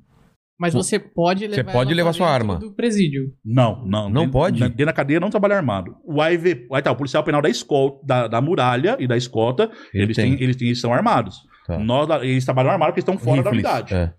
Mas 0.59 0.73
você 0.73 0.99
pode 0.99 1.47
levar. 1.47 1.55
Você 1.55 1.63
pode 1.63 1.93
levar 1.93 2.11
sua 2.13 2.29
arma. 2.29 2.57
Do 2.59 2.73
presídio. 2.75 3.31
Não, 3.45 3.83
não. 3.85 4.09
Não 4.09 4.21
dentro- 4.23 4.31
pode? 4.33 4.59
Dentro 4.59 4.85
da 4.85 4.91
cadeia 4.93 5.19
não 5.19 5.29
trabalha 5.29 5.55
armado. 5.55 5.95
O 6.03 6.21
AIV, 6.21 6.67
aí 6.73 6.81
tá, 6.81 6.91
o 6.91 6.95
policial 6.97 7.23
penal 7.23 7.41
da 7.41 7.49
escolta, 7.49 8.05
da, 8.05 8.27
da 8.27 8.41
muralha 8.41 8.97
e 8.99 9.07
da 9.07 9.15
escolta, 9.15 9.71
Ele 9.93 10.03
eles, 10.03 10.17
tem. 10.17 10.35
têm, 10.35 10.43
eles, 10.43 10.55
têm, 10.57 10.67
eles 10.67 10.81
são 10.81 10.93
armados. 10.93 11.37
Tá. 11.77 11.79
Nós, 11.79 12.07
da- 12.07 12.25
eles 12.25 12.43
trabalham 12.45 12.71
armados 12.71 12.91
porque 12.93 12.99
estão 13.01 13.17
fora 13.17 13.43
da 13.43 13.49
Rifles. 13.51 13.65
unidade. 13.71 13.93
É. 13.93 14.13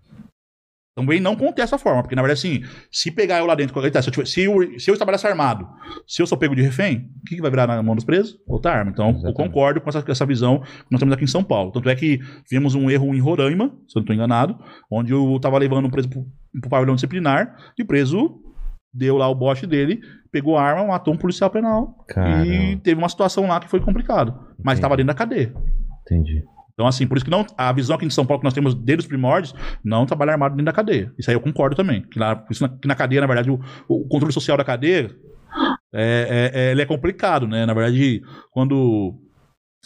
Também 0.93 1.21
não 1.21 1.37
contesta 1.37 1.75
essa 1.75 1.77
forma, 1.77 2.01
porque 2.03 2.15
na 2.15 2.21
verdade, 2.21 2.39
assim, 2.39 2.63
se 2.91 3.09
pegar 3.11 3.39
eu 3.39 3.45
lá 3.45 3.55
dentro, 3.55 3.73
se, 3.81 3.87
eu 4.09 4.11
tiver- 4.11 4.25
se, 4.25 4.41
eu, 4.43 4.77
se 4.79 4.91
eu 4.91 4.97
trabalhasse 4.97 5.25
armado, 5.25 5.65
se 6.05 6.21
eu 6.21 6.27
sou 6.27 6.37
pego 6.37 6.53
de 6.53 6.61
refém, 6.61 7.09
o 7.21 7.25
que, 7.29 7.35
que 7.35 7.41
vai 7.41 7.49
virar 7.49 7.65
na 7.65 7.81
mão 7.81 7.95
dos 7.95 8.03
presos? 8.03 8.37
Outra 8.45 8.73
arma. 8.73 8.91
Então, 8.91 9.05
eu 9.05 9.11
Exatamente. 9.11 9.35
concordo 9.37 9.79
com 9.79 9.89
essa, 9.89 10.03
essa 10.05 10.25
visão 10.25 10.59
que 10.59 10.67
nós 10.91 10.99
temos 10.99 11.13
aqui 11.13 11.23
em 11.23 11.27
São 11.27 11.43
Paulo. 11.45 11.71
Tanto 11.71 11.89
é 11.89 11.95
que 11.95 12.19
vimos 12.49 12.75
um 12.75 12.89
erro 12.91 13.15
em 13.15 13.19
Roraima, 13.21 13.67
se 13.87 13.97
eu 13.97 13.99
não 13.99 14.01
estou 14.01 14.13
enganado, 14.13 14.59
onde 14.91 15.13
eu 15.13 15.39
tava 15.41 15.57
levando 15.57 15.85
um 15.85 15.89
preso 15.89 16.09
pro, 16.09 16.25
pro 16.59 16.69
pavilhão 16.69 16.95
disciplinar 16.95 17.55
e 17.79 17.83
o 17.83 17.87
preso 17.87 18.41
deu 18.93 19.15
lá 19.15 19.29
o 19.29 19.33
bote 19.35 19.65
dele, 19.65 20.01
pegou 20.29 20.57
a 20.57 20.61
arma, 20.63 20.85
matou 20.85 21.13
um 21.13 21.17
policial 21.17 21.49
penal 21.49 21.95
e 22.09 22.13
Caramba. 22.13 22.81
teve 22.83 22.99
uma 22.99 23.07
situação 23.07 23.47
lá 23.47 23.61
que 23.61 23.69
foi 23.69 23.79
complicado. 23.79 24.37
Mas 24.61 24.77
estava 24.77 24.97
dentro 24.97 25.07
da 25.07 25.13
cadeia. 25.17 25.53
Entendi. 26.01 26.43
Então, 26.81 26.87
assim, 26.87 27.05
por 27.05 27.15
isso 27.15 27.23
que 27.23 27.29
não, 27.29 27.45
a 27.55 27.71
visão 27.71 27.95
aqui 27.95 28.07
em 28.07 28.09
São 28.09 28.25
Paulo 28.25 28.39
que 28.41 28.43
nós 28.43 28.55
temos 28.55 28.73
desde 28.73 29.01
os 29.01 29.07
primórdios, 29.07 29.53
não 29.83 30.03
trabalhar 30.03 30.31
armado 30.31 30.55
dentro 30.55 30.65
da 30.65 30.71
cadeia. 30.73 31.13
Isso 31.15 31.29
aí 31.29 31.35
eu 31.35 31.39
concordo 31.39 31.75
também. 31.75 32.01
Que, 32.01 32.17
lá, 32.17 32.43
isso 32.49 32.63
na, 32.63 32.69
que 32.69 32.87
na 32.87 32.95
cadeia, 32.95 33.21
na 33.21 33.27
verdade, 33.27 33.51
o, 33.51 33.59
o 33.87 34.07
controle 34.07 34.33
social 34.33 34.57
da 34.57 34.63
cadeia 34.63 35.15
é, 35.93 36.51
é- 36.55 36.59
é- 36.59 36.71
ele 36.71 36.81
é 36.81 36.85
complicado, 36.87 37.47
né? 37.47 37.67
Na 37.67 37.73
verdade, 37.75 38.23
quando. 38.49 39.13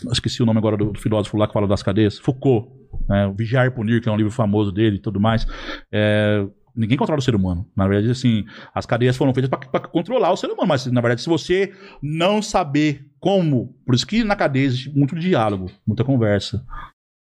Esqueci 0.09 0.41
o 0.41 0.45
nome 0.45 0.57
agora 0.57 0.77
do, 0.77 0.93
do 0.93 0.99
filósofo 0.99 1.35
lá 1.35 1.47
que 1.47 1.53
fala 1.53 1.67
das 1.67 1.83
cadeias. 1.83 2.17
Foucault. 2.17 2.69
Né? 3.09 3.27
O 3.27 3.33
Vigiar 3.33 3.65
e 3.67 3.71
Punir, 3.71 4.01
que 4.01 4.07
é 4.07 4.11
um 4.11 4.15
livro 4.17 4.31
famoso 4.31 4.71
dele 4.71 4.95
e 4.95 5.01
tudo 5.01 5.19
mais. 5.19 5.45
É, 5.91 6.45
ninguém 6.73 6.97
controla 6.97 7.19
o 7.19 7.21
ser 7.21 7.35
humano. 7.35 7.67
Na 7.75 7.89
verdade, 7.89 8.09
assim, 8.09 8.45
as 8.73 8.85
cadeias 8.85 9.17
foram 9.17 9.33
feitas 9.33 9.49
para 9.49 9.81
controlar 9.81 10.31
o 10.31 10.37
ser 10.37 10.47
humano. 10.47 10.67
Mas, 10.69 10.85
na 10.85 11.01
verdade, 11.01 11.21
se 11.21 11.27
você 11.27 11.73
não 12.01 12.41
saber 12.41 13.05
como? 13.25 13.73
Por 13.83 13.95
isso 13.95 14.05
que 14.05 14.23
na 14.23 14.35
cadeia 14.35 14.65
existe 14.65 14.95
muito 14.95 15.15
diálogo, 15.15 15.71
muita 15.87 16.03
conversa. 16.03 16.63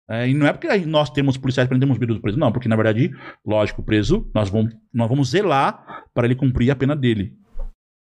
É, 0.07 0.29
e 0.29 0.35
não 0.35 0.47
é 0.47 0.53
porque 0.53 0.69
nós 0.85 1.09
temos 1.09 1.39
policiais 1.39 1.67
prendemos 1.67 1.97
medo 1.97 2.13
do 2.13 2.21
preso, 2.21 2.39
não, 2.39 2.53
porque 2.53 2.69
na 2.69 2.77
verdade, 2.77 3.11
lógico, 3.43 3.81
o 3.81 3.85
preso, 3.85 4.31
nós 4.35 4.51
vamos, 4.51 4.77
nós 4.93 5.09
vamos 5.09 5.31
zelar 5.31 6.05
para 6.13 6.27
ele 6.27 6.35
cumprir 6.35 6.71
a 6.71 6.77
pena 6.77 6.95
dele. 6.95 7.33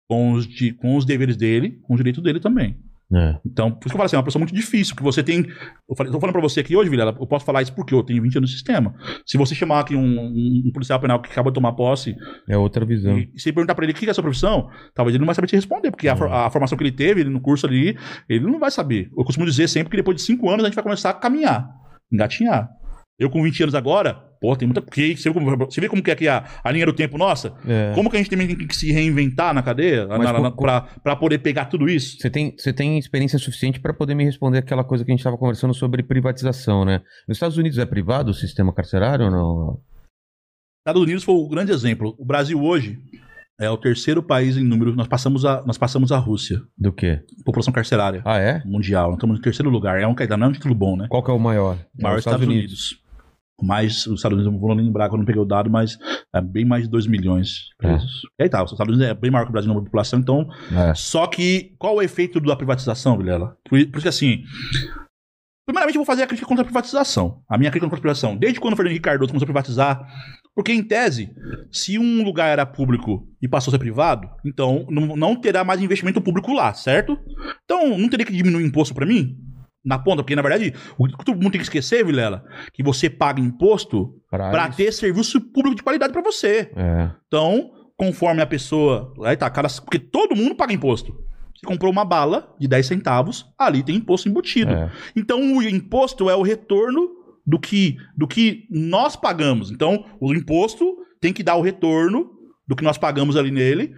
Com 0.10 0.32
os, 0.32 0.48
de- 0.48 0.72
com 0.72 0.96
os 0.96 1.04
deveres 1.04 1.36
dele, 1.36 1.82
com 1.84 1.94
os 1.94 1.98
direitos 1.98 2.24
dele 2.24 2.40
também. 2.40 2.80
É. 3.14 3.38
Então, 3.46 3.70
por 3.72 3.80
isso 3.80 3.90
que 3.90 3.94
eu 3.94 3.98
falo 3.98 4.06
assim, 4.06 4.16
é 4.16 4.20
uma 4.20 4.24
pessoa 4.26 4.40
muito 4.40 4.54
difícil, 4.56 4.96
que 4.96 5.04
você 5.04 5.22
tem. 5.22 5.46
Eu 5.90 5.96
falei, 5.98 6.12
tô 6.12 6.20
falando 6.20 6.34
pra 6.34 6.42
você 6.42 6.62
aqui 6.62 6.76
hoje, 6.76 6.90
Vilela, 6.90 7.16
eu 7.20 7.28
posso 7.28 7.44
falar 7.46 7.62
isso 7.62 7.74
porque 7.76 7.94
eu 7.94 8.02
tenho 8.04 8.22
20 8.24 8.38
anos 8.38 8.50
no 8.50 8.54
sistema. 8.56 8.94
Se 9.26 9.38
você 9.38 9.54
chamar 9.54 9.82
aqui 9.82 9.96
um, 9.96 10.02
um- 10.02 10.64
um 10.68 10.72
policial 10.74 11.00
penal 11.00 11.22
que 11.22 11.30
acaba 11.30 11.50
de 11.52 11.56
tomar 11.56 11.74
posse 11.74 12.16
É 12.48 12.58
outra 12.58 12.86
visão. 12.86 13.18
e, 13.18 13.30
e 13.36 13.40
você 13.40 13.52
perguntar 13.52 13.76
pra 13.76 13.84
ele 13.84 13.92
o 13.92 13.96
que 13.96 14.06
é 14.06 14.10
a 14.10 14.14
sua 14.14 14.24
profissão, 14.24 14.70
talvez 14.96 15.14
ele 15.14 15.20
não 15.22 15.26
vai 15.26 15.36
saber 15.36 15.48
te 15.48 15.56
responder, 15.56 15.92
porque 15.92 16.08
a, 16.08 16.16
for- 16.16 16.32
a 16.32 16.50
formação 16.50 16.78
que 16.78 16.84
ele 16.84 16.92
teve 16.92 17.22
ele 17.22 17.30
no 17.30 17.42
curso 17.42 17.66
ali, 17.66 17.98
ele 18.30 18.46
não 18.46 18.60
vai 18.60 18.72
saber. 18.72 19.10
Eu 19.18 19.26
costumo 19.26 19.46
dizer 19.46 19.68
sempre 19.68 19.90
que 19.92 19.98
depois 19.98 20.16
de 20.18 20.24
5 20.24 20.50
anos 20.50 20.64
a 20.64 20.68
gente 20.68 20.76
vai 20.76 20.84
começar 20.84 21.10
a 21.10 21.14
caminhar, 21.14 21.68
engatinhar. 22.12 22.70
Eu 23.22 23.30
com 23.30 23.44
20 23.44 23.62
anos 23.64 23.76
agora, 23.76 24.16
pô, 24.42 24.56
tem 24.56 24.68
muita. 24.68 24.82
Porque 24.82 25.16
você, 25.16 25.30
vê 25.30 25.34
como- 25.34 25.56
você 25.58 25.80
vê 25.80 25.88
como 25.88 26.02
que 26.02 26.10
é 26.10 26.14
aqui 26.14 26.28
a, 26.28 26.44
a 26.64 26.72
linha 26.72 26.86
do 26.88 26.94
tempo 26.94 27.18
nossa? 27.18 27.54
É. 27.68 27.92
Como 27.94 28.10
que 28.10 28.16
a 28.16 28.20
gente 28.20 28.30
também 28.32 28.48
tem 28.48 28.66
que 28.66 28.76
se 28.76 28.92
reinventar 28.92 29.54
na 29.54 29.62
cadeia 29.62 30.08
pra 31.04 31.16
poder 31.16 31.38
pegar 31.40 31.66
tudo 31.66 31.88
isso? 31.88 32.18
Você 32.20 32.30
tem, 32.30 32.56
você 32.58 32.74
tem 32.74 32.98
experiência 32.98 33.38
suficiente 33.38 33.80
para 33.80 33.94
poder 33.94 34.16
me 34.16 34.24
responder 34.24 34.58
aquela 34.58 34.84
coisa 34.84 35.06
que 35.06 35.12
a 35.12 35.14
gente 35.14 35.20
estava 35.20 35.38
conversando 35.38 35.74
sobre 35.74 36.02
privatização, 36.04 36.84
né? 36.84 37.02
Nos 37.28 37.38
Estados 37.38 37.58
Unidos 37.58 37.78
é 37.78 37.86
privado 37.86 38.32
o 38.32 38.34
sistema 38.34 38.74
carcerário 38.74 39.26
ou 39.26 39.32
não? 39.32 39.80
Estados 40.80 41.02
Unidos 41.04 41.24
foi 41.24 41.36
o 41.36 41.48
grande 41.48 41.72
exemplo. 41.72 42.16
O 42.18 42.26
Brasil 42.26 42.60
hoje 42.60 42.98
é 43.60 43.70
o 43.70 43.78
terceiro 43.78 44.24
país 44.24 44.58
em 44.58 44.64
número. 44.64 44.96
Nós 44.96 45.08
passamos 45.08 45.46
a, 45.46 45.64
nós 45.64 45.78
passamos 45.78 46.12
a 46.12 46.18
Rússia. 46.18 46.60
Do 46.76 46.92
quê? 46.92 47.20
População 47.46 47.72
carcerária 47.72 48.24
Ah, 48.26 48.40
é? 48.40 48.64
mundial. 48.66 49.10
Nós 49.10 49.18
estamos 49.18 49.36
no 49.38 49.42
terceiro 49.44 49.70
lugar. 49.70 50.00
É 50.02 50.08
um, 50.08 50.16
não 50.38 50.48
é 50.48 50.50
um 50.50 50.52
título 50.52 50.74
bom, 50.74 50.98
né? 50.98 51.06
Qual 51.08 51.24
que 51.24 51.30
é 51.30 51.34
o 51.34 51.40
maior? 51.40 51.78
O 51.98 52.02
maior 52.02 52.14
É 52.14 52.16
é 52.16 52.20
os 52.20 52.26
Estados 52.26 52.48
Unidos. 52.48 53.00
Mais 53.62 54.06
os 54.08 54.20
Estados 54.20 54.38
Unidos, 54.38 54.46
eu 54.46 54.52
não 54.52 54.60
vou 54.60 54.74
lembrar 54.74 55.10
que 55.10 55.16
eu 55.16 55.20
não 55.20 55.26
peguei 55.26 55.42
o 55.42 55.46
dado, 55.46 55.70
mas 55.70 55.98
é 56.34 56.42
bem 56.42 56.66
mais 56.66 56.84
de 56.84 56.90
2 56.90 57.08
milhões 57.08 57.48
de 57.48 57.78
presos. 57.78 58.22
E 58.40 58.44
aí 58.44 58.50
tá, 58.50 58.64
os 58.64 58.72
Estados 58.72 58.94
Unidos 58.94 59.10
é 59.10 59.14
bem 59.14 59.32
maior 59.32 59.46
que 59.46 59.50
o 59.50 59.54
Brasil 59.54 59.74
na 59.74 59.80
população, 59.80 60.20
então. 60.20 60.48
É. 60.72 60.94
Só 60.94 61.28
que 61.28 61.74
qual 61.78 61.96
o 61.96 62.02
efeito 62.02 62.40
da 62.40 62.56
privatização, 62.56 63.18
Vilela? 63.18 63.56
Por, 63.70 63.80
por 63.88 63.98
isso 63.98 64.02
que 64.02 64.08
assim. 64.08 64.44
Primeiramente, 65.66 65.96
eu 65.96 66.00
vou 66.00 66.06
fazer 66.06 66.24
a 66.24 66.28
crítica 66.28 66.48
contra 66.48 66.64
a 66.64 66.66
privatização. 66.66 67.42
A 67.48 67.58
minha 67.58 67.70
crítica 67.70 67.88
contra 67.88 67.98
a 67.98 68.02
privatização. 68.02 68.36
Desde 68.36 68.60
quando 68.60 68.74
o 68.74 68.76
Fernando 68.76 68.92
Henrique 68.92 69.06
Cardoso 69.06 69.30
começou 69.30 69.46
a 69.46 69.48
privatizar. 69.48 70.08
Porque, 70.54 70.74
em 70.74 70.84
tese, 70.84 71.30
se 71.72 71.98
um 71.98 72.24
lugar 72.24 72.48
era 72.48 72.66
público 72.66 73.26
e 73.42 73.48
passou 73.48 73.72
a 73.72 73.74
ser 73.74 73.80
privado, 73.80 74.28
então 74.46 74.86
não, 74.90 75.16
não 75.16 75.36
terá 75.36 75.64
mais 75.64 75.82
investimento 75.82 76.20
público 76.20 76.52
lá, 76.52 76.74
certo? 76.74 77.18
Então, 77.64 77.98
não 77.98 78.10
teria 78.10 78.26
que 78.26 78.34
diminuir 78.34 78.64
o 78.64 78.68
imposto 78.68 78.94
pra 78.94 79.06
mim? 79.06 79.38
Na 79.84 79.98
ponta, 79.98 80.22
porque, 80.22 80.36
na 80.36 80.44
verdade, 80.44 80.74
o 80.98 81.08
que 81.08 81.26
todo 81.26 81.42
mundo 81.42 81.52
tem 81.52 81.60
que 81.60 81.66
esquecer, 81.66 82.06
Vilela, 82.06 82.44
que 82.72 82.84
você 82.84 83.10
paga 83.10 83.42
imposto 83.42 84.16
pra 84.30 84.70
ter 84.70 84.92
serviço 84.92 85.42
público 85.42 85.76
de 85.76 85.84
qualidade 85.84 86.14
pra 86.14 86.22
você. 86.22 86.72
É. 86.76 87.10
Então, 87.28 87.72
conforme 87.98 88.42
a 88.42 88.46
pessoa. 88.46 89.14
Aí 89.24 89.36
tá, 89.36 89.50
cada, 89.50 89.68
porque 89.84 90.00
todo 90.00 90.36
mundo 90.36 90.56
paga 90.56 90.74
imposto. 90.74 91.14
Você 91.56 91.66
comprou 91.66 91.92
uma 91.92 92.06
bala 92.06 92.56
de 92.60 92.68
10 92.68 92.86
centavos, 92.86 93.46
ali 93.58 93.84
tem 93.84 93.96
imposto 93.96 94.30
embutido. 94.30 94.72
É. 94.72 94.92
Então, 95.16 95.40
o 95.40 95.62
imposto 95.64 96.30
é 96.30 96.36
o 96.36 96.42
retorno 96.42 97.10
do 97.46 97.60
que, 97.60 97.98
do 98.16 98.28
que 98.28 98.68
nós 98.70 99.16
pagamos. 99.16 99.72
Então, 99.72 100.06
o 100.20 100.34
imposto 100.34 100.98
tem 101.20 101.34
que 101.34 101.44
dar 101.44 101.56
o 101.56 101.62
retorno 101.62 102.30
do 102.68 102.76
que 102.76 102.84
nós 102.84 102.98
pagamos 102.98 103.36
ali 103.36 103.52
nele 103.52 103.94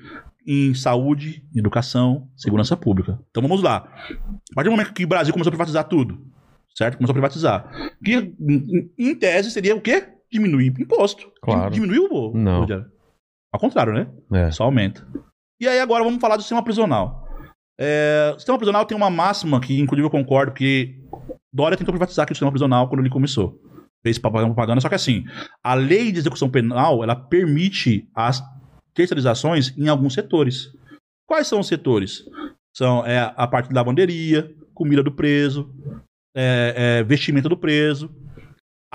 em 0.46 0.74
saúde, 0.74 1.44
educação, 1.56 2.30
segurança 2.36 2.76
pública. 2.76 3.20
Então, 3.30 3.42
vamos 3.44 3.62
lá. 3.62 3.78
A 3.78 4.56
partir 4.56 4.70
do 4.70 4.72
momento 4.72 4.94
que 4.94 5.06
o 5.06 5.08
Brasil 5.08 5.34
começou 5.34 5.50
a 5.50 5.54
privatizar 5.54 5.88
tudo, 5.88 6.26
certo? 6.76 6.98
Começou 6.98 7.14
a 7.14 7.16
privatizar. 7.16 7.94
Que, 8.04 8.34
em, 8.98 9.16
tese, 9.16 9.52
seria 9.52 9.76
o 9.76 9.82
quê? 9.82 10.08
Diminuir 10.32 10.74
imposto. 10.80 11.32
Claro. 11.42 11.72
Diminuiu 11.72 12.08
o... 12.12 12.38
Não. 12.38 12.66
Ao 13.52 13.60
contrário, 13.60 13.94
né? 13.94 14.08
É. 14.34 14.52
Só 14.52 14.64
aumenta. 14.64 15.08
E 15.60 15.68
aí 15.68 15.80
agora 15.80 16.04
vamos 16.04 16.20
falar 16.20 16.36
do 16.36 16.42
sistema 16.42 16.64
prisional. 16.64 17.28
É, 17.80 18.32
o 18.36 18.40
sistema 18.40 18.58
prisional 18.58 18.86
tem 18.86 18.98
uma 18.98 19.10
máxima 19.10 19.60
que, 19.60 19.80
inclusive, 19.80 20.06
eu 20.06 20.12
concordo, 20.12 20.52
porque 20.52 21.00
Dória 21.52 21.78
tentou 21.78 21.94
privatizar 21.94 22.24
aqui 22.24 22.34
o 22.34 22.36
sistema 22.36 22.52
prisional 22.52 22.88
quando 22.90 23.02
ele 23.02 23.10
começou. 23.10 23.60
Fez 24.02 24.18
propaganda, 24.18 24.82
só 24.82 24.90
que 24.90 24.96
assim, 24.96 25.24
a 25.64 25.76
lei 25.76 26.12
de 26.12 26.20
execução 26.20 26.50
penal, 26.50 27.04
ela 27.04 27.16
permite 27.16 28.10
as 28.14 28.44
terceirizações 28.94 29.78
em 29.78 29.88
alguns 29.88 30.14
setores. 30.14 30.72
Quais 31.28 31.48
são 31.48 31.60
os 31.60 31.68
setores? 31.68 32.24
São 32.76 33.06
é, 33.06 33.34
a 33.36 33.48
parte 33.48 33.70
de 33.70 33.76
lavanderia, 33.76 34.54
comida 34.74 35.04
do 35.04 35.12
preso, 35.12 35.70
é, 36.36 36.74
é, 37.00 37.04
vestimenta 37.04 37.48
do 37.48 37.58
preso. 37.58 38.10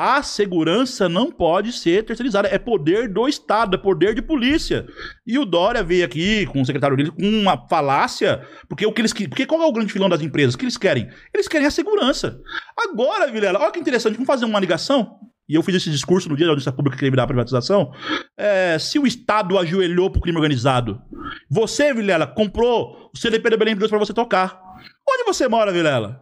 A 0.01 0.23
segurança 0.23 1.09
não 1.09 1.29
pode 1.33 1.73
ser 1.73 2.05
terceirizada. 2.05 2.47
É 2.47 2.57
poder 2.57 3.12
do 3.12 3.27
Estado, 3.27 3.75
é 3.75 3.79
poder 3.79 4.15
de 4.15 4.23
polícia. 4.23 4.87
E 5.27 5.37
o 5.37 5.45
Dória 5.45 5.83
veio 5.83 6.05
aqui 6.05 6.47
com 6.47 6.61
o 6.62 6.65
secretário 6.65 6.97
dele 6.97 7.11
com 7.11 7.23
uma 7.29 7.66
falácia, 7.66 8.47
porque 8.69 8.87
o 8.87 8.93
que 8.93 9.01
eles 9.01 9.12
que- 9.12 9.27
porque 9.27 9.45
qual 9.45 9.61
é 9.61 9.66
o 9.66 9.73
grande 9.73 9.93
filão 9.93 10.09
das 10.09 10.23
empresas? 10.23 10.55
O 10.55 10.59
que 10.59 10.65
eles 10.65 10.77
querem? 10.77 11.09
Eles 11.35 11.49
querem 11.49 11.66
a 11.66 11.70
segurança. 11.70 12.41
Agora, 12.79 13.29
Vilela, 13.31 13.59
olha 13.59 13.73
que 13.73 13.81
interessante, 13.81 14.15
vamos 14.15 14.29
fazer 14.29 14.45
uma 14.45 14.61
ligação. 14.61 15.19
E 15.49 15.55
eu 15.55 15.62
fiz 15.62 15.75
esse 15.77 15.91
discurso 15.91 16.29
no 16.29 16.37
dia 16.37 16.47
da 16.47 16.53
audiência 16.53 16.73
pública 16.73 16.97
que 16.97 17.03
teve 17.05 17.16
da 17.16 17.27
privatização. 17.27 17.91
É, 18.39 18.79
se 18.79 18.99
o 18.99 19.07
Estado 19.07 19.59
ajoelhou 19.59 20.11
pro 20.11 20.20
crime 20.20 20.37
organizado, 20.37 21.01
você, 21.49 21.95
Vilela, 21.95 22.27
comprou 22.27 23.11
o 23.15 23.16
CDP 23.19 23.51
da 23.51 23.57
Belém 23.57 23.75
de 23.75 23.79
Deus 23.79 23.91
pra 23.91 23.99
você 23.99 24.12
tocar. 24.12 24.61
Onde 25.09 25.25
você 25.25 25.49
mora, 25.49 25.73
Vilela? 25.73 26.20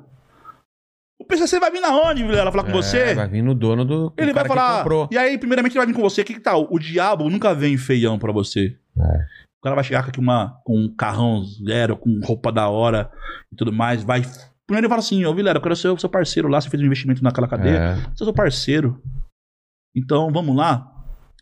O 1.18 1.24
PCC 1.24 1.58
vai 1.58 1.70
vir 1.70 1.80
na 1.80 1.90
onde, 1.90 2.22
Vilela, 2.22 2.52
falar 2.52 2.64
com 2.64 2.70
É, 2.70 2.74
você? 2.74 3.14
Vai 3.14 3.28
vir 3.28 3.42
no 3.42 3.54
dono 3.54 3.84
do. 3.84 4.12
Ele 4.16 4.32
do 4.32 4.34
vai 4.34 4.46
falar. 4.46 4.84
E 5.10 5.18
aí, 5.18 5.36
primeiramente, 5.38 5.72
ele 5.72 5.78
vai 5.78 5.86
vir 5.86 5.94
com 5.94 6.02
você. 6.02 6.20
O 6.20 6.24
que, 6.24 6.34
que 6.34 6.40
tal? 6.40 6.68
O 6.70 6.78
diabo 6.78 7.28
nunca 7.28 7.54
vem 7.54 7.76
feião 7.76 8.18
pra 8.18 8.32
você. 8.32 8.76
É. 8.96 9.46
O 9.58 9.62
cara 9.62 9.74
vai 9.74 9.82
chegar 9.82 10.02
com 10.04 10.10
aqui 10.10 10.20
uma, 10.20 10.60
com 10.64 10.78
um 10.78 10.94
carrão 10.94 11.42
zero, 11.44 11.96
com 11.96 12.20
roupa 12.22 12.52
da 12.52 12.68
hora 12.68 13.10
e 13.52 13.56
tudo 13.56 13.72
mais. 13.72 14.04
Vai. 14.04 14.22
Primeiro 14.66 14.86
ele 14.86 14.88
fala 14.88 15.00
assim: 15.00 15.24
Ô 15.24 15.34
Vilera, 15.34 15.58
eu 15.58 15.62
quero 15.62 15.76
ser 15.76 15.88
o 15.88 15.98
seu 15.98 16.08
parceiro 16.08 16.48
lá. 16.48 16.60
Você 16.60 16.68
fez 16.68 16.82
um 16.82 16.86
investimento 16.86 17.22
naquela 17.22 17.48
cadeia. 17.48 17.76
É. 17.76 17.94
Você 17.94 18.22
é 18.22 18.24
seu 18.24 18.34
parceiro. 18.34 19.00
Então, 19.94 20.30
vamos 20.30 20.54
lá. 20.54 20.92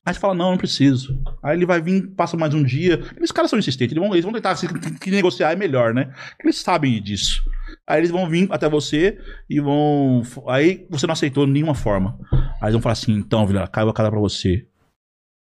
Aí 0.07 0.13
você 0.13 0.21
fala, 0.21 0.35
não, 0.35 0.51
não 0.51 0.59
preciso. 0.59 1.19
Aí 1.43 1.57
ele 1.57 1.65
vai 1.65 1.81
vir, 1.81 2.09
passa 2.09 2.37
mais 2.37 2.53
um 2.53 2.63
dia. 2.63 3.03
Eles 3.17 3.33
caras 3.33 3.49
são 3.49 3.59
insistentes, 3.59 3.97
eles 3.97 4.05
vão, 4.05 4.15
eles 4.15 4.25
vão 4.25 4.35
tentar 4.35 4.55
que, 5.01 5.11
negociar 5.11 5.53
é 5.53 5.57
melhor, 5.57 5.95
né? 5.95 6.13
Eles 6.39 6.59
sabem 6.59 7.03
disso. 7.03 7.43
Aí 7.87 8.01
eles 8.01 8.11
vão 8.11 8.29
vir 8.29 8.47
até 8.51 8.69
você 8.69 9.19
e 9.49 9.59
vão. 9.61 10.23
Aí 10.47 10.87
você 10.91 11.07
não 11.07 11.15
aceitou 11.15 11.47
de 11.47 11.53
nenhuma 11.53 11.75
forma. 11.75 12.19
Aí 12.61 12.65
eles 12.65 12.75
vão 12.75 12.83
falar 12.83 12.93
assim: 12.93 13.13
então, 13.13 13.47
Vila, 13.47 13.67
caiu 13.67 13.89
a 13.89 13.95
cara 13.95 14.11
pra 14.11 14.21
você. 14.21 14.69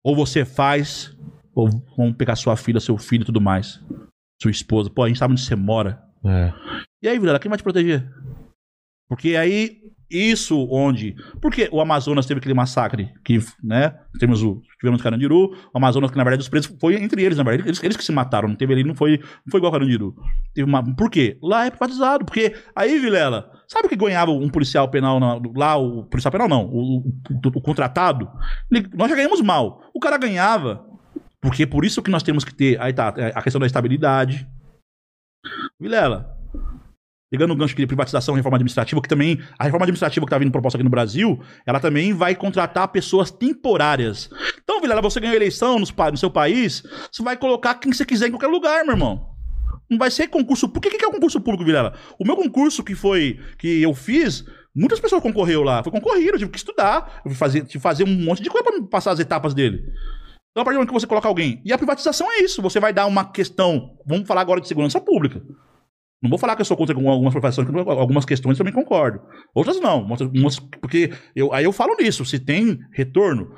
Ou 0.03 0.15
você 0.15 0.45
faz, 0.45 1.17
ou 1.55 1.67
vão 1.97 2.13
pegar 2.13 2.35
sua 2.35 2.55
filha, 2.55 2.79
seu 2.79 2.97
filho 2.99 3.23
e 3.23 3.25
tudo 3.25 3.41
mais. 3.41 3.83
Sua 4.39 4.51
esposa. 4.51 4.91
Pô, 4.91 5.03
a 5.03 5.07
gente 5.07 5.17
sabe 5.17 5.31
onde 5.31 5.41
você 5.41 5.55
mora. 5.55 6.04
É. 6.25 6.53
E 7.01 7.07
aí, 7.07 7.19
Vilela, 7.19 7.39
quem 7.39 7.49
vai 7.49 7.57
te 7.57 7.63
proteger? 7.63 8.07
Porque 9.07 9.35
aí, 9.35 9.77
isso 10.09 10.67
onde. 10.71 11.15
Porque 11.41 11.69
o 11.71 11.79
Amazonas 11.79 12.25
teve 12.25 12.39
aquele 12.39 12.53
massacre 12.55 13.11
que, 13.23 13.39
né? 13.63 13.95
Temos 14.19 14.41
o. 14.41 14.61
Tivemos 14.79 14.99
o 14.99 15.03
Carandiru, 15.03 15.51
o 15.73 15.77
Amazonas, 15.77 16.09
que 16.09 16.17
na 16.17 16.23
verdade 16.23 16.41
os 16.41 16.49
presos 16.49 16.75
foi 16.79 16.95
entre 16.95 17.23
eles, 17.23 17.37
na 17.37 17.43
verdade. 17.43 17.69
Eles, 17.69 17.83
eles 17.83 17.97
que 17.97 18.03
se 18.03 18.11
mataram, 18.11 18.47
não 18.47 18.55
teve 18.55 18.73
ali, 18.73 18.83
não 18.83 18.95
foi, 18.95 19.17
não 19.19 19.51
foi 19.51 19.59
igual 19.59 19.71
ao 19.73 19.79
Carandiru. 19.79 20.15
Teve 20.53 20.67
uma, 20.67 20.83
por 20.95 21.09
quê? 21.11 21.37
Lá 21.41 21.65
é 21.65 21.69
privatizado. 21.69 22.25
Porque 22.25 22.55
aí, 22.75 22.97
Vilela, 22.99 23.51
sabe 23.67 23.85
o 23.85 23.89
que 23.89 23.95
ganhava 23.95 24.31
um 24.31 24.49
policial 24.49 24.89
penal 24.89 25.19
na- 25.19 25.39
lá? 25.55 25.77
O 25.77 26.05
policial 26.05 26.31
penal 26.31 26.47
não, 26.49 26.65
o, 26.65 26.99
o- 26.99 27.11
o 27.55 27.61
contratado? 27.61 28.27
Ele- 28.71 28.87
nós 28.95 29.09
já 29.09 29.15
ganhamos 29.15 29.41
mal. 29.41 29.81
O 29.93 29.99
cara 29.99 30.17
ganhava. 30.17 30.83
Porque 31.41 31.67
por 31.67 31.85
isso 31.85 32.01
que 32.01 32.09
nós 32.09 32.23
temos 32.23 32.43
que 32.43 32.53
ter. 32.55 32.81
Aí 32.81 32.91
tá, 32.91 33.09
a 33.35 33.41
questão 33.43 33.59
da 33.59 33.67
estabilidade. 33.67 34.47
Vilela, 35.79 36.35
pegando 37.29 37.53
o 37.53 37.55
gancho 37.55 37.75
de 37.75 37.85
privatização 37.87 38.35
e 38.35 38.37
reforma 38.37 38.57
administrativa, 38.57 39.01
que 39.01 39.09
também 39.09 39.39
a 39.57 39.65
reforma 39.65 39.83
administrativa 39.83 40.25
que 40.25 40.29
está 40.29 40.37
vindo 40.37 40.51
proposta 40.51 40.77
aqui 40.77 40.83
no 40.83 40.89
Brasil, 40.89 41.41
ela 41.65 41.79
também 41.79 42.13
vai 42.13 42.35
contratar 42.35 42.87
pessoas 42.89 43.31
temporárias. 43.31 44.29
Então, 44.63 44.79
Vilela, 44.79 45.01
você 45.01 45.19
ganhou 45.19 45.35
eleição 45.35 45.79
no 45.79 46.17
seu 46.17 46.29
país, 46.29 46.83
você 47.11 47.23
vai 47.23 47.35
colocar 47.35 47.75
quem 47.75 47.91
você 47.91 48.05
quiser 48.05 48.27
em 48.27 48.31
qualquer 48.31 48.47
lugar, 48.47 48.83
meu 48.83 48.93
irmão. 48.93 49.35
Não 49.89 49.97
vai 49.97 50.09
ser 50.09 50.27
concurso. 50.27 50.69
Por 50.69 50.81
que, 50.81 50.89
que 50.89 51.05
é 51.05 51.07
um 51.07 51.11
concurso 51.11 51.39
público, 51.39 51.63
Vilela? 51.63 51.93
O 52.17 52.25
meu 52.25 52.35
concurso 52.35 52.83
que 52.83 52.95
foi 52.95 53.39
que 53.57 53.81
eu 53.81 53.93
fiz, 53.93 54.43
muitas 54.73 54.99
pessoas 54.99 55.21
concorreu 55.21 55.61
lá. 55.61 55.83
Foi 55.83 55.91
concorrido, 55.91 56.35
eu 56.35 56.39
tive 56.39 56.51
que 56.51 56.57
estudar, 56.57 57.17
eu 57.17 57.23
tive 57.23 57.35
que 57.35 57.39
fazer, 57.39 57.59
tive 57.61 57.73
que 57.73 57.79
fazer 57.79 58.03
um 58.03 58.15
monte 58.15 58.41
de 58.41 58.49
coisa 58.49 58.63
para 58.63 58.81
passar 58.83 59.11
as 59.11 59.19
etapas 59.19 59.53
dele. 59.53 59.83
Então, 60.55 60.61
a 60.61 60.63
partir 60.63 60.75
do 60.75 60.79
momento 60.79 60.87
que 60.93 60.99
você 61.01 61.05
coloca 61.07 61.27
alguém. 61.27 61.61
E 61.65 61.73
a 61.73 61.77
privatização 61.77 62.31
é 62.31 62.39
isso. 62.41 62.61
Você 62.61 62.79
vai 62.79 62.93
dar 62.93 63.05
uma 63.07 63.25
questão. 63.29 63.97
Vamos 64.07 64.25
falar 64.25 64.39
agora 64.39 64.61
de 64.61 64.69
segurança 64.69 65.01
pública. 65.01 65.43
Não 66.23 66.29
vou 66.29 66.39
falar 66.39 66.55
que 66.55 66.61
eu 66.61 66.65
sou 66.65 66.77
contra 66.77 66.95
algumas 66.95 67.33
porque 67.33 67.89
algumas 67.91 68.23
questões 68.23 68.57
também 68.57 68.71
concordo. 68.73 69.19
Outras 69.53 69.81
não. 69.81 70.01
Umas- 70.33 70.57
porque 70.59 71.11
eu, 71.35 71.53
aí 71.53 71.65
eu 71.65 71.73
falo 71.73 71.93
nisso. 71.99 72.23
Se 72.23 72.39
tem 72.39 72.79
retorno, 72.93 73.53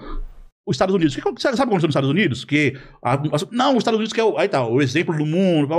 os 0.67 0.73
Estados 0.75 0.95
Unidos. 0.95 1.15
Que, 1.15 1.21
sabe 1.21 1.55
que 1.55 1.61
aconteceu 1.61 1.87
nos 1.87 1.91
Estados 1.93 2.09
Unidos? 2.09 2.43
Que. 2.43 2.75
a- 3.03 3.13
a- 3.13 3.19
não, 3.51 3.73
os 3.73 3.77
Estados 3.77 3.99
Unidos 3.99 4.11
que 4.11 4.19
é 4.19 4.23
o, 4.23 4.35
aí 4.35 4.49
tá, 4.49 4.65
o 4.65 4.81
exemplo 4.81 5.15
do 5.15 5.23
mundo. 5.25 5.69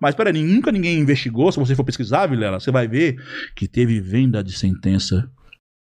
Mas 0.00 0.14
peraí, 0.14 0.40
nunca 0.40 0.70
ninguém 0.70 1.00
investigou. 1.00 1.50
Se 1.50 1.58
você 1.58 1.74
for 1.74 1.82
pesquisar, 1.84 2.28
Vilela, 2.28 2.60
você 2.60 2.70
vai 2.70 2.86
ver 2.86 3.16
que 3.56 3.66
teve 3.66 4.00
venda 4.00 4.42
de 4.42 4.52
sentença. 4.56 5.28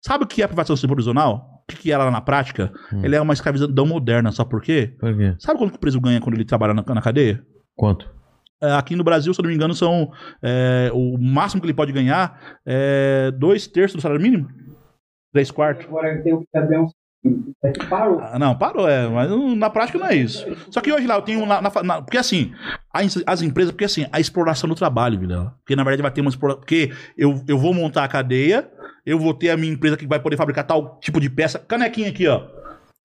Sabe 0.01 0.23
o 0.23 0.27
que 0.27 0.41
é 0.41 0.47
privatização 0.47 0.87
provisional? 0.87 1.54
O 1.67 1.73
que, 1.73 1.81
que 1.81 1.91
é 1.91 1.97
lá 1.97 2.11
na 2.11 2.21
prática? 2.21 2.71
Hum. 2.93 3.03
Ele 3.03 3.15
é 3.15 3.21
uma 3.21 3.33
escravidão 3.33 3.85
moderna, 3.85 4.31
sabe 4.31 4.49
por 4.51 4.61
quê? 4.61 4.95
Por 4.99 5.17
quê? 5.17 5.35
Sabe 5.39 5.57
quanto 5.57 5.71
que 5.71 5.77
o 5.77 5.79
preso 5.79 5.99
ganha 5.99 6.21
quando 6.21 6.35
ele 6.35 6.45
trabalha 6.45 6.73
na, 6.73 6.83
na 6.83 7.01
cadeia? 7.01 7.43
Quanto? 7.75 8.13
É, 8.61 8.71
aqui 8.73 8.95
no 8.95 9.03
Brasil, 9.03 9.33
se 9.33 9.39
eu 9.39 9.43
não 9.43 9.49
me 9.49 9.55
engano, 9.55 9.73
são. 9.73 10.11
é, 10.41 10.89
o 10.93 11.17
máximo 11.17 11.61
que 11.61 11.65
ele 11.67 11.73
pode 11.73 11.91
ganhar 11.91 12.39
é 12.65 13.31
dois 13.31 13.67
terços 13.67 13.95
do 13.95 14.01
salário 14.01 14.21
mínimo? 14.21 14.47
Três 15.33 15.51
quartos? 15.51 15.85
Agora 15.87 16.21
tem 16.21 16.33
o 16.33 16.39
que 16.39 16.47
também 16.53 16.79
um. 16.79 16.87
É 17.63 17.71
que 17.71 17.85
parou. 17.87 18.19
Ah, 18.21 18.37
não, 18.37 18.55
parou, 18.57 18.87
é, 18.87 19.07
mas 19.07 19.29
na 19.57 19.69
prática 19.69 19.97
não 19.97 20.05
é 20.07 20.15
isso. 20.15 20.45
Só 20.69 20.81
que 20.81 20.91
hoje 20.91 21.07
lá 21.07 21.15
eu 21.15 21.21
tenho 21.21 21.45
na, 21.45 21.61
na- 21.61 21.83
na- 21.83 22.01
porque 22.01 22.17
assim, 22.17 22.53
as, 22.93 23.21
as 23.25 23.41
empresas, 23.41 23.71
porque 23.71 23.85
assim, 23.85 24.05
a 24.11 24.19
exploração 24.19 24.67
do 24.69 24.75
trabalho, 24.75 25.19
Vilela. 25.19 25.55
Porque 25.59 25.75
na 25.75 25.83
verdade 25.83 26.01
vai 26.01 26.11
ter 26.11 26.21
uma 26.21 26.29
exploração, 26.29 26.59
porque 26.61 26.91
eu, 27.17 27.43
eu 27.47 27.57
vou 27.57 27.73
montar 27.73 28.03
a 28.03 28.07
cadeia, 28.07 28.69
eu 29.05 29.17
vou 29.17 29.33
ter 29.33 29.49
a 29.49 29.57
minha 29.57 29.73
empresa 29.73 29.97
que 29.97 30.05
vai 30.07 30.19
poder 30.19 30.37
fabricar 30.37 30.65
tal 30.65 30.99
tipo 30.99 31.19
de 31.19 31.29
peça, 31.29 31.57
canequinha 31.59 32.09
aqui, 32.09 32.27
ó. 32.27 32.43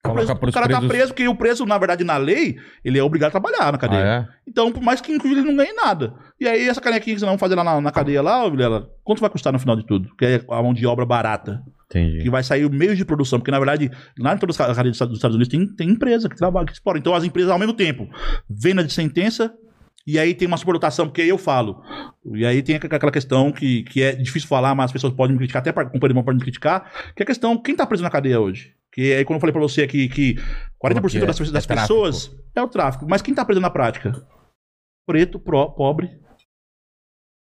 O, 0.03 0.13
preso- 0.13 0.33
o 0.33 0.51
cara 0.51 0.67
tá 0.67 0.79
presos- 0.79 0.87
preso 0.87 1.07
porque 1.09 1.27
o 1.27 1.35
preso, 1.35 1.63
na 1.65 1.77
verdade, 1.77 2.03
na 2.03 2.17
lei, 2.17 2.57
ele 2.83 2.97
é 2.97 3.03
obrigado 3.03 3.29
a 3.29 3.31
trabalhar 3.31 3.71
na 3.71 3.77
cadeia. 3.77 4.03
Ah, 4.03 4.27
é? 4.27 4.27
Então, 4.49 4.71
por 4.71 4.81
mais 4.81 4.99
que 4.99 5.11
inclusive 5.11 5.41
ele 5.41 5.47
não 5.49 5.55
ganhe 5.55 5.73
nada. 5.73 6.13
E 6.39 6.47
aí, 6.47 6.67
essa 6.67 6.81
canequinha 6.81 7.15
que 7.15 7.19
você 7.19 7.25
não 7.25 7.37
fazer 7.37 7.53
lá 7.53 7.63
na, 7.63 7.79
na 7.79 7.91
cadeia 7.91 8.19
lá, 8.21 8.43
ô, 8.43 8.49
Vilela, 8.49 8.89
quanto 9.03 9.19
vai 9.21 9.29
custar 9.29 9.53
no 9.53 9.59
final 9.59 9.75
de 9.75 9.85
tudo? 9.85 10.09
Que 10.17 10.25
é 10.25 10.41
a 10.49 10.61
mão 10.63 10.73
de 10.73 10.87
obra 10.87 11.05
barata. 11.05 11.61
Entendi. 11.91 12.19
Que 12.23 12.29
vai 12.29 12.41
sair 12.43 12.65
o 12.65 12.69
meio 12.71 12.95
de 12.95 13.03
produção. 13.05 13.37
Porque, 13.39 13.51
na 13.51 13.59
verdade, 13.59 13.91
lá 14.17 14.33
em 14.33 14.37
todas 14.37 14.59
as 14.59 14.75
cadeias 14.77 14.97
dos 14.97 15.17
Estados 15.17 15.35
Unidos 15.35 15.47
tem, 15.49 15.67
tem 15.75 15.89
empresa 15.89 16.29
que 16.29 16.35
trabalha, 16.37 16.65
que 16.65 16.71
explora. 16.73 16.97
Então, 16.97 17.13
as 17.13 17.23
empresas, 17.23 17.51
ao 17.51 17.59
mesmo 17.59 17.73
tempo, 17.73 18.07
venda 18.49 18.83
de 18.83 18.93
sentença. 18.93 19.53
E 20.07 20.17
aí 20.17 20.33
tem 20.33 20.47
uma 20.47 20.57
superlotação, 20.57 21.05
porque 21.07 21.21
aí 21.21 21.29
eu 21.29 21.37
falo. 21.37 21.79
E 22.33 22.43
aí 22.43 22.63
tem 22.63 22.75
aqu- 22.77 22.87
aquela 22.95 23.11
questão 23.11 23.51
que, 23.51 23.83
que 23.83 24.01
é 24.01 24.15
difícil 24.15 24.49
falar, 24.49 24.73
mas 24.73 24.85
as 24.85 24.91
pessoas 24.91 25.13
podem 25.13 25.33
me 25.33 25.37
criticar, 25.37 25.61
até 25.61 25.71
para 25.71 25.87
companhia 25.87 26.15
podem 26.23 26.37
me 26.39 26.41
criticar, 26.41 26.91
que 27.15 27.21
é 27.21 27.23
a 27.23 27.27
questão, 27.27 27.55
quem 27.61 27.75
tá 27.75 27.85
preso 27.85 28.01
na 28.01 28.09
cadeia 28.09 28.39
hoje? 28.41 28.73
Que 28.91 29.13
aí 29.13 29.23
quando 29.23 29.35
eu 29.35 29.39
falei 29.41 29.53
pra 29.53 29.61
você 29.61 29.83
aqui 29.83 30.09
que 30.09 30.35
40% 30.83 31.01
Porque 31.01 31.19
das, 31.19 31.39
é 31.39 31.51
das 31.51 31.65
tráfico. 31.67 31.67
pessoas 31.87 32.35
é 32.55 32.61
o 32.63 32.67
tráfico. 32.67 33.05
Mas 33.07 33.21
quem 33.21 33.33
tá 33.35 33.45
preso 33.45 33.61
na 33.61 33.69
prática? 33.69 34.11
Preto, 35.05 35.39
pro, 35.39 35.71
pobre, 35.75 36.09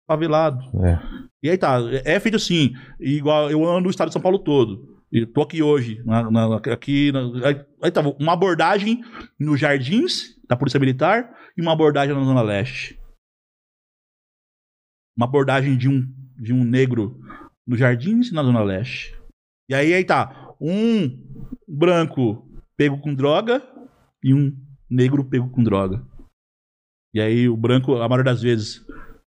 favelado. 0.07 0.59
É. 0.85 0.99
E 1.41 1.49
aí 1.49 1.57
tá, 1.57 1.77
é 2.03 2.19
feito 2.19 2.35
assim, 2.35 2.73
igual 2.99 3.49
eu 3.49 3.63
ando 3.67 3.87
o 3.87 3.91
estado 3.91 4.07
de 4.09 4.13
São 4.13 4.21
Paulo 4.21 4.39
todo. 4.39 4.99
E 5.11 5.25
tô 5.25 5.41
aqui 5.41 5.63
hoje, 5.63 6.03
na- 6.05 6.29
na- 6.29 6.55
aqui, 6.57 7.11
na- 7.11 7.47
aí, 7.47 7.65
aí 7.81 7.91
tá, 7.91 8.01
uma 8.01 8.33
abordagem 8.33 9.01
nos 9.39 9.59
jardins 9.59 10.37
da 10.47 10.55
Polícia 10.55 10.79
Militar 10.79 11.33
e 11.57 11.61
uma 11.61 11.71
abordagem 11.73 12.13
na 12.13 12.23
Zona 12.23 12.41
Leste. 12.41 12.99
Uma 15.17 15.25
abordagem 15.25 15.77
de 15.77 15.89
um, 15.89 16.01
de 16.37 16.53
um 16.53 16.63
negro 16.63 17.19
nos 17.65 17.79
jardins 17.79 18.29
e 18.29 18.33
na 18.33 18.43
Zona 18.43 18.61
Leste. 18.61 19.17
E 19.69 19.73
aí, 19.73 19.93
aí 19.93 20.03
tá, 20.03 20.53
um 20.59 21.17
branco 21.67 22.47
pego 22.77 22.99
com 22.99 23.13
droga 23.15 23.61
e 24.23 24.33
um 24.33 24.55
negro 24.89 25.23
pego 25.23 25.49
com 25.49 25.63
droga. 25.63 26.05
E 27.13 27.19
aí 27.21 27.49
o 27.49 27.57
branco, 27.57 27.95
a 27.95 28.07
maioria 28.07 28.31
das 28.31 28.41
vezes, 28.41 28.85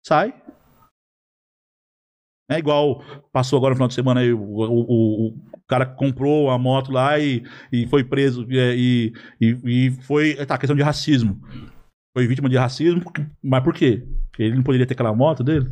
sai, 0.06 0.34
é 2.49 2.57
igual 2.59 3.03
passou 3.34 3.57
agora 3.57 3.72
no 3.72 3.76
final 3.76 3.88
de 3.88 3.93
semana 3.95 4.19
aí, 4.22 4.31
o, 4.34 4.39
o, 4.39 5.27
o- 5.30 5.55
cara 5.67 5.85
comprou 5.85 6.51
a 6.51 6.59
moto 6.59 6.91
lá 6.91 7.17
e, 7.19 7.43
e 7.72 7.88
foi 7.88 8.03
preso 8.03 8.45
e, 8.49 9.11
e, 9.41 9.57
e 9.65 9.91
foi. 10.03 10.35
Tá, 10.45 10.57
questão 10.59 10.76
de 10.76 10.84
racismo. 10.84 11.41
Foi 12.15 12.27
vítima 12.27 12.47
de 12.47 12.55
racismo, 12.55 13.01
mas 13.43 13.63
por 13.63 13.73
quê? 13.73 14.03
Porque 14.30 14.43
ele 14.43 14.55
não 14.55 14.63
poderia 14.63 14.85
ter 14.85 14.93
aquela 14.93 15.13
moto 15.15 15.43
dele. 15.43 15.67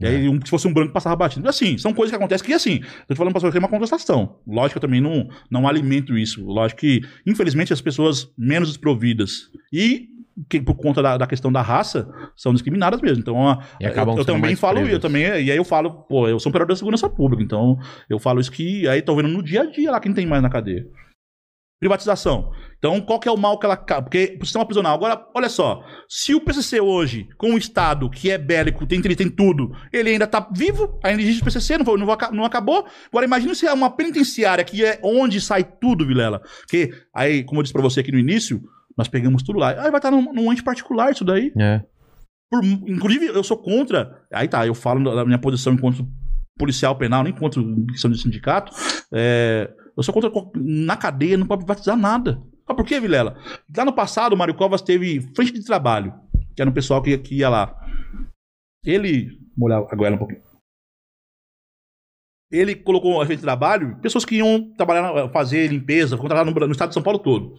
E 0.00 0.06
aí, 0.06 0.28
um- 0.28 0.40
se 0.40 0.48
fosse 0.50 0.66
um 0.66 0.72
branco, 0.72 0.92
passava 0.92 1.14
batido. 1.16 1.48
Assim, 1.48 1.76
são 1.78 1.92
coisas 1.92 2.10
que 2.10 2.16
acontecem 2.16 2.46
que, 2.46 2.52
assim, 2.52 2.80
tô 3.06 3.14
te 3.14 3.16
falando 3.16 3.32
pra 3.32 3.40
você 3.40 3.56
é 3.56 3.60
uma 3.60 3.68
contestação. 3.68 4.40
Lógico 4.46 4.72
que 4.72 4.84
eu 4.84 4.88
também 4.88 5.00
não, 5.00 5.28
não 5.50 5.66
alimento 5.68 6.16
isso. 6.16 6.44
Lógico 6.44 6.80
que, 6.80 7.00
infelizmente, 7.26 7.72
as 7.72 7.80
pessoas 7.80 8.32
menos 8.38 8.68
desprovidas 8.68 9.50
e 9.72 10.08
que 10.48 10.60
por 10.60 10.74
conta 10.74 11.02
da, 11.02 11.16
da 11.18 11.26
questão 11.26 11.52
da 11.52 11.60
raça 11.62 12.08
são 12.36 12.52
discriminadas 12.52 13.00
mesmo. 13.00 13.20
Então, 13.20 13.48
a- 13.48 13.58
eu, 13.80 13.88
eu 14.20 14.24
também 14.24 14.56
falo, 14.56 14.74
presas. 14.76 14.92
eu 14.92 15.00
também, 15.00 15.22
e 15.24 15.50
aí 15.50 15.56
eu 15.56 15.64
falo, 15.64 15.90
pô, 16.08 16.28
eu 16.28 16.38
sou 16.38 16.48
um 16.48 16.52
operador 16.52 16.74
da 16.74 16.78
segurança 16.78 17.08
pública, 17.08 17.42
então 17.42 17.78
eu 18.08 18.18
falo 18.18 18.40
isso 18.40 18.50
que 18.52 18.86
aí 18.88 19.02
tô 19.02 19.14
vendo 19.16 19.28
no 19.28 19.42
dia 19.42 19.62
a 19.62 19.66
dia 19.70 19.90
lá 19.90 20.00
quem 20.00 20.12
tem 20.12 20.26
mais 20.26 20.42
na 20.42 20.50
cadeia. 20.50 20.86
Privatização. 21.80 22.52
Então, 22.78 23.00
qual 23.00 23.18
que 23.18 23.28
é 23.28 23.32
o 23.32 23.36
mal 23.36 23.58
que 23.58 23.66
ela. 23.66 23.76
Porque 23.76 24.38
o 24.40 24.44
sistema 24.44 24.64
prisional. 24.64 24.94
Agora, 24.94 25.26
olha 25.34 25.48
só. 25.48 25.84
Se 26.08 26.32
o 26.32 26.40
PCC 26.40 26.80
hoje, 26.80 27.28
com 27.36 27.50
um 27.50 27.58
Estado 27.58 28.08
que 28.08 28.30
é 28.30 28.38
bélico, 28.38 28.86
tem, 28.86 29.02
tem 29.02 29.28
tudo, 29.28 29.72
ele 29.92 30.10
ainda 30.10 30.28
tá 30.28 30.48
vivo, 30.54 31.00
ainda 31.02 31.20
existe 31.20 31.42
o 31.42 31.44
PCC, 31.44 31.78
não, 31.78 31.84
foi- 31.84 31.98
não, 31.98 32.06
não 32.32 32.44
acabou. 32.44 32.86
Agora, 33.08 33.26
imagine 33.26 33.52
se 33.56 33.66
é 33.66 33.72
uma 33.72 33.90
penitenciária 33.90 34.62
que 34.64 34.84
é 34.84 35.00
onde 35.02 35.40
sai 35.40 35.64
tudo, 35.64 36.06
Vilela. 36.06 36.40
Que 36.68 36.92
aí, 37.12 37.42
como 37.42 37.58
eu 37.58 37.62
disse 37.64 37.72
pra 37.72 37.82
você 37.82 37.98
aqui 37.98 38.12
no 38.12 38.18
início, 38.18 38.62
nós 38.96 39.08
pegamos 39.08 39.42
tudo 39.42 39.58
lá. 39.58 39.70
Aí 39.70 39.90
vai 39.90 39.98
estar 39.98 40.10
num, 40.10 40.32
num 40.32 40.52
ente 40.52 40.62
particular 40.62 41.10
isso 41.12 41.24
daí. 41.24 41.52
É. 41.58 41.82
Por- 42.50 42.64
inclusive, 42.64 43.26
eu 43.26 43.42
sou 43.42 43.56
contra. 43.56 44.24
Aí 44.32 44.46
tá, 44.48 44.66
eu 44.66 44.74
falo 44.74 45.14
da 45.14 45.24
minha 45.24 45.38
posição 45.38 45.72
enquanto 45.72 46.06
policial 46.58 46.96
penal, 46.96 47.22
nem 47.22 47.32
enquanto 47.32 47.64
questão 47.86 48.10
de 48.10 48.20
sindicato. 48.20 48.72
É, 49.12 49.72
eu 49.96 50.02
sou 50.02 50.12
contra. 50.12 50.30
co- 50.30 50.52
Na 50.56 50.96
cadeia 50.96 51.36
não 51.36 51.46
pode 51.46 51.64
privatizar 51.64 51.96
nada. 51.96 52.42
Sabe 52.66 52.76
por 52.76 52.86
quê, 52.86 53.00
Vilela? 53.00 53.36
Lá 53.76 53.84
no 53.84 53.92
passado, 53.92 54.34
o 54.34 54.36
Mário 54.36 54.54
Covas 54.54 54.82
teve 54.82 55.20
frente 55.34 55.52
de 55.52 55.64
trabalho, 55.64 56.14
que 56.54 56.60
era 56.62 56.70
um 56.70 56.74
pessoal 56.74 57.02
que, 57.02 57.16
que 57.18 57.36
ia 57.36 57.48
lá. 57.48 57.74
Ele. 58.84 59.38
Vou 59.56 59.68
olhar 59.68 59.78
a 59.90 59.96
goela 59.96 60.16
um 60.16 60.18
pouquinho. 60.18 60.42
Ele 62.50 62.74
colocou 62.76 63.20
a 63.20 63.24
frente 63.24 63.38
de 63.38 63.44
trabalho 63.44 63.98
pessoas 64.00 64.24
que 64.26 64.36
iam 64.36 64.72
trabalhar, 64.76 65.30
fazer 65.30 65.68
limpeza, 65.68 66.18
contratar 66.18 66.44
no, 66.44 66.52
no 66.52 66.72
estado 66.72 66.88
de 66.90 66.94
São 66.94 67.02
Paulo 67.02 67.18
todo 67.18 67.54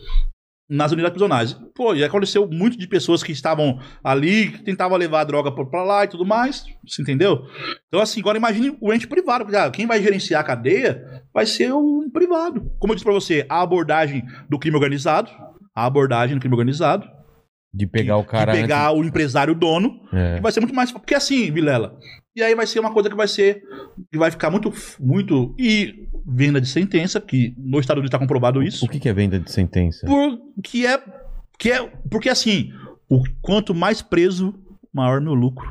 nas 0.73 0.91
unidades 0.91 1.13
prisionais. 1.13 1.53
Pô, 1.75 1.93
e 1.93 2.03
aconteceu 2.03 2.49
muito 2.49 2.77
de 2.77 2.87
pessoas 2.87 3.21
que 3.21 3.31
estavam 3.31 3.79
ali, 4.03 4.51
que 4.51 4.63
tentavam 4.63 4.97
levar 4.97 5.21
a 5.21 5.23
droga 5.23 5.51
pra 5.51 5.83
lá 5.83 6.03
e 6.03 6.07
tudo 6.07 6.25
mais. 6.25 6.65
Você 6.85 7.01
entendeu? 7.03 7.45
Então, 7.87 8.01
assim, 8.01 8.19
agora 8.19 8.37
imagine 8.37 8.75
o 8.81 8.91
ente 8.91 9.07
privado. 9.07 9.45
porque, 9.45 9.57
ah, 9.57 9.69
Quem 9.69 9.85
vai 9.85 10.01
gerenciar 10.01 10.41
a 10.41 10.43
cadeia 10.43 11.23
vai 11.31 11.45
ser 11.45 11.71
um 11.73 12.09
privado. 12.09 12.71
Como 12.79 12.91
eu 12.91 12.95
disse 12.95 13.05
pra 13.05 13.13
você, 13.13 13.45
a 13.47 13.61
abordagem 13.61 14.23
do 14.49 14.57
crime 14.57 14.75
organizado, 14.75 15.29
a 15.75 15.85
abordagem 15.85 16.35
do 16.35 16.39
crime 16.39 16.55
organizado, 16.55 17.07
De 17.73 17.87
pegar 17.87 18.17
o 18.17 18.23
cara. 18.23 18.53
de 18.53 18.61
pegar 18.61 18.91
o 18.91 19.03
empresário 19.03 19.55
dono, 19.55 19.99
É. 20.13 20.39
vai 20.39 20.51
ser 20.51 20.59
muito 20.59 20.75
mais. 20.75 20.91
Porque 20.91 21.15
assim, 21.15 21.51
Vilela. 21.51 21.97
E 22.35 22.41
aí 22.43 22.53
vai 22.55 22.65
ser 22.67 22.79
uma 22.79 22.91
coisa 22.93 23.09
que 23.09 23.15
vai 23.15 23.27
ser. 23.27 23.61
que 24.11 24.17
vai 24.17 24.29
ficar 24.31 24.49
muito. 24.51 24.71
muito 24.99 25.55
e 25.57 26.07
venda 26.25 26.61
de 26.61 26.67
sentença, 26.67 27.19
que 27.19 27.53
no 27.57 27.79
Estado 27.79 27.97
Unidos 27.97 28.09
está 28.09 28.19
comprovado 28.19 28.61
isso. 28.63 28.85
O 28.85 28.89
que, 28.89 28.99
que 28.99 29.09
é 29.09 29.13
venda 29.13 29.39
de 29.39 29.51
sentença? 29.51 30.05
Por, 30.05 30.39
que 30.63 30.85
é, 30.85 31.01
que 31.59 31.71
é. 31.71 31.83
Porque 32.09 32.29
assim, 32.29 32.71
o 33.09 33.23
quanto 33.41 33.73
mais 33.73 34.01
preso, 34.01 34.53
maior 34.93 35.19
meu 35.19 35.33
lucro. 35.33 35.67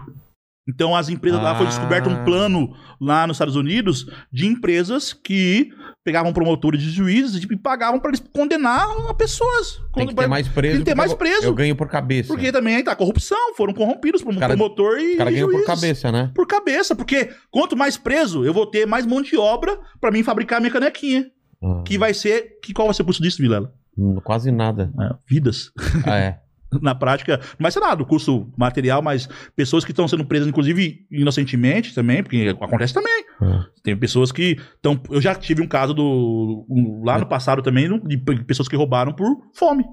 Então 0.69 0.95
as 0.95 1.09
empresas 1.09 1.43
lá 1.43 1.55
foi 1.57 1.67
Ah. 1.67 1.69
descoberto 1.69 2.09
um 2.09 2.25
plano 2.25 2.73
lá 3.01 3.27
nos 3.27 3.37
Estados 3.37 3.57
Unidos 3.57 4.07
de 4.33 4.47
empresas 4.47 5.13
que 5.13 5.71
pegavam 6.05 6.33
promotores 6.33 6.81
de 6.83 6.91
juízes 6.91 7.43
e 7.43 7.57
pagavam 7.57 8.01
para 8.01 8.11
eles 8.11 8.23
condenar 8.33 8.87
pessoas. 9.17 9.81
Tem 9.95 10.07
que 10.07 10.15
ter 10.15 10.27
mais 10.27 10.49
preso. 10.49 10.73
Tem 10.77 10.81
que 10.85 10.91
ter 10.91 10.95
mais 10.97 11.11
eu- 11.13 11.17
preso. 11.17 11.45
Eu 11.47 11.55
ganho 11.55 11.77
por 11.77 11.89
cabeça. 11.89 12.29
Porque 12.29 12.51
também 12.51 12.77
aí 12.77 12.83
tá 12.83 12.95
corrupção, 12.97 13.55
foram 13.57 13.73
corrompidos 13.73 14.23
por 14.23 14.35
um 14.35 14.39
Cara- 14.39 14.57
promotor 14.57 14.99
e 14.99 15.13
Os 15.13 15.17
caras 15.19 15.33
e 15.33 15.37
ganham 15.37 15.51
por 15.51 15.65
cabeça, 15.65 16.11
né? 16.13 16.31
Por 16.35 16.47
cabeça, 16.47 16.95
porque 16.97 17.31
quanto 17.51 17.77
mais 17.77 17.97
preso, 17.97 18.45
eu 18.45 18.53
vou 18.53 18.67
ter 18.67 18.87
mais 18.87 19.07
mão 19.07 19.23
de 19.23 19.37
obra 19.37 19.79
para 20.01 20.11
mim 20.11 20.23
fabricar 20.23 20.61
minha 20.61 20.73
canequinha. 20.73 21.27
Ah, 21.63 21.83
Que 21.87 21.97
vai 21.97 22.13
ser. 22.13 22.59
Que, 22.63 22.73
qual 22.73 22.89
vai 22.89 22.95
ser 22.95 23.03
o 23.03 23.05
custo 23.05 23.23
disso, 23.23 23.39
Vilela? 23.41 23.73
hum, 23.97 24.21
Quase 24.25 24.51
nada. 24.51 24.93
É, 25.01 25.15
vidas. 25.29 25.71
Ah, 26.05 26.19
é. 26.19 26.39
Na 26.81 26.95
prática, 26.95 27.39
não 27.59 27.65
vai 27.65 27.71
ser 27.71 27.81
nada, 27.81 28.03
o 28.03 28.07
custo 28.07 28.51
material, 28.57 29.03
mas 29.03 29.29
pessoas 29.55 29.85
que 29.85 29.91
estão 29.93 30.09
sendo 30.09 30.25
presas, 30.25 30.49
inclusive 30.49 31.07
inocentemente 31.11 31.95
também, 31.95 32.23
porque 32.23 32.57
acontece 32.61 32.95
também. 32.95 33.25
Ah. 33.41 33.67
Tem 33.83 33.97
pessoas 33.97 34.33
que 34.33 34.57
estão. 34.77 35.01
Eu 35.11 35.21
já 35.21 35.35
tive 35.35 35.61
um 35.63 35.67
caso 35.69 35.93
do. 35.93 36.65
um- 36.71 37.03
lá 37.05 37.19
no 37.19 37.27
passado 37.27 37.63
também, 37.63 37.89
de 38.07 38.17
pe- 38.17 38.43
pessoas 38.45 38.69
que 38.69 38.77
roubaram 38.77 39.13
por 39.13 39.27
fome. 39.55 39.85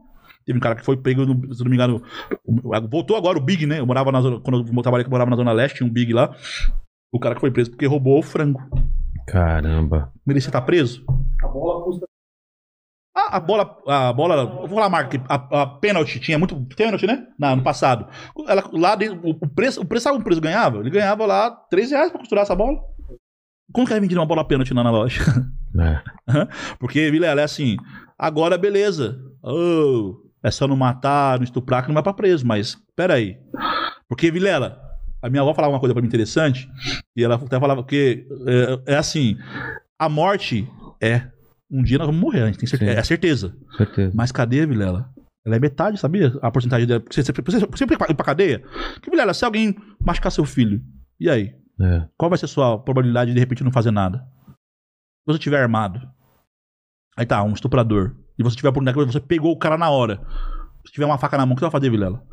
Teve 0.45 0.57
um 0.57 0.61
cara 0.61 0.75
que 0.75 0.85
foi 0.85 0.97
pego, 0.97 1.25
no- 1.25 1.53
se 1.53 1.61
não 1.63 1.69
me 1.69 1.75
engano. 1.75 2.01
Voltou 2.89 3.15
agora 3.17 3.37
o 3.37 3.41
Big, 3.41 3.65
né? 3.65 3.79
Eu 3.79 3.85
morava 3.85 4.11
na 4.11 4.21
zona. 4.21 4.39
Quando 4.39 4.65
eu 4.67 4.81
trabalhei, 4.81 5.05
eu 5.05 5.09
morava 5.11 5.29
na 5.29 5.35
Zona 5.35 5.51
Leste, 5.51 5.77
tinha 5.77 5.87
um 5.87 5.91
Big 5.93 6.13
lá. 6.13 6.33
O 7.11 7.19
cara 7.19 7.35
que 7.35 7.41
foi 7.41 7.51
preso 7.51 7.71
porque 7.71 7.85
roubou 7.85 8.17
o 8.19 8.23
frango. 8.23 8.59
Caramba. 9.27 10.11
Merecia 10.25 10.49
estar 10.49 10.61
preso? 10.61 11.03
A 11.43 11.47
bola 11.47 11.78
Ah, 13.19 13.37
a 13.37 13.39
bola, 13.39 13.77
a 13.87 14.13
bola, 14.13 14.45
vou 14.45 14.67
falar 14.69 14.85
a 14.85 14.89
marca, 14.89 15.21
a, 15.27 15.61
a 15.61 15.67
pênalti 15.67 16.19
tinha 16.19 16.37
muito 16.37 16.55
pênalti, 16.75 17.05
né? 17.05 17.27
Na, 17.37 17.55
no 17.55 17.63
passado. 17.63 18.07
Ela, 18.47 18.63
lá 18.71 18.97
o, 19.23 19.49
preço, 19.49 19.81
o 19.81 19.85
preço, 19.85 20.03
sabe 20.03 20.17
o 20.17 20.23
preço 20.23 20.41
ganhava? 20.41 20.79
Ele 20.79 20.89
ganhava 20.89 21.25
lá 21.25 21.51
3 21.69 21.91
reais 21.91 22.11
pra 22.11 22.19
costurar 22.19 22.43
essa 22.43 22.55
bola. 22.55 22.79
Como 23.73 23.85
que 23.85 23.93
é 23.93 23.99
vendido 23.99 24.19
uma 24.19 24.25
bola 24.25 24.45
pênalti 24.45 24.73
lá 24.73 24.83
na 24.83 24.91
loja? 24.91 25.21
É. 25.79 26.01
Porque, 26.79 27.11
Vilela, 27.11 27.41
é 27.41 27.43
assim, 27.43 27.77
Agora, 28.19 28.57
beleza. 28.57 29.17
Oh, 29.41 30.17
é 30.43 30.51
só 30.51 30.67
não 30.67 30.75
matar, 30.75 31.37
não 31.37 31.45
estuprar, 31.45 31.83
que 31.83 31.87
não 31.87 31.93
vai 31.93 32.03
pra 32.03 32.13
preso. 32.13 32.45
Mas, 32.45 32.77
peraí. 32.93 33.37
Porque, 34.09 34.29
Vilela, 34.29 34.77
a 35.21 35.29
minha 35.29 35.41
avó 35.41 35.53
falava 35.53 35.73
uma 35.73 35.79
coisa 35.79 35.93
pra 35.93 36.01
mim 36.01 36.09
interessante, 36.09 36.69
e 37.15 37.23
ela 37.23 37.35
até 37.35 37.57
falava 37.57 37.81
que 37.81 38.27
é, 38.85 38.93
é 38.93 38.97
assim, 38.97 39.37
a 39.97 40.09
morte 40.09 40.67
é, 41.01 41.29
um 41.71 41.83
dia 41.83 41.97
nós 41.97 42.07
vamos 42.07 42.21
morrer, 42.21 42.43
a 42.43 42.45
gente 42.47 42.59
tem 42.59 42.67
certeza, 42.67 42.91
Sim. 42.91 42.97
é 42.97 43.03
certeza. 43.03 43.57
Certeza. 43.77 44.11
Mas 44.15 44.31
cadê, 44.31 44.65
Vilela? 44.65 45.13
Ela 45.45 45.55
é 45.55 45.59
metade, 45.59 45.99
sabia? 45.99 46.37
A 46.41 46.51
porcentagem 46.51 46.87
dela. 46.87 47.03
Você, 47.09 47.23
você, 47.23 47.31
você, 47.31 47.59
você 47.65 47.83
ir 47.83 47.97
pra 47.97 48.25
cadeia? 48.25 48.63
Que, 49.01 49.09
Vilela, 49.09 49.33
se 49.33 49.45
alguém 49.45 49.75
machucar 49.99 50.31
seu 50.31 50.45
filho, 50.45 50.81
e 51.19 51.29
aí? 51.29 51.55
É. 51.79 52.07
Qual 52.17 52.29
vai 52.29 52.37
ser 52.37 52.45
a 52.45 52.49
sua 52.49 52.77
probabilidade 52.77 53.31
de 53.31 53.35
de 53.35 53.39
repente 53.39 53.63
não 53.63 53.71
fazer 53.71 53.91
nada? 53.91 54.19
Se 54.47 55.33
você 55.33 55.39
tiver 55.39 55.61
armado, 55.61 56.01
aí 57.15 57.25
tá, 57.25 57.41
um 57.43 57.53
estuprador, 57.53 58.15
e 58.37 58.43
você 58.43 58.55
tiver 58.55 58.67
a 58.67 58.71
oportunidade 58.71 59.13
você 59.13 59.19
pegou 59.19 59.51
o 59.51 59.57
cara 59.57 59.77
na 59.77 59.89
hora, 59.89 60.19
se 60.85 60.91
tiver 60.91 61.05
uma 61.05 61.17
faca 61.17 61.37
na 61.37 61.45
mão, 61.45 61.53
o 61.53 61.55
que 61.55 61.61
você 61.61 61.65
vai 61.65 61.71
fazer, 61.71 61.89
Vilela? 61.89 62.25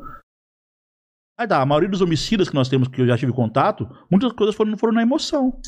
Aí 1.38 1.46
tá, 1.46 1.60
a 1.60 1.66
maioria 1.66 1.90
dos 1.90 2.00
homicidas 2.00 2.48
que 2.48 2.54
nós 2.54 2.68
temos, 2.68 2.88
que 2.88 3.02
eu 3.02 3.06
já 3.06 3.16
tive 3.18 3.32
contato, 3.32 3.86
muitas 4.10 4.32
coisas 4.32 4.54
foram, 4.54 4.76
foram 4.78 4.94
na 4.94 5.02
emoção. 5.02 5.60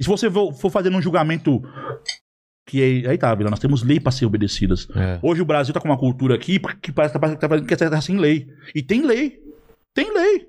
E 0.00 0.04
se 0.04 0.08
você 0.08 0.30
for, 0.30 0.52
for 0.54 0.70
fazer 0.70 0.90
um 0.90 1.02
julgamento 1.02 1.62
que 2.66 2.82
aí, 2.82 3.06
aí 3.06 3.16
tá, 3.16 3.32
Vilela, 3.32 3.50
nós 3.50 3.60
temos 3.60 3.84
lei 3.84 4.00
pra 4.00 4.10
ser 4.10 4.26
obedecidas. 4.26 4.88
É. 4.94 5.20
Hoje 5.22 5.40
o 5.40 5.44
Brasil 5.44 5.72
tá 5.72 5.80
com 5.80 5.88
uma 5.88 5.96
cultura 5.96 6.34
aqui 6.34 6.60
que 6.82 6.90
parece 6.90 7.14
que 7.14 7.20
tá, 7.20 7.36
tá, 7.48 7.60
que 7.60 7.76
tá 7.76 8.00
sem 8.00 8.18
lei. 8.18 8.48
E 8.74 8.82
tem 8.82 9.06
lei. 9.06 9.40
Tem 9.94 10.12
lei. 10.12 10.48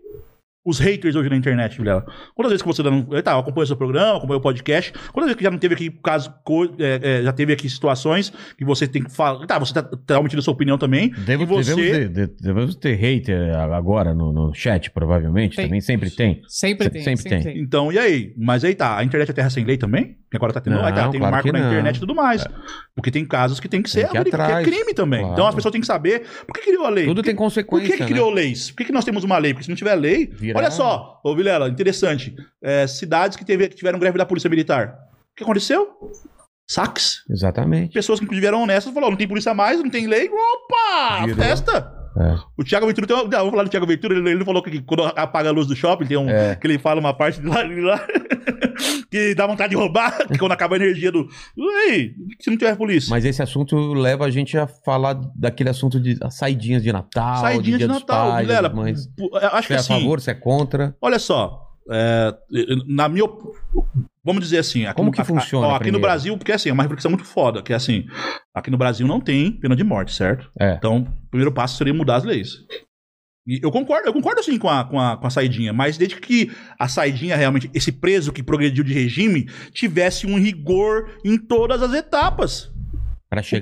Os 0.68 0.80
haters 0.80 1.15
hoje 1.15 1.30
na 1.30 1.35
internet, 1.38 1.77
Vilela. 1.77 2.06
Quantas 2.35 2.52
vezes 2.52 2.61
que 2.61 2.68
você 2.68 2.84
não. 2.84 3.03
Tá, 3.23 3.31
eu 3.31 3.39
acompanho 3.39 3.65
seu 3.68 3.77
programa, 3.77 4.18
acompanho 4.18 4.39
o 4.39 4.44
podcast. 4.44 4.91
Quantas 5.14 5.23
vezes 5.27 5.35
que 5.38 5.44
já 5.44 5.49
não 5.52 5.57
teve 5.57 5.73
aqui 5.76 5.89
caso, 6.03 6.34
é, 6.77 6.99
é, 7.19 7.23
já 7.23 7.31
teve 7.31 7.53
aqui 7.53 7.69
situações 7.69 8.34
que 8.57 8.65
você 8.65 8.85
tem 8.85 9.02
que 9.03 9.10
falar. 9.15 9.45
Tá, 9.48 9.57
você 9.57 9.73
tá, 9.73 9.81
tá 9.81 10.19
omitindo 10.19 10.39
a 10.41 10.44
sua 10.44 10.53
opinião 10.53 10.77
também. 10.77 11.10
Devo, 11.26 11.44
e 11.44 11.45
você. 11.45 11.73
devemos, 11.73 11.98
ter, 11.98 12.10
de- 12.10 12.34
devemos 12.41 12.76
ter 12.76 12.95
hater 12.95 13.56
agora 13.57 14.14
no, 14.14 14.34
no 14.34 14.53
chat, 14.53 14.91
provavelmente. 14.91 15.56
Tem. 15.56 15.65
Também 15.68 15.80
sempre 15.80 16.10
tem. 16.10 16.41
Sempre 16.48 16.84
Se- 16.85 16.89
tem. 16.91 17.03
sempre 17.03 17.22
Sempre, 17.23 17.44
tem. 17.44 17.53
tem. 17.53 17.61
Então, 17.64 17.89
e 17.91 17.98
aí? 17.98 18.34
Mas 18.38 18.64
aí 18.65 18.76
tá, 18.76 18.98
a 18.98 19.03
internet 19.06 19.30
é 19.30 19.34
terra 19.34 19.49
sem 19.49 19.64
lei 19.64 19.77
também? 19.77 20.18
Que 20.30 20.35
agora 20.35 20.52
tá 20.52 20.60
tendo. 20.60 20.73
Não, 20.76 20.84
aí 20.84 20.91
tá, 20.94 21.07
tem 21.07 21.19
um 21.19 21.19
claro 21.22 21.31
marco 21.35 21.48
que 21.48 21.53
na 21.53 21.60
não. 21.60 21.68
internet 21.69 21.95
e 21.95 21.99
tudo 22.02 22.14
mais. 22.14 22.45
Porque 22.94 23.10
tem 23.10 23.23
casos 23.26 23.61
que 23.61 23.69
tem 23.69 23.81
que 23.81 23.89
Tem 23.89 24.02
ser 24.03 24.10
que 24.10 24.18
ir 24.18 24.23
que 24.26 24.30
é 24.31 24.34
atrás. 24.34 24.68
crime 24.68 24.94
também. 24.94 25.22
Claro. 25.22 25.34
Então 25.34 25.48
as 25.48 25.56
pessoas 25.56 25.72
têm 25.72 25.80
que 25.80 25.88
saber 25.88 26.23
por 26.45 26.53
que 26.53 26.61
criou 26.65 26.85
a 26.85 26.89
lei. 26.89 27.06
Tudo 27.06 27.15
Por 27.15 27.23
que- 27.23 27.30
tem 27.30 27.35
Por 27.35 27.44
consequência, 27.44 27.88
que, 27.88 27.94
que 27.94 27.99
né? 28.03 28.07
criou 28.10 28.30
leis? 28.30 28.72
Por 28.72 28.77
que, 28.77 28.85
que 28.85 28.91
nós 28.91 29.06
temos 29.06 29.23
uma 29.23 29.38
lei? 29.38 29.53
Porque 29.53 29.64
se 29.64 29.69
não 29.69 29.77
tiver 29.77 29.95
lei. 29.95 30.27
Virar- 30.27 30.56
Olha 30.57 30.71
só, 30.71 31.19
ô 31.23 31.35
Vilela, 31.35 31.69
interessante. 31.69 32.35
É, 32.61 32.88
cidades 32.88 33.38
que, 33.38 33.45
teve, 33.45 33.69
que 33.69 33.75
tiveram 33.75 33.99
greve 33.99 34.17
da 34.17 34.25
Polícia 34.25 34.49
Militar. 34.49 34.97
O 35.31 35.35
que 35.35 35.43
aconteceu? 35.43 35.88
Saques. 36.69 37.23
Exatamente. 37.29 37.93
Pessoas 37.93 38.19
que 38.19 38.25
inclusive 38.25 38.45
eram 38.45 38.63
honestas 38.63 38.93
falaram: 38.93 39.11
não 39.11 39.17
tem 39.17 39.27
polícia 39.27 39.53
mais, 39.53 39.81
não 39.81 39.89
tem 39.89 40.07
lei. 40.07 40.29
Opa! 40.29 41.25
Virou. 41.25 41.38
Festa! 41.38 41.93
É. 42.19 42.35
O 42.57 42.63
Thiago 42.63 42.88
Ventura 42.88 43.05
tem 43.05 43.15
uma. 43.15 43.23
Não, 43.23 43.29
vamos 43.29 43.51
falar 43.51 43.63
do 43.63 43.69
Thiago 43.69 43.85
Ventura. 43.85 44.15
Ele, 44.15 44.29
ele 44.31 44.43
falou 44.43 44.61
que 44.61 44.81
quando 44.81 45.05
apaga 45.05 45.49
a 45.49 45.51
luz 45.51 45.67
do 45.67 45.75
shopping, 45.75 46.05
tem 46.05 46.17
um. 46.17 46.29
É. 46.29 46.55
Que 46.55 46.67
ele 46.67 46.79
fala 46.79 46.99
uma 46.99 47.13
parte 47.13 47.39
de 47.39 47.47
lá. 47.47 47.63
de 47.63 47.79
lá 47.79 48.05
que 49.11 49.34
dá 49.35 49.45
vontade 49.47 49.72
de 49.72 49.76
roubar, 49.76 50.18
que 50.27 50.38
quando 50.38 50.51
acaba 50.51 50.76
a 50.76 50.77
energia 50.80 51.11
do. 51.11 51.27
Ei, 51.89 52.14
se 52.39 52.49
não 52.49 52.57
tiver 52.57 52.76
polícia. 52.76 53.09
Mas 53.09 53.26
esse 53.26 53.41
assunto 53.41 53.76
leva 53.93 54.26
a 54.26 54.30
gente 54.30 54.57
a 54.57 54.68
falar 54.68 55.14
daquele 55.35 55.69
assunto 55.69 55.99
de 55.99 56.18
saidinhas 56.31 56.84
de 56.84 56.91
Natal, 56.91 57.38
Saidinha 57.41 57.77
de 57.77 57.84
de 57.85 57.89
Natal, 57.89 58.31
Pais, 58.31 58.47
Vilela. 58.47 58.73
eu 58.77 59.47
Acho 59.49 59.61
Você 59.61 59.68
que 59.68 59.73
é 59.73 59.76
a 59.76 59.80
assim. 59.80 59.93
favor, 59.93 60.19
você 60.19 60.31
é 60.31 60.35
contra? 60.35 60.95
Olha 61.01 61.19
só, 61.19 61.61
é, 61.89 62.34
na 62.88 63.07
minha. 63.09 63.26
Vamos 64.23 64.43
dizer 64.43 64.57
assim. 64.57 64.85
Aqui 64.85 64.95
Como 64.95 65.07
no- 65.07 65.14
que 65.14 65.22
a- 65.22 65.26
funciona 65.26 65.68
ó, 65.68 65.69
aqui 65.69 65.76
no 65.76 65.80
primeiro? 65.84 66.01
Brasil, 66.01 66.38
porque 66.38 66.51
assim, 66.51 66.69
é 66.69 66.73
uma 66.73 66.84
reflexão 66.84 67.09
muito 67.09 67.23
foda, 67.23 67.61
que 67.61 67.72
é 67.72 67.76
assim, 67.77 68.05
aqui 68.53 68.69
no 68.69 68.77
Brasil 68.77 69.07
não 69.07 69.22
tem 69.22 69.51
pena 69.53 69.73
de 69.76 69.84
morte, 69.85 70.14
certo? 70.14 70.51
É. 70.59 70.73
Então, 70.73 70.97
o 71.26 71.30
primeiro 71.30 71.51
passo 71.51 71.77
seria 71.77 71.93
mudar 71.93 72.18
as 72.18 72.23
leis. 72.26 72.57
E 73.48 73.61
eu 73.64 73.72
concordo, 73.72 74.10
eu 74.10 74.14
concordo 74.14 74.44
sim 74.44 74.57
com 74.57 74.69
a, 74.69 74.84
com, 74.84 74.99
a, 74.99 75.15
com 75.15 75.26
a 75.26 75.30
saidinha, 75.30 75.72
mas 75.72 75.98
desde 75.98 76.18
que 76.18 76.52
a 76.78 76.90
saidinha 76.90 77.36
realmente, 77.38 77.72
esse 77.74 77.94
preso 77.94 78.34
que 78.34 78.44
progrediu 78.44 78.84
de 78.84 78.94
regime, 78.94 79.48
tivesse 79.72 80.28
um 80.28 80.38
rigor 80.38 81.18
em 81.24 81.38
todas 81.38 81.82
as 81.82 81.94
etapas. 81.94 82.69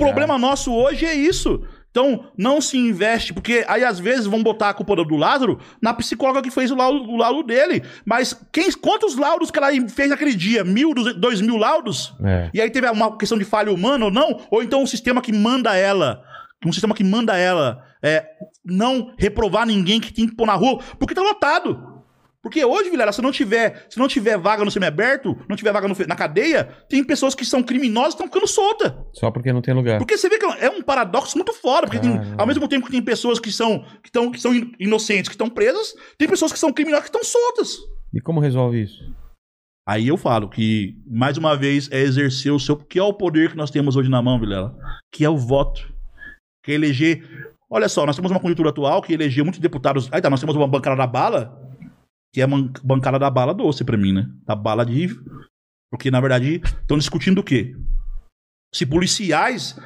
O 0.03 0.07
problema 0.07 0.37
nosso 0.37 0.73
hoje 0.73 1.05
é 1.05 1.13
isso. 1.13 1.61
Então, 1.95 2.25
não 2.37 2.59
se 2.59 2.77
investe, 2.77 3.33
porque 3.33 3.63
aí 3.69 3.81
às 3.81 3.97
vezes 3.97 4.25
vão 4.25 4.43
botar 4.43 4.69
a 4.69 4.73
culpa 4.73 4.97
do 4.97 5.15
Lázaro 5.15 5.59
na 5.81 5.93
psicóloga 5.93 6.41
que 6.41 6.51
fez 6.51 6.69
o 6.69 6.75
laudo, 6.75 7.09
o 7.09 7.15
laudo 7.15 7.41
dele. 7.41 7.83
Mas 8.03 8.37
quem, 8.51 8.69
quantos 8.73 9.15
laudos 9.15 9.49
que 9.49 9.57
ela 9.57 9.69
fez 9.87 10.09
naquele 10.09 10.35
dia? 10.35 10.63
Mil, 10.65 10.93
dois 10.93 11.39
mil 11.39 11.55
laudos? 11.55 12.13
É. 12.21 12.49
E 12.53 12.59
aí 12.59 12.69
teve 12.69 12.89
uma 12.89 13.17
questão 13.17 13.37
de 13.37 13.45
falha 13.45 13.71
humana 13.71 14.05
ou 14.05 14.11
não? 14.11 14.41
Ou 14.51 14.61
então 14.61 14.83
um 14.83 14.87
sistema 14.87 15.21
que 15.21 15.31
manda 15.31 15.73
ela, 15.73 16.21
um 16.65 16.73
sistema 16.73 16.93
que 16.93 17.03
manda 17.03 17.37
ela 17.37 17.81
é, 18.05 18.25
não 18.63 19.13
reprovar 19.17 19.65
ninguém 19.65 19.99
que 19.99 20.13
tem 20.13 20.27
que 20.27 20.35
pôr 20.35 20.45
na 20.45 20.53
rua, 20.55 20.79
porque 20.99 21.15
tá 21.15 21.21
lotado. 21.21 21.93
Porque 22.41 22.63
hoje, 22.63 22.91
Vilela, 22.91 23.11
se 23.11 23.23
não 23.23 23.31
tiver, 23.31 23.87
se 23.89 23.97
não 23.97 24.07
tiver 24.07 24.37
vaga 24.37 24.63
no 24.63 24.69
semiaberto, 24.69 25.35
não 25.49 25.55
tiver 25.55 25.71
vaga 25.73 25.87
no 25.87 25.95
na 26.07 26.15
cadeia, 26.15 26.65
tem 26.87 27.03
pessoas 27.03 27.33
que 27.33 27.43
são 27.43 27.63
criminosas 27.63 28.09
que 28.13 28.21
estão 28.21 28.27
ficando 28.27 28.47
soltas. 28.47 28.93
Só 29.13 29.31
porque 29.31 29.51
não 29.51 29.63
tem 29.63 29.73
lugar. 29.73 29.97
Porque 29.97 30.15
você 30.15 30.29
vê 30.29 30.37
que 30.37 30.45
é 30.45 30.69
um 30.69 30.83
paradoxo 30.83 31.35
muito 31.39 31.51
foda, 31.53 31.87
porque 31.87 31.97
tem- 31.97 32.15
Caramba. 32.15 32.35
ao 32.43 32.45
mesmo 32.45 32.67
tempo 32.67 32.85
que 32.85 32.91
tem 32.91 33.01
pessoas 33.01 33.39
que 33.39 33.51
são, 33.51 33.79
que 34.03 34.09
estão, 34.09 34.31
que 34.31 34.39
são 34.39 34.53
in- 34.53 34.71
inocentes, 34.79 35.27
que 35.27 35.33
estão 35.33 35.49
presas, 35.49 35.95
tem 36.19 36.27
pessoas 36.29 36.53
que 36.53 36.59
são 36.59 36.71
criminosas 36.71 37.09
que 37.09 37.17
estão 37.17 37.23
soltas. 37.23 37.77
E 38.13 38.21
como 38.21 38.39
resolve 38.39 38.79
isso? 38.83 39.01
Aí 39.87 40.07
eu 40.07 40.15
falo 40.17 40.47
que, 40.47 40.95
mais 41.07 41.37
uma 41.39 41.55
vez, 41.57 41.89
é 41.91 41.99
exercer 42.01 42.51
o 42.51 42.59
seu. 42.59 42.75
Que 42.77 42.99
é 42.99 43.03
o 43.03 43.13
poder 43.13 43.49
que 43.51 43.57
nós 43.57 43.71
temos 43.71 43.95
hoje 43.95 44.09
na 44.09 44.21
mão, 44.21 44.39
Vilela? 44.39 44.75
Que 45.11 45.25
é 45.25 45.29
o 45.29 45.37
voto. 45.37 45.81
Que 46.63 46.71
é 46.73 46.75
eleger. 46.75 47.23
Olha 47.69 47.89
só, 47.89 48.05
nós 48.05 48.15
temos 48.15 48.31
uma 48.31 48.39
conjuntura 48.39 48.69
atual 48.69 49.01
que 49.01 49.13
elegeu 49.13 49.43
muitos 49.43 49.59
deputados. 49.59 50.07
Aí 50.11 50.21
tá, 50.21 50.29
nós 50.29 50.39
temos 50.39 50.55
uma 50.55 50.67
bancada 50.67 50.95
da 50.95 51.07
bala, 51.07 51.59
que 52.33 52.41
é 52.41 52.43
a 52.43 52.47
man- 52.47 52.71
bancada 52.83 53.17
da 53.17 53.29
bala 53.29 53.53
doce 53.53 53.83
pra 53.83 53.97
mim, 53.97 54.13
né? 54.13 54.29
Da 54.45 54.55
bala 54.55 54.85
de. 54.85 55.09
Porque, 55.91 56.11
na 56.11 56.19
verdade, 56.21 56.61
estão 56.63 56.97
discutindo 56.97 57.39
o 57.39 57.43
quê? 57.43 57.75
Se 58.73 58.85
policiais 58.85 59.79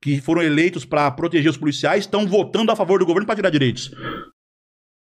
que 0.00 0.20
foram 0.20 0.42
eleitos 0.42 0.84
pra 0.84 1.10
proteger 1.10 1.50
os 1.50 1.56
policiais 1.56 2.04
estão 2.04 2.26
votando 2.26 2.72
a 2.72 2.76
favor 2.76 2.98
do 2.98 3.06
governo 3.06 3.24
pra 3.26 3.36
tirar 3.36 3.50
direitos. 3.50 3.90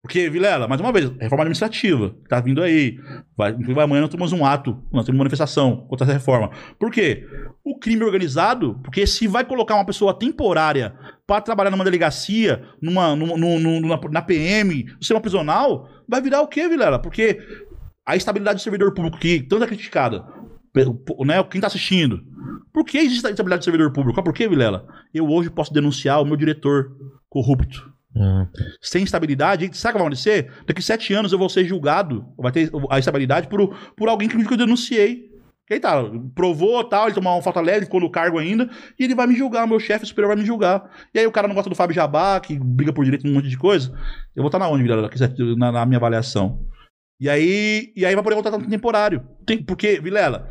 Porque, 0.07 0.31
Vilela, 0.31 0.69
mais 0.69 0.81
uma 0.81 0.93
vez, 0.93 1.11
reforma 1.21 1.43
administrativa, 1.43 2.11
que 2.11 2.29
tá 2.29 2.39
vindo 2.41 2.63
aí. 2.63 2.97
Vai, 3.37 3.57
amanhã 3.83 4.03
nós 4.03 4.09
temos 4.11 4.33
um 4.33 4.47
ato, 4.47 4.71
nós 4.93 5.05
temos 5.05 5.17
uma 5.19 5.25
manifestação 5.25 5.79
contra 5.89 6.05
essa 6.05 6.13
reforma. 6.13 6.53
Por 6.79 6.93
quê? 6.93 7.27
O 7.65 7.77
crime 7.77 8.05
organizado, 8.05 8.79
porque 8.85 9.05
se 9.05 9.27
vai 9.27 9.45
colocar 9.45 9.75
uma 9.75 9.85
pessoa 9.85 10.17
temporária 10.17 10.95
para 11.27 11.41
trabalhar 11.41 11.73
numa 11.73 11.83
delegacia, 11.83 12.63
numa, 12.81 13.17
numa, 13.17 13.37
numa- 13.37 13.81
numa- 13.81 14.01
na 14.13 14.23
PM, 14.23 14.85
no 14.85 14.99
sistema 14.99 15.21
prisional, 15.21 15.89
vai 16.09 16.23
virar 16.23 16.41
o 16.41 16.47
quê, 16.47 16.69
Vilela? 16.69 17.01
Porque 17.01 17.41
a 18.07 18.15
estabilidade 18.15 18.61
do 18.61 18.63
servidor 18.63 18.95
público, 18.95 19.19
que 19.19 19.41
tanto 19.43 19.65
é 19.65 19.67
criticada, 19.67 20.25
né, 21.27 21.43
quem 21.51 21.61
tá 21.61 21.67
assistindo. 21.67 22.23
Por 22.73 22.85
que 22.85 22.99
existe 22.99 23.27
a 23.27 23.31
estabilidade 23.31 23.63
do 23.63 23.65
servidor 23.65 23.93
público? 23.93 24.23
Por 24.23 24.33
quê, 24.33 24.47
Vilela? 24.47 24.87
Eu 25.13 25.27
hoje 25.29 25.51
posso 25.51 25.73
denunciar 25.75 26.23
o 26.23 26.25
meu 26.25 26.37
diretor 26.37 26.93
corrupto 27.29 27.96
Ah, 28.19 28.49
sem 28.81 29.05
estabilidade, 29.05 29.65
sabe 29.77 29.91
o 29.91 29.93
que 29.93 29.99
vai 29.99 30.07
acontecer? 30.07 30.51
Daqui 30.67 30.81
sete 30.81 31.13
anos 31.13 31.33
eu 31.33 31.39
vou 31.39 31.49
ser 31.49 31.65
julgado, 31.65 32.25
vai 32.39 32.51
ter 32.51 32.71
a 32.91 32.99
estabilidade 32.99 33.47
por, 33.47 33.77
por 33.95 34.09
alguém 34.09 34.29
que 34.29 34.37
eu 34.37 34.57
denunciei. 34.57 35.37
Que 35.67 35.75
aí 35.75 35.81
tá, 35.81 36.01
provou 36.35 36.83
tal, 36.85 37.07
ele 37.07 37.15
tomou 37.15 37.35
uma 37.35 37.43
falta 37.43 37.61
leve, 37.61 37.87
ficou 37.87 38.01
no 38.01 38.09
cargo 38.09 38.39
ainda, 38.39 38.71
e 38.97 39.03
ele 39.03 39.17
vai 39.17 39.27
me 39.27 39.35
julgar, 39.35 39.67
meu 39.67 39.81
chefe 39.81 40.07
superior 40.07 40.29
vai 40.29 40.37
me 40.37 40.47
julgar. 40.47 40.89
E 41.13 41.19
aí 41.19 41.27
o 41.27 41.33
cara 41.33 41.49
não 41.49 41.57
gosta 41.57 41.69
do 41.69 41.75
Fábio 41.75 41.95
Jabá, 41.95 42.39
que 42.39 42.57
briga 42.57 42.93
por 42.93 43.05
direito 43.05 43.27
um 43.27 43.35
monte 43.35 43.49
de 43.49 43.59
coisa. 43.59 43.91
Eu 44.35 44.43
vou 44.43 44.47
estar 44.47 44.61
na 44.61 44.69
onde, 44.69 44.85
Vilela, 44.85 45.11
na, 45.57 45.73
na 45.73 45.85
minha 45.85 45.99
avaliação? 45.99 46.65
E 47.21 47.29
aí, 47.29 47.93
e 47.97 48.07
aí 48.07 48.15
vai 48.15 48.23
poder 48.23 48.37
voltar 48.37 48.57
no 48.57 48.69
temporário. 48.69 49.27
Tem, 49.45 49.61
porque, 49.61 49.99
Vilela, 50.01 50.49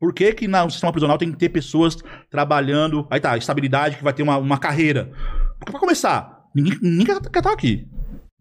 por 0.00 0.14
que 0.14 0.32
que 0.32 0.46
no 0.46 0.70
sistema 0.70 0.92
prisional 0.92 1.18
tem 1.18 1.32
que 1.32 1.38
ter 1.38 1.48
pessoas 1.48 1.96
trabalhando, 2.30 3.06
aí 3.10 3.18
tá, 3.18 3.36
estabilidade, 3.36 3.96
que 3.96 4.04
vai 4.04 4.12
ter 4.12 4.22
uma, 4.22 4.36
uma 4.36 4.58
carreira? 4.58 5.10
Porque 5.58 5.72
pra 5.72 5.80
começar, 5.80 6.41
ninguém, 6.54 6.78
ninguém 6.82 7.06
quer 7.06 7.20
quer 7.20 7.38
estar 7.38 7.52
aqui. 7.52 7.86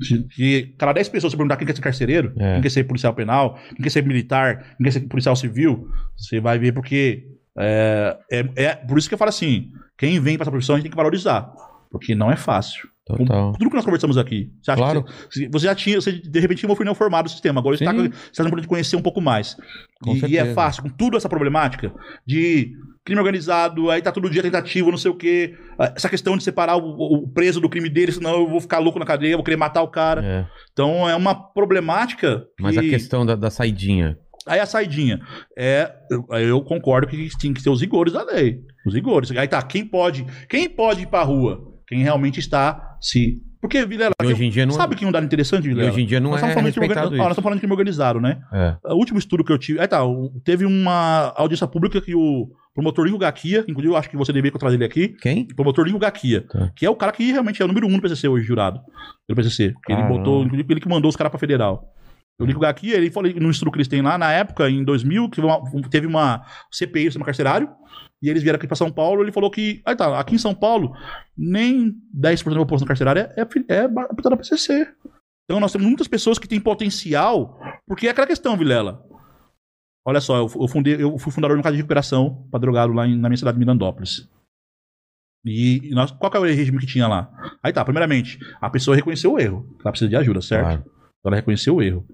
Se, 0.01 0.25
se 0.33 0.73
cada 0.79 0.93
10 0.93 1.09
pessoas 1.09 1.31
você 1.31 1.37
perguntar 1.37 1.57
quem 1.57 1.67
quer 1.67 1.75
ser 1.75 1.81
carcereiro, 1.81 2.33
É. 2.37 2.53
quem 2.53 2.61
quer 2.63 2.69
ser 2.71 2.83
policial 2.85 3.13
penal, 3.13 3.59
quem 3.75 3.83
quer 3.83 3.89
ser 3.91 4.03
militar, 4.05 4.75
quem 4.77 4.85
quer 4.85 4.91
ser 4.91 5.01
policial 5.01 5.35
civil, 5.35 5.87
você 6.17 6.39
vai 6.39 6.57
ver 6.57 6.71
porque 6.73 7.27
é, 7.57 8.17
é, 8.31 8.49
é 8.55 8.75
por 8.75 8.97
isso 8.97 9.07
que 9.07 9.13
eu 9.13 9.17
falo 9.19 9.29
assim, 9.29 9.71
quem 9.97 10.19
vem 10.19 10.37
pra 10.37 10.43
essa 10.43 10.51
profissão 10.51 10.73
a 10.75 10.77
gente 10.79 10.85
tem 10.85 10.91
que 10.91 10.97
valorizar, 10.97 11.51
porque 11.91 12.15
não 12.15 12.31
é 12.31 12.35
fácil. 12.35 12.89
Com 13.07 13.17
total. 13.25 13.51
tudo 13.53 13.69
que 13.69 13.75
nós 13.75 13.83
conversamos 13.83 14.17
aqui. 14.17 14.51
Você, 14.61 14.71
acha 14.71 14.81
Claro. 14.81 15.03
que 15.03 15.11
você, 15.29 15.49
você 15.49 15.65
já 15.65 15.75
tinha, 15.75 15.99
você 15.99 16.13
de 16.13 16.39
repente 16.39 16.59
tinha 16.59 16.69
uma 16.69 16.75
opinião 16.75 16.95
formada 16.95 17.23
do 17.23 17.29
sistema, 17.31 17.59
agora 17.59 17.75
você 17.77 17.83
está 17.83 17.93
você 17.93 18.43
tá 18.43 18.49
tendo 18.49 18.67
conhecer 18.67 18.95
um 18.95 19.01
pouco 19.01 19.19
mais. 19.21 19.55
Com 20.01 20.15
E, 20.15 20.25
e 20.31 20.37
é 20.37 20.53
fácil, 20.53 20.83
com 20.83 20.89
tudo 20.89 21.17
essa 21.17 21.27
problemática 21.29 21.91
de 22.25 22.73
crime 23.03 23.19
organizado, 23.19 23.89
aí 23.89 24.01
tá 24.01 24.11
todo 24.11 24.29
dia 24.29 24.41
tentativa, 24.43 24.89
não 24.91 24.97
sei 24.97 25.11
o 25.11 25.15
quê. 25.15 25.55
Essa 25.95 26.09
questão 26.09 26.37
de 26.37 26.43
separar 26.43 26.77
o, 26.77 27.23
o 27.23 27.27
preso 27.27 27.59
do 27.59 27.69
crime 27.69 27.89
dele, 27.89 28.11
senão 28.11 28.35
eu 28.41 28.47
vou 28.47 28.61
ficar 28.61 28.79
louco 28.79 28.99
na 28.99 29.05
cadeia, 29.05 29.35
vou 29.35 29.43
querer 29.43 29.57
matar 29.57 29.81
o 29.81 29.87
cara. 29.87 30.23
É. 30.23 30.47
Então 30.71 31.09
é 31.09 31.15
uma 31.15 31.33
problemática. 31.35 32.45
Mas 32.59 32.77
a 32.77 32.81
que- 32.81 32.89
questão 32.89 33.25
da, 33.25 33.35
da 33.35 33.49
saidinha, 33.49 34.17
Aí 34.47 34.59
a 34.59 34.65
saidinha. 34.65 35.19
É, 35.55 35.91
eu, 36.09 36.25
eu 36.39 36.61
concordo 36.63 37.07
que 37.07 37.29
tinha 37.37 37.53
que 37.53 37.63
ter 37.63 37.69
os 37.69 37.79
rigores 37.79 38.13
da 38.13 38.23
lei. 38.23 38.59
Os 38.85 38.93
rigores. 38.93 39.29
Aí 39.31 39.47
tá, 39.47 39.61
quem 39.61 39.85
pode, 39.85 40.25
quem 40.49 40.67
pode 40.67 41.01
ir 41.03 41.05
pra 41.07 41.21
rua? 41.21 41.61
Quem 41.87 42.01
realmente 42.01 42.39
está 42.39 42.97
se. 42.99 43.39
Porque, 43.61 43.85
Vilela, 43.85 44.11
E 44.23 44.25
hoje 44.25 44.43
em 44.43 44.49
dia 44.49 44.65
não- 44.65 44.73
sabe 44.73 44.95
que 44.95 45.05
um 45.05 45.11
dado 45.11 45.23
interessante, 45.25 45.65
E 45.65 45.69
Vilela? 45.69 45.91
hoje 45.91 46.01
em 46.01 46.05
dia 46.05 46.19
não 46.19 46.31
nós 46.31 46.41
é 46.41 46.47
respeitado 46.47 46.79
organizado. 46.81 47.07
Ó, 47.07 47.09
nós 47.09 47.19
isso. 47.19 47.29
estamos 47.29 47.43
falando 47.43 47.57
de 47.57 47.61
crime 47.61 47.73
organizado, 47.73 48.19
né? 48.19 48.41
É. 48.51 48.75
O 48.85 48.95
último 48.95 49.19
estudo 49.19 49.43
que 49.43 49.51
eu 49.51 49.57
tive. 49.57 49.79
Aí 49.79 49.87
tá, 49.87 49.99
teve 50.43 50.65
uma 50.65 51.31
audiência 51.37 51.67
pública 51.67 52.01
que 52.01 52.15
o 52.15 52.49
promotor 52.73 53.05
Lingo 53.05 53.17
Gaquia, 53.19 53.59
inclusive 53.67 53.93
eu 53.93 53.97
acho 53.97 54.09
que 54.09 54.17
você 54.17 54.33
deveria 54.33 54.57
trazer 54.57 54.75
ele 54.77 54.85
aqui, 54.85 55.09
Quem? 55.21 55.47
o 55.51 55.55
promotor 55.55 55.85
Lingo 55.85 55.99
Gaquia, 55.99 56.41
Tá. 56.49 56.71
que 56.75 56.85
é 56.85 56.89
o 56.89 56.95
cara 56.95 57.11
que 57.11 57.31
realmente 57.31 57.61
é 57.61 57.65
o 57.65 57.67
número 57.67 57.85
um 57.85 57.95
do 57.95 58.01
PCC 58.01 58.27
hoje, 58.27 58.45
jurado. 58.45 58.79
Pelo 59.27 59.35
PCC. 59.37 59.73
Que 59.85 59.91
ele 59.93 60.01
Caramba. 60.01 60.17
botou, 60.17 60.43
inclusive 60.43 60.73
ele 60.73 60.81
que 60.81 60.89
mandou 60.89 61.09
os 61.09 61.15
caras 61.15 61.29
pra 61.29 61.39
federal. 61.39 61.83
O 62.39 62.45
Lingo 62.45 62.59
Gaquia, 62.61 62.95
ele 62.95 63.11
falou 63.11 63.31
no 63.35 63.51
estudo 63.51 63.69
que 63.71 63.77
eles 63.77 63.87
têm 63.87 64.01
lá, 64.01 64.17
na 64.17 64.31
época, 64.31 64.67
em 64.67 64.83
2000, 64.83 65.29
que 65.29 65.39
teve 65.91 66.07
uma, 66.07 66.41
CPI, 66.71 67.03
sistema 67.03 67.25
carcerário, 67.25 67.69
e 68.23 68.29
eles 68.29 68.41
vieram 68.41 68.57
aqui 68.57 68.65
pra 68.65 68.75
São 68.75 68.91
Paulo, 68.91 69.21
ele 69.21 69.31
falou 69.31 69.51
que, 69.51 69.79
aí 69.85 69.95
tá, 69.95 70.19
aqui 70.19 70.33
em 70.35 70.37
São 70.39 70.55
Paulo, 70.55 70.91
nem 71.41 71.91
10% 72.15 72.49
da 72.53 72.59
população 72.59 72.87
carcerária 72.87 73.33
é, 73.35 73.41
é 73.73 73.81
apontada 73.81 74.29
da 74.31 74.37
PCC. 74.37 74.87
Então 75.45 75.59
nós 75.59 75.71
temos 75.71 75.87
muitas 75.87 76.07
pessoas 76.07 76.37
que 76.37 76.47
têm 76.47 76.59
potencial, 76.61 77.59
porque 77.87 78.07
é 78.07 78.11
aquela 78.11 78.27
questão, 78.27 78.55
Vilela. 78.55 79.03
Olha 80.05 80.21
só, 80.21 80.37
eu, 80.37 80.49
eu 80.55 80.67
fundei, 80.67 81.01
eu 81.01 81.17
fui 81.17 81.31
fundador 81.31 81.55
de 81.57 81.59
um 81.59 81.63
caso 81.63 81.73
de 81.75 81.81
recuperação 81.81 82.47
para 82.49 82.59
drogado 82.59 82.93
lá 82.93 83.07
em- 83.07 83.17
na 83.17 83.27
minha 83.29 83.37
cidade 83.37 83.55
de 83.55 83.59
Mirandópolis. 83.59 84.29
E 85.45 85.89
e 85.89 85.91
nós, 85.91 86.11
qual 86.11 86.31
que 86.31 86.37
é 86.37 86.39
o 86.39 86.43
regime 86.43 86.79
que 86.79 86.85
tinha 86.85 87.07
lá? 87.07 87.31
Aí 87.63 87.73
tá, 87.73 87.83
primeiramente, 87.83 88.39
a 88.59 88.69
pessoa 88.69 88.95
reconheceu 88.95 89.33
o 89.33 89.39
erro. 89.39 89.67
Ela 89.81 89.91
precisa 89.91 90.09
de 90.09 90.15
ajuda, 90.15 90.41
certo? 90.41 90.63
Claro. 90.83 90.91
Ela 91.25 91.35
reconheceu 91.35 91.75
o 91.75 91.81
erro. 91.81 92.05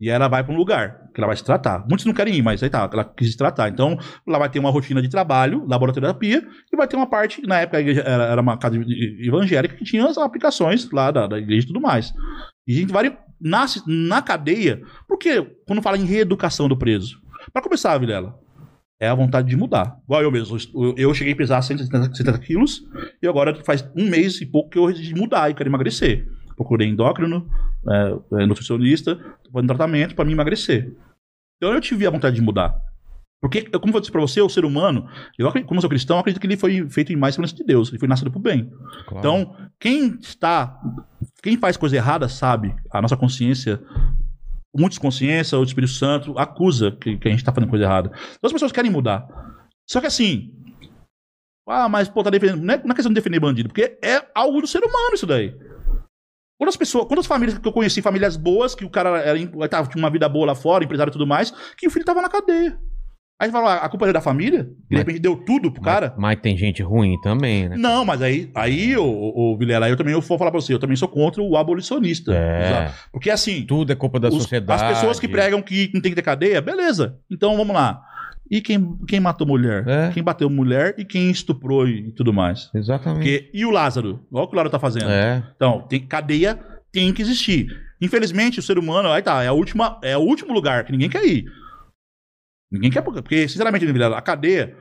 E 0.00 0.10
ela 0.10 0.28
vai 0.28 0.44
para 0.44 0.52
um 0.52 0.56
lugar 0.56 1.08
que 1.14 1.20
ela 1.20 1.26
vai 1.26 1.36
se 1.36 1.44
tratar. 1.44 1.86
Muitos 1.88 2.04
não 2.04 2.12
querem 2.12 2.34
ir, 2.34 2.42
mas 2.42 2.62
aí 2.62 2.68
tá, 2.68 2.88
ela 2.92 3.04
quis 3.04 3.30
se 3.30 3.36
tratar. 3.36 3.68
Então, 3.68 3.98
ela 4.26 4.38
vai 4.38 4.50
ter 4.50 4.58
uma 4.58 4.70
rotina 4.70 5.00
de 5.00 5.08
trabalho, 5.08 5.64
laboraterapia, 5.66 6.46
e 6.70 6.76
vai 6.76 6.86
ter 6.86 6.96
uma 6.96 7.08
parte, 7.08 7.40
na 7.46 7.60
época 7.60 7.80
era, 7.80 8.24
era 8.24 8.40
uma 8.40 8.58
casa 8.58 8.76
evangélica 8.76 9.74
que 9.74 9.84
tinha 9.84 10.06
as 10.06 10.18
aplicações 10.18 10.90
lá 10.90 11.10
da, 11.10 11.26
da 11.26 11.38
igreja 11.38 11.64
e 11.64 11.68
tudo 11.68 11.80
mais. 11.80 12.12
E 12.66 12.76
a 12.76 12.80
gente 12.80 12.92
vai 12.92 13.16
nasce 13.40 13.82
na 13.86 14.22
cadeia, 14.22 14.82
porque 15.06 15.42
quando 15.66 15.82
fala 15.82 15.98
em 15.98 16.04
reeducação 16.04 16.68
do 16.68 16.76
preso, 16.76 17.20
para 17.52 17.62
começar, 17.62 17.96
Vilela, 17.98 18.38
é 18.98 19.08
a 19.08 19.14
vontade 19.14 19.48
de 19.48 19.56
mudar. 19.56 19.98
Igual 20.04 20.22
eu 20.22 20.32
mesmo. 20.32 20.56
Eu, 20.96 21.12
cheguei 21.14 21.34
a 21.34 21.36
pesar 21.36 21.62
170 21.62 22.14
70 22.14 22.38
quilos 22.38 22.82
e 23.22 23.28
agora 23.28 23.54
faz 23.64 23.86
um 23.94 24.08
mês 24.08 24.40
e 24.40 24.46
pouco 24.46 24.70
que 24.70 24.78
eu 24.78 24.86
decidi 24.88 25.14
mudar 25.14 25.50
e 25.50 25.54
quero 25.54 25.68
emagrecer. 25.68 26.26
Procurei 26.56 26.88
endócrino, 26.88 27.46
é, 27.90 28.42
é, 28.42 28.46
nutricionista, 28.46 29.18
fazendo 29.52 29.68
tratamento 29.68 30.14
para 30.14 30.24
me 30.24 30.32
emagrecer. 30.32 30.94
Então 31.56 31.72
eu 31.72 31.80
tive 31.80 32.06
a 32.06 32.10
vontade 32.10 32.36
de 32.36 32.42
mudar. 32.42 32.74
Porque, 33.40 33.62
como 33.64 33.94
eu 33.94 34.00
disse 34.00 34.10
pra 34.10 34.20
você, 34.20 34.40
o 34.40 34.48
ser 34.48 34.64
humano, 34.64 35.08
eu 35.38 35.50
como 35.52 35.76
eu 35.76 35.80
sou 35.80 35.90
cristão, 35.90 36.16
eu 36.16 36.20
acredito 36.20 36.40
que 36.40 36.46
ele 36.46 36.56
foi 36.56 36.88
feito 36.88 37.12
em 37.12 37.16
mais 37.16 37.34
semelhança 37.34 37.54
de 37.54 37.64
Deus. 37.64 37.90
Ele 37.90 37.98
foi 37.98 38.08
nascido 38.08 38.30
pro 38.30 38.40
bem. 38.40 38.72
Claro. 39.06 39.18
Então, 39.18 39.56
quem 39.78 40.18
está. 40.20 40.80
Quem 41.42 41.56
faz 41.56 41.76
coisa 41.76 41.96
errada 41.96 42.28
sabe, 42.28 42.74
a 42.90 43.00
nossa 43.00 43.16
consciência, 43.16 43.80
muitos 44.74 44.98
consciência, 44.98 45.58
o 45.58 45.62
Espírito 45.64 45.92
Santo, 45.92 46.38
acusa 46.38 46.90
que, 46.92 47.16
que 47.18 47.28
a 47.28 47.30
gente 47.30 47.40
está 47.40 47.52
fazendo 47.52 47.70
coisa 47.70 47.84
errada. 47.84 48.08
Então 48.08 48.48
as 48.48 48.52
pessoas 48.52 48.72
querem 48.72 48.90
mudar. 48.90 49.28
Só 49.86 50.00
que 50.00 50.06
assim. 50.06 50.52
Ah, 51.68 51.88
mas 51.88 52.08
pô, 52.08 52.22
tá 52.22 52.30
defendendo. 52.30 52.62
Não 52.62 52.74
é, 52.74 52.82
não 52.82 52.92
é 52.92 52.94
questão 52.94 53.12
de 53.12 53.14
defender 53.14 53.40
bandido, 53.40 53.68
porque 53.68 53.98
é 54.02 54.24
algo 54.34 54.60
do 54.60 54.66
ser 54.66 54.82
humano 54.82 55.14
isso 55.14 55.26
daí. 55.26 55.54
Quantas 56.58 56.76
pessoas, 56.76 57.06
quantas 57.06 57.26
famílias 57.26 57.58
que 57.58 57.68
eu 57.68 57.72
conheci, 57.72 58.00
famílias 58.00 58.36
boas, 58.36 58.74
que 58.74 58.84
o 58.84 58.90
cara 58.90 59.18
era, 59.20 59.38
tava, 59.68 59.88
tinha 59.88 60.02
uma 60.02 60.10
vida 60.10 60.28
boa 60.28 60.46
lá 60.46 60.54
fora, 60.54 60.84
empresário 60.84 61.10
e 61.10 61.12
tudo 61.12 61.26
mais, 61.26 61.52
que 61.76 61.86
o 61.86 61.90
filho 61.90 62.04
tava 62.04 62.22
na 62.22 62.28
cadeia. 62.28 62.78
Aí 63.38 63.48
você 63.48 63.52
fala, 63.52 63.74
ah, 63.74 63.84
a 63.84 63.88
culpa 63.90 64.08
é 64.08 64.12
da 64.14 64.20
família? 64.22 64.64
Que 64.64 64.70
de 64.70 64.76
Mas- 64.92 64.98
repente 65.00 65.18
deu 65.18 65.36
tudo 65.36 65.70
pro 65.70 65.82
cara? 65.82 66.14
Mas, 66.16 66.36
mas 66.36 66.40
tem 66.40 66.56
gente 66.56 66.82
ruim 66.82 67.20
também, 67.20 67.68
né? 67.68 67.76
Não, 67.76 68.02
mas 68.02 68.22
aí, 68.22 68.50
aí 68.54 68.96
o, 68.96 69.04
o 69.04 69.58
Vilela, 69.58 69.90
eu 69.90 69.96
também 69.98 70.14
eu 70.14 70.22
vou 70.22 70.38
falar 70.38 70.50
pra 70.50 70.58
você, 70.58 70.72
eu 70.72 70.78
também 70.78 70.96
sou 70.96 71.06
contra 71.06 71.42
o 71.42 71.54
abolicionista. 71.54 72.32
É. 72.34 72.90
Porque 73.12 73.28
assim, 73.28 73.62
Tudo 73.66 73.92
é 73.92 73.94
culpa 73.94 74.18
da 74.18 74.28
os- 74.28 74.34
sociedade. 74.36 74.82
as 74.82 74.94
pessoas 74.94 75.20
que 75.20 75.28
pregam 75.28 75.60
que 75.60 75.90
não 75.92 76.00
tem 76.00 76.10
que 76.12 76.16
ter 76.16 76.22
cadeia, 76.22 76.62
beleza. 76.62 77.18
Então 77.30 77.54
vamos 77.58 77.74
lá. 77.76 78.00
E 78.50 78.60
quem, 78.60 78.96
quem 79.06 79.18
matou 79.20 79.46
mulher? 79.46 79.86
É. 79.88 80.10
Quem 80.12 80.22
bateu 80.22 80.48
mulher 80.48 80.94
e 80.96 81.04
quem 81.04 81.30
estuprou 81.30 81.88
e 81.88 82.12
tudo 82.12 82.32
mais? 82.32 82.70
Exatamente. 82.74 83.18
Porque, 83.18 83.50
e 83.52 83.64
o 83.64 83.70
Lázaro? 83.70 84.20
Olha 84.32 84.44
o 84.44 84.48
que 84.48 84.54
o 84.54 84.56
Lázaro 84.56 84.70
tá 84.70 84.78
fazendo. 84.78 85.08
É. 85.08 85.42
Então, 85.56 85.82
tem, 85.88 86.06
cadeia 86.06 86.58
tem 86.92 87.12
que 87.12 87.22
existir. 87.22 87.68
Infelizmente, 88.00 88.58
o 88.58 88.62
ser 88.62 88.78
humano, 88.78 89.08
aí 89.10 89.22
tá, 89.22 89.42
é, 89.42 89.48
a 89.48 89.52
última, 89.52 89.98
é 90.02 90.16
o 90.16 90.20
último 90.20 90.52
lugar 90.52 90.84
que 90.84 90.92
ninguém 90.92 91.08
quer 91.10 91.24
ir. 91.26 91.44
Ninguém 92.70 92.90
quer, 92.90 93.02
porque, 93.02 93.48
sinceramente, 93.48 93.84
a 93.86 94.20
cadeia, 94.22 94.76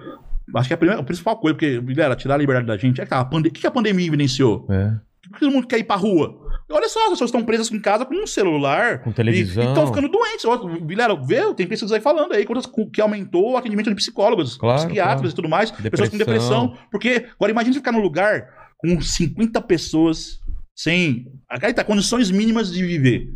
acho 0.56 0.68
que 0.68 0.74
é 0.74 0.76
a, 0.76 0.78
primeira, 0.78 1.02
a 1.02 1.06
principal 1.06 1.38
coisa, 1.38 1.56
porque, 1.56 1.80
Vilela, 1.80 2.16
tirar 2.16 2.36
a 2.36 2.38
liberdade 2.38 2.68
da 2.68 2.78
gente, 2.78 3.00
é 3.00 3.04
que 3.04 3.10
tá, 3.10 3.20
a 3.20 3.26
pande- 3.26 3.50
o 3.50 3.52
que 3.52 3.66
a 3.66 3.72
pandemia 3.72 4.08
evidenciou? 4.08 4.68
É. 4.70 4.94
Por 5.30 5.34
que 5.34 5.40
todo 5.46 5.52
mundo 5.54 5.68
quer 5.68 5.80
ir 5.80 5.84
pra 5.84 5.96
rua? 5.96 6.40
Olha 6.72 6.90
só, 6.90 7.04
as 7.06 7.10
pessoas 7.12 7.30
estão 7.30 7.44
presas 7.44 7.72
em 7.72 7.80
casa 7.80 8.06
com 8.06 8.16
um 8.16 8.26
celular. 8.28 9.02
Com 9.04 9.12
televisão. 9.12 9.64
E 9.64 9.68
estão 9.68 9.88
ficando 9.88 10.08
doentes. 10.10 10.44
Vilela, 10.86 11.16
vê, 11.26 11.54
tem 11.54 11.68
pesquisas 11.68 11.92
aí 11.92 12.02
falando 12.02 12.34
aí 12.34 12.46
quantas- 12.46 12.70
que 12.92 13.00
aumentou 13.02 13.52
o 13.52 13.58
atendimento 13.58 13.90
de 13.90 13.96
psicólogos, 13.96 14.58
Claro, 14.58 14.80
psiquiatras 14.80 15.18
claro. 15.22 15.30
e 15.32 15.36
tudo 15.36 15.50
mais. 15.50 15.70
Pessoas 15.72 16.10
com 16.10 16.18
Depressão. 16.18 16.68
depressão. 16.68 16.88
Porque, 16.92 17.28
agora 17.36 17.52
imagina 17.52 17.74
você 17.74 17.80
ficar 17.80 17.92
num 17.92 18.02
lugar 18.02 18.48
com 18.78 19.00
50 19.00 19.62
pessoas 19.62 20.40
sem. 20.76 21.28
Aí 21.50 21.74
tá, 21.74 21.84
condições 21.84 22.32
mínimas 22.32 22.72
de 22.72 22.84
viver. 22.84 23.30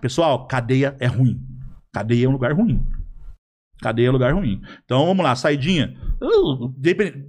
Pessoal, 0.00 0.46
cadeia 0.46 0.96
é 1.00 1.06
ruim. 1.06 1.40
Cadeia 1.92 2.26
é 2.26 2.28
um 2.28 2.32
lugar 2.32 2.52
ruim. 2.52 2.80
Cadeia 3.82 4.06
é 4.06 4.10
um 4.10 4.12
lugar 4.12 4.32
ruim. 4.34 4.60
Então 4.84 5.06
vamos 5.06 5.24
lá, 5.24 5.34
saidinha. 5.34 5.96
Uh, 6.22 6.72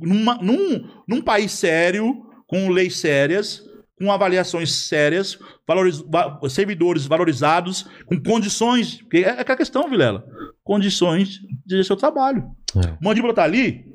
numa- 0.02 0.38
num, 0.42 0.88
num 1.08 1.22
país 1.22 1.52
sério, 1.54 2.24
com 2.52 2.70
leis 2.70 2.98
sérias, 2.98 3.64
com 3.98 4.12
avaliações 4.12 4.72
sérias, 4.88 5.40
valoriz- 5.66 6.04
va- 6.06 6.38
servidores 6.50 7.06
valorizados, 7.06 7.88
com 8.06 8.22
condições. 8.22 8.98
Porque 9.02 9.20
é 9.20 9.30
aquela 9.40 9.58
questão, 9.58 9.90
Vilela. 9.90 10.26
Condições 10.64 11.40
de 11.66 11.82
o 11.94 11.96
trabalho. 11.96 12.44
É. 12.76 12.90
O 12.90 12.98
Mandíbula 13.06 13.34
tá 13.34 13.44
ali, 13.44 13.86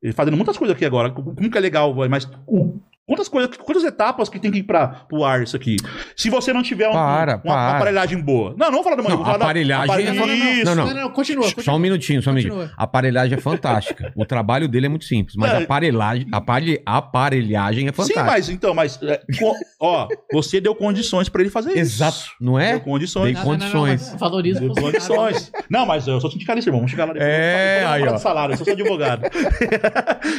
ele 0.00 0.12
fazendo 0.12 0.36
muitas 0.36 0.56
coisas 0.56 0.76
aqui 0.76 0.84
agora. 0.84 1.10
Como 1.10 1.50
que 1.50 1.58
é 1.58 1.60
legal, 1.60 1.92
mas 2.08 2.28
quantas 3.06 3.28
coisas, 3.28 3.56
quantas 3.56 3.84
etapas 3.84 4.28
que 4.28 4.38
tem 4.38 4.50
que 4.50 4.58
ir 4.58 4.62
para 4.62 4.86
pro 4.88 5.24
ar 5.24 5.42
isso 5.42 5.56
aqui? 5.56 5.76
Se 6.16 6.30
você 6.30 6.52
não 6.52 6.62
tiver 6.62 6.88
um- 6.88 6.92
Para, 6.92 7.34
uma, 7.36 7.40
para. 7.54 7.76
aparelhagem 7.76 8.20
boa. 8.20 8.54
Não, 8.58 8.66
não 8.66 8.74
vou 8.74 8.82
falar 8.84 8.96
do 8.96 9.02
Não, 9.02 9.10
Mandíbula. 9.10 9.16
vou 9.16 9.24
falar 9.26 9.38
da- 9.38 9.44
aparelhagem- 9.44 9.90
apare- 10.08 10.34
Isso. 10.34 10.64
Não, 10.64 10.74
não. 10.74 10.86
Não, 10.86 10.94
não, 10.94 11.10
continua, 11.10 11.44
continua. 11.44 11.64
Só 11.64 11.74
um 11.76 11.78
minutinho, 11.78 12.22
só 12.22 12.30
um 12.30 12.34
minutinho. 12.34 12.70
A 12.76 12.84
aparelhagem 12.84 13.36
é 13.36 13.40
fantástica. 13.40 14.12
o 14.16 14.24
trabalho 14.24 14.68
dele 14.68 14.86
é 14.86 14.88
muito 14.88 15.04
simples, 15.04 15.36
mas 15.36 15.50
a 15.52 15.60
É. 15.60 15.64
aparelhagem, 15.64 16.26
aparelhe- 16.32 16.82
a 16.86 16.96
aparelhagem 16.98 17.86
é 17.88 17.90
Sim, 17.90 17.96
fantástica. 17.96 18.24
mas 18.24 18.48
então, 18.48 18.74
mas 18.74 18.98
é, 19.02 19.20
ó, 19.80 20.08
você 20.32 20.60
deu 20.60 20.74
condições 20.74 21.28
pra 21.28 21.40
ele 21.42 21.50
fazer 21.50 21.70
isso. 21.72 21.80
Exato, 21.80 22.18
não 22.40 22.58
é? 22.58 22.72
Deu 22.72 22.80
condições. 22.80 23.24
Dei 23.24 23.34
Não, 23.34 23.42
não, 23.44 23.50
não, 23.50 23.58
condições. 23.58 24.10
mas 24.10 24.20
Valoriza 24.20 24.64
o 24.64 24.72
Deu 24.72 24.82
condições. 24.82 25.52
Não, 25.68 25.84
mas 25.86 26.06
eu 26.06 26.20
sou 26.20 26.30
sindicalista, 26.30 26.68
irmão. 26.70 26.80
Vamos 26.80 26.90
chegar 26.90 27.04
lá 27.06 27.12
depois. 27.12 27.30
É, 27.30 27.84
aí, 27.86 28.02
ó. 28.08 28.16
salário, 28.18 28.52
eu 28.52 28.56
sou 28.56 28.64
seu 28.64 28.74
advogado. 28.74 29.22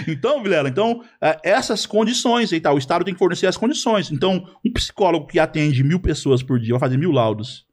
então, 0.07 0.41
Vilela, 0.41 0.69
então, 0.69 1.01
é, 1.21 1.37
essas 1.43 1.85
condições 1.85 2.51
e 2.55 2.61
tal, 2.61 2.75
o 2.75 2.77
Estado 2.77 3.03
tem 3.05 3.13
que 3.13 3.19
fornecer 3.19 3.47
as 3.47 3.57
condições. 3.57 4.11
Então, 4.11 4.43
um 4.65 4.71
psicólogo 4.73 5.27
que 5.27 5.39
atende 5.39 5.83
mil 5.83 5.99
pessoas 5.99 6.41
por 6.43 6.59
dia 6.59 6.73
vai 6.73 6.79
fazer 6.79 6.97
mil 6.97 7.11
laudos. 7.11 7.65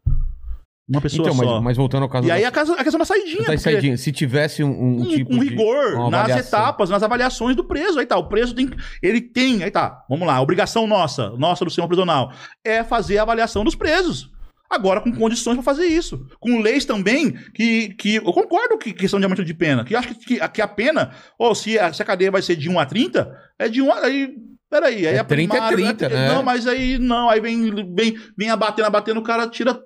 Uma 0.89 1.01
pessoa 1.01 1.29
Então, 1.31 1.39
só. 1.45 1.61
mas, 1.61 1.77
voltando 1.77 2.03
ao 2.03 2.09
caso 2.09 2.27
E 2.27 2.31
aí 2.31 2.43
da, 2.43 2.49
a, 2.49 2.51
casa- 2.51 2.75
a 2.75 2.83
questão 2.83 2.99
da 2.99 3.05
saidinha. 3.05 3.39
da 3.39 3.45
porque- 3.45 3.59
saidinha, 3.59 3.97
se 3.97 4.11
tivesse 4.13 4.63
um, 4.65 4.69
um 4.71 5.01
um, 5.03 5.09
tipo 5.09 5.33
um 5.35 5.39
de- 5.39 5.49
rigor 5.49 5.95
uma 5.95 6.11
nas 6.11 6.37
etapas, 6.47 6.91
nas 6.91 7.03
avaliações 7.03 7.55
do 7.57 7.65
preso. 7.65 7.99
Aí 7.99 8.05
tá, 8.05 8.17
o 8.19 8.29
preso 8.29 8.53
tem. 8.55 8.69
Ele 9.01 9.21
tem. 9.21 9.63
Aí 9.63 9.71
tá, 9.71 10.05
vamos 10.09 10.27
lá. 10.27 10.35
A 10.35 10.41
obrigação 10.43 10.87
nossa, 10.87 11.31
nossa 11.39 11.65
do 11.65 11.71
sistema 11.71 11.87
prisional, 11.89 12.33
é 12.65 12.83
fazer 12.85 13.19
a 13.19 13.23
avaliação 13.23 13.65
dos 13.65 13.75
presos. 13.77 14.31
Agora 14.69 15.01
com 15.01 15.13
condições 15.13 15.55
para 15.55 15.63
fazer 15.63 15.87
isso. 15.87 16.27
Com 16.41 16.61
leis 16.61 16.85
também 16.85 17.33
que, 17.55 17.91
que. 17.95 18.17
Eu 18.17 18.33
concordo 18.33 18.77
que 18.77 18.93
questão 18.93 19.21
de 19.21 19.25
aumento 19.25 19.45
de 19.45 19.55
pena. 19.55 19.85
Que 19.85 19.95
acho 19.95 20.09
que, 20.09 20.15
que, 20.39 20.49
que 20.49 20.61
a 20.63 20.69
pena. 20.69 21.13
Ou 21.39 21.55
se 21.55 21.79
a, 21.79 21.93
se 21.93 22.03
a 22.03 22.05
cadeia 22.05 22.31
vai 22.31 22.43
ser 22.43 22.57
de 22.57 22.69
1 22.69 22.79
a 22.81 22.85
30, 22.85 23.33
é 23.59 23.69
de 23.69 23.81
1 23.81 23.93
a. 23.93 24.05
Aí, 24.07 24.35
peraí, 24.73 25.07
aí 25.07 25.15
É 25.15 25.19
a 25.19 25.25
30 25.25 25.55
é 25.55 25.61
primário, 25.69 25.77
30, 25.79 26.09
né? 26.09 26.29
Não, 26.29 26.43
mas 26.43 26.67
aí 26.67 26.99
não. 26.99 27.29
Aí 27.29 27.41
vem, 27.41 27.71
vem, 27.95 28.17
vem 28.37 28.51
abatendo, 28.51 28.87
abatendo, 28.89 29.21
o 29.21 29.23
cara 29.23 29.47
tira 29.47 29.79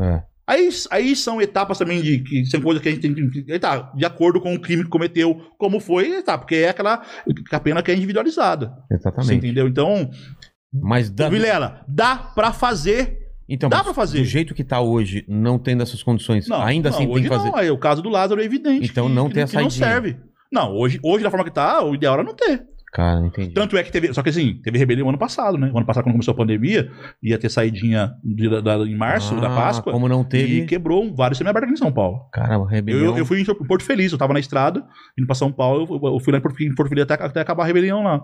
É. 0.00 0.22
Aí, 0.44 0.68
aí 0.90 1.14
são 1.14 1.40
etapas 1.40 1.78
também 1.78 2.02
de 2.02 2.18
que 2.18 2.44
são 2.46 2.60
coisas 2.60 2.82
que 2.82 2.88
a 2.88 2.92
gente 2.92 3.00
tem 3.00 3.14
que. 3.30 3.58
Tá, 3.60 3.92
de 3.94 4.04
acordo 4.04 4.40
com 4.40 4.52
o 4.54 4.60
crime 4.60 4.82
que 4.82 4.90
cometeu, 4.90 5.40
como 5.56 5.78
foi, 5.78 6.20
tá, 6.22 6.36
porque 6.36 6.56
é 6.56 6.70
aquela 6.70 7.00
a 7.52 7.60
pena 7.60 7.82
que 7.82 7.90
é 7.92 7.94
individualizada. 7.94 8.72
Você 8.88 8.94
Exatamente. 8.94 9.34
entendeu? 9.34 9.68
Então, 9.68 10.10
Mas 10.72 11.10
da, 11.10 11.28
Vilela, 11.28 11.84
dá 11.86 12.16
pra 12.16 12.52
fazer. 12.52 13.18
então, 13.48 13.68
dá 13.70 13.84
pra 13.84 13.94
fazer. 13.94 14.18
do 14.18 14.24
jeito 14.24 14.52
que 14.54 14.64
tá 14.64 14.80
hoje, 14.80 15.24
não 15.28 15.58
tendo 15.58 15.82
essas 15.82 16.02
condições, 16.02 16.48
Não, 16.48 16.60
ainda 16.60 16.90
não, 16.90 16.96
assim 16.98 17.06
tem 17.12 17.22
que 17.22 17.28
fazer. 17.28 17.48
Não, 17.48 17.56
aí 17.56 17.70
o 17.70 17.78
caso 17.78 18.02
do 18.02 18.08
Lázaro 18.08 18.40
é 18.40 18.44
evidente. 18.44 18.88
Então 18.90 19.06
que- 19.06 19.12
não 19.14 19.28
que, 19.28 19.34
tem 19.34 19.42
a 19.44 19.46
que 19.46 19.56
não 19.56 19.70
serve. 19.70 20.16
Não, 20.50 20.74
hoje, 20.76 20.98
hoje, 21.04 21.22
da 21.22 21.30
forma 21.30 21.44
que 21.44 21.50
tá, 21.52 21.82
o 21.84 21.94
ideal 21.94 22.14
era 22.14 22.24
não 22.24 22.34
ter. 22.34 22.62
Cara, 22.92 23.24
entendi. 23.26 23.54
Tanto 23.54 23.74
é 23.76 23.82
que 23.82 23.90
teve. 23.90 24.12
Só 24.12 24.22
que 24.22 24.28
assim, 24.28 24.60
teve 24.62 24.76
rebelião 24.78 25.08
ano 25.08 25.16
passado, 25.16 25.56
né? 25.56 25.70
O 25.72 25.78
ano 25.78 25.86
passado, 25.86 26.04
quando 26.04 26.12
começou 26.12 26.32
a 26.32 26.36
pandemia, 26.36 26.90
ia 27.22 27.38
ter 27.38 27.48
saidinha 27.50 28.12
de- 28.22 28.50
da- 28.50 28.60
da- 28.60 28.84
em 28.86 28.94
março, 28.94 29.34
da 29.40 29.50
Ah, 29.50 29.56
Páscoa. 29.56 29.92
Como 29.94 30.06
não 30.08 30.22
teve. 30.22 30.58
E 30.60 30.66
quebrou 30.66 31.14
vários 31.14 31.38
semi-abertos 31.38 31.70
aqui 31.70 31.74
em 31.80 31.82
São 31.82 31.90
Paulo. 31.90 32.18
Caramba, 32.32 32.68
rebelião. 32.68 33.12
eu, 33.12 33.18
eu 33.18 33.24
fui 33.24 33.40
em 33.40 33.44
Porto 33.44 33.82
Feliz, 33.82 34.12
eu 34.12 34.18
tava 34.18 34.34
na 34.34 34.40
estrada, 34.40 34.84
indo 35.18 35.26
pra 35.26 35.34
São 35.34 35.50
Paulo, 35.50 35.98
eu, 36.02 36.12
eu 36.14 36.20
fui 36.20 36.32
lá 36.32 36.38
em 36.38 36.42
Porto, 36.42 36.62
em 36.62 36.74
Porto 36.74 36.90
Feliz 36.90 37.04
até, 37.04 37.14
até 37.14 37.40
acabar 37.40 37.62
a 37.62 37.66
rebelião 37.66 38.02
lá. 38.02 38.20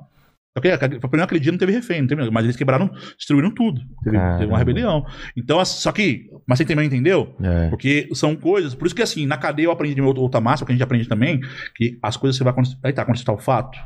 Só 0.56 0.60
que 0.60 0.68
aquele 0.68 0.98
aquele 1.22 1.40
dia 1.40 1.52
não 1.52 1.58
teve 1.58 1.72
refém, 1.72 2.00
não 2.00 2.08
teve, 2.08 2.30
mas 2.30 2.44
eles 2.44 2.56
quebraram, 2.56 2.90
destruíram 3.16 3.54
tudo. 3.54 3.80
Teve, 4.02 4.18
teve 4.38 4.46
uma 4.46 4.58
rebelião. 4.58 5.04
Então, 5.36 5.64
só 5.64 5.92
que. 5.92 6.26
Mas 6.46 6.58
você 6.58 6.64
também 6.64 6.86
entendeu? 6.86 7.34
É. 7.40 7.68
Porque 7.68 8.08
são 8.14 8.34
coisas. 8.34 8.74
Por 8.74 8.86
isso 8.86 8.94
que, 8.94 9.02
assim, 9.02 9.24
na 9.24 9.36
cadeia 9.38 9.66
eu 9.66 9.70
aprendi 9.70 9.94
de 9.94 10.00
outra, 10.02 10.40
massa, 10.40 10.64
que 10.66 10.72
a 10.72 10.74
gente 10.74 10.82
aprende 10.82 11.08
também, 11.08 11.40
que 11.76 11.98
as 12.02 12.16
coisas 12.16 12.36
você 12.36 12.44
vai. 12.44 12.52
acontecer- 12.52 12.76
Aí 12.82 12.92
tá, 12.92 13.06
está 13.14 13.32
o 13.32 13.38
fato. 13.38 13.78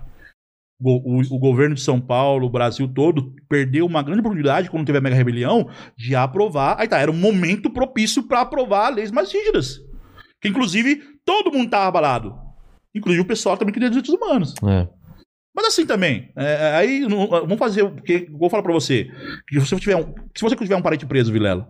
O, 0.82 1.38
governo 1.38 1.74
de 1.74 1.80
São 1.80 2.00
Paulo, 2.00 2.46
o 2.46 2.50
Brasil 2.50 2.88
todo, 2.88 3.34
perdeu 3.48 3.86
uma 3.86 4.02
grande 4.02 4.20
oportunidade, 4.20 4.70
quando 4.70 4.86
teve 4.86 4.98
a 4.98 5.00
mega 5.00 5.16
rebelião, 5.16 5.68
de 5.96 6.14
aprovar. 6.14 6.76
Aí 6.78 6.88
tá, 6.88 6.98
era 6.98 7.10
um 7.10 7.16
momento 7.16 7.70
propício 7.70 8.22
para 8.22 8.40
aprovar 8.40 8.90
leis 8.90 9.10
mais 9.10 9.32
rígidas. 9.32 9.80
Que, 10.40 10.48
inclusive, 10.48 11.00
todo 11.24 11.52
mundo 11.52 11.70
tava 11.70 11.86
abalado. 11.86 12.34
Inclusive 12.94 13.22
o 13.22 13.26
pessoal 13.26 13.56
também 13.56 13.72
queria 13.72 13.88
direitos 13.88 14.12
humanos. 14.12 14.54
É. 14.66 14.88
Mas 15.54 15.66
assim 15.66 15.84
também, 15.84 16.30
é, 16.34 16.74
aí 16.74 17.00
não- 17.00 17.28
vamos 17.28 17.58
fazer, 17.58 17.86
porque 17.90 18.26
vou 18.30 18.48
falar 18.48 18.62
pra 18.62 18.72
você, 18.72 19.10
que 19.46 19.60
se 19.60 19.66
você 19.66 19.76
tiver 19.76 19.96
um, 19.96 20.14
se 20.34 20.42
você 20.42 20.56
tiver 20.56 20.76
um 20.76 20.82
parente 20.82 21.04
preso, 21.04 21.30
Vilela, 21.30 21.68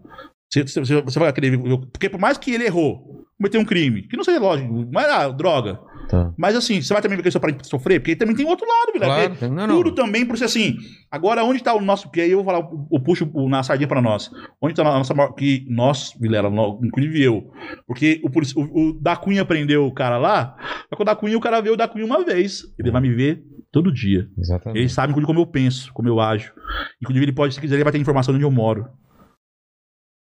você, 0.48 0.62
você, 0.62 1.02
você 1.02 1.18
vai 1.18 1.32
querer, 1.32 1.58
porque 1.58 2.08
por 2.08 2.20
mais 2.20 2.38
que 2.38 2.52
ele 2.52 2.64
errou, 2.64 3.26
cometeu 3.36 3.60
um 3.60 3.64
crime, 3.64 4.02
que 4.02 4.16
não 4.16 4.22
seja 4.22 4.38
lógico, 4.38 4.88
mas 4.92 5.06
ah, 5.10 5.28
droga, 5.30 5.80
Tá. 6.12 6.30
mas 6.36 6.54
assim, 6.54 6.82
você 6.82 6.92
vai 6.92 7.00
também 7.02 7.16
ver 7.16 7.22
que 7.22 7.30
seu 7.30 7.40
parente 7.40 7.66
sofrer, 7.66 7.98
porque 7.98 8.14
também 8.14 8.36
tem 8.36 8.44
outro 8.46 8.66
lado, 8.68 8.92
Claro, 8.98 9.34
tem- 9.36 9.48
não, 9.48 9.66
não. 9.66 9.76
tudo 9.82 9.94
também, 9.94 10.26
por 10.26 10.36
ser 10.36 10.44
assim, 10.44 10.76
agora 11.10 11.42
onde 11.42 11.62
tá 11.62 11.72
o 11.74 11.80
nosso, 11.80 12.10
que 12.10 12.20
aí 12.20 12.30
eu 12.30 12.36
vou 12.36 12.44
falar, 12.44 12.68
eu 12.92 13.00
puxo 13.00 13.26
na 13.48 13.62
sardinha 13.62 13.88
pra 13.88 14.02
nós, 14.02 14.30
onde 14.60 14.74
tá 14.74 14.82
a 14.82 14.98
nossa, 14.98 15.14
maior- 15.14 15.32
que 15.32 15.64
nós, 15.70 16.12
Vilela, 16.20 16.50
inclusive 16.82 17.22
eu, 17.22 17.50
porque 17.86 18.20
o, 18.22 18.28
o, 18.60 18.90
o 18.90 19.00
da 19.00 19.16
Cunha 19.16 19.42
prendeu 19.44 19.86
o 19.86 19.92
cara 19.94 20.18
lá, 20.18 20.54
só 20.90 20.96
que 20.96 21.00
o 21.02 21.04
da 21.06 21.16
Cunha, 21.16 21.38
o 21.38 21.40
cara 21.40 21.62
vê 21.62 21.70
o 21.70 21.76
da 21.76 21.88
Cunha 21.88 22.04
uma 22.04 22.22
vez, 22.22 22.62
ele 22.78 22.90
vai 22.90 23.00
me 23.00 23.10
ver 23.14 23.42
todo 23.72 23.90
dia. 23.90 24.28
Exatamente. 24.36 24.78
Ele 24.80 24.88
sabe 24.90 25.12
inclusive, 25.12 25.26
como 25.26 25.40
eu 25.40 25.46
penso, 25.46 25.90
como 25.94 26.06
eu 26.08 26.20
ajo. 26.20 26.52
Inclusive, 27.00 27.24
ele 27.24 27.32
pode, 27.32 27.54
se 27.54 27.60
quiser, 27.60 27.76
ele 27.76 27.84
vai 27.84 27.92
ter 27.92 27.98
informação 27.98 28.34
de 28.34 28.36
onde 28.36 28.44
eu 28.44 28.50
moro. 28.50 28.86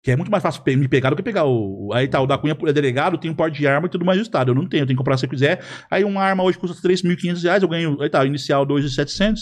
Que 0.06 0.12
é 0.12 0.16
muito 0.16 0.30
mais 0.30 0.44
fácil 0.44 0.62
me 0.68 0.88
pegar 0.88 1.10
do 1.10 1.16
que 1.16 1.24
pegar 1.24 1.46
o. 1.46 1.90
Aí 1.92 2.08
tá, 2.08 2.22
o 2.22 2.28
da 2.28 2.38
Cunha 2.38 2.56
é 2.68 2.72
delegado, 2.74 3.18
tem 3.18 3.32
um 3.32 3.34
porte 3.34 3.58
de 3.58 3.66
arma 3.66 3.88
e 3.88 3.90
tudo 3.90 4.06
mais 4.06 4.20
ajustado. 4.20 4.52
Eu 4.52 4.56
não 4.56 4.68
tenho, 4.70 4.84
eu 4.84 4.86
tenho 4.86 4.96
que 4.96 5.00
comprar 5.00 5.18
se 5.18 5.26
eu 5.26 5.30
quiser. 5.32 5.64
Aí 5.90 6.04
uma 6.04 6.22
arma 6.22 6.44
hoje 6.44 6.60
custa 6.60 6.80
3.500 6.88 7.42
reais, 7.42 7.64
eu 7.64 7.68
ganho. 7.70 8.00
Aí 8.00 8.08
tá, 8.08 8.24
inicial 8.24 8.68
2.700. 8.68 9.40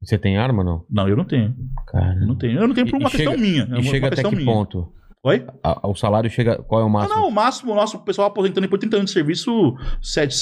Você 0.00 0.16
tem 0.16 0.38
arma 0.38 0.62
não? 0.62 0.84
Não, 0.88 1.08
eu 1.08 1.16
não 1.16 1.24
tenho. 1.24 1.56
Cara. 1.88 2.14
Eu 2.20 2.26
não 2.28 2.36
tenho. 2.36 2.60
Eu 2.60 2.68
não 2.68 2.74
tenho 2.74 2.88
por 2.88 3.00
uma 3.00 3.10
questão 3.10 3.32
chega- 3.32 3.42
minha. 3.42 3.68
É 3.72 3.80
E 3.80 3.82
chega 3.82 4.06
até 4.06 4.22
que 4.22 4.36
minha. 4.36 4.44
ponto? 4.46 4.92
Oi? 5.24 5.44
A- 5.60 5.88
o 5.88 5.94
salário 5.96 6.30
chega. 6.30 6.62
Qual 6.62 6.80
é 6.80 6.84
o 6.84 6.88
máximo? 6.88 7.16
não, 7.20 7.28
o 7.28 7.32
máximo, 7.32 7.72
o 7.72 7.74
nosso 7.74 7.98
pessoal 8.04 8.28
aposentando 8.28 8.60
depois 8.60 8.78
de 8.78 8.82
30 8.86 8.96
anos 8.96 9.10
de 9.10 9.14
serviço, 9.14 9.74
7, 10.00 10.32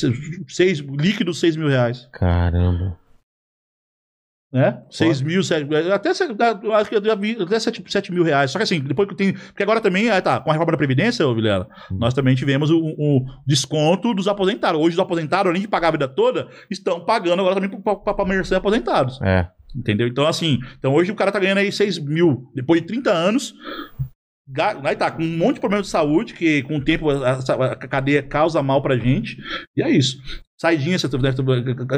6, 0.47 0.79
líquido 0.81 1.33
6 1.33 1.57
mil 1.57 1.69
reais. 1.69 2.07
Caramba. 2.13 2.99
Né? 4.53 4.83
6 4.91 5.21
mil, 5.21 5.43
7, 5.43 5.69
até, 5.93 6.11
acho 6.11 6.89
que 6.89 6.97
eu 6.97 7.05
já 7.05 7.15
vi 7.15 7.37
até 7.41 7.59
7, 7.61 7.85
7 7.87 8.13
mil 8.13 8.23
reais. 8.25 8.51
Só 8.51 8.59
que 8.59 8.63
assim, 8.65 8.81
depois 8.81 9.09
que 9.09 9.15
tem. 9.15 9.33
Porque 9.35 9.63
agora 9.63 9.81
também, 9.81 10.09
ah, 10.11 10.21
tá, 10.23 10.41
com 10.41 10.49
a 10.51 10.53
reforma 10.55 10.73
da 10.73 10.79
Previdência, 10.79 11.27
ô 11.27 11.35
Vilela, 11.35 11.69
Hum. 11.93 11.99
nós 11.99 12.15
também 12.15 12.35
tivemos 12.35 12.71
o, 12.71 12.79
o 12.79 13.25
desconto 13.47 14.15
dos 14.15 14.27
aposentados. 14.29 14.81
Hoje 14.81 14.95
os 14.95 15.01
aposentados, 15.01 15.51
além 15.51 15.61
de 15.63 15.69
pagar 15.69 15.89
a 15.89 15.93
vida 15.93 16.09
toda, 16.09 16.49
estão 16.71 17.05
pagando 17.05 17.41
agora 17.41 17.55
também 17.61 17.71
para 17.81 18.25
merecer 18.25 18.57
aposentados. 18.57 19.21
É. 19.23 19.49
Entendeu? 19.77 20.09
Então, 20.09 20.27
assim, 20.27 20.59
então 20.79 20.95
hoje 20.95 21.13
o 21.13 21.15
cara 21.15 21.31
tá 21.31 21.39
ganhando 21.39 21.59
aí 21.59 21.71
6 21.71 21.99
mil 21.99 22.51
depois 22.55 22.81
de 22.81 22.87
30 22.87 23.11
anos. 23.13 23.55
Aí 24.83 24.97
tá, 24.97 25.11
com 25.11 25.23
um 25.23 25.37
monte 25.37 25.57
de 25.57 25.61
problema 25.61 25.83
de 25.83 25.89
saúde, 25.91 26.33
que 26.33 26.63
com 26.63 26.77
o 26.79 26.81
tempo 26.85 27.11
a, 27.11 27.33
a- 27.33 27.73
a 27.73 27.77
cadeia 27.87 28.23
causa 28.23 28.63
mal 28.63 28.81
pra 28.81 28.97
gente. 28.97 29.37
E 29.77 29.83
é 29.83 29.91
isso. 29.91 30.17
Saidinha, 30.61 30.99
você- 30.99 31.09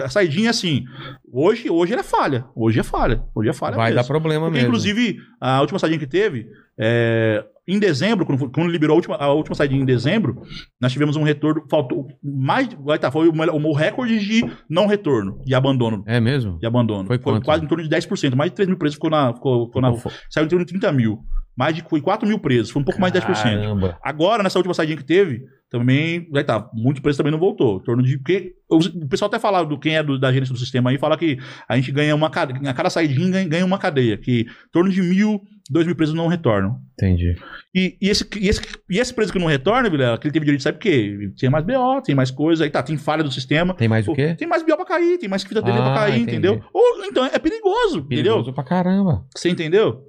a 0.05 0.09
saidinha 0.11 0.51
assim. 0.51 0.85
Hoje, 1.32 1.70
hoje 1.70 1.95
é 1.95 2.03
falha. 2.03 2.45
Hoje 2.55 2.78
é 2.78 2.82
falha. 2.82 3.24
Hoje 3.35 3.49
é 3.49 3.53
falha. 3.55 3.74
Vai 3.74 3.87
mesmo. 3.91 4.03
dar 4.03 4.07
problema 4.07 4.47
Porque, 4.47 4.59
mesmo. 4.59 4.69
inclusive, 4.69 5.16
a 5.41 5.61
última 5.62 5.78
saidinha 5.78 5.99
que 5.99 6.07
teve, 6.07 6.47
é, 6.78 7.43
em 7.66 7.78
dezembro, 7.78 8.27
quando, 8.27 8.39
foi- 8.39 8.51
quando 8.51 8.69
liberou 8.70 8.95
a 8.95 8.97
última, 8.97 9.16
a 9.16 9.32
última 9.32 9.55
saidinha 9.55 9.81
em 9.81 9.87
dezembro, 9.87 10.43
nós 10.78 10.93
tivemos 10.93 11.16
um 11.16 11.23
retorno, 11.23 11.65
faltou 11.70 12.07
mais, 12.23 12.69
vai 12.74 12.99
tá, 12.99 13.11
foi 13.11 13.28
o, 13.28 13.32
o 13.32 13.73
recorde 13.73 14.19
de 14.19 14.45
não 14.69 14.87
retorno, 14.87 15.41
de 15.43 15.55
abandono. 15.55 16.05
É 16.07 16.20
mesmo? 16.20 16.59
De 16.59 16.66
abandono. 16.66 17.07
Foi 17.07 17.19
quanto? 17.19 17.45
quase 17.47 17.65
em 17.65 17.66
torno 17.66 17.82
de 17.82 17.89
10%, 17.89 18.35
mais 18.37 18.51
de 18.51 18.57
3 18.57 18.69
mil 18.69 18.77
presos 18.77 18.97
ficou 18.97 19.09
na. 19.09 19.32
Ficou, 19.32 19.69
ficou 19.69 19.81
na 19.81 19.95
saiu 20.28 20.45
em 20.45 20.49
torno 20.49 20.66
de 20.66 20.70
30 20.73 20.93
mil. 20.93 21.19
Mais 21.61 21.77
de 21.77 21.82
foi 21.87 22.01
4 22.01 22.27
mil 22.27 22.39
presos, 22.39 22.70
foi 22.70 22.81
um 22.81 22.85
pouco 22.87 22.99
mais 22.99 23.12
de 23.12 23.20
10%. 23.20 23.27
Caramba. 23.43 23.99
Agora, 24.03 24.43
nessa 24.43 24.59
última 24.59 24.73
saidinha 24.73 24.97
que 24.97 25.05
teve, 25.05 25.43
também, 25.69 26.27
vai 26.32 26.43
tá, 26.43 26.69
muito 26.73 27.03
preço 27.03 27.19
também 27.19 27.31
não 27.31 27.39
voltou. 27.39 27.77
Em 27.77 27.85
torno 27.85 28.03
de. 28.03 28.16
Porque 28.16 28.55
o, 28.69 28.78
pessoal 29.09 29.28
até 29.28 29.39
fala 29.39 29.62
do 29.62 29.78
quem 29.78 29.95
é 29.95 30.03
do- 30.03 30.19
da 30.19 30.32
gerência 30.32 30.55
do 30.55 30.59
sistema 30.59 30.89
aí, 30.89 30.97
fala 30.99 31.19
que 31.19 31.37
a 31.69 31.77
gente 31.77 31.93
ganha 31.93 32.15
uma 32.16 32.31
cadeia. 32.31 32.70
A 32.70 32.73
cada 32.73 32.89
saidinha 32.89 33.31
ganha, 33.31 33.47
ganha 33.49 33.65
uma 33.66 33.77
cadeia, 33.78 34.16
que 34.16 34.41
em 34.41 34.47
torno 34.73 34.91
de 34.91 35.03
mil, 35.03 35.41
dois 35.70 35.87
mil 35.87 35.95
presos 35.95 36.15
não 36.15 36.27
retornam. 36.28 36.78
Entendi. 36.95 37.37
E, 37.74 37.97
e 38.03 38.09
esse, 38.09 38.27
e, 38.41 38.49
esse, 38.49 38.62
e 38.91 38.99
esse 38.99 39.12
preso 39.15 39.32
que 39.32 39.39
não 39.39 39.47
retorna, 39.47 39.89
Vilela, 39.91 40.19
que 40.19 40.27
ele 40.27 40.32
teve 40.32 40.45
direito, 40.47 40.62
sabe 40.62 40.78
por 40.78 40.82
quê? 40.82 41.31
Tinha 41.37 41.51
mais 41.51 41.65
BO, 41.65 42.03
tem 42.03 42.15
mais 42.16 42.31
coisa, 42.32 42.65
aí 42.65 42.70
tá, 42.70 42.82
tem 42.82 42.97
falha 42.97 43.23
do 43.23 43.31
sistema. 43.31 43.74
Tem 43.74 43.87
mais 43.87 44.09
o 44.09 44.12
quê? 44.15 44.35
Tem 44.35 44.49
mais 44.49 44.65
BO 44.65 44.74
pra 44.77 44.85
cair, 44.87 45.19
tem 45.19 45.28
mais 45.28 45.45
fita 45.45 45.62
dele 45.62 45.78
Ah, 45.78 45.82
pra 45.82 45.95
cair, 45.95 46.15
entendi. 46.23 46.39
entendeu? 46.39 46.61
Ou 46.74 47.05
então 47.05 47.24
é 47.27 47.39
perigoso, 47.39 47.99
entendeu? 47.99 48.24
Perigoso 48.35 48.53
pra 48.55 48.65
caramba. 48.65 49.24
Você 49.37 49.49
entendeu? 49.51 50.03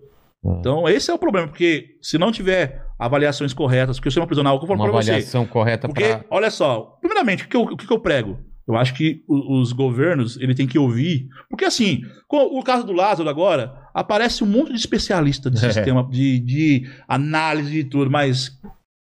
Ah. 0.46 0.56
Então, 0.60 0.88
esse 0.90 1.10
é 1.12 1.14
o 1.14 1.20
problema, 1.20 1.48
porque 1.48 1.98
se 2.02 2.18
não 2.18 2.32
tiver 2.32 2.84
avaliações 2.98 3.54
corretas, 3.54 3.98
porque 3.98 4.10
o 4.10 4.12
sistema 4.12 4.28
prisional, 4.28 4.58
que 4.60 4.64
eu 4.64 4.68
falo 4.68 4.80
Uma 4.80 4.90
pra 4.90 5.02
você. 5.02 5.12
avaliação 5.12 5.46
correta 5.46 5.88
Porque, 5.88 6.04
pra. 6.04 6.26
olha 6.30 6.50
só, 6.52 6.98
primeiramente, 7.00 7.44
o 7.46 7.48
que 7.48 7.56
eu, 7.56 7.62
o 7.64 7.78
que 7.78 7.92
eu 7.92 8.00
prego? 8.00 8.40
Eu 8.68 8.76
acho 8.76 8.94
que 8.94 9.24
os 9.28 9.74
governos, 9.74 10.38
ele 10.38 10.54
tem 10.56 10.68
que 10.68 10.78
ouvir. 10.80 11.28
Porque, 11.50 11.66
assim, 11.66 12.02
com 12.28 12.38
o 12.58 12.64
caso 12.64 12.86
do 12.86 12.94
Lázaro 12.94 13.28
agora, 13.28 13.74
aparece 13.94 14.44
um 14.44 14.48
monte 14.48 14.70
de 14.72 14.78
especialista 14.80 15.50
de 15.50 15.58
É. 15.58 15.60
sistema, 15.74 16.08
de, 16.10 16.40
de 16.40 16.90
análise 17.08 17.80
e 17.80 17.84
tudo, 17.84 18.10
mas. 18.10 18.52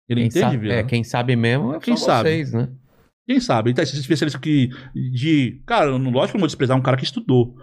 Ele 0.08 0.20
Quem 0.20 0.26
entende, 0.28 0.40
sabe, 0.56 0.70
é, 0.70 0.82
quem 0.82 1.02
sabe 1.04 1.34
mesmo 1.36 1.74
é 1.74 1.78
Quem 1.80 1.96
sabe? 1.96 2.28
vocês, 2.28 2.52
né? 2.52 2.68
Quem 3.26 3.40
sabe? 3.40 3.70
Ele 3.70 3.74
tá 3.76 3.82
esses 3.82 3.98
especialistas 3.98 4.40
que. 4.40 4.68
De. 4.94 5.62
Cara, 5.66 5.86
eu 5.86 5.98
não- 5.98 6.10
lógico 6.10 6.32
que 6.32 6.36
eu 6.36 6.38
não 6.38 6.40
vou 6.42 6.46
desprezar 6.46 6.76
um 6.76 6.82
cara 6.82 6.96
que 6.96 7.04
estudou. 7.04 7.54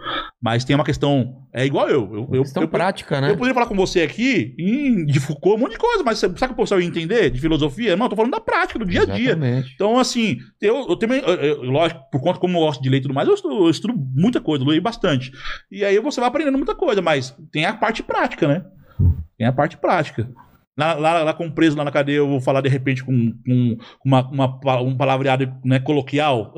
Mas 0.42 0.64
tem 0.64 0.74
uma 0.74 0.84
questão. 0.84 1.36
É 1.54 1.64
igual 1.64 1.88
eu. 1.88 2.02
eu, 2.12 2.28
eu 2.32 2.42
Questão 2.42 2.64
eu, 2.64 2.68
prática, 2.68 3.20
né? 3.20 3.30
Eu 3.30 3.36
poderia 3.36 3.54
falar 3.54 3.66
com 3.66 3.76
você 3.76 4.02
aqui 4.02 4.56
em, 4.58 5.06
de 5.06 5.20
Foucault, 5.20 5.56
um 5.56 5.60
monte 5.60 5.72
de 5.72 5.78
coisa, 5.78 6.02
mas 6.02 6.18
sabe 6.18 6.34
que 6.36 6.44
o 6.52 6.56
pessoal 6.56 6.80
ia 6.80 6.86
entender 6.86 7.30
de 7.30 7.40
filosofia? 7.40 7.94
Não, 7.94 8.06
eu 8.06 8.10
tô 8.10 8.16
falando 8.16 8.32
da 8.32 8.40
prática, 8.40 8.76
do 8.76 8.84
dia 8.84 9.02
a 9.02 9.04
dia. 9.06 9.30
Exatamente. 9.30 9.72
Então, 9.76 9.98
assim, 10.00 10.38
eu, 10.60 10.88
eu 10.88 10.96
também, 10.96 11.20
eu- 11.20 11.34
eu- 11.34 11.62
lógico, 11.62 12.00
por 12.10 12.20
conta 12.20 12.40
como 12.40 12.56
eu 12.58 12.62
gosto 12.62 12.82
de 12.82 12.88
ler 12.88 12.96
e 12.96 13.02
tudo 13.02 13.14
mais, 13.14 13.28
eu 13.28 13.34
estudo, 13.34 13.54
eu 13.64 13.70
estudo 13.70 13.94
muita 14.16 14.40
coisa, 14.40 14.64
eu 14.64 14.68
leio 14.68 14.82
bastante. 14.82 15.30
E 15.70 15.84
aí 15.84 15.96
você 16.00 16.18
vai 16.18 16.28
aprendendo 16.28 16.56
muita 16.58 16.74
coisa, 16.74 17.00
mas 17.00 17.36
tem 17.52 17.64
a 17.66 17.72
parte 17.74 18.02
prática, 18.02 18.48
né? 18.48 18.64
Tem 19.38 19.46
a 19.46 19.52
parte 19.52 19.76
prática. 19.76 20.28
Lá, 20.76 20.94
lá, 20.94 21.22
lá 21.22 21.34
como 21.34 21.52
preso 21.52 21.76
lá 21.76 21.84
na 21.84 21.90
cadeia, 21.90 22.16
eu 22.16 22.28
vou 22.28 22.40
falar 22.40 22.62
de 22.62 22.68
repente 22.68 23.04
com, 23.04 23.32
com 23.44 23.76
uma, 24.04 24.26
uma, 24.30 24.80
um 24.80 24.96
palavreado 24.96 25.52
né, 25.62 25.78
coloquial. 25.78 26.54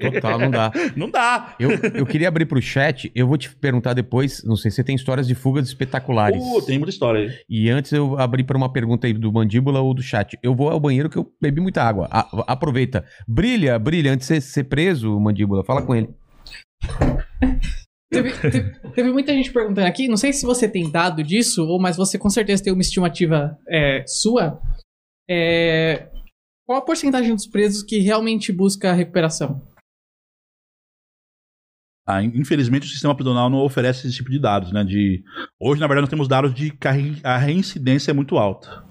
Total, 0.00 0.38
não 0.38 0.50
dá. 0.50 0.70
Não 0.96 1.10
dá. 1.10 1.54
Eu, 1.58 1.70
eu 1.94 2.06
queria 2.06 2.28
abrir 2.28 2.46
pro 2.46 2.60
chat, 2.60 3.10
eu 3.14 3.26
vou 3.26 3.36
te 3.36 3.54
perguntar 3.54 3.92
depois, 3.94 4.42
não 4.44 4.56
sei 4.56 4.70
se 4.70 4.76
você 4.76 4.84
tem 4.84 4.94
histórias 4.94 5.26
de 5.26 5.34
fugas 5.34 5.66
espetaculares. 5.66 6.40
Uh, 6.42 6.62
tem 6.64 6.78
muita 6.78 6.90
história 6.90 7.22
aí. 7.22 7.30
E 7.48 7.70
antes 7.70 7.92
eu 7.92 8.18
abri 8.18 8.44
para 8.44 8.56
uma 8.56 8.72
pergunta 8.72 9.06
aí 9.06 9.12
do 9.12 9.32
Mandíbula 9.32 9.80
ou 9.80 9.94
do 9.94 10.02
chat. 10.02 10.38
Eu 10.42 10.54
vou 10.54 10.68
ao 10.70 10.78
banheiro 10.78 11.08
que 11.10 11.16
eu 11.16 11.26
bebi 11.40 11.60
muita 11.60 11.82
água. 11.82 12.08
A- 12.10 12.44
aproveita. 12.52 13.04
Brilha, 13.26 13.78
brilha, 13.78 14.12
antes 14.12 14.28
de 14.28 14.40
ser 14.40 14.64
preso, 14.64 15.18
Mandíbula, 15.18 15.64
fala 15.64 15.82
com 15.82 15.94
ele. 15.94 16.08
Teve, 18.12 18.32
teve- 18.50 18.90
teve 18.92 19.12
muita 19.12 19.32
gente 19.32 19.52
perguntando 19.52 19.86
aqui, 19.86 20.08
não 20.08 20.16
sei 20.16 20.32
se 20.32 20.44
você 20.44 20.68
tem 20.68 20.90
dado 20.90 21.22
disso, 21.22 21.64
ou 21.64 21.80
mas 21.80 21.96
você 21.96 22.18
com 22.18 22.28
certeza 22.28 22.62
tem 22.64 22.72
uma 22.72 22.82
estimativa 22.82 23.56
é, 23.68 24.04
sua. 24.06 24.60
É, 25.28 26.10
qual 26.66 26.78
a 26.80 26.84
porcentagem 26.84 27.34
dos 27.34 27.46
presos 27.46 27.82
que 27.84 27.98
realmente 27.98 28.52
busca 28.52 28.90
a 28.90 28.94
recuperação? 28.94 29.64
Ah, 32.08 32.20
infelizmente, 32.24 32.86
o 32.86 32.90
sistema 32.90 33.14
prisional 33.14 33.48
não 33.48 33.58
oferece 33.58 34.06
esse 34.08 34.16
tipo 34.16 34.30
de 34.30 34.40
dados, 34.40 34.72
né? 34.72 34.82
De... 34.82 35.22
Hoje, 35.60 35.80
na 35.80 35.86
verdade, 35.86 36.02
nós 36.02 36.10
temos 36.10 36.26
dados 36.26 36.52
de 36.52 36.72
que 36.72 36.88
a 36.88 36.90
re- 36.90 37.20
a 37.22 37.38
reincidência 37.38 38.10
é 38.10 38.14
muito 38.14 38.36
alta. 38.36 38.84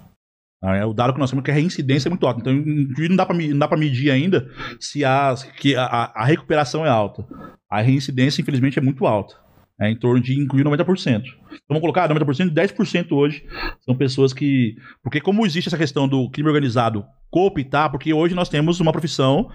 Ah, 0.61 0.75
é 0.75 0.85
O 0.85 0.93
dado 0.93 1.13
que 1.13 1.19
nós 1.19 1.29
temos 1.29 1.43
é 1.43 1.45
que 1.45 1.51
a 1.51 1.53
reincidência 1.53 2.09
é 2.09 2.11
muito 2.11 2.27
alta. 2.27 2.41
Então, 2.41 2.53
não 2.53 3.57
dá 3.57 3.67
para 3.67 3.77
medir 3.77 4.11
ainda 4.11 4.49
se 4.79 5.05
a, 5.05 5.33
que 5.57 5.75
a- 5.75 6.11
a 6.13 6.25
recuperação 6.25 6.85
é 6.85 6.89
alta. 6.89 7.25
A 7.69 7.81
reincidência, 7.81 8.41
infelizmente, 8.41 8.77
é 8.77 8.81
muito 8.81 9.05
alta. 9.05 9.35
É 9.79 9.89
em 9.89 9.95
torno 9.95 10.21
de 10.21 10.37
incluir 10.37 10.63
90%. 10.63 11.23
Então 11.23 11.59
vamos 11.69 11.81
colocar 11.81 12.09
90%, 12.09 12.53
10% 12.53 13.11
hoje 13.11 13.45
são 13.79 13.95
pessoas 13.95 14.33
que. 14.33 14.75
Porque, 15.01 15.21
como 15.21 15.45
existe 15.45 15.67
essa 15.67 15.77
questão 15.77 16.07
do 16.07 16.29
crime 16.29 16.49
organizado 16.49 17.05
cooptar, 17.31 17.91
porque 17.91 18.11
hoje 18.11 18.33
nós 18.33 18.49
temos 18.49 18.79
uma 18.79 18.91
profissão 18.91 19.49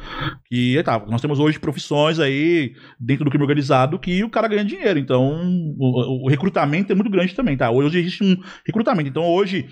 que. 0.47 0.81
Tá, 0.83 1.05
nós 1.07 1.21
temos 1.21 1.39
hoje 1.39 1.59
profissões 1.59 2.19
aí 2.19 2.75
dentro 2.99 3.25
do 3.25 3.31
crime 3.31 3.45
organizado 3.45 3.99
que 3.99 4.23
o 4.25 4.31
cara 4.31 4.49
ganha 4.49 4.65
dinheiro. 4.65 4.99
Então, 4.99 5.43
o, 5.79 6.25
o 6.25 6.29
recrutamento 6.29 6.93
é 6.93 6.95
muito 6.95 7.11
grande 7.11 7.35
também, 7.35 7.57
tá? 7.57 7.71
Hoje 7.71 7.99
existe 7.99 8.25
um 8.25 8.37
recrutamento. 8.67 9.09
Então, 9.09 9.25
hoje, 9.25 9.67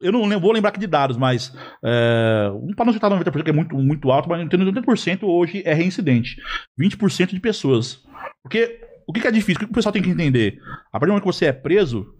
eu 0.00 0.12
não 0.12 0.40
vou 0.40 0.52
lembrar 0.52 0.70
aqui 0.70 0.80
de 0.80 0.86
dados, 0.86 1.16
mas. 1.16 1.54
É, 1.82 2.50
para 2.76 2.84
não 2.84 2.92
citar 2.92 3.10
90%, 3.10 3.42
que 3.42 3.50
é 3.50 3.54
muito, 3.54 3.76
muito 3.76 4.10
alto, 4.10 4.28
mas 4.28 4.42
entendo 4.42 4.64
que 4.64 4.80
90% 4.80 5.22
hoje 5.22 5.62
é 5.64 5.72
reincidente. 5.72 6.36
20% 6.78 7.30
de 7.30 7.40
pessoas. 7.40 8.02
Porque 8.42 8.87
o 9.08 9.12
que, 9.12 9.20
que 9.20 9.26
é 9.26 9.30
difícil? 9.32 9.62
O 9.62 9.66
que 9.66 9.72
o 9.72 9.74
pessoal 9.74 9.92
tem 9.92 10.02
que 10.02 10.10
entender? 10.10 10.60
A 10.92 10.92
partir 11.00 11.06
do 11.06 11.08
momento 11.12 11.22
que 11.24 11.32
você 11.32 11.46
é 11.46 11.52
preso, 11.52 12.14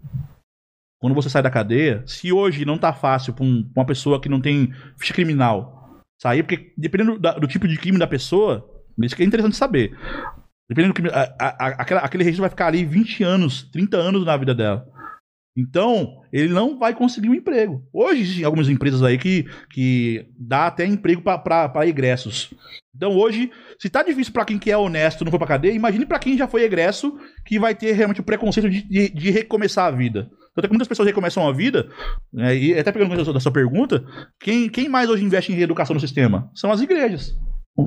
quando 0.99 1.13
você 1.13 1.29
sai 1.29 1.41
da 1.41 1.49
cadeia, 1.49 2.03
se 2.05 2.31
hoje 2.33 2.65
não 2.65 2.77
tá 2.77 2.91
fácil 2.91 3.33
pra, 3.33 3.45
um- 3.45 3.63
pra 3.63 3.81
uma 3.81 3.85
pessoa 3.87 4.19
que 4.19 4.27
não 4.27 4.41
tem 4.41 4.73
ficha 4.97 5.13
criminal 5.13 6.01
sair, 6.21 6.43
porque 6.43 6.73
dependendo 6.77 7.17
da- 7.17 7.37
do 7.37 7.47
tipo 7.47 7.67
de 7.67 7.77
crime 7.77 7.97
da 7.97 8.07
pessoa, 8.07 8.67
isso 9.01 9.15
que 9.15 9.23
é 9.23 9.25
interessante 9.25 9.55
saber. 9.55 9.97
Dependendo 10.69 10.93
do 10.93 10.95
crime, 10.95 11.09
a- 11.09 11.35
a- 11.39 11.65
a- 11.69 12.05
aquele 12.05 12.23
registro 12.23 12.41
vai 12.41 12.49
ficar 12.49 12.67
ali 12.67 12.83
20 12.85 13.23
anos, 13.23 13.63
30 13.71 13.97
anos 13.97 14.25
na 14.25 14.35
vida 14.35 14.53
dela. 14.53 14.85
Então, 15.59 16.21
ele 16.31 16.47
não 16.53 16.79
vai 16.79 16.93
conseguir 16.95 17.29
um 17.29 17.33
emprego. 17.33 17.83
Hoje 17.91 18.21
existem 18.21 18.45
algumas 18.45 18.69
empresas 18.69 19.03
aí 19.03 19.17
que, 19.17 19.45
que 19.69 20.25
dá 20.39 20.67
até 20.67 20.85
emprego 20.85 21.21
para 21.21 21.85
egressos. 21.87 22.53
Então, 22.95 23.11
hoje, 23.17 23.51
se 23.77 23.89
tá 23.89 24.01
difícil 24.03 24.31
para 24.31 24.45
quem 24.45 24.57
que 24.57 24.71
é 24.71 24.77
honesto 24.77 25.23
não 25.23 25.31
foi 25.31 25.39
pra 25.39 25.47
cadeia, 25.47 25.73
imagine 25.73 26.05
para 26.05 26.19
quem 26.19 26.37
já 26.37 26.47
foi 26.47 26.63
egresso 26.63 27.17
que 27.45 27.59
vai 27.59 27.75
ter 27.75 27.91
realmente 27.93 28.21
o 28.21 28.23
preconceito 28.23 28.69
de, 28.69 28.81
de, 28.87 29.09
de 29.09 29.31
recomeçar 29.31 29.85
a 29.87 29.91
vida. 29.91 30.29
É 30.57 30.61
que 30.63 30.69
muitas 30.69 30.89
pessoas 30.89 31.07
recomeçam 31.07 31.47
a 31.47 31.53
vida, 31.53 31.89
né, 32.33 32.53
e 32.57 32.77
até 32.77 32.91
pegando 32.91 33.15
da 33.33 33.39
sua- 33.39 33.51
pergunta, 33.51 34.03
quem, 34.41 34.67
quem 34.67 34.89
mais 34.89 35.09
hoje 35.09 35.23
investe 35.23 35.53
em 35.53 35.55
reeducação 35.55 35.93
no 35.93 36.01
sistema? 36.01 36.51
São 36.53 36.69
as 36.69 36.81
igrejas. 36.81 37.33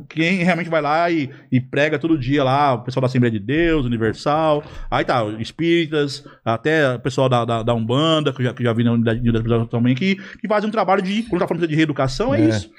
Quem 0.01 0.43
realmente 0.43 0.71
vai 0.71 0.81
lá 0.81 1.11
e, 1.11 1.31
e 1.51 1.61
prega 1.61 1.99
todo 1.99 2.19
dia 2.19 2.43
lá, 2.43 2.75
o 2.75 2.83
pessoal 2.83 3.03
da 3.03 3.07
Assembleia 3.07 3.31
de 3.31 3.39
Deus, 3.39 3.87
Universal, 3.87 4.63
aí 4.91 5.05
tá, 5.05 5.25
espíritas, 5.39 6.25
até 6.45 6.95
o 6.95 7.01
pessoal 7.01 7.29
da, 7.29 7.45
da, 7.45 7.63
da 7.63 7.75
Umbanda, 7.75 8.33
que 8.33 8.41
eu 8.41 8.47
já, 8.47 8.55
que 8.55 8.63
já 8.63 8.73
vi 8.73 8.85
na 8.85 8.93
unidade 8.93 9.21
de 9.21 9.31
unidade 9.31 9.69
também, 9.69 9.95
que, 9.95 10.17
que 10.41 10.49
fazem 10.49 10.69
um 10.69 10.73
trabalho 10.73 11.03
de, 11.03 11.23
quando 11.25 11.41
tá 11.41 11.49
falando 11.49 11.67
de 11.67 11.75
reeducação, 11.75 12.35
é, 12.35 12.41
É. 12.41 12.49
isso. 12.49 12.71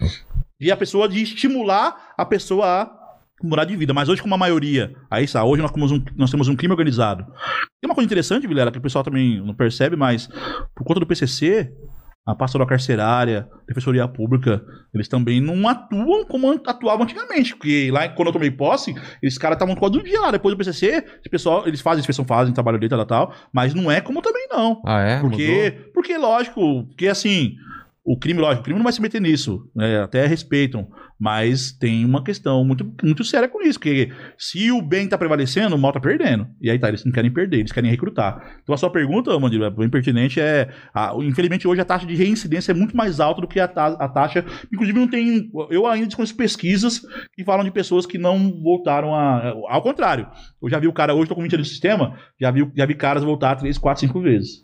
E 0.59 0.71
a 0.71 0.77
pessoa 0.77 1.09
de 1.09 1.21
estimular 1.21 2.13
a 2.17 2.25
pessoa 2.25 2.65
a 2.65 3.03
mudar 3.43 3.65
de 3.65 3.75
vida. 3.75 3.93
Mas 3.93 4.07
hoje, 4.07 4.21
como 4.21 4.33
a 4.33 4.37
maioria, 4.37 4.95
aí 5.11 5.25
está, 5.25 5.43
hoje 5.43 5.61
nós 5.61 5.71
temos, 5.71 5.91
um, 5.91 6.01
nós 6.15 6.31
temos 6.31 6.47
um 6.47 6.55
crime 6.55 6.71
organizado. 6.71 7.25
Tem 7.25 7.89
uma 7.89 7.95
coisa 7.95 8.05
interessante, 8.05 8.47
Vilela, 8.47 8.71
que 8.71 8.77
o 8.77 8.81
pessoal 8.81 9.03
também 9.03 9.41
não 9.45 9.53
percebe, 9.53 9.95
mas 9.97 10.29
por 10.73 10.85
conta 10.85 11.01
do 11.01 11.05
PCC, 11.05 11.71
a 12.25 12.33
pastoral 12.33 12.65
carcerária, 12.65 13.47
defensoria 13.67 14.07
pública, 14.07 14.63
eles 14.93 15.09
também 15.09 15.41
não 15.41 15.67
atuam 15.67 16.25
como 16.25 16.49
atuavam 16.65 17.03
antigamente. 17.03 17.53
Porque 17.55 17.89
lá, 17.91 18.07
quando 18.07 18.27
eu 18.29 18.33
tomei 18.33 18.49
posse, 18.49 18.95
esses 19.21 19.37
caras 19.37 19.57
estavam 19.57 19.75
todo 19.75 20.01
dia 20.01 20.21
lá. 20.21 20.31
Depois 20.31 20.55
do 20.55 20.57
PCC, 20.57 21.03
esse 21.19 21.29
pessoal, 21.29 21.67
eles 21.67 21.81
fazem 21.81 21.99
inspeção, 21.99 22.23
fazem 22.23 22.53
trabalho 22.53 22.79
dele, 22.79 22.89
tal, 22.89 23.05
tal, 23.05 23.27
tal. 23.27 23.35
Mas 23.51 23.73
não 23.73 23.91
é 23.91 23.99
como 23.99 24.21
também 24.21 24.47
não. 24.49 24.81
Ah, 24.85 25.01
é? 25.01 25.19
Porque, 25.19 25.73
Mudou? 25.75 25.91
porque, 25.93 26.17
lógico, 26.17 26.85
porque 26.85 27.07
assim, 27.07 27.55
o 28.05 28.17
crime, 28.17 28.39
lógico, 28.39 28.61
o 28.61 28.63
crime 28.63 28.79
não 28.79 28.83
vai 28.83 28.93
se 28.93 29.01
meter 29.01 29.21
nisso, 29.21 29.69
né, 29.75 30.01
até 30.01 30.25
respeitam, 30.25 30.87
mas 31.23 31.71
tem 31.71 32.03
uma 32.03 32.21
questão 32.21 32.65
muito, 32.65 32.93
muito 33.01 33.23
séria 33.23 33.47
com 33.47 33.61
isso, 33.61 33.79
porque 33.79 34.11
se 34.37 34.69
o 34.73 34.81
bem 34.81 35.07
tá 35.07 35.17
prevalecendo, 35.17 35.73
o 35.73 35.79
mal 35.79 35.93
tá 35.93 35.99
perdendo. 36.01 36.45
E 36.59 36.69
aí 36.69 36.77
tá, 36.77 36.89
eles 36.89 37.05
não 37.05 37.13
querem 37.13 37.31
perder, 37.31 37.59
eles 37.59 37.71
querem 37.71 37.89
recrutar. 37.89 38.57
Então 38.61 38.75
a 38.75 38.77
sua 38.77 38.89
pergunta, 38.89 39.31
é 39.31 39.69
bem 39.69 39.89
pertinente, 39.89 40.41
é, 40.41 40.69
a- 40.93 41.13
infelizmente 41.21 41.65
hoje 41.65 41.79
a 41.79 41.85
taxa 41.85 42.05
de 42.05 42.13
reincidência 42.13 42.73
é 42.73 42.75
muito 42.75 42.97
mais 42.97 43.21
alta 43.21 43.39
do 43.39 43.47
que 43.47 43.57
a, 43.57 43.69
ta- 43.69 43.95
a 43.97 44.09
taxa, 44.09 44.43
inclusive 44.73 44.99
não 44.99 45.07
tem, 45.07 45.49
eu 45.69 45.87
ainda 45.87 46.07
desconheço 46.07 46.35
pesquisas 46.35 46.99
que 47.33 47.45
falam 47.45 47.63
de 47.63 47.71
pessoas 47.71 48.05
que 48.05 48.17
não 48.17 48.51
voltaram 48.61 49.15
a, 49.15 49.53
ao 49.69 49.81
contrário, 49.81 50.27
eu 50.61 50.69
já 50.69 50.77
vi 50.77 50.89
o 50.89 50.93
cara, 50.93 51.15
hoje 51.15 51.29
tô 51.29 51.35
com 51.35 51.41
20 51.41 51.53
anos 51.55 51.67
de 51.67 51.71
sistema, 51.71 52.17
já 52.37 52.51
vi, 52.51 52.69
já 52.75 52.85
vi 52.85 52.95
caras 52.95 53.23
voltar 53.23 53.55
3, 53.55 53.77
4, 53.77 54.01
5 54.01 54.19
vezes. 54.19 54.61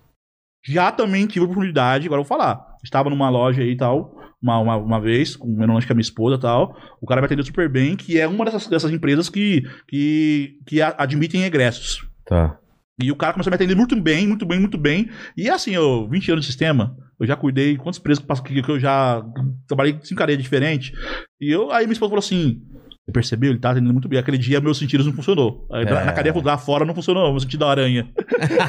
Já 0.67 0.91
também 0.91 1.25
tive 1.25 1.39
a 1.39 1.43
oportunidade, 1.47 2.05
agora 2.05 2.19
eu 2.19 2.25
vou 2.25 2.37
falar. 2.37 2.75
Estava 2.83 3.09
numa 3.09 3.29
loja 3.29 3.61
aí 3.61 3.71
e 3.71 3.77
tal, 3.77 4.18
uma, 4.41 4.59
uma, 4.59 4.77
uma 4.77 5.01
vez, 5.01 5.35
com 5.35 5.47
meu 5.47 5.67
lanche 5.67 5.85
com 5.87 5.93
a 5.93 5.95
minha 5.95 6.01
esposa 6.01 6.35
e 6.35 6.39
tal. 6.39 6.77
O 7.01 7.05
cara 7.05 7.21
me 7.21 7.25
atendeu 7.25 7.45
super 7.45 7.69
bem, 7.69 7.95
que 7.95 8.19
é 8.19 8.27
uma 8.27 8.45
dessas, 8.45 8.67
dessas 8.67 8.91
empresas 8.91 9.29
que, 9.29 9.63
que, 9.87 10.57
que 10.65 10.81
a- 10.81 10.95
admitem 10.97 11.43
egressos. 11.43 12.07
Tá. 12.25 12.57
E 13.01 13.11
o 13.11 13.15
cara 13.15 13.33
começou 13.33 13.49
a 13.49 13.51
me 13.51 13.55
atender 13.55 13.75
muito 13.75 13.99
bem, 13.99 14.27
muito 14.27 14.45
bem, 14.45 14.59
muito 14.59 14.77
bem. 14.77 15.09
E 15.37 15.49
assim, 15.49 15.71
eu, 15.71 16.07
20 16.09 16.31
anos 16.31 16.45
de 16.45 16.51
sistema, 16.51 16.97
eu 17.19 17.25
já 17.25 17.35
cuidei, 17.35 17.77
quantos 17.77 17.99
presos 17.99 18.23
que 18.41 18.53
que, 18.53 18.61
que 18.61 18.71
eu 18.71 18.79
já 18.79 19.23
trabalhei 19.67 19.93
em 19.93 20.01
cinco 20.03 20.19
cadeias 20.19 20.41
diferentes. 20.41 20.91
E 21.39 21.49
eu, 21.49 21.71
aí 21.71 21.85
minha 21.85 21.93
esposa 21.93 22.09
falou 22.09 22.19
assim: 22.19 22.61
Você 23.05 23.11
percebeu? 23.13 23.51
Ele 23.51 23.59
tá 23.59 23.71
atendendo 23.71 23.93
muito 23.93 24.09
bem. 24.09 24.19
Aquele 24.19 24.37
dia 24.37 24.59
meus 24.59 24.77
sentidos 24.77 25.05
não 25.05 25.13
funcionou. 25.13 25.65
É. 25.71 25.85
Na 25.85 26.11
cadeia 26.11 26.33
lá 26.43 26.57
fora 26.57 26.83
não 26.83 26.93
funcionou, 26.93 27.29
meu 27.31 27.39
sentido 27.39 27.61
da 27.61 27.71
aranha. 27.71 28.09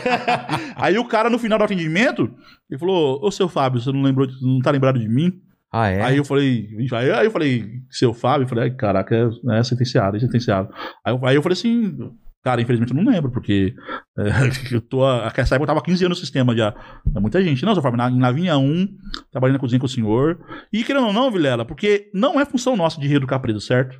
aí 0.76 0.96
o 0.96 1.04
cara, 1.04 1.28
no 1.28 1.38
final 1.38 1.58
do 1.58 1.64
atendimento, 1.64 2.32
ele 2.70 2.78
falou: 2.78 3.20
Ô 3.24 3.30
seu 3.32 3.48
Fábio, 3.48 3.80
você 3.80 3.90
não 3.92 4.02
lembrou, 4.02 4.28
não 4.40 4.60
tá 4.60 4.70
lembrado 4.70 4.98
de 4.98 5.08
mim? 5.08 5.32
Ah, 5.72 5.88
é? 5.88 6.02
Aí 6.02 6.16
eu 6.16 6.24
falei, 6.24 6.68
aí, 6.92 7.24
eu 7.24 7.30
falei, 7.30 7.80
seu 7.88 8.12
Fábio, 8.12 8.44
eu 8.44 8.48
falei, 8.48 8.70
caraca, 8.72 9.14
é, 9.14 9.58
é 9.58 9.62
sentenciado, 9.62 10.16
é 10.16 10.20
sentenciado. 10.20 10.68
Aí 11.04 11.14
eu, 11.14 11.26
aí 11.26 11.36
eu 11.36 11.42
falei 11.42 11.56
assim, 11.56 11.96
cara, 12.42 12.60
infelizmente 12.60 12.92
eu 12.92 13.00
não 13.00 13.08
lembro, 13.08 13.30
porque 13.30 13.72
é, 14.18 14.30
eu 14.74 14.80
tô, 14.80 15.04
a, 15.04 15.28
a 15.28 15.32
essa 15.36 15.54
época 15.54 15.62
eu 15.62 15.66
tava 15.68 15.78
há 15.78 15.82
15 15.82 16.04
anos 16.06 16.18
no 16.18 16.24
sistema 16.24 16.56
já. 16.56 16.74
É 17.14 17.20
muita 17.20 17.40
gente. 17.40 17.64
Não, 17.64 17.72
seu 17.72 17.82
Fábio, 17.82 17.98
na, 17.98 18.10
na 18.10 18.32
vinha 18.32 18.58
1, 18.58 18.88
trabalhando 19.30 19.56
na 19.56 19.60
cozinha 19.60 19.78
com 19.78 19.86
o 19.86 19.88
senhor. 19.88 20.40
E 20.72 20.82
querendo 20.82 21.06
ou 21.06 21.12
não, 21.12 21.30
Vilela, 21.30 21.64
porque 21.64 22.10
não 22.12 22.40
é 22.40 22.44
função 22.44 22.76
nossa 22.76 23.00
de 23.00 23.06
reeducar 23.06 23.38
preso, 23.40 23.60
certo? 23.60 23.96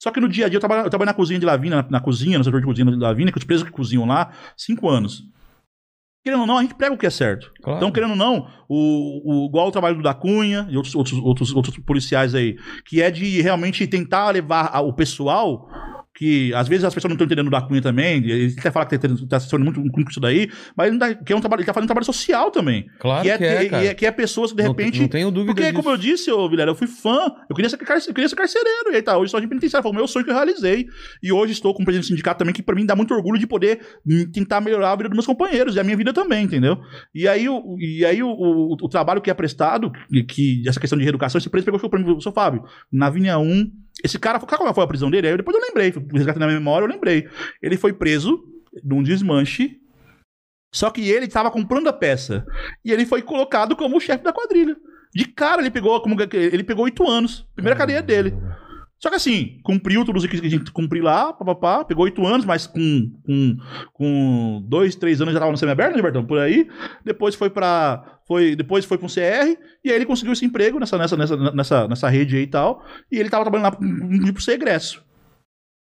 Só 0.00 0.12
que 0.12 0.20
no 0.20 0.28
dia 0.28 0.46
a 0.46 0.48
dia 0.48 0.58
eu 0.58 0.60
trabalho, 0.60 0.86
eu 0.86 0.90
trabalho 0.90 1.08
na 1.08 1.14
cozinha 1.14 1.40
de 1.40 1.46
Lavina, 1.46 1.82
na, 1.82 1.90
na 1.90 2.00
cozinha, 2.00 2.38
no 2.38 2.44
setor 2.44 2.60
de 2.60 2.66
cozinha 2.66 2.88
de 2.88 2.96
Lavina, 2.96 3.32
que 3.32 3.38
os 3.38 3.44
presos 3.44 3.64
que 3.64 3.72
cozinham 3.72 4.06
lá, 4.06 4.30
5 4.56 4.88
anos. 4.88 5.24
Querendo 6.24 6.40
ou 6.40 6.46
não, 6.46 6.58
a 6.58 6.62
gente 6.62 6.74
prega 6.74 6.94
o 6.94 6.98
que 6.98 7.06
é 7.06 7.10
certo. 7.10 7.50
Claro. 7.62 7.78
Então, 7.78 7.90
querendo 7.92 8.10
ou 8.10 8.16
não, 8.16 8.48
o, 8.68 9.44
o, 9.44 9.46
igual 9.48 9.68
o 9.68 9.70
trabalho 9.70 9.96
do 9.96 10.02
da 10.02 10.12
Cunha 10.12 10.66
e 10.68 10.76
outros, 10.76 10.94
outros, 10.94 11.18
outros, 11.20 11.54
outros 11.54 11.78
policiais 11.78 12.34
aí, 12.34 12.56
que 12.84 13.00
é 13.00 13.10
de 13.10 13.40
realmente 13.40 13.86
tentar 13.86 14.30
levar 14.30 14.68
a- 14.72 14.80
o 14.80 14.92
pessoal. 14.92 15.67
Que 16.18 16.52
às 16.54 16.66
vezes 16.66 16.84
as 16.84 16.92
pessoas 16.92 17.10
não 17.10 17.14
estão 17.14 17.26
entendendo 17.26 17.46
o 17.46 17.50
da 17.50 17.60
Cunha 17.62 17.80
também, 17.80 18.16
ele 18.24 18.54
até 18.58 18.70
fala 18.70 18.86
que 18.86 18.96
está 18.96 19.36
assessorando 19.36 19.70
muito 19.70 19.92
com 19.92 20.00
isso 20.10 20.18
daí, 20.18 20.50
mas 20.76 20.88
ele, 20.88 20.98
não 20.98 21.06
tá- 21.08 21.14
que 21.14 21.32
é 21.32 21.36
um 21.36 21.40
trabalho, 21.40 21.60
ele 21.60 21.66
tá 21.66 21.72
fazendo 21.72 21.84
um 21.84 21.88
trabalho 21.88 22.06
social 22.06 22.50
também. 22.50 22.86
Claro 22.98 23.22
que, 23.22 23.30
é, 23.30 23.38
que 23.38 23.44
é, 23.44 23.68
cara. 23.68 23.84
é, 23.84 23.94
que 23.94 24.06
é 24.06 24.10
pessoas 24.10 24.50
que 24.50 24.56
de 24.56 24.64
Não- 24.64 24.70
repente. 24.70 25.00
Não, 25.00 25.08
tenho 25.08 25.30
dúvida 25.30 25.52
porque, 25.54 25.62
disso. 25.70 25.74
como 25.74 25.90
eu 25.90 25.96
disse, 25.96 26.30
ô 26.32 26.48
Vilela, 26.48 26.70
eu 26.72 26.74
fui 26.74 26.86
fã. 26.88 27.30
Eu 27.48 27.54
queria 27.54 27.68
ser, 27.70 27.76
eu 27.80 28.14
queria 28.14 28.28
ser 28.28 28.34
carcereiro. 28.36 28.90
E 28.92 28.96
aí 28.96 29.02
tá, 29.02 29.16
hoje 29.16 29.30
sou 29.30 29.40
de 29.40 29.46
penitenciário. 29.46 29.82
Foi 29.82 29.92
o 29.92 29.94
meu 29.94 30.08
sonho 30.08 30.24
que 30.24 30.30
eu 30.30 30.34
realizei. 30.34 30.86
E 31.22 31.30
hoje 31.30 31.52
estou 31.52 31.72
como 31.72 31.84
presidente 31.84 32.06
do 32.06 32.08
sindicato 32.08 32.38
também, 32.38 32.52
que 32.54 32.62
pra 32.62 32.74
mim 32.74 32.84
dá 32.84 32.96
muito 32.96 33.14
orgulho 33.14 33.38
de 33.38 33.46
poder 33.46 33.80
hum, 34.06 34.28
tentar 34.32 34.60
melhorar 34.60 34.92
a 34.92 34.96
vida 34.96 35.08
dos 35.08 35.16
meus 35.16 35.26
companheiros 35.26 35.76
e 35.76 35.80
a 35.80 35.84
minha 35.84 35.96
vida 35.96 36.12
também, 36.12 36.44
entendeu? 36.44 36.78
E 37.14 37.28
aí, 37.28 37.48
o, 37.48 37.76
e 37.78 38.04
aí 38.04 38.22
o, 38.22 38.28
o, 38.28 38.72
o 38.72 38.88
trabalho 38.88 39.20
que 39.20 39.30
é 39.30 39.34
prestado, 39.34 39.92
que, 40.10 40.24
que 40.24 40.62
essa 40.68 40.80
questão 40.80 40.98
de 40.98 41.04
reeducação, 41.04 41.38
esse 41.38 41.48
preso 41.48 41.64
pegou 41.64 41.78
e 41.78 41.80
falou 41.80 41.90
pra 41.90 42.00
mim, 42.00 42.20
seu 42.20 42.32
Fábio, 42.32 42.64
na 42.92 43.08
Vinha 43.10 43.38
1, 43.38 43.70
esse 44.04 44.18
cara, 44.18 44.38
sabe 44.40 44.56
qual 44.56 44.74
foi 44.74 44.84
a 44.84 44.88
prisão 44.88 45.10
dele? 45.10 45.28
Aí 45.28 45.36
depois 45.36 45.56
eu 45.56 45.62
lembrei, 45.62 45.92
na 46.36 46.46
minha 46.46 46.58
memória, 46.58 46.84
eu 46.84 46.90
lembrei. 46.90 47.28
Ele 47.62 47.76
foi 47.76 47.92
preso 47.92 48.42
num 48.82 49.02
desmanche 49.02 49.80
só 50.72 50.90
que 50.90 51.08
ele 51.08 51.26
estava 51.26 51.50
comprando 51.50 51.88
a 51.88 51.92
peça. 51.92 52.46
E 52.84 52.92
ele 52.92 53.06
foi 53.06 53.22
colocado 53.22 53.74
como 53.74 53.96
o 53.96 54.00
chefe 54.00 54.22
da 54.22 54.32
quadrilha. 54.32 54.76
De 55.14 55.24
cara, 55.24 55.62
ele 55.62 55.70
pegou 55.70 56.00
como 56.00 56.16
ele 56.32 56.64
pegou 56.64 56.84
oito 56.84 57.08
anos. 57.08 57.46
Primeira 57.54 57.78
cadeia 57.78 58.02
dele. 58.02 58.34
Só 59.00 59.08
que 59.10 59.14
assim, 59.16 59.60
cumpriu 59.62 60.04
todos 60.04 60.20
os 60.20 60.24
requisitos 60.24 60.50
que 60.50 60.56
a 60.56 60.58
gente 60.58 60.72
cumpriu 60.72 61.04
lá, 61.04 61.32
papapá, 61.32 61.84
pegou 61.84 62.04
oito 62.04 62.26
anos, 62.26 62.44
mas 62.44 62.66
com, 62.66 63.12
com, 63.24 63.56
com 63.92 64.64
dois, 64.68 64.96
três 64.96 65.20
anos 65.20 65.32
já 65.34 65.38
tava 65.40 65.52
no 65.52 65.58
semiaberto, 65.58 65.96
né, 65.96 66.02
Bertão? 66.02 66.24
Por 66.24 66.38
aí. 66.38 66.68
Depois 67.04 67.34
foi 67.34 67.48
pra. 67.48 68.18
Foi, 68.26 68.54
depois 68.56 68.84
foi 68.84 68.98
com 68.98 69.06
o 69.06 69.08
CR, 69.08 69.56
e 69.84 69.90
aí 69.90 69.96
ele 69.96 70.04
conseguiu 70.04 70.32
esse 70.32 70.44
emprego 70.44 70.78
nessa, 70.78 70.98
nessa, 70.98 71.16
nessa, 71.16 71.36
nessa, 71.52 71.88
nessa 71.88 72.08
rede 72.08 72.36
aí 72.36 72.42
e 72.42 72.46
tal. 72.46 72.84
E 73.10 73.18
ele 73.18 73.30
tava 73.30 73.44
trabalhando 73.44 73.64
lá 73.64 73.70
pro 73.70 74.32
pro 74.34 74.42
ser 74.42 74.52
egresso. 74.52 75.02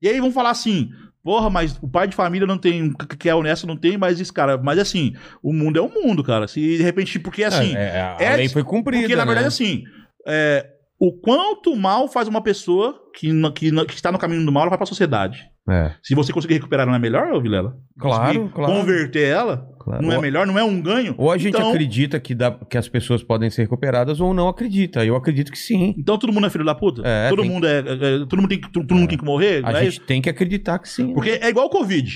E 0.01 0.07
aí 0.07 0.19
vão 0.19 0.31
falar 0.31 0.49
assim. 0.51 0.89
Porra, 1.23 1.49
mas 1.49 1.75
o 1.81 1.87
pai 1.87 2.07
de 2.07 2.15
família 2.15 2.45
não 2.45 2.55
tem, 2.55 2.93
que 3.17 3.27
é 3.27 3.33
honesto 3.33 3.65
não 3.65 3.75
tem, 3.75 3.97
mas 3.97 4.19
esse 4.21 4.31
cara, 4.31 4.59
mas 4.59 4.77
assim, 4.77 5.15
o 5.41 5.51
mundo 5.51 5.79
é 5.79 5.81
o 5.81 5.89
mundo, 5.89 6.23
cara. 6.23 6.47
Se 6.47 6.59
de 6.59 6.83
repente, 6.83 7.17
porque 7.17 7.43
assim, 7.43 7.75
É, 7.75 7.97
é, 7.97 8.01
a 8.01 8.17
é- 8.33 8.35
lei 8.35 8.47
foi 8.47 8.63
cumprida. 8.63 9.01
porque, 9.01 9.15
na 9.15 9.25
verdade, 9.25 9.45
né? 9.45 9.47
assim, 9.47 9.83
é, 10.27 10.69
o 10.99 11.11
quanto 11.11 11.76
mal 11.76 12.07
faz 12.07 12.27
uma 12.27 12.41
pessoa 12.41 12.95
que, 13.13 13.30
que, 13.53 13.72
que 13.85 13.93
está 13.93 14.11
no 14.11 14.17
caminho 14.17 14.45
do 14.45 14.51
mal, 14.51 14.63
ela 14.63 14.69
vai 14.69 14.77
para 14.77 14.84
a 14.85 14.88
sociedade. 14.88 15.43
É, 15.67 15.93
Se 16.03 16.13
você 16.13 16.31
conseguir 16.31 16.53
recuperar, 16.55 16.85
não 16.85 16.93
é 16.93 16.99
melhor, 16.99 17.41
Vilela? 17.41 17.76
Claro, 17.99 18.26
Conseguir 18.39 18.53
claro. 18.53 18.72
Converter 18.73 19.27
ela, 19.27 19.67
claro. 19.80 20.03
não 20.05 20.11
é 20.11 20.22
melhor, 20.22 20.45
não 20.45 20.59
é 20.59 20.63
um 20.63 20.80
ganho? 20.80 21.15
Ou 21.17 21.31
a 21.31 21.38
gente 21.39 21.55
Então- 21.55 21.69
acredita 21.69 22.19
que, 22.19 22.35
dá, 22.35 22.51
que 22.51 22.77
as 22.77 22.88
pessoas 22.88 23.23
podem 23.23 23.49
ser 23.49 23.63
recuperadas 23.63 24.19
ou 24.19 24.31
não 24.31 24.47
acredita. 24.47 25.03
Eu 25.03 25.15
acredito 25.15 25.51
que 25.51 25.57
sim. 25.57 25.95
Então 25.97 26.19
todo 26.19 26.31
mundo 26.31 26.45
é 26.45 26.49
filho 26.51 26.63
da 26.63 26.76
puta? 26.76 27.01
É, 27.03 27.30
todo, 27.30 27.43
mundo 27.43 27.65
é, 27.65 27.80
é- 27.80 28.19
todo 28.27 28.38
mundo 28.38 28.49
tem 28.49 28.61
que 28.61 28.72
todo 28.72 28.93
mundo 28.93 29.09
tem 29.09 29.17
que 29.17 29.26
morrer? 29.26 29.65
A 29.65 29.72
é 29.72 29.85
gente 29.85 30.01
tem 30.01 30.22
que 30.22 30.30
acreditar 30.30 30.77
que 30.77 30.88
sim. 30.88 31.07
né? 31.07 31.13
Porque 31.15 31.31
é 31.31 31.49
igual 31.49 31.65
o 31.65 31.69
Covid. 31.72 32.11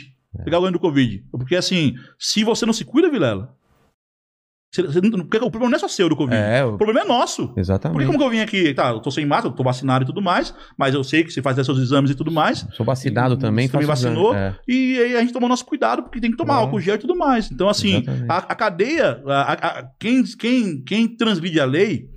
Pegar 0.45 0.59
o 0.59 0.61
ganho 0.61 0.73
do 0.73 0.79
Covid. 0.79 1.23
Porque 1.31 1.55
assim, 1.55 1.95
se 2.19 2.43
você 2.43 2.65
não 2.67 2.73
se 2.73 2.85
cuida, 2.85 3.09
Vilela. 3.09 3.49
Você- 4.71 4.83
você 4.83 5.01
não- 5.01 5.11
porque 5.21 5.37
o 5.37 5.49
problema 5.49 5.71
não 5.71 5.75
é 5.77 5.79
só 5.79 5.87
seu 5.87 6.07
do 6.09 6.15
Covid. 6.15 6.37
É, 6.37 6.63
O 6.63 6.77
problema 6.77 7.01
é 7.01 7.03
nosso. 7.05 7.47
Porque 7.47 7.59
exatamente. 7.59 8.05
como 8.05 8.17
que 8.19 8.23
eu 8.23 8.29
vim 8.29 8.39
aqui, 8.39 8.73
tá, 8.73 8.89
eu 8.91 8.99
tô 8.99 9.09
sem 9.09 9.25
máscara, 9.25 9.51
eu 9.51 9.57
tô 9.57 9.63
vacinado 9.63 10.03
e 10.03 10.07
tudo 10.07 10.21
mais, 10.21 10.53
mas 10.77 10.93
eu 10.93 11.03
sei 11.03 11.23
que 11.23 11.31
você 11.31 11.41
faz 11.41 11.55
seus 11.65 11.79
exames 11.79 12.11
e 12.11 12.15
tudo 12.15 12.31
mais. 12.31 12.65
Sou 12.73 12.85
vacinado 12.85 13.35
também. 13.37 13.65
Você 13.67 13.71
também 13.71 13.87
vacinou? 13.87 14.35
É, 14.35 14.55
E 14.67 14.97
aí 14.99 15.15
a 15.15 15.21
gente 15.21 15.33
tomou 15.33 15.49
nosso 15.49 15.65
cuidado, 15.65 16.03
porque 16.03 16.19
tem 16.21 16.29
que 16.31 16.37
tomar 16.37 16.55
É. 16.55 16.57
álcool 16.57 16.79
gel 16.79 16.95
e 16.95 16.99
tudo 16.99 17.15
mais. 17.15 17.49
Então, 17.51 17.67
assim, 17.67 18.03
a, 18.27 18.37
a 18.37 18.55
cadeia, 18.55 19.21
a- 19.25 19.53
a- 19.53 19.87
quem, 19.99 20.23
quem, 20.23 20.81
quem 20.83 21.07
transgride 21.07 21.59
a 21.59 21.65
lei, 21.65 22.07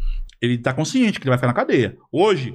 ele 0.41 0.59
tá 0.59 0.73
consciente 0.75 1.19
que 1.19 1.25
ele 1.25 1.31
vai 1.31 1.39
ficar 1.39 1.47
na 1.49 1.55
cadeia. 1.55 1.97
Hoje, 2.13 2.55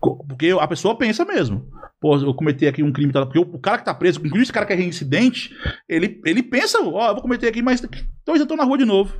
porque 0.00 0.50
a 0.58 0.66
pessoa 0.66 0.96
pensa 0.96 1.24
mesmo. 1.24 1.66
Pô, 2.00 2.16
eu 2.18 2.34
cometi 2.34 2.66
aqui 2.66 2.82
um 2.82 2.92
crime, 2.92 3.12
tá? 3.12 3.24
porque 3.24 3.38
o, 3.38 3.42
o 3.42 3.58
cara 3.58 3.78
que 3.78 3.84
tá 3.84 3.94
preso, 3.94 4.18
inclusive 4.18 4.42
esse 4.42 4.52
cara 4.52 4.66
que 4.66 4.72
é 4.72 4.76
reincidente, 4.76 5.50
ele, 5.88 6.20
ele 6.26 6.42
pensa, 6.42 6.78
ó, 6.82 7.08
eu 7.08 7.12
vou 7.14 7.22
cometer 7.22 7.48
aqui, 7.48 7.62
mas 7.62 7.80
dois 8.24 8.40
eu 8.40 8.46
tô 8.46 8.54
na 8.56 8.64
rua 8.64 8.76
de 8.78 8.84
novo. 8.84 9.14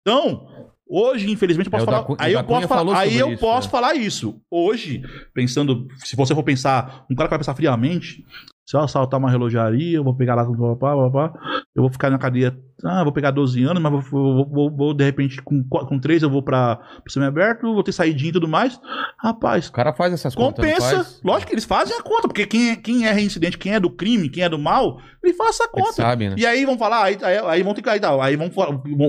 Então, 0.00 0.46
hoje, 0.88 1.30
infelizmente, 1.30 1.66
eu 1.66 1.70
posso 1.70 1.84
É, 1.84 1.86
da 1.86 1.92
falar. 1.92 2.04
Cunha- 2.04 2.16
aí 2.20 2.32
eu 2.32 2.38
da 2.40 2.44
posso 2.44 2.68
falar, 2.68 2.98
aí 2.98 3.18
eu 3.18 3.30
isso, 3.32 3.40
posso 3.40 3.68
né? 3.68 3.70
falar 3.70 3.94
isso. 3.94 4.40
Hoje, 4.50 5.02
pensando, 5.32 5.86
se 5.98 6.14
você 6.16 6.34
for 6.34 6.42
pensar, 6.42 7.04
um 7.10 7.14
cara 7.14 7.28
que 7.28 7.32
vai 7.32 7.38
pensar 7.38 7.54
friamente, 7.54 8.24
se 8.66 8.76
eu 8.76 8.80
assaltar 8.80 9.18
uma 9.20 9.30
relojaria, 9.30 9.96
eu 9.98 10.04
vou 10.04 10.14
pegar 10.14 10.34
lá, 10.34 10.44
pá, 10.44 10.76
pá, 10.76 11.10
pá, 11.10 11.28
pá, 11.30 11.40
eu 11.74 11.82
vou 11.82 11.90
ficar 11.90 12.10
na 12.10 12.18
cadeia, 12.18 12.56
ah, 12.82 13.04
vou 13.04 13.12
pegar 13.12 13.30
12 13.30 13.62
anos, 13.62 13.82
mas 13.82 13.92
vou, 13.92 14.02
vou, 14.02 14.48
vou- 14.48 14.70
vou, 14.76 14.94
de 14.94 15.04
repente, 15.04 15.40
com, 15.42 15.62
com 15.64 15.98
3 15.98 16.22
eu 16.22 16.30
vou 16.30 16.42
pra, 16.42 16.76
pro 17.02 17.12
semi-aberto, 17.12 17.72
vou 17.72 17.82
ter 17.82 17.92
saidinha 17.92 18.30
e 18.30 18.32
tudo 18.32 18.48
mais. 18.48 18.80
Rapaz, 19.18 19.68
O 19.68 19.72
cara 19.72 19.92
faz 19.92 20.12
essas 20.12 20.34
contas. 20.34 20.64
não 20.64 20.72
compensa. 20.74 20.96
faz? 20.96 21.20
Lógico 21.24 21.48
que 21.48 21.54
eles 21.54 21.64
fazem 21.64 21.96
a 21.96 22.02
conta, 22.02 22.28
porque 22.28 22.46
quem 22.46 22.70
é, 22.70 22.76
quem 22.76 23.06
é 23.06 23.12
reincidente, 23.12 23.56
quem 23.58 23.74
é 23.74 23.80
do 23.80 23.90
crime, 23.90 24.28
quem 24.28 24.42
é 24.42 24.48
do 24.48 24.58
mal, 24.58 24.98
ele 25.22 25.34
faz 25.34 25.50
essa 25.50 25.64
Ele 25.64 25.82
conta. 25.82 25.92
sabe, 25.94 26.28
né? 26.30 26.34
E 26.38 26.44
aí 26.46 26.64
vão 26.64 26.76
falar, 26.78 27.04
aí, 27.04 27.18
aí, 27.22 27.38
aí 27.38 27.62
vão 27.62 27.74
ter 27.74 27.82
que. 27.82 27.88
Aí, 27.88 28.00
aí 28.20 28.36
vão 28.36 28.50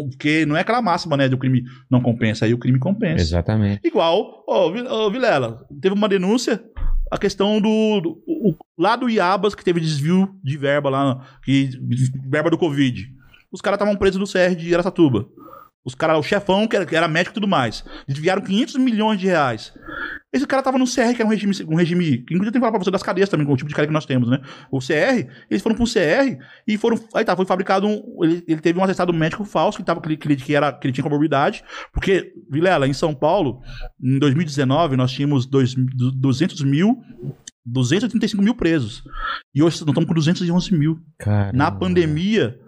porque 0.10 0.46
não 0.46 0.56
é 0.56 0.62
aquela 0.62 0.82
máxima, 0.82 1.18
né, 1.18 1.28
do 1.28 1.38
crime 1.38 1.64
não 1.90 2.02
compensa, 2.02 2.46
aí 2.46 2.54
o 2.54 2.58
crime 2.58 2.80
compensa. 2.80 3.22
Exatamente. 3.22 3.82
Igual, 3.84 4.44
ó, 4.48 4.70
Vilela, 5.10 5.66
teve 5.82 5.94
uma 5.96 6.08
denúncia, 6.10 6.64
a 7.12 7.18
questão 7.18 7.60
do, 7.62 8.02
do- 8.02 8.24
o- 8.28 8.56
lá 8.78 8.96
do 8.96 9.10
Iabas, 9.10 9.54
que 9.56 9.64
teve 9.64 9.80
desvio 9.80 10.30
de 10.44 10.58
verba 10.58 10.90
lá, 10.90 11.22
que, 11.44 11.70
verba 12.30 12.50
do 12.50 12.58
Covid. 12.58 13.08
Os 13.56 13.62
caras 13.62 13.78
estavam 13.78 13.96
presos 13.96 14.20
no 14.20 14.28
CR 14.28 14.54
de 14.54 14.74
Aracatuba. 14.74 15.26
Os 15.86 15.94
caras, 15.96 16.18
o 16.18 16.24
chefão, 16.24 16.68
que 16.68 16.76
era, 16.76 16.84
que 16.86 16.96
era 16.96 17.08
médico 17.08 17.34
e 17.34 17.36
tudo 17.36 17.48
mais, 17.48 17.86
desviaram 18.08 18.42
500 18.42 18.76
milhões 18.78 19.20
de 19.20 19.28
reais. 19.28 19.72
Esse 20.34 20.46
cara 20.48 20.64
tava 20.64 20.80
no 20.80 20.86
CR, 20.86 21.14
que 21.16 21.22
era 21.22 21.26
um 21.26 21.30
regime, 21.30 21.54
um 21.70 21.76
regime 21.76 22.04
que 22.26 22.34
inclusive 22.34 22.52
tem 22.52 22.54
que 22.54 22.60
falar 22.60 22.72
pra 22.72 22.80
você 22.84 22.90
das 22.92 23.04
cadeias 23.04 23.30
também, 23.30 23.46
com 23.46 23.54
o 23.54 23.56
tipo 23.56 23.70
de 23.70 23.76
cadeia 23.76 23.88
que 23.90 23.94
nós 23.94 24.06
temos, 24.06 24.28
né? 24.28 24.42
O 24.72 24.80
CR, 24.80 25.30
eles 25.50 25.62
foram 25.62 25.76
pro 25.76 25.86
CR 25.86 26.38
e 26.68 26.76
foram. 26.78 26.98
Aí 27.14 27.24
tá, 27.24 27.36
foi 27.36 27.46
fabricado 27.46 27.88
um. 27.88 28.02
Ele, 28.24 28.44
ele 28.48 28.60
teve 28.62 28.80
um 28.80 28.84
atestado 28.84 29.14
médico 29.14 29.46
falso, 29.46 29.78
que, 29.78 29.84
tava, 29.86 30.02
que, 30.02 30.08
ele, 30.10 30.18
que, 30.18 30.36
que 30.36 30.56
era, 30.56 30.74
que 30.74 30.88
ele 30.88 30.92
tinha 30.94 31.04
comorbidade, 31.04 31.64
porque, 31.94 32.34
Vilela, 32.50 32.88
em 32.88 32.94
São 32.94 33.14
Paulo, 33.14 33.62
em 34.04 34.18
2019, 34.18 34.98
nós 34.98 35.12
tínhamos 35.12 35.46
dois, 35.46 35.76
du- 35.76 36.12
200 36.12 36.62
mil. 36.64 36.98
235 37.68 38.44
mil 38.44 38.54
presos. 38.56 39.04
E 39.54 39.62
hoje 39.64 39.76
nós 39.82 39.88
estamos 39.90 40.06
com 40.06 40.14
211 40.14 40.72
mil. 40.78 41.00
Cara. 41.18 41.52
Na 41.54 41.72
pandemia. 41.72 42.60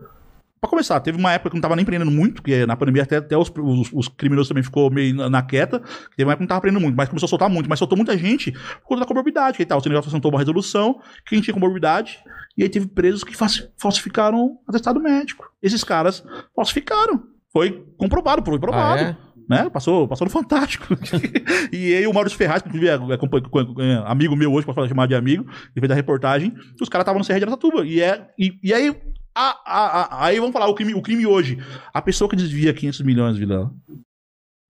Pra 0.59 0.69
começar, 0.69 0.99
teve 0.99 1.17
uma 1.17 1.31
época 1.31 1.51
que 1.51 1.55
não 1.55 1.61
tava 1.61 1.75
nem 1.75 1.85
prendendo 1.85 2.09
muito, 2.09 2.35
porque 2.41 2.65
na 2.65 2.75
pandemia 2.75 3.03
até, 3.03 3.17
até 3.17 3.37
os, 3.37 3.51
os, 3.55 3.89
os 3.93 4.07
criminosos 4.07 4.47
também 4.47 4.63
ficou 4.63 4.89
meio 4.89 5.13
na, 5.15 5.29
na 5.29 5.41
quieta. 5.43 5.79
Teve 6.15 6.23
uma 6.23 6.31
época 6.31 6.37
que 6.37 6.41
não 6.41 6.47
tava 6.47 6.61
prendendo 6.61 6.81
muito, 6.81 6.95
mas 6.95 7.07
começou 7.09 7.27
a 7.27 7.29
soltar 7.29 7.49
muito. 7.49 7.69
Mas 7.69 7.77
soltou 7.77 7.95
muita 7.95 8.17
gente 8.17 8.51
por 8.51 8.83
conta 8.83 9.01
da 9.01 9.05
comorbidade. 9.05 9.57
Que 9.57 9.65
tal? 9.65 9.77
O 9.77 9.81
Senegal 9.81 9.99
apresentou 9.99 10.31
uma 10.31 10.39
resolução, 10.39 10.99
quem 11.27 11.41
tinha 11.41 11.53
comorbidade, 11.53 12.19
e 12.57 12.63
aí 12.63 12.69
teve 12.69 12.87
presos 12.87 13.23
que 13.23 13.35
falsi- 13.37 13.69
falsificaram 13.77 14.57
atestado 14.67 14.99
médico. 14.99 15.45
Esses 15.61 15.83
caras 15.83 16.23
falsificaram. 16.55 17.23
Foi 17.53 17.85
comprovado, 17.97 18.43
foi 18.43 18.59
provado 18.59 19.03
Ah, 19.03 19.07
é? 19.09 19.17
né? 19.47 19.69
Passou, 19.69 20.07
passou 20.07 20.25
no 20.25 20.31
Fantástico. 20.31 20.85
e 21.71 21.93
aí 21.95 22.05
o 22.07 22.13
Maurício 22.13 22.37
Ferraz, 22.37 22.61
que 22.61 22.67
inclusive 22.67 22.89
é, 22.91 22.95
é 22.95 23.93
é 23.93 24.03
amigo 24.05 24.35
meu 24.35 24.51
hoje, 24.53 24.65
posso 24.65 24.87
chamar 24.87 25.07
de 25.07 25.15
amigo, 25.15 25.43
ele 25.47 25.79
fez 25.79 25.91
a 25.91 25.95
reportagem, 25.95 26.53
os 26.81 26.89
caras 26.89 27.03
estavam 27.03 27.19
no 27.19 27.25
CR 27.25 27.37
de 27.37 27.43
Aracatuba. 27.43 27.85
E, 27.85 28.01
é, 28.01 28.27
e, 28.37 28.59
e 28.61 28.73
aí, 28.73 28.93
a, 29.37 29.59
a, 29.65 30.25
aí 30.25 30.39
vamos 30.39 30.53
falar 30.53 30.67
o 30.67 30.73
crime, 30.73 30.93
o 30.93 31.01
crime 31.01 31.25
hoje. 31.25 31.57
A 31.93 32.01
pessoa 32.01 32.29
que 32.29 32.35
desvia 32.35 32.73
500 32.73 33.01
milhões, 33.01 33.37
Vila, 33.37 33.71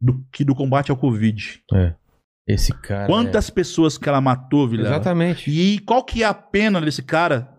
do, 0.02 0.24
que 0.32 0.44
do 0.44 0.56
combate 0.56 0.92
ao 0.92 0.98
Covid. 0.98 1.64
Esse 2.48 2.74
cara. 2.74 3.08
Quantas 3.08 3.50
pessoas 3.50 3.98
que 3.98 4.08
ela 4.08 4.22
matou, 4.22 4.66
é... 4.66 4.70
Vila? 4.70 4.88
Exatamente. 4.88 5.50
E 5.50 5.80
qual 5.80 6.04
que 6.04 6.24
é 6.24 6.26
a 6.26 6.34
pena 6.34 6.80
desse 6.80 7.04
cara? 7.04 7.57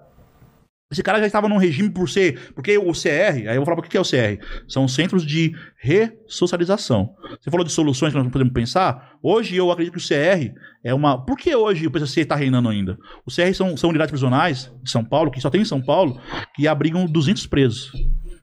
Esse 0.90 1.02
cara 1.02 1.18
já 1.18 1.26
estava 1.26 1.50
num 1.50 1.58
regime 1.58 1.90
por 1.90 2.08
ser. 2.08 2.52
Porque 2.54 2.78
o 2.78 2.92
CR, 2.92 3.46
aí 3.46 3.48
eu 3.48 3.56
vou 3.56 3.66
falar 3.66 3.78
o 3.78 3.82
que 3.82 3.96
é 3.96 4.00
o 4.00 4.04
CR. 4.04 4.42
São 4.66 4.88
centros 4.88 5.24
de 5.24 5.54
ressocialização. 5.76 7.14
Você 7.38 7.50
falou 7.50 7.64
de 7.64 7.70
soluções 7.70 8.12
que 8.12 8.18
nós 8.18 8.26
podemos 8.32 8.54
pensar. 8.54 9.18
Hoje 9.22 9.54
eu 9.54 9.70
acredito 9.70 9.98
que 9.98 10.02
o 10.02 10.08
CR 10.08 10.54
é 10.82 10.94
uma. 10.94 11.24
Por 11.24 11.36
que 11.36 11.54
hoje 11.54 11.86
o 11.86 11.90
PCC 11.90 12.22
está 12.22 12.34
reinando 12.34 12.70
ainda? 12.70 12.98
O 13.26 13.30
CR 13.30 13.52
são, 13.54 13.76
são 13.76 13.90
unidades 13.90 14.10
prisionais 14.10 14.72
de 14.82 14.90
São 14.90 15.04
Paulo, 15.04 15.30
que 15.30 15.42
só 15.42 15.50
tem 15.50 15.60
em 15.60 15.66
São 15.66 15.82
Paulo, 15.82 16.18
que 16.54 16.66
abrigam 16.66 17.04
200 17.04 17.46
presos. 17.46 17.92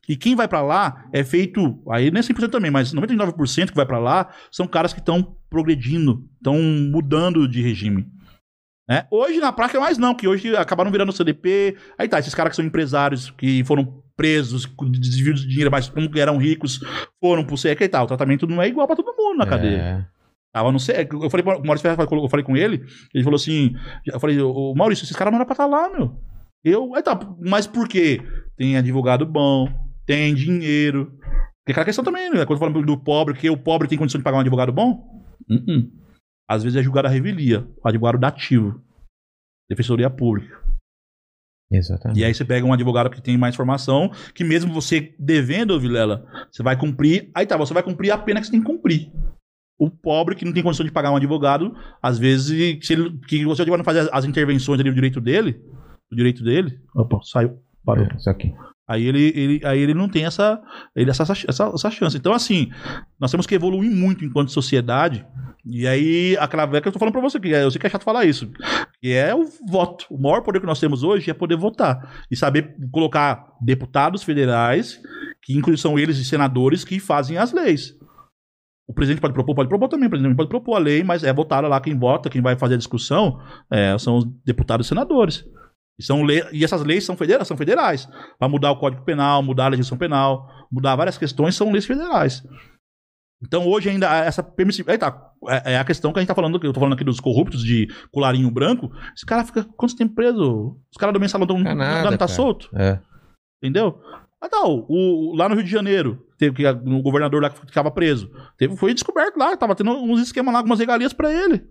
E 0.07 0.15
quem 0.15 0.35
vai 0.35 0.47
pra 0.47 0.61
lá 0.61 1.07
é 1.11 1.23
feito, 1.23 1.81
aí 1.89 2.11
nem 2.11 2.21
100% 2.21 2.49
também, 2.49 2.69
mas 2.69 2.93
99% 2.93 3.69
que 3.69 3.75
vai 3.75 3.87
pra 3.87 3.97
lá 3.97 4.29
são 4.51 4.67
caras 4.67 4.93
que 4.93 4.99
estão 4.99 5.35
progredindo, 5.49 6.23
estão 6.37 6.61
mudando 6.61 7.47
de 7.47 7.59
regime. 7.61 8.05
Né? 8.87 9.05
Hoje 9.09 9.39
na 9.39 9.51
prática 9.51 9.79
mais 9.79 9.97
não, 9.97 10.13
que 10.13 10.27
hoje 10.27 10.55
acabaram 10.55 10.91
virando 10.91 11.11
CDP. 11.11 11.75
Aí 11.97 12.07
tá, 12.07 12.19
esses 12.19 12.35
caras 12.35 12.51
que 12.51 12.55
são 12.55 12.65
empresários 12.65 13.31
que 13.31 13.63
foram 13.63 14.03
presos, 14.15 14.65
com 14.65 14.89
desvio 14.89 15.33
de 15.33 15.47
dinheiro, 15.47 15.71
mas 15.71 15.89
como 15.89 16.09
eram 16.17 16.37
ricos, 16.37 16.79
foram 17.19 17.43
pro 17.43 17.57
CEC 17.57 17.83
e 17.83 17.89
tal. 17.89 18.05
O 18.05 18.07
tratamento 18.07 18.47
não 18.47 18.61
é 18.61 18.67
igual 18.67 18.87
pra 18.87 18.95
todo 18.95 19.15
mundo 19.17 19.37
na 19.37 19.45
cadeia. 19.45 19.77
É. 19.77 20.05
Tava 20.53 20.71
no 20.71 20.79
CEC. 20.79 21.13
Eu 21.13 21.29
falei 21.29 21.43
pro 21.43 21.63
Maurício 21.63 21.81
Ferraz, 21.81 22.09
eu 22.11 22.29
falei 22.29 22.45
com 22.45 22.55
ele, 22.55 22.85
ele 23.13 23.23
falou 23.23 23.35
assim: 23.35 23.75
eu 24.05 24.19
falei, 24.19 24.39
ô 24.39 24.73
Maurício, 24.75 25.03
esses 25.03 25.15
caras 25.15 25.31
não 25.31 25.39
eram 25.39 25.45
pra 25.45 25.53
estar 25.53 25.65
lá, 25.65 25.89
meu. 25.89 26.17
Eu, 26.63 26.95
aí 26.95 27.03
tá, 27.03 27.19
mas 27.41 27.67
por 27.67 27.87
quê? 27.87 28.21
Tem 28.57 28.77
advogado 28.77 29.25
bom, 29.25 29.67
tem 30.05 30.33
dinheiro. 30.33 31.11
Tem 31.65 31.73
aquela 31.73 31.85
questão 31.85 32.03
também, 32.03 32.29
né? 32.29 32.45
Quando 32.45 32.59
falando 32.59 32.81
do 32.81 32.97
pobre, 32.97 33.35
que 33.35 33.49
o 33.49 33.57
pobre 33.57 33.87
tem 33.87 33.97
condição 33.97 34.19
de 34.19 34.23
pagar 34.23 34.37
um 34.37 34.41
advogado 34.41 34.71
bom? 34.71 35.23
Uh-uh. 35.49 36.04
Às 36.47 36.63
vezes 36.63 36.77
é 36.77 36.83
julgado 36.83 37.07
a 37.07 37.11
revelia, 37.11 37.67
o 37.83 37.87
advogado 37.87 38.19
dativo. 38.19 38.81
Defensoria 39.69 40.09
pública. 40.09 40.63
Exatamente. 41.71 42.19
E 42.19 42.23
aí 42.23 42.33
você 42.33 42.45
pega 42.45 42.65
um 42.65 42.73
advogado 42.73 43.09
que 43.09 43.21
tem 43.21 43.37
mais 43.37 43.55
formação, 43.55 44.11
que 44.33 44.43
mesmo 44.43 44.73
você 44.73 45.15
devendo, 45.17 45.79
Vilela, 45.79 46.25
você 46.51 46.61
vai 46.61 46.77
cumprir. 46.77 47.31
Aí 47.33 47.45
tá, 47.45 47.57
você 47.57 47.73
vai 47.73 47.83
cumprir 47.83 48.11
a 48.11 48.17
pena 48.17 48.39
que 48.39 48.45
você 48.45 48.51
tem 48.51 48.61
que 48.61 48.67
cumprir. 48.67 49.11
O 49.77 49.89
pobre 49.89 50.35
que 50.35 50.45
não 50.45 50.53
tem 50.53 50.63
condição 50.63 50.85
de 50.85 50.91
pagar 50.91 51.11
um 51.11 51.17
advogado, 51.17 51.75
às 52.01 52.17
vezes, 52.17 52.85
se 52.85 52.93
ele, 52.93 53.17
que 53.27 53.43
você 53.43 53.63
advogado 53.63 53.79
não 53.79 53.85
faz 53.85 53.97
as, 53.97 54.09
as 54.13 54.25
intervenções 54.25 54.79
ali 54.79 54.89
do 54.89 54.95
direito 54.95 55.19
dele, 55.19 55.53
do 56.09 56.15
direito 56.15 56.43
dele. 56.43 56.79
Opa, 56.95 57.19
saiu. 57.23 57.59
Parou. 57.83 58.05
É, 58.05 58.15
isso 58.15 58.29
aqui. 58.29 58.53
Aí 58.87 59.05
ele, 59.05 59.33
ele, 59.35 59.61
aí 59.65 59.79
ele 59.79 59.93
não 59.95 60.07
tem 60.07 60.25
essa, 60.25 60.61
ele, 60.95 61.09
essa, 61.09 61.23
essa, 61.23 61.71
essa 61.73 61.91
chance. 61.91 62.15
Então, 62.15 62.33
assim, 62.33 62.69
nós 63.19 63.31
temos 63.31 63.47
que 63.47 63.55
evoluir 63.55 63.89
muito 63.91 64.23
enquanto 64.23 64.51
sociedade. 64.51 65.25
E 65.65 65.87
aí, 65.87 66.37
aquela 66.39 66.67
velha 66.67 66.81
que 66.81 66.87
eu 66.87 66.91
tô 66.91 66.99
falando 66.99 67.13
pra 67.13 67.21
você, 67.21 67.39
que 67.39 67.51
é- 67.53 67.63
eu 67.63 67.71
sei 67.71 67.81
que 67.81 67.87
é 67.87 67.89
chato 67.89 68.03
falar 68.03 68.25
isso, 68.25 68.51
que 69.01 69.11
é 69.11 69.33
o 69.33 69.45
voto. 69.67 70.05
O 70.11 70.21
maior 70.21 70.41
poder 70.43 70.59
que 70.59 70.65
nós 70.67 70.79
temos 70.79 71.01
hoje 71.01 71.31
é 71.31 71.33
poder 71.33 71.55
votar. 71.57 72.25
E 72.29 72.35
saber 72.35 72.75
colocar 72.91 73.47
deputados 73.59 74.21
federais, 74.21 75.01
que 75.41 75.57
inclusive 75.57 75.81
são 75.81 75.97
eles 75.97 76.17
e 76.19 76.25
senadores, 76.25 76.83
que 76.83 76.99
fazem 76.99 77.37
as 77.37 77.51
leis. 77.51 77.95
O 78.87 78.93
presidente 78.93 79.19
pode 79.19 79.33
propor, 79.33 79.55
pode 79.55 79.67
propor 79.69 79.87
também, 79.87 80.05
o 80.05 80.09
presidente 80.11 80.35
pode 80.35 80.49
propor 80.49 80.75
a 80.75 80.79
lei, 80.79 81.03
mas 81.03 81.23
é 81.23 81.33
votada 81.33 81.67
lá 81.67 81.81
quem 81.81 81.97
vota, 81.97 82.29
quem 82.29 82.43
vai 82.43 82.55
fazer 82.55 82.75
a 82.75 82.77
discussão, 82.77 83.39
é, 83.71 83.97
são 83.97 84.17
os 84.17 84.25
deputados 84.45 84.85
e 84.85 84.89
senadores. 84.89 85.43
E, 85.99 86.03
são 86.03 86.23
le- 86.23 86.45
e 86.51 86.63
essas 86.63 86.83
leis 86.83 87.05
são 87.05 87.15
federais, 87.15 87.47
são 87.47 87.55
federais. 87.57 88.07
Para 88.37 88.49
mudar 88.49 88.71
o 88.71 88.77
Código 88.77 89.03
Penal, 89.03 89.41
mudar 89.41 89.65
a 89.65 89.69
legislação 89.69 89.97
penal, 89.97 90.49
mudar 90.71 90.95
várias 90.95 91.17
questões, 91.17 91.55
são 91.55 91.71
leis 91.71 91.85
federais. 91.85 92.43
Então 93.43 93.67
hoje 93.67 93.89
ainda 93.89 94.07
essa 94.25 94.41
permissividade. 94.41 94.99
Tá. 94.99 95.31
É, 95.47 95.73
é 95.73 95.77
a 95.79 95.85
questão 95.85 96.11
que 96.11 96.19
a 96.19 96.21
gente 96.21 96.27
tá 96.27 96.35
falando, 96.35 96.59
que 96.59 96.65
eu 96.65 96.73
tô 96.73 96.79
falando 96.79 96.93
aqui 96.95 97.03
dos 97.03 97.19
corruptos 97.19 97.63
de 97.63 97.87
colarinho 98.11 98.49
branco. 98.49 98.91
Esse 99.15 99.25
cara 99.25 99.43
fica 99.45 99.63
quanto 99.77 99.95
tempo 99.95 100.15
preso? 100.15 100.77
Os 100.91 100.97
caras 100.97 101.13
do 101.13 101.19
mensalão 101.19 101.45
não, 101.47 101.57
Fica 101.57 101.69
não, 101.69 101.75
nada, 101.75 102.11
não 102.11 102.17
tá 102.17 102.27
solto? 102.27 102.69
É. 102.75 102.99
Entendeu? 103.63 103.99
Ah, 104.41 104.49
não. 104.51 104.85
O, 104.89 105.35
lá 105.35 105.47
no 105.47 105.55
Rio 105.55 105.63
de 105.63 105.69
Janeiro, 105.71 106.25
teve 106.37 106.55
que 106.55 106.67
o 106.67 107.01
governador 107.01 107.41
lá 107.41 107.49
que 107.49 107.59
ficava 107.59 107.91
preso. 107.91 108.31
Teve, 108.57 108.75
foi 108.75 108.93
descoberto 108.93 109.37
lá, 109.37 109.55
tava 109.55 109.75
tendo 109.75 109.91
uns 109.91 110.21
esquemas 110.21 110.53
lá, 110.53 110.59
algumas 110.59 110.79
regalias 110.79 111.13
pra 111.13 111.31
ele. 111.31 111.65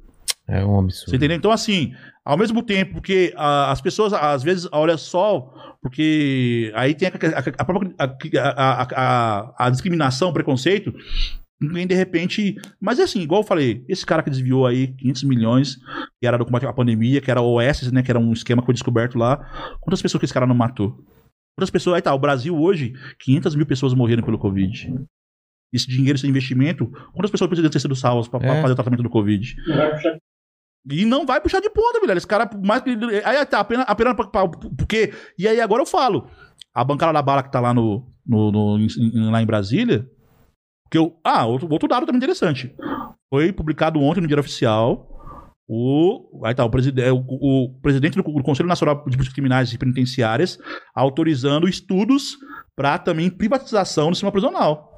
É 0.49 0.65
um 0.65 0.79
absurdo. 0.81 1.11
Você 1.11 1.17
entendeu? 1.17 1.37
Então, 1.37 1.51
assim, 1.51 1.95
ao 2.25 2.37
mesmo 2.37 2.63
tempo 2.63 3.01
que 3.01 3.33
ah, 3.37 3.71
as 3.71 3.81
pessoas, 3.81 4.13
às 4.13 4.43
vezes, 4.43 4.69
olha 4.73 4.97
só, 4.99 5.53
porque 5.81 6.71
aí 6.75 6.95
tem 6.95 7.09
a, 7.09 7.11
a- 7.13 7.55
a 7.59 7.65
própria 7.65 7.95
a, 7.99 8.83
a- 8.83 8.89
a- 8.95 9.55
a 9.67 9.71
discriminação, 9.71 10.29
o 10.31 10.33
preconceito. 10.33 10.93
Ninguém 11.61 11.87
de 11.87 11.95
repente. 11.95 12.57
Mas 12.81 12.99
é 12.99 13.05
assim, 13.05 13.21
igual 13.23 13.41
eu 13.41 13.47
falei, 13.47 13.85
esse 13.89 14.05
cara 14.05 14.23
que 14.23 14.29
desviou 14.29 14.67
aí 14.67 14.89
500 14.89 15.23
milhões, 15.25 15.77
que 16.21 16.27
era 16.27 16.37
do 16.37 16.45
combate 16.45 16.67
à 16.67 16.73
pandemia, 16.73 17.21
que 17.23 17.31
era 17.31 17.41
o 17.41 17.55
OS, 17.59 17.91
né? 17.93 18.03
Que 18.03 18.11
era 18.11 18.19
um 18.21 18.33
esquema 18.33 18.61
que 18.61 18.67
foi 18.67 18.75
descoberto 18.75 19.17
lá. 19.17 19.39
Quantas 19.81 20.03
pessoas 20.03 20.19
que 20.19 20.25
esse 20.27 20.35
cara 20.35 20.47
não 20.47 20.55
matou? 20.55 20.91
Quantas 21.57 21.71
pessoas. 21.71 21.97
Aí 21.97 22.03
tá, 22.03 22.13
o 22.13 22.19
Brasil 22.19 22.55
hoje, 22.59 22.93
500 23.21 23.55
mil 23.55 23.65
pessoas 23.65 23.95
morreram 23.95 24.23
pelo 24.25 24.39
Covid. 24.39 24.93
Esse 25.73 25.89
dinheiro, 25.89 26.17
esse 26.17 26.27
investimento, 26.27 26.87
quantas 27.13 27.31
pessoas 27.31 27.49
precisam 27.49 27.71
ter 27.71 27.81
sido 27.81 27.97
salvas 27.97 28.29
pra, 28.29 28.41
pra 28.41 28.57
É. 28.57 28.61
fazer 28.61 28.73
o 28.73 28.77
tratamento 28.77 29.03
do 29.03 29.11
Covid? 29.11 29.55
E 30.91 31.05
não 31.05 31.25
vai 31.25 31.41
puxar 31.41 31.61
de 31.61 31.71
ponta, 31.71 32.01
velho. 32.01 32.17
Esse 32.19 32.27
cara, 32.27 32.49
mais 32.63 32.83
que. 32.83 32.91
Aí 33.25 33.45
tá, 33.47 33.61
apenas, 33.61 33.87
apenas 33.89 34.15
porque. 34.77 35.15
E 35.39 35.49
aí 35.49 35.61
agora 35.61 35.83
eu 35.83 35.87
falo. 35.87 36.29
A 36.75 36.85
bancada 36.85 37.13
da 37.13 37.23
bala 37.23 37.43
que 37.43 37.51
tá 37.51 37.61
lá 37.61 37.73
no. 37.73 38.07
no, 38.27 38.53
no- 38.53 38.79
em- 38.79 39.31
lá 39.31 39.41
em 39.43 39.47
Brasília. 39.47 40.09
Que 40.91 40.99
eu, 40.99 41.19
ah, 41.25 41.47
outro, 41.47 41.67
outro 41.71 41.89
dado 41.89 42.05
também 42.07 42.19
interessante. 42.19 42.75
Foi 43.33 43.53
publicado 43.53 43.99
ontem 44.01 44.21
no 44.21 44.27
Diário 44.27 44.43
Oficial. 44.43 45.11
O, 45.67 46.43
aí 46.45 46.55
tá, 46.55 46.63
o, 46.63 46.69
preside, 46.71 47.03
o, 47.11 47.17
o 47.17 47.81
presidente 47.81 48.17
do, 48.17 48.23
do 48.23 48.43
Conselho 48.43 48.69
Nacional 48.69 48.97
de 48.97 49.03
Políticas 49.03 49.33
Criminais 49.33 49.73
e 49.73 49.79
Penitenciárias 49.79 50.59
autorizando 50.95 51.67
estudos 51.67 52.37
para 52.77 52.99
também 52.99 53.31
privatização 53.31 54.11
do 54.11 54.15
sistema 54.15 54.31
prisional. 54.31 54.93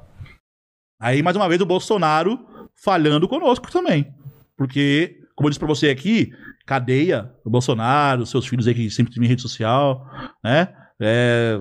Aí, 1.00 1.22
mais 1.22 1.36
uma 1.36 1.48
vez, 1.48 1.60
o 1.60 1.66
Bolsonaro 1.66 2.44
falhando 2.82 3.28
conosco 3.28 3.70
também. 3.70 4.12
Porque, 4.56 5.20
como 5.36 5.46
eu 5.46 5.50
disse 5.50 5.58
pra 5.60 5.68
você 5.68 5.90
aqui, 5.90 6.32
cadeia, 6.66 7.30
o 7.44 7.50
Bolsonaro, 7.50 8.26
seus 8.26 8.46
filhos 8.46 8.66
aí 8.66 8.74
que 8.74 8.90
sempre 8.90 9.14
tem 9.14 9.24
rede 9.28 9.42
social, 9.42 10.04
né? 10.42 10.68
É, 11.00 11.60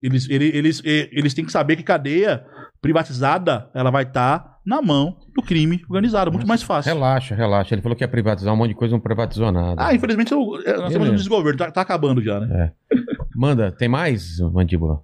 eles, 0.00 0.30
ele- 0.30 0.56
eles, 0.56 0.80
eh, 0.84 1.08
eles 1.12 1.34
têm 1.34 1.44
que 1.44 1.50
saber 1.52 1.74
que 1.76 1.82
cadeia 1.82 2.44
privatizada, 2.80 3.68
ela 3.74 3.90
vai 3.90 4.04
estar 4.04 4.56
na 4.64 4.80
mão 4.80 5.18
do 5.34 5.42
crime 5.42 5.82
organizado, 5.88 6.30
muito 6.30 6.46
mais 6.46 6.62
fácil. 6.62 6.92
Relaxa, 6.94 7.34
relaxa. 7.34 7.74
Ele 7.74 7.82
falou 7.82 7.96
que 7.96 8.04
ia 8.04 8.08
privatizar 8.08 8.54
um 8.54 8.56
monte 8.56 8.68
de 8.68 8.74
coisa, 8.76 8.92
não 8.92 9.00
privatizou 9.00 9.50
nada. 9.50 9.84
Ah, 9.84 9.94
infelizmente 9.94 10.30
eu- 10.32 10.60
eh, 10.64 10.76
nós 10.76 10.92
temos 10.92 11.08
um 11.08 11.16
desgoverno, 11.16 11.58
tá, 11.58 11.70
tá 11.72 11.80
acabando 11.80 12.22
já, 12.22 12.38
né? 12.40 12.72
Manda, 13.34 13.72
tem 13.72 13.88
mais, 13.88 14.38
Mandíbula? 14.40 15.00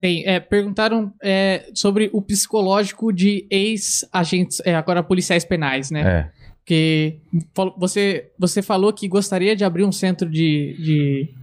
Tem, 0.00 0.24
é, 0.26 0.38
perguntaram 0.38 1.12
é, 1.22 1.70
sobre 1.74 2.08
o 2.12 2.22
psicológico 2.22 3.12
de 3.12 3.46
ex-agentes, 3.50 4.60
é, 4.64 4.74
agora 4.74 5.02
policiais 5.02 5.44
penais, 5.44 5.90
né? 5.90 6.02
É. 6.34 6.37
Porque 6.68 7.18
você, 7.78 8.30
você 8.38 8.60
falou 8.60 8.92
que 8.92 9.08
gostaria 9.08 9.56
de 9.56 9.64
abrir 9.64 9.84
um 9.84 9.90
centro 9.92 10.28
de, 10.28 10.76
de, 10.78 11.34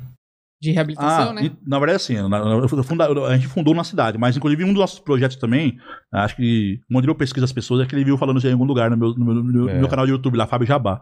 de 0.61 0.71
reabilitação, 0.71 1.31
Ah, 1.31 1.33
né? 1.33 1.45
e, 1.45 1.67
na 1.67 1.79
verdade, 1.79 1.95
assim, 1.95 2.13
na- 2.13 2.29
na- 2.29 2.51
eu 2.57 2.83
funda- 2.83 3.07
a 3.27 3.35
gente 3.35 3.47
fundou 3.47 3.73
na 3.73 3.83
cidade, 3.83 4.19
mas 4.19 4.37
inclusive 4.37 4.63
um 4.63 4.67
dos 4.67 4.77
nossos 4.81 4.99
projetos 4.99 5.37
também, 5.37 5.79
acho 6.13 6.35
que 6.35 6.79
quando 6.91 7.07
eu 7.07 7.15
pesquiso 7.15 7.43
as 7.43 7.51
pessoas, 7.51 7.81
é 7.83 7.89
que 7.89 7.95
ele 7.95 8.05
viu 8.05 8.19
falando 8.19 8.37
isso 8.37 8.47
em 8.47 8.51
algum 8.51 8.65
lugar 8.65 8.91
no 8.91 8.97
meu, 8.97 9.15
no 9.15 9.25
meu, 9.25 9.33
no 9.43 9.69
É. 9.69 9.79
meu 9.79 9.87
canal 9.89 10.05
de 10.05 10.11
YouTube, 10.11 10.37
lá, 10.37 10.45
Fábio 10.45 10.67
Jabá. 10.67 11.01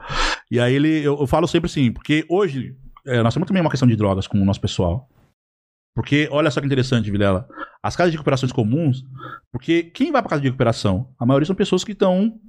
E 0.50 0.58
aí 0.58 0.74
ele, 0.74 1.00
eu, 1.04 1.20
eu 1.20 1.28
falo 1.28 1.46
sempre 1.46 1.70
assim, 1.70 1.92
porque 1.92 2.26
hoje 2.30 2.78
é, 3.06 3.22
nós 3.22 3.34
temos 3.34 3.46
também 3.46 3.62
uma 3.62 3.70
questão 3.70 3.88
de 3.90 3.96
drogas 3.98 4.26
com 4.26 4.42
o 4.42 4.46
nosso 4.46 4.62
pessoal. 4.62 5.10
Porque, 5.94 6.30
olha 6.32 6.50
só 6.50 6.62
que 6.62 6.66
interessante, 6.66 7.12
Vilela. 7.12 7.46
As 7.84 7.94
casas 7.98 8.12
de 8.14 8.18
recuperações 8.18 8.54
comuns, 8.54 9.04
porque 9.52 9.84
quem 9.84 10.14
vai 10.14 10.22
pra 10.22 10.30
casa 10.30 10.42
de 10.42 10.48
recuperação? 10.48 11.10
A 11.20 11.26
maioria 11.26 11.46
são 11.46 11.56
pessoas 11.56 11.84
que 11.84 11.92
estão. 11.92 12.40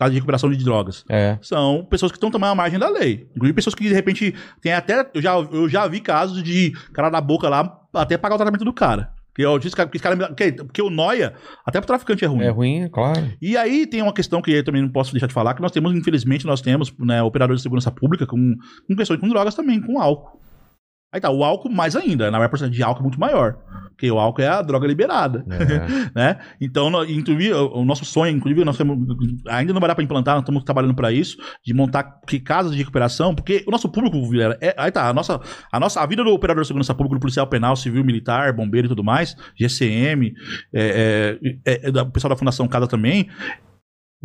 Casa 0.00 0.10
de 0.12 0.16
recuperação 0.16 0.50
de 0.50 0.64
drogas 0.64 1.04
É. 1.10 1.36
são 1.42 1.84
pessoas 1.84 2.10
que 2.10 2.16
estão 2.16 2.30
também 2.30 2.48
à 2.48 2.54
margem 2.54 2.78
da 2.78 2.88
lei. 2.88 3.28
Inclusive 3.36 3.52
pessoas 3.54 3.74
que, 3.74 3.86
de 3.86 3.92
repente, 3.92 4.34
tem 4.62 4.72
até. 4.72 5.06
Eu 5.12 5.20
já, 5.20 5.34
eu 5.34 5.68
já 5.68 5.86
vi 5.86 6.00
casos 6.00 6.42
de 6.42 6.72
cara 6.94 7.10
da 7.10 7.20
boca 7.20 7.50
lá 7.50 7.78
até 7.92 8.16
pagar 8.16 8.36
o 8.36 8.38
tratamento 8.38 8.64
do 8.64 8.72
cara. 8.72 9.10
Porque 9.28 9.44
eu 9.44 9.58
disse 9.58 9.76
que 9.76 9.82
esse 9.82 10.02
cara. 10.02 10.16
Porque, 10.16 10.52
porque 10.52 10.80
o 10.80 10.88
Noia, 10.88 11.34
até 11.66 11.78
pro 11.80 11.86
traficante 11.86 12.24
é 12.24 12.26
ruim. 12.28 12.42
É 12.44 12.48
ruim, 12.48 12.88
claro. 12.88 13.30
E 13.42 13.58
aí 13.58 13.86
tem 13.86 14.00
uma 14.00 14.14
questão 14.14 14.40
que 14.40 14.50
eu 14.50 14.64
também 14.64 14.80
não 14.80 14.88
posso 14.88 15.12
deixar 15.12 15.26
de 15.26 15.34
falar, 15.34 15.52
que 15.52 15.60
nós 15.60 15.70
temos, 15.70 15.94
infelizmente, 15.94 16.46
nós 16.46 16.62
temos 16.62 16.90
né, 16.98 17.22
operadores 17.22 17.60
de 17.60 17.62
segurança 17.62 17.90
pública 17.90 18.26
com, 18.26 18.56
com 18.88 18.96
questões 18.96 19.20
com 19.20 19.28
drogas 19.28 19.54
também, 19.54 19.82
com 19.82 20.00
álcool. 20.00 20.40
Aí 21.12 21.20
tá, 21.20 21.28
o 21.30 21.42
álcool 21.42 21.70
mais 21.70 21.96
ainda, 21.96 22.30
na 22.30 22.38
verdade, 22.38 22.44
a 22.44 22.48
porcentagem 22.48 22.76
de 22.76 22.82
álcool 22.82 23.00
é 23.00 23.02
muito 23.02 23.20
maior. 23.20 23.56
Porque 23.90 24.10
o 24.10 24.18
álcool 24.18 24.40
é 24.40 24.48
a 24.48 24.62
droga 24.62 24.86
liberada 24.86 25.44
É. 25.50 26.10
né? 26.14 26.38
Então, 26.60 26.88
inclusive, 27.04 27.52
o, 27.52 27.84
nosso 27.84 28.04
sonho, 28.04 28.34
inclusive, 28.34 28.64
nós 28.64 28.76
temos, 28.76 28.96
ainda 29.48 29.72
não 29.72 29.80
vai 29.80 29.88
dar 29.88 29.94
para 29.94 30.04
implantar, 30.04 30.34
nós 30.36 30.42
estamos 30.42 30.64
trabalhando 30.64 30.94
para 30.94 31.12
isso, 31.12 31.36
de 31.64 31.74
montar 31.74 32.20
que 32.26 32.38
casas 32.40 32.72
de 32.72 32.78
recuperação, 32.78 33.34
porque 33.34 33.64
o 33.66 33.70
nosso 33.70 33.88
público, 33.90 34.24
Vilela, 34.28 34.56
é, 34.60 34.74
aí 34.78 34.90
tá, 34.90 35.08
a 35.08 35.12
nossa, 35.12 35.40
a 35.70 35.80
nossa, 35.80 36.00
a 36.00 36.06
vida 36.06 36.24
do 36.24 36.30
operador 36.30 36.62
de 36.62 36.68
segurança 36.68 36.94
pública, 36.94 37.16
do 37.16 37.20
policial 37.20 37.46
penal, 37.46 37.76
civil, 37.76 38.04
militar, 38.04 38.52
bombeiro 38.52 38.86
e 38.86 38.88
tudo 38.88 39.04
mais, 39.04 39.36
GCM, 39.58 40.32
é, 40.72 41.38
é, 41.66 41.72
é, 41.74 41.90
é, 41.90 42.02
o 42.02 42.10
pessoal 42.10 42.30
da 42.30 42.36
Fundação 42.36 42.66
Casa 42.68 42.86
também, 42.86 43.28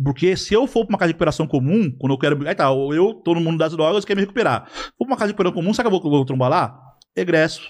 porque 0.02 0.36
se 0.36 0.52
eu 0.54 0.66
for 0.66 0.84
pra 0.84 0.92
uma 0.94 0.98
casa 0.98 1.08
de 1.08 1.12
recuperação 1.12 1.46
comum, 1.46 1.90
quando 1.98 2.12
eu 2.12 2.18
quero. 2.18 2.46
Aí 2.48 2.54
tá, 2.54 2.64
eu 2.70 3.14
tô 3.24 3.34
no 3.34 3.40
mundo 3.40 3.58
das 3.58 3.72
drogas 3.72 4.04
e 4.04 4.06
quero 4.06 4.18
me 4.18 4.22
recuperar. 4.22 4.66
Vou 4.98 5.06
pra 5.06 5.12
uma 5.12 5.16
casa 5.16 5.28
de 5.28 5.32
recuperação 5.32 5.54
comum, 5.54 5.72
sabe 5.74 5.88
que 5.88 5.94
eu 5.96 6.00
vou, 6.00 6.10
vou 6.10 6.24
trombar 6.24 6.50
lá? 6.50 6.78
Egresso. 7.14 7.62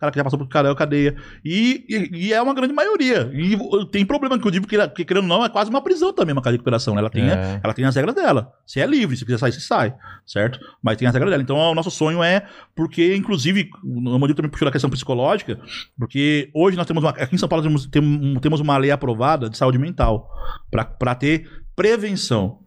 Cara 0.00 0.12
que 0.12 0.18
já 0.18 0.22
passou 0.22 0.38
por 0.38 0.46
carel, 0.46 0.76
cadeia. 0.76 1.16
E, 1.44 1.84
e, 1.88 2.26
e 2.28 2.32
é 2.32 2.40
uma 2.40 2.54
grande 2.54 2.72
maioria. 2.72 3.32
E 3.34 3.58
tem 3.90 4.06
problema, 4.06 4.36
inclusive, 4.36 4.60
porque, 4.64 4.78
porque 4.78 5.04
querendo 5.04 5.24
ou 5.24 5.28
não, 5.28 5.44
é 5.44 5.48
quase 5.48 5.70
uma 5.70 5.82
prisão 5.82 6.12
também, 6.12 6.32
uma 6.32 6.40
casa 6.40 6.52
de 6.52 6.58
recuperação. 6.58 6.94
né? 6.94 7.00
Ela 7.00 7.10
tem, 7.10 7.28
É. 7.28 7.60
ela 7.64 7.74
tem 7.74 7.84
as 7.84 7.96
regras 7.96 8.14
dela. 8.14 8.52
Se 8.64 8.78
é 8.80 8.86
livre, 8.86 9.16
se 9.16 9.24
quiser 9.24 9.38
sair, 9.38 9.50
você 9.52 9.58
sai, 9.58 9.92
certo? 10.24 10.60
Mas 10.80 10.96
tem 10.98 11.08
as 11.08 11.14
regras 11.14 11.32
dela. 11.32 11.42
Então, 11.42 11.56
o 11.56 11.74
nosso 11.74 11.90
sonho 11.90 12.22
é, 12.22 12.46
porque, 12.76 13.16
inclusive, 13.16 13.70
o 13.82 14.00
Mandil 14.20 14.36
também 14.36 14.48
puxou 14.52 14.66
da 14.66 14.70
questão 14.72 14.88
psicológica, 14.88 15.58
porque 15.98 16.48
hoje 16.54 16.76
nós 16.76 16.86
temos 16.86 17.02
uma. 17.02 17.10
Aqui 17.10 17.34
em 17.34 17.38
São 17.38 17.48
Paulo 17.48 17.64
temos, 17.64 17.86
tem- 17.86 18.38
temos 18.40 18.60
uma 18.60 18.76
lei 18.78 18.92
aprovada 18.92 19.50
de 19.50 19.58
saúde 19.58 19.78
mental 19.78 20.30
para 20.70 21.14
ter 21.16 21.44
prevenção. 21.78 22.58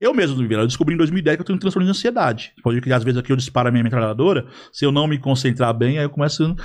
Eu 0.00 0.14
mesmo, 0.14 0.42
eu 0.50 0.66
descobri 0.66 0.94
em 0.94 0.98
2010 0.98 1.36
que 1.36 1.42
eu 1.42 1.46
tenho 1.46 1.56
um 1.56 1.60
transtorno 1.60 1.84
de 1.84 1.90
ansiedade. 1.90 2.52
Pode 2.62 2.80
que 2.80 2.90
às 2.92 3.04
vezes 3.04 3.18
aqui 3.20 3.30
eu 3.30 3.36
disparo 3.36 3.68
a 3.68 3.70
minha 3.70 3.84
metralhadora, 3.84 4.46
se 4.72 4.84
eu 4.84 4.90
não 4.90 5.06
me 5.06 5.18
concentrar 5.18 5.74
bem, 5.74 5.98
aí 5.98 6.04
eu 6.04 6.10
começo 6.10 6.56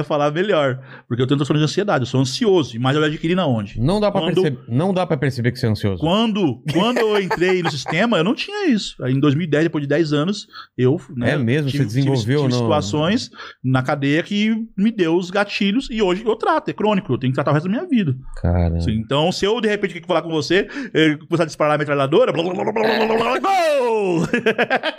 a 0.00 0.04
falar 0.04 0.30
melhor. 0.30 0.78
Porque 1.08 1.20
eu 1.20 1.26
tenho 1.26 1.36
transtorno 1.36 1.58
de 1.58 1.64
ansiedade, 1.64 2.02
eu 2.02 2.06
sou 2.06 2.20
ansioso, 2.20 2.78
mas 2.80 2.94
eu 2.96 3.02
adquiri 3.02 3.34
na 3.34 3.44
onde? 3.46 3.80
Não 3.80 3.98
dá 4.00 4.10
pra 4.10 4.20
Quando- 4.20 4.34
perceber, 4.42 4.58
não 4.68 4.94
dá 4.94 5.04
para 5.04 5.16
perceber 5.16 5.50
que 5.50 5.58
você 5.58 5.66
é 5.66 5.70
ansioso. 5.70 6.00
Quando, 6.00 6.62
quando 6.72 6.98
eu 6.98 7.20
entrei 7.20 7.60
no 7.62 7.70
sistema, 7.72 8.18
eu 8.18 8.24
não 8.24 8.34
tinha 8.36 8.68
isso. 8.68 8.94
Aí 9.02 9.12
em 9.12 9.18
2010, 9.20 9.64
depois 9.64 9.82
de 9.82 9.88
10 9.88 10.12
anos, 10.12 10.46
eu 10.78 10.96
né, 11.16 11.32
É 11.32 11.36
mesmo? 11.38 11.70
Você 11.70 11.84
desenvolveu 11.84 12.22
tive, 12.22 12.48
tive 12.48 12.48
no- 12.48 12.52
situações 12.58 13.30
na 13.64 13.82
cadeia 13.82 14.22
que 14.22 14.54
me 14.76 14.92
deu 14.92 15.16
os 15.16 15.28
gatilhos 15.30 15.88
e 15.90 16.00
hoje 16.00 16.22
eu 16.24 16.36
trato, 16.36 16.68
é 16.68 16.72
crônico, 16.72 17.12
eu 17.12 17.18
tenho 17.18 17.32
que 17.32 17.34
tratar 17.34 17.50
o 17.50 17.54
resto 17.54 17.68
da 17.68 17.70
minha 17.76 17.88
vida. 17.88 18.14
Cara. 18.40 18.78
Então, 18.88 19.32
se 19.32 19.44
eu 19.44 19.60
de 19.60 19.66
repente 19.68 20.00
falar 20.06 20.22
com 20.22 20.30
você, 20.30 20.68
eh, 20.94 21.16
começar 21.28 21.42
a 21.42 21.46
disparar 21.46 21.74
a 21.74 21.78
metralhadora, 21.78 22.32
blá, 22.32 22.42
blá, 22.44 22.59
gol! 22.64 24.26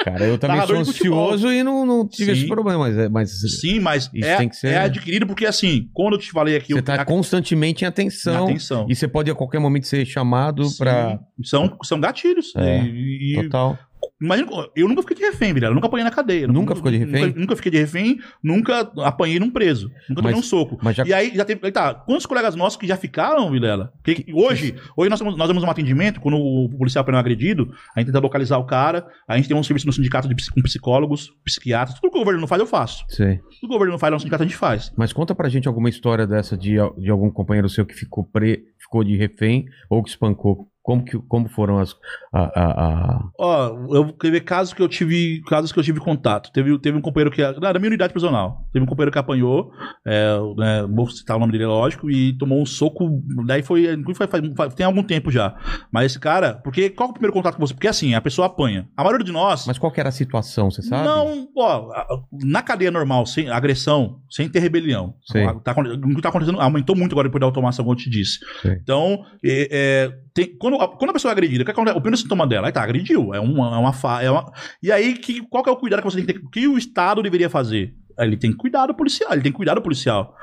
Cara, 0.03 0.25
eu 0.25 0.37
também 0.37 0.57
Narrador 0.57 0.83
sou 0.85 0.93
ansioso 0.93 1.51
e 1.51 1.63
não, 1.63 1.85
não 1.85 2.07
tive 2.07 2.33
Sim. 2.33 2.39
esse 2.41 2.47
problema, 2.47 2.79
mas, 2.79 2.97
é- 2.97 3.09
mas 3.09 3.59
Sim, 3.59 3.79
mas 3.79 4.09
Isso 4.13 4.25
é, 4.27 4.37
tem 4.37 4.49
que 4.49 4.55
ser- 4.55 4.67
é 4.73 4.77
adquirido 4.79 5.25
porque 5.27 5.45
assim, 5.45 5.89
quando 5.93 6.13
eu 6.13 6.19
te 6.19 6.31
falei 6.31 6.55
aqui, 6.55 6.73
você 6.73 6.79
eu- 6.79 6.83
tá 6.83 7.03
constantemente 7.05 7.83
em 7.83 7.87
atenção. 7.87 8.45
atenção. 8.45 8.85
E 8.89 8.95
você 8.95 9.07
pode 9.07 9.29
a 9.31 9.35
qualquer 9.35 9.59
momento 9.59 9.87
ser 9.87 10.05
chamado 10.05 10.63
Sim, 10.65 10.77
pra. 10.77 11.19
São, 11.43 11.77
são 11.83 11.99
gatilhos. 11.99 12.53
É, 12.55 12.81
E- 12.83 13.33
e- 13.39 13.43
Total. 13.43 13.77
Imagina, 14.21 14.49
eu 14.75 14.87
nunca 14.87 15.01
fiquei 15.01 15.17
de 15.17 15.23
refém, 15.23 15.53
Vilela. 15.53 15.73
Nunca 15.73 15.87
apanhei 15.87 16.03
na 16.03 16.11
cadeia. 16.11 16.47
Nunca 16.47 16.75
ficou 16.75 16.91
de 16.91 16.97
refém? 16.97 17.25
Nunca, 17.25 17.39
nunca 17.39 17.55
fiquei 17.55 17.71
de 17.71 17.77
refém, 17.79 18.19
nunca 18.43 18.91
apanhei 18.97 19.39
num 19.39 19.49
preso. 19.49 19.89
Nunca 20.07 20.21
tomei 20.21 20.37
um 20.37 20.43
soco. 20.43 20.77
Já. 20.91 21.05
E 21.05 21.13
aí 21.13 21.31
já 21.35 21.43
teve. 21.43 21.59
aí 21.63 21.71
Tá, 21.71 21.93
quantos 21.93 22.25
colegas 22.25 22.55
nossos 22.55 22.77
que 22.77 22.85
já 22.85 22.97
ficaram, 22.97 23.49
Vilela? 23.49 23.91
Porque 24.03 24.25
hoje, 24.33 24.75
hoje 24.95 25.09
nós, 25.09 25.19
temos, 25.19 25.37
nós 25.37 25.47
damos 25.47 25.63
um 25.63 25.69
atendimento, 25.69 26.19
quando 26.19 26.37
o 26.37 26.69
policial 26.77 27.05
é 27.07 27.15
agredido, 27.15 27.73
a 27.95 27.99
gente 27.99 28.07
tenta 28.07 28.19
localizar 28.19 28.57
o 28.57 28.65
cara, 28.65 29.07
a 29.27 29.37
gente 29.37 29.47
tem 29.47 29.57
um 29.57 29.63
serviço 29.63 29.87
no 29.87 29.93
sindicato 29.93 30.27
de, 30.27 30.35
com 30.51 30.61
psicólogos, 30.61 31.31
psiquiatras, 31.43 31.99
tudo 31.99 32.11
que 32.11 32.17
o 32.17 32.21
governo 32.21 32.41
não 32.41 32.47
faz, 32.47 32.59
eu 32.59 32.67
faço. 32.67 33.03
Sei. 33.09 33.37
Tudo 33.37 33.59
que 33.59 33.65
o 33.65 33.69
governo 33.69 33.93
não 33.93 33.99
faz, 33.99 34.13
no 34.13 34.19
sindicato 34.19 34.43
a 34.43 34.45
gente 34.45 34.57
faz. 34.57 34.91
Mas 34.95 35.11
conta 35.13 35.33
pra 35.33 35.49
gente 35.49 35.67
alguma 35.67 35.89
história 35.89 36.27
dessa 36.27 36.57
de, 36.57 36.75
de 36.97 37.09
algum 37.09 37.31
companheiro 37.31 37.69
seu 37.69 37.85
que 37.85 37.95
ficou, 37.95 38.23
pre, 38.23 38.63
ficou 38.77 39.03
de 39.03 39.15
refém 39.15 39.65
ou 39.89 40.03
que 40.03 40.09
espancou. 40.09 40.70
Como, 40.83 41.05
que, 41.05 41.15
como 41.27 41.47
foram 41.49 41.77
as. 41.77 41.95
A, 42.33 42.39
a, 42.59 42.85
a- 42.85 43.29
Ó, 43.39 43.95
eu 43.95 44.11
teve 44.13 44.41
casos 44.41 44.73
que 44.73 44.81
eu 44.81 44.87
tive. 44.87 45.41
Casos 45.47 45.71
que 45.71 45.77
eu 45.79 45.83
tive 45.83 45.99
contato. 45.99 46.51
Teve, 46.51 46.77
teve 46.79 46.97
um 46.97 47.01
companheiro 47.01 47.29
que. 47.29 47.41
Não, 47.59 47.67
era 47.67 47.77
minha 47.77 47.89
unidade 47.89 48.11
prisional. 48.13 48.65
Teve 48.73 48.83
um 48.83 48.87
companheiro 48.87 49.11
que 49.11 49.19
apanhou. 49.19 49.71
É, 50.05 50.37
né, 50.57 50.87
vou 50.91 51.07
citar 51.09 51.37
o 51.37 51.39
nome 51.39 51.51
dele, 51.51 51.65
é 51.65 51.67
lógico, 51.67 52.09
e 52.09 52.35
tomou 52.37 52.59
um 52.59 52.65
soco. 52.65 53.21
Daí 53.45 53.61
foi. 53.61 53.83
inclusive 53.93 54.15
Foi, 54.27 54.27
faz- 54.55 54.73
tem 54.73 54.85
algum 54.85 55.03
tempo 55.03 55.29
já. 55.29 55.55
Mas 55.91 56.07
esse 56.07 56.19
cara. 56.19 56.55
Porque 56.63 56.89
qual 56.89 57.07
é 57.07 57.11
o 57.11 57.13
primeiro 57.13 57.33
contato 57.33 57.55
com 57.57 57.65
você? 57.67 57.73
Porque 57.75 57.87
assim, 57.87 58.15
a 58.15 58.21
pessoa 58.21 58.47
apanha. 58.47 58.87
A 58.97 59.03
maioria 59.03 59.23
de 59.25 59.31
nós. 59.31 59.67
Mas 59.67 59.77
qual 59.77 59.91
que 59.91 59.99
era 59.99 60.09
a 60.09 60.11
situação, 60.11 60.71
você 60.71 60.81
sabe? 60.81 61.05
Não, 61.05 61.47
ó, 61.57 62.21
na 62.43 62.61
cadeia 62.63 62.89
normal, 62.89 63.25
sem 63.27 63.49
agressão, 63.49 64.19
sem 64.29 64.49
ter 64.49 64.59
rebelião. 64.59 65.13
Sei. 65.31 65.45
Tá, 65.63 65.75
que 65.75 66.21
tá 66.21 66.29
acontecendo 66.29 66.59
aumentou 66.59 66.95
muito 66.95 67.11
agora 67.13 67.27
depois 67.27 67.39
da 67.39 67.45
automação, 67.45 67.85
como 67.85 67.95
eu 67.95 67.99
te 68.01 68.09
disse. 68.09 68.39
Sei. 68.61 68.73
Então, 68.81 69.23
é, 69.43 69.67
é, 69.71 70.11
tem- 70.33 70.55
quando, 70.57 70.77
a, 70.77 70.87
quando 70.87 71.09
a 71.09 71.13
pessoa 71.13 71.31
é 71.31 71.33
agredida, 71.33 71.63
o 71.63 71.65
acontece? 71.71 71.97
o 71.97 72.01
primeiro 72.01 72.21
sintoma 72.21 72.47
dela, 72.47 72.67
aí 72.67 72.73
tá, 72.73 72.83
agrediu. 72.83 73.33
É 73.33 73.39
uma, 73.39 73.75
é 73.75 73.77
uma, 73.77 74.21
é 74.23 74.31
uma 74.31 74.53
E 74.81 74.91
aí, 74.91 75.13
que, 75.13 75.41
qual 75.47 75.63
que 75.63 75.69
é 75.69 75.73
o 75.73 75.77
cuidado 75.77 76.01
que 76.01 76.05
você 76.09 76.17
tem 76.17 76.25
que 76.25 76.33
ter? 76.33 76.45
O 76.45 76.49
que 76.49 76.67
o 76.67 76.77
Estado 76.77 77.21
deveria 77.21 77.49
fazer? 77.49 77.95
Ele 78.17 78.37
tem 78.37 78.51
que 78.51 78.57
cuidar 78.57 78.87
do 78.87 78.93
policial, 78.93 79.31
ele 79.33 79.41
tem 79.41 79.51
que 79.51 79.57
cuidar 79.57 79.75
do 79.75 79.81
policial. 79.81 80.35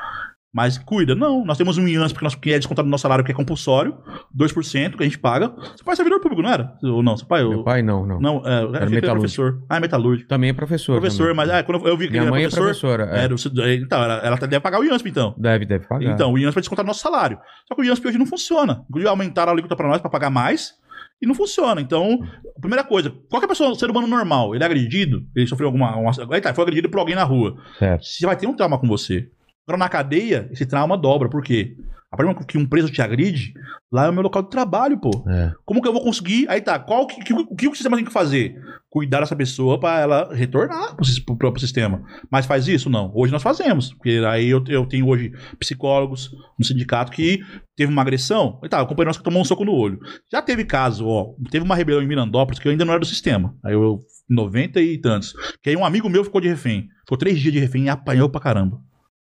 Mas 0.52 0.78
cuida. 0.78 1.14
Não, 1.14 1.44
nós 1.44 1.58
temos 1.58 1.76
um 1.76 1.86
IANS, 1.86 2.12
porque 2.12 2.24
nós, 2.24 2.34
que 2.34 2.52
é 2.52 2.58
descontado 2.58 2.86
no 2.86 2.90
nosso 2.90 3.02
salário, 3.02 3.22
que 3.22 3.30
é 3.30 3.34
compulsório, 3.34 3.94
2% 4.34 4.96
que 4.96 5.02
a 5.02 5.04
gente 5.06 5.18
paga. 5.18 5.52
Seu 5.76 5.84
pai 5.84 5.92
é 5.92 5.96
servidor 5.96 6.20
público, 6.20 6.40
não 6.42 6.50
era? 6.50 6.72
Ou 6.82 7.02
não? 7.02 7.16
Seu 7.18 7.26
pai... 7.26 7.44
Meu 7.46 7.60
o- 7.60 7.64
pai 7.64 7.82
não, 7.82 8.06
não. 8.06 8.18
Não, 8.18 8.36
é, 8.46 8.52
era 8.62 8.66
metalúrgico. 8.88 9.10
professor. 9.12 9.62
Ah, 9.68 9.76
é 9.76 9.80
metalúrgico. 9.80 10.28
Também 10.28 10.48
é 10.50 10.52
professor. 10.54 10.98
Professor, 10.98 11.28
também. 11.28 11.36
mas 11.36 11.50
é, 11.50 11.62
quando 11.62 11.86
eu 11.86 11.96
vi 11.98 12.06
que 12.06 12.12
Minha 12.12 12.22
ele 12.22 12.30
mãe 12.30 12.44
era 12.44 12.52
é 12.52 12.56
professor... 12.56 12.96
professora. 12.96 13.18
é. 13.20 13.24
era 13.24 13.34
o- 13.34 13.74
então, 13.74 14.02
ela, 14.02 14.14
ela 14.24 14.36
deve 14.38 14.60
pagar 14.60 14.80
o 14.80 14.84
IANSP, 14.84 15.08
então. 15.10 15.34
Deve, 15.36 15.66
deve 15.66 15.86
pagar. 15.86 16.10
Então, 16.14 16.32
o 16.32 16.38
IANSP 16.38 16.54
vai 16.54 16.62
descontar 16.62 16.84
no 16.84 16.88
nosso 16.88 17.00
salário. 17.00 17.38
Só 17.66 17.74
que 17.74 17.82
o 17.82 17.84
IANSP 17.84 18.08
hoje 18.08 18.18
não 18.18 18.26
funciona. 18.26 18.84
Inclusive, 18.88 19.08
aumentaram 19.08 19.50
a 19.50 19.52
alíquota 19.52 19.76
para 19.76 19.86
nós 19.88 20.00
para 20.00 20.10
pagar 20.10 20.30
mais 20.30 20.72
e 21.20 21.26
não 21.26 21.34
funciona. 21.34 21.78
Então, 21.80 22.20
primeira 22.58 22.82
coisa, 22.84 23.12
qualquer 23.28 23.48
pessoa, 23.48 23.74
ser 23.74 23.90
humano 23.90 24.06
normal, 24.06 24.54
ele 24.54 24.62
é 24.64 24.66
agredido, 24.66 25.26
ele 25.36 25.46
sofreu 25.46 25.66
alguma. 25.68 25.94
Uma, 25.96 26.10
aí 26.32 26.40
tá, 26.40 26.54
foi 26.54 26.62
agredido 26.62 26.88
por 26.88 27.00
alguém 27.00 27.14
na 27.14 27.24
rua. 27.24 27.54
Certo. 27.78 28.02
Você 28.04 28.24
vai 28.24 28.34
ter 28.36 28.46
um 28.46 28.54
trauma 28.54 28.78
com 28.78 28.86
você. 28.88 29.28
Agora, 29.68 29.76
na 29.78 29.88
cadeia, 29.90 30.48
esse 30.50 30.64
trauma 30.64 30.96
dobra. 30.96 31.28
Por 31.28 31.42
quê? 31.42 31.76
A 32.10 32.16
partir 32.16 32.30
momento 32.32 32.46
que 32.46 32.56
um 32.56 32.64
preso 32.66 32.90
te 32.90 33.02
agride, 33.02 33.52
lá 33.92 34.06
é 34.06 34.08
o 34.08 34.12
meu 34.14 34.22
local 34.22 34.42
de 34.42 34.48
trabalho, 34.48 34.98
pô. 34.98 35.10
É. 35.28 35.52
Como 35.66 35.82
que 35.82 35.86
eu 35.86 35.92
vou 35.92 36.02
conseguir? 36.02 36.46
Aí 36.48 36.58
tá, 36.58 36.78
qual 36.78 37.06
que, 37.06 37.20
que- 37.22 37.34
o 37.34 37.54
que 37.54 37.68
o 37.68 37.74
sistema 37.74 37.96
tem 37.96 38.04
que 38.06 38.10
fazer? 38.10 38.58
Cuidar 38.88 39.20
dessa 39.20 39.36
pessoa 39.36 39.78
pra 39.78 40.00
ela 40.00 40.34
retornar 40.34 40.96
pro, 40.96 41.04
pro 41.26 41.36
próprio 41.36 41.60
sistema. 41.60 42.02
Mas 42.30 42.46
faz 42.46 42.66
isso? 42.66 42.88
Não. 42.88 43.12
Hoje 43.14 43.30
nós 43.30 43.42
fazemos. 43.42 43.92
Porque 43.92 44.22
aí 44.26 44.48
eu, 44.48 44.64
eu 44.68 44.86
tenho 44.86 45.06
hoje 45.06 45.32
psicólogos 45.58 46.30
no 46.58 46.64
sindicato 46.64 47.12
que 47.12 47.40
teve 47.76 47.92
uma 47.92 48.00
agressão. 48.00 48.58
Aí 48.62 48.70
tá, 48.70 48.80
o 48.82 48.86
companheiro 48.86 49.10
nosso 49.10 49.18
que 49.18 49.24
tomou 49.24 49.42
um 49.42 49.44
soco 49.44 49.66
no 49.66 49.72
olho. 49.74 50.00
Já 50.32 50.40
teve 50.40 50.64
caso, 50.64 51.06
ó. 51.06 51.34
Teve 51.50 51.62
uma 51.66 51.76
rebelião 51.76 52.02
em 52.02 52.06
Mirandópolis 52.08 52.58
que 52.58 52.66
eu 52.66 52.72
ainda 52.72 52.86
não 52.86 52.92
era 52.94 53.00
do 53.00 53.06
sistema. 53.06 53.54
Aí 53.62 53.74
eu, 53.74 54.00
90 54.30 54.80
e 54.80 54.96
tantos. 54.98 55.34
Que 55.62 55.68
aí 55.68 55.76
um 55.76 55.84
amigo 55.84 56.08
meu 56.08 56.24
ficou 56.24 56.40
de 56.40 56.48
refém. 56.48 56.88
Ficou 57.00 57.18
três 57.18 57.38
dias 57.38 57.52
de 57.52 57.60
refém 57.60 57.84
e 57.84 57.88
apanhou 57.90 58.30
pra 58.30 58.40
caramba. 58.40 58.78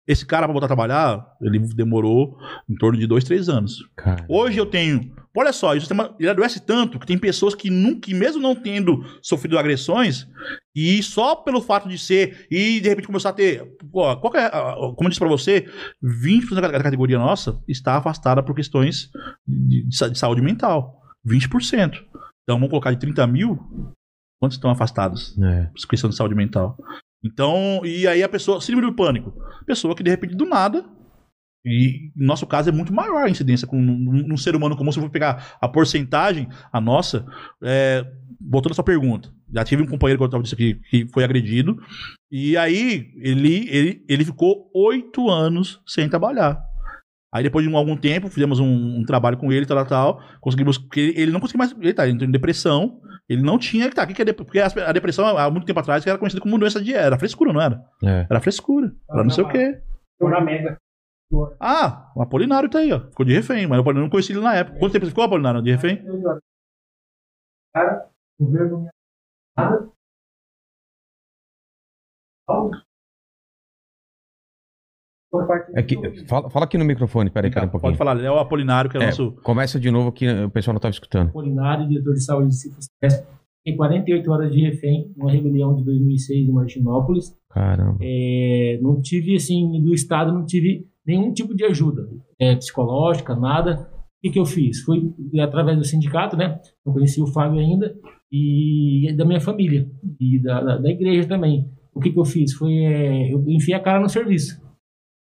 Esse 0.07 0.27
cara, 0.27 0.47
pra 0.47 0.53
voltar 0.53 0.67
a 0.67 0.69
trabalhar, 0.69 1.37
ele 1.41 1.59
demorou 1.75 2.37
em 2.69 2.75
torno 2.75 2.99
de 2.99 3.07
dois, 3.07 3.23
três 3.23 3.49
anos. 3.49 3.79
Hoje 4.29 4.59
eu 4.59 4.67
tenho. 4.67 5.15
Olha 5.37 5.53
só, 5.53 5.77
o 5.77 5.79
sistema 5.79 6.17
ele 6.19 6.29
adoece 6.29 6.61
tanto 6.67 6.99
que 6.99 7.07
tem 7.07 7.17
pessoas 7.17 7.55
que 7.55 7.71
nunca, 7.71 8.01
que 8.01 8.15
mesmo 8.15 8.43
não 8.43 8.55
tendo 8.55 9.05
sofrido 9.23 9.57
agressões, 9.57 10.27
e 10.75 11.01
só 11.03 11.37
pelo 11.37 11.61
fato 11.61 11.89
de 11.89 11.97
ser, 11.97 12.47
e 12.51 12.81
de 12.81 12.89
repente 12.89 13.07
começar 13.07 13.29
a 13.29 13.35
ter. 13.35 13.65
Qual 13.93 14.33
é, 14.35 14.51
como 14.51 15.05
eu 15.05 15.09
disse 15.09 15.21
pra 15.21 15.29
você, 15.29 15.71
20% 16.03 16.61
da 16.61 16.83
categoria 16.83 17.19
nossa 17.19 17.63
está 17.69 17.97
afastada 17.97 18.43
por 18.43 18.57
questões 18.57 19.11
de, 19.47 19.85
de 19.87 20.11
de 20.11 20.19
saúde 20.19 20.43
mental. 20.43 21.01
20%. 21.25 22.03
Então 22.43 22.57
vamos 22.57 22.71
colocar 22.71 22.91
de 22.91 22.99
30 22.99 23.25
mil, 23.29 23.59
quantos 24.41 24.57
estão 24.57 24.71
afastados? 24.71 25.39
É. 25.39 25.67
por 25.67 25.89
questão 25.89 26.11
de 26.11 26.17
saúde 26.17 26.35
mental. 26.35 26.77
Então, 27.25 27.81
e 27.85 28.07
aí 28.07 28.23
a 28.23 28.29
pessoa, 28.29 28.61
síndrome 28.61 28.89
do 28.89 28.97
pânico, 28.97 29.35
pessoa 29.67 29.95
que 29.95 30.03
de 30.03 30.11
repente 30.11 30.35
do 30.35 30.47
nada, 30.47 30.85
e 31.65 32.11
no 32.17 32.27
nosso 32.27 32.47
caso 32.47 32.71
é 32.71 32.73
muito 32.73 32.93
maior 32.93 33.25
a 33.25 33.29
incidência 33.31 33.67
com 33.67 33.77
num, 33.77 34.27
num 34.27 34.37
ser 34.37 34.57
humano 34.57 34.77
comum, 34.77 34.91
se 34.91 34.99
eu 34.99 35.03
for 35.03 35.11
pegar 35.11 35.59
a 35.61 35.69
porcentagem, 35.69 36.49
a 36.73 36.81
nossa, 36.81 37.27
é, 37.63 38.07
voltando 38.41 38.75
sua 38.75 38.85
pergunta, 38.85 39.31
já 39.53 39.63
tive 39.65 39.83
um 39.83 39.87
companheiro 39.87 40.19
que 40.19 40.23
eu 40.23 40.27
estava 40.27 40.43
disse 40.43 40.55
aqui 40.55 40.81
que 40.89 41.07
foi 41.13 41.23
agredido, 41.23 41.77
e 42.31 42.57
aí 42.57 43.13
ele, 43.19 43.69
ele, 43.69 44.05
ele 44.09 44.25
ficou 44.25 44.71
oito 44.75 45.29
anos 45.29 45.81
sem 45.87 46.09
trabalhar. 46.09 46.59
Aí 47.33 47.45
depois 47.45 47.65
de 47.65 47.71
um- 47.73 47.77
algum 47.77 47.97
tempo, 47.97 48.29
fizemos 48.29 48.59
um, 48.59 48.99
um 48.99 49.05
trabalho 49.05 49.37
com 49.37 49.53
ele, 49.53 49.67
tal, 49.67 49.77
tal, 49.85 49.87
tal, 49.87 50.23
conseguimos, 50.41 50.81
ele, 50.97 51.13
ele 51.17 51.31
não 51.33 51.39
conseguia 51.41 51.59
mais, 51.59 51.77
ele 51.79 51.93
tá, 51.93 52.09
em 52.09 52.17
depressão, 52.31 53.01
ele 53.33 53.43
não 53.43 53.59
tinha, 53.59 53.91
tá, 53.91 54.03
o 54.05 54.07
que 54.07 54.15
que 54.15 54.23
é 54.23 54.25
dep- 54.25 54.37
porque 54.45 54.59
a 54.61 54.93
depressão, 54.93 55.25
há 55.39 55.51
muito 55.51 55.65
tempo 55.67 55.79
atrás, 55.81 56.05
era 56.07 56.19
conhecida 56.19 56.43
como 56.43 56.59
doença 56.59 56.83
de, 56.83 56.93
era 56.93 57.19
frescura, 57.19 57.53
não 57.53 57.61
era? 57.61 57.85
É. 58.03 58.27
Era 58.29 58.41
frescura, 58.41 58.93
era 59.09 59.23
não 59.23 59.31
sei 59.31 59.45
o 59.45 59.49
quê. 59.49 59.81
Mega. 60.21 60.77
Ah, 61.61 62.11
o 62.17 62.23
Apolinário 62.23 62.69
tá 62.69 62.81
aí, 62.81 62.93
ó, 62.93 63.01
ficou 63.01 63.25
de 63.25 63.33
refém, 63.33 63.67
mas 63.67 63.79
o 63.79 63.81
Apolinário 63.83 64.07
não 64.07 64.11
conhecia 64.11 64.35
ele 64.35 64.43
na 64.45 64.57
época. 64.57 64.79
Quanto 64.81 64.93
tempo 64.93 65.05
você 65.07 65.11
ficou, 65.11 65.23
Apolinário, 65.25 65.63
de 65.63 65.71
refém? 65.71 66.05
Cara, 67.73 68.09
o 68.39 68.45
governo 68.45 68.89
nada. 69.57 69.89
Parte 75.31 75.73
É 75.77 75.83
que, 75.83 76.27
fala, 76.27 76.51
fala 76.51 76.65
aqui 76.65 76.77
no 76.77 76.85
microfone, 76.85 77.31
peraí, 77.31 77.51
peraí 77.51 77.69
um 77.69 77.71
Pode 77.71 77.83
pouquinho. 77.83 77.99
falar, 77.99 78.17
ele 78.17 78.27
é 78.27 78.31
o 78.31 78.39
Apolinário, 78.39 78.91
que 78.91 78.97
é, 78.97 79.01
o 79.01 79.03
É, 79.03 79.07
nosso... 79.07 79.33
Começa 79.43 79.79
de 79.79 79.91
novo 79.91 80.11
que 80.11 80.29
o 80.29 80.51
pessoal 80.51 80.73
não 80.75 80.79
estava 80.79 80.91
escutando. 80.93 81.29
Apolinário, 81.29 81.87
diretor 81.89 82.15
de 82.15 82.25
saúde 82.25 82.49
de 82.49 82.57
Cifras. 82.57 82.87
Fiquei 83.63 83.77
48 83.77 84.31
horas 84.31 84.51
de 84.53 84.61
refém 84.61 85.13
numa 85.17 85.31
rebelião 85.31 85.77
de 85.77 85.85
2006 85.85 86.49
em 86.49 86.53
Martinópolis. 86.53 87.37
Caramba. 87.51 87.99
É, 88.01 88.79
não 88.83 89.01
tive, 89.01 89.37
assim, 89.37 89.81
do 89.83 89.93
Estado, 89.95 90.33
não 90.33 90.45
tive 90.45 90.87
nenhum 91.07 91.33
tipo 91.33 91.55
de 91.55 91.65
ajuda 91.65 92.09
é, 92.41 92.57
psicológica, 92.57 93.37
nada. 93.37 93.89
O 93.93 94.21
que, 94.23 94.31
que 94.31 94.39
eu 94.39 94.47
fiz? 94.47 94.81
Fui 94.81 95.13
através 95.41 95.79
do 95.79 95.85
sindicato, 95.85 96.37
né? 96.37 96.59
Eu 96.85 96.93
conheci 96.93 97.23
o 97.23 97.27
Fábio 97.27 97.59
ainda, 97.61 97.95
e 98.33 99.13
da 99.17 99.25
minha 99.25 99.41
família, 99.41 99.89
e 100.21 100.39
da, 100.43 100.61
da, 100.63 100.77
da 100.79 100.91
igreja 100.91 101.29
também. 101.29 101.71
O 101.95 102.01
que, 102.01 102.11
que 102.11 102.19
eu 102.19 102.25
fiz? 102.25 102.53
Foi, 102.55 102.73
é, 102.73 103.33
eu 103.33 103.45
enfiei 103.49 103.77
a 103.77 103.81
cara 103.81 104.01
no 104.01 104.09
serviço. 104.09 104.61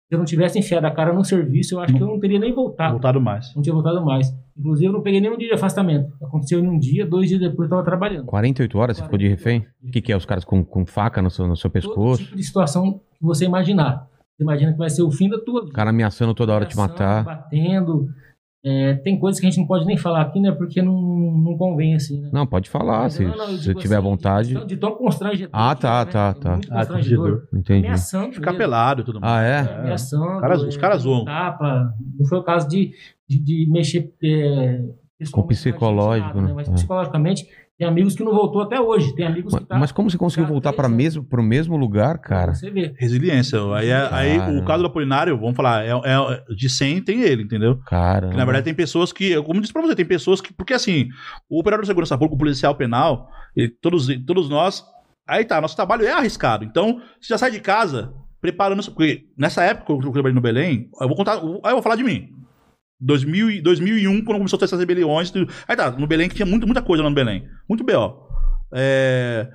Se 0.08 0.14
eu 0.14 0.18
não 0.18 0.24
tivesse 0.24 0.56
enfiado 0.56 0.86
a 0.86 0.90
cara 0.92 1.12
no 1.12 1.24
serviço, 1.24 1.74
eu 1.74 1.80
acho 1.80 1.92
que 1.92 2.00
eu 2.00 2.06
não 2.06 2.20
teria 2.20 2.38
nem 2.38 2.54
voltado. 2.54 2.92
Voltado 2.92 3.20
mais. 3.20 3.52
Não 3.56 3.62
tinha 3.62 3.74
voltado 3.74 4.04
mais. 4.04 4.32
Inclusive, 4.56 4.86
eu 4.86 4.92
não 4.92 5.02
peguei 5.02 5.20
nenhum 5.20 5.36
dia 5.36 5.48
de 5.48 5.54
afastamento. 5.54 6.12
Aconteceu 6.22 6.60
em 6.60 6.68
um 6.68 6.78
dia, 6.78 7.04
dois 7.04 7.28
dias 7.28 7.40
depois 7.40 7.58
eu 7.58 7.64
estava 7.64 7.82
trabalhando. 7.84 8.24
48 8.26 8.78
horas 8.78 8.96
você 8.96 9.02
ficou 9.02 9.18
de 9.18 9.26
refém? 9.26 9.66
O 9.82 9.90
que, 9.90 10.00
que 10.00 10.12
é? 10.12 10.16
Os 10.16 10.24
caras 10.24 10.44
com, 10.44 10.64
com 10.64 10.86
faca 10.86 11.20
no 11.20 11.28
seu, 11.28 11.46
no 11.48 11.56
seu 11.56 11.68
Todo 11.68 11.72
pescoço? 11.82 12.22
tipo 12.22 12.36
de 12.36 12.42
situação 12.44 13.00
que 13.18 13.22
você 13.22 13.46
imaginar. 13.46 14.06
Você 14.36 14.44
imagina 14.44 14.70
que 14.72 14.78
vai 14.78 14.90
ser 14.90 15.02
o 15.02 15.10
fim 15.10 15.28
da 15.28 15.40
tua 15.40 15.62
O 15.62 15.64
vida. 15.64 15.74
cara 15.74 15.90
ameaçando 15.90 16.34
toda 16.34 16.52
hora 16.54 16.66
te 16.66 16.74
Ameaçando, 16.78 16.92
matar. 17.00 17.24
Batendo. 17.24 18.08
É, 18.68 18.94
tem 18.94 19.16
coisas 19.16 19.38
que 19.40 19.46
a 19.46 19.50
gente 19.50 19.60
não 19.60 19.66
pode 19.66 19.84
nem 19.86 19.96
falar 19.96 20.22
aqui, 20.22 20.40
né? 20.40 20.50
Porque 20.50 20.82
não, 20.82 20.92
não 21.00 21.56
convém, 21.56 21.94
assim, 21.94 22.20
né? 22.20 22.30
Não, 22.32 22.44
pode 22.44 22.68
falar, 22.68 23.02
Mas 23.02 23.14
se, 23.14 23.24
não, 23.24 23.36
não, 23.36 23.50
eu 23.50 23.58
se 23.58 23.72
tiver 23.76 23.94
assim, 23.98 24.04
vontade. 24.04 24.54
De, 24.54 24.66
de 24.66 24.76
tão 24.76 24.90
constrangedor. 24.96 25.50
Ah, 25.52 25.74
tá, 25.76 26.00
é, 26.00 26.04
né? 26.04 26.10
tá, 26.10 26.34
É 26.36 26.42
tá. 26.42 26.52
muito 26.52 26.72
Ah, 26.72 26.76
constrangedor. 26.78 27.30
constrangedor. 27.30 27.48
Entendi. 27.60 27.86
Ameaçando. 27.86 28.32
Ficar 28.32 28.50
mesmo. 28.50 28.58
pelado 28.58 29.00
e 29.02 29.04
tudo 29.04 29.20
mais. 29.20 29.32
Ah, 29.32 29.42
é? 29.42 29.78
Ameaçando. 29.80 30.34
Os 30.34 30.40
caras- 30.40 30.62
os 30.62 30.76
caras 30.76 30.96
é, 30.98 31.02
zoam. 31.02 31.24
Tapa. 31.24 31.94
Não 32.18 32.26
foi 32.26 32.38
o 32.38 32.42
caso 32.42 32.68
de, 32.68 32.90
de, 33.28 33.38
de 33.38 33.70
mexer. 33.70 34.12
É, 34.24 34.82
psicológico, 35.48 36.32
com 36.32 36.38
a 36.38 36.40
gente, 36.42 36.48
né? 36.48 36.54
Mas 36.56 36.68
É. 36.68 36.72
psicologicamente, 36.72 37.46
tem 37.78 37.86
amigos 37.86 38.14
que 38.14 38.24
não 38.24 38.32
voltou 38.32 38.62
até 38.62 38.80
hoje. 38.80 39.14
Tem 39.14 39.26
amigos 39.26 39.52
Mas, 39.52 39.62
que 39.62 39.68
tá. 39.68 39.78
mas 39.78 39.92
como 39.92 40.10
você 40.10 40.16
conseguiu 40.16 40.46
voltar 40.48 40.72
para 40.72 40.88
mesmo, 40.88 41.22
pro 41.22 41.42
mesmo 41.42 41.76
lugar, 41.76 42.18
cara? 42.18 42.54
Você 42.54 42.70
vê. 42.70 42.94
Resiliência. 42.98 43.58
Aí, 43.74 43.88
é- 43.90 44.08
aí 44.12 44.38
o 44.58 44.64
caso 44.64 44.82
do 44.82 44.86
Apolinário, 44.86 45.36
vamos 45.38 45.54
falar, 45.54 45.84
é, 45.84 45.90
é- 45.90 46.54
de 46.54 46.68
100 46.70 47.02
tem 47.02 47.20
ele, 47.22 47.42
entendeu? 47.42 47.78
Cara. 47.86 48.28
Na 48.28 48.44
verdade, 48.44 48.64
tem 48.64 48.74
pessoas 48.74 49.12
que, 49.12 49.40
como 49.42 49.58
eu 49.58 49.60
disse 49.60 49.72
pra 49.72 49.82
você, 49.82 49.94
tem 49.94 50.06
pessoas 50.06 50.40
que. 50.40 50.52
Porque 50.54 50.72
assim, 50.72 51.08
o 51.50 51.60
operador 51.60 51.82
de 51.82 51.88
segurança 51.88 52.16
pública, 52.16 52.34
o 52.34 52.38
policial 52.38 52.74
penal, 52.74 53.28
ele- 53.54 53.68
todos, 53.68 54.06
todos 54.26 54.48
nós. 54.48 54.82
Aí 55.28 55.44
tá, 55.44 55.60
nosso 55.60 55.76
trabalho 55.76 56.06
é 56.06 56.12
arriscado. 56.12 56.64
Então, 56.64 57.00
você 57.20 57.28
já 57.34 57.38
sai 57.38 57.50
de 57.50 57.60
casa 57.60 58.12
preparando. 58.40 58.82
Porque 58.92 59.24
nessa 59.36 59.62
época 59.64 59.86
que 59.86 60.06
eu 60.06 60.12
trabalhei 60.12 60.34
no 60.34 60.40
Belém, 60.40 60.88
eu 61.00 61.08
vou 61.08 61.16
contar. 61.16 61.34
Aí 61.34 61.40
eu 61.42 61.72
vou 61.72 61.82
falar 61.82 61.96
de 61.96 62.04
mim. 62.04 62.28
2000, 63.00 63.50
e- 63.50 63.60
2001, 63.60 64.24
quando 64.24 64.38
começou 64.38 64.56
a 64.56 64.60
ter 64.60 64.64
essas 64.66 64.80
rebeliões. 64.80 65.30
tudo. 65.30 65.52
Aí 65.68 65.76
tá, 65.76 65.90
no 65.90 66.06
Belém 66.06 66.28
que 66.28 66.34
tinha 66.34 66.46
muito, 66.46 66.66
muita 66.66 66.82
coisa 66.82 67.02
lá 67.02 67.08
no 67.08 67.14
Belém. 67.14 67.46
Muito 67.68 67.84
B.O. 67.84 68.26
É, 68.72 69.48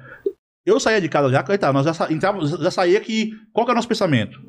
eu 0.65 0.79
saía 0.79 1.01
de 1.01 1.09
casa 1.09 1.29
já, 1.29 1.43
aí 1.47 1.57
tá, 1.57 1.73
nós 1.73 1.85
já, 1.85 1.93
sa- 1.93 2.11
entrava, 2.11 2.45
já 2.45 2.71
saía 2.71 2.99
que. 2.99 3.31
Qual 3.53 3.65
que 3.65 3.71
é 3.71 3.73
o 3.73 3.75
nosso 3.75 3.87
pensamento? 3.87 4.39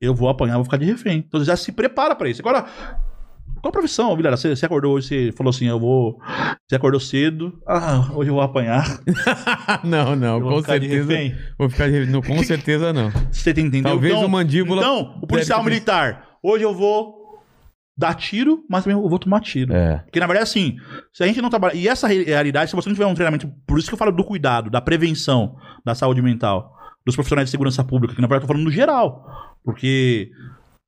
Eu 0.00 0.14
vou 0.14 0.28
apanhar, 0.28 0.54
vou 0.56 0.64
ficar 0.64 0.76
de 0.76 0.84
refém. 0.84 1.24
Então 1.26 1.42
já 1.44 1.56
se 1.56 1.72
prepara 1.72 2.14
pra 2.14 2.28
isso. 2.28 2.40
Agora, 2.42 2.62
qual 3.62 3.68
a 3.68 3.72
profissão, 3.72 4.14
Vilela? 4.16 4.36
Você, 4.36 4.54
você 4.54 4.66
acordou 4.66 4.94
hoje, 4.94 5.06
você 5.08 5.32
falou 5.32 5.50
assim, 5.50 5.66
eu 5.66 5.80
vou. 5.80 6.18
Você 6.68 6.76
acordou 6.76 7.00
cedo. 7.00 7.58
Ah, 7.66 8.10
hoje 8.14 8.30
eu 8.30 8.34
vou 8.34 8.42
apanhar. 8.42 8.84
não, 9.82 10.14
não, 10.14 10.38
eu 10.38 10.42
com 10.48 10.60
ficar 10.60 10.78
de 10.78 10.88
certeza. 10.88 11.12
refém. 11.12 11.36
Vou 11.58 11.70
ficar 11.70 11.90
de 11.90 12.06
não, 12.06 12.20
Com 12.22 12.38
certeza 12.44 12.92
não. 12.92 13.10
Você 13.32 13.52
tem 13.54 13.66
entendeu? 13.66 13.90
Talvez 13.92 14.14
então, 14.14 14.26
o 14.26 14.30
mandíbula 14.30 14.80
Então, 14.82 15.18
o 15.22 15.26
policial 15.26 15.58
deve 15.60 15.70
militar. 15.70 16.26
Hoje 16.42 16.62
eu 16.64 16.74
vou 16.74 17.15
dar 17.96 18.14
tiro, 18.14 18.64
mas 18.68 18.84
também 18.84 18.96
eu 19.00 19.08
vou 19.08 19.18
tomar 19.18 19.40
tiro. 19.40 19.72
É. 19.72 19.98
Porque, 19.98 20.20
na 20.20 20.26
verdade, 20.26 20.44
assim, 20.48 20.76
se 21.12 21.22
a 21.24 21.26
gente 21.26 21.40
não 21.40 21.48
trabalha. 21.48 21.74
E 21.74 21.88
essa 21.88 22.06
re- 22.06 22.24
realidade, 22.24 22.68
se 22.70 22.76
você 22.76 22.88
não 22.88 22.94
tiver 22.94 23.06
um 23.06 23.14
treinamento. 23.14 23.50
Por 23.66 23.78
isso 23.78 23.88
que 23.88 23.94
eu 23.94 23.98
falo 23.98 24.12
do 24.12 24.22
cuidado, 24.24 24.68
da 24.70 24.80
prevenção 24.80 25.56
da 25.84 25.94
saúde 25.94 26.20
mental, 26.20 26.74
dos 27.06 27.14
profissionais 27.14 27.48
de 27.48 27.50
segurança 27.50 27.82
pública, 27.82 28.14
que 28.14 28.20
na 28.20 28.26
verdade 28.26 28.44
eu 28.44 28.46
tô 28.48 28.52
falando 28.52 28.64
no 28.64 28.70
geral. 28.70 29.24
Porque. 29.64 30.30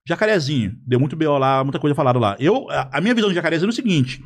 Jacarezinho, 0.09 0.73
deu 0.87 0.99
muito 0.99 1.15
BO 1.15 1.37
lá, 1.37 1.63
muita 1.63 1.79
coisa 1.79 1.95
falada 1.95 2.19
lá. 2.19 2.35
Eu, 2.41 2.71
a, 2.71 2.97
a 2.97 3.01
minha 3.01 3.15
visão 3.15 3.29
de 3.29 3.35
jacarezinho 3.35 3.69
é 3.69 3.71
o 3.71 3.75
seguinte: 3.75 4.23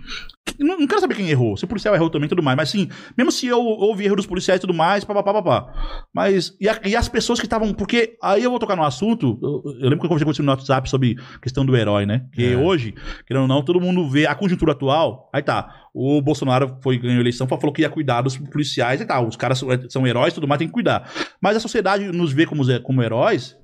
não, 0.58 0.78
não 0.78 0.86
quero 0.86 1.00
saber 1.00 1.16
quem 1.16 1.28
errou. 1.28 1.56
Se 1.56 1.64
o 1.64 1.68
policial 1.68 1.92
errou 1.94 2.08
também, 2.08 2.28
tudo 2.28 2.42
mais. 2.42 2.56
Mas 2.56 2.68
assim, 2.68 2.88
mesmo 3.18 3.32
se 3.32 3.46
eu 3.48 3.58
houve 3.60 4.04
erro 4.04 4.14
dos 4.14 4.26
policiais 4.26 4.58
e 4.58 4.60
tudo 4.60 4.72
mais, 4.72 5.04
papapá, 5.04 5.32
papá. 5.42 6.06
Mas. 6.14 6.56
E, 6.60 6.68
a- 6.68 6.80
e 6.84 6.94
as 6.94 7.08
pessoas 7.08 7.40
que 7.40 7.46
estavam. 7.46 7.74
Porque 7.74 8.16
aí 8.22 8.44
eu 8.44 8.50
vou 8.50 8.60
tocar 8.60 8.76
no 8.76 8.84
assunto. 8.84 9.38
Eu, 9.42 9.62
eu 9.80 9.88
lembro 9.88 9.98
que 10.00 10.06
eu 10.06 10.08
conversei 10.08 10.24
com 10.24 10.32
você 10.34 10.42
no 10.42 10.50
WhatsApp 10.52 10.88
sobre 10.88 11.16
questão 11.42 11.66
do 11.66 11.76
herói, 11.76 12.06
né? 12.06 12.26
Que 12.32 12.52
É. 12.52 12.56
hoje, 12.56 12.94
querendo 13.26 13.42
ou 13.42 13.48
não, 13.48 13.60
todo 13.64 13.80
mundo 13.80 14.08
vê 14.08 14.26
a 14.26 14.34
conjuntura 14.36 14.72
atual. 14.72 15.28
Aí 15.32 15.42
tá. 15.42 15.74
O 15.94 16.22
Bolsonaro 16.22 16.78
foi 16.80 16.96
ganhou 16.96 17.18
a 17.18 17.20
eleição, 17.20 17.46
falou 17.46 17.72
que 17.72 17.82
ia 17.82 17.90
cuidar 17.90 18.22
dos 18.22 18.36
policiais 18.38 19.00
e 19.00 19.04
tal. 19.04 19.26
Os 19.26 19.36
caras 19.36 19.58
são, 19.58 19.68
são 19.90 20.06
heróis 20.06 20.32
e 20.32 20.34
tudo 20.36 20.48
mais, 20.48 20.58
tem 20.58 20.68
que 20.68 20.72
cuidar. 20.72 21.10
Mas 21.40 21.56
a 21.56 21.60
sociedade 21.60 22.04
nos 22.12 22.32
vê 22.32 22.46
como, 22.46 22.62
como 22.82 23.02
heróis. 23.02 23.56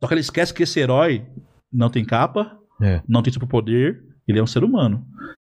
Só 0.00 0.06
que 0.06 0.14
ela 0.14 0.20
esquece 0.20 0.54
que 0.54 0.62
esse 0.62 0.78
herói 0.80 1.24
não 1.72 1.90
tem 1.90 2.04
capa, 2.04 2.56
É. 2.82 3.02
não 3.08 3.22
tem 3.22 3.32
superpoder, 3.32 4.00
ele 4.26 4.38
é 4.38 4.42
um 4.42 4.46
ser 4.46 4.62
humano. 4.64 5.04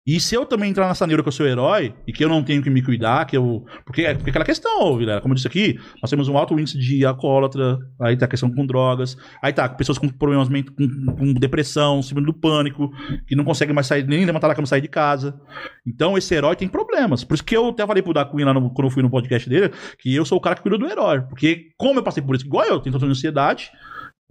E 0.06 0.20
se 0.20 0.36
eu 0.36 0.46
também 0.46 0.70
entrar 0.70 0.90
nessa 0.90 1.08
neura 1.08 1.24
que 1.24 1.30
eu 1.30 1.32
sou 1.32 1.46
herói 1.48 1.96
e 2.06 2.12
que 2.12 2.26
eu 2.26 2.28
não 2.28 2.44
tenho 2.44 2.62
que 2.62 2.70
me 2.70 2.82
cuidar, 2.84 3.24
que 3.26 3.38
eu. 3.38 3.64
Porque 3.86 4.02
é 4.02 4.14
porque 4.14 4.32
aquela 4.32 4.44
questão, 4.44 4.98
Vilela, 4.98 5.22
como 5.22 5.32
eu 5.32 5.36
disse 5.36 5.48
aqui, 5.48 5.80
nós 6.02 6.10
temos 6.10 6.28
um 6.28 6.38
alto 6.38 6.60
índice 6.60 6.78
de 6.78 7.06
alcoólatra, 7.06 7.80
aí 8.02 8.18
tá 8.18 8.26
a 8.26 8.28
questão 8.28 8.52
com 8.54 8.66
drogas, 8.66 9.16
aí 9.42 9.54
tá 9.54 9.70
pessoas 9.70 9.98
com 9.98 10.10
problemas 10.10 10.50
com, 10.50 11.16
com 11.16 11.34
depressão, 11.34 12.02
síndrome 12.02 12.26
do 12.28 12.34
pânico, 12.34 12.92
que 13.26 13.34
não 13.34 13.46
conseguem 13.46 13.74
mais 13.74 13.88
sair, 13.88 14.06
nem 14.06 14.26
levantar 14.26 14.50
da 14.50 14.56
cama 14.56 14.68
sair 14.68 14.82
de 14.82 14.90
casa. 14.90 15.40
Então 15.88 16.18
esse 16.18 16.36
herói 16.36 16.58
tem 16.58 16.68
problemas. 16.68 17.24
Por 17.24 17.36
isso 17.36 17.44
que 17.46 17.56
eu 17.56 17.70
até 17.70 17.88
falei 17.88 18.04
pro 18.04 18.12
Da 18.14 18.26
Cunha 18.26 18.48
lá 18.48 18.54
no- 18.54 18.74
quando 18.74 18.88
eu 18.88 18.92
fui 18.92 19.04
no 19.04 19.10
podcast 19.10 19.50
dele, 19.50 19.72
que 20.00 20.14
eu 20.14 20.26
sou 20.26 20.38
o 20.38 20.42
cara 20.42 20.58
que 20.58 20.62
cuida 20.64 20.78
do 20.78 20.86
herói. 20.86 21.22
Porque 21.22 21.70
como 21.78 21.98
eu 22.00 22.04
passei 22.04 22.22
por 22.22 22.36
isso, 22.36 22.46
igual 22.46 22.66
eu, 22.66 22.82
tenho 22.82 23.00
de 23.00 23.06
ansiedade, 23.06 23.72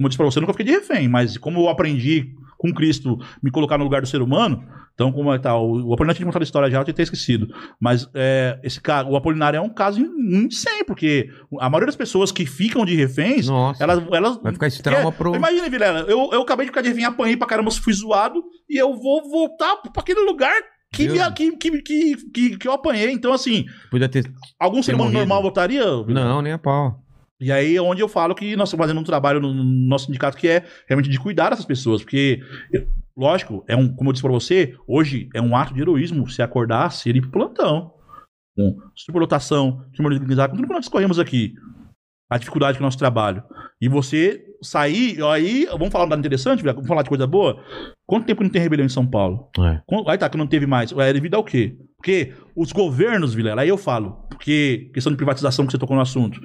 como 0.03 0.07
eu 0.07 0.09
disse 0.09 0.17
pra 0.19 0.27
você, 0.27 0.39
eu 0.39 0.43
nunca 0.43 0.53
fiquei 0.53 0.67
de 0.67 0.73
refém, 0.73 1.09
mas 1.09 1.39
como 1.39 1.61
eu 1.61 1.69
aprendi 1.69 2.35
com 2.59 2.73
Cristo 2.75 3.17
me 3.43 3.51
colocar 3.51 3.79
no 3.79 3.85
lugar 3.85 4.01
do 4.01 4.07
ser 4.09 4.21
humano, 4.21 4.65
então 4.95 5.13
como 5.13 5.33
é 5.33 5.39
tal, 5.39 5.65
o, 5.69 5.89
o 5.89 5.95
Apolinário 5.95 6.17
tinha 6.17 6.27
contado 6.27 6.43
a 6.43 6.45
história 6.45 6.71
já, 6.71 6.79
eu 6.81 6.85
tinha 6.85 6.93
até 6.93 7.03
esquecido, 7.03 7.49
mas 7.81 8.09
é, 8.15 8.59
esse 8.65 8.81
cara, 8.81 9.07
o 9.09 9.17
Apolinário 9.17 9.57
é 9.57 9.61
um 9.61 9.69
caso 9.69 10.01
em, 10.01 10.45
em 10.45 10.51
100, 10.51 10.85
porque 10.85 11.29
a 11.61 11.71
maioria 11.71 11.87
das 11.87 11.97
pessoas 11.97 12.33
que 12.33 12.45
ficam 12.45 12.85
de 12.85 12.95
reféns, 12.97 13.47
Nossa. 13.49 13.83
elas, 13.83 14.03
elas 14.13 14.37
Vai 14.43 14.53
ficar 14.53 14.67
esse 14.67 14.83
trauma 14.83 15.11
quer- 15.13 15.19
pro. 15.19 15.35
Imagina, 15.37 15.69
Vilela, 15.71 16.01
eu, 16.01 16.31
eu 16.33 16.43
acabei 16.43 16.67
de 16.67 16.71
ficar 16.71 16.83
de 16.83 16.89
refém, 16.89 17.05
apanhei 17.05 17.37
pra 17.37 17.47
caramba, 17.47 17.71
fui 17.71 17.93
zoado, 17.93 18.43
e 18.69 18.77
eu 18.77 18.95
vou 18.97 19.29
voltar 19.31 19.77
pra 19.77 19.91
aquele 20.03 20.21
lugar 20.21 20.55
que, 20.93 21.09
me, 21.09 21.57
que, 21.57 21.83
que, 21.83 22.17
que, 22.31 22.57
que, 22.59 22.69
eu 22.69 22.73
apanhei. 22.73 23.11
Então, 23.11 23.33
assim, 23.33 23.65
Podia 23.91 24.09
ter. 24.09 24.31
algum 24.61 24.83
ser 24.83 24.95
humano 24.95 25.11
normal 25.11 25.41
voltaria? 25.43 25.83
Vilela? 26.05 26.29
Não, 26.29 26.43
nem 26.43 26.53
a 26.53 26.59
pau. 26.59 27.02
E 27.43 27.51
aí 27.51 27.77
é 27.77 27.83
onde 27.83 28.01
eu 28.01 28.09
falo 28.09 28.37
que 28.37 28.55
nós 28.55 28.69
estamos 28.69 28.85
fazendo 28.85 29.01
um 29.01 29.05
trabalho 29.05 29.41
no 29.41 29.53
no 29.53 29.65
nosso 29.65 30.07
sindicato 30.07 30.37
que 30.37 30.47
é 30.47 30.65
realmente 30.87 31.11
de 31.11 31.19
cuidar 31.19 31.51
dessas 31.51 31.65
pessoas, 31.65 32.01
porque, 32.03 32.41
lógico, 33.17 33.65
é 33.67 33.77
um, 33.77 33.93
como 33.93 34.11
eu 34.11 34.13
disse 34.13 34.23
pra 34.23 34.31
você, 34.31 34.77
hoje 34.87 35.29
é 35.35 35.43
um 35.43 35.57
ato 35.57 35.75
de 35.75 35.81
heroísmo 35.81 36.31
se 36.31 36.41
acordar, 36.41 36.93
ser 36.93 37.17
ir 37.17 37.21
pro 37.23 37.31
plantão. 37.31 37.95
Com 38.57 38.79
superlotação, 38.95 39.85
crime 39.93 40.15
organizado, 40.15 40.51
com 40.51 40.57
tudo 40.57 40.69
que 40.69 40.73
nós 40.73 40.83
discorremos 40.83 41.19
aqui. 41.19 41.55
A 42.31 42.39
dificuldade 42.39 42.79
que 42.79 42.83
é 42.83 42.85
o 42.85 42.87
nosso 42.87 42.99
trabalho. 42.99 43.43
E 43.81 43.89
você 43.89 44.45
sair, 44.63 45.23
aí, 45.25 45.67
vamos 45.67 45.91
falar 45.91 46.05
um 46.05 46.09
dado 46.09 46.21
interessante, 46.21 46.63
vamos 46.63 46.87
falar 46.87 47.03
de 47.03 47.09
coisa 47.09 47.27
boa? 47.27 47.63
Quanto 48.07 48.27
tempo 48.27 48.39
que 48.39 48.45
não 48.45 48.53
tem 48.53 48.63
rebelião 48.63 48.87
em 48.87 48.91
São 48.91 49.07
Paulo? 49.07 49.51
É. 49.59 49.83
Aí 50.07 50.17
tá, 50.17 50.31
que 50.31 50.39
não 50.39 50.47
teve 50.47 50.67
mais. 50.67 50.93
É 50.93 51.13
devido 51.13 51.35
ao 51.35 51.45
quê? 51.45 51.77
Porque 51.97 52.33
os 52.55 52.73
governos, 52.73 53.35
Vilela, 53.35 53.63
aí 53.63 53.69
eu 53.69 53.77
falo, 53.77 54.27
porque 54.31 54.91
questão 54.95 55.13
de 55.13 55.17
privatização 55.17 55.67
que 55.67 55.73
você 55.73 55.79
tocou 55.79 55.97
no 55.97 56.03
assunto. 56.03 56.41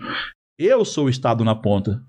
Eu 0.57 0.83
sou 0.83 1.05
o 1.05 1.09
Estado 1.09 1.43
na 1.43 1.53
ponta. 1.53 2.01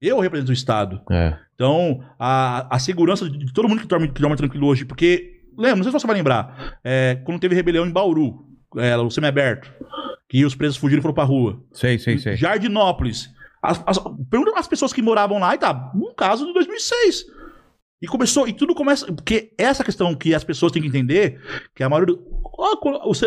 Eu 0.00 0.18
represento 0.18 0.50
o 0.50 0.54
Estado. 0.54 1.00
É. 1.10 1.36
Então, 1.54 2.04
a, 2.18 2.74
a 2.74 2.78
segurança 2.78 3.30
de 3.30 3.52
todo 3.52 3.68
mundo 3.68 3.80
que 3.80 3.86
dorme, 3.86 4.08
que 4.08 4.20
dorme 4.20 4.36
tranquilo 4.36 4.66
hoje, 4.66 4.84
porque, 4.84 5.42
lembra, 5.56 5.76
não 5.76 5.84
sei 5.84 5.92
se 5.92 6.00
você 6.00 6.06
vai 6.06 6.16
lembrar, 6.16 6.78
é, 6.82 7.20
quando 7.24 7.40
teve 7.40 7.54
rebelião 7.54 7.86
em 7.86 7.92
Bauru, 7.92 8.44
é, 8.76 8.96
o 8.96 9.08
semiaberto, 9.08 9.72
que 10.28 10.44
os 10.44 10.54
presos 10.54 10.76
fugiram 10.76 10.98
e 10.98 11.02
foram 11.02 11.14
pra 11.14 11.24
rua. 11.24 11.62
Sei, 11.72 11.98
sei, 11.98 12.18
sei. 12.18 12.36
Jardinópolis. 12.36 13.32
As, 13.62 13.82
as, 13.86 13.98
pergunta 14.28 14.58
as 14.58 14.66
pessoas 14.66 14.92
que 14.92 15.00
moravam 15.00 15.38
lá, 15.38 15.54
e 15.54 15.58
tá, 15.58 15.92
um 15.94 16.12
caso 16.14 16.44
de 16.44 16.52
2006. 16.52 17.24
E 18.02 18.06
começou, 18.06 18.46
e 18.46 18.52
tudo 18.52 18.74
começa. 18.74 19.06
Porque 19.06 19.52
essa 19.56 19.82
questão 19.82 20.14
que 20.14 20.34
as 20.34 20.44
pessoas 20.44 20.70
têm 20.72 20.82
que 20.82 20.88
entender, 20.88 21.40
que 21.74 21.82
a 21.82 21.88
maioria. 21.88 22.14
do- 22.14 22.22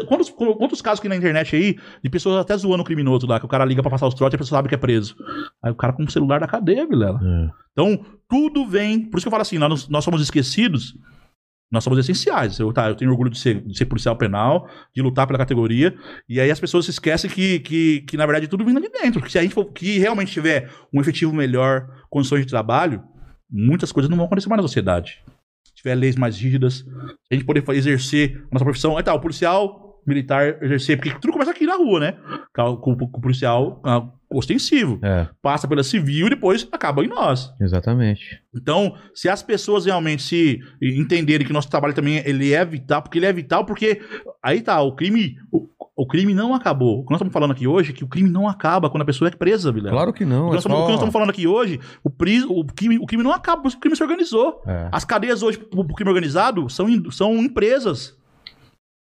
Quantos, 0.07 0.29
quantos 0.29 0.81
casos 0.81 0.99
que 0.99 1.09
na 1.09 1.15
internet 1.15 1.55
aí 1.55 1.75
de 2.03 2.09
pessoas 2.09 2.37
até 2.39 2.55
zoando 2.55 2.81
o 2.83 2.85
criminoso 2.85 3.27
lá, 3.27 3.39
que 3.39 3.45
o 3.45 3.49
cara 3.49 3.65
liga 3.65 3.81
pra 3.81 3.91
passar 3.91 4.07
os 4.07 4.13
trotes 4.13 4.33
e 4.33 4.35
a 4.35 4.39
pessoa 4.39 4.57
sabe 4.57 4.69
que 4.69 4.75
é 4.75 4.77
preso. 4.77 5.15
Aí 5.63 5.71
o 5.71 5.75
cara 5.75 5.93
com 5.93 6.03
o 6.03 6.09
celular 6.11 6.39
da 6.39 6.47
cadeia, 6.47 6.87
Vilela. 6.87 7.19
É. 7.21 7.49
Então, 7.71 8.05
tudo 8.29 8.65
vem. 8.67 9.01
Por 9.09 9.17
isso 9.17 9.25
que 9.25 9.27
eu 9.27 9.31
falo 9.31 9.41
assim: 9.41 9.57
nós, 9.57 9.87
nós 9.89 10.03
somos 10.03 10.21
esquecidos, 10.21 10.93
nós 11.71 11.83
somos 11.83 11.99
essenciais. 11.99 12.57
Eu, 12.59 12.71
tá, 12.71 12.87
eu 12.89 12.95
tenho 12.95 13.11
orgulho 13.11 13.29
de 13.31 13.37
ser, 13.39 13.61
de 13.65 13.77
ser 13.77 13.85
policial 13.85 14.15
penal, 14.15 14.67
de 14.95 15.01
lutar 15.01 15.27
pela 15.27 15.37
categoria. 15.39 15.95
E 16.29 16.39
aí 16.39 16.49
as 16.49 16.59
pessoas 16.59 16.85
se 16.85 16.91
esquecem 16.91 17.29
que, 17.29 17.59
que, 17.59 18.01
que 18.01 18.15
na 18.17 18.25
verdade, 18.25 18.47
tudo 18.47 18.63
vem 18.63 18.73
de 18.75 18.89
dentro. 18.89 19.21
Que 19.21 19.31
se 19.31 19.37
a 19.39 19.41
gente 19.41 19.53
for, 19.53 19.65
que 19.65 19.97
realmente 19.99 20.31
tiver 20.31 20.69
um 20.93 21.01
efetivo 21.01 21.33
melhor, 21.33 21.87
condições 22.09 22.41
de 22.45 22.47
trabalho, 22.49 23.03
muitas 23.49 23.91
coisas 23.91 24.09
não 24.09 24.17
vão 24.17 24.25
acontecer 24.25 24.49
mais 24.49 24.61
na 24.61 24.67
sociedade. 24.67 25.23
Se 25.63 25.73
tiver 25.75 25.95
leis 25.95 26.15
mais 26.15 26.37
rígidas, 26.39 26.85
a 27.31 27.33
gente 27.35 27.45
poder 27.45 27.63
exercer 27.69 28.43
a 28.49 28.53
nossa 28.53 28.65
profissão. 28.65 28.97
Aí 28.97 29.03
tá, 29.03 29.13
o 29.13 29.19
policial 29.19 30.01
militar 30.05 30.63
exercer, 30.63 30.97
porque 30.97 31.17
tudo 31.19 31.33
começa 31.33 31.51
aqui 31.51 31.65
na 31.65 31.75
rua, 31.75 31.99
né? 31.99 32.17
Com, 32.55 32.77
com- 32.77 32.95
com 32.95 33.17
o 33.17 33.21
policial 33.21 33.81
ostensivo. 34.29 34.99
É, 35.03 35.27
Passa 35.41 35.67
pela 35.67 35.83
civil 35.83 36.27
e 36.27 36.31
depois 36.31 36.67
acaba 36.71 37.03
em 37.03 37.07
nós. 37.07 37.53
exatamente. 37.61 38.41
Então, 38.55 38.95
se 39.13 39.29
as 39.29 39.41
pessoas 39.43 39.85
realmente 39.85 40.23
se 40.23 40.59
entenderem 40.81 41.45
que 41.45 41.53
nosso 41.53 41.69
trabalho 41.69 41.93
também 41.93 42.17
ele 42.25 42.53
é 42.53 42.65
vital, 42.65 43.01
porque 43.01 43.19
ele 43.19 43.25
é 43.25 43.33
vital, 43.33 43.65
porque 43.65 44.01
aí 44.43 44.61
tá, 44.61 44.81
o 44.81 44.95
crime, 44.95 45.35
o, 45.51 45.67
o 45.95 46.07
crime 46.07 46.33
não 46.33 46.53
acabou. 46.55 46.99
O 46.99 47.05
que 47.05 47.11
nós 47.11 47.17
estamos 47.19 47.33
falando 47.33 47.51
aqui 47.51 47.67
hoje 47.67 47.91
é 47.91 47.93
que 47.93 48.03
o 48.03 48.07
crime 48.07 48.29
não 48.29 48.47
acaba 48.47 48.89
quando 48.89 49.03
a 49.03 49.05
pessoa 49.05 49.27
é 49.27 49.31
presa, 49.31 49.71
Vilela. 49.71 49.95
Claro 49.95 50.13
que 50.13 50.23
O 50.23 50.27
não. 50.27 50.45
que, 50.45 50.49
É 50.51 50.53
nós 50.55 50.57
estamos, 50.65 50.77
o 50.79 50.81
que 50.81 50.87
nós 50.87 50.87
só... 50.87 50.93
estamos 50.95 51.13
falando 51.13 51.29
aqui 51.29 51.45
hoje, 51.47 51.79
o, 52.03 52.09
pri- 52.09 52.43
o 52.43 52.65
crime, 52.65 52.97
o 52.97 53.05
crime 53.05 53.23
não 53.23 53.31
acaba, 53.31 53.61
porque 53.61 53.77
o 53.77 53.79
crime 53.79 53.95
se 53.95 54.03
organizou. 54.03 54.61
É. 54.65 54.89
As 54.91 55.05
cadeias 55.05 55.43
hoje 55.43 55.57
pro 55.59 55.85
pro 55.85 55.95
crime 55.95 56.09
organizado 56.09 56.67
são, 56.69 56.87
são 57.11 57.35
empresas. 57.37 58.16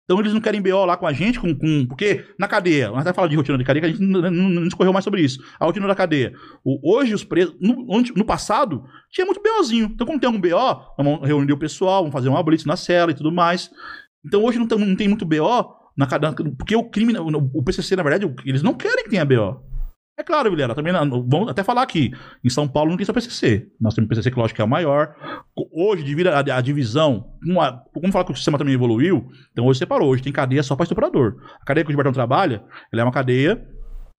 Então 0.04 0.20
eles 0.20 0.34
não 0.34 0.40
querem 0.40 0.60
BO 0.60 0.84
lá 0.84 0.96
com 0.98 1.06
a 1.06 1.12
gente, 1.14 1.40
com, 1.40 1.54
com- 1.54 1.86
porque 1.86 2.26
na 2.38 2.46
cadeia, 2.46 2.90
nós 2.90 3.00
até 3.00 3.12
falamos 3.14 3.30
de 3.30 3.36
rotina 3.36 3.56
de 3.56 3.64
cadeia, 3.64 3.80
que 3.80 3.86
a 3.86 3.90
gente 3.90 4.02
não, 4.02 4.20
não, 4.20 4.30
não 4.50 4.62
discorreu 4.64 4.92
mais 4.92 5.02
sobre 5.04 5.22
isso. 5.22 5.42
A 5.58 5.64
rotina 5.64 5.86
da 5.86 5.94
cadeia. 5.94 6.32
O- 6.62 6.94
hoje 6.94 7.14
os 7.14 7.24
presos, 7.24 7.56
no, 7.58 7.86
no 8.14 8.24
passado, 8.24 8.84
tinha 9.10 9.24
muito 9.24 9.40
BOzinho. 9.42 9.90
Então 9.94 10.06
quando 10.06 10.20
tem 10.20 10.26
algum 10.26 10.40
BO, 10.40 10.84
vamos 10.98 11.26
reunir 11.26 11.52
o 11.52 11.58
pessoal, 11.58 12.02
vamos 12.02 12.12
fazer 12.12 12.28
uma 12.28 12.42
blitz 12.42 12.66
na 12.66 12.76
cela 12.76 13.12
e 13.12 13.14
tudo 13.14 13.32
mais. 13.32 13.70
Então 14.24 14.42
hoje 14.44 14.58
não 14.58 14.66
tem, 14.66 14.78
não 14.78 14.94
tem 14.96 15.08
muito 15.08 15.24
BO, 15.24 15.74
na, 15.96 16.06
cadeia, 16.06 16.34
porque 16.58 16.76
o 16.76 16.84
crime, 16.90 17.14
o 17.18 17.62
PCC 17.62 17.96
na 17.96 18.02
verdade, 18.02 18.30
eles 18.44 18.62
não 18.62 18.74
querem 18.74 19.04
que 19.04 19.10
tenha 19.10 19.24
BO. 19.24 19.62
É 20.16 20.22
claro, 20.22 20.48
Vilela, 20.48 20.76
também 20.76 20.92
vamos 20.92 21.48
até 21.48 21.64
falar 21.64 21.82
aqui. 21.82 22.12
Em 22.44 22.48
São 22.48 22.68
Paulo 22.68 22.90
não 22.90 22.96
tem 22.96 23.04
só 23.04 23.12
PCC. 23.12 23.66
Nós 23.80 23.94
temos 23.94 24.08
PCC 24.08 24.30
que 24.30 24.38
lógico 24.38 24.54
que 24.56 24.62
é 24.62 24.64
o 24.64 24.68
maior. 24.68 25.12
Hoje, 25.72 26.04
devido 26.04 26.28
à 26.28 26.38
à 26.38 26.60
divisão, 26.60 27.32
uma, 27.44 27.82
como 27.92 28.12
falar 28.12 28.24
que 28.24 28.30
o 28.30 28.36
sistema 28.36 28.56
também 28.56 28.74
evoluiu, 28.74 29.28
então 29.50 29.66
hoje 29.66 29.80
separou. 29.80 30.08
Hoje 30.10 30.22
tem 30.22 30.32
cadeia 30.32 30.62
só 30.62 30.76
para 30.76 30.84
estuprador. 30.84 31.34
A 31.60 31.64
cadeia 31.64 31.84
que 31.84 31.88
o 31.88 31.92
Gilbertão 31.92 32.12
trabalha, 32.12 32.62
ela 32.92 33.02
é 33.02 33.04
uma 33.04 33.10
cadeia 33.12 33.60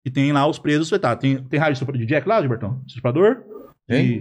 que 0.03 0.11
tem 0.11 0.33
lá 0.33 0.45
os 0.45 0.59
presos. 0.59 0.89
Tá, 0.99 1.15
tem, 1.15 1.41
tem 1.45 1.61
estupra- 1.71 1.97
de 1.97 2.05
Jack 2.05 2.27
lá, 2.27 2.41
Gilbertão? 2.41 2.81
Estuprador? 2.85 3.37
E 3.87 4.19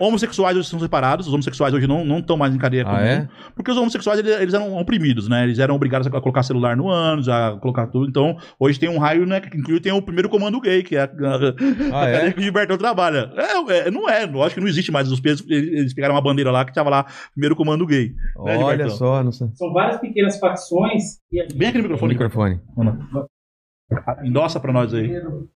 homossexuais 0.00 0.56
hoje 0.56 0.68
são 0.68 0.80
separados. 0.80 1.28
Os 1.28 1.32
homossexuais 1.32 1.72
hoje 1.72 1.86
não 1.86 2.04
não 2.04 2.18
estão 2.18 2.36
mais 2.36 2.52
em 2.52 2.58
cadeia 2.58 2.82
Ah, 2.82 2.90
comum. 2.90 2.98
é? 3.04 3.28
Porque 3.54 3.70
os 3.70 3.76
homossexuais, 3.76 4.18
eles, 4.18 4.40
eles 4.40 4.52
eram 4.54 4.76
oprimidos, 4.76 5.28
né? 5.28 5.44
Eles 5.44 5.60
eram 5.60 5.76
obrigados 5.76 6.08
a 6.08 6.20
colocar 6.20 6.42
celular 6.42 6.76
no 6.76 6.88
ânus, 6.90 7.28
a 7.28 7.56
colocar 7.60 7.86
tudo. 7.86 8.08
Então, 8.08 8.36
hoje 8.58 8.80
tem 8.80 8.88
um 8.88 8.98
raio, 8.98 9.24
né? 9.24 9.40
Que 9.40 9.46
inclusive 9.56 9.78
tem 9.80 9.92
o 9.92 10.02
primeiro 10.02 10.28
comando 10.28 10.60
gay, 10.60 10.82
que 10.82 10.96
é 10.96 11.02
a, 11.02 11.04
a, 11.04 11.08
Ah, 11.92 12.04
a 12.04 12.08
é? 12.08 12.12
cadeia 12.14 12.32
que 12.32 12.40
o 12.40 12.42
Gilbertão 12.42 12.76
trabalha. 12.76 13.30
É, 13.36 13.86
é, 13.86 13.90
não 13.92 14.08
é, 14.10 14.24
eu 14.24 14.42
acho 14.42 14.56
que 14.56 14.60
não 14.60 14.66
existe 14.68 14.90
mais. 14.90 15.10
Os 15.10 15.20
presos, 15.20 15.46
eles, 15.48 15.94
pegaram 15.94 16.14
uma 16.16 16.20
bandeira 16.22 16.50
lá 16.50 16.64
que 16.64 16.74
tava 16.74 16.90
lá, 16.90 17.06
primeiro 17.32 17.54
comando 17.54 17.86
gay. 17.86 18.08
Né, 18.44 18.56
Olha 18.58 18.88
só, 18.90 19.22
não 19.22 19.30
sei. 19.30 19.46
São 19.54 19.72
várias 19.72 20.00
pequenas 20.00 20.36
facções 20.40 21.20
e 21.30 21.40
a 21.40 21.46
Bem 21.54 21.68
aqui 21.68 21.78
no 21.78 21.84
microfone. 21.84 22.12
Microfone. 22.14 22.60
Endossa 24.24 24.58
pra 24.58 24.72
nós 24.72 24.92
aí. 24.92 25.12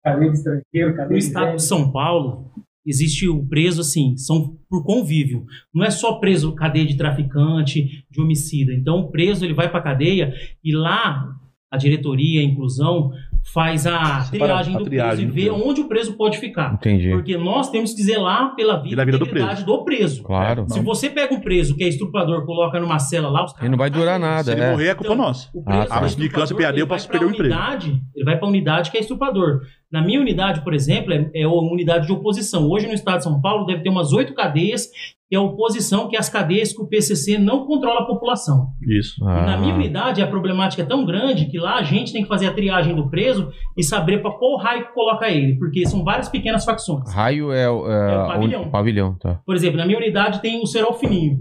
cadeia 0.05 0.31
de 0.31 0.37
estrangeiro, 0.37 0.95
cadeia 0.95 1.09
No 1.09 1.17
estado 1.17 1.57
de 1.57 1.63
São 1.63 1.91
Paulo, 1.91 2.51
existe 2.89 3.29
o 3.29 3.47
preso 3.47 3.81
assim, 3.83 4.17
são 4.17 4.57
por 4.69 4.85
convívio. 4.85 5.45
Não 5.75 5.85
é 5.85 5.91
só 5.91 6.15
preso 6.15 6.55
cadeia 6.55 6.87
de 6.87 6.97
traficante, 6.97 8.05
de 8.11 8.21
homicida. 8.21 8.73
Então, 8.73 8.99
o 9.01 9.11
preso 9.11 9.45
ele 9.45 9.55
vai 9.55 9.71
para 9.71 9.83
cadeia 9.83 10.33
e 10.65 10.75
lá 10.75 11.29
a 11.71 11.77
diretoria, 11.77 12.41
a 12.41 12.45
inclusão 12.45 13.11
faz 13.53 13.87
a 13.87 14.23
Separa 14.23 14.55
triagem 14.55 14.75
a 14.75 14.79
do 14.79 14.85
triagem 14.85 15.27
do 15.27 15.33
preso 15.33 15.39
e 15.39 15.45
vê 15.45 15.51
preso. 15.55 15.69
onde 15.69 15.81
o 15.83 15.89
preso 15.89 16.17
pode 16.17 16.39
ficar. 16.39 16.73
Entendi. 16.75 17.11
Porque 17.11 17.37
nós 17.37 17.71
temos 17.71 17.93
que 17.93 18.03
zelar 18.03 18.55
pela 18.57 18.77
vida, 18.77 18.89
Pela 18.91 19.05
vida 19.05 19.17
e 19.17 19.21
do 19.21 19.25
integridade 19.27 19.65
do 19.67 19.85
preso. 19.85 20.23
Claro. 20.23 20.65
Se 20.69 20.81
você 20.81 21.11
pega 21.11 21.35
um 21.35 21.41
preso 21.41 21.77
que 21.77 21.85
é 21.85 21.89
estuprador, 21.89 22.47
coloca 22.47 22.81
numa 22.81 22.99
cela 22.99 23.29
lá, 23.29 23.45
os 23.45 23.53
caras 23.53 23.67
E 23.67 23.71
não 23.71 23.77
vai 23.77 23.91
durar 23.91 24.19
nada. 24.19 24.45
Se 24.45 24.51
ele 24.53 24.63
é. 24.63 24.71
morrer, 24.71 24.89
é 24.89 24.95
culpa 24.95 25.13
Então, 25.13 25.27
nossa. 25.27 25.49
o 25.55 25.63
preso 25.63 25.81
Ah, 25.83 25.87
tá. 25.87 25.95
é 26.01 26.05
A 26.05 26.09
sindicância 26.09 26.45
estuprador, 26.45 26.67
PAD, 26.73 26.79
eu 26.79 26.85
ele 26.85 26.89
vai 26.89 26.97
posso 26.99 27.09
pra 27.09 27.19
perder 27.19 27.27
o 27.33 27.35
emprego. 27.35 27.55
unidade, 27.55 28.03
Ele 28.17 28.25
vai 28.25 28.37
para 28.39 28.47
a 28.47 28.49
unidade 28.49 28.91
que 28.91 28.97
é 28.97 29.01
estuprador. 29.01 29.61
Na 29.91 30.03
minha 30.03 30.21
unidade, 30.21 30.63
por 30.63 30.75
exemplo, 30.75 31.13
é, 31.15 31.31
é 31.35 31.47
uma 31.47 31.73
unidade 31.73 32.07
de 32.07 32.13
oposição. 32.13 32.69
Hoje 32.69 32.87
no 32.87 32.93
estado 32.93 33.19
de 33.19 33.25
São 33.25 33.41
Paulo 33.41 33.65
deve 33.65 33.83
ter 33.83 33.89
umas 33.89 34.13
oito 34.13 34.35
cadeias 34.35 34.87
que 35.31 35.35
é 35.35 35.39
a 35.39 35.43
oposição, 35.43 36.09
que 36.09 36.17
é 36.17 36.19
as 36.19 36.29
cadeias 36.31 36.73
que 36.75 36.81
o 36.83 36.87
PCC 36.87 37.37
não 37.39 37.67
controla 37.67 38.01
a 38.01 38.05
população. 38.07 38.69
Isso. 38.83 39.15
E 39.23 39.25
na 39.25 39.55
Ah, 39.55 39.59
minha 39.59 39.75
unidade 39.75 40.23
a 40.23 40.27
problemática 40.27 40.83
é 40.83 40.87
tão 40.87 41.05
grande 41.05 41.47
que 41.47 41.59
lá 41.59 41.77
a 41.77 41.83
gente 41.83 42.13
tem 42.15 42.23
que 42.23 42.29
fazer 42.29 42.47
a 42.49 42.53
triagem 42.55 42.95
do 42.95 43.09
preso 43.11 43.51
e 43.77 43.83
saber 43.83 44.21
para 44.23 44.31
qual 44.33 44.57
raio 44.59 44.87
que 44.87 44.95
coloca 44.95 45.29
ele, 45.29 45.59
porque 45.59 45.87
são 45.87 46.03
várias 46.05 46.29
pequenas 46.31 46.65
facções. 46.65 47.13
Raio 47.13 47.53
é, 47.53 47.69
o- 47.69 47.91
é, 47.91 48.13
É 48.15 48.19
o 48.19 48.25
o 48.25 48.27
pavilhão. 48.27 48.71
pavilhão, 48.71 49.15
tá. 49.19 49.41
Por 49.45 49.55
exemplo, 49.55 49.77
na 49.79 49.85
minha 49.87 49.99
unidade 49.99 50.41
tem 50.41 50.63
o 50.63 50.67
cerol 50.67 50.95
fininho, 50.95 51.39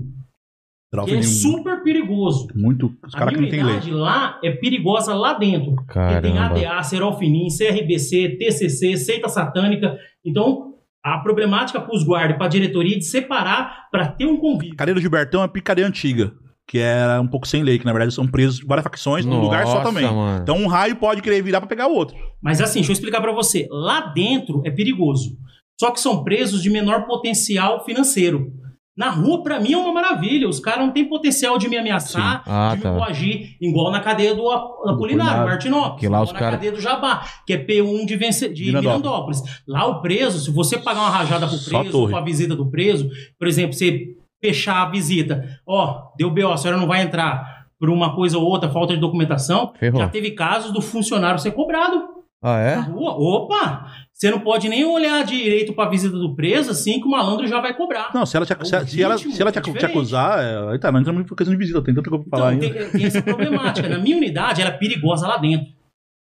que 1.06 1.16
é 1.16 1.22
super 1.22 1.84
perigoso. 1.84 2.48
Muito. 2.56 2.92
Os 3.06 3.14
A 3.14 3.18
caras 3.18 3.34
que 3.36 3.42
não 3.42 3.50
tem 3.50 3.64
lei. 3.64 3.80
lá 3.92 4.40
é 4.44 4.52
perigosa 4.52 5.14
lá 5.14 5.34
dentro. 5.34 5.76
Porque 5.76 5.94
tem 6.22 6.34
Caramba. 6.36 6.60
ADA, 6.68 6.84
Serolfinim, 6.84 7.48
CRBC, 7.50 8.38
TCC, 8.40 8.96
seita 8.98 9.28
satânica. 9.30 9.98
Então, 10.26 10.74
A 11.04 11.20
problemática 11.20 11.80
para 11.80 11.96
os 11.96 12.04
guardas 12.04 12.36
e 12.36 12.38
para 12.38 12.48
a 12.48 12.50
diretoria 12.50 12.98
de 12.98 13.06
separar 13.06 13.88
para 13.92 14.08
ter 14.08 14.26
um 14.26 14.36
convívio. 14.38 14.76
Cadeia 14.76 14.94
do 14.96 15.00
Gilbertão 15.00 15.42
é 15.44 15.48
picadeia 15.48 15.88
antiga. 15.88 16.34
Que 16.68 16.80
era 16.80 17.22
um 17.22 17.28
pouco 17.28 17.48
sem 17.48 17.64
lei, 17.64 17.80
que 17.80 17.86
na 17.86 17.94
verdade 17.94 18.14
são 18.14 18.28
presos 18.28 18.60
várias 18.66 18.84
facções 18.84 19.24
num 19.26 19.40
lugar 19.40 19.66
só 19.66 19.82
também. 19.84 20.04
mano. 20.04 20.42
Então 20.44 20.58
um 20.58 20.68
raio 20.68 20.98
pode 20.98 21.22
querer 21.22 21.42
virar 21.42 21.62
pra 21.62 21.70
pegar 21.70 21.88
o 21.88 21.94
outro. 21.96 22.18
Mas 22.42 22.60
assim, 22.60 22.80
deixa 22.80 22.92
eu 22.92 22.94
explicar 22.94 23.22
para 23.22 23.32
você. 23.32 23.68
Lá 23.72 24.02
dentro 24.14 24.62
é 24.66 24.72
perigoso. 24.72 25.38
Só 25.80 25.92
que 25.92 26.00
são 26.02 26.26
presos 26.26 26.62
de 26.62 26.70
menor 26.70 27.06
potencial 27.06 27.86
financeiro. 27.86 28.52
Na 28.98 29.12
rua, 29.12 29.44
pra 29.44 29.60
mim, 29.60 29.74
é 29.74 29.78
uma 29.78 29.94
maravilha. 29.94 30.50
Os 30.50 30.60
caras 30.60 30.80
não 30.86 30.92
têm 30.92 31.08
potencial 31.08 31.58
de 31.60 31.70
me 31.70 31.78
ameaçar. 31.78 32.42
Ah, 32.48 32.74
de 32.76 32.82
tá. 32.82 32.92
me 32.92 32.98
coagir, 32.98 33.56
igual 33.62 33.92
na 33.92 34.00
cadeia 34.00 34.34
do 34.34 34.50
Ap- 34.50 34.88
Apolinário. 34.88 35.46
Martinópolis. 35.46 36.00
Que 36.00 36.08
lá 36.08 36.22
os 36.24 36.34
na 36.34 36.40
cara- 36.40 36.52
cadeia 36.54 36.72
do 36.72 36.82
Jabá, 36.82 37.24
que 37.46 37.54
é 37.54 37.64
P1 37.64 38.06
de, 38.06 38.16
Vence... 38.16 38.50
de 38.50 38.66
Mirandópolis. 38.66 39.42
Mirandópolis. 39.42 39.64
Lá 39.68 39.86
o 39.86 40.02
preso, 40.02 40.40
se 40.40 40.50
você 40.52 40.80
pagar 40.80 41.02
uma 41.02 41.10
rajada 41.12 41.48
pro 41.48 41.58
preso, 41.64 42.00
ou 42.02 42.10
pra 42.10 42.22
visita 42.22 42.56
do 42.56 42.66
preso, 42.72 43.08
por 43.38 43.48
exemplo, 43.48 43.74
você 43.74 44.08
fechar 44.42 44.82
a 44.82 44.90
visita, 44.90 45.44
ó, 45.66 46.02
deu 46.18 46.32
B.O., 46.32 46.52
a 46.52 46.58
senhora 46.58 46.80
não 46.80 46.88
vai 46.88 47.02
entrar 47.04 47.66
por 47.80 47.92
uma 47.92 48.16
coisa 48.16 48.40
ou 48.40 48.44
outra, 48.46 48.68
falta 48.70 48.96
de 48.96 49.00
documentação, 49.00 49.72
Ferrou. 49.80 50.02
já 50.02 50.08
teve 50.10 50.32
casos 50.32 50.72
do 50.72 50.82
funcionário 50.82 51.38
ser 51.40 51.52
cobrado 51.52 52.02
Ah, 52.48 52.58
na 52.58 52.62
é? 52.62 52.76
rua. 52.80 53.12
Opa! 53.12 53.88
Você 54.14 54.32
não 54.32 54.40
pode 54.40 54.68
nem 54.68 54.84
olhar 54.84 55.24
direito 55.24 55.74
pra 55.74 55.88
visita 55.90 56.18
do 56.18 56.36
preso, 56.36 56.72
assim 56.72 57.00
que 57.00 57.06
o 57.06 57.12
malandro 57.12 57.46
já 57.46 57.62
vai 57.62 57.76
cobrar. 57.76 58.10
Não, 58.14 58.26
se 58.26 58.36
ela 58.36 58.46
te, 58.48 58.54
É 58.54 58.66
se, 58.66 58.74
ela- 58.76 58.86
se 58.88 59.04
ela, 59.04 59.16
ritmo, 59.16 59.32
se 59.34 59.42
ela 59.42 59.52
te, 59.52 59.60
é 59.60 59.62
te 59.62 59.86
acusar, 59.86 60.40
é, 60.44 60.72
aí 60.72 60.80
tá, 60.80 60.92
não 60.92 61.00
entramos 61.02 61.22
em 61.24 61.26
questão 61.36 61.54
de 61.54 61.58
visita, 61.58 61.84
tem 61.84 61.94
tanta 61.94 62.10
coisa 62.10 62.26
pra 62.28 62.40
falar 62.40 62.54
Então, 62.56 62.68
ainda. 62.68 62.80
tem, 62.82 62.92
tem 62.92 63.06
essa 63.06 63.22
problemática. 63.22 63.88
Na 63.88 64.00
minha 64.00 64.18
unidade, 64.18 64.62
ela 64.62 64.72
é 64.72 64.78
perigosa 64.78 65.28
lá 65.28 65.38
dentro. 65.38 65.68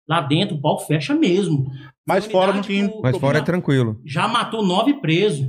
Lá 0.07 0.21
dentro, 0.21 0.55
o 0.55 0.61
pau 0.61 0.79
fecha 0.79 1.13
mesmo. 1.13 1.69
Mas 2.07 2.25
Na 2.25 2.31
fora 2.31 2.47
não 2.53 2.59
unidade, 2.61 2.67
tem. 2.67 2.85
o- 2.97 3.01
Mas 3.01 3.17
fora 3.17 3.37
é 3.39 3.41
tranquilo. 3.41 3.99
Já 4.05 4.25
matou 4.27 4.65
nove 4.65 4.93
presos. 5.01 5.47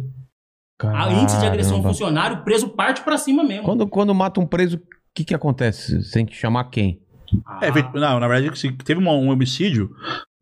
A 0.84 1.12
índice 1.12 1.38
de 1.38 1.46
agressão 1.46 1.76
ao 1.76 1.82
funcionário, 1.84 2.38
o 2.38 2.42
preso 2.44 2.68
parte 2.70 3.02
pra 3.02 3.16
cima 3.16 3.44
mesmo. 3.44 3.62
Quando, 3.62 3.86
quando 3.86 4.12
mata 4.12 4.40
um 4.40 4.46
preso, 4.46 4.78
o 4.78 4.80
que 5.14 5.24
que 5.24 5.34
acontece? 5.34 6.02
Você 6.02 6.12
tem 6.14 6.26
que 6.26 6.34
chamar 6.34 6.64
quem? 6.64 7.00
Ah, 7.46 7.60
É, 7.62 7.98
não, 7.98 8.20
na 8.20 8.28
verdade, 8.28 8.58
se 8.58 8.70
teve 8.72 9.00
uma- 9.00 9.12
um 9.12 9.28
homicídio, 9.30 9.90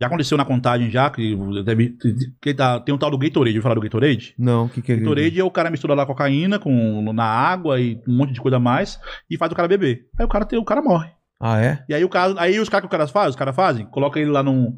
já 0.00 0.06
aconteceu 0.06 0.36
na 0.38 0.44
contagem 0.44 0.90
já, 0.90 1.10
que 1.10 1.36
deve. 1.64 1.94
Que 2.40 2.54
tá, 2.54 2.80
tem 2.80 2.94
um 2.94 2.98
tal 2.98 3.10
do 3.10 3.18
Gatorade, 3.18 3.50
ouviu 3.50 3.62
falar 3.62 3.74
do 3.74 3.80
Gatorade? 3.80 4.34
Não, 4.38 4.66
o 4.66 4.68
que 4.68 4.80
que 4.82 4.92
ele... 4.92 5.00
Gatorade 5.02 5.40
é 5.40 5.44
o 5.44 5.50
cara 5.50 5.70
mistura 5.70 5.94
lá 5.94 6.06
cocaína 6.06 6.58
com, 6.58 7.12
na 7.12 7.24
água 7.24 7.80
e 7.80 8.00
um 8.08 8.16
monte 8.16 8.32
de 8.32 8.40
coisa 8.40 8.56
a 8.56 8.60
mais 8.60 8.98
e 9.30 9.36
faz 9.36 9.52
o 9.52 9.54
cara 9.54 9.68
beber. 9.68 10.06
Aí 10.18 10.24
o 10.24 10.28
cara, 10.28 10.44
tem, 10.44 10.58
o 10.58 10.64
cara 10.64 10.80
morre. 10.82 11.10
Ah, 11.42 11.58
é? 11.58 11.82
E 11.88 11.94
aí 11.94 12.04
o 12.04 12.08
cara, 12.08 12.34
aí 12.36 12.60
os 12.60 12.68
caras 12.68 12.82
que 12.82 12.86
o 12.88 12.90
cara 12.90 13.06
faz, 13.08 13.30
os 13.30 13.36
caras 13.36 13.56
fazem, 13.56 13.86
coloca 13.86 14.20
ele 14.20 14.30
lá 14.30 14.42
num. 14.42 14.76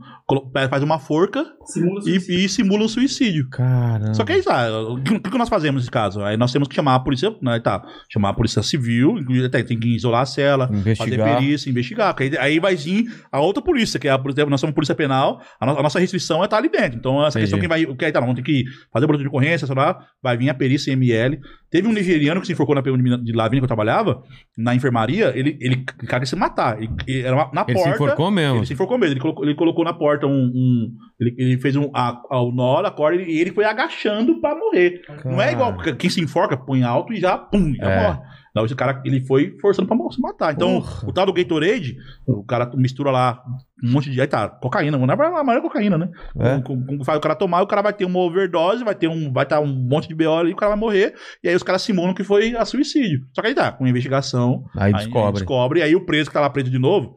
faz 0.71 0.83
uma 0.83 0.99
forca 0.99 1.45
simula 1.67 2.01
e, 2.07 2.45
e 2.45 2.49
simula 2.49 2.85
um 2.85 2.89
suicídio. 2.89 3.49
Caramba. 3.51 4.15
Só 4.15 4.25
que 4.25 4.33
aí 4.33 4.43
tá, 4.43 4.71
o 4.81 5.03
que, 5.03 5.15
o 5.15 5.21
que 5.21 5.39
nós 5.39 5.49
fazemos 5.49 5.83
nesse 5.83 5.91
caso? 5.91 6.23
Aí 6.23 6.37
nós 6.37 6.53
temos 6.53 6.69
que 6.69 6.75
chamar 6.75 6.95
a 6.95 7.01
polícia, 7.01 7.35
né, 7.43 7.59
tá, 7.59 7.83
chamar 8.09 8.29
a 8.29 8.33
polícia 8.35 8.63
civil, 8.63 9.19
inclusive 9.19 9.47
até 9.47 9.63
tem 9.65 9.79
que 9.79 9.89
isolar 9.97 10.23
a 10.23 10.27
cela, 10.27 10.69
fazer 10.69 10.79
Investigar. 10.79 11.37
perícia, 11.37 11.69
investigar, 11.71 12.15
porque 12.15 12.37
aí, 12.37 12.53
aí 12.53 12.61
vai 12.61 12.77
vir 12.77 13.07
a 13.33 13.41
outra 13.41 13.63
polícia, 13.63 13.99
que 13.99 14.07
é 14.07 14.13
a 14.13 14.19
polícia, 14.19 14.47
nós 14.47 14.61
somos 14.61 14.73
polícia 14.75 14.95
penal, 14.95 15.41
a, 15.61 15.67
no- 15.67 15.79
a 15.79 15.83
nossa 15.83 15.99
restrição 15.99 16.43
é 16.43 16.45
estar 16.45 16.59
ali 16.59 16.69
dentro. 16.69 16.97
Então 16.99 17.27
essa 17.27 17.41
questão 17.41 17.59
Entendi. 17.59 17.75
quem 17.75 17.87
vai, 17.87 17.97
que 17.97 18.05
aí 18.05 18.13
tá, 18.13 18.21
vamos 18.21 18.37
ter 18.37 18.43
que 18.43 18.65
fazer 18.93 19.07
boletim 19.07 19.25
de 19.25 19.29
ocorrência, 19.29 19.67
sei 19.67 19.75
lá, 19.77 19.99
vai 20.23 20.37
vir 20.37 20.49
a 20.49 20.55
perícia 20.55 20.93
ML. 20.93 21.39
Teve 21.73 21.89
um 21.89 21.93
nigeriano 21.93 22.41
que 22.41 22.47
se 22.47 22.53
enforcou 22.53 22.75
na 22.75 22.83
PM 22.83 23.03
de 23.25 23.33
Lavina 23.33 23.61
que 23.61 23.65
eu 23.65 23.67
trabalhava, 23.67 24.23
na 24.59 24.75
enfermaria, 24.75 25.33
ele, 25.35 25.57
ele 25.59 25.77
cara 25.85 26.07
queria 26.21 26.27
se 26.27 26.37
matar, 26.37 26.77
ele, 26.81 26.91
ele 27.09 27.23
era 27.23 27.35
uma- 27.35 27.51
na 27.53 27.65
Ele 27.67 27.79
se 27.79 27.83
porta, 27.85 27.97
enforcou 27.97 28.31
mesmo. 28.31 28.57
ele 28.59 28.67
se 28.67 28.73
enforcou 28.75 28.99
mesmo. 28.99 29.15
Ele 29.15 29.21
colocou, 29.21 29.45
ele 29.45 29.55
colocou 29.55 29.85
na 29.85 29.95
porta 29.95 30.27
um. 30.27 30.31
um- 30.55 30.93
ele, 31.19 31.35
ele 31.39 31.59
fez 31.59 31.75
um, 31.75 31.91
a, 31.95 32.21
a, 32.31 32.43
o 32.43 32.53
nó 32.53 32.83
da 32.83 32.91
corda 32.91 33.23
e 33.23 33.41
ele 33.41 33.53
foi 33.53 33.65
agachando 33.65 34.39
pra 34.41 34.55
morrer. 34.55 35.01
Não 35.25 35.41
é 35.41 35.51
igual 35.53 35.73
porque 35.75 35.95
quem 35.95 36.11
se 36.11 36.21
enforca, 36.21 36.57
põe 36.59 36.83
alto 36.83 37.13
e 37.15 37.17
já, 37.21 37.39
pum, 37.39 37.75
já 37.75 37.91
É. 37.91 38.03
morre. 38.07 38.19
Não, 38.55 38.65
esse 38.67 38.75
cara, 38.75 39.01
ele 39.05 39.25
foi 39.25 39.57
forçando 39.61 39.89
pra 39.89 39.97
se 40.11 40.21
matar. 40.21 40.53
Então, 40.53 40.81
Porra. 40.81 41.09
o 41.09 41.13
tal 41.13 41.25
do 41.27 41.33
Gatorade, 41.33 41.97
o 42.27 42.45
cara 42.45 42.71
mistura 42.77 43.11
lá 43.11 43.43
um 43.83 43.91
monte 43.93 44.11
de. 44.11 44.21
Aí 44.21 44.27
tá, 44.27 44.47
cocaína, 44.49 44.99
na 44.99 45.15
verdade, 45.15 45.41
a 45.41 45.45
maior 45.45 45.59
é 45.59 45.63
cocaína, 45.63 45.97
né? 45.97 46.11
É. 46.39 46.61
Com- 46.61 46.85
com- 46.85 47.05
faz 47.05 47.17
o 47.19 47.21
cara 47.21 47.35
tomar, 47.35 47.63
o 47.63 47.67
cara 47.67 47.81
vai 47.83 47.93
ter 47.95 48.05
uma 48.05 48.19
overdose, 48.19 48.85
vai 48.85 48.95
ter 48.95 49.09
um. 49.09 49.33
Vai 49.33 49.45
estar 49.45 49.59
um 49.61 49.67
monte 49.67 50.07
de 50.09 50.15
BO 50.15 50.33
ali, 50.35 50.51
e 50.51 50.53
o 50.53 50.57
cara 50.57 50.71
vai 50.73 50.79
morrer. 50.79 51.15
E 51.43 51.49
aí 51.49 51.55
os 51.57 51.63
caras 51.63 51.81
simulam 51.83 52.13
que 52.15 52.23
foi 52.23 52.55
a 52.55 52.65
suicídio. 52.65 53.25
Só 53.33 53.41
que 53.41 53.49
aí 53.49 53.55
tá, 53.55 53.73
com 53.73 53.87
investigação, 53.87 54.65
Aí 54.77 54.93
Aí 54.93 55.05
descobre. 55.05 55.33
descobre. 55.41 55.81
E 55.81 55.83
aí 55.83 55.97
o 55.97 56.05
preso 56.05 56.29
que 56.29 56.35
tá 56.35 56.41
lá 56.41 56.51
preso 56.51 56.71
de 56.71 56.79
novo. 56.79 57.17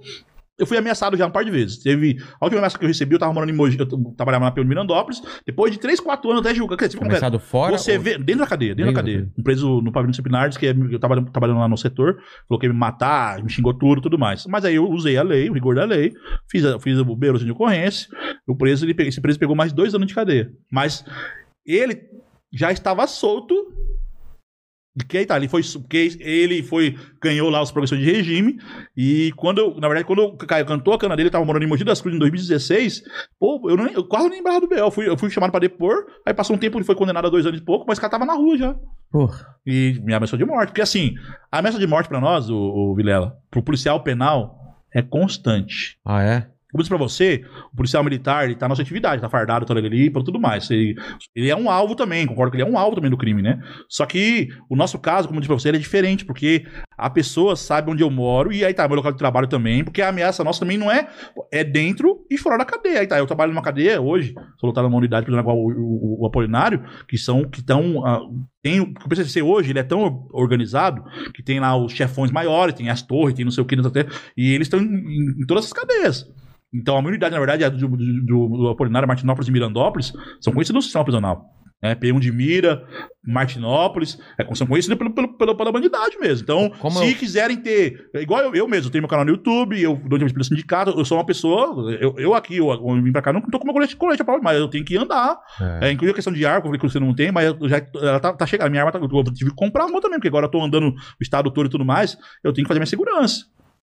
Eu 0.58 0.66
fui 0.66 0.78
ameaçado 0.78 1.18
já 1.18 1.26
um 1.28 1.32
par 1.32 1.44
de 1.44 1.52
vezes. 1.52 1.78
Teve. 1.84 2.18
A 2.40 2.46
última 2.46 2.60
ameaça 2.60 2.78
que 2.78 2.86
eu 2.86 2.88
recebi, 2.88 3.14
eu 3.14 3.20
tava 3.20 3.34
morando 3.34 3.50
em 3.50 3.56
Mogi, 3.56 3.78
eu 3.78 3.86
trabalhava 4.16 4.46
na 4.46 4.52
de 4.52 4.64
Mirandópolis. 4.64 5.22
Depois 5.46 5.72
de 5.72 5.78
3, 5.80 6.00
4 6.00 6.32
anos 6.32 6.46
até 6.46 6.56
julgar. 6.56 6.78
Quer 6.78 6.88
dizer? 6.88 6.98
Começado 6.98 7.38
fora? 7.40 7.78
Você 7.78 7.98
ou- 7.98 8.02
vê, 8.02 8.18
dentro 8.18 8.40
da 8.40 8.48
cadeia, 8.48 8.74
dentro 8.74 8.94
Dentro 8.94 9.04
da 9.04 9.12
da 9.12 9.18
cadeia. 9.18 9.34
Um 9.38 9.44
preso 9.44 9.82
no 9.82 9.92
pavilhão 9.92 10.12
disciplinares, 10.12 10.56
que 10.56 10.68
é- 10.68 10.76
eu 10.92 10.98
tava 11.00 11.22
trabalhando 11.26 11.60
lá 11.60 11.68
no 11.68 11.78
setor, 11.78 12.18
falou 12.48 12.58
que 12.60 12.68
ia 12.68 12.72
me 12.74 12.80
matar, 12.80 13.44
me 13.44 13.50
xingou 13.50 13.74
tudo 13.74 14.00
tudo 14.02 14.18
mais. 14.18 14.46
Mas 14.48 14.64
aí 14.64 14.76
eu 14.76 14.90
usei 14.90 15.18
a 15.18 15.24
lei, 15.24 15.50
o 15.50 15.54
rigor 15.54 15.76
da 15.76 15.84
lei, 15.84 16.14
fiz, 16.50 16.64
a- 16.66 16.80
fiz 16.80 16.98
o 17.00 17.16
beiro 17.18 17.38
de 17.38 17.52
ocorrência. 17.52 18.08
O 18.48 18.56
preso, 18.56 18.86
ele, 18.86 18.96
esse 19.10 19.20
preso 19.20 19.38
pegou 19.38 19.56
mais 19.58 19.74
dois 19.74 19.94
anos 19.94 20.08
de 20.08 20.16
cadeia. 20.16 20.52
Mas 20.72 21.04
ele 21.66 22.00
já 22.54 22.72
estava 22.72 23.06
solto. 23.08 23.54
Que 25.10 25.18
aí 25.18 25.26
tá, 25.26 25.36
ele 25.36 25.50
foi, 25.50 25.62
porque 25.82 26.16
ele 26.22 26.64
foi, 26.64 26.96
ganhou 27.22 27.50
lá 27.50 27.62
os 27.62 27.70
progressões 27.70 28.00
de 28.02 28.10
regime, 28.10 28.58
e 28.96 29.34
quando 29.36 29.58
eu, 29.60 29.76
na 29.76 29.90
verdade, 29.90 30.06
quando 30.08 30.20
eu 30.22 30.38
ca- 30.38 30.64
cantou 30.64 30.94
a 30.94 30.98
cana 30.98 31.18
dele, 31.18 31.28
eu 31.28 31.32
tava 31.32 31.44
morando 31.44 31.64
em 31.64 31.68
Mogi 31.68 31.84
das 31.84 32.00
Cruzes 32.02 32.16
em 32.16 32.20
2016, 32.20 33.04
pô, 33.38 33.62
eu, 33.70 33.76
não, 33.76 33.88
eu 33.88 34.06
quase 34.06 34.30
nem 34.30 34.38
lembrava 34.38 34.62
do 34.62 34.68
BL, 34.70 34.78
eu 34.80 34.92
fui, 34.92 35.06
eu 35.10 35.18
fui 35.18 35.30
chamado 35.30 35.52
pra 35.52 35.60
depor, 35.60 36.06
aí 36.26 36.34
passou 36.34 36.56
um 36.56 36.60
tempo, 36.60 36.78
ele 36.78 36.86
foi 36.86 36.96
condenado 36.96 37.28
a 37.28 37.30
dois 37.30 37.46
anos 37.46 37.60
e 37.60 37.64
pouco, 37.64 37.84
mas 37.86 37.98
o 37.98 38.02
cara 38.02 38.12
tava 38.12 38.26
na 38.26 38.36
rua 38.36 38.58
já, 38.58 38.74
Porra. 39.12 39.46
e 39.66 40.00
me 40.02 40.14
ameaçou 40.14 40.40
de 40.40 40.46
morte, 40.46 40.70
porque 40.70 40.82
assim, 40.82 41.14
a 41.52 41.60
ameaça 41.60 41.78
de 41.78 41.88
morte 41.88 42.08
pra 42.08 42.22
nós, 42.22 42.50
o, 42.50 42.56
o 42.56 42.96
Vilela, 42.96 43.38
pro 43.52 43.62
policial 43.62 44.02
penal, 44.02 44.58
é 44.94 45.02
constante. 45.02 45.98
Ah, 46.06 46.24
é? 46.24 46.48
Como 46.76 46.82
eu 46.82 46.84
disse 46.84 46.90
pra 46.90 46.98
você, 46.98 47.46
o 47.72 47.76
policial 47.78 48.04
militar, 48.04 48.44
ele 48.44 48.54
tá 48.54 48.68
na 48.68 48.76
sua 48.76 48.82
atividade, 48.82 49.22
tá 49.22 49.30
fardado, 49.30 49.66
tá 49.66 49.74
ali, 49.74 50.10
pra 50.10 50.22
tudo 50.22 50.38
mais. 50.38 50.70
Ele, 50.70 50.94
ele 51.34 51.50
é 51.50 51.56
um 51.56 51.70
alvo 51.70 51.96
também, 51.96 52.28
concordo 52.28 52.52
que 52.52 52.58
ele 52.58 52.70
é 52.70 52.70
um 52.70 52.78
alvo 52.78 52.98
também 52.98 53.10
do 53.10 53.16
crime, 53.16 53.42
né? 53.42 53.62
Só 53.88 54.06
que 54.06 54.50
o 54.70 54.76
nosso 54.76 55.00
caso, 55.00 55.30
como 55.30 55.38
eu 55.38 55.42
disse 55.42 55.48
pra 55.48 55.58
você, 55.58 55.70
ele 55.70 55.78
é 55.78 55.80
diferente, 55.80 56.26
porque 56.26 56.66
a 56.98 57.10
pessoa 57.10 57.56
sabe 57.56 57.90
onde 57.90 58.04
eu 58.04 58.12
moro 58.12 58.52
e 58.52 58.66
aí 58.66 58.74
tá, 58.74 58.86
meu 58.90 58.98
local 58.98 59.14
de 59.14 59.18
trabalho 59.18 59.48
também, 59.48 59.86
porque 59.86 60.02
a 60.02 60.10
ameaça 60.10 60.44
nossa 60.44 60.60
também 60.60 60.78
não 60.78 60.92
é, 60.92 61.08
é 61.50 61.64
dentro 61.64 62.26
e 62.30 62.38
fora 62.38 62.58
da 62.58 62.66
cadeia. 62.66 63.00
Aí 63.00 63.08
tá, 63.08 63.20
eu 63.20 63.26
trabalho 63.26 63.54
numa 63.54 63.62
cadeia 63.62 64.02
hoje, 64.02 64.34
sou 64.60 64.68
lutado 64.68 64.84
numa 64.84 64.98
unidade 64.98 65.26
prisional 65.26 65.44
igual 65.44 65.58
o, 65.58 65.72
o, 65.72 66.24
o 66.24 66.28
Apolinário, 66.28 66.84
que 67.08 67.18
são, 67.18 67.46
que 67.46 67.60
estão, 67.60 68.06
ah, 68.06 68.20
tem, 68.62 68.82
o 68.82 68.94
PCC 69.08 69.42
hoje, 69.42 69.70
ele 69.70 69.80
é 69.80 69.84
tão 69.84 70.28
organizado, 70.34 71.06
que 71.34 71.42
tem 71.42 71.58
lá 71.58 71.78
os 71.78 71.94
chefões 71.94 72.32
maiores, 72.32 72.76
tem 72.76 72.90
as 72.90 73.02
torres, 73.02 73.34
tem 73.34 73.46
não 73.46 73.52
sei 73.52 73.64
o 73.64 73.66
que, 73.66 73.78
que, 73.78 74.08
e 74.36 74.54
eles 74.54 74.66
estão 74.66 74.82
em, 74.82 75.42
em 75.42 75.46
todas 75.48 75.64
as 75.64 75.72
cadeias. 75.72 76.28
Então, 76.80 76.98
a 76.98 77.02
minha 77.02 77.10
unidade, 77.12 77.34
na 77.34 77.40
verdade, 77.40 77.64
é 77.64 77.70
do, 77.70 77.88
do, 77.88 78.48
do, 78.58 78.68
Apolinário, 78.70 79.08
Martinópolis 79.08 79.48
e 79.48 79.52
Mirandópolis, 79.52 80.12
são 80.42 80.54
conhecidos 80.54 80.76
no 80.76 80.82
sistema 80.82 81.04
prisional. 81.06 81.46
É, 81.82 81.94
P1 81.94 82.20
de 82.20 82.32
Mira, 82.32 82.84
Martinópolis, 83.24 84.18
é, 84.40 84.56
são 84.56 84.66
conhecidos 84.66 84.98
pelo, 84.98 85.12
pelo, 85.14 85.38
pelo- 85.38 85.56
pela 85.56 85.72
bandidagem 85.72 86.20
mesmo. 86.20 86.44
Então, 86.44 86.72
Como 86.80 86.98
se 87.00 87.12
eu- 87.12 87.16
quiserem 87.16 87.58
ter. 87.58 88.10
Igual 88.16 88.42
eu, 88.42 88.56
eu 88.56 88.68
mesmo, 88.68 88.88
eu 88.88 88.92
tenho 88.92 89.02
meu 89.02 89.10
canal 89.10 89.26
no 89.26 89.32
YouTube, 89.32 89.80
eu 89.80 89.94
dou 89.96 90.18
entrevista 90.18 90.34
pelo 90.34 90.44
sindicato, 90.46 90.92
eu 90.92 91.06
sou 91.06 91.18
uma 91.18 91.26
pessoa. 91.26 91.92
Eu, 92.00 92.16
eu 92.18 92.34
aqui, 92.34 92.58
eu, 92.58 92.70
eu 92.72 93.02
vim 93.04 93.12
pra 93.12 93.22
cá, 93.22 93.32
não 93.34 93.42
tô 93.42 93.60
com 93.60 93.66
meu 93.66 93.74
colete, 93.74 93.96
colete 93.96 94.24
prova, 94.24 94.42
mas 94.42 94.58
eu 94.58 94.68
tenho 94.68 94.86
que 94.86 94.98
andar. 94.98 95.38
É. 95.82 95.90
É, 95.90 95.92
inclusive 95.92 96.12
a 96.14 96.16
questão 96.16 96.34
de 96.34 96.46
arma, 96.46 96.72
que 96.78 96.88
você 96.90 97.00
não 97.00 97.14
tem, 97.14 97.32
mas 97.32 97.46
eu 97.60 97.70
já, 97.70 97.86
ela 98.02 98.20
tá, 98.20 98.34
tá 98.34 98.46
chegando. 98.48 98.68
A 98.68 98.70
minha 98.70 98.82
arma 98.84 98.92
tá. 98.92 98.98
Eu 99.00 99.24
tive 99.34 99.52
que 99.52 99.56
comprar 99.56 99.86
uma 99.86 100.02
também, 100.02 100.18
porque 100.18 100.30
agora 100.30 100.46
eu 100.48 100.52
tô 100.52 100.64
andando 100.64 100.90
o 100.90 100.96
estado 101.22 101.52
todo 101.52 101.68
e 101.68 101.70
tudo 101.70 101.86
mais, 101.86 102.18
eu 102.44 102.52
tenho 102.54 102.66
que 102.66 102.68
fazer 102.70 102.80
minha 102.80 102.88
segurança. 102.88 103.46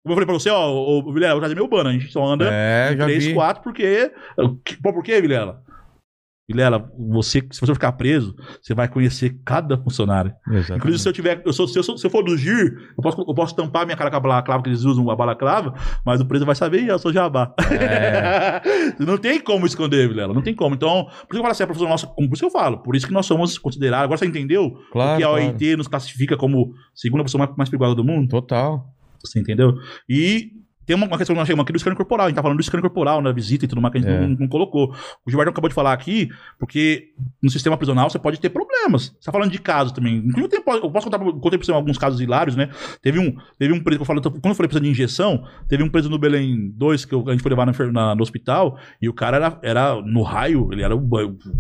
Como 0.05 0.13
eu 0.13 0.15
falei 0.17 0.27
pra 0.27 0.35
você, 0.35 0.51
ó, 0.51 0.69
o, 0.73 0.99
o 1.09 1.13
Vilela, 1.13 1.33
eu 1.33 1.37
vou 1.37 1.41
trazer 1.41 1.55
meu 1.55 1.69
bano, 1.69 1.89
a 1.89 1.93
gente 1.93 2.11
só 2.11 2.25
anda 2.25 2.49
É, 2.53 2.95
já 2.97 3.05
3, 3.05 3.27
vi. 3.27 3.35
4, 3.35 3.63
porque. 3.63 4.11
Pô, 4.83 4.93
por 4.93 5.03
quê, 5.05 5.21
Vilela? 5.21 5.63
Vilela, 6.51 6.91
você, 6.99 7.41
se 7.53 7.61
você 7.61 7.73
ficar 7.73 7.93
preso, 7.93 8.35
você 8.61 8.75
vai 8.75 8.89
conhecer 8.89 9.39
cada 9.45 9.79
funcionário. 9.79 10.33
Exatamente. 10.49 10.73
Inclusive, 10.79 10.99
se 11.03 11.09
eu 11.09 11.13
tiver. 11.13 11.41
Eu 11.47 11.53
sou, 11.53 11.69
se, 11.69 11.79
eu 11.79 11.85
sou- 11.85 11.97
se 11.97 12.05
eu 12.05 12.11
for 12.11 12.23
do 12.25 12.37
GIR, 12.37 12.91
eu 12.99 13.03
posso, 13.03 13.21
eu 13.27 13.33
posso 13.33 13.55
tampar 13.55 13.87
minha 13.87 13.97
cara 13.97 14.11
com 14.11 14.17
a 14.17 14.21
balaclava, 14.21 14.61
que 14.61 14.69
eles 14.69 14.83
usam 14.83 15.09
a 15.09 15.15
balaclava, 15.15 15.73
mas 16.05 16.21
o 16.21 16.27
preso 16.27 16.45
vai 16.45 16.57
saber, 16.57 16.81
"Ih, 16.83 16.89
eu 16.89 16.99
sou 16.99 17.13
jabá. 17.13 17.55
não 18.99 19.17
tem 19.17 19.41
como 19.41 19.67
esconder, 19.67 20.09
Vilela, 20.09 20.35
não 20.35 20.43
tem 20.43 20.55
como. 20.55 20.75
Então, 20.75 21.05
por 21.05 21.11
isso 21.11 21.27
que 21.31 21.37
eu 21.37 21.43
falo 21.43 21.53
assim, 21.53 21.63
a 21.63 21.67
profissão 21.67 21.89
nossa, 21.89 22.07
por 22.09 22.25
isso 22.25 22.41
que 22.41 22.45
eu 22.45 22.51
falo, 22.51 22.79
por 22.79 22.97
isso 22.97 23.07
que 23.07 23.13
nós 23.15 23.25
somos 23.25 23.57
considerados. 23.57 24.05
Agora 24.05 24.19
você 24.19 24.27
entendeu? 24.27 24.77
Claro, 24.91 25.19
que 25.19 25.25
a 25.25 25.29
claro. 25.29 25.45
OIT 25.45 25.77
nos 25.77 25.87
classifica 25.89 26.37
como 26.37 26.73
segunda 26.93 27.23
pessoa 27.23 27.45
mais, 27.47 27.57
mais 27.57 27.71
perigosa 27.71 27.95
do 27.95 28.05
mundo? 28.05 28.29
Total. 28.29 28.85
Você 29.25 29.39
entendeu? 29.39 29.75
E 30.09 30.62
Tem 30.87 30.97
uma, 30.97 31.07
uma 31.07 31.17
questão 31.19 31.35
que 31.35 31.39
nós 31.41 31.47
chamamos 31.47 31.65
aqui 31.65 31.73
do 31.73 31.79
scanner 31.79 31.97
corporal. 31.97 32.27
A 32.27 32.29
gente 32.29 32.37
tá 32.37 32.43
falando 32.43 32.57
do 32.59 32.63
scanner 32.63 32.83
corporal 32.83 33.23
na 33.23 33.33
visita 33.33 33.65
e 33.65 33.69
tudo 33.69 33.81
mais 33.81 33.93
que 33.93 33.99
a 33.99 34.01
gente 34.01 34.11
É. 34.11 34.21
não, 34.21 34.29
não 34.41 34.49
colocou. 34.49 34.95
O 35.25 35.31
Gilberto 35.31 35.51
acabou 35.51 35.69
de 35.69 35.75
falar 35.75 35.93
aqui, 35.93 36.29
porque 36.59 37.09
no 37.43 37.51
sistema 37.51 37.77
prisional 37.77 38.11
você 38.11 38.19
pode 38.19 38.41
ter 38.41 38.51
problemas. 38.51 39.15
Você 39.19 39.27
tá 39.27 39.33
falando 39.33 39.51
de 39.51 39.59
casos 39.61 39.93
também. 39.93 40.17
Inclusive, 40.17 40.43
eu, 40.45 40.49
tenho- 40.49 40.63
eu 40.85 40.91
posso 40.91 41.09
contar 41.09 41.19
contei 41.19 41.59
pra 41.59 41.65
você 41.67 41.73
alguns 41.73 41.99
casos 41.99 42.21
hilários, 42.21 42.57
né? 42.57 42.69
Teve 43.01 43.19
um, 43.19 43.35
teve 43.59 43.73
um 43.73 43.81
preso 43.83 44.01
eu 44.03 44.05
falei, 44.05 44.23
quando 44.23 44.45
eu 44.47 44.55
falei 44.55 44.69
preso 44.69 44.83
de 44.83 44.91
injeção, 44.91 45.45
teve 45.69 45.83
um 45.83 45.89
preso 45.89 46.09
no 46.11 46.19
Belém 46.19 46.71
2 46.77 47.05
que 47.05 47.15
eu- 47.15 47.25
a 47.29 47.33
gente 47.33 47.43
foi 47.43 47.51
levar 47.51 47.67
na 47.67 47.73
na- 47.93 48.15
no 48.15 48.23
hospital 48.23 48.79
e 49.01 49.09
o 49.09 49.13
cara 49.15 49.37
era, 49.37 49.59
era 49.63 50.03
no 50.03 50.23
raio, 50.23 50.69
ele 50.73 50.83
era, 50.83 50.95
o- 50.97 51.09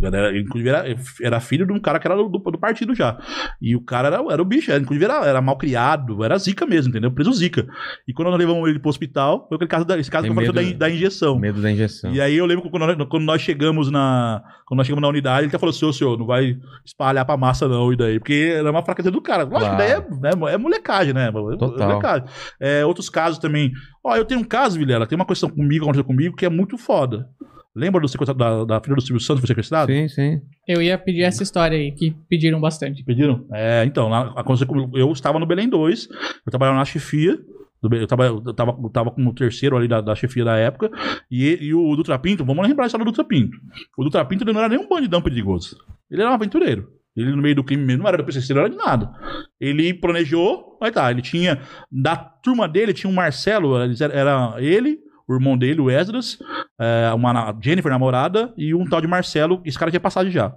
era 0.02 0.38
inclusive 0.38 0.68
era, 0.68 0.84
era 1.22 1.40
filho 1.40 1.66
de 1.66 1.72
um 1.72 1.80
cara 1.80 1.98
que 1.98 2.06
era 2.06 2.16
do, 2.16 2.28
do 2.28 2.58
partido 2.58 2.94
já. 2.94 3.18
E 3.60 3.74
o 3.76 3.80
cara 3.80 4.08
era, 4.08 4.16
era 4.32 4.42
o 4.42 4.44
bicho, 4.44 4.70
era, 4.70 4.80
inclusive 4.80 5.04
era, 5.04 5.24
era 5.26 5.40
mal 5.40 5.56
criado, 5.56 6.24
era 6.24 6.36
zica 6.38 6.66
mesmo, 6.66 6.90
entendeu? 6.90 7.10
Preso 7.12 7.32
zica. 7.32 7.66
E 8.06 8.12
quando 8.12 8.28
nós 8.30 8.38
levamos 8.38 8.68
ele 8.68 8.78
pro 8.78 8.88
hospital, 8.90 9.11
foi 9.12 9.56
aquele 9.56 9.68
caso 9.68 9.84
da, 9.84 9.98
esse 9.98 10.10
caso 10.10 10.26
Tem 10.26 10.34
que 10.34 10.40
medo- 10.40 10.52
da, 10.52 10.62
da 10.86 10.90
injeção. 10.90 11.38
Medo 11.38 11.60
da 11.60 11.70
injeção. 11.70 12.12
E 12.12 12.20
aí 12.20 12.36
eu 12.36 12.46
lembro 12.46 12.62
que 12.64 12.70
quando 12.70 12.86
nós, 12.86 13.08
quando 13.08 13.24
nós 13.24 13.40
chegamos 13.42 13.90
na. 13.90 14.42
Quando 14.66 14.78
nós 14.78 14.86
chegamos 14.86 15.02
na 15.02 15.08
unidade, 15.08 15.40
ele 15.40 15.48
até 15.48 15.58
falou 15.58 15.70
assim, 15.70 15.84
ô 15.84 15.92
senhor, 15.92 16.18
não 16.18 16.26
vai 16.26 16.56
espalhar 16.84 17.24
pra 17.24 17.36
massa, 17.36 17.68
não, 17.68 17.92
e 17.92 17.96
daí? 17.96 18.18
Porque 18.18 18.54
era 18.56 18.70
uma 18.70 18.82
fraqueza 18.82 19.10
do 19.10 19.20
cara. 19.20 19.44
Lógico 19.44 19.70
que 19.72 19.76
daí 19.76 19.90
é, 19.90 20.50
é, 20.50 20.54
é 20.54 20.56
molecagem, 20.56 21.12
né? 21.12 21.28
É 21.28 21.56
Total. 21.56 21.88
molecagem. 21.88 22.26
É, 22.60 22.84
outros 22.84 23.08
casos 23.10 23.38
também. 23.38 23.70
Ó, 24.04 24.16
eu 24.16 24.24
tenho 24.24 24.40
um 24.40 24.44
caso, 24.44 24.78
Vilela, 24.78 25.06
tem 25.06 25.16
uma 25.16 25.26
questão 25.26 25.48
comigo, 25.50 25.84
aconteceu 25.84 26.04
comigo, 26.04 26.34
que 26.34 26.46
é 26.46 26.48
muito 26.48 26.78
foda. 26.78 27.28
Lembra 27.74 28.02
do 28.02 28.08
sequestrado 28.08 28.38
da, 28.38 28.64
da 28.76 28.80
filha 28.82 28.94
do 28.94 29.00
Silvio 29.00 29.20
Santos 29.20 29.40
que 29.40 29.46
foi 29.46 29.54
sequestrado? 29.54 29.90
Sim, 29.90 30.06
sim. 30.06 30.40
Eu 30.68 30.82
ia 30.82 30.98
pedir 30.98 31.22
essa 31.22 31.42
história 31.42 31.76
aí, 31.76 31.90
que 31.92 32.14
pediram 32.28 32.60
bastante. 32.60 33.02
Pediram? 33.02 33.46
É, 33.50 33.82
então, 33.86 34.08
lá, 34.10 34.32
aconteceu 34.36 34.66
comigo. 34.66 34.96
Eu 34.96 35.10
estava 35.10 35.38
no 35.38 35.46
Belém 35.46 35.68
2, 35.68 36.06
eu 36.46 36.50
trabalhava 36.50 36.76
na 36.78 36.84
chefia. 36.84 37.38
Eu 37.82 38.06
tava, 38.06 38.26
eu 38.26 38.54
tava, 38.54 38.78
eu 38.82 38.90
tava 38.90 39.10
como 39.10 39.34
terceiro 39.34 39.76
ali 39.76 39.88
da, 39.88 40.00
da 40.00 40.14
chefia 40.14 40.44
da 40.44 40.56
época. 40.56 40.90
E, 41.30 41.58
e- 41.60 41.74
o 41.74 41.96
Dutra 41.96 42.18
Pinto, 42.18 42.44
vamos 42.44 42.66
lembrar 42.66 42.84
a 42.84 42.86
história 42.86 43.04
do 43.04 43.10
Dutra 43.10 43.24
Pinto. 43.24 43.56
O 43.98 44.04
Dutra 44.04 44.24
Pinto 44.24 44.44
ele 44.44 44.52
não 44.52 44.60
era 44.60 44.68
nem 44.68 44.78
um 44.78 44.88
bandidão 44.88 45.20
perigoso. 45.20 45.76
Ele 46.10 46.22
era 46.22 46.30
um 46.30 46.34
aventureiro. 46.34 46.88
Ele 47.16 47.30
no 47.32 47.42
meio 47.42 47.56
do 47.56 47.64
crime 47.64 47.84
mesmo 47.84 48.02
não 48.02 48.08
era 48.08 48.16
do 48.16 48.24
PCC, 48.24 48.54
não 48.54 48.60
era 48.62 48.70
de 48.70 48.76
nada. 48.76 49.12
Ele 49.60 49.92
planejou, 49.92 50.78
aí 50.80 50.90
tá, 50.90 51.10
ele 51.10 51.20
tinha. 51.22 51.60
Da 51.90 52.16
turma 52.16 52.66
dele 52.68 52.94
tinha 52.94 53.10
um 53.10 53.14
Marcelo, 53.14 53.76
era, 53.76 54.54
ele, 54.58 54.98
o 55.28 55.34
irmão 55.34 55.58
dele, 55.58 55.80
o 55.80 55.90
Esdras, 55.90 56.38
é, 56.80 57.12
uma 57.12 57.54
Jennifer, 57.62 57.90
namorada, 57.92 58.54
e 58.56 58.74
um 58.74 58.86
tal 58.86 59.00
de 59.00 59.06
Marcelo, 59.06 59.60
esse 59.64 59.78
cara 59.78 59.90
tinha 59.90 60.00
passagem 60.00 60.32
já. 60.32 60.54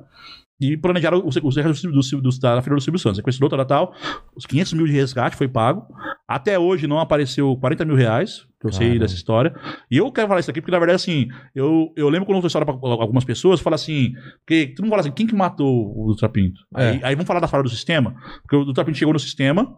E 0.60 0.78
planejaram 0.78 1.22
o 1.26 1.32
sequestro 1.32 1.92
do, 1.92 2.22
do, 2.22 2.40
da 2.40 2.62
filha 2.62 2.76
do 2.76 2.82
Silvio 2.82 3.00
Santos. 3.00 3.18
Sequestrou, 3.18 3.50
tal, 3.50 3.66
tal, 3.66 3.68
tal. 3.88 3.96
Os 4.36 4.46
500 4.46 4.74
mil 4.74 4.86
de 4.86 4.94
resgate 4.94 5.36
foi 5.36 5.50
pago. 5.50 5.86
Até 6.26 6.58
hoje 6.58 6.88
não 6.88 6.98
apareceu 6.98 7.58
40 7.58 7.84
mil 7.84 7.96
reais, 7.96 8.48
que 8.60 8.68
eu 8.68 8.72
sei 8.72 8.98
dessa 8.98 9.14
história. 9.14 9.54
E 9.92 9.98
eu 9.98 10.10
quero 10.12 10.30
falar 10.30 10.40
isso 10.40 10.50
aqui 10.50 10.62
porque, 10.62 10.72
na 10.72 10.80
verdade, 10.80 10.96
assim, 10.96 11.28
eu, 11.54 11.92
eu 11.98 12.08
lembro 12.08 12.26
quando 12.26 12.42
eu 12.42 12.48
história 12.48 12.66
pra 12.66 12.76
algumas 12.82 13.26
pessoas, 13.26 13.60
fala 13.60 13.76
assim, 13.76 14.14
porque 14.40 14.68
todo 14.68 14.86
mundo 14.86 14.92
fala 14.92 15.02
assim, 15.02 15.12
quem 15.12 15.28
que 15.28 15.36
matou 15.36 15.94
o 15.96 16.08
Dutra 16.08 16.30
Pinto? 16.30 16.62
É. 16.78 16.90
Aí, 16.90 17.00
aí 17.04 17.16
vamos 17.16 17.28
falar 17.28 17.42
da 17.42 17.48
falha 17.48 17.64
do 17.64 17.70
sistema, 17.70 18.16
porque 18.42 18.56
o 18.56 18.64
Dutra 18.64 18.86
Pinto 18.86 18.98
chegou 18.98 19.14
no 19.14 19.20
sistema, 19.20 19.76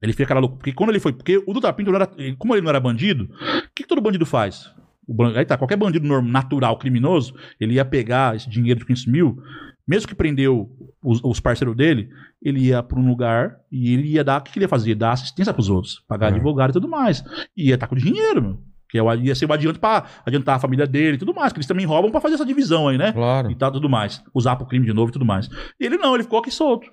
ele 0.00 0.12
fez 0.12 0.26
aquela 0.26 0.40
loucura, 0.40 0.58
porque 0.58 0.72
quando 0.72 0.90
ele 0.90 1.00
foi, 1.00 1.12
porque 1.12 1.42
o 1.44 1.52
Dutra 1.52 1.72
Pinto, 1.72 1.90
não 1.90 1.96
era, 1.96 2.08
como 2.38 2.54
ele 2.54 2.62
não 2.62 2.70
era 2.70 2.78
bandido, 2.78 3.24
o 3.24 3.74
que, 3.74 3.82
que 3.82 3.88
todo 3.88 4.00
bandido 4.00 4.24
faz? 4.24 4.72
O 5.08 5.24
aí 5.24 5.44
tá, 5.44 5.56
qualquer 5.56 5.76
bandido 5.76 6.06
natural, 6.22 6.78
criminoso, 6.78 7.34
ele 7.58 7.74
ia 7.74 7.84
pegar 7.84 8.36
esse 8.36 8.48
dinheiro 8.48 8.78
de 8.78 8.86
500 8.86 9.06
mil, 9.06 9.42
mesmo 9.88 10.06
que 10.08 10.14
prendeu 10.14 10.68
os, 11.02 11.20
os 11.24 11.40
parceiros 11.40 11.74
dele, 11.76 12.08
ele 12.42 12.66
ia 12.66 12.82
para 12.82 12.98
um 12.98 13.08
lugar 13.08 13.56
e 13.72 13.94
ele 13.94 14.08
ia 14.12 14.22
dar, 14.22 14.40
o 14.40 14.44
que, 14.44 14.52
que 14.52 14.58
ele 14.58 14.64
ia 14.66 14.68
fazer? 14.68 14.94
Dar 14.94 15.12
assistência 15.12 15.52
pros 15.54 15.68
outros, 15.70 16.04
pagar 16.06 16.26
É. 16.26 16.34
advogado 16.34 16.70
e 16.70 16.72
tudo 16.74 16.88
mais. 16.88 17.24
E 17.56 17.68
ia 17.68 17.74
estar 17.74 17.86
com 17.86 17.96
dinheiro, 17.96 18.42
meu. 18.42 18.58
Que 18.90 18.98
é 18.98 19.16
ia 19.16 19.34
ser 19.34 19.44
o 19.48 19.52
adianto 19.52 19.78
pra 19.78 20.06
adiantar 20.24 20.56
a 20.56 20.58
família 20.58 20.86
dele 20.86 21.16
e 21.16 21.18
tudo 21.18 21.34
mais, 21.34 21.52
que 21.52 21.58
eles 21.58 21.66
também 21.66 21.84
roubam 21.84 22.10
pra 22.10 22.20
fazer 22.22 22.36
essa 22.36 22.46
divisão 22.46 22.88
aí, 22.88 22.96
né? 22.96 23.12
Claro. 23.12 23.50
e 23.50 23.54
tal, 23.54 23.70
tudo 23.72 23.88
mais. 23.88 24.22
Usar 24.34 24.56
pro 24.56 24.66
crime 24.66 24.86
de 24.86 24.92
novo 24.94 25.10
e 25.10 25.12
tudo 25.12 25.26
mais. 25.26 25.48
E 25.78 25.84
ele 25.84 25.96
não, 25.98 26.14
ele 26.14 26.22
ficou 26.24 26.38
aqui 26.38 26.50
solto. 26.50 26.90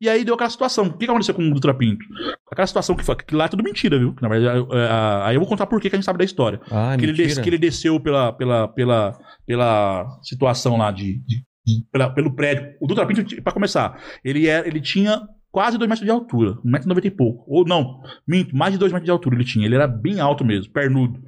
E 0.00 0.08
aí 0.08 0.24
deu 0.24 0.34
aquela 0.34 0.50
situação. 0.50 0.86
O 0.86 0.92
que 0.92 0.98
que 1.06 1.10
aconteceu 1.10 1.34
com 1.34 1.42
o 1.48 1.54
Dutra 1.54 1.72
Pinto? 1.74 2.04
Aquela 2.52 2.66
situação 2.66 2.94
que, 2.94 3.02
foi, 3.04 3.16
que 3.16 3.34
lá 3.34 3.46
é 3.46 3.48
tudo 3.48 3.62
mentira, 3.64 3.98
viu? 3.98 4.12
Que, 4.14 4.22
na 4.22 4.28
verdade, 4.28 4.58
é, 4.70 4.76
é, 4.76 4.88
aí 5.24 5.34
eu 5.36 5.40
vou 5.40 5.48
contar 5.48 5.66
por 5.66 5.80
que 5.80 5.88
que 5.88 5.96
a 5.96 5.98
gente 5.98 6.04
sabe 6.04 6.18
da 6.18 6.24
história. 6.24 6.60
Ah, 6.70 6.94
que, 6.96 7.04
ele 7.04 7.12
mentira. 7.12 7.28
des- 7.28 7.38
que 7.38 7.48
ele 7.48 7.58
desceu 7.58 7.98
pela, 7.98 8.32
pela, 8.32 8.68
pela, 8.68 9.18
pela 9.46 10.06
situação 10.22 10.76
lá 10.76 10.90
de- 10.90 11.18
de- 11.26 11.42
pela- 11.90 12.10
pelo 12.10 12.34
prédio. 12.34 12.74
O 12.80 12.86
Dutra 12.86 13.06
Pinto, 13.06 13.42
pra 13.42 13.52
começar, 13.52 13.98
ele, 14.24 14.46
era, 14.46 14.66
ele 14.66 14.80
tinha 14.80 15.20
quase 15.50 15.78
2 15.78 15.88
metros 15.88 16.04
de 16.04 16.10
altura. 16.10 16.58
1,90m 16.64 17.04
e 17.06 17.10
pouco. 17.10 17.44
Ou 17.46 17.64
não, 17.66 18.00
minto, 18.26 18.56
mais 18.56 18.72
de 18.72 18.78
2 18.78 18.92
metros 18.92 19.06
de 19.06 19.10
altura 19.10 19.36
ele 19.36 19.44
tinha. 19.44 19.64
Ele 19.66 19.74
era 19.74 19.86
bem 19.86 20.20
alto 20.20 20.44
mesmo, 20.44 20.72
pernudo. 20.72 21.22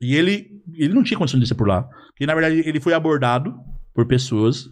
E 0.00 0.14
ele, 0.14 0.62
ele 0.74 0.94
não 0.94 1.02
tinha 1.02 1.18
condição 1.18 1.38
de 1.38 1.44
descer 1.44 1.54
por 1.56 1.66
lá. 1.68 1.82
Porque, 2.08 2.26
na 2.26 2.34
verdade, 2.34 2.62
ele 2.66 2.80
foi 2.80 2.94
abordado 2.94 3.54
por 3.94 4.06
pessoas 4.06 4.68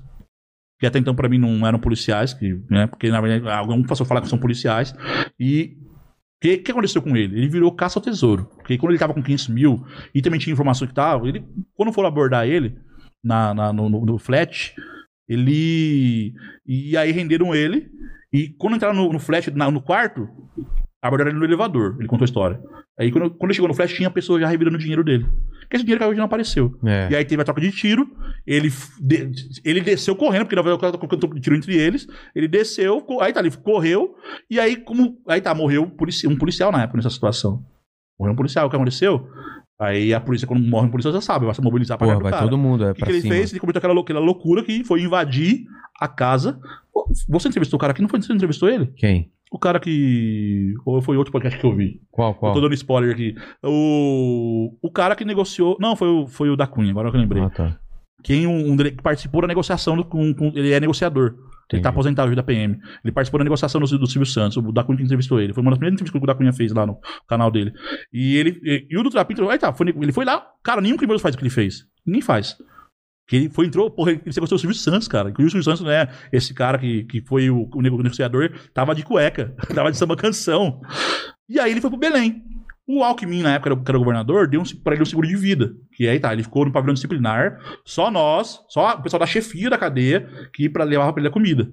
que 0.78 0.86
até 0.86 0.98
então, 0.98 1.14
pra 1.14 1.28
mim, 1.28 1.38
não 1.38 1.66
eram 1.66 1.78
policiais, 1.78 2.34
que, 2.34 2.60
né, 2.70 2.86
porque, 2.86 3.08
na 3.10 3.18
verdade, 3.20 3.48
algum 3.48 3.82
passou 3.82 4.04
a 4.04 4.06
falar 4.06 4.20
que 4.20 4.28
são 4.28 4.38
policiais. 4.38 4.94
E 5.40 5.74
o 5.78 6.40
que, 6.42 6.58
que 6.58 6.70
aconteceu 6.70 7.00
com 7.00 7.16
ele? 7.16 7.34
Ele 7.38 7.48
virou 7.48 7.72
caça 7.72 7.98
ao 7.98 8.02
tesouro. 8.02 8.44
Porque 8.56 8.76
quando 8.76 8.92
ele 8.92 8.98
tava 8.98 9.14
com 9.14 9.22
500 9.22 9.48
mil 9.48 9.82
e 10.14 10.20
também 10.20 10.38
tinha 10.38 10.52
informação 10.52 10.86
que 10.86 10.92
tava, 10.92 11.26
ele, 11.26 11.42
quando 11.74 11.92
foram 11.94 12.08
abordar 12.08 12.46
ele 12.46 12.76
na, 13.26 13.52
na- 13.54 13.72
no, 13.72 13.88
no- 13.88 14.06
no 14.06 14.18
flat, 14.18 14.74
ele. 15.28 16.34
E 16.66 16.96
aí 16.96 17.12
renderam 17.12 17.54
ele. 17.54 17.88
E 18.32 18.48
quando 18.58 18.76
entraram 18.76 18.94
no, 18.94 19.12
no 19.12 19.18
flat, 19.18 19.50
na- 19.50 19.70
no 19.70 19.80
quarto, 19.80 20.28
abordaram 21.02 21.30
ele 21.30 21.38
no 21.38 21.44
elevador. 21.44 21.96
Ele 21.98 22.08
contou 22.08 22.24
a 22.24 22.26
história. 22.26 22.60
Aí 22.98 23.10
quando, 23.12 23.30
quando 23.30 23.50
ele 23.50 23.54
chegou 23.54 23.68
no 23.68 23.74
flat, 23.74 23.94
tinha 23.94 24.08
a 24.08 24.12
pessoa 24.12 24.40
já 24.40 24.46
revirando 24.48 24.76
o 24.76 24.80
dinheiro 24.80 25.04
dele. 25.04 25.26
Porque 25.60 25.76
esse 25.76 25.84
dinheiro 25.84 26.02
que 26.02 26.08
hoje 26.10 26.18
não 26.18 26.26
apareceu. 26.26 26.78
É. 26.84 27.08
E 27.10 27.16
aí 27.16 27.24
teve 27.24 27.42
a 27.42 27.44
troca 27.44 27.60
de 27.60 27.70
tiro. 27.72 28.08
Ele, 28.46 28.70
de- 29.00 29.60
ele 29.64 29.80
desceu 29.80 30.14
correndo, 30.14 30.42
porque 30.44 30.56
na 30.56 30.62
verdade 30.62 30.78
o 30.78 30.80
cara 30.80 30.92
tá 30.92 30.98
colocando 30.98 31.40
tiro 31.40 31.56
entre 31.56 31.74
eles. 31.76 32.06
Ele 32.34 32.46
desceu, 32.48 33.04
aí 33.20 33.32
tá, 33.32 33.40
ele 33.40 33.50
correu. 33.50 34.14
E 34.50 34.60
aí, 34.60 34.76
como. 34.76 35.18
Aí 35.28 35.40
tá, 35.40 35.54
morreu 35.54 35.82
um 35.82 35.90
polici- 35.90 36.26
um 36.28 36.36
policial 36.38 36.70
na 36.70 36.82
época 36.82 36.98
nessa 36.98 37.10
situação. 37.10 37.64
Morreu 38.18 38.32
um 38.32 38.36
policial. 38.36 38.66
O 38.66 38.70
que 38.70 38.76
aconteceu? 38.76 39.28
Aí 39.78 40.14
a 40.14 40.20
polícia, 40.20 40.46
quando 40.46 40.66
morre 40.66 40.86
um 40.86 40.90
policial, 40.90 41.12
já 41.12 41.20
sabe, 41.20 41.44
vai 41.44 41.54
se 41.54 41.60
mobilizar 41.60 41.98
pra 41.98 42.06
Porra, 42.06 42.18
vai 42.30 42.40
todo 42.40 42.56
mundo, 42.56 42.84
é 42.84 42.92
O 42.92 42.94
que, 42.94 43.00
pra 43.00 43.10
ele 43.10 43.20
cima. 43.20 43.34
fez? 43.34 43.50
Ele 43.52 43.60
cometeu 43.60 43.78
aquela, 43.78 43.92
lou- 43.92 44.02
aquela 44.02 44.20
loucura 44.20 44.62
que 44.64 44.82
foi 44.84 45.02
invadir 45.02 45.66
a 46.00 46.08
casa. 46.08 46.58
Você 47.28 47.48
entrevistou 47.48 47.76
o 47.76 47.80
cara 47.80 47.92
aqui? 47.92 48.00
Não 48.00 48.08
foi 48.08 48.20
você 48.22 48.32
entrevistou 48.32 48.68
ele? 48.70 48.86
Quem? 48.96 49.30
O 49.52 49.58
cara 49.58 49.78
que. 49.78 50.74
Ou 50.84 51.00
foi 51.02 51.16
outro 51.16 51.30
podcast 51.30 51.60
que 51.60 51.64
eu 51.66 51.74
vi. 51.74 52.00
Qual, 52.10 52.30
Eu 52.30 52.34
qual? 52.34 52.52
tô 52.54 52.60
dando 52.60 52.74
spoiler 52.74 53.12
aqui. 53.12 53.34
O, 53.62 54.74
o 54.82 54.90
cara 54.90 55.14
que 55.14 55.24
negociou. 55.24 55.76
Não, 55.80 55.94
foi 55.94 56.08
o, 56.08 56.26
foi 56.26 56.48
o 56.50 56.56
da 56.56 56.66
Cunha, 56.66 56.90
agora 56.90 57.10
que 57.10 57.16
eu 57.16 57.20
lembrei. 57.20 57.42
Ah, 57.42 57.50
tá. 57.50 57.78
Quem 58.24 58.46
um, 58.46 58.72
um 58.72 58.76
participou 59.02 59.42
da 59.42 59.46
negociação 59.46 59.96
do, 59.96 60.04
com, 60.04 60.34
com- 60.34 60.52
Ele 60.54 60.72
é 60.72 60.80
negociador. 60.80 61.34
Ele 61.72 61.82
tá 61.82 61.88
aposentado 61.88 62.28
hoje 62.28 62.36
da 62.36 62.42
PM. 62.42 62.78
Ele 63.04 63.12
participou 63.12 63.38
da 63.38 63.44
negociação 63.44 63.80
do, 63.80 63.86
do 63.98 64.06
Silvio 64.06 64.26
Santos. 64.26 64.56
O 64.56 64.72
da 64.72 64.84
Cunha 64.84 64.98
que 64.98 65.04
entrevistou 65.04 65.40
ele. 65.40 65.52
Foi 65.52 65.62
uma 65.62 65.70
das 65.70 65.78
primeiras 65.78 65.94
entrevistas 66.00 66.20
que 66.20 66.24
o 66.24 66.26
da 66.26 66.34
Cunha 66.34 66.52
fez 66.52 66.72
lá 66.72 66.86
no 66.86 66.98
canal 67.28 67.50
dele. 67.50 67.72
E 68.12 68.36
ele. 68.36 68.60
E, 68.62 68.86
e 68.90 68.96
o 68.98 69.02
do 69.02 69.10
Trapinto. 69.10 69.48
Aí 69.50 69.58
tá, 69.58 69.72
foi- 69.72 69.88
ele 70.00 70.12
foi 70.12 70.24
lá. 70.24 70.46
Cara, 70.62 70.80
nenhum 70.80 70.96
criminoso 70.96 71.22
faz 71.22 71.34
o 71.34 71.38
que 71.38 71.42
ele 71.44 71.50
fez. 71.50 71.84
Ninguém 72.06 72.22
faz. 72.22 72.56
Que 73.28 73.34
ele 73.36 73.48
foi, 73.50 73.66
entrou, 73.66 73.90
porra, 73.90 74.12
ele 74.12 74.20
sequestrou 74.32 74.54
o 74.56 74.58
Silvio 74.60 74.76
Santos, 74.76 75.08
cara. 75.08 75.30
Inclusive 75.30 75.48
o 75.58 75.62
Silvio 75.62 75.76
Santos, 75.76 75.82
né? 75.92 76.06
Esse 76.32 76.54
cara 76.54 76.78
que, 76.78 77.02
que 77.04 77.20
foi 77.22 77.50
o, 77.50 77.68
o 77.74 77.82
nego- 77.82 78.00
negociador, 78.00 78.52
tava 78.72 78.94
de 78.94 79.02
cueca, 79.02 79.52
tava 79.74 79.90
de 79.90 79.96
samba 79.96 80.14
canção. 80.14 80.80
E 81.48 81.58
aí 81.58 81.72
ele 81.72 81.80
foi 81.80 81.90
pro 81.90 81.98
Belém. 81.98 82.44
O 82.88 83.02
Alckmin, 83.02 83.42
na 83.42 83.54
época, 83.54 83.76
que 83.76 83.90
era 83.90 83.98
governador, 83.98 84.46
deu 84.46 84.60
um, 84.60 84.64
pra 84.82 84.94
ele 84.94 85.02
um 85.02 85.06
seguro 85.06 85.26
de 85.26 85.36
vida. 85.36 85.74
Que 85.92 86.06
aí 86.06 86.20
tá, 86.20 86.32
ele 86.32 86.44
ficou 86.44 86.64
no 86.64 86.72
pavilhão 86.72 86.94
disciplinar, 86.94 87.58
só 87.84 88.10
nós, 88.10 88.60
só 88.68 88.94
o 88.94 89.02
pessoal 89.02 89.20
da 89.20 89.26
chefia 89.26 89.68
da 89.68 89.76
cadeia, 89.76 90.28
que 90.52 90.68
pra, 90.68 90.84
levava 90.84 91.12
pra 91.12 91.20
ele 91.20 91.28
a 91.28 91.32
comida. 91.32 91.70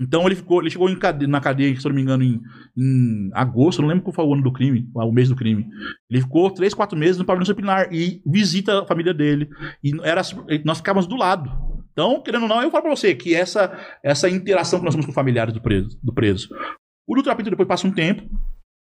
Então 0.00 0.26
ele 0.26 0.34
ficou, 0.34 0.60
ele 0.60 0.70
chegou 0.70 0.88
na 1.28 1.40
cadeia, 1.40 1.78
se 1.78 1.86
eu 1.86 1.90
não 1.90 1.96
me 1.96 2.02
engano, 2.02 2.24
em, 2.24 2.40
em 2.76 3.30
agosto, 3.34 3.82
não 3.82 3.88
lembro 3.88 4.02
qual 4.04 4.14
foi 4.14 4.24
o 4.24 4.32
ano 4.32 4.42
do 4.42 4.52
crime, 4.52 4.88
o 4.94 5.12
mês 5.12 5.28
do 5.28 5.36
crime. 5.36 5.68
Ele 6.10 6.22
ficou 6.22 6.50
três, 6.50 6.72
quatro 6.74 6.98
meses 6.98 7.18
no 7.18 7.24
pavilhão 7.24 7.42
disciplinar 7.42 7.92
e 7.92 8.22
visita 8.26 8.82
a 8.82 8.86
família 8.86 9.12
dele. 9.12 9.48
E 9.84 9.92
era, 10.02 10.22
nós 10.64 10.78
ficávamos 10.78 11.06
do 11.06 11.14
lado. 11.14 11.50
Então, 11.92 12.22
querendo 12.22 12.44
ou 12.44 12.48
não, 12.48 12.62
eu 12.62 12.70
falo 12.70 12.84
pra 12.84 12.96
você 12.96 13.14
que 13.14 13.34
essa, 13.34 13.70
essa 14.02 14.28
interação 14.28 14.78
que 14.78 14.84
nós 14.86 14.94
temos 14.94 15.06
com 15.06 15.12
familiares 15.12 15.52
do 15.52 15.60
preso. 15.60 15.98
Do 16.02 16.12
preso. 16.12 16.48
O 17.06 17.14
Dutra 17.14 17.36
Pinto 17.36 17.50
depois 17.50 17.68
passa 17.68 17.86
um 17.86 17.92
tempo. 17.92 18.22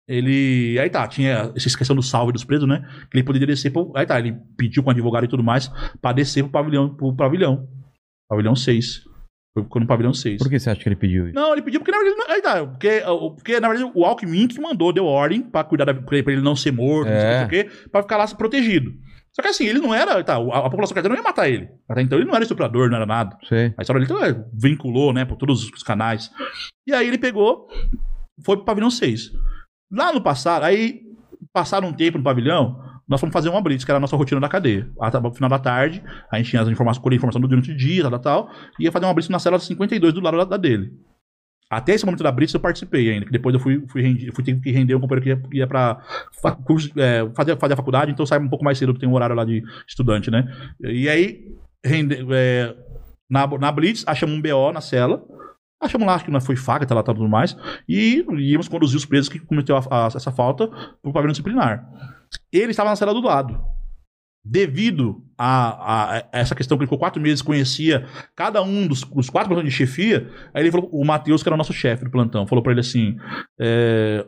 Ele. 0.08 0.78
Aí 0.78 0.88
tá, 0.88 1.06
tinha 1.08 1.52
essa 1.56 1.76
questão 1.76 1.96
do 1.96 2.02
salve 2.02 2.32
dos 2.32 2.44
presos, 2.44 2.68
né? 2.68 2.86
Que 3.10 3.16
ele 3.18 3.24
poderia 3.24 3.46
descer. 3.46 3.70
Pro, 3.72 3.92
aí 3.96 4.06
tá, 4.06 4.18
ele 4.18 4.36
pediu 4.56 4.82
com 4.82 4.88
o 4.88 4.92
advogado 4.92 5.24
e 5.24 5.28
tudo 5.28 5.42
mais 5.42 5.68
pra 6.00 6.12
descer 6.12 6.42
pro 6.44 6.52
pavilhão. 6.52 6.94
Pro 6.94 7.14
pavilhão. 7.14 7.68
Pavilhão 8.28 8.54
6. 8.54 9.02
Foi 9.54 9.62
ficou 9.64 9.80
no 9.80 9.86
pavilhão 9.86 10.12
6. 10.12 10.38
Por 10.38 10.50
que 10.50 10.58
você 10.58 10.70
acha 10.70 10.80
que 10.80 10.88
ele 10.88 10.96
pediu 10.96 11.26
isso? 11.26 11.34
Não, 11.34 11.52
ele 11.52 11.62
pediu 11.62 11.80
porque 11.80 11.90
na 11.90 11.98
verdade. 11.98 12.30
Aí 12.30 12.42
tá, 12.42 12.66
porque, 12.66 13.02
porque 13.36 13.58
na 13.60 13.68
verdade 13.68 13.90
o 13.94 14.04
Alckmin 14.04 14.46
que 14.48 14.60
mandou, 14.60 14.92
deu 14.92 15.06
ordem 15.06 15.40
pra 15.42 15.64
cuidar 15.64 15.86
da, 15.86 15.94
pra 15.94 16.18
ele 16.18 16.40
não 16.42 16.54
ser 16.54 16.72
morto, 16.72 17.08
não 17.08 17.18
sei 17.20 17.30
É. 17.30 17.44
o 17.44 17.48
que, 17.48 17.64
pra 17.90 18.02
ficar 18.02 18.16
lá 18.16 18.26
protegido. 18.28 18.92
Só 19.34 19.42
que 19.42 19.48
assim, 19.48 19.66
ele 19.66 19.80
não 19.80 19.94
era. 19.94 20.22
Tá, 20.22 20.36
a, 20.36 20.58
a 20.58 20.70
população 20.70 20.94
carteira 20.94 21.08
não 21.14 21.16
ia 21.22 21.22
matar 21.22 21.48
ele. 21.48 21.68
Até 21.88 22.02
então 22.02 22.18
ele 22.18 22.26
não 22.26 22.34
era 22.34 22.42
estuprador, 22.44 22.88
não 22.88 22.96
era 22.96 23.06
nada. 23.06 23.36
Sei. 23.48 23.72
A 23.76 23.82
história 23.82 24.00
dele 24.06 24.12
então, 24.12 24.24
é, 24.24 24.44
vinculou, 24.54 25.12
né, 25.12 25.24
por 25.24 25.36
todos 25.36 25.64
os 25.70 25.82
canais. 25.82 26.30
E 26.86 26.92
aí 26.94 27.06
ele 27.08 27.18
pegou, 27.18 27.66
foi 28.44 28.56
pro 28.56 28.64
pavilhão 28.64 28.90
6. 28.90 29.30
Lá 29.90 30.12
no 30.12 30.20
passado, 30.20 30.64
aí 30.64 31.06
Passaram 31.56 31.88
um 31.88 31.92
tempo 31.94 32.18
no 32.18 32.24
pavilhão, 32.24 32.78
nós 33.08 33.18
fomos 33.18 33.32
fazer 33.32 33.48
uma 33.48 33.62
blitz, 33.62 33.82
que 33.82 33.90
era 33.90 33.96
a 33.96 34.00
nossa 34.00 34.14
rotina 34.14 34.38
da 34.38 34.46
cadeia. 34.46 34.90
Até 35.00 35.18
No 35.18 35.32
final 35.32 35.48
da 35.48 35.58
tarde, 35.58 36.02
a 36.30 36.36
gente 36.36 36.50
tinha 36.50 36.60
as 36.60 36.68
informações, 36.68 37.02
colhia 37.02 37.16
informação 37.16 37.40
do 37.40 37.48
durante 37.48 37.70
o 37.70 37.74
dia, 37.76 38.02
tal, 38.10 38.18
tal, 38.18 38.50
e 38.78 38.84
ia 38.84 38.92
fazer 38.92 39.06
uma 39.06 39.14
blitz 39.14 39.30
na 39.30 39.38
cela 39.38 39.58
52 39.58 40.12
do 40.12 40.20
lado 40.20 40.44
da, 40.44 40.58
dele. 40.58 40.92
Até 41.70 41.94
esse 41.94 42.04
momento 42.04 42.22
da 42.22 42.30
blitz 42.30 42.52
eu 42.52 42.60
participei 42.60 43.10
ainda, 43.10 43.24
que 43.24 43.32
depois 43.32 43.54
eu 43.54 43.60
fui, 43.60 43.82
fui, 43.88 44.02
rendi- 44.02 44.30
fui 44.32 44.44
ter 44.44 44.60
que 44.60 44.70
render 44.70 44.94
um 44.94 45.00
companheiro 45.00 45.40
que 45.48 45.56
ia, 45.56 45.60
ia 45.62 45.66
pra 45.66 46.02
curso, 46.66 46.90
é, 47.00 47.26
fazer, 47.34 47.56
fazer 47.58 47.72
a 47.72 47.76
faculdade, 47.76 48.12
então 48.12 48.26
sai 48.26 48.38
um 48.38 48.48
pouco 48.50 48.64
mais 48.64 48.76
cedo, 48.76 48.92
porque 48.92 49.06
tem 49.06 49.08
um 49.08 49.14
horário 49.14 49.34
lá 49.34 49.46
de 49.46 49.62
estudante, 49.88 50.30
né? 50.30 50.46
E 50.80 51.08
aí, 51.08 51.42
rende, 51.82 52.18
é, 52.32 52.76
na, 53.30 53.46
na 53.46 53.72
blitz, 53.72 54.04
achamos 54.06 54.36
um 54.36 54.42
BO 54.42 54.72
na 54.72 54.82
cela, 54.82 55.24
achamos 55.80 56.06
lá, 56.06 56.18
que 56.20 56.30
não 56.30 56.40
foi 56.40 56.56
faca, 56.56 56.86
tal, 56.86 57.02
tal, 57.02 57.14
tudo 57.14 57.28
mais, 57.28 57.56
e 57.88 58.24
íamos 58.38 58.68
conduzir 58.68 58.96
os 58.96 59.04
presos 59.04 59.28
que 59.28 59.38
cometeu 59.38 59.76
a- 59.76 59.82
a- 59.90 60.06
essa 60.14 60.30
falta 60.32 60.68
pro 61.02 61.12
pavilhão 61.12 61.32
disciplinar. 61.32 61.86
Ele 62.52 62.70
estava 62.70 62.90
na 62.90 62.96
cela 62.96 63.12
do 63.14 63.20
lado. 63.20 63.60
Devido 64.48 65.22
a, 65.36 66.14
a- 66.18 66.24
essa 66.32 66.54
questão 66.54 66.78
que 66.78 66.82
ele 66.84 66.86
ficou 66.86 66.98
quatro 66.98 67.20
meses, 67.20 67.42
conhecia 67.42 68.06
cada 68.34 68.62
um 68.62 68.86
dos, 68.86 69.02
dos 69.02 69.28
quatro 69.28 69.48
plantões 69.48 69.68
de 69.70 69.76
chefia, 69.76 70.30
aí 70.54 70.62
ele 70.62 70.70
falou, 70.70 70.88
o 70.92 71.04
Matheus, 71.04 71.42
que 71.42 71.48
era 71.48 71.54
o 71.54 71.58
nosso 71.58 71.72
chefe 71.72 72.04
do 72.04 72.10
plantão, 72.10 72.46
falou 72.46 72.62
pra 72.62 72.70
ele 72.72 72.80
assim, 72.80 73.16
é, 73.60 74.24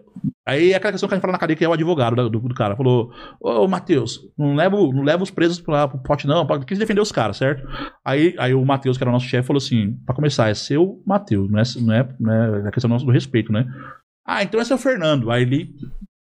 aí 0.46 0.72
é 0.72 0.76
aquela 0.76 0.92
questão 0.92 1.08
que 1.08 1.14
a 1.14 1.16
gente 1.16 1.22
fala 1.22 1.32
na 1.32 1.38
cadeia, 1.38 1.56
que 1.56 1.64
é 1.64 1.68
o 1.68 1.72
advogado 1.72 2.28
do, 2.28 2.40
do 2.40 2.54
cara, 2.54 2.76
falou, 2.76 3.10
ô 3.40 3.66
Matheus, 3.68 4.20
não 4.36 4.54
leva, 4.54 4.76
o- 4.76 4.92
não 4.92 5.02
leva 5.04 5.22
os 5.22 5.30
presos 5.30 5.60
pra, 5.60 5.86
pro 5.88 6.02
pote 6.02 6.26
não, 6.26 6.44
pra- 6.46 6.58
quis 6.64 6.78
defender 6.78 7.00
os 7.00 7.12
caras, 7.12 7.36
certo? 7.36 7.66
Aí, 8.04 8.34
aí 8.38 8.52
o 8.52 8.64
Matheus, 8.64 8.98
que 8.98 9.02
era 9.04 9.10
o 9.10 9.12
nosso 9.12 9.26
chefe, 9.26 9.46
falou 9.46 9.58
assim, 9.58 9.96
pra 10.04 10.14
começar, 10.14 10.48
é 10.50 10.54
seu 10.54 11.00
Matheus, 11.06 11.48
não 11.50 11.58
é, 11.60 11.62
não 11.80 11.94
é, 11.94 12.08
não 12.18 12.32
é 12.66 12.68
a 12.68 12.72
questão 12.72 12.88
do 12.88 12.92
nosso- 12.94 13.06
do 13.06 13.12
respeito, 13.12 13.52
né? 13.52 13.66
Ah, 14.26 14.42
então 14.42 14.60
é 14.60 14.64
seu 14.64 14.76
Fernando. 14.76 15.30
Aí 15.30 15.40
ele 15.42 15.74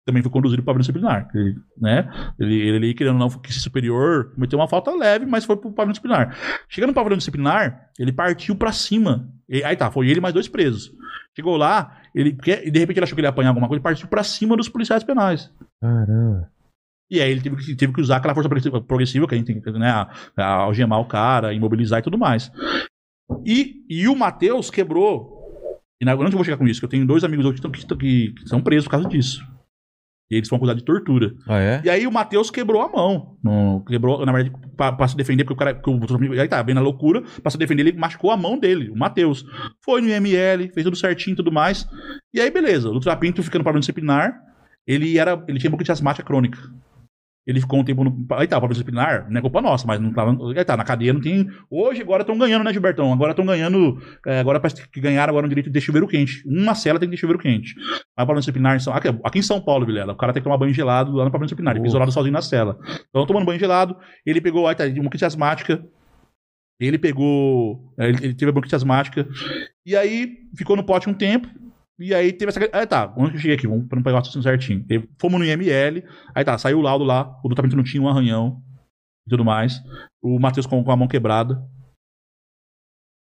também 0.06 0.22
foi 0.22 0.32
conduzido 0.32 0.62
para 0.62 0.72
o 0.72 0.76
pavilhão 0.76 0.82
disciplinar. 0.82 1.30
Ele, 1.34 1.56
né? 1.78 2.10
Ele, 2.40 2.56
ele, 2.56 2.94
querendo 2.94 3.14
ou 3.14 3.20
não, 3.20 3.30
que 3.30 3.54
superior, 3.54 4.32
cometeu 4.34 4.60
uma 4.60 4.68
falta 4.68 4.92
leve, 4.92 5.26
mas 5.26 5.46
foi 5.46 5.56
para 5.56 5.70
o 5.70 5.74
pavilhão 5.74 5.92
disciplinar. 5.94 6.38
Chegando 6.68 6.90
no 6.90 6.94
pavilhão 6.94 7.18
disciplinar, 7.18 7.90
ele 7.98 8.12
partiu 8.12 8.56
para 8.56 8.72
cima. 8.72 9.30
E- 9.48 9.64
aí 9.64 9.76
tá, 9.76 9.90
foi 9.92 10.10
ele 10.10 10.20
e 10.20 10.22
mais 10.22 10.34
dois 10.34 10.48
presos. 10.48 10.92
Chegou 11.36 11.56
lá, 11.58 12.02
ele, 12.14 12.34
porque- 12.34 12.64
e 12.66 12.70
de 12.72 12.80
repente 12.80 12.98
ele 12.98 13.04
achou 13.06 13.16
que 13.16 13.22
ele 13.22 13.28
ia 13.28 13.30
apanhar 13.30 13.50
alguma 13.50 13.68
coisa, 13.68 13.78
ele 13.80 13.84
partiu 13.84 14.08
para 14.08 14.24
cima 14.24 14.56
dos 14.58 14.70
policiais 14.70 15.04
penais. 15.04 15.52
Caramba. 15.82 16.50
E 17.10 17.22
aí 17.22 17.32
ele 17.32 17.42
teve 17.42 17.56
que, 17.58 17.76
teve 17.76 17.94
que 17.94 18.02
usar 18.02 18.18
aquela 18.18 18.34
força 18.34 18.50
progressiva, 18.82 19.28
que 19.28 19.36
a 19.36 19.38
gente 19.38 19.48
tem 19.48 19.62
que 19.62 19.72
né, 19.72 19.90
a, 19.90 20.10
a 20.38 20.46
algemar 20.64 21.00
o 21.00 21.06
cara, 21.06 21.54
imobilizar 21.54 22.00
e 22.00 22.02
tudo 22.04 22.18
mais. 22.18 22.52
E, 23.46 23.84
e 23.90 24.08
o 24.08 24.16
Matheus 24.16 24.70
quebrou. 24.70 25.42
E 26.02 26.06
na, 26.06 26.14
onde 26.16 26.26
eu 26.26 26.32
vou 26.32 26.44
chegar 26.44 26.58
com 26.58 26.68
isso? 26.68 26.80
Que 26.82 26.86
eu 26.86 26.90
tenho 26.90 27.06
dois 27.06 27.24
amigos 27.24 27.46
hoje 27.46 27.56
que, 27.56 27.62
tão- 27.62 27.72
que, 27.72 27.86
que, 27.86 28.32
que 28.34 28.50
são 28.50 28.62
presos 28.62 28.86
por 28.86 28.92
causa 28.92 29.08
disso. 29.08 29.46
E 30.32 30.36
eles 30.38 30.48
foram 30.50 30.60
acusados 30.60 30.82
de 30.82 30.86
tortura. 30.86 31.34
Ah, 31.48 31.60
é? 31.60 31.82
E 31.86 31.90
aí 31.90 32.08
o 32.08 32.12
Matheus 32.12 32.50
quebrou 32.50 32.82
a 32.82 32.90
mão. 32.90 33.38
No- 33.44 33.84
quebrou, 33.86 34.26
na 34.26 34.32
verdade, 34.32 34.56
pra, 34.76 34.92
pra 34.92 35.08
se 35.08 35.16
defender, 35.18 35.44
porque 35.44 35.54
o 35.54 35.58
cara. 35.58 35.74
Que 35.76 35.90
o, 35.90 36.40
aí 36.42 36.48
tá, 36.48 36.64
bem 36.64 36.74
na 36.74 36.82
loucura. 36.82 37.22
Pra 37.42 37.52
se 37.52 37.58
defender, 37.58 37.86
ele 37.88 37.98
machucou 37.98 38.32
a 38.32 38.38
mão 38.38 38.58
dele, 38.58 38.90
o 38.90 38.98
Matheus. 38.98 39.46
Foi 39.84 40.02
no 40.02 40.08
IML, 40.08 40.70
fez 40.74 40.84
tudo 40.84 40.96
certinho 40.96 41.34
e 41.34 41.38
tudo 41.38 41.52
mais. 41.52 41.88
E 42.34 42.40
aí, 42.40 42.50
beleza. 42.50 42.90
O 42.90 42.94
Dutra 42.94 43.16
Pinto 43.16 43.44
ficando 43.44 43.64
para 43.64 43.80
disciplinar. 43.80 44.34
Ele 44.88 45.18
era. 45.18 45.42
Ele 45.48 45.60
tinha 45.60 45.70
bronquite 45.70 45.92
asmática 45.92 46.26
crônica. 46.26 46.58
Ele 47.46 47.60
ficou 47.60 47.80
um 47.80 47.84
tempo 47.84 48.04
no. 48.04 48.26
Aí 48.32 48.48
tá, 48.48 48.60
para 48.60 48.70
disciplinar, 48.70 49.30
não 49.30 49.38
é 49.38 49.42
culpa 49.42 49.62
nossa, 49.62 49.86
mas 49.86 50.00
não 50.00 50.14
tava. 50.14 50.32
Aí 50.58 50.64
tá, 50.64 50.78
na 50.78 50.84
cadeia 50.84 51.12
não 51.12 51.20
tem. 51.20 51.50
Hoje, 51.70 52.02
agora 52.02 52.22
estão 52.22 52.38
ganhando, 52.38 52.64
né, 52.64 52.72
Gilbertão? 52.72 53.12
Agora 53.12 53.32
estão 53.32 53.46
ganhando. 53.46 54.02
é, 54.26 54.40
agora 54.40 54.60
parece 54.62 54.88
que 54.88 55.02
ganharam 55.02 55.32
agora 55.32 55.46
o 55.46 55.50
direito 55.50 55.70
de 55.70 55.82
chuveiro 55.82 56.08
quente. 56.08 56.42
Uma 56.48 56.74
cela 56.74 56.98
tem 57.00 57.10
que 57.10 57.16
ter 57.16 57.20
chuveiro 57.20 57.42
quente. 57.42 57.76
Mas 58.16 58.26
para 58.26 58.40
disciplinar, 58.40 58.78
aqui, 58.94 59.08
aqui 59.24 59.40
em 59.40 59.42
São 59.42 59.60
Paulo, 59.60 59.86
Vilela, 59.86 60.14
o 60.14 60.16
cara 60.16 60.32
tem 60.32 60.42
que 60.42 60.46
tomar 60.46 60.58
banho 60.58 60.74
gelado 60.74 61.12
lá 61.12 61.26
no 61.26 61.32
pavilhão 61.32 61.48
disciplinar. 61.48 61.74
Ele 61.74 61.82
fica 61.82 61.90
isolado 61.90 62.12
sozinho 62.12 62.34
na 62.34 62.42
cela. 62.42 62.80
Então, 63.10 63.26
tomando 63.26 63.46
banho 63.46 63.60
gelado, 63.60 63.98
ele 64.26 64.40
pegou, 64.40 64.66
aí 64.68 64.76
tá, 64.76 64.86
uma 64.86 64.94
bronquite 64.94 65.26
asmática. 65.26 65.84
Ele 66.80 66.98
pegou. 66.98 67.94
é, 67.98 68.08
Ele, 68.08 68.18
ele 68.26 68.34
teve 68.34 68.50
a 68.50 68.52
bronquite 68.54 68.76
asmática. 68.76 69.28
E 69.86 69.96
aí 69.96 70.38
ficou 70.56 70.76
no 70.78 70.84
pote 70.84 71.10
um 71.10 71.14
tempo. 71.14 71.48
E 72.00 72.14
aí 72.14 72.34
teve 72.34 72.50
essa. 72.50 72.60
Aí 72.74 72.88
tá, 72.88 73.14
onde 73.16 73.32
que 73.32 73.38
eu 73.38 73.42
cheguei 73.42 73.56
aqui? 73.56 73.68
Vamos 73.68 73.88
pra 73.88 73.96
não 73.96 74.04
pegar 74.04 74.18
o 74.18 74.20
assunto 74.22 74.42
certinho. 74.44 74.84
Teve- 74.86 75.10
Fomos 75.20 75.40
no 75.40 75.46
IML. 75.46 76.04
Aí 76.34 76.44
tá, 76.44 76.58
saiu 76.58 76.80
o 76.80 76.82
laudo 76.82 77.04
lá. 77.04 77.30
O 77.44 77.48
doutoramento 77.48 77.76
não 77.78 77.84
tinha 77.84 78.02
um 78.02 78.08
arranhão 78.10 78.62
e 79.28 79.30
tudo 79.30 79.46
mais. 79.46 79.80
O 80.22 80.40
Matheus 80.40 80.66
com, 80.66 80.84
com 80.84 80.92
a 80.92 80.98
mão 80.98 81.08
quebrada. 81.08 81.62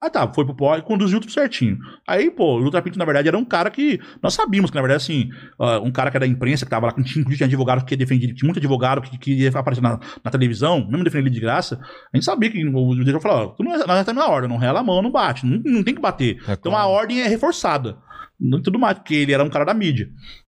Aí 0.02 0.10
tá, 0.10 0.32
foi 0.34 0.46
pro 0.46 0.56
pó 0.56 0.78
e 0.78 0.82
conduziu 0.82 1.20
tudo 1.20 1.32
certinho. 1.34 1.78
Aí, 2.08 2.32
pô, 2.32 2.54
o 2.54 2.58
Lutra 2.58 2.82
Pinto, 2.82 2.98
na 2.98 3.04
verdade, 3.04 3.28
era 3.28 3.38
um 3.38 3.44
cara 3.44 3.70
que. 3.70 4.00
Nós 4.24 4.34
sabíamos 4.34 4.72
que, 4.72 4.76
na 4.76 4.82
verdade, 4.82 5.04
assim, 5.04 5.30
ah, 5.60 5.80
um 5.82 5.92
cara 5.92 6.10
que 6.10 6.16
era 6.16 6.26
da 6.26 6.32
imprensa, 6.32 6.64
que 6.66 6.72
tava 6.72 6.86
lá, 6.88 6.94
que 6.94 7.04
tinha, 7.04 7.26
tinha 7.26 7.46
advogado 7.48 7.84
que 7.84 7.98
defendia, 7.98 8.34
tinha 8.34 8.48
muito 8.48 8.60
advogado 8.60 9.02
que, 9.02 9.18
que 9.18 9.34
ia 9.34 9.50
aparecer 9.50 9.82
na, 9.82 10.00
na 10.24 10.32
televisão, 10.32 10.88
mesmo 10.88 11.04
defendendo 11.04 11.28
ele 11.28 11.36
de 11.36 11.42
graça. 11.42 11.78
A 12.14 12.16
gente 12.18 12.24
sabia 12.24 12.50
que 12.50 12.66
o 12.66 12.96
diretor 12.96 13.20
falou: 13.20 13.38
ó, 13.40 13.48
tu 13.48 13.62
não, 13.62 13.74
é, 13.74 13.86
nós 13.86 14.00
estamos 14.00 14.24
na 14.24 14.30
ordem, 14.30 14.50
não 14.50 14.56
rela 14.58 14.80
a 14.80 14.84
mão, 14.84 15.02
não 15.02 15.12
bate, 15.12 15.46
não, 15.46 15.62
não 15.66 15.84
tem 15.84 15.94
que 15.94 16.02
bater. 16.02 16.38
É 16.48 16.54
Então 16.54 16.72
a 16.72 16.76
claro. 16.76 16.90
ordem 16.92 17.20
é 17.22 17.28
reforçada. 17.28 17.98
E 18.40 18.62
tudo 18.62 18.80
mais, 18.80 18.98
porque 18.98 19.16
ele 19.16 19.34
era 19.34 19.44
um 19.44 19.50
cara 19.50 19.66
da 19.66 19.74
mídia. 19.74 20.10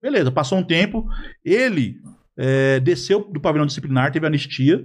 Beleza, 0.02 0.30
passou 0.30 0.58
um 0.58 0.64
tempo, 0.64 1.06
ele 1.44 1.96
é, 2.36 2.80
desceu 2.80 3.30
do 3.30 3.40
pavilhão 3.40 3.66
disciplinar, 3.66 4.12
teve 4.12 4.26
anistia 4.26 4.84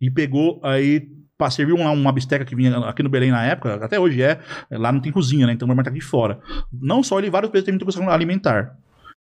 e 0.00 0.10
pegou 0.10 0.60
aí 0.64 1.08
para 1.38 1.50
servir 1.50 1.72
uma, 1.72 1.90
uma 1.90 2.12
bisteca 2.12 2.44
que 2.44 2.54
vinha 2.54 2.76
aqui 2.80 3.02
no 3.02 3.08
Belém 3.08 3.30
na 3.30 3.44
época, 3.44 3.76
até 3.82 3.98
hoje 3.98 4.22
é, 4.22 4.40
lá 4.70 4.92
não 4.92 5.00
tem 5.00 5.10
cozinha, 5.10 5.46
né? 5.46 5.52
Então 5.52 5.66
vai 5.66 5.76
matar 5.76 5.90
aqui 5.90 6.00
fora. 6.00 6.38
Não 6.72 7.02
só 7.02 7.18
ele, 7.18 7.30
vários 7.30 7.50
presos 7.50 7.64
têm 7.64 7.74
intoxicação 7.74 8.12
alimentar. 8.12 8.76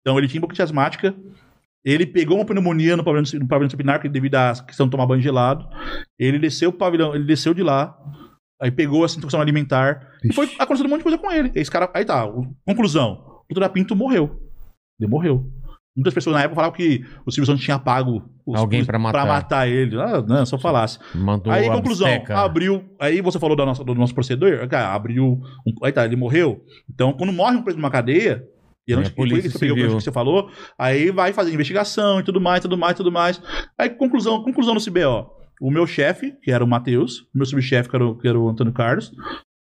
Então 0.02 0.18
ele 0.18 0.28
tinha 0.28 0.40
bronquite 0.40 0.62
asmática, 0.62 1.16
ele 1.84 2.06
pegou 2.06 2.38
uma 2.38 2.46
pneumonia 2.46 2.96
no 2.96 3.04
pavilhão, 3.04 3.40
no 3.40 3.48
pavilhão 3.48 3.68
disciplinar, 3.68 4.08
devido 4.10 4.36
à 4.36 4.54
questão 4.66 4.86
de 4.86 4.92
tomar 4.92 5.06
banho 5.06 5.22
gelado. 5.22 5.68
Ele 6.20 6.40
desceu 6.40 6.70
o 6.70 6.74
pavilhão, 6.74 7.16
ele 7.16 7.26
desceu 7.26 7.54
de 7.54 7.64
lá, 7.64 7.98
aí 8.62 8.72
pegou 8.72 9.04
essa 9.06 9.14
intoxicação 9.18 9.42
alimentar, 9.42 10.08
e 10.24 10.34
foi 10.34 10.50
acontecendo 10.60 10.88
um 10.88 10.90
monte 10.90 11.00
de 11.00 11.04
coisa 11.04 11.18
com 11.18 11.32
ele. 11.32 11.52
Esse 11.56 11.70
cara, 11.72 11.90
aí 11.94 12.06
tá, 12.06 12.28
conclusão, 12.66 13.42
o 13.50 13.54
Doutor 13.54 13.70
Pinto 13.70 13.96
morreu. 13.96 14.40
Ele 15.00 15.10
morreu. 15.10 15.50
Muitas 15.96 16.14
pessoas 16.14 16.36
na 16.36 16.42
época 16.42 16.56
falavam 16.56 16.76
que 16.76 17.06
o 17.24 17.30
Silvio 17.32 17.46
Santos 17.46 17.64
tinha 17.64 17.78
pago 17.78 18.24
Alguém 18.56 18.84
pra 18.84 18.98
matar. 18.98 19.28
matar 19.28 19.68
ele. 19.68 19.96
Ah, 20.02 20.24
não, 20.28 20.44
só 20.44 20.58
falasse. 20.58 20.98
Mandou 21.14 21.54
Aí, 21.54 21.68
a 21.68 21.72
conclusão, 21.74 22.08
bisteca. 22.08 22.40
abriu. 22.40 22.84
Aí 23.00 23.22
você 23.22 23.38
falou 23.40 23.56
da 23.56 23.64
nossa- 23.64 23.84
do 23.84 23.94
nosso 23.94 24.14
procedor, 24.16 24.68
cara, 24.68 24.92
abriu. 24.94 25.40
um- 25.68 25.86
aí 25.86 25.92
tá, 25.92 26.04
ele 26.04 26.16
morreu. 26.16 26.64
Então, 26.92 27.14
quando 27.14 27.32
morre 27.32 27.58
um 27.58 27.62
preso 27.62 27.78
numa 27.78 27.92
cadeia. 27.92 28.44
E 28.88 28.94
não 28.96 29.04
Polícia 29.04 29.48
isso 29.48 29.60
que 29.60 29.90
você 29.92 30.12
falou. 30.12 30.50
Aí 30.78 31.10
vai 31.12 31.32
fazer 31.32 31.54
investigação 31.54 32.20
e 32.20 32.24
tudo 32.24 32.42
mais, 32.42 32.60
tudo 32.60 32.78
mais, 32.78 32.98
tudo 32.98 33.12
mais. 33.12 33.42
Aí, 33.78 33.90
conclusão, 33.90 34.44
conclusão 34.44 34.74
no 34.74 34.82
CBO. 34.82 35.30
O 35.64 35.72
meu 35.72 35.88
chefe, 35.88 36.34
que 36.42 36.52
era 36.52 36.62
o 36.62 36.68
Matheus, 36.68 37.26
meu 37.34 37.46
subchefe, 37.46 37.88
que 37.88 37.96
que 38.18 38.28
era 38.28 38.38
o 38.38 38.50
Antônio 38.50 38.74
Carlos. 38.74 39.14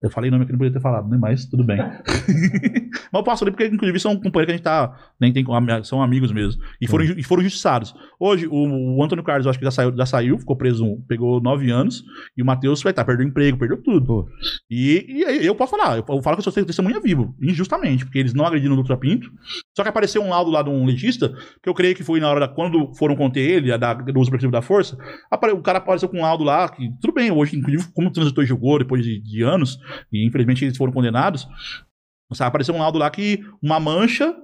Eu 0.02 0.10
falei 0.10 0.30
nome 0.30 0.46
que 0.46 0.52
não 0.52 0.58
podia 0.58 0.72
ter 0.72 0.80
falado, 0.80 1.08
né? 1.08 1.18
Mas 1.20 1.44
tudo 1.44 1.62
bem. 1.62 1.76
Mas 3.12 3.12
eu 3.12 3.22
passo 3.22 3.44
ali 3.44 3.50
porque, 3.50 3.66
inclusive, 3.66 4.00
são 4.00 4.16
companheiros 4.16 4.46
que 4.46 4.50
a 4.52 4.56
gente 4.56 4.62
tá. 4.62 4.96
Nem 5.20 5.32
tem, 5.32 5.44
são 5.84 6.02
amigos 6.02 6.32
mesmo. 6.32 6.62
E 6.80 6.86
foram, 6.88 7.04
e 7.04 7.22
foram 7.22 7.42
injustiçados. 7.42 7.94
Hoje, 8.18 8.46
o, 8.46 8.96
o 8.96 9.02
Antônio 9.04 9.22
Carlos, 9.24 9.44
eu 9.44 9.50
acho 9.50 9.58
que 9.58 9.64
já 9.64 9.70
saiu, 9.70 9.94
já 9.94 10.06
saiu, 10.06 10.38
ficou 10.38 10.56
preso, 10.56 10.96
pegou 11.06 11.40
nove 11.40 11.70
anos. 11.70 12.02
E 12.36 12.42
o 12.42 12.46
Matheus 12.46 12.82
vai 12.82 12.92
estar, 12.92 13.04
perdeu 13.04 13.26
emprego, 13.26 13.58
perdeu 13.58 13.76
tudo. 13.82 14.26
E, 14.70 15.04
e 15.20 15.24
aí 15.24 15.46
eu 15.46 15.54
posso 15.54 15.76
falar, 15.76 15.98
eu, 15.98 16.04
eu 16.08 16.22
falo 16.22 16.36
que 16.36 16.46
eu 16.46 16.50
sou 16.50 16.64
testemunha 16.64 17.00
vivo, 17.00 17.34
injustamente, 17.42 18.04
porque 18.04 18.18
eles 18.18 18.32
não 18.32 18.46
agrediram 18.46 18.74
o 18.74 18.76
Dutra 18.76 18.96
Pinto. 18.96 19.30
Só 19.76 19.82
que 19.82 19.88
apareceu 19.88 20.22
um 20.22 20.30
laudo 20.30 20.50
lá 20.50 20.62
de 20.62 20.70
um 20.70 20.84
legista, 20.86 21.28
que 21.62 21.68
eu 21.68 21.74
creio 21.74 21.94
que 21.94 22.02
foi 22.02 22.20
na 22.20 22.28
hora 22.28 22.40
da. 22.40 22.48
Quando 22.48 22.94
foram 22.94 23.16
conter 23.16 23.40
ele, 23.40 23.72
a 23.72 23.76
da, 23.76 23.92
do 23.92 24.18
uso 24.18 24.30
preventivo 24.30 24.52
da 24.52 24.62
força, 24.62 24.96
apare- 25.30 25.52
o 25.52 25.60
cara 25.62 25.78
apareceu 25.78 26.08
com 26.08 26.18
um 26.18 26.22
laudo 26.22 26.42
lá, 26.44 26.68
que 26.68 26.88
tudo 27.00 27.12
bem, 27.12 27.30
hoje, 27.30 27.56
inclusive, 27.56 27.92
como 27.94 28.08
o 28.08 28.12
transitor 28.12 28.44
julgou 28.46 28.78
depois 28.78 29.04
de, 29.04 29.20
de 29.20 29.42
anos, 29.42 29.78
e 30.12 30.26
infelizmente 30.26 30.64
eles 30.64 30.76
foram 30.76 30.92
condenados, 30.92 31.46
sabe, 32.32 32.48
apareceu 32.48 32.74
um 32.74 32.78
laudo 32.78 32.98
lá 32.98 33.10
que 33.10 33.40
uma 33.62 33.78
mancha 33.80 34.34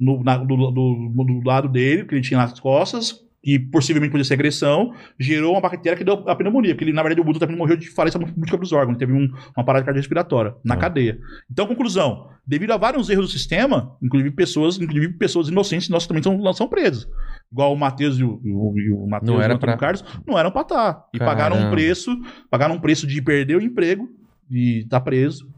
no, 0.00 0.22
na- 0.22 0.38
do, 0.38 0.56
do- 0.56 1.24
do 1.24 1.40
lado 1.44 1.68
dele, 1.68 2.04
que 2.04 2.14
ele 2.14 2.22
tinha 2.22 2.38
nas 2.38 2.58
costas, 2.60 3.26
que 3.42 3.58
possivelmente 3.58 4.10
podia 4.10 4.24
ser 4.24 4.34
agressão, 4.34 4.92
gerou 5.18 5.52
uma 5.52 5.60
bactéria 5.60 5.96
que 5.96 6.04
deu 6.04 6.24
a 6.28 6.34
pneumonia. 6.34 6.74
Porque 6.74 6.84
ele, 6.84 6.92
na 6.92 7.02
verdade, 7.02 7.20
o 7.20 7.24
Buda 7.24 7.38
também 7.38 7.56
morreu 7.56 7.76
de 7.76 7.88
falência 7.88 8.18
múltipla 8.18 8.58
dos 8.58 8.72
órgãos, 8.72 8.98
teve 8.98 9.12
um- 9.12 9.28
uma 9.56 9.64
parada 9.64 9.84
cardiorrespiratória 9.84 10.54
na 10.64 10.74
Ah. 10.74 10.76
cadeia. 10.76 11.18
Então, 11.50 11.66
conclusão: 11.66 12.28
devido 12.46 12.72
a 12.72 12.76
vários 12.76 13.08
erros 13.08 13.26
do 13.26 13.32
sistema, 13.32 13.96
inclusive 14.02 14.32
pessoas, 14.32 14.78
inclusive 14.80 15.12
pessoas 15.14 15.48
inocentes, 15.48 15.88
nós 15.88 16.06
também 16.06 16.22
são, 16.22 16.52
são 16.52 16.68
presas. 16.68 17.08
Igual 17.50 17.72
o 17.72 17.78
Matheus 17.78 18.18
e 18.18 18.24
o, 18.24 18.40
e 18.44 18.52
o, 18.90 19.04
o 19.04 19.08
Matheus 19.08 19.30
e 19.30 19.40
o 19.40 19.44
Antônio 19.44 19.58
pra- 19.60 19.76
Carlos, 19.76 20.04
não 20.26 20.36
eram 20.38 20.50
pra 20.50 20.62
estar. 20.62 21.04
E 21.14 21.18
pagaram 21.18 21.54
um 21.56 21.58
Caramba. 21.60 21.76
preço, 21.76 22.16
pagaram 22.50 22.74
um 22.74 22.80
preço 22.80 23.06
de 23.06 23.22
perder 23.22 23.56
o 23.56 23.62
emprego, 23.62 24.08
de 24.48 24.80
estar 24.80 25.00
preso. 25.00 25.48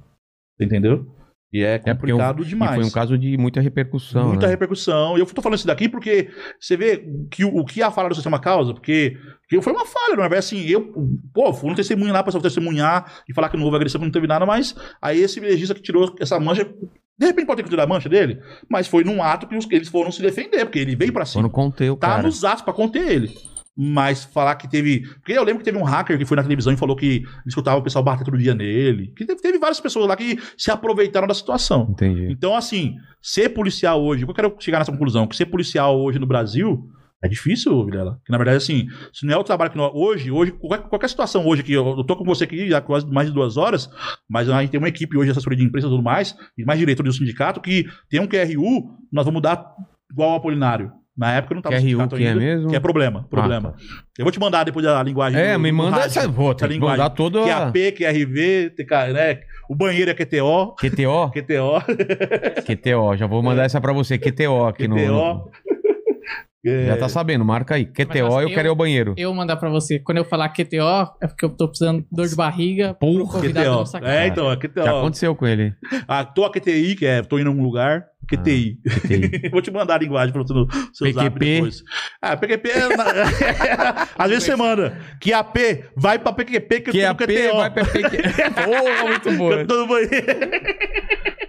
Entendeu? 0.61 1.07
E 1.53 1.63
é 1.65 1.81
É 1.85 1.93
um- 1.93 1.97
complicado 1.97 2.43
E 2.43 2.47
demais. 2.47 2.77
foi 2.77 2.85
um 2.85 2.91
caso 2.91 3.19
de 3.19 3.37
muita 3.37 3.61
repercussão. 3.61 4.29
Muita 4.29 4.47
né? 4.47 4.53
repercussão. 4.53 5.17
E 5.17 5.21
eu 5.21 5.27
tô 5.27 5.43
falando 5.43 5.59
isso 5.59 5.67
daqui 5.67 5.89
porque 5.89 6.31
você 6.61 6.77
vê 6.77 7.05
que 7.29 7.45
o, 7.45 7.57
o 7.57 7.65
que 7.65 7.83
a 7.83 7.91
falha 7.91 8.09
do 8.09 8.15
sistema 8.15 8.39
causa, 8.39 8.73
porque, 8.73 9.17
porque 9.43 9.61
foi 9.61 9.73
uma 9.73 9.85
falha, 9.85 10.15
não 10.17 10.25
é 10.25 10.39
assim, 10.39 10.61
eu, 10.67 10.93
pô, 11.35 11.53
fui 11.53 11.69
um 11.71 11.75
testemunho 11.75 12.13
lá 12.13 12.23
pra 12.23 12.31
só 12.31 12.39
testemunhar 12.39 13.21
e 13.29 13.35
falar 13.35 13.49
que 13.49 13.57
não 13.57 13.65
houve 13.65 13.77
agressão, 13.77 14.01
não 14.01 14.13
teve 14.13 14.29
nada, 14.29 14.47
mas 14.47 14.77
aí 15.03 15.19
esse 15.21 15.41
legista 15.41 15.75
que 15.75 15.83
tirou 15.83 16.15
essa 16.21 16.39
mancha 16.39 16.65
De 17.19 17.27
repente 17.27 17.47
pode 17.47 17.57
ter 17.59 17.65
que 17.65 17.69
tirar 17.71 17.83
a 17.83 17.87
mancha 17.87 18.09
dele, 18.09 18.41
mas 18.67 18.87
foi 18.87 19.03
num 19.05 19.21
ato 19.23 19.47
que 19.49 19.75
eles 19.75 19.89
foram 19.89 20.11
se 20.13 20.23
defender, 20.23 20.65
porque 20.65 20.79
ele 20.79 20.95
veio 20.97 21.13
pra 21.13 21.25
Só 21.27 21.33
cima. 21.33 21.43
não 21.43 21.51
contei 21.51 21.91
o 21.91 21.97
Tá 21.97 22.07
cara. 22.09 22.23
nos 22.23 22.45
atos 22.45 22.63
pra 22.63 22.73
conter 22.73 23.07
ele. 23.11 23.29
Mas 23.77 24.25
falar 24.25 24.57
que 24.57 24.69
teve. 24.69 25.01
Porque 25.15 25.33
eu 25.33 25.45
lembro 25.45 25.59
que 25.59 25.65
teve 25.65 25.79
um 25.79 25.85
hacker 25.85 26.19
que 26.19 26.25
foi 26.25 26.37
na 26.37 26.43
televisão 26.43 26.73
e 26.73 26.77
falou 26.77 26.97
que 26.97 27.23
escutava 27.47 27.79
o 27.79 27.83
pessoal 27.83 28.05
bater 28.05 28.25
todo 28.25 28.37
dia 28.37 28.55
nele. 28.55 29.13
Que 29.17 29.25
teve, 29.25 29.59
várias 29.59 29.81
pessoas 29.81 30.07
lá 30.07 30.17
que 30.17 30.39
se 30.57 30.71
aproveitaram 30.71 31.27
da 31.27 31.35
situação. 31.35 31.89
Entendi. 31.91 32.31
Então, 32.31 32.55
assim, 32.55 32.97
ser 33.23 33.51
policial 33.51 34.03
hoje, 34.03 34.25
eu 34.25 34.35
quero 34.35 34.55
chegar 34.59 34.79
nessa 34.79 34.93
conclusão, 34.93 35.27
que 35.27 35.37
ser 35.37 35.47
policial 35.47 35.99
hoje 35.99 36.19
no 36.19 36.27
Brasil 36.27 36.91
é 37.23 37.29
difícil, 37.29 37.85
Vilela. 37.85 38.19
Que 38.25 38.33
na 38.33 38.39
verdade, 38.39 38.57
assim, 38.57 38.89
se 39.13 39.27
não 39.27 39.35
é 39.35 39.37
o 39.37 39.45
trabalho 39.45 39.71
que 39.71 39.77
nós. 39.77 39.93
Hoje, 39.95 40.31
hoje, 40.31 40.53
qualquer, 40.53 40.89
qualquer 40.89 41.09
situação 41.09 41.47
hoje 41.47 41.63
que 41.63 41.73
eu, 41.73 41.87
eu 41.99 42.05
tô 42.05 42.17
com 42.17 42.25
você 42.25 42.45
aqui 42.45 42.69
já 42.69 42.81
quase 42.81 43.07
mais 43.07 43.29
de 43.29 43.35
duas 43.35 43.57
horas, 43.59 43.91
mas 44.29 44.49
a 44.49 44.61
gente 44.61 44.71
tem 44.71 44.79
uma 44.79 44.89
equipe 44.89 45.17
hoje 45.17 45.27
de 45.27 45.33
assessoria 45.33 45.59
de 45.59 45.65
imprensa 45.65 45.87
e 45.87 45.91
tudo 45.91 46.03
mais, 46.03 46.35
e 46.57 46.65
mais 46.65 46.79
diretor 46.79 47.03
do 47.03 47.13
sindicato, 47.13 47.61
que 47.61 47.87
tem 48.09 48.21
um 48.21 48.27
QRU, 48.27 48.97
nós 49.13 49.27
vamos 49.27 49.43
dar 49.43 49.75
igual 50.11 50.31
ao 50.31 50.37
Apolinário. 50.37 50.93
Na 51.21 51.35
época 51.35 51.55
não 51.55 51.61
tava 51.61 51.75
no 51.77 51.81
QRU 51.83 51.89
sindicato 51.91 52.17
que 52.17 52.25
é 52.25 52.29
ainda, 52.29 52.41
mesmo? 52.41 52.69
Que 52.71 52.77
é 52.77 52.81
problema, 52.81 53.27
problema. 53.29 53.75
Eu 54.19 54.25
vou 54.25 54.33
te 54.33 54.41
mandar 54.41 54.65
depois 54.65 54.87
a 54.87 55.03
linguagem. 55.03 55.39
É, 55.39 55.53
do- 55.53 55.61
me 55.61 55.71
do 55.71 55.77
manda 55.77 55.97
rádio, 55.99 56.19
essa. 56.19 56.29
Pô, 56.33 56.49
a 56.51 56.55
tem 56.55 56.67
que 56.69 56.75
linguagem. 56.75 56.99
mandar 56.99 57.11
todo. 57.11 57.41
a- 57.41 57.45
QAP, 57.47 57.93
QRV, 57.93 58.71
TK, 58.71 59.13
né? 59.13 59.41
O 59.69 59.75
banheiro 59.75 60.11
é 60.11 60.15
QTO, 60.15 60.75
QTO? 60.81 61.31
QTO, 61.31 61.81
QTO, 62.67 63.17
já 63.17 63.27
vou 63.27 63.43
mandar 63.43 63.65
essa 63.65 63.81
pra 63.81 63.93
você. 63.93 64.17
QTO 64.19 64.65
aqui 64.67 64.89
no. 64.89 64.97
QTO. 64.97 65.51
É, 66.65 66.87
Já 66.89 66.97
tá 66.99 67.09
sabendo, 67.09 67.43
marca 67.43 67.75
aí. 67.75 67.87
QTO, 67.87 68.19
eu, 68.19 68.41
eu- 68.41 68.49
quero 68.51 68.69
ir 68.69 68.71
ao 68.71 68.77
banheiro. 68.77 69.15
Eu 69.17 69.33
mandar 69.33 69.57
pra 69.57 69.71
você. 69.71 69.99
Quando 69.99 70.19
eu 70.19 70.25
falar 70.27 70.49
QTO, 70.51 71.11
é 71.23 71.27
porque 71.27 71.45
eu 71.45 71.51
tô 71.51 71.67
precisando 71.69 72.01
de 72.03 72.07
dor 72.13 72.27
de 72.29 72.37
barriga. 72.37 72.93
Porra, 72.95 73.41
QTO. 73.41 73.85
É, 74.07 74.27
então, 74.27 74.51
é 74.53 74.57
QTO. 74.57 74.85
Já 74.85 74.99
aconteceu 74.99 75.35
com 75.35 75.47
ele. 75.47 75.73
Ah, 76.07 76.23
tô 76.25 76.45
a 76.45 76.51
QTI, 76.53 76.97
que 76.97 77.07
é 77.07 77.23
tô 77.23 77.39
indo 77.39 77.49
a 77.49 77.53
um 77.53 77.63
lugar. 77.63 78.05
QTI. 78.37 78.79
QTI. 78.89 79.49
Vou 79.53 79.61
te 79.63 79.71
mandar 79.71 79.95
a 79.97 79.99
linguagem 79.99 80.33
pra 80.33 80.43
você 80.43 80.55
no 80.55 80.67
seu 80.93 81.13
zap 81.13 81.31
PQP. 81.31 81.55
depois. 81.55 81.83
Ah, 82.23 82.37
PQP 82.37 82.69
é. 82.71 82.97
na- 82.97 84.09
Às 84.19 84.29
vezes 84.31 84.45
você 84.45 84.57
manda. 84.57 84.97
Que 85.21 85.33
AP 85.33 85.57
vai 85.97 86.19
pra 86.19 86.33
PQP 86.33 86.81
que 86.81 86.91
eu 86.91 86.95
tô 86.95 86.99
no 87.01 87.05
QAP 87.17 87.27
QTO. 87.27 87.57
vai 87.57 87.71
pra 87.71 87.85
PQ. 87.85 88.23
Porra, 88.65 89.09
muito. 89.09 89.29
Eu 89.29 89.67
tô 89.67 89.77
no 89.81 89.87
banheiro. 89.89 90.51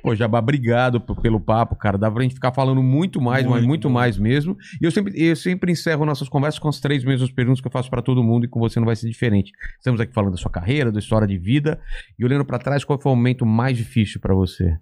Pô, 0.01 0.15
Jabá, 0.15 0.39
obrigado 0.39 0.99
pelo 0.99 1.39
papo, 1.39 1.75
cara. 1.75 1.95
Dá 1.95 2.09
pra 2.09 2.23
gente 2.23 2.33
ficar 2.33 2.51
falando 2.51 2.81
muito 2.81 3.21
mais, 3.21 3.43
mas 3.43 3.51
Muito, 3.57 3.67
muito 3.67 3.83
muito. 3.89 3.93
mais 3.93 4.17
mesmo. 4.17 4.57
E 4.81 4.85
eu 4.85 4.89
sempre, 4.89 5.13
eu 5.15 5.35
sempre 5.35 5.71
encerro 5.71 6.05
nossas 6.05 6.27
conversas 6.27 6.57
com 6.59 6.67
as 6.67 6.79
três 6.79 7.03
mesmas 7.03 7.29
perguntas 7.31 7.61
que 7.61 7.67
eu 7.67 7.71
faço 7.71 7.87
pra 7.89 8.01
todo 8.01 8.23
mundo 8.23 8.45
e 8.45 8.47
com 8.47 8.59
você 8.59 8.79
não 8.79 8.87
vai 8.87 8.95
ser 8.95 9.07
diferente. 9.07 9.51
Estamos 9.77 10.01
aqui 10.01 10.11
falando 10.11 10.31
da 10.31 10.37
sua 10.37 10.49
carreira, 10.49 10.91
da 10.91 10.97
história 10.99 11.27
de 11.27 11.37
vida 11.37 11.79
e 12.17 12.25
olhando 12.25 12.43
pra 12.43 12.57
trás, 12.57 12.83
qual 12.83 12.99
foi 12.99 13.11
o 13.11 13.15
momento 13.15 13.45
mais 13.45 13.77
difícil 13.77 14.19
pra 14.19 14.33
você? 14.33 14.75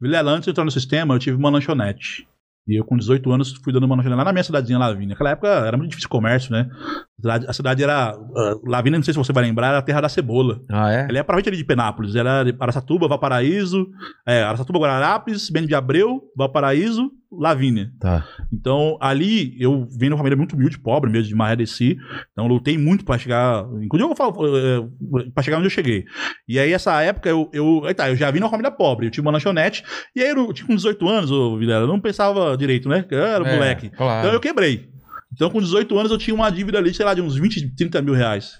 Vilela, 0.00 0.32
antes 0.32 0.44
de 0.44 0.50
entrar 0.50 0.64
no 0.64 0.70
sistema, 0.70 1.14
eu 1.14 1.18
tive 1.18 1.36
uma 1.36 1.50
lanchonete. 1.50 2.28
E 2.68 2.78
eu, 2.78 2.84
com 2.84 2.96
18 2.96 3.30
anos, 3.30 3.52
fui 3.52 3.72
dando 3.72 3.84
uma 3.84 3.96
lanchonete 3.96 4.18
lá 4.18 4.24
na 4.24 4.32
minha 4.32 4.44
cidadezinha, 4.44 4.78
Lavínia. 4.78 5.10
Naquela 5.10 5.30
época 5.30 5.48
era 5.48 5.76
muito 5.76 5.90
difícil 5.90 6.08
comércio, 6.08 6.52
né? 6.52 6.68
A 7.24 7.52
cidade, 7.54 7.82
era. 7.82 8.10
ah, 8.10 8.54
Lavínia, 8.66 8.98
não 8.98 9.04
sei 9.04 9.14
se 9.14 9.18
você 9.18 9.32
vai 9.32 9.42
lembrar, 9.44 9.68
era 9.68 9.78
a 9.78 9.82
terra 9.82 10.02
da 10.02 10.08
cebola. 10.08 10.60
Ah, 10.70 10.92
é? 10.92 11.06
Ela 11.08 11.18
é 11.18 11.22
praticamente 11.22 11.48
ali 11.48 11.56
de 11.56 11.64
Penápolis. 11.64 12.14
Era 12.14 12.44
de 12.44 12.54
Araçatuba, 12.60 13.08
Valparaíso, 13.08 13.88
é, 14.26 14.42
Araçatuba, 14.42 14.78
Guararapes, 14.80 15.48
Bento 15.48 15.66
de 15.66 15.74
Abreu, 15.74 16.20
Valparaíso, 16.36 17.10
Lavínia. 17.32 17.90
Tá. 17.98 18.22
Então, 18.52 18.98
ali, 19.00 19.56
eu 19.58 19.86
vim 19.90 20.06
de 20.06 20.10
uma 20.10 20.18
família 20.18 20.36
muito 20.36 20.54
humilde, 20.54 20.78
pobre 20.78 21.10
mesmo, 21.10 21.28
de 21.28 21.34
Maré 21.34 21.56
Desci. 21.56 21.96
Então, 22.32 22.46
lutei 22.46 22.76
muito 22.76 23.02
pra 23.02 23.16
chegar. 23.16 23.64
Inclusive, 23.80 24.10
eu 24.12 24.14
falo, 24.16 24.36
eh, 24.54 24.86
pra 25.34 25.42
chegar 25.42 25.56
onde 25.56 25.66
eu 25.66 25.70
cheguei. 25.70 26.04
E 26.46 26.58
aí, 26.58 26.70
essa 26.72 27.00
época, 27.00 27.30
eu. 27.30 27.48
eu 27.50 27.82
aí 27.86 27.94
tá, 27.94 28.10
eu 28.10 28.16
já 28.16 28.30
vim 28.30 28.40
numa 28.40 28.50
família 28.50 28.70
pobre. 28.70 29.06
Eu 29.06 29.10
tinha 29.10 29.22
uma 29.22 29.32
lanchonete. 29.32 29.82
E 30.14 30.20
aí, 30.22 30.28
eu 30.30 30.52
tinha 30.52 30.66
com 30.66 30.74
18 30.76 31.08
anos, 31.08 31.30
ô 31.30 31.56
Vilela, 31.56 31.84
eu 31.84 31.88
não 31.88 31.98
pensava 31.98 32.54
direito, 32.58 32.90
né? 32.90 33.06
Eu 33.10 33.24
era 33.24 33.48
É, 33.48 33.54
moleque. 33.54 33.88
Claro. 33.88 34.20
Então, 34.20 34.34
eu 34.34 34.40
quebrei. 34.40 34.94
Então, 35.36 35.50
com 35.50 35.60
18 35.60 35.98
anos, 35.98 36.10
eu 36.10 36.16
tinha 36.16 36.34
uma 36.34 36.48
dívida 36.48 36.78
ali, 36.78 36.94
sei 36.94 37.04
lá, 37.04 37.12
de 37.12 37.20
uns 37.20 37.36
20, 37.36 37.68
30 37.76 38.00
mil 38.00 38.14
reais. 38.14 38.58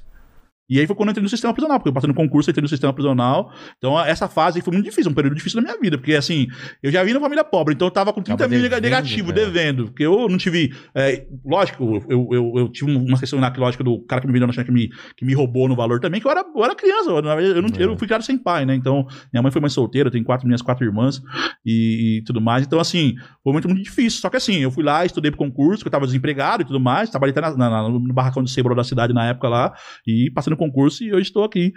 E 0.68 0.80
aí 0.80 0.86
foi 0.86 0.96
quando 0.96 1.08
eu 1.08 1.12
entrei 1.12 1.22
no 1.22 1.28
sistema 1.28 1.52
prisional, 1.54 1.78
porque 1.78 1.88
eu 1.88 1.92
passei 1.92 2.08
no 2.08 2.14
concurso, 2.14 2.50
entrei 2.50 2.62
no 2.62 2.68
sistema 2.68 2.92
prisional. 2.92 3.52
Então, 3.78 3.98
essa 4.00 4.28
fase 4.28 4.60
foi 4.60 4.72
muito 4.72 4.84
difícil, 4.86 5.10
um 5.10 5.14
período 5.14 5.34
difícil 5.36 5.60
da 5.60 5.66
minha 5.68 5.80
vida, 5.80 5.96
porque 5.96 6.14
assim, 6.14 6.46
eu 6.82 6.90
já 6.90 7.02
vim 7.04 7.12
numa 7.12 7.20
família 7.22 7.44
pobre, 7.44 7.74
então 7.74 7.86
eu 7.86 7.92
tava 7.92 8.12
com 8.12 8.20
30 8.22 8.36
Tava 8.38 8.50
mil 8.50 8.62
devendo, 8.62 8.82
negativo, 8.82 9.30
é. 9.30 9.34
devendo. 9.34 9.84
Porque 9.86 10.02
eu 10.04 10.28
não 10.28 10.36
tive. 10.36 10.74
é, 10.94 11.24
lógico, 11.44 12.02
eu, 12.08 12.28
eu, 12.32 12.52
eu 12.56 12.68
tive 12.68 12.90
uma 12.94 13.18
questão 13.18 13.38
na 13.40 13.52
lógica 13.56 13.84
do 13.84 14.00
cara 14.06 14.20
que 14.20 14.26
me 14.26 14.32
vendeu 14.32 14.46
na 14.48 14.64
que 14.64 14.72
me, 14.72 14.88
que 15.16 15.24
me 15.24 15.34
roubou 15.34 15.68
no 15.68 15.76
valor 15.76 16.00
também, 16.00 16.20
que 16.20 16.26
eu 16.26 16.30
era, 16.30 16.44
eu 16.54 16.64
era 16.64 16.74
criança, 16.74 17.10
eu, 17.10 17.16
eu, 17.16 17.62
não, 17.62 17.68
É. 17.78 17.84
eu 17.84 17.96
fui 17.96 18.06
criado 18.06 18.22
sem 18.22 18.36
pai, 18.38 18.64
né? 18.66 18.74
Então, 18.74 19.06
minha 19.32 19.42
mãe 19.42 19.52
foi 19.52 19.60
mãe 19.60 19.70
solteira, 19.70 20.08
eu 20.08 20.12
tenho 20.12 20.24
quatro 20.24 20.46
minhas 20.46 20.62
quatro 20.62 20.84
irmãs 20.84 21.22
e, 21.64 22.18
e 22.18 22.22
tudo 22.24 22.40
mais. 22.40 22.66
Então, 22.66 22.80
assim, 22.80 23.14
foi 23.42 23.52
muito, 23.52 23.68
muito 23.68 23.82
difícil. 23.82 24.20
Só 24.20 24.28
que 24.28 24.36
assim, 24.36 24.56
eu 24.56 24.70
fui 24.70 24.82
lá, 24.84 25.04
estudei 25.04 25.30
pro 25.30 25.38
concurso, 25.38 25.82
que 25.82 25.88
eu 25.88 25.92
tava 25.92 26.06
desempregado 26.06 26.62
e 26.62 26.66
tudo 26.66 26.80
mais, 26.80 27.10
trabalhei 27.10 27.30
até 27.32 27.40
na- 27.40 27.56
na- 27.56 27.88
no 27.88 28.12
barracão 28.12 28.42
de 28.42 28.50
cebola 28.50 28.74
da 28.74 28.84
cidade 28.84 29.12
na 29.12 29.26
época 29.26 29.48
lá, 29.48 29.72
e 30.06 30.30
passei 30.30 30.50
no 30.50 30.55
concurso 30.56 31.02
e 31.04 31.12
hoje 31.12 31.22
estou 31.22 31.44
aqui. 31.44 31.72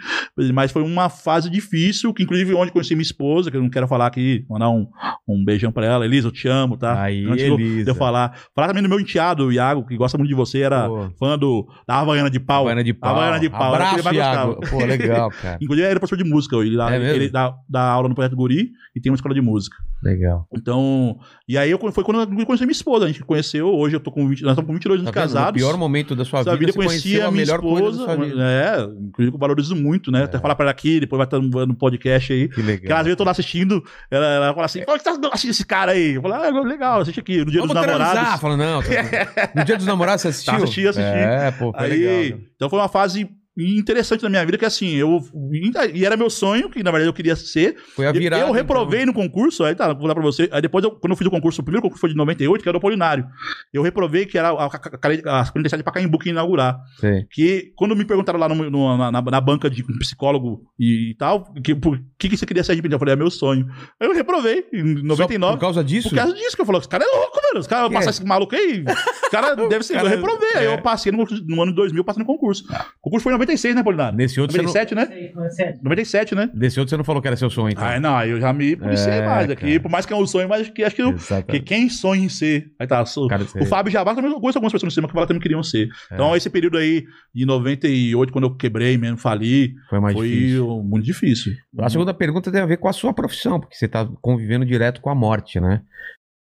Mas 0.53 0.71
foi 0.71 0.81
uma 0.83 1.09
fase 1.09 1.49
difícil, 1.49 2.13
que 2.13 2.23
inclusive 2.23 2.53
onde 2.53 2.71
conheci 2.71 2.95
minha 2.95 3.03
esposa, 3.03 3.51
que 3.51 3.57
eu 3.57 3.61
não 3.61 3.69
quero 3.69 3.87
falar 3.87 4.07
aqui, 4.07 4.45
mandar 4.49 4.69
um, 4.69 4.87
um 5.27 5.43
beijão 5.43 5.71
pra 5.71 5.85
ela. 5.85 6.05
Elisa, 6.05 6.27
eu 6.27 6.31
te 6.31 6.47
amo, 6.47 6.77
tá? 6.77 7.01
Aí, 7.01 7.25
Antes 7.25 7.43
Elisa. 7.45 7.83
de 7.85 7.91
eu 7.91 7.95
falar. 7.95 8.37
Falar 8.55 8.67
também 8.67 8.83
do 8.83 8.89
meu 8.89 8.99
enteado, 8.99 9.45
o 9.45 9.51
Iago, 9.51 9.85
que 9.85 9.95
gosta 9.97 10.17
muito 10.17 10.29
de 10.29 10.35
você, 10.35 10.61
era 10.61 10.87
Pô. 10.87 11.09
fã 11.19 11.37
do, 11.37 11.67
da 11.87 11.95
Havaiana 11.95 12.29
de 12.29 12.39
pau. 12.39 12.61
Havaiana 12.61 12.83
de 12.83 12.93
pau. 12.93 13.11
Havaiana 13.11 13.39
de 13.39 13.49
pau. 13.49 13.75
era 13.75 13.85
o 13.85 13.89
que 13.89 13.99
ele 13.99 14.07
Abraço, 14.07 14.15
mais 14.15 14.17
Iago. 14.17 14.59
Pô, 14.69 14.85
legal, 14.85 15.31
cara. 15.41 15.57
Inclusive, 15.61 15.81
ele 15.85 15.91
era 15.91 15.99
professor 15.99 16.23
de 16.23 16.29
música. 16.29 16.55
Ele, 16.57 16.77
dá, 16.77 16.93
É 16.95 17.15
ele 17.15 17.29
dá, 17.29 17.53
dá 17.67 17.81
aula 17.81 18.09
no 18.09 18.15
Projeto 18.15 18.35
Guri 18.35 18.71
e 18.95 19.01
tem 19.01 19.11
uma 19.11 19.15
escola 19.15 19.33
de 19.35 19.41
música. 19.41 19.75
Legal. 20.01 20.47
Então, 20.53 21.19
e 21.47 21.57
aí 21.57 21.69
eu, 21.71 21.77
foi 21.91 22.03
quando 22.05 22.21
eu 22.39 22.45
conheci 22.45 22.63
minha 22.65 22.71
esposa. 22.71 23.03
A 23.05 23.07
gente 23.07 23.21
conheceu, 23.23 23.67
hoje 23.67 23.95
eu 23.95 23.99
tô 23.99 24.11
com 24.11 24.27
20, 24.27 24.43
nós 24.43 24.51
estamos 24.51 24.67
com 24.67 24.73
22 24.73 24.99
Tá 24.99 25.01
anos 25.01 25.13
vendo? 25.13 25.21
casados. 25.21 25.61
No 25.61 25.67
pior 25.67 25.77
momento 25.77 26.15
da 26.15 26.23
sua 26.23 26.39
Essa 26.39 26.51
vida, 26.55 26.71
vida 26.71 26.73
conhecia 26.73 27.27
a 27.27 27.31
melhor 27.31 27.59
coisa 27.59 27.89
esposa. 27.89 28.03
sua 28.05 28.15
vida. 28.25 28.41
É, 28.41 28.81
inclusive 28.81 29.35
eu 29.35 29.39
valorizo 29.39 29.75
muito, 29.75 30.09
né? 30.11 30.23
Até 30.23 30.39
falar 30.39 30.55
pra 30.55 30.63
ela 30.65 30.71
aqui, 30.71 30.99
depois 31.01 31.17
vai 31.17 31.25
estar 31.27 31.39
no, 31.39 31.65
no 31.65 31.75
podcast 31.75 32.31
aí. 32.31 32.47
Que 32.47 32.55
Que 32.55 32.61
às 32.61 32.67
legal. 32.67 32.97
vezes 32.99 33.09
eu 33.11 33.15
tô 33.17 33.23
lá 33.25 33.31
assistindo, 33.31 33.83
ela, 34.09 34.25
ela 34.25 34.53
fala 34.53 34.65
assim: 34.65 34.83
Pô, 34.85 34.93
que 34.97 35.03
tá 35.03 35.11
assistindo 35.11 35.51
esse 35.51 35.65
cara 35.65 35.91
aí? 35.91 36.15
Eu 36.15 36.21
falo, 36.21 36.33
ah, 36.35 36.49
legal, 36.61 37.01
assiste 37.01 37.19
aqui. 37.19 37.39
No 37.43 37.51
dia 37.51 37.59
Vamos 37.61 37.75
dos 37.75 37.85
namorados. 37.85 38.13
transar. 38.13 38.39
Fala, 38.39 38.55
não. 38.57 38.81
tá- 38.81 39.51
No 39.55 39.65
dia 39.65 39.75
dos 39.77 39.85
namorados 39.85 40.21
você 40.21 40.27
assistiu? 40.29 40.53
Tá, 40.53 40.57
assisti, 40.63 40.87
assisti. 40.87 41.09
É, 41.09 41.51
pô, 41.51 41.73
foi 41.73 41.85
Aí, 41.85 41.99
legal. 42.29 42.39
então 42.55 42.69
foi 42.69 42.79
uma 42.79 42.87
fase 42.89 43.29
interessante 43.57 44.23
na 44.23 44.29
minha 44.29 44.45
vida, 44.45 44.57
que 44.57 44.65
assim, 44.65 44.95
eu. 44.95 45.19
E 45.93 46.05
era 46.05 46.15
meu 46.15 46.29
sonho, 46.29 46.69
que 46.69 46.81
na 46.83 46.91
verdade 46.91 47.09
eu 47.09 47.13
queria 47.13 47.35
ser. 47.35 47.75
Foi 47.95 48.05
a 48.07 48.11
virada. 48.11 48.45
eu 48.45 48.51
reprovei 48.53 49.01
então. 49.01 49.13
no 49.13 49.19
concurso, 49.19 49.63
aí 49.63 49.75
tá, 49.75 49.91
vou 49.93 50.07
dar 50.07 50.13
pra 50.13 50.23
você. 50.23 50.47
Aí 50.51 50.61
depois, 50.61 50.83
eu- 50.83 50.91
quando 50.91 51.11
eu 51.11 51.17
fiz 51.17 51.27
o 51.27 51.31
concurso, 51.31 51.61
o 51.61 51.63
primeiro 51.63 51.81
concurso 51.81 51.99
foi 52.01 52.09
de 52.09 52.15
98, 52.15 52.61
que 52.63 52.69
era 52.69 52.77
o 52.77 52.81
Polinário. 52.81 53.25
Eu 53.73 53.81
reprovei 53.81 54.25
que 54.25 54.37
era 54.37 54.49
a, 54.49 54.65
a, 54.65 54.67
a, 54.67 55.41
a 55.41 55.51
47 55.51 55.83
pra 55.83 55.91
Caimbu 55.93 56.17
que 56.19 56.29
ia 56.29 56.31
inaugurar. 56.31 56.79
Sei. 56.99 57.25
Que 57.31 57.71
quando 57.75 57.95
me 57.95 58.05
perguntaram 58.05 58.39
lá 58.39 58.47
no- 58.47 58.69
no- 58.69 58.97
na, 58.97 59.11
na- 59.11 59.21
na 59.21 59.41
banca 59.41 59.69
de 59.69 59.83
um 59.83 59.97
psicólogo 59.97 60.61
e, 60.79 61.15
tal, 61.17 61.51
que, 61.63 61.75
por 61.75 61.99
que, 62.17 62.29
que 62.29 62.37
você 62.37 62.45
queria 62.45 62.63
ser 62.63 62.73
admitido? 62.73 62.95
Eu 62.95 62.99
falei, 62.99 63.13
é 63.13 63.17
meu 63.17 63.29
sonho. 63.31 63.67
Aí 63.99 64.07
eu 64.07 64.13
reprovei 64.13 64.65
em 64.73 64.97
Só 64.99 65.03
99. 65.03 65.53
por 65.55 65.59
causa 65.61 65.83
disso? 65.83 66.09
Por 66.09 66.15
causa 66.15 66.33
disso 66.33 66.55
que 66.55 66.61
eu 66.61 66.65
falei, 66.65 66.79
os 66.81 66.87
caras 66.87 67.07
é 67.07 67.15
louco, 67.15 67.38
Os 67.57 67.67
caras 67.67 67.87
Que 67.87 67.93
passar 67.93 68.07
é? 68.07 68.11
esse 68.11 68.25
maluco 68.25 68.55
aí. 68.55 68.83
Os 69.23 69.29
caras 69.29 69.55
devem 69.69 69.81
ser. 69.83 69.93
cara- 69.93 70.07
Eu 70.07 70.11
reprovei. 70.11 70.49
Aí 70.55 70.65
é. 70.65 70.73
eu 70.73 70.81
passei 70.81 71.11
no, 71.11 71.25
no 71.47 71.61
ano 71.61 71.71
de 71.71 71.75
2000, 71.75 72.03
passei 72.03 72.19
no 72.21 72.25
concurso. 72.27 72.63
O 72.71 73.01
concurso 73.01 73.23
foi 73.23 73.31
em 73.31 73.35
96, 73.35 73.75
né, 73.75 73.83
Polinário? 73.83 74.17
Nesse 74.17 74.39
outro, 74.39 74.55
você 74.55 74.61
não... 74.61 74.67
97, 74.73 74.95
né? 74.95 75.49
Sério. 75.51 75.79
97, 75.83 76.35
né? 76.35 76.49
Nesse 76.53 76.79
outro 76.79 76.89
você 76.89 76.97
não 76.97 77.03
falou 77.03 77.21
que 77.21 77.27
era 77.27 77.37
seu 77.37 77.49
sonho, 77.49 77.71
então. 77.71 77.83
Ah, 77.83 77.99
não, 77.99 78.15
aí 78.15 78.29
eu 78.31 78.39
já 78.39 78.51
me 78.53 78.75
policiei 78.75 79.13
É, 79.15 79.25
mais 79.25 79.49
aqui. 79.49 79.65
cara. 79.67 79.79
Por 79.79 79.91
mais 79.91 80.05
que 80.05 80.13
é 80.13 80.15
um 80.15 80.25
sonho, 80.27 80.47
mas 80.49 80.69
que 80.69 80.83
acho 80.83 80.95
que, 80.95 81.01
eu, 81.01 81.15
que 81.47 81.59
quem 81.59 81.89
sonha 81.89 82.23
em 82.25 82.29
ser. 82.29 82.67
Aí 82.79 82.85
tá, 82.87 83.03
sou, 83.05 83.27
Cara, 83.27 83.43
o 83.43 83.65
Fábio 83.65 83.91
Jabá 83.91 84.13
também 84.15 84.31
eu 84.31 84.39
conheço 84.39 84.57
algumas 84.57 84.71
pessoas 84.71 84.87
no 84.89 84.91
cinema 84.91 85.07
que 85.07 85.13
falaram 85.13 85.27
que 85.27 85.33
também 85.33 85.41
queriam 85.41 85.63
ser. 85.63 85.87
É. 86.11 86.13
Então, 86.15 86.35
esse 86.35 86.49
período 86.49 86.77
aí 86.77 87.05
de 87.33 87.45
98, 87.45 88.31
quando 88.31 88.45
eu 88.45 88.55
quebrei 88.55 88.97
mesmo, 88.97 89.17
fali, 89.17 89.73
Foi 89.89 89.99
mais 89.99 90.15
foi 90.15 90.27
difícil. 90.29 90.83
muito 90.83 91.05
difícil. 91.05 91.53
A 91.79 91.89
segunda 91.89 92.13
pergunta 92.13 92.51
tem 92.51 92.61
a 92.61 92.65
ver 92.65 92.77
com 92.77 92.87
a 92.87 92.93
sua 92.93 93.13
profissão, 93.13 93.59
porque 93.59 93.75
você 93.75 93.85
está 93.85 94.07
convivendo 94.21 94.65
direto 94.65 95.01
com 95.01 95.09
a 95.09 95.15
morte, 95.15 95.59
né? 95.59 95.81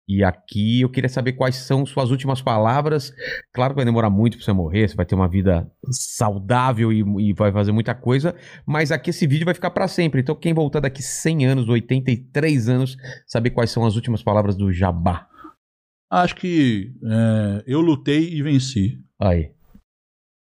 E 0.08 0.24
aqui 0.24 0.82
eu 0.82 0.90
queria 0.90 1.10
saber 1.10 1.34
quais 1.34 1.56
são 1.56 1.86
suas 1.86 2.12
últimas 2.12 2.42
palavras. 2.42 3.14
Claro 3.54 3.74
que 3.74 3.78
vai 3.78 3.86
demorar 3.86 4.10
muito 4.10 4.38
pra 4.38 4.46
você 4.46 4.52
morrer, 4.52 4.88
você 4.88 4.96
vai 4.96 5.06
ter 5.06 5.16
uma 5.16 5.30
vida 5.30 5.70
saudável 5.92 6.92
e, 6.92 7.00
e 7.30 7.34
vai 7.34 7.52
fazer 7.52 7.72
muita 7.72 7.96
coisa, 7.96 8.36
mas 8.66 8.92
aqui 8.92 9.12
esse 9.12 9.26
vídeo 9.26 9.46
vai 9.46 9.54
ficar 9.54 9.72
pra 9.72 9.88
sempre. 9.88 10.22
Então, 10.22 10.36
quem 10.36 10.54
voltar 10.54 10.82
daqui 10.82 11.02
100 11.02 11.46
anos, 11.46 11.70
83 11.70 12.70
anos, 12.70 12.98
saber 13.26 13.52
quais 13.52 13.72
são 13.72 13.86
as 13.86 13.96
últimas 13.96 14.22
palavras 14.22 14.58
do 14.58 14.72
Jabá. 14.72 15.28
Acho 16.12 16.36
que 16.36 16.94
é, 17.04 17.64
eu 17.66 17.80
lutei 17.80 18.34
e 18.34 18.44
venci. 18.44 19.00
Aí. 19.20 19.52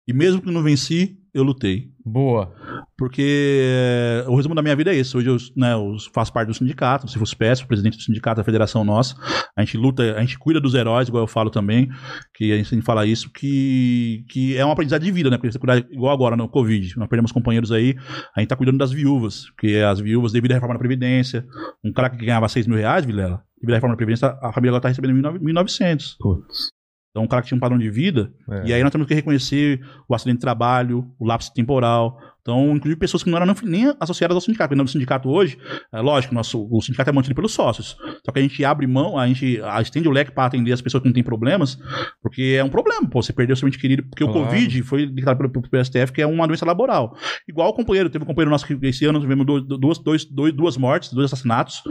E 0.07 0.13
mesmo 0.13 0.43
que 0.43 0.51
não 0.51 0.63
venci, 0.63 1.19
eu 1.33 1.43
lutei. 1.43 1.93
Boa. 2.05 2.55
Porque 2.97 3.61
eh, 3.63 4.25
o 4.29 4.37
resumo 4.37 4.55
da 4.55 4.63
minha 4.63 4.77
vida 4.77 4.93
é 4.93 4.97
esse. 4.97 5.17
Hoje 5.17 5.29
eu, 5.29 5.37
né, 5.57 5.73
eu 5.73 5.97
faço 6.13 6.33
parte 6.33 6.49
do 6.49 6.55
sindicato, 6.55 7.09
se 7.09 7.19
fosse 7.19 7.35
peço, 7.35 7.67
presidente 7.67 7.97
do 7.97 8.03
sindicato 8.03 8.37
da 8.37 8.45
federação 8.45 8.85
nossa. 8.85 9.15
A 9.57 9.65
gente 9.65 9.77
luta, 9.77 10.15
a 10.17 10.21
gente 10.21 10.39
cuida 10.39 10.61
dos 10.61 10.75
heróis, 10.75 11.09
igual 11.09 11.25
eu 11.25 11.29
falo 11.29 11.51
também, 11.51 11.89
que 12.35 12.53
a 12.53 12.57
gente 12.57 12.69
sempre 12.69 12.85
fala 12.85 13.07
isso, 13.07 13.31
que, 13.33 14.25
que 14.29 14.57
é 14.57 14.65
uma 14.65 14.73
aprendizado 14.73 15.03
de 15.03 15.11
vida, 15.13 15.31
né? 15.31 15.37
Porque 15.37 15.51
você 15.53 15.59
cuidar, 15.59 15.79
igual 15.91 16.13
agora 16.13 16.37
no 16.37 16.49
Covid, 16.49 16.97
nós 16.99 17.09
perdemos 17.09 17.33
companheiros 17.33 17.71
aí, 17.73 17.97
a 18.37 18.41
gente 18.41 18.49
tá 18.49 18.57
cuidando 18.57 18.79
das 18.79 18.93
viúvas, 18.93 19.47
porque 19.51 19.77
as 19.77 20.01
viúvas, 20.01 20.33
devido 20.33 20.53
à 20.53 20.55
reforma 20.55 20.75
da 20.75 20.79
Previdência, 20.79 21.45
um 21.85 21.93
cara 21.93 22.11
que 22.11 22.17
ganhava 22.17 22.49
6 22.49 22.67
mil 22.67 22.77
reais, 22.77 23.05
Vilela, 23.05 23.43
devido 23.61 23.75
à 23.75 23.77
reforma 23.77 23.95
da 23.95 23.97
Previdência, 23.97 24.37
a 24.43 24.53
família 24.53 24.71
agora 24.71 24.83
tá 24.83 24.89
recebendo 24.89 25.15
1.900. 25.41 26.17
Putz. 26.19 26.69
Então, 27.11 27.23
um 27.23 27.29
cara 27.29 27.43
que 27.43 27.49
tinha 27.49 27.57
um 27.57 27.61
padrão 27.61 27.79
de 27.79 27.89
vida, 27.89 28.33
É. 28.51 28.67
e 28.67 28.73
aí 28.73 28.83
nós 28.83 28.91
temos 28.91 29.07
que 29.07 29.15
reconhecer 29.15 29.81
o 30.09 30.15
acidente 30.17 30.39
de 30.39 30.41
trabalho, 30.41 31.07
o 31.17 31.25
lapso 31.25 31.53
temporal. 31.55 32.19
Então, 32.45 32.77
inclusive 32.77 32.97
pessoas 33.01 33.23
que 33.23 33.31
não 33.31 33.39
eram 33.39 33.55
nem 33.63 33.95
associadas 33.99 34.35
ao 34.35 34.41
sindicato. 34.43 34.69
Porque 34.69 34.83
no 34.83 34.87
sindicato 34.87 35.31
hoje, 35.31 35.57
é 35.91 35.99
lógico, 36.03 36.35
nosso, 36.35 36.69
o 36.71 36.83
sindicato 36.83 37.09
é 37.09 37.13
mantido 37.13 37.35
pelos 37.35 37.55
sócios. 37.55 37.97
Só 38.23 38.31
que 38.31 38.39
a 38.39 38.43
gente 38.43 38.63
abre 38.63 38.87
mão, 38.87 39.19
a 39.19 39.27
gente 39.27 39.59
a- 39.63 39.81
estende 39.81 40.07
o 40.07 40.11
leque 40.11 40.31
para 40.31 40.45
atender 40.45 40.71
as 40.71 40.83
pessoas 40.83 41.03
que 41.03 41.09
não 41.09 41.15
têm 41.15 41.23
problemas, 41.23 41.79
porque 42.23 42.57
é 42.59 42.63
um 42.63 42.69
problema, 42.69 43.09
pô, 43.09 43.23
você 43.23 43.33
perdeu 43.33 43.57
seu 43.57 43.67
ente 43.67 43.79
querido. 43.79 44.03
Porque 44.03 44.23
Claro. 44.25 44.41
o 44.41 44.45
Covid 44.45 44.83
foi 44.83 45.07
declarado 45.07 45.39
pelo, 45.51 45.63
pelo 45.63 45.71
PSTF 45.71 46.13
que 46.13 46.21
é 46.21 46.27
uma 46.27 46.47
doença 46.47 46.67
laboral. 46.67 47.17
Igual 47.49 47.71
o 47.71 47.73
companheiro, 47.73 48.11
teve 48.11 48.23
um 48.25 48.27
companheiro 48.27 48.51
nosso 48.51 48.67
que 48.67 48.75
esse 48.87 49.07
ano 49.07 49.19
tivemos 49.19 49.47
duas, 49.47 49.99
dois, 49.99 50.27
dois, 50.27 50.53
duas 50.53 50.77
mortes, 50.77 51.15
dois 51.15 51.33
assassinatos, 51.33 51.83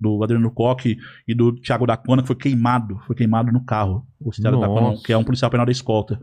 do 0.00 0.22
Adriano 0.22 0.50
Coque 0.50 0.96
e 1.26 1.34
do 1.34 1.52
Thiago 1.60 1.84
Daquana, 1.84 2.22
que 2.22 2.28
foi 2.28 2.36
queimado, 2.36 2.98
foi 3.06 3.14
queimado 3.16 3.52
no 3.52 3.62
carro. 3.64 4.06
O 4.20 4.30
Thiago 4.30 4.56
Nossa. 4.56 4.68
Daquana, 4.72 5.02
que 5.04 5.12
é 5.12 5.18
um 5.18 5.24
policial 5.24 5.50
penal 5.50 5.66
da 5.66 5.72
escolta. 5.72 6.18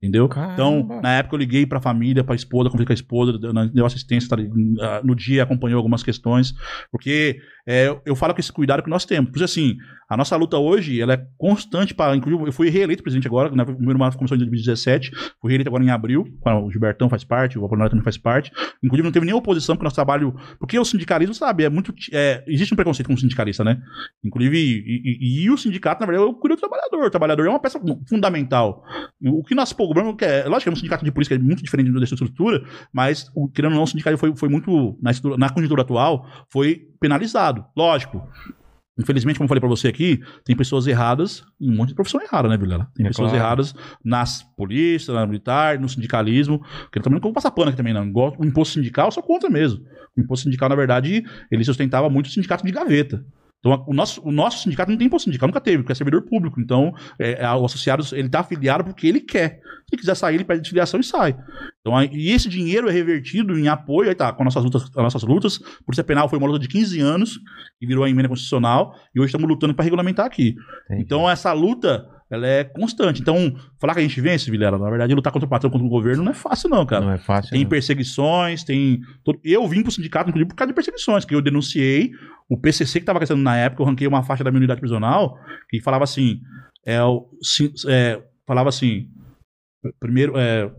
Entendeu? 0.00 0.28
Caramba. 0.28 0.52
Então, 0.54 1.00
na 1.02 1.14
época 1.14 1.34
eu 1.34 1.38
liguei 1.40 1.66
pra 1.66 1.80
família, 1.80 2.22
pra 2.22 2.34
esposa, 2.36 2.70
conversei 2.70 2.86
com 2.86 2.92
a 2.92 2.94
esposa, 2.94 3.38
deu- 3.72 3.84
assistência, 3.84 4.28
tá, 4.28 4.36
ah, 4.80 5.00
no 5.02 5.14
dia 5.14 5.42
acompanhou 5.42 5.76
algumas 5.78 6.04
questões, 6.04 6.54
porque 6.92 7.40
é, 7.66 7.88
eu 8.06 8.14
falo 8.14 8.32
com 8.32 8.38
esse 8.40 8.52
cuidado 8.52 8.82
que 8.82 8.88
nós 8.88 9.04
temos. 9.04 9.30
Porque 9.30 9.42
assim, 9.44 9.76
a 10.08 10.16
nossa 10.16 10.36
luta 10.36 10.56
hoje, 10.56 11.00
ela 11.00 11.14
é 11.14 11.26
constante 11.36 11.94
para, 11.94 12.16
inclusive, 12.16 12.46
eu 12.48 12.52
fui 12.52 12.70
reeleito 12.70 13.02
presidente 13.02 13.26
agora, 13.26 13.50
né, 13.50 13.62
o 13.64 13.66
primeiro 13.74 13.98
mandato 13.98 14.16
começou 14.16 14.36
em 14.36 14.38
2017, 14.38 15.10
fui 15.40 15.50
reeleito 15.50 15.68
agora 15.68 15.82
em 15.82 15.90
abril, 15.90 16.24
o 16.46 16.70
Gilbertão 16.70 17.10
faz 17.10 17.24
parte, 17.24 17.58
o 17.58 17.64
Apolinário 17.64 17.90
também 17.90 18.04
faz 18.04 18.16
parte, 18.16 18.52
inclusive 18.82 19.04
não 19.04 19.12
teve 19.12 19.26
nenhuma 19.26 19.40
oposição, 19.40 19.74
porque 19.74 19.84
nosso 19.84 19.96
trabalho, 19.96 20.32
porque 20.60 20.78
o 20.78 20.84
sindicalismo, 20.84 21.34
sabe, 21.34 21.64
é 21.64 21.68
muito, 21.68 21.92
é, 22.12 22.42
existe 22.46 22.72
um 22.72 22.76
preconceito 22.76 23.08
com 23.08 23.14
o 23.14 23.18
sindicalista, 23.18 23.64
né? 23.64 23.78
Inclusive, 24.24 24.56
e, 24.56 25.42
e- 25.42 25.44
e 25.44 25.50
o 25.50 25.58
sindicato, 25.58 26.00
na 26.00 26.06
verdade, 26.06 26.26
eu 26.30 26.34
cuido 26.34 26.54
do 26.56 26.60
trabalhador, 26.60 27.04
o 27.04 27.10
trabalhador 27.10 27.46
é 27.46 27.50
uma 27.50 27.60
peça 27.60 27.78
fundamental. 28.08 28.82
O 29.26 29.42
que 29.44 29.54
nós 29.54 29.72
problema 29.94 30.16
que 30.16 30.24
é, 30.24 30.44
lógico 30.44 30.62
que 30.64 30.68
é 30.68 30.72
um 30.72 30.76
sindicato 30.76 31.04
de 31.04 31.10
polícia 31.10 31.36
que 31.36 31.42
é 31.42 31.44
muito 31.44 31.62
diferente 31.62 31.90
dessa 31.92 32.14
estrutura, 32.14 32.64
mas 32.92 33.30
o, 33.34 33.48
querendo 33.48 33.72
ou 33.72 33.76
não, 33.78 33.84
o 33.84 33.86
sindicato 33.86 34.16
foi, 34.18 34.34
foi 34.36 34.48
muito, 34.48 34.98
na, 35.00 35.10
na 35.36 35.50
conjuntura 35.50 35.82
atual, 35.82 36.26
foi 36.50 36.88
penalizado. 37.00 37.64
Lógico. 37.76 38.22
Infelizmente, 38.98 39.38
como 39.38 39.44
eu 39.44 39.48
falei 39.48 39.60
pra 39.60 39.68
você 39.68 39.86
aqui, 39.86 40.20
tem 40.44 40.56
pessoas 40.56 40.88
erradas 40.88 41.44
em 41.60 41.70
um 41.70 41.76
monte 41.76 41.90
de 41.90 41.94
profissão 41.94 42.20
errada, 42.20 42.48
né, 42.48 42.56
Vilela? 42.56 42.88
Tem 42.96 43.06
É 43.06 43.08
pessoas 43.10 43.30
claro. 43.30 43.44
erradas 43.44 43.74
nas 44.04 44.42
polícias, 44.56 45.14
na 45.14 45.24
militar, 45.24 45.78
no 45.78 45.88
sindicalismo. 45.88 46.60
Que 46.90 46.98
eu 46.98 47.02
também 47.02 47.18
não 47.18 47.22
vou 47.22 47.32
passar 47.32 47.52
pano 47.52 47.68
aqui 47.68 47.76
também, 47.76 47.94
não. 47.94 48.10
O 48.12 48.44
imposto 48.44 48.74
sindical, 48.74 49.06
eu 49.06 49.12
sou 49.12 49.22
contra 49.22 49.48
mesmo. 49.48 49.80
O 50.16 50.20
imposto 50.20 50.44
sindical, 50.44 50.68
na 50.68 50.74
verdade, 50.74 51.24
ele 51.48 51.62
sustentava 51.62 52.10
muito 52.10 52.26
o 52.26 52.30
sindicato 52.30 52.66
de 52.66 52.72
gaveta. 52.72 53.24
Então, 53.58 53.84
o 53.88 53.92
nosso, 53.92 54.20
o 54.24 54.30
nosso 54.30 54.62
sindicato 54.62 54.90
não 54.90 54.96
tem 54.96 55.08
imposto 55.08 55.24
sindical, 55.24 55.48
nunca 55.48 55.60
teve, 55.60 55.78
porque 55.78 55.90
é 55.90 55.94
servidor 55.94 56.22
público. 56.22 56.60
Então, 56.60 56.92
é, 57.18 57.42
é, 57.44 57.50
o 57.50 57.64
associado, 57.64 58.04
ele 58.12 58.28
tá 58.28 58.40
afiliado 58.40 58.84
porque 58.84 59.06
ele 59.06 59.20
quer. 59.20 59.58
Se 59.88 59.94
ele 59.94 60.00
quiser 60.00 60.14
sair, 60.14 60.36
ele 60.36 60.44
pede 60.44 60.68
filiação 60.68 61.00
e 61.00 61.04
sai. 61.04 61.36
Então, 61.80 61.96
aí- 61.96 62.08
e 62.12 62.30
esse 62.30 62.48
dinheiro 62.48 62.88
é 62.88 62.92
revertido 62.92 63.58
em 63.58 63.66
apoio, 63.66 64.08
aí 64.10 64.14
tá, 64.14 64.32
com 64.32 64.42
as 64.42 64.54
nossas 64.54 64.64
lutas, 64.64 64.82
as 64.84 65.02
nossas 65.02 65.22
lutas. 65.24 65.58
Polícia 65.84 66.04
Penal 66.04 66.28
foi 66.28 66.38
uma 66.38 66.46
luta 66.46 66.60
de 66.60 66.68
15 66.68 67.00
anos, 67.00 67.38
que 67.80 67.86
virou 67.86 68.04
a 68.04 68.10
emenda 68.10 68.28
constitucional, 68.28 68.94
e 69.14 69.18
hoje 69.18 69.28
estamos 69.28 69.48
lutando 69.48 69.74
para 69.74 69.82
regulamentar 69.84 70.26
aqui. 70.26 70.54
Entendi. 70.84 71.02
Então, 71.02 71.28
essa 71.28 71.52
luta, 71.52 72.06
ela 72.30 72.46
é 72.46 72.62
constante. 72.62 73.20
Então, 73.22 73.56
falar 73.80 73.94
que 73.94 74.00
a 74.00 74.02
gente 74.02 74.20
vence, 74.20 74.48
Vilela, 74.50 74.78
na 74.78 74.88
verdade, 74.88 75.14
lutar 75.14 75.32
contra 75.32 75.46
o 75.46 75.50
patrão, 75.50 75.70
contra 75.70 75.84
o 75.86 75.90
governo, 75.90 76.22
não 76.22 76.30
é 76.30 76.34
fácil, 76.34 76.68
não, 76.68 76.86
cara. 76.86 77.04
Não 77.04 77.12
é 77.12 77.18
fácil. 77.18 77.50
Tem 77.50 77.62
não. 77.62 77.68
perseguições, 77.68 78.62
tem. 78.62 79.00
Eu 79.42 79.66
vim 79.66 79.82
pro 79.82 79.90
sindicato, 79.90 80.28
inclusive, 80.28 80.48
por 80.48 80.54
causa 80.54 80.70
de 80.70 80.74
perseguições, 80.74 81.24
que 81.24 81.34
eu 81.34 81.40
denunciei 81.42 82.10
o 82.48 82.56
PCC 82.56 82.94
que 82.94 83.02
estava 83.02 83.18
crescendo 83.18 83.42
na 83.42 83.56
época, 83.56 83.82
eu 83.82 83.86
ranquei 83.86 84.06
uma 84.06 84.22
faixa 84.22 84.42
da 84.42 84.50
minha 84.50 84.60
unidade 84.60 84.80
prisional 84.80 85.38
que 85.68 85.80
falava 85.80 86.04
assim: 86.04 86.40
é, 86.86 86.98
é, 87.88 88.22
falava 88.46 88.68
assim, 88.68 89.08
primeiro, 90.00 90.32
é, 90.36 90.70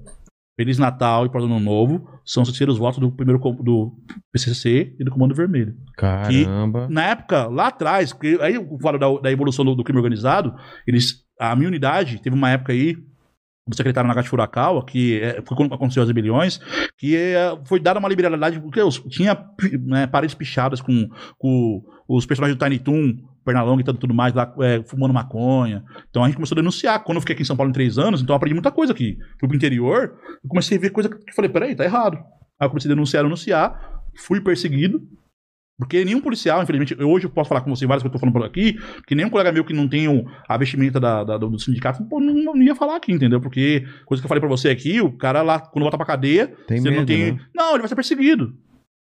Feliz 0.59 0.77
Natal 0.77 1.25
e 1.25 1.30
Pós 1.30 1.43
Ano 1.43 1.59
Novo 1.59 2.19
são 2.25 2.43
os 2.43 2.49
terceiros 2.49 2.77
votos 2.77 2.99
do 2.99 3.09
primeiro 3.11 3.39
do 3.61 3.95
PCC 4.31 4.93
e 4.99 5.03
do 5.06 5.11
Comando 5.11 5.33
Vermelho. 5.33 5.73
Caramba. 5.95 6.88
Na 6.89 7.06
época, 7.06 7.48
lá 7.48 7.67
atrás, 7.67 8.11
porque 8.11 8.38
aí 8.41 8.56
eu 8.56 8.77
falo 8.81 8.98
da, 8.98 9.07
da 9.22 9.31
evolução 9.31 9.64
do, 9.64 9.73
do 9.73 9.85
crime 9.85 9.99
organizado, 9.99 10.53
eles, 10.85 11.23
a 11.39 11.56
minha 11.56 11.69
unidade 11.69 12.22
teve 12.22 12.35
uma 12.35 12.49
época 12.49 12.73
aí, 12.73 12.98
secretário 13.75 14.07
Nagati 14.07 14.30
Furukawa, 14.30 14.85
que 14.85 15.19
é, 15.19 15.41
foi 15.45 15.56
quando 15.56 15.73
aconteceu 15.73 16.03
as 16.03 16.09
rebeliões, 16.09 16.59
que 16.98 17.15
é, 17.15 17.57
foi 17.65 17.80
dada 17.80 17.99
uma 17.99 18.09
liberalidade, 18.09 18.59
porque 18.59 18.80
tinha 19.09 19.38
né, 19.85 20.07
paredes 20.07 20.35
pichadas 20.35 20.81
com, 20.81 21.09
com 21.38 21.83
os 22.07 22.25
personagens 22.25 22.57
do 22.57 22.64
Tiny 22.64 22.80
Toon, 22.80 23.17
Pernalonga 23.45 23.81
e 23.81 23.93
tudo, 23.93 24.14
mais, 24.14 24.33
lá 24.33 24.53
é, 24.61 24.83
fumando 24.83 25.14
maconha. 25.14 25.83
Então 26.09 26.23
a 26.23 26.27
gente 26.27 26.35
começou 26.35 26.56
a 26.56 26.61
denunciar. 26.61 27.03
Quando 27.03 27.17
eu 27.17 27.22
fiquei 27.22 27.33
aqui 27.33 27.43
em 27.43 27.45
São 27.45 27.56
Paulo 27.56 27.69
em 27.69 27.73
três 27.73 27.98
anos, 27.98 28.22
então 28.22 28.33
eu 28.33 28.38
aprendi 28.38 28.53
muita 28.53 28.72
coisa 28.72 28.93
aqui. 28.93 29.17
Fui 29.39 29.48
pro 29.48 29.56
interior, 29.56 30.15
comecei 30.48 30.77
a 30.77 30.81
ver 30.81 30.91
coisa 30.91 31.09
que 31.09 31.15
eu 31.15 31.35
falei, 31.35 31.49
peraí, 31.49 31.75
tá 31.75 31.83
errado. 31.83 32.17
Aí 32.59 32.65
eu 32.65 32.69
comecei 32.69 32.91
a 32.91 32.93
denunciar, 32.93 33.23
denunciar, 33.23 34.03
fui 34.15 34.41
perseguido, 34.41 35.01
porque 35.80 36.06
nenhum 36.06 36.22
policial, 36.22 36.61
infelizmente, 36.61 36.95
eu- 36.99 37.09
hoje 37.09 37.25
eu 37.25 37.30
posso 37.32 37.48
falar 37.49 37.61
com 37.61 37.74
você 37.74 37.88
várias 37.88 38.03
coisas 38.03 38.11
que 38.11 38.16
eu 38.17 38.19
tô 38.19 38.19
falando 38.19 38.33
por 38.33 38.45
aqui, 38.45 38.77
que 39.08 39.16
nenhum 39.16 39.30
colega 39.30 39.51
meu 39.51 39.64
que 39.64 39.74
não 39.74 39.88
tem 39.88 40.06
a 40.48 40.58
vestimenta 40.58 40.99
da, 40.99 41.24
da- 41.24 41.38
do 41.38 41.58
sindicato, 41.58 42.03
pô, 42.03 42.19
não, 42.19 42.33
não 42.53 42.61
ia 42.61 42.75
falar 42.75 42.98
aqui, 42.98 43.11
entendeu? 43.14 43.40
Porque, 43.41 43.85
coisa 44.06 44.22
que 44.22 44.25
eu 44.25 44.30
falei 44.30 44.41
pra 44.41 44.49
você 44.49 44.69
aqui, 44.69 45.01
o 45.01 45.11
cara 45.17 45.41
lá, 45.41 45.59
quando 45.59 45.83
volta 45.83 45.98
pra 45.98 46.06
cadeia, 46.06 46.53
Tem 46.67 46.80
você 46.82 46.90
medo, 46.90 46.99
não 46.99 47.06
tem. 47.08 47.32
né? 47.32 47.40
Não, 47.56 47.69
ele 47.72 47.80
vai 47.80 47.88
ser 47.88 47.95
perseguido. 47.95 48.53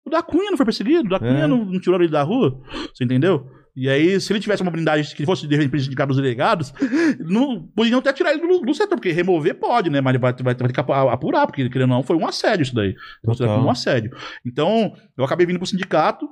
O 0.06 0.10
da 0.10 0.22
Cunha 0.24 0.50
não 0.50 0.58
foi 0.58 0.66
perseguido, 0.66 1.06
o 1.06 1.10
da 1.10 1.20
Cunha 1.20 1.44
É. 1.44 1.48
não, 1.48 1.64
não 1.66 1.80
tirou 1.80 2.00
ele 2.02 2.10
da 2.12 2.24
rua, 2.24 2.60
você 2.94 3.04
entendeu? 3.04 3.46
E 3.76 3.90
aí, 3.90 4.22
se 4.22 4.32
ele 4.32 4.40
tivesse 4.40 4.62
uma 4.62 4.70
blindagem 4.70 5.16
que 5.16 5.26
fosse 5.26 5.48
de 5.48 5.56
repente 5.56 5.84
sindicato 5.86 6.10
dos 6.10 6.18
delegados, 6.18 6.72
não, 7.20 7.64
poderiam 7.76 8.00
até 8.00 8.14
tirar 8.14 8.32
ele 8.34 8.42
do, 8.48 8.60
do 8.62 8.74
setor, 8.76 8.96
porque 8.98 9.12
remover 9.12 9.56
pode, 9.56 9.90
né? 9.90 10.00
Mas 10.00 10.12
ele 10.14 10.20
vai, 10.22 10.32
vai, 10.34 10.44
vai 10.44 10.56
ter 10.56 10.74
que 10.74 10.80
apu- 10.80 10.94
apurar, 10.94 11.48
porque 11.48 11.68
querendo 11.70 11.90
ou 11.90 11.98
não, 11.98 12.04
foi 12.04 12.16
um 12.16 12.28
assédio 12.28 12.62
isso 12.64 12.76
daí. 12.76 12.94
Como 13.26 13.66
um 13.66 13.72
assédio. 13.72 14.12
Então, 14.46 14.94
eu 15.18 15.24
acabei 15.26 15.48
vindo 15.48 15.58
pro 15.58 15.66
sindicato. 15.66 16.30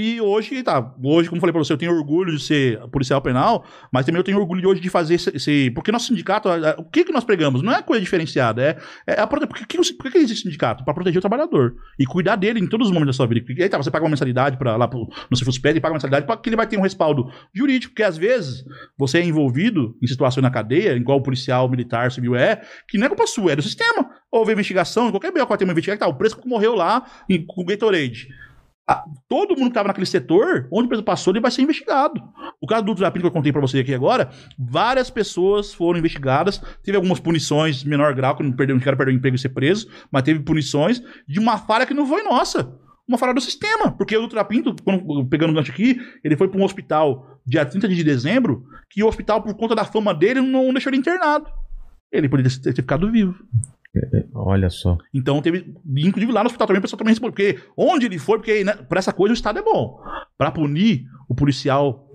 E 0.00 0.20
hoje, 0.20 0.62
tá, 0.62 0.94
hoje, 1.02 1.28
como 1.28 1.40
falei 1.40 1.52
pra 1.52 1.58
você, 1.58 1.72
eu 1.72 1.76
tenho 1.76 1.92
orgulho 1.92 2.36
de 2.36 2.40
ser 2.40 2.78
policial 2.86 3.20
penal, 3.20 3.64
mas 3.92 4.06
também 4.06 4.20
eu 4.20 4.22
tenho 4.22 4.38
orgulho 4.38 4.60
de 4.60 4.66
hoje 4.68 4.80
de 4.80 4.88
fazer 4.88 5.14
esse. 5.14 5.72
porque 5.72 5.90
nosso 5.90 6.06
sindicato, 6.06 6.48
o 6.78 6.84
que 6.84 7.02
que 7.02 7.10
nós 7.10 7.24
pregamos? 7.24 7.62
Não 7.62 7.72
é 7.72 7.82
coisa 7.82 8.00
diferenciada, 8.00 8.62
é, 8.62 8.78
é 9.08 9.20
a 9.20 9.26
por, 9.26 9.40
que, 9.40 9.76
por 9.94 10.12
que 10.12 10.18
existe 10.18 10.44
sindicato? 10.44 10.84
Pra 10.84 10.94
proteger 10.94 11.18
o 11.18 11.20
trabalhador 11.20 11.74
e 11.98 12.06
cuidar 12.06 12.36
dele 12.36 12.60
em 12.60 12.68
todos 12.68 12.86
os 12.86 12.92
momentos 12.92 13.16
da 13.16 13.16
sua 13.16 13.26
vida. 13.26 13.44
Porque 13.44 13.60
aí 13.60 13.68
tá, 13.68 13.76
você 13.76 13.90
paga 13.90 14.04
uma 14.04 14.10
mensalidade 14.10 14.56
para 14.56 14.76
lá 14.76 14.86
pro, 14.86 15.08
no 15.28 15.36
Cefus-Ped 15.36 15.76
e 15.76 15.80
paga 15.80 15.90
uma 15.90 15.96
mensalidade 15.96 16.26
para 16.26 16.36
que 16.36 16.48
ele 16.48 16.54
vai 16.54 16.68
ter 16.68 16.78
um 16.78 16.82
respaldo 16.82 17.28
jurídico, 17.52 17.92
porque 17.92 18.04
às 18.04 18.16
vezes 18.16 18.64
você 18.96 19.18
é 19.18 19.24
envolvido 19.24 19.96
em 20.00 20.06
situações 20.06 20.44
na 20.44 20.50
cadeia, 20.50 20.92
igual 20.92 21.18
o 21.18 21.22
policial, 21.24 21.68
militar, 21.68 22.12
civil 22.12 22.36
é, 22.36 22.62
que 22.86 22.98
não 22.98 23.06
é 23.06 23.08
culpa 23.08 23.26
sua, 23.26 23.50
é 23.50 23.56
do 23.56 23.62
sistema. 23.62 24.08
Houve 24.30 24.52
investigação, 24.52 25.10
qualquer 25.10 25.32
BO 25.32 25.40
que 25.40 25.48
vai 25.48 25.58
ter 25.58 25.64
uma 25.64 25.72
investigação, 25.72 26.06
tá, 26.06 26.06
o 26.06 26.16
preço 26.16 26.40
que 26.40 26.46
morreu 26.46 26.76
lá 26.76 27.04
em, 27.28 27.44
com 27.44 27.62
o 27.62 27.64
Gatorade. 27.64 28.28
Ah, 28.90 29.04
todo 29.28 29.50
mundo 29.50 29.64
que 29.64 29.68
estava 29.68 29.88
naquele 29.88 30.06
setor, 30.06 30.66
onde 30.72 30.86
o 30.86 30.88
preso 30.88 31.02
passou, 31.02 31.30
ele 31.34 31.42
vai 31.42 31.50
ser 31.50 31.60
investigado. 31.60 32.22
O 32.58 32.66
caso 32.66 32.84
do 32.86 32.94
Trapinho 32.94 33.20
que 33.20 33.26
eu 33.26 33.30
contei 33.30 33.52
pra 33.52 33.60
você 33.60 33.80
aqui 33.80 33.92
agora, 33.92 34.30
várias 34.58 35.10
pessoas 35.10 35.74
foram 35.74 35.98
investigadas, 35.98 36.58
teve 36.82 36.96
algumas 36.96 37.20
punições 37.20 37.80
de 37.80 37.88
menor 37.88 38.14
grau, 38.14 38.34
que 38.34 38.42
não 38.42 38.50
perdeu, 38.50 38.74
não 38.74 38.82
quero 38.82 38.96
perder 38.96 39.12
o 39.12 39.14
emprego 39.14 39.36
e 39.36 39.38
ser 39.38 39.50
preso, 39.50 39.90
mas 40.10 40.22
teve 40.22 40.40
punições 40.40 41.02
de 41.28 41.38
uma 41.38 41.58
falha 41.58 41.84
que 41.84 41.92
não 41.92 42.06
foi 42.06 42.22
nossa. 42.22 42.74
Uma 43.06 43.18
falha 43.18 43.34
do 43.34 43.42
sistema. 43.42 43.92
Porque 43.92 44.16
o 44.16 44.26
Trapinto, 44.26 44.74
quando, 44.82 45.26
pegando 45.26 45.50
o 45.50 45.54
gancho 45.54 45.70
aqui, 45.70 46.00
ele 46.24 46.36
foi 46.36 46.48
para 46.48 46.58
um 46.58 46.64
hospital 46.64 47.38
dia 47.46 47.66
30 47.66 47.88
de 47.88 48.02
dezembro, 48.02 48.64
que 48.88 49.02
o 49.02 49.06
hospital, 49.06 49.42
por 49.42 49.54
conta 49.54 49.74
da 49.74 49.84
fama 49.84 50.14
dele, 50.14 50.40
não 50.40 50.72
deixou 50.72 50.90
ele 50.90 50.98
internado. 50.98 51.46
Ele 52.10 52.28
poderia 52.28 52.50
ter 52.58 52.74
ficado 52.74 53.10
vivo. 53.10 53.34
Olha 54.34 54.70
só. 54.70 54.96
Então 55.12 55.40
teve, 55.42 55.74
inclusive 55.86 56.32
lá 56.32 56.42
no 56.42 56.46
hospital 56.46 56.66
também, 56.66 56.78
o 56.78 56.82
pessoal 56.82 56.98
também 56.98 57.12
respondeu, 57.12 57.32
porque 57.32 57.58
onde 57.76 58.06
ele 58.06 58.18
foi, 58.18 58.38
porque 58.38 58.62
né, 58.64 58.74
pra 58.74 58.98
essa 58.98 59.12
coisa 59.12 59.32
o 59.32 59.34
Estado 59.34 59.58
é 59.58 59.62
bom. 59.62 60.00
Pra 60.36 60.50
punir, 60.50 61.06
o 61.28 61.34
policial, 61.34 62.08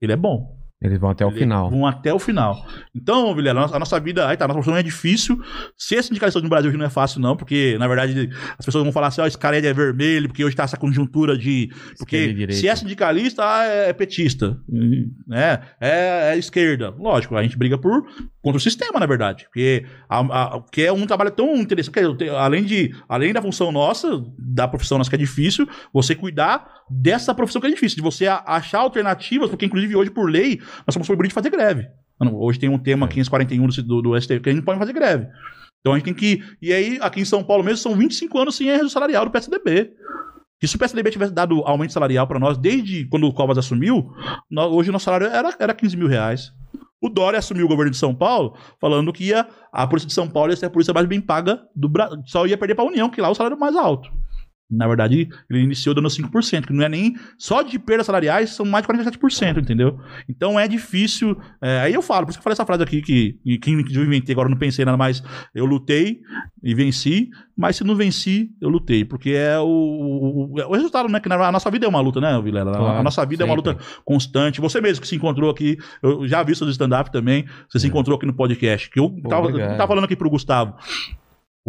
ele 0.00 0.12
é 0.12 0.16
bom. 0.16 0.57
Eles 0.80 0.98
vão 1.00 1.10
até 1.10 1.26
o 1.26 1.30
Eles 1.30 1.40
final. 1.40 1.70
Vão 1.70 1.84
até 1.84 2.14
o 2.14 2.18
final. 2.20 2.64
Então, 2.94 3.34
Vilela, 3.34 3.68
a 3.72 3.78
nossa, 3.78 3.98
vida, 3.98 4.28
aí 4.28 4.36
tá, 4.36 4.44
a 4.44 4.48
nossa 4.48 4.58
profissão 4.58 4.76
é 4.78 4.82
difícil. 4.82 5.36
Ser 5.76 6.04
sindicalista 6.04 6.40
no 6.40 6.48
Brasil 6.48 6.68
hoje 6.68 6.78
não 6.78 6.86
é 6.86 6.90
fácil, 6.90 7.20
não, 7.20 7.36
porque, 7.36 7.76
na 7.78 7.88
verdade, 7.88 8.30
as 8.56 8.64
pessoas 8.64 8.84
vão 8.84 8.92
falar 8.92 9.08
assim, 9.08 9.20
ó, 9.20 9.26
esse 9.26 9.36
cara 9.36 9.58
é 9.58 9.72
vermelho, 9.72 10.28
porque 10.28 10.44
hoje 10.44 10.54
tá 10.54 10.62
essa 10.62 10.76
conjuntura 10.76 11.36
de. 11.36 11.68
Porque 11.98 12.46
se 12.52 12.68
é 12.68 12.76
sindicalista, 12.76 13.42
ah, 13.44 13.64
é 13.64 13.92
petista. 13.92 14.56
Né? 15.26 15.60
É, 15.80 16.32
é 16.34 16.38
esquerda. 16.38 16.94
Lógico, 16.96 17.36
a 17.36 17.42
gente 17.42 17.58
briga 17.58 17.76
por 17.76 18.06
contra 18.40 18.58
o 18.58 18.60
sistema, 18.60 19.00
na 19.00 19.06
verdade. 19.06 19.44
Porque, 19.46 19.84
a, 20.08 20.20
a- 20.20 20.60
porque 20.60 20.82
é 20.82 20.92
um 20.92 21.06
trabalho 21.06 21.32
tão 21.32 21.56
interessante. 21.56 22.16
que 22.16 22.28
além, 22.30 22.64
de, 22.64 22.94
além 23.08 23.32
da 23.32 23.42
função 23.42 23.72
nossa, 23.72 24.24
da 24.38 24.68
profissão 24.68 24.96
nossa 24.96 25.10
que 25.10 25.16
é 25.16 25.18
difícil, 25.18 25.68
você 25.92 26.14
cuidar 26.14 26.78
dessa 26.90 27.34
profissão 27.34 27.60
que 27.60 27.66
é 27.66 27.70
difícil, 27.70 27.96
de 27.96 28.02
você 28.02 28.26
achar 28.26 28.78
alternativas, 28.78 29.50
porque 29.50 29.66
inclusive 29.66 29.94
hoje, 29.94 30.10
por 30.10 30.30
lei, 30.30 30.60
nós 30.86 30.92
somos 30.92 31.06
proibidos 31.06 31.30
de 31.30 31.34
fazer 31.34 31.50
greve. 31.50 31.86
Hoje 32.20 32.58
tem 32.58 32.68
um 32.68 32.78
tema 32.78 33.06
541 33.06 33.66
do, 33.86 34.02
do, 34.02 34.20
STF 34.20 34.40
que 34.40 34.48
a 34.48 34.52
gente 34.52 34.60
não 34.60 34.64
pode 34.64 34.78
fazer 34.78 34.92
greve. 34.92 35.28
Então 35.80 35.92
a 35.92 35.96
gente 35.96 36.04
tem 36.04 36.14
que. 36.14 36.42
E 36.60 36.72
aí, 36.72 36.98
aqui 37.00 37.20
em 37.20 37.24
São 37.24 37.44
Paulo 37.44 37.62
mesmo, 37.62 37.78
são 37.78 37.94
25 37.94 38.38
anos 38.38 38.56
sem 38.56 38.66
reajuste 38.66 38.92
salarial 38.92 39.24
do 39.24 39.30
PSDB. 39.30 39.92
Que 40.60 40.66
se 40.66 40.74
o 40.74 40.78
PSDB 40.78 41.10
tivesse 41.10 41.32
dado 41.32 41.62
aumento 41.64 41.92
salarial 41.92 42.26
para 42.26 42.40
nós 42.40 42.58
desde 42.58 43.04
quando 43.06 43.28
o 43.28 43.32
Covas 43.32 43.58
assumiu, 43.58 44.10
nó- 44.50 44.68
hoje 44.68 44.90
o 44.90 44.92
nosso 44.92 45.04
salário 45.04 45.28
era, 45.28 45.54
era 45.58 45.72
15 45.72 45.96
mil 45.96 46.08
reais. 46.08 46.52
O 47.00 47.08
Dória 47.08 47.38
assumiu 47.38 47.64
o 47.64 47.68
governo 47.68 47.92
de 47.92 47.96
São 47.96 48.12
Paulo 48.12 48.56
falando 48.80 49.12
que 49.12 49.26
ia, 49.26 49.46
a 49.72 49.86
Polícia 49.86 50.08
de 50.08 50.12
São 50.12 50.28
Paulo 50.28 50.50
ia 50.50 50.56
ser 50.56 50.66
a 50.66 50.70
polícia 50.70 50.92
mais 50.92 51.06
bem 51.06 51.20
paga 51.20 51.60
do 51.76 51.88
Brasil. 51.88 52.20
Só 52.26 52.44
ia 52.44 52.58
perder 52.58 52.74
para 52.74 52.84
a 52.84 52.88
União, 52.88 53.08
que 53.08 53.20
lá 53.20 53.28
é 53.28 53.30
o 53.30 53.34
salário 53.36 53.56
mais 53.56 53.76
alto. 53.76 54.10
Na 54.70 54.86
verdade, 54.86 55.28
ele 55.48 55.60
iniciou 55.62 55.94
dando 55.94 56.08
5%, 56.08 56.66
que 56.66 56.72
não 56.74 56.84
é 56.84 56.88
nem. 56.90 57.16
Só 57.38 57.62
de 57.62 57.78
perdas 57.78 58.04
salariais 58.06 58.50
são 58.50 58.66
mais 58.66 58.86
de 58.86 58.92
47%, 58.92 59.58
entendeu? 59.62 59.98
Então 60.28 60.60
é 60.60 60.68
difícil. 60.68 61.36
é, 61.62 61.80
aí 61.80 61.94
eu 61.94 62.02
falo, 62.02 62.26
por 62.26 62.30
isso 62.32 62.38
que 62.38 62.40
eu 62.40 62.44
falei 62.44 62.52
essa 62.52 62.66
frase 62.66 62.82
aqui, 62.82 63.00
que, 63.00 63.38
que, 63.58 63.70
eu 63.96 64.04
inventei, 64.04 64.34
agora 64.34 64.48
não 64.48 64.58
pensei 64.58 64.84
nada 64.84 64.98
mais. 64.98 65.22
Eu 65.54 65.64
lutei 65.64 66.20
e 66.62 66.74
venci, 66.74 67.30
mas 67.56 67.76
se 67.76 67.84
não 67.84 67.96
venci, 67.96 68.50
eu 68.60 68.68
lutei. 68.68 69.04
Porque 69.06 69.30
é 69.30 69.58
o, 69.58 69.64
o, 69.66 70.54
o 70.68 70.72
resultado, 70.74 71.08
né? 71.08 71.18
Que 71.18 71.28
na- 71.30 71.48
a 71.48 71.52
nossa 71.52 71.70
vida 71.70 71.86
é 71.86 71.88
uma 71.88 72.00
luta, 72.00 72.20
né, 72.20 72.38
Vilela? 72.42 72.72
A- 72.72 72.78
Claro, 72.78 72.98
a 72.98 73.02
nossa 73.02 73.24
vida 73.24 73.44
é 73.44 73.46
uma 73.46 73.56
sempre. 73.56 73.72
luta 73.72 73.84
constante. 74.04 74.60
Você 74.60 74.80
mesmo 74.82 75.00
que 75.00 75.08
se 75.08 75.16
encontrou 75.16 75.48
aqui, 75.50 75.78
eu 76.02 76.28
já 76.28 76.42
vi 76.42 76.54
seus 76.54 76.70
stand-up 76.72 77.10
também, 77.10 77.46
você 77.68 77.78
se 77.78 77.86
encontrou 77.86 78.16
aqui 78.16 78.26
no 78.26 78.34
podcast. 78.34 78.90
Que 78.90 79.00
eu 79.00 79.08
tava, 79.30 79.48
eu 79.50 79.76
tava 79.78 79.88
falando 79.88 80.04
aqui 80.04 80.14
pro 80.16 80.28
Gustavo. 80.28 80.74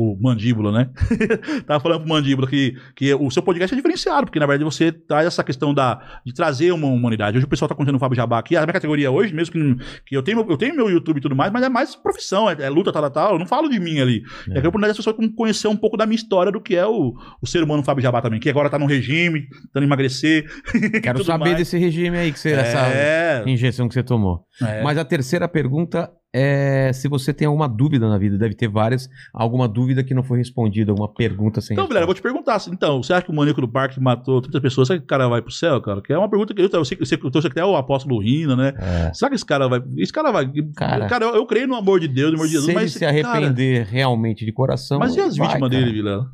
O 0.02 0.18
Mandíbula, 0.18 0.72
né? 0.72 0.90
tava 1.68 1.82
falando 1.82 2.00
pro 2.00 2.10
Mandíbula 2.10 2.48
que, 2.48 2.74
que 2.96 3.14
o 3.14 3.30
seu 3.30 3.44
podcast 3.44 3.74
é 3.74 3.76
diferenciado, 3.76 4.28
porque 4.28 4.40
na 4.40 4.46
verdade 4.46 4.64
você 4.64 4.94
traz 4.94 5.28
essa 5.28 5.44
questão 5.44 5.74
da, 5.74 6.22
de 6.26 6.34
trazer 6.34 6.72
uma 6.72 6.88
humanidade. 6.88 7.36
Hoje 7.36 7.46
o 7.46 7.50
pessoal 7.50 7.68
tá 7.68 7.76
conhecendo 7.76 7.98
o 7.98 8.00
Fábio 8.00 8.16
Jabá 8.16 8.40
aqui, 8.40 8.56
a 8.56 8.62
minha 8.62 8.72
categoria 8.72 9.12
hoje, 9.12 9.34
mesmo 9.34 9.52
que, 9.52 9.84
que 10.06 10.16
eu, 10.16 10.24
tenho, 10.24 10.40
eu 10.50 10.56
tenho 10.56 10.74
meu 10.74 10.90
YouTube 10.90 11.18
e 11.18 11.22
tudo 11.22 11.36
mais, 11.36 11.52
mas 11.52 11.64
é 11.64 11.68
mais 11.68 11.98
profissão, 11.98 12.50
é, 12.50 12.56
é 12.62 12.70
luta, 12.70 12.94
tal, 12.94 13.12
tal. 13.12 13.34
Eu 13.34 13.40
não 13.40 13.46
falo 13.46 13.68
de 13.68 13.78
mim 13.78 14.00
ali. 14.00 14.24
É, 14.48 14.54
é 14.54 14.56
a 14.56 14.60
oportunidade 14.60 14.92
das 14.92 14.98
pessoas 14.98 15.18
conhecer 15.36 15.68
um 15.68 15.76
pouco 15.76 15.98
da 15.98 16.06
minha 16.06 16.16
história, 16.16 16.50
do 16.50 16.62
que 16.62 16.78
é 16.78 16.88
o, 16.88 17.14
o 17.42 17.46
ser 17.46 17.62
humano 17.62 17.84
Fábio 17.84 18.02
Jabá 18.02 18.22
também, 18.22 18.40
que 18.40 18.50
agora 18.50 18.70
tá 18.70 18.80
num 18.80 18.86
regime, 18.86 19.50
tentando 19.66 19.84
emagrecer. 19.84 20.46
Quero 21.04 21.26
saber 21.26 21.44
mais. 21.44 21.58
desse 21.58 21.78
regime 21.78 22.18
aí, 22.18 22.32
que 22.32 22.40
você, 22.40 22.54
essa 22.54 22.88
É, 22.88 23.44
injeção 23.48 23.90
que 23.90 23.94
você 23.94 24.04
tomou. 24.04 24.46
é. 24.62 24.82
Mas 24.82 24.98
a 24.98 25.04
terceira 25.04 25.46
pergunta 25.46 26.10
é 26.34 26.92
se 26.94 27.08
você 27.08 27.34
tem 27.34 27.48
alguma 27.48 27.68
dúvida 27.68 28.08
na 28.08 28.18
vida, 28.18 28.38
deve 28.38 28.54
ter 28.56 28.68
várias, 28.68 29.10
alguma 29.34 29.68
dúvida 29.68 30.04
que 30.04 30.14
não 30.14 30.24
foi 30.24 30.38
respondida, 30.38 30.92
alguma 30.92 31.12
pergunta 31.12 31.60
sem 31.62 31.74
Então, 31.74 31.88
galera, 31.88 32.04
eu 32.04 32.08
vou 32.08 32.16
te 32.16 32.22
perguntar. 32.22 32.56
assim, 32.56 32.72
Então, 32.72 33.02
você 33.02 33.14
acha 33.14 33.26
que 33.26 33.32
o 33.32 33.36
maníaco 33.36 33.62
do 33.62 33.68
parque 33.68 34.00
matou 34.00 34.42
30 34.42 34.62
pessoas? 34.62 34.88
Será 34.88 35.00
que 35.00 35.06
o 35.06 35.08
cara 35.08 35.28
vai 35.28 35.42
pro 35.42 35.52
céu, 35.52 35.82
cara? 35.82 36.02
Que 36.02 36.14
é 36.14 36.18
uma 36.18 36.30
pergunta 36.30 36.54
que 36.54 36.62
eu, 36.62 36.70
eu 36.72 36.86
sei 36.86 36.96
que 36.98 37.06
você 37.06 37.16
eu 37.16 37.32
sei 37.42 37.42
que 37.42 37.60
até 37.60 37.66
o 37.66 37.76
apóstolo 37.76 38.20
Rina, 38.22 38.56
né? 38.56 38.74
É. 38.78 39.14
Será 39.14 39.30
que 39.30 39.36
esse 39.36 39.46
cara 39.46 39.68
vai. 39.68 39.82
Esse 39.98 40.14
cara 40.14 40.32
vai. 40.32 40.50
Cara, 40.76 41.08
Cara, 41.08 41.26
eu, 41.26 41.36
eu 41.36 41.46
creio 41.46 41.68
no 41.68 41.76
amor 41.76 42.00
de 42.00 42.08
Deus, 42.08 42.32
no 42.32 42.38
amor 42.38 42.48
de 42.48 42.54
Jesus, 42.54 42.66
se 42.66 42.72
ele 42.72 42.80
mas. 42.82 42.94
se 42.94 43.06
arrepender 43.06 43.86
realmente 43.88 44.46
de 44.46 44.52
coração. 44.52 45.00
Cara, 45.00 45.10
mas 45.10 45.18
e 45.18 45.22
as 45.22 45.36
vai, 45.38 45.48
vítimas 45.48 45.70
cara. 45.70 45.82
dele, 45.82 45.94
Vilela? 45.94 46.26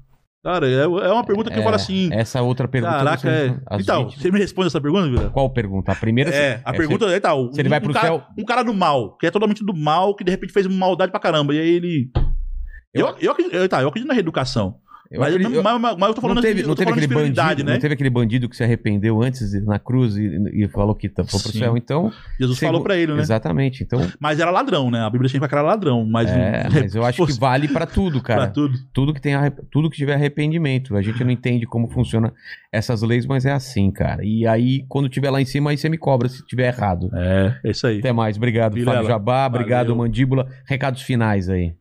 Cara, 0.45 0.69
é, 0.69 0.83
é 0.83 0.88
uma 0.88 1.24
pergunta 1.24 1.49
que 1.49 1.56
eu 1.57 1.61
É, 1.61 1.64
falo 1.64 1.75
assim. 1.75 2.07
Essa 2.14 2.40
outra 2.43 2.67
pergunta. 2.67 2.93
Caraca, 2.93 3.27
é. 3.27 3.57
Então, 3.80 4.11
você 4.11 4.30
me 4.30 4.38
responde 4.38 4.67
essa 4.67 4.80
pergunta, 4.80 5.07
Vilela? 5.09 5.32
Qual 5.32 5.49
pergunta? 5.49 5.91
A 5.91 5.95
primeira. 5.95 6.30
É, 6.30 6.61
a 6.64 6.72
pergunta 6.72 7.06
é 7.07 7.19
tal. 7.19 7.51
se 7.51 7.59
ele 7.59 7.67
vai 7.67 7.82
pro 7.82 7.91
cara, 7.91 8.06
céu- 8.06 8.24
Um 8.38 8.45
cara 8.45 8.61
do 8.61 8.72
mal, 8.72 9.17
que 9.17 9.25
é 9.25 9.32
totalmente 9.32 9.65
do 9.65 9.75
mal, 9.75 10.15
que 10.15 10.24
de 10.24 10.30
repente 10.30 10.53
fez 10.53 10.67
maldade 10.67 11.09
pra 11.11 11.19
caramba. 11.19 11.51
E 11.56 11.59
aí 11.59 11.67
ele. 11.67 12.11
Eu, 12.93 13.15
eu, 13.19 13.32
acredito, 13.32 13.56
eu- 13.56 13.67
tá, 13.67 13.82
eu 13.82 13.88
acredito 13.88 14.07
na 14.07 14.14
reeducação. 14.14 14.75
Eu 15.11 15.19
mas, 15.19 15.34
acredito- 15.35 15.64
mas, 15.64 15.82
mas- 15.82 15.98
mas 15.98 16.09
eu 16.09 16.14
tô 16.16 16.22
falando 16.22 16.35
não 16.38 16.42
teve, 16.42 16.61
eu 16.64 16.67
não 16.67 16.75
teve 16.75 16.92
de 16.92 16.98
aquele 16.98 17.14
bandido, 17.14 17.64
né? 17.64 17.74
não 17.74 17.80
teve 17.80 17.93
aquele 17.93 18.09
bandido 18.09 18.50
que 18.50 18.56
se 18.56 18.64
arrependeu 18.64 19.22
antes 19.22 19.51
de- 19.51 19.61
na 19.61 19.77
cruz 19.77 20.17
e, 20.17 20.64
e 20.64 20.67
falou 20.67 20.95
que 20.95 21.08
foi 21.09 21.24
pro 21.25 21.40
céu. 21.51 21.77
Então, 21.77 22.11
Jesus 22.40 22.58
falou 22.59 22.82
pra 22.82 22.98
ele, 22.98 23.14
né? 23.14 23.22
exatamente. 23.22 23.84
Então, 23.84 24.00
Mas 24.19 24.40
era 24.40 24.50
ladrão, 24.50 24.90
né? 24.90 25.01
A 25.01 25.09
Bíblia 25.09 25.30
fala 25.30 25.48
que 25.48 25.53
era 25.56 25.61
ladrão. 25.61 26.06
Mas, 26.06 26.30
é, 26.30 26.67
mas 26.72 26.95
eu 26.95 27.06
acho 27.06 27.25
que 27.25 27.34
vale 27.34 27.67
pra 27.67 27.85
tudo, 27.85 28.22
pra 28.24 28.35
cara. 28.35 28.48
tudo. 28.48 28.77
Tudo 28.93 29.14
que 29.14 29.22
tem 29.22 29.34
tudo 29.72 29.90
que 29.90 29.98
tiver 29.98 30.14
arrependimento. 30.16 30.95
A 30.95 31.01
gente 31.01 31.24
não 31.24 31.32
entende 31.32 31.66
como 31.66 31.88
funciona 31.88 32.34
essas 32.72 33.01
leis, 33.01 33.25
mas 33.25 33.45
é 33.45 33.51
assim, 33.51 33.92
cara. 33.92 34.24
E 34.24 34.48
aí, 34.48 34.84
quando 34.90 35.08
tiver 35.08 35.30
lá 35.30 35.40
em 35.42 35.45
cima, 35.45 35.69
aí 35.69 35.77
você 35.77 35.88
me 35.90 35.98
cobra 35.98 36.27
se 36.27 36.45
tiver 36.45 36.67
errado. 36.67 37.09
É, 37.14 37.56
é 37.64 37.72
isso 37.72 37.85
aí. 37.85 38.00
Até 38.00 38.11
mais, 38.11 38.38
obrigado, 38.38 38.74
Vilela, 38.74 38.95
Fábio 38.98 39.09
Jabá, 39.09 39.45
obrigado, 39.45 39.88
valeu. 39.88 39.98
Mandíbula. 39.98 40.48
Recados 40.66 41.01
finais 41.01 41.50
aí. 41.50 41.74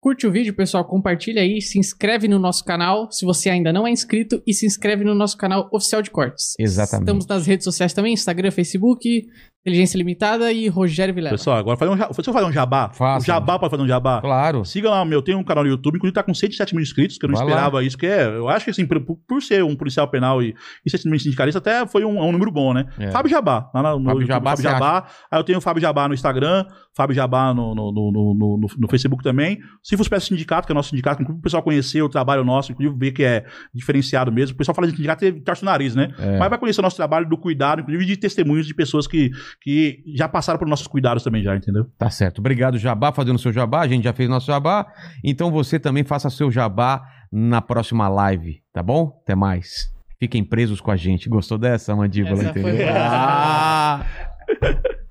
Curte 0.00 0.28
o 0.28 0.30
vídeo, 0.30 0.54
pessoal, 0.54 0.84
compartilha 0.84 1.42
aí, 1.42 1.60
se 1.60 1.76
inscreve 1.76 2.28
no 2.28 2.38
nosso 2.38 2.64
canal, 2.64 3.10
se 3.10 3.26
você 3.26 3.50
ainda 3.50 3.72
não 3.72 3.84
é 3.84 3.90
inscrito, 3.90 4.40
e 4.46 4.54
se 4.54 4.64
inscreve 4.64 5.02
no 5.02 5.12
nosso 5.12 5.36
canal 5.36 5.68
oficial 5.72 6.00
de 6.00 6.10
cortes. 6.10 6.54
Exatamente. 6.56 7.02
Estamos 7.02 7.26
nas 7.26 7.46
redes 7.46 7.64
sociais 7.64 7.92
também, 7.92 8.12
Instagram, 8.12 8.52
Facebook, 8.52 9.26
Inteligência 9.62 9.98
Limitada 9.98 10.52
e 10.52 10.68
Rogério 10.68 11.12
Vilela. 11.12 11.36
Pessoal, 11.36 11.58
agora 11.58 11.76
fazer 11.76 11.90
um, 11.90 11.96
deixa 11.96 12.30
eu 12.30 12.32
fazer 12.32 12.46
um 12.46 12.52
jabá. 12.52 12.90
Faça. 12.92 13.24
O 13.24 13.26
jabá 13.26 13.58
pode 13.58 13.70
fazer 13.70 13.82
um 13.82 13.88
jabá. 13.88 14.20
Claro. 14.20 14.64
Siga 14.64 14.88
lá, 14.88 15.04
meu, 15.04 15.20
tem 15.20 15.34
um 15.34 15.42
canal 15.42 15.64
no 15.64 15.70
YouTube, 15.70 15.96
inclusive 15.96 16.14
tá 16.14 16.22
com 16.22 16.32
107 16.32 16.74
mil 16.74 16.82
inscritos, 16.82 17.18
que 17.18 17.24
eu 17.24 17.28
não 17.28 17.36
Vai 17.36 17.44
lá. 17.44 17.50
esperava 17.50 17.84
isso, 17.84 17.98
que 17.98 18.06
é, 18.06 18.24
eu 18.24 18.48
acho 18.48 18.64
que 18.64 18.70
assim, 18.70 18.86
por, 18.86 19.00
por 19.00 19.42
ser 19.42 19.64
um 19.64 19.74
policial 19.74 20.08
penal 20.08 20.42
e, 20.42 20.54
e 20.86 20.90
ser 20.90 20.98
sindicalista, 20.98 21.58
até 21.58 21.86
foi 21.86 22.04
um, 22.04 22.18
é 22.18 22.22
um 22.22 22.32
número 22.32 22.52
bom, 22.52 22.72
né? 22.72 22.86
É. 22.98 23.10
Fábio 23.10 23.30
Jabá, 23.30 23.68
lá 23.74 23.82
no, 23.82 24.04
Fábio 24.04 24.10
YouTube, 24.12 24.28
Jabá, 24.28 24.50
Fábio 24.50 24.62
Jabá, 24.62 25.06
aí 25.30 25.38
eu 25.40 25.44
tenho 25.44 25.58
o 25.58 25.60
Fábio 25.60 25.80
Jabá 25.80 26.08
no 26.08 26.14
Instagram, 26.14 26.64
Fábio 26.96 27.14
Jabá 27.14 27.52
no, 27.52 27.74
no, 27.74 27.92
no, 27.92 28.34
no, 28.34 28.66
no, 28.78 28.88
Facebook 28.88 29.22
também, 29.22 29.58
se 29.82 29.96
fosse 29.96 30.08
para 30.08 30.20
sindicato, 30.20 30.66
que 30.66 30.72
é 30.72 30.74
o 30.74 30.76
nosso 30.76 30.90
sindicato, 30.90 31.20
inclusive 31.20 31.40
o 31.40 31.42
pessoal 31.42 31.62
conhecer 31.62 32.00
o 32.02 32.08
trabalho 32.08 32.44
nosso, 32.44 32.72
inclusive 32.72 32.96
ver 32.96 33.12
que 33.12 33.24
é 33.24 33.44
diferenciado 33.74 34.30
mesmo, 34.30 34.54
o 34.54 34.58
pessoal 34.58 34.74
fala 34.74 34.86
de 34.86 34.94
sindicato 34.94 35.24
e 35.24 35.32
torce 35.40 35.62
o 35.62 35.66
nariz, 35.66 35.94
né? 35.94 36.14
É. 36.18 36.38
Mas 36.38 36.48
vai 36.48 36.58
conhecer 36.58 36.80
o 36.80 36.82
nosso 36.82 36.96
trabalho 36.96 37.28
do 37.28 37.36
cuidado, 37.36 37.80
inclusive 37.80 38.04
de 38.06 38.16
testemunhos 38.16 38.66
de 38.66 38.74
pessoas 38.74 39.06
que, 39.06 39.30
que 39.60 40.02
já 40.14 40.28
passaram 40.28 40.58
por 40.58 40.68
nossos 40.68 40.86
cuidados 40.86 41.22
também 41.22 41.42
já, 41.42 41.56
entendeu? 41.56 41.86
Tá 41.98 42.10
certo. 42.10 42.38
Obrigado, 42.38 42.78
Jabá, 42.78 43.12
fazendo 43.12 43.38
seu 43.38 43.52
jabá. 43.52 43.80
A 43.80 43.88
gente 43.88 44.04
já 44.04 44.12
fez 44.12 44.28
nosso 44.28 44.46
jabá. 44.46 44.86
Então 45.24 45.50
você 45.50 45.78
também 45.78 46.04
faça 46.04 46.30
seu 46.30 46.50
jabá 46.50 47.02
na 47.30 47.60
próxima 47.60 48.08
live, 48.08 48.62
tá 48.72 48.82
bom? 48.82 49.18
Até 49.22 49.34
mais. 49.34 49.92
Fiquem 50.18 50.42
presos 50.42 50.80
com 50.80 50.90
a 50.90 50.96
gente. 50.96 51.28
Gostou 51.28 51.56
dessa, 51.58 51.94
mandíbula? 51.94 52.40
Essa 52.40 52.50
entendeu? 52.50 52.76
foi. 52.76 52.88
Ah, 52.88 54.04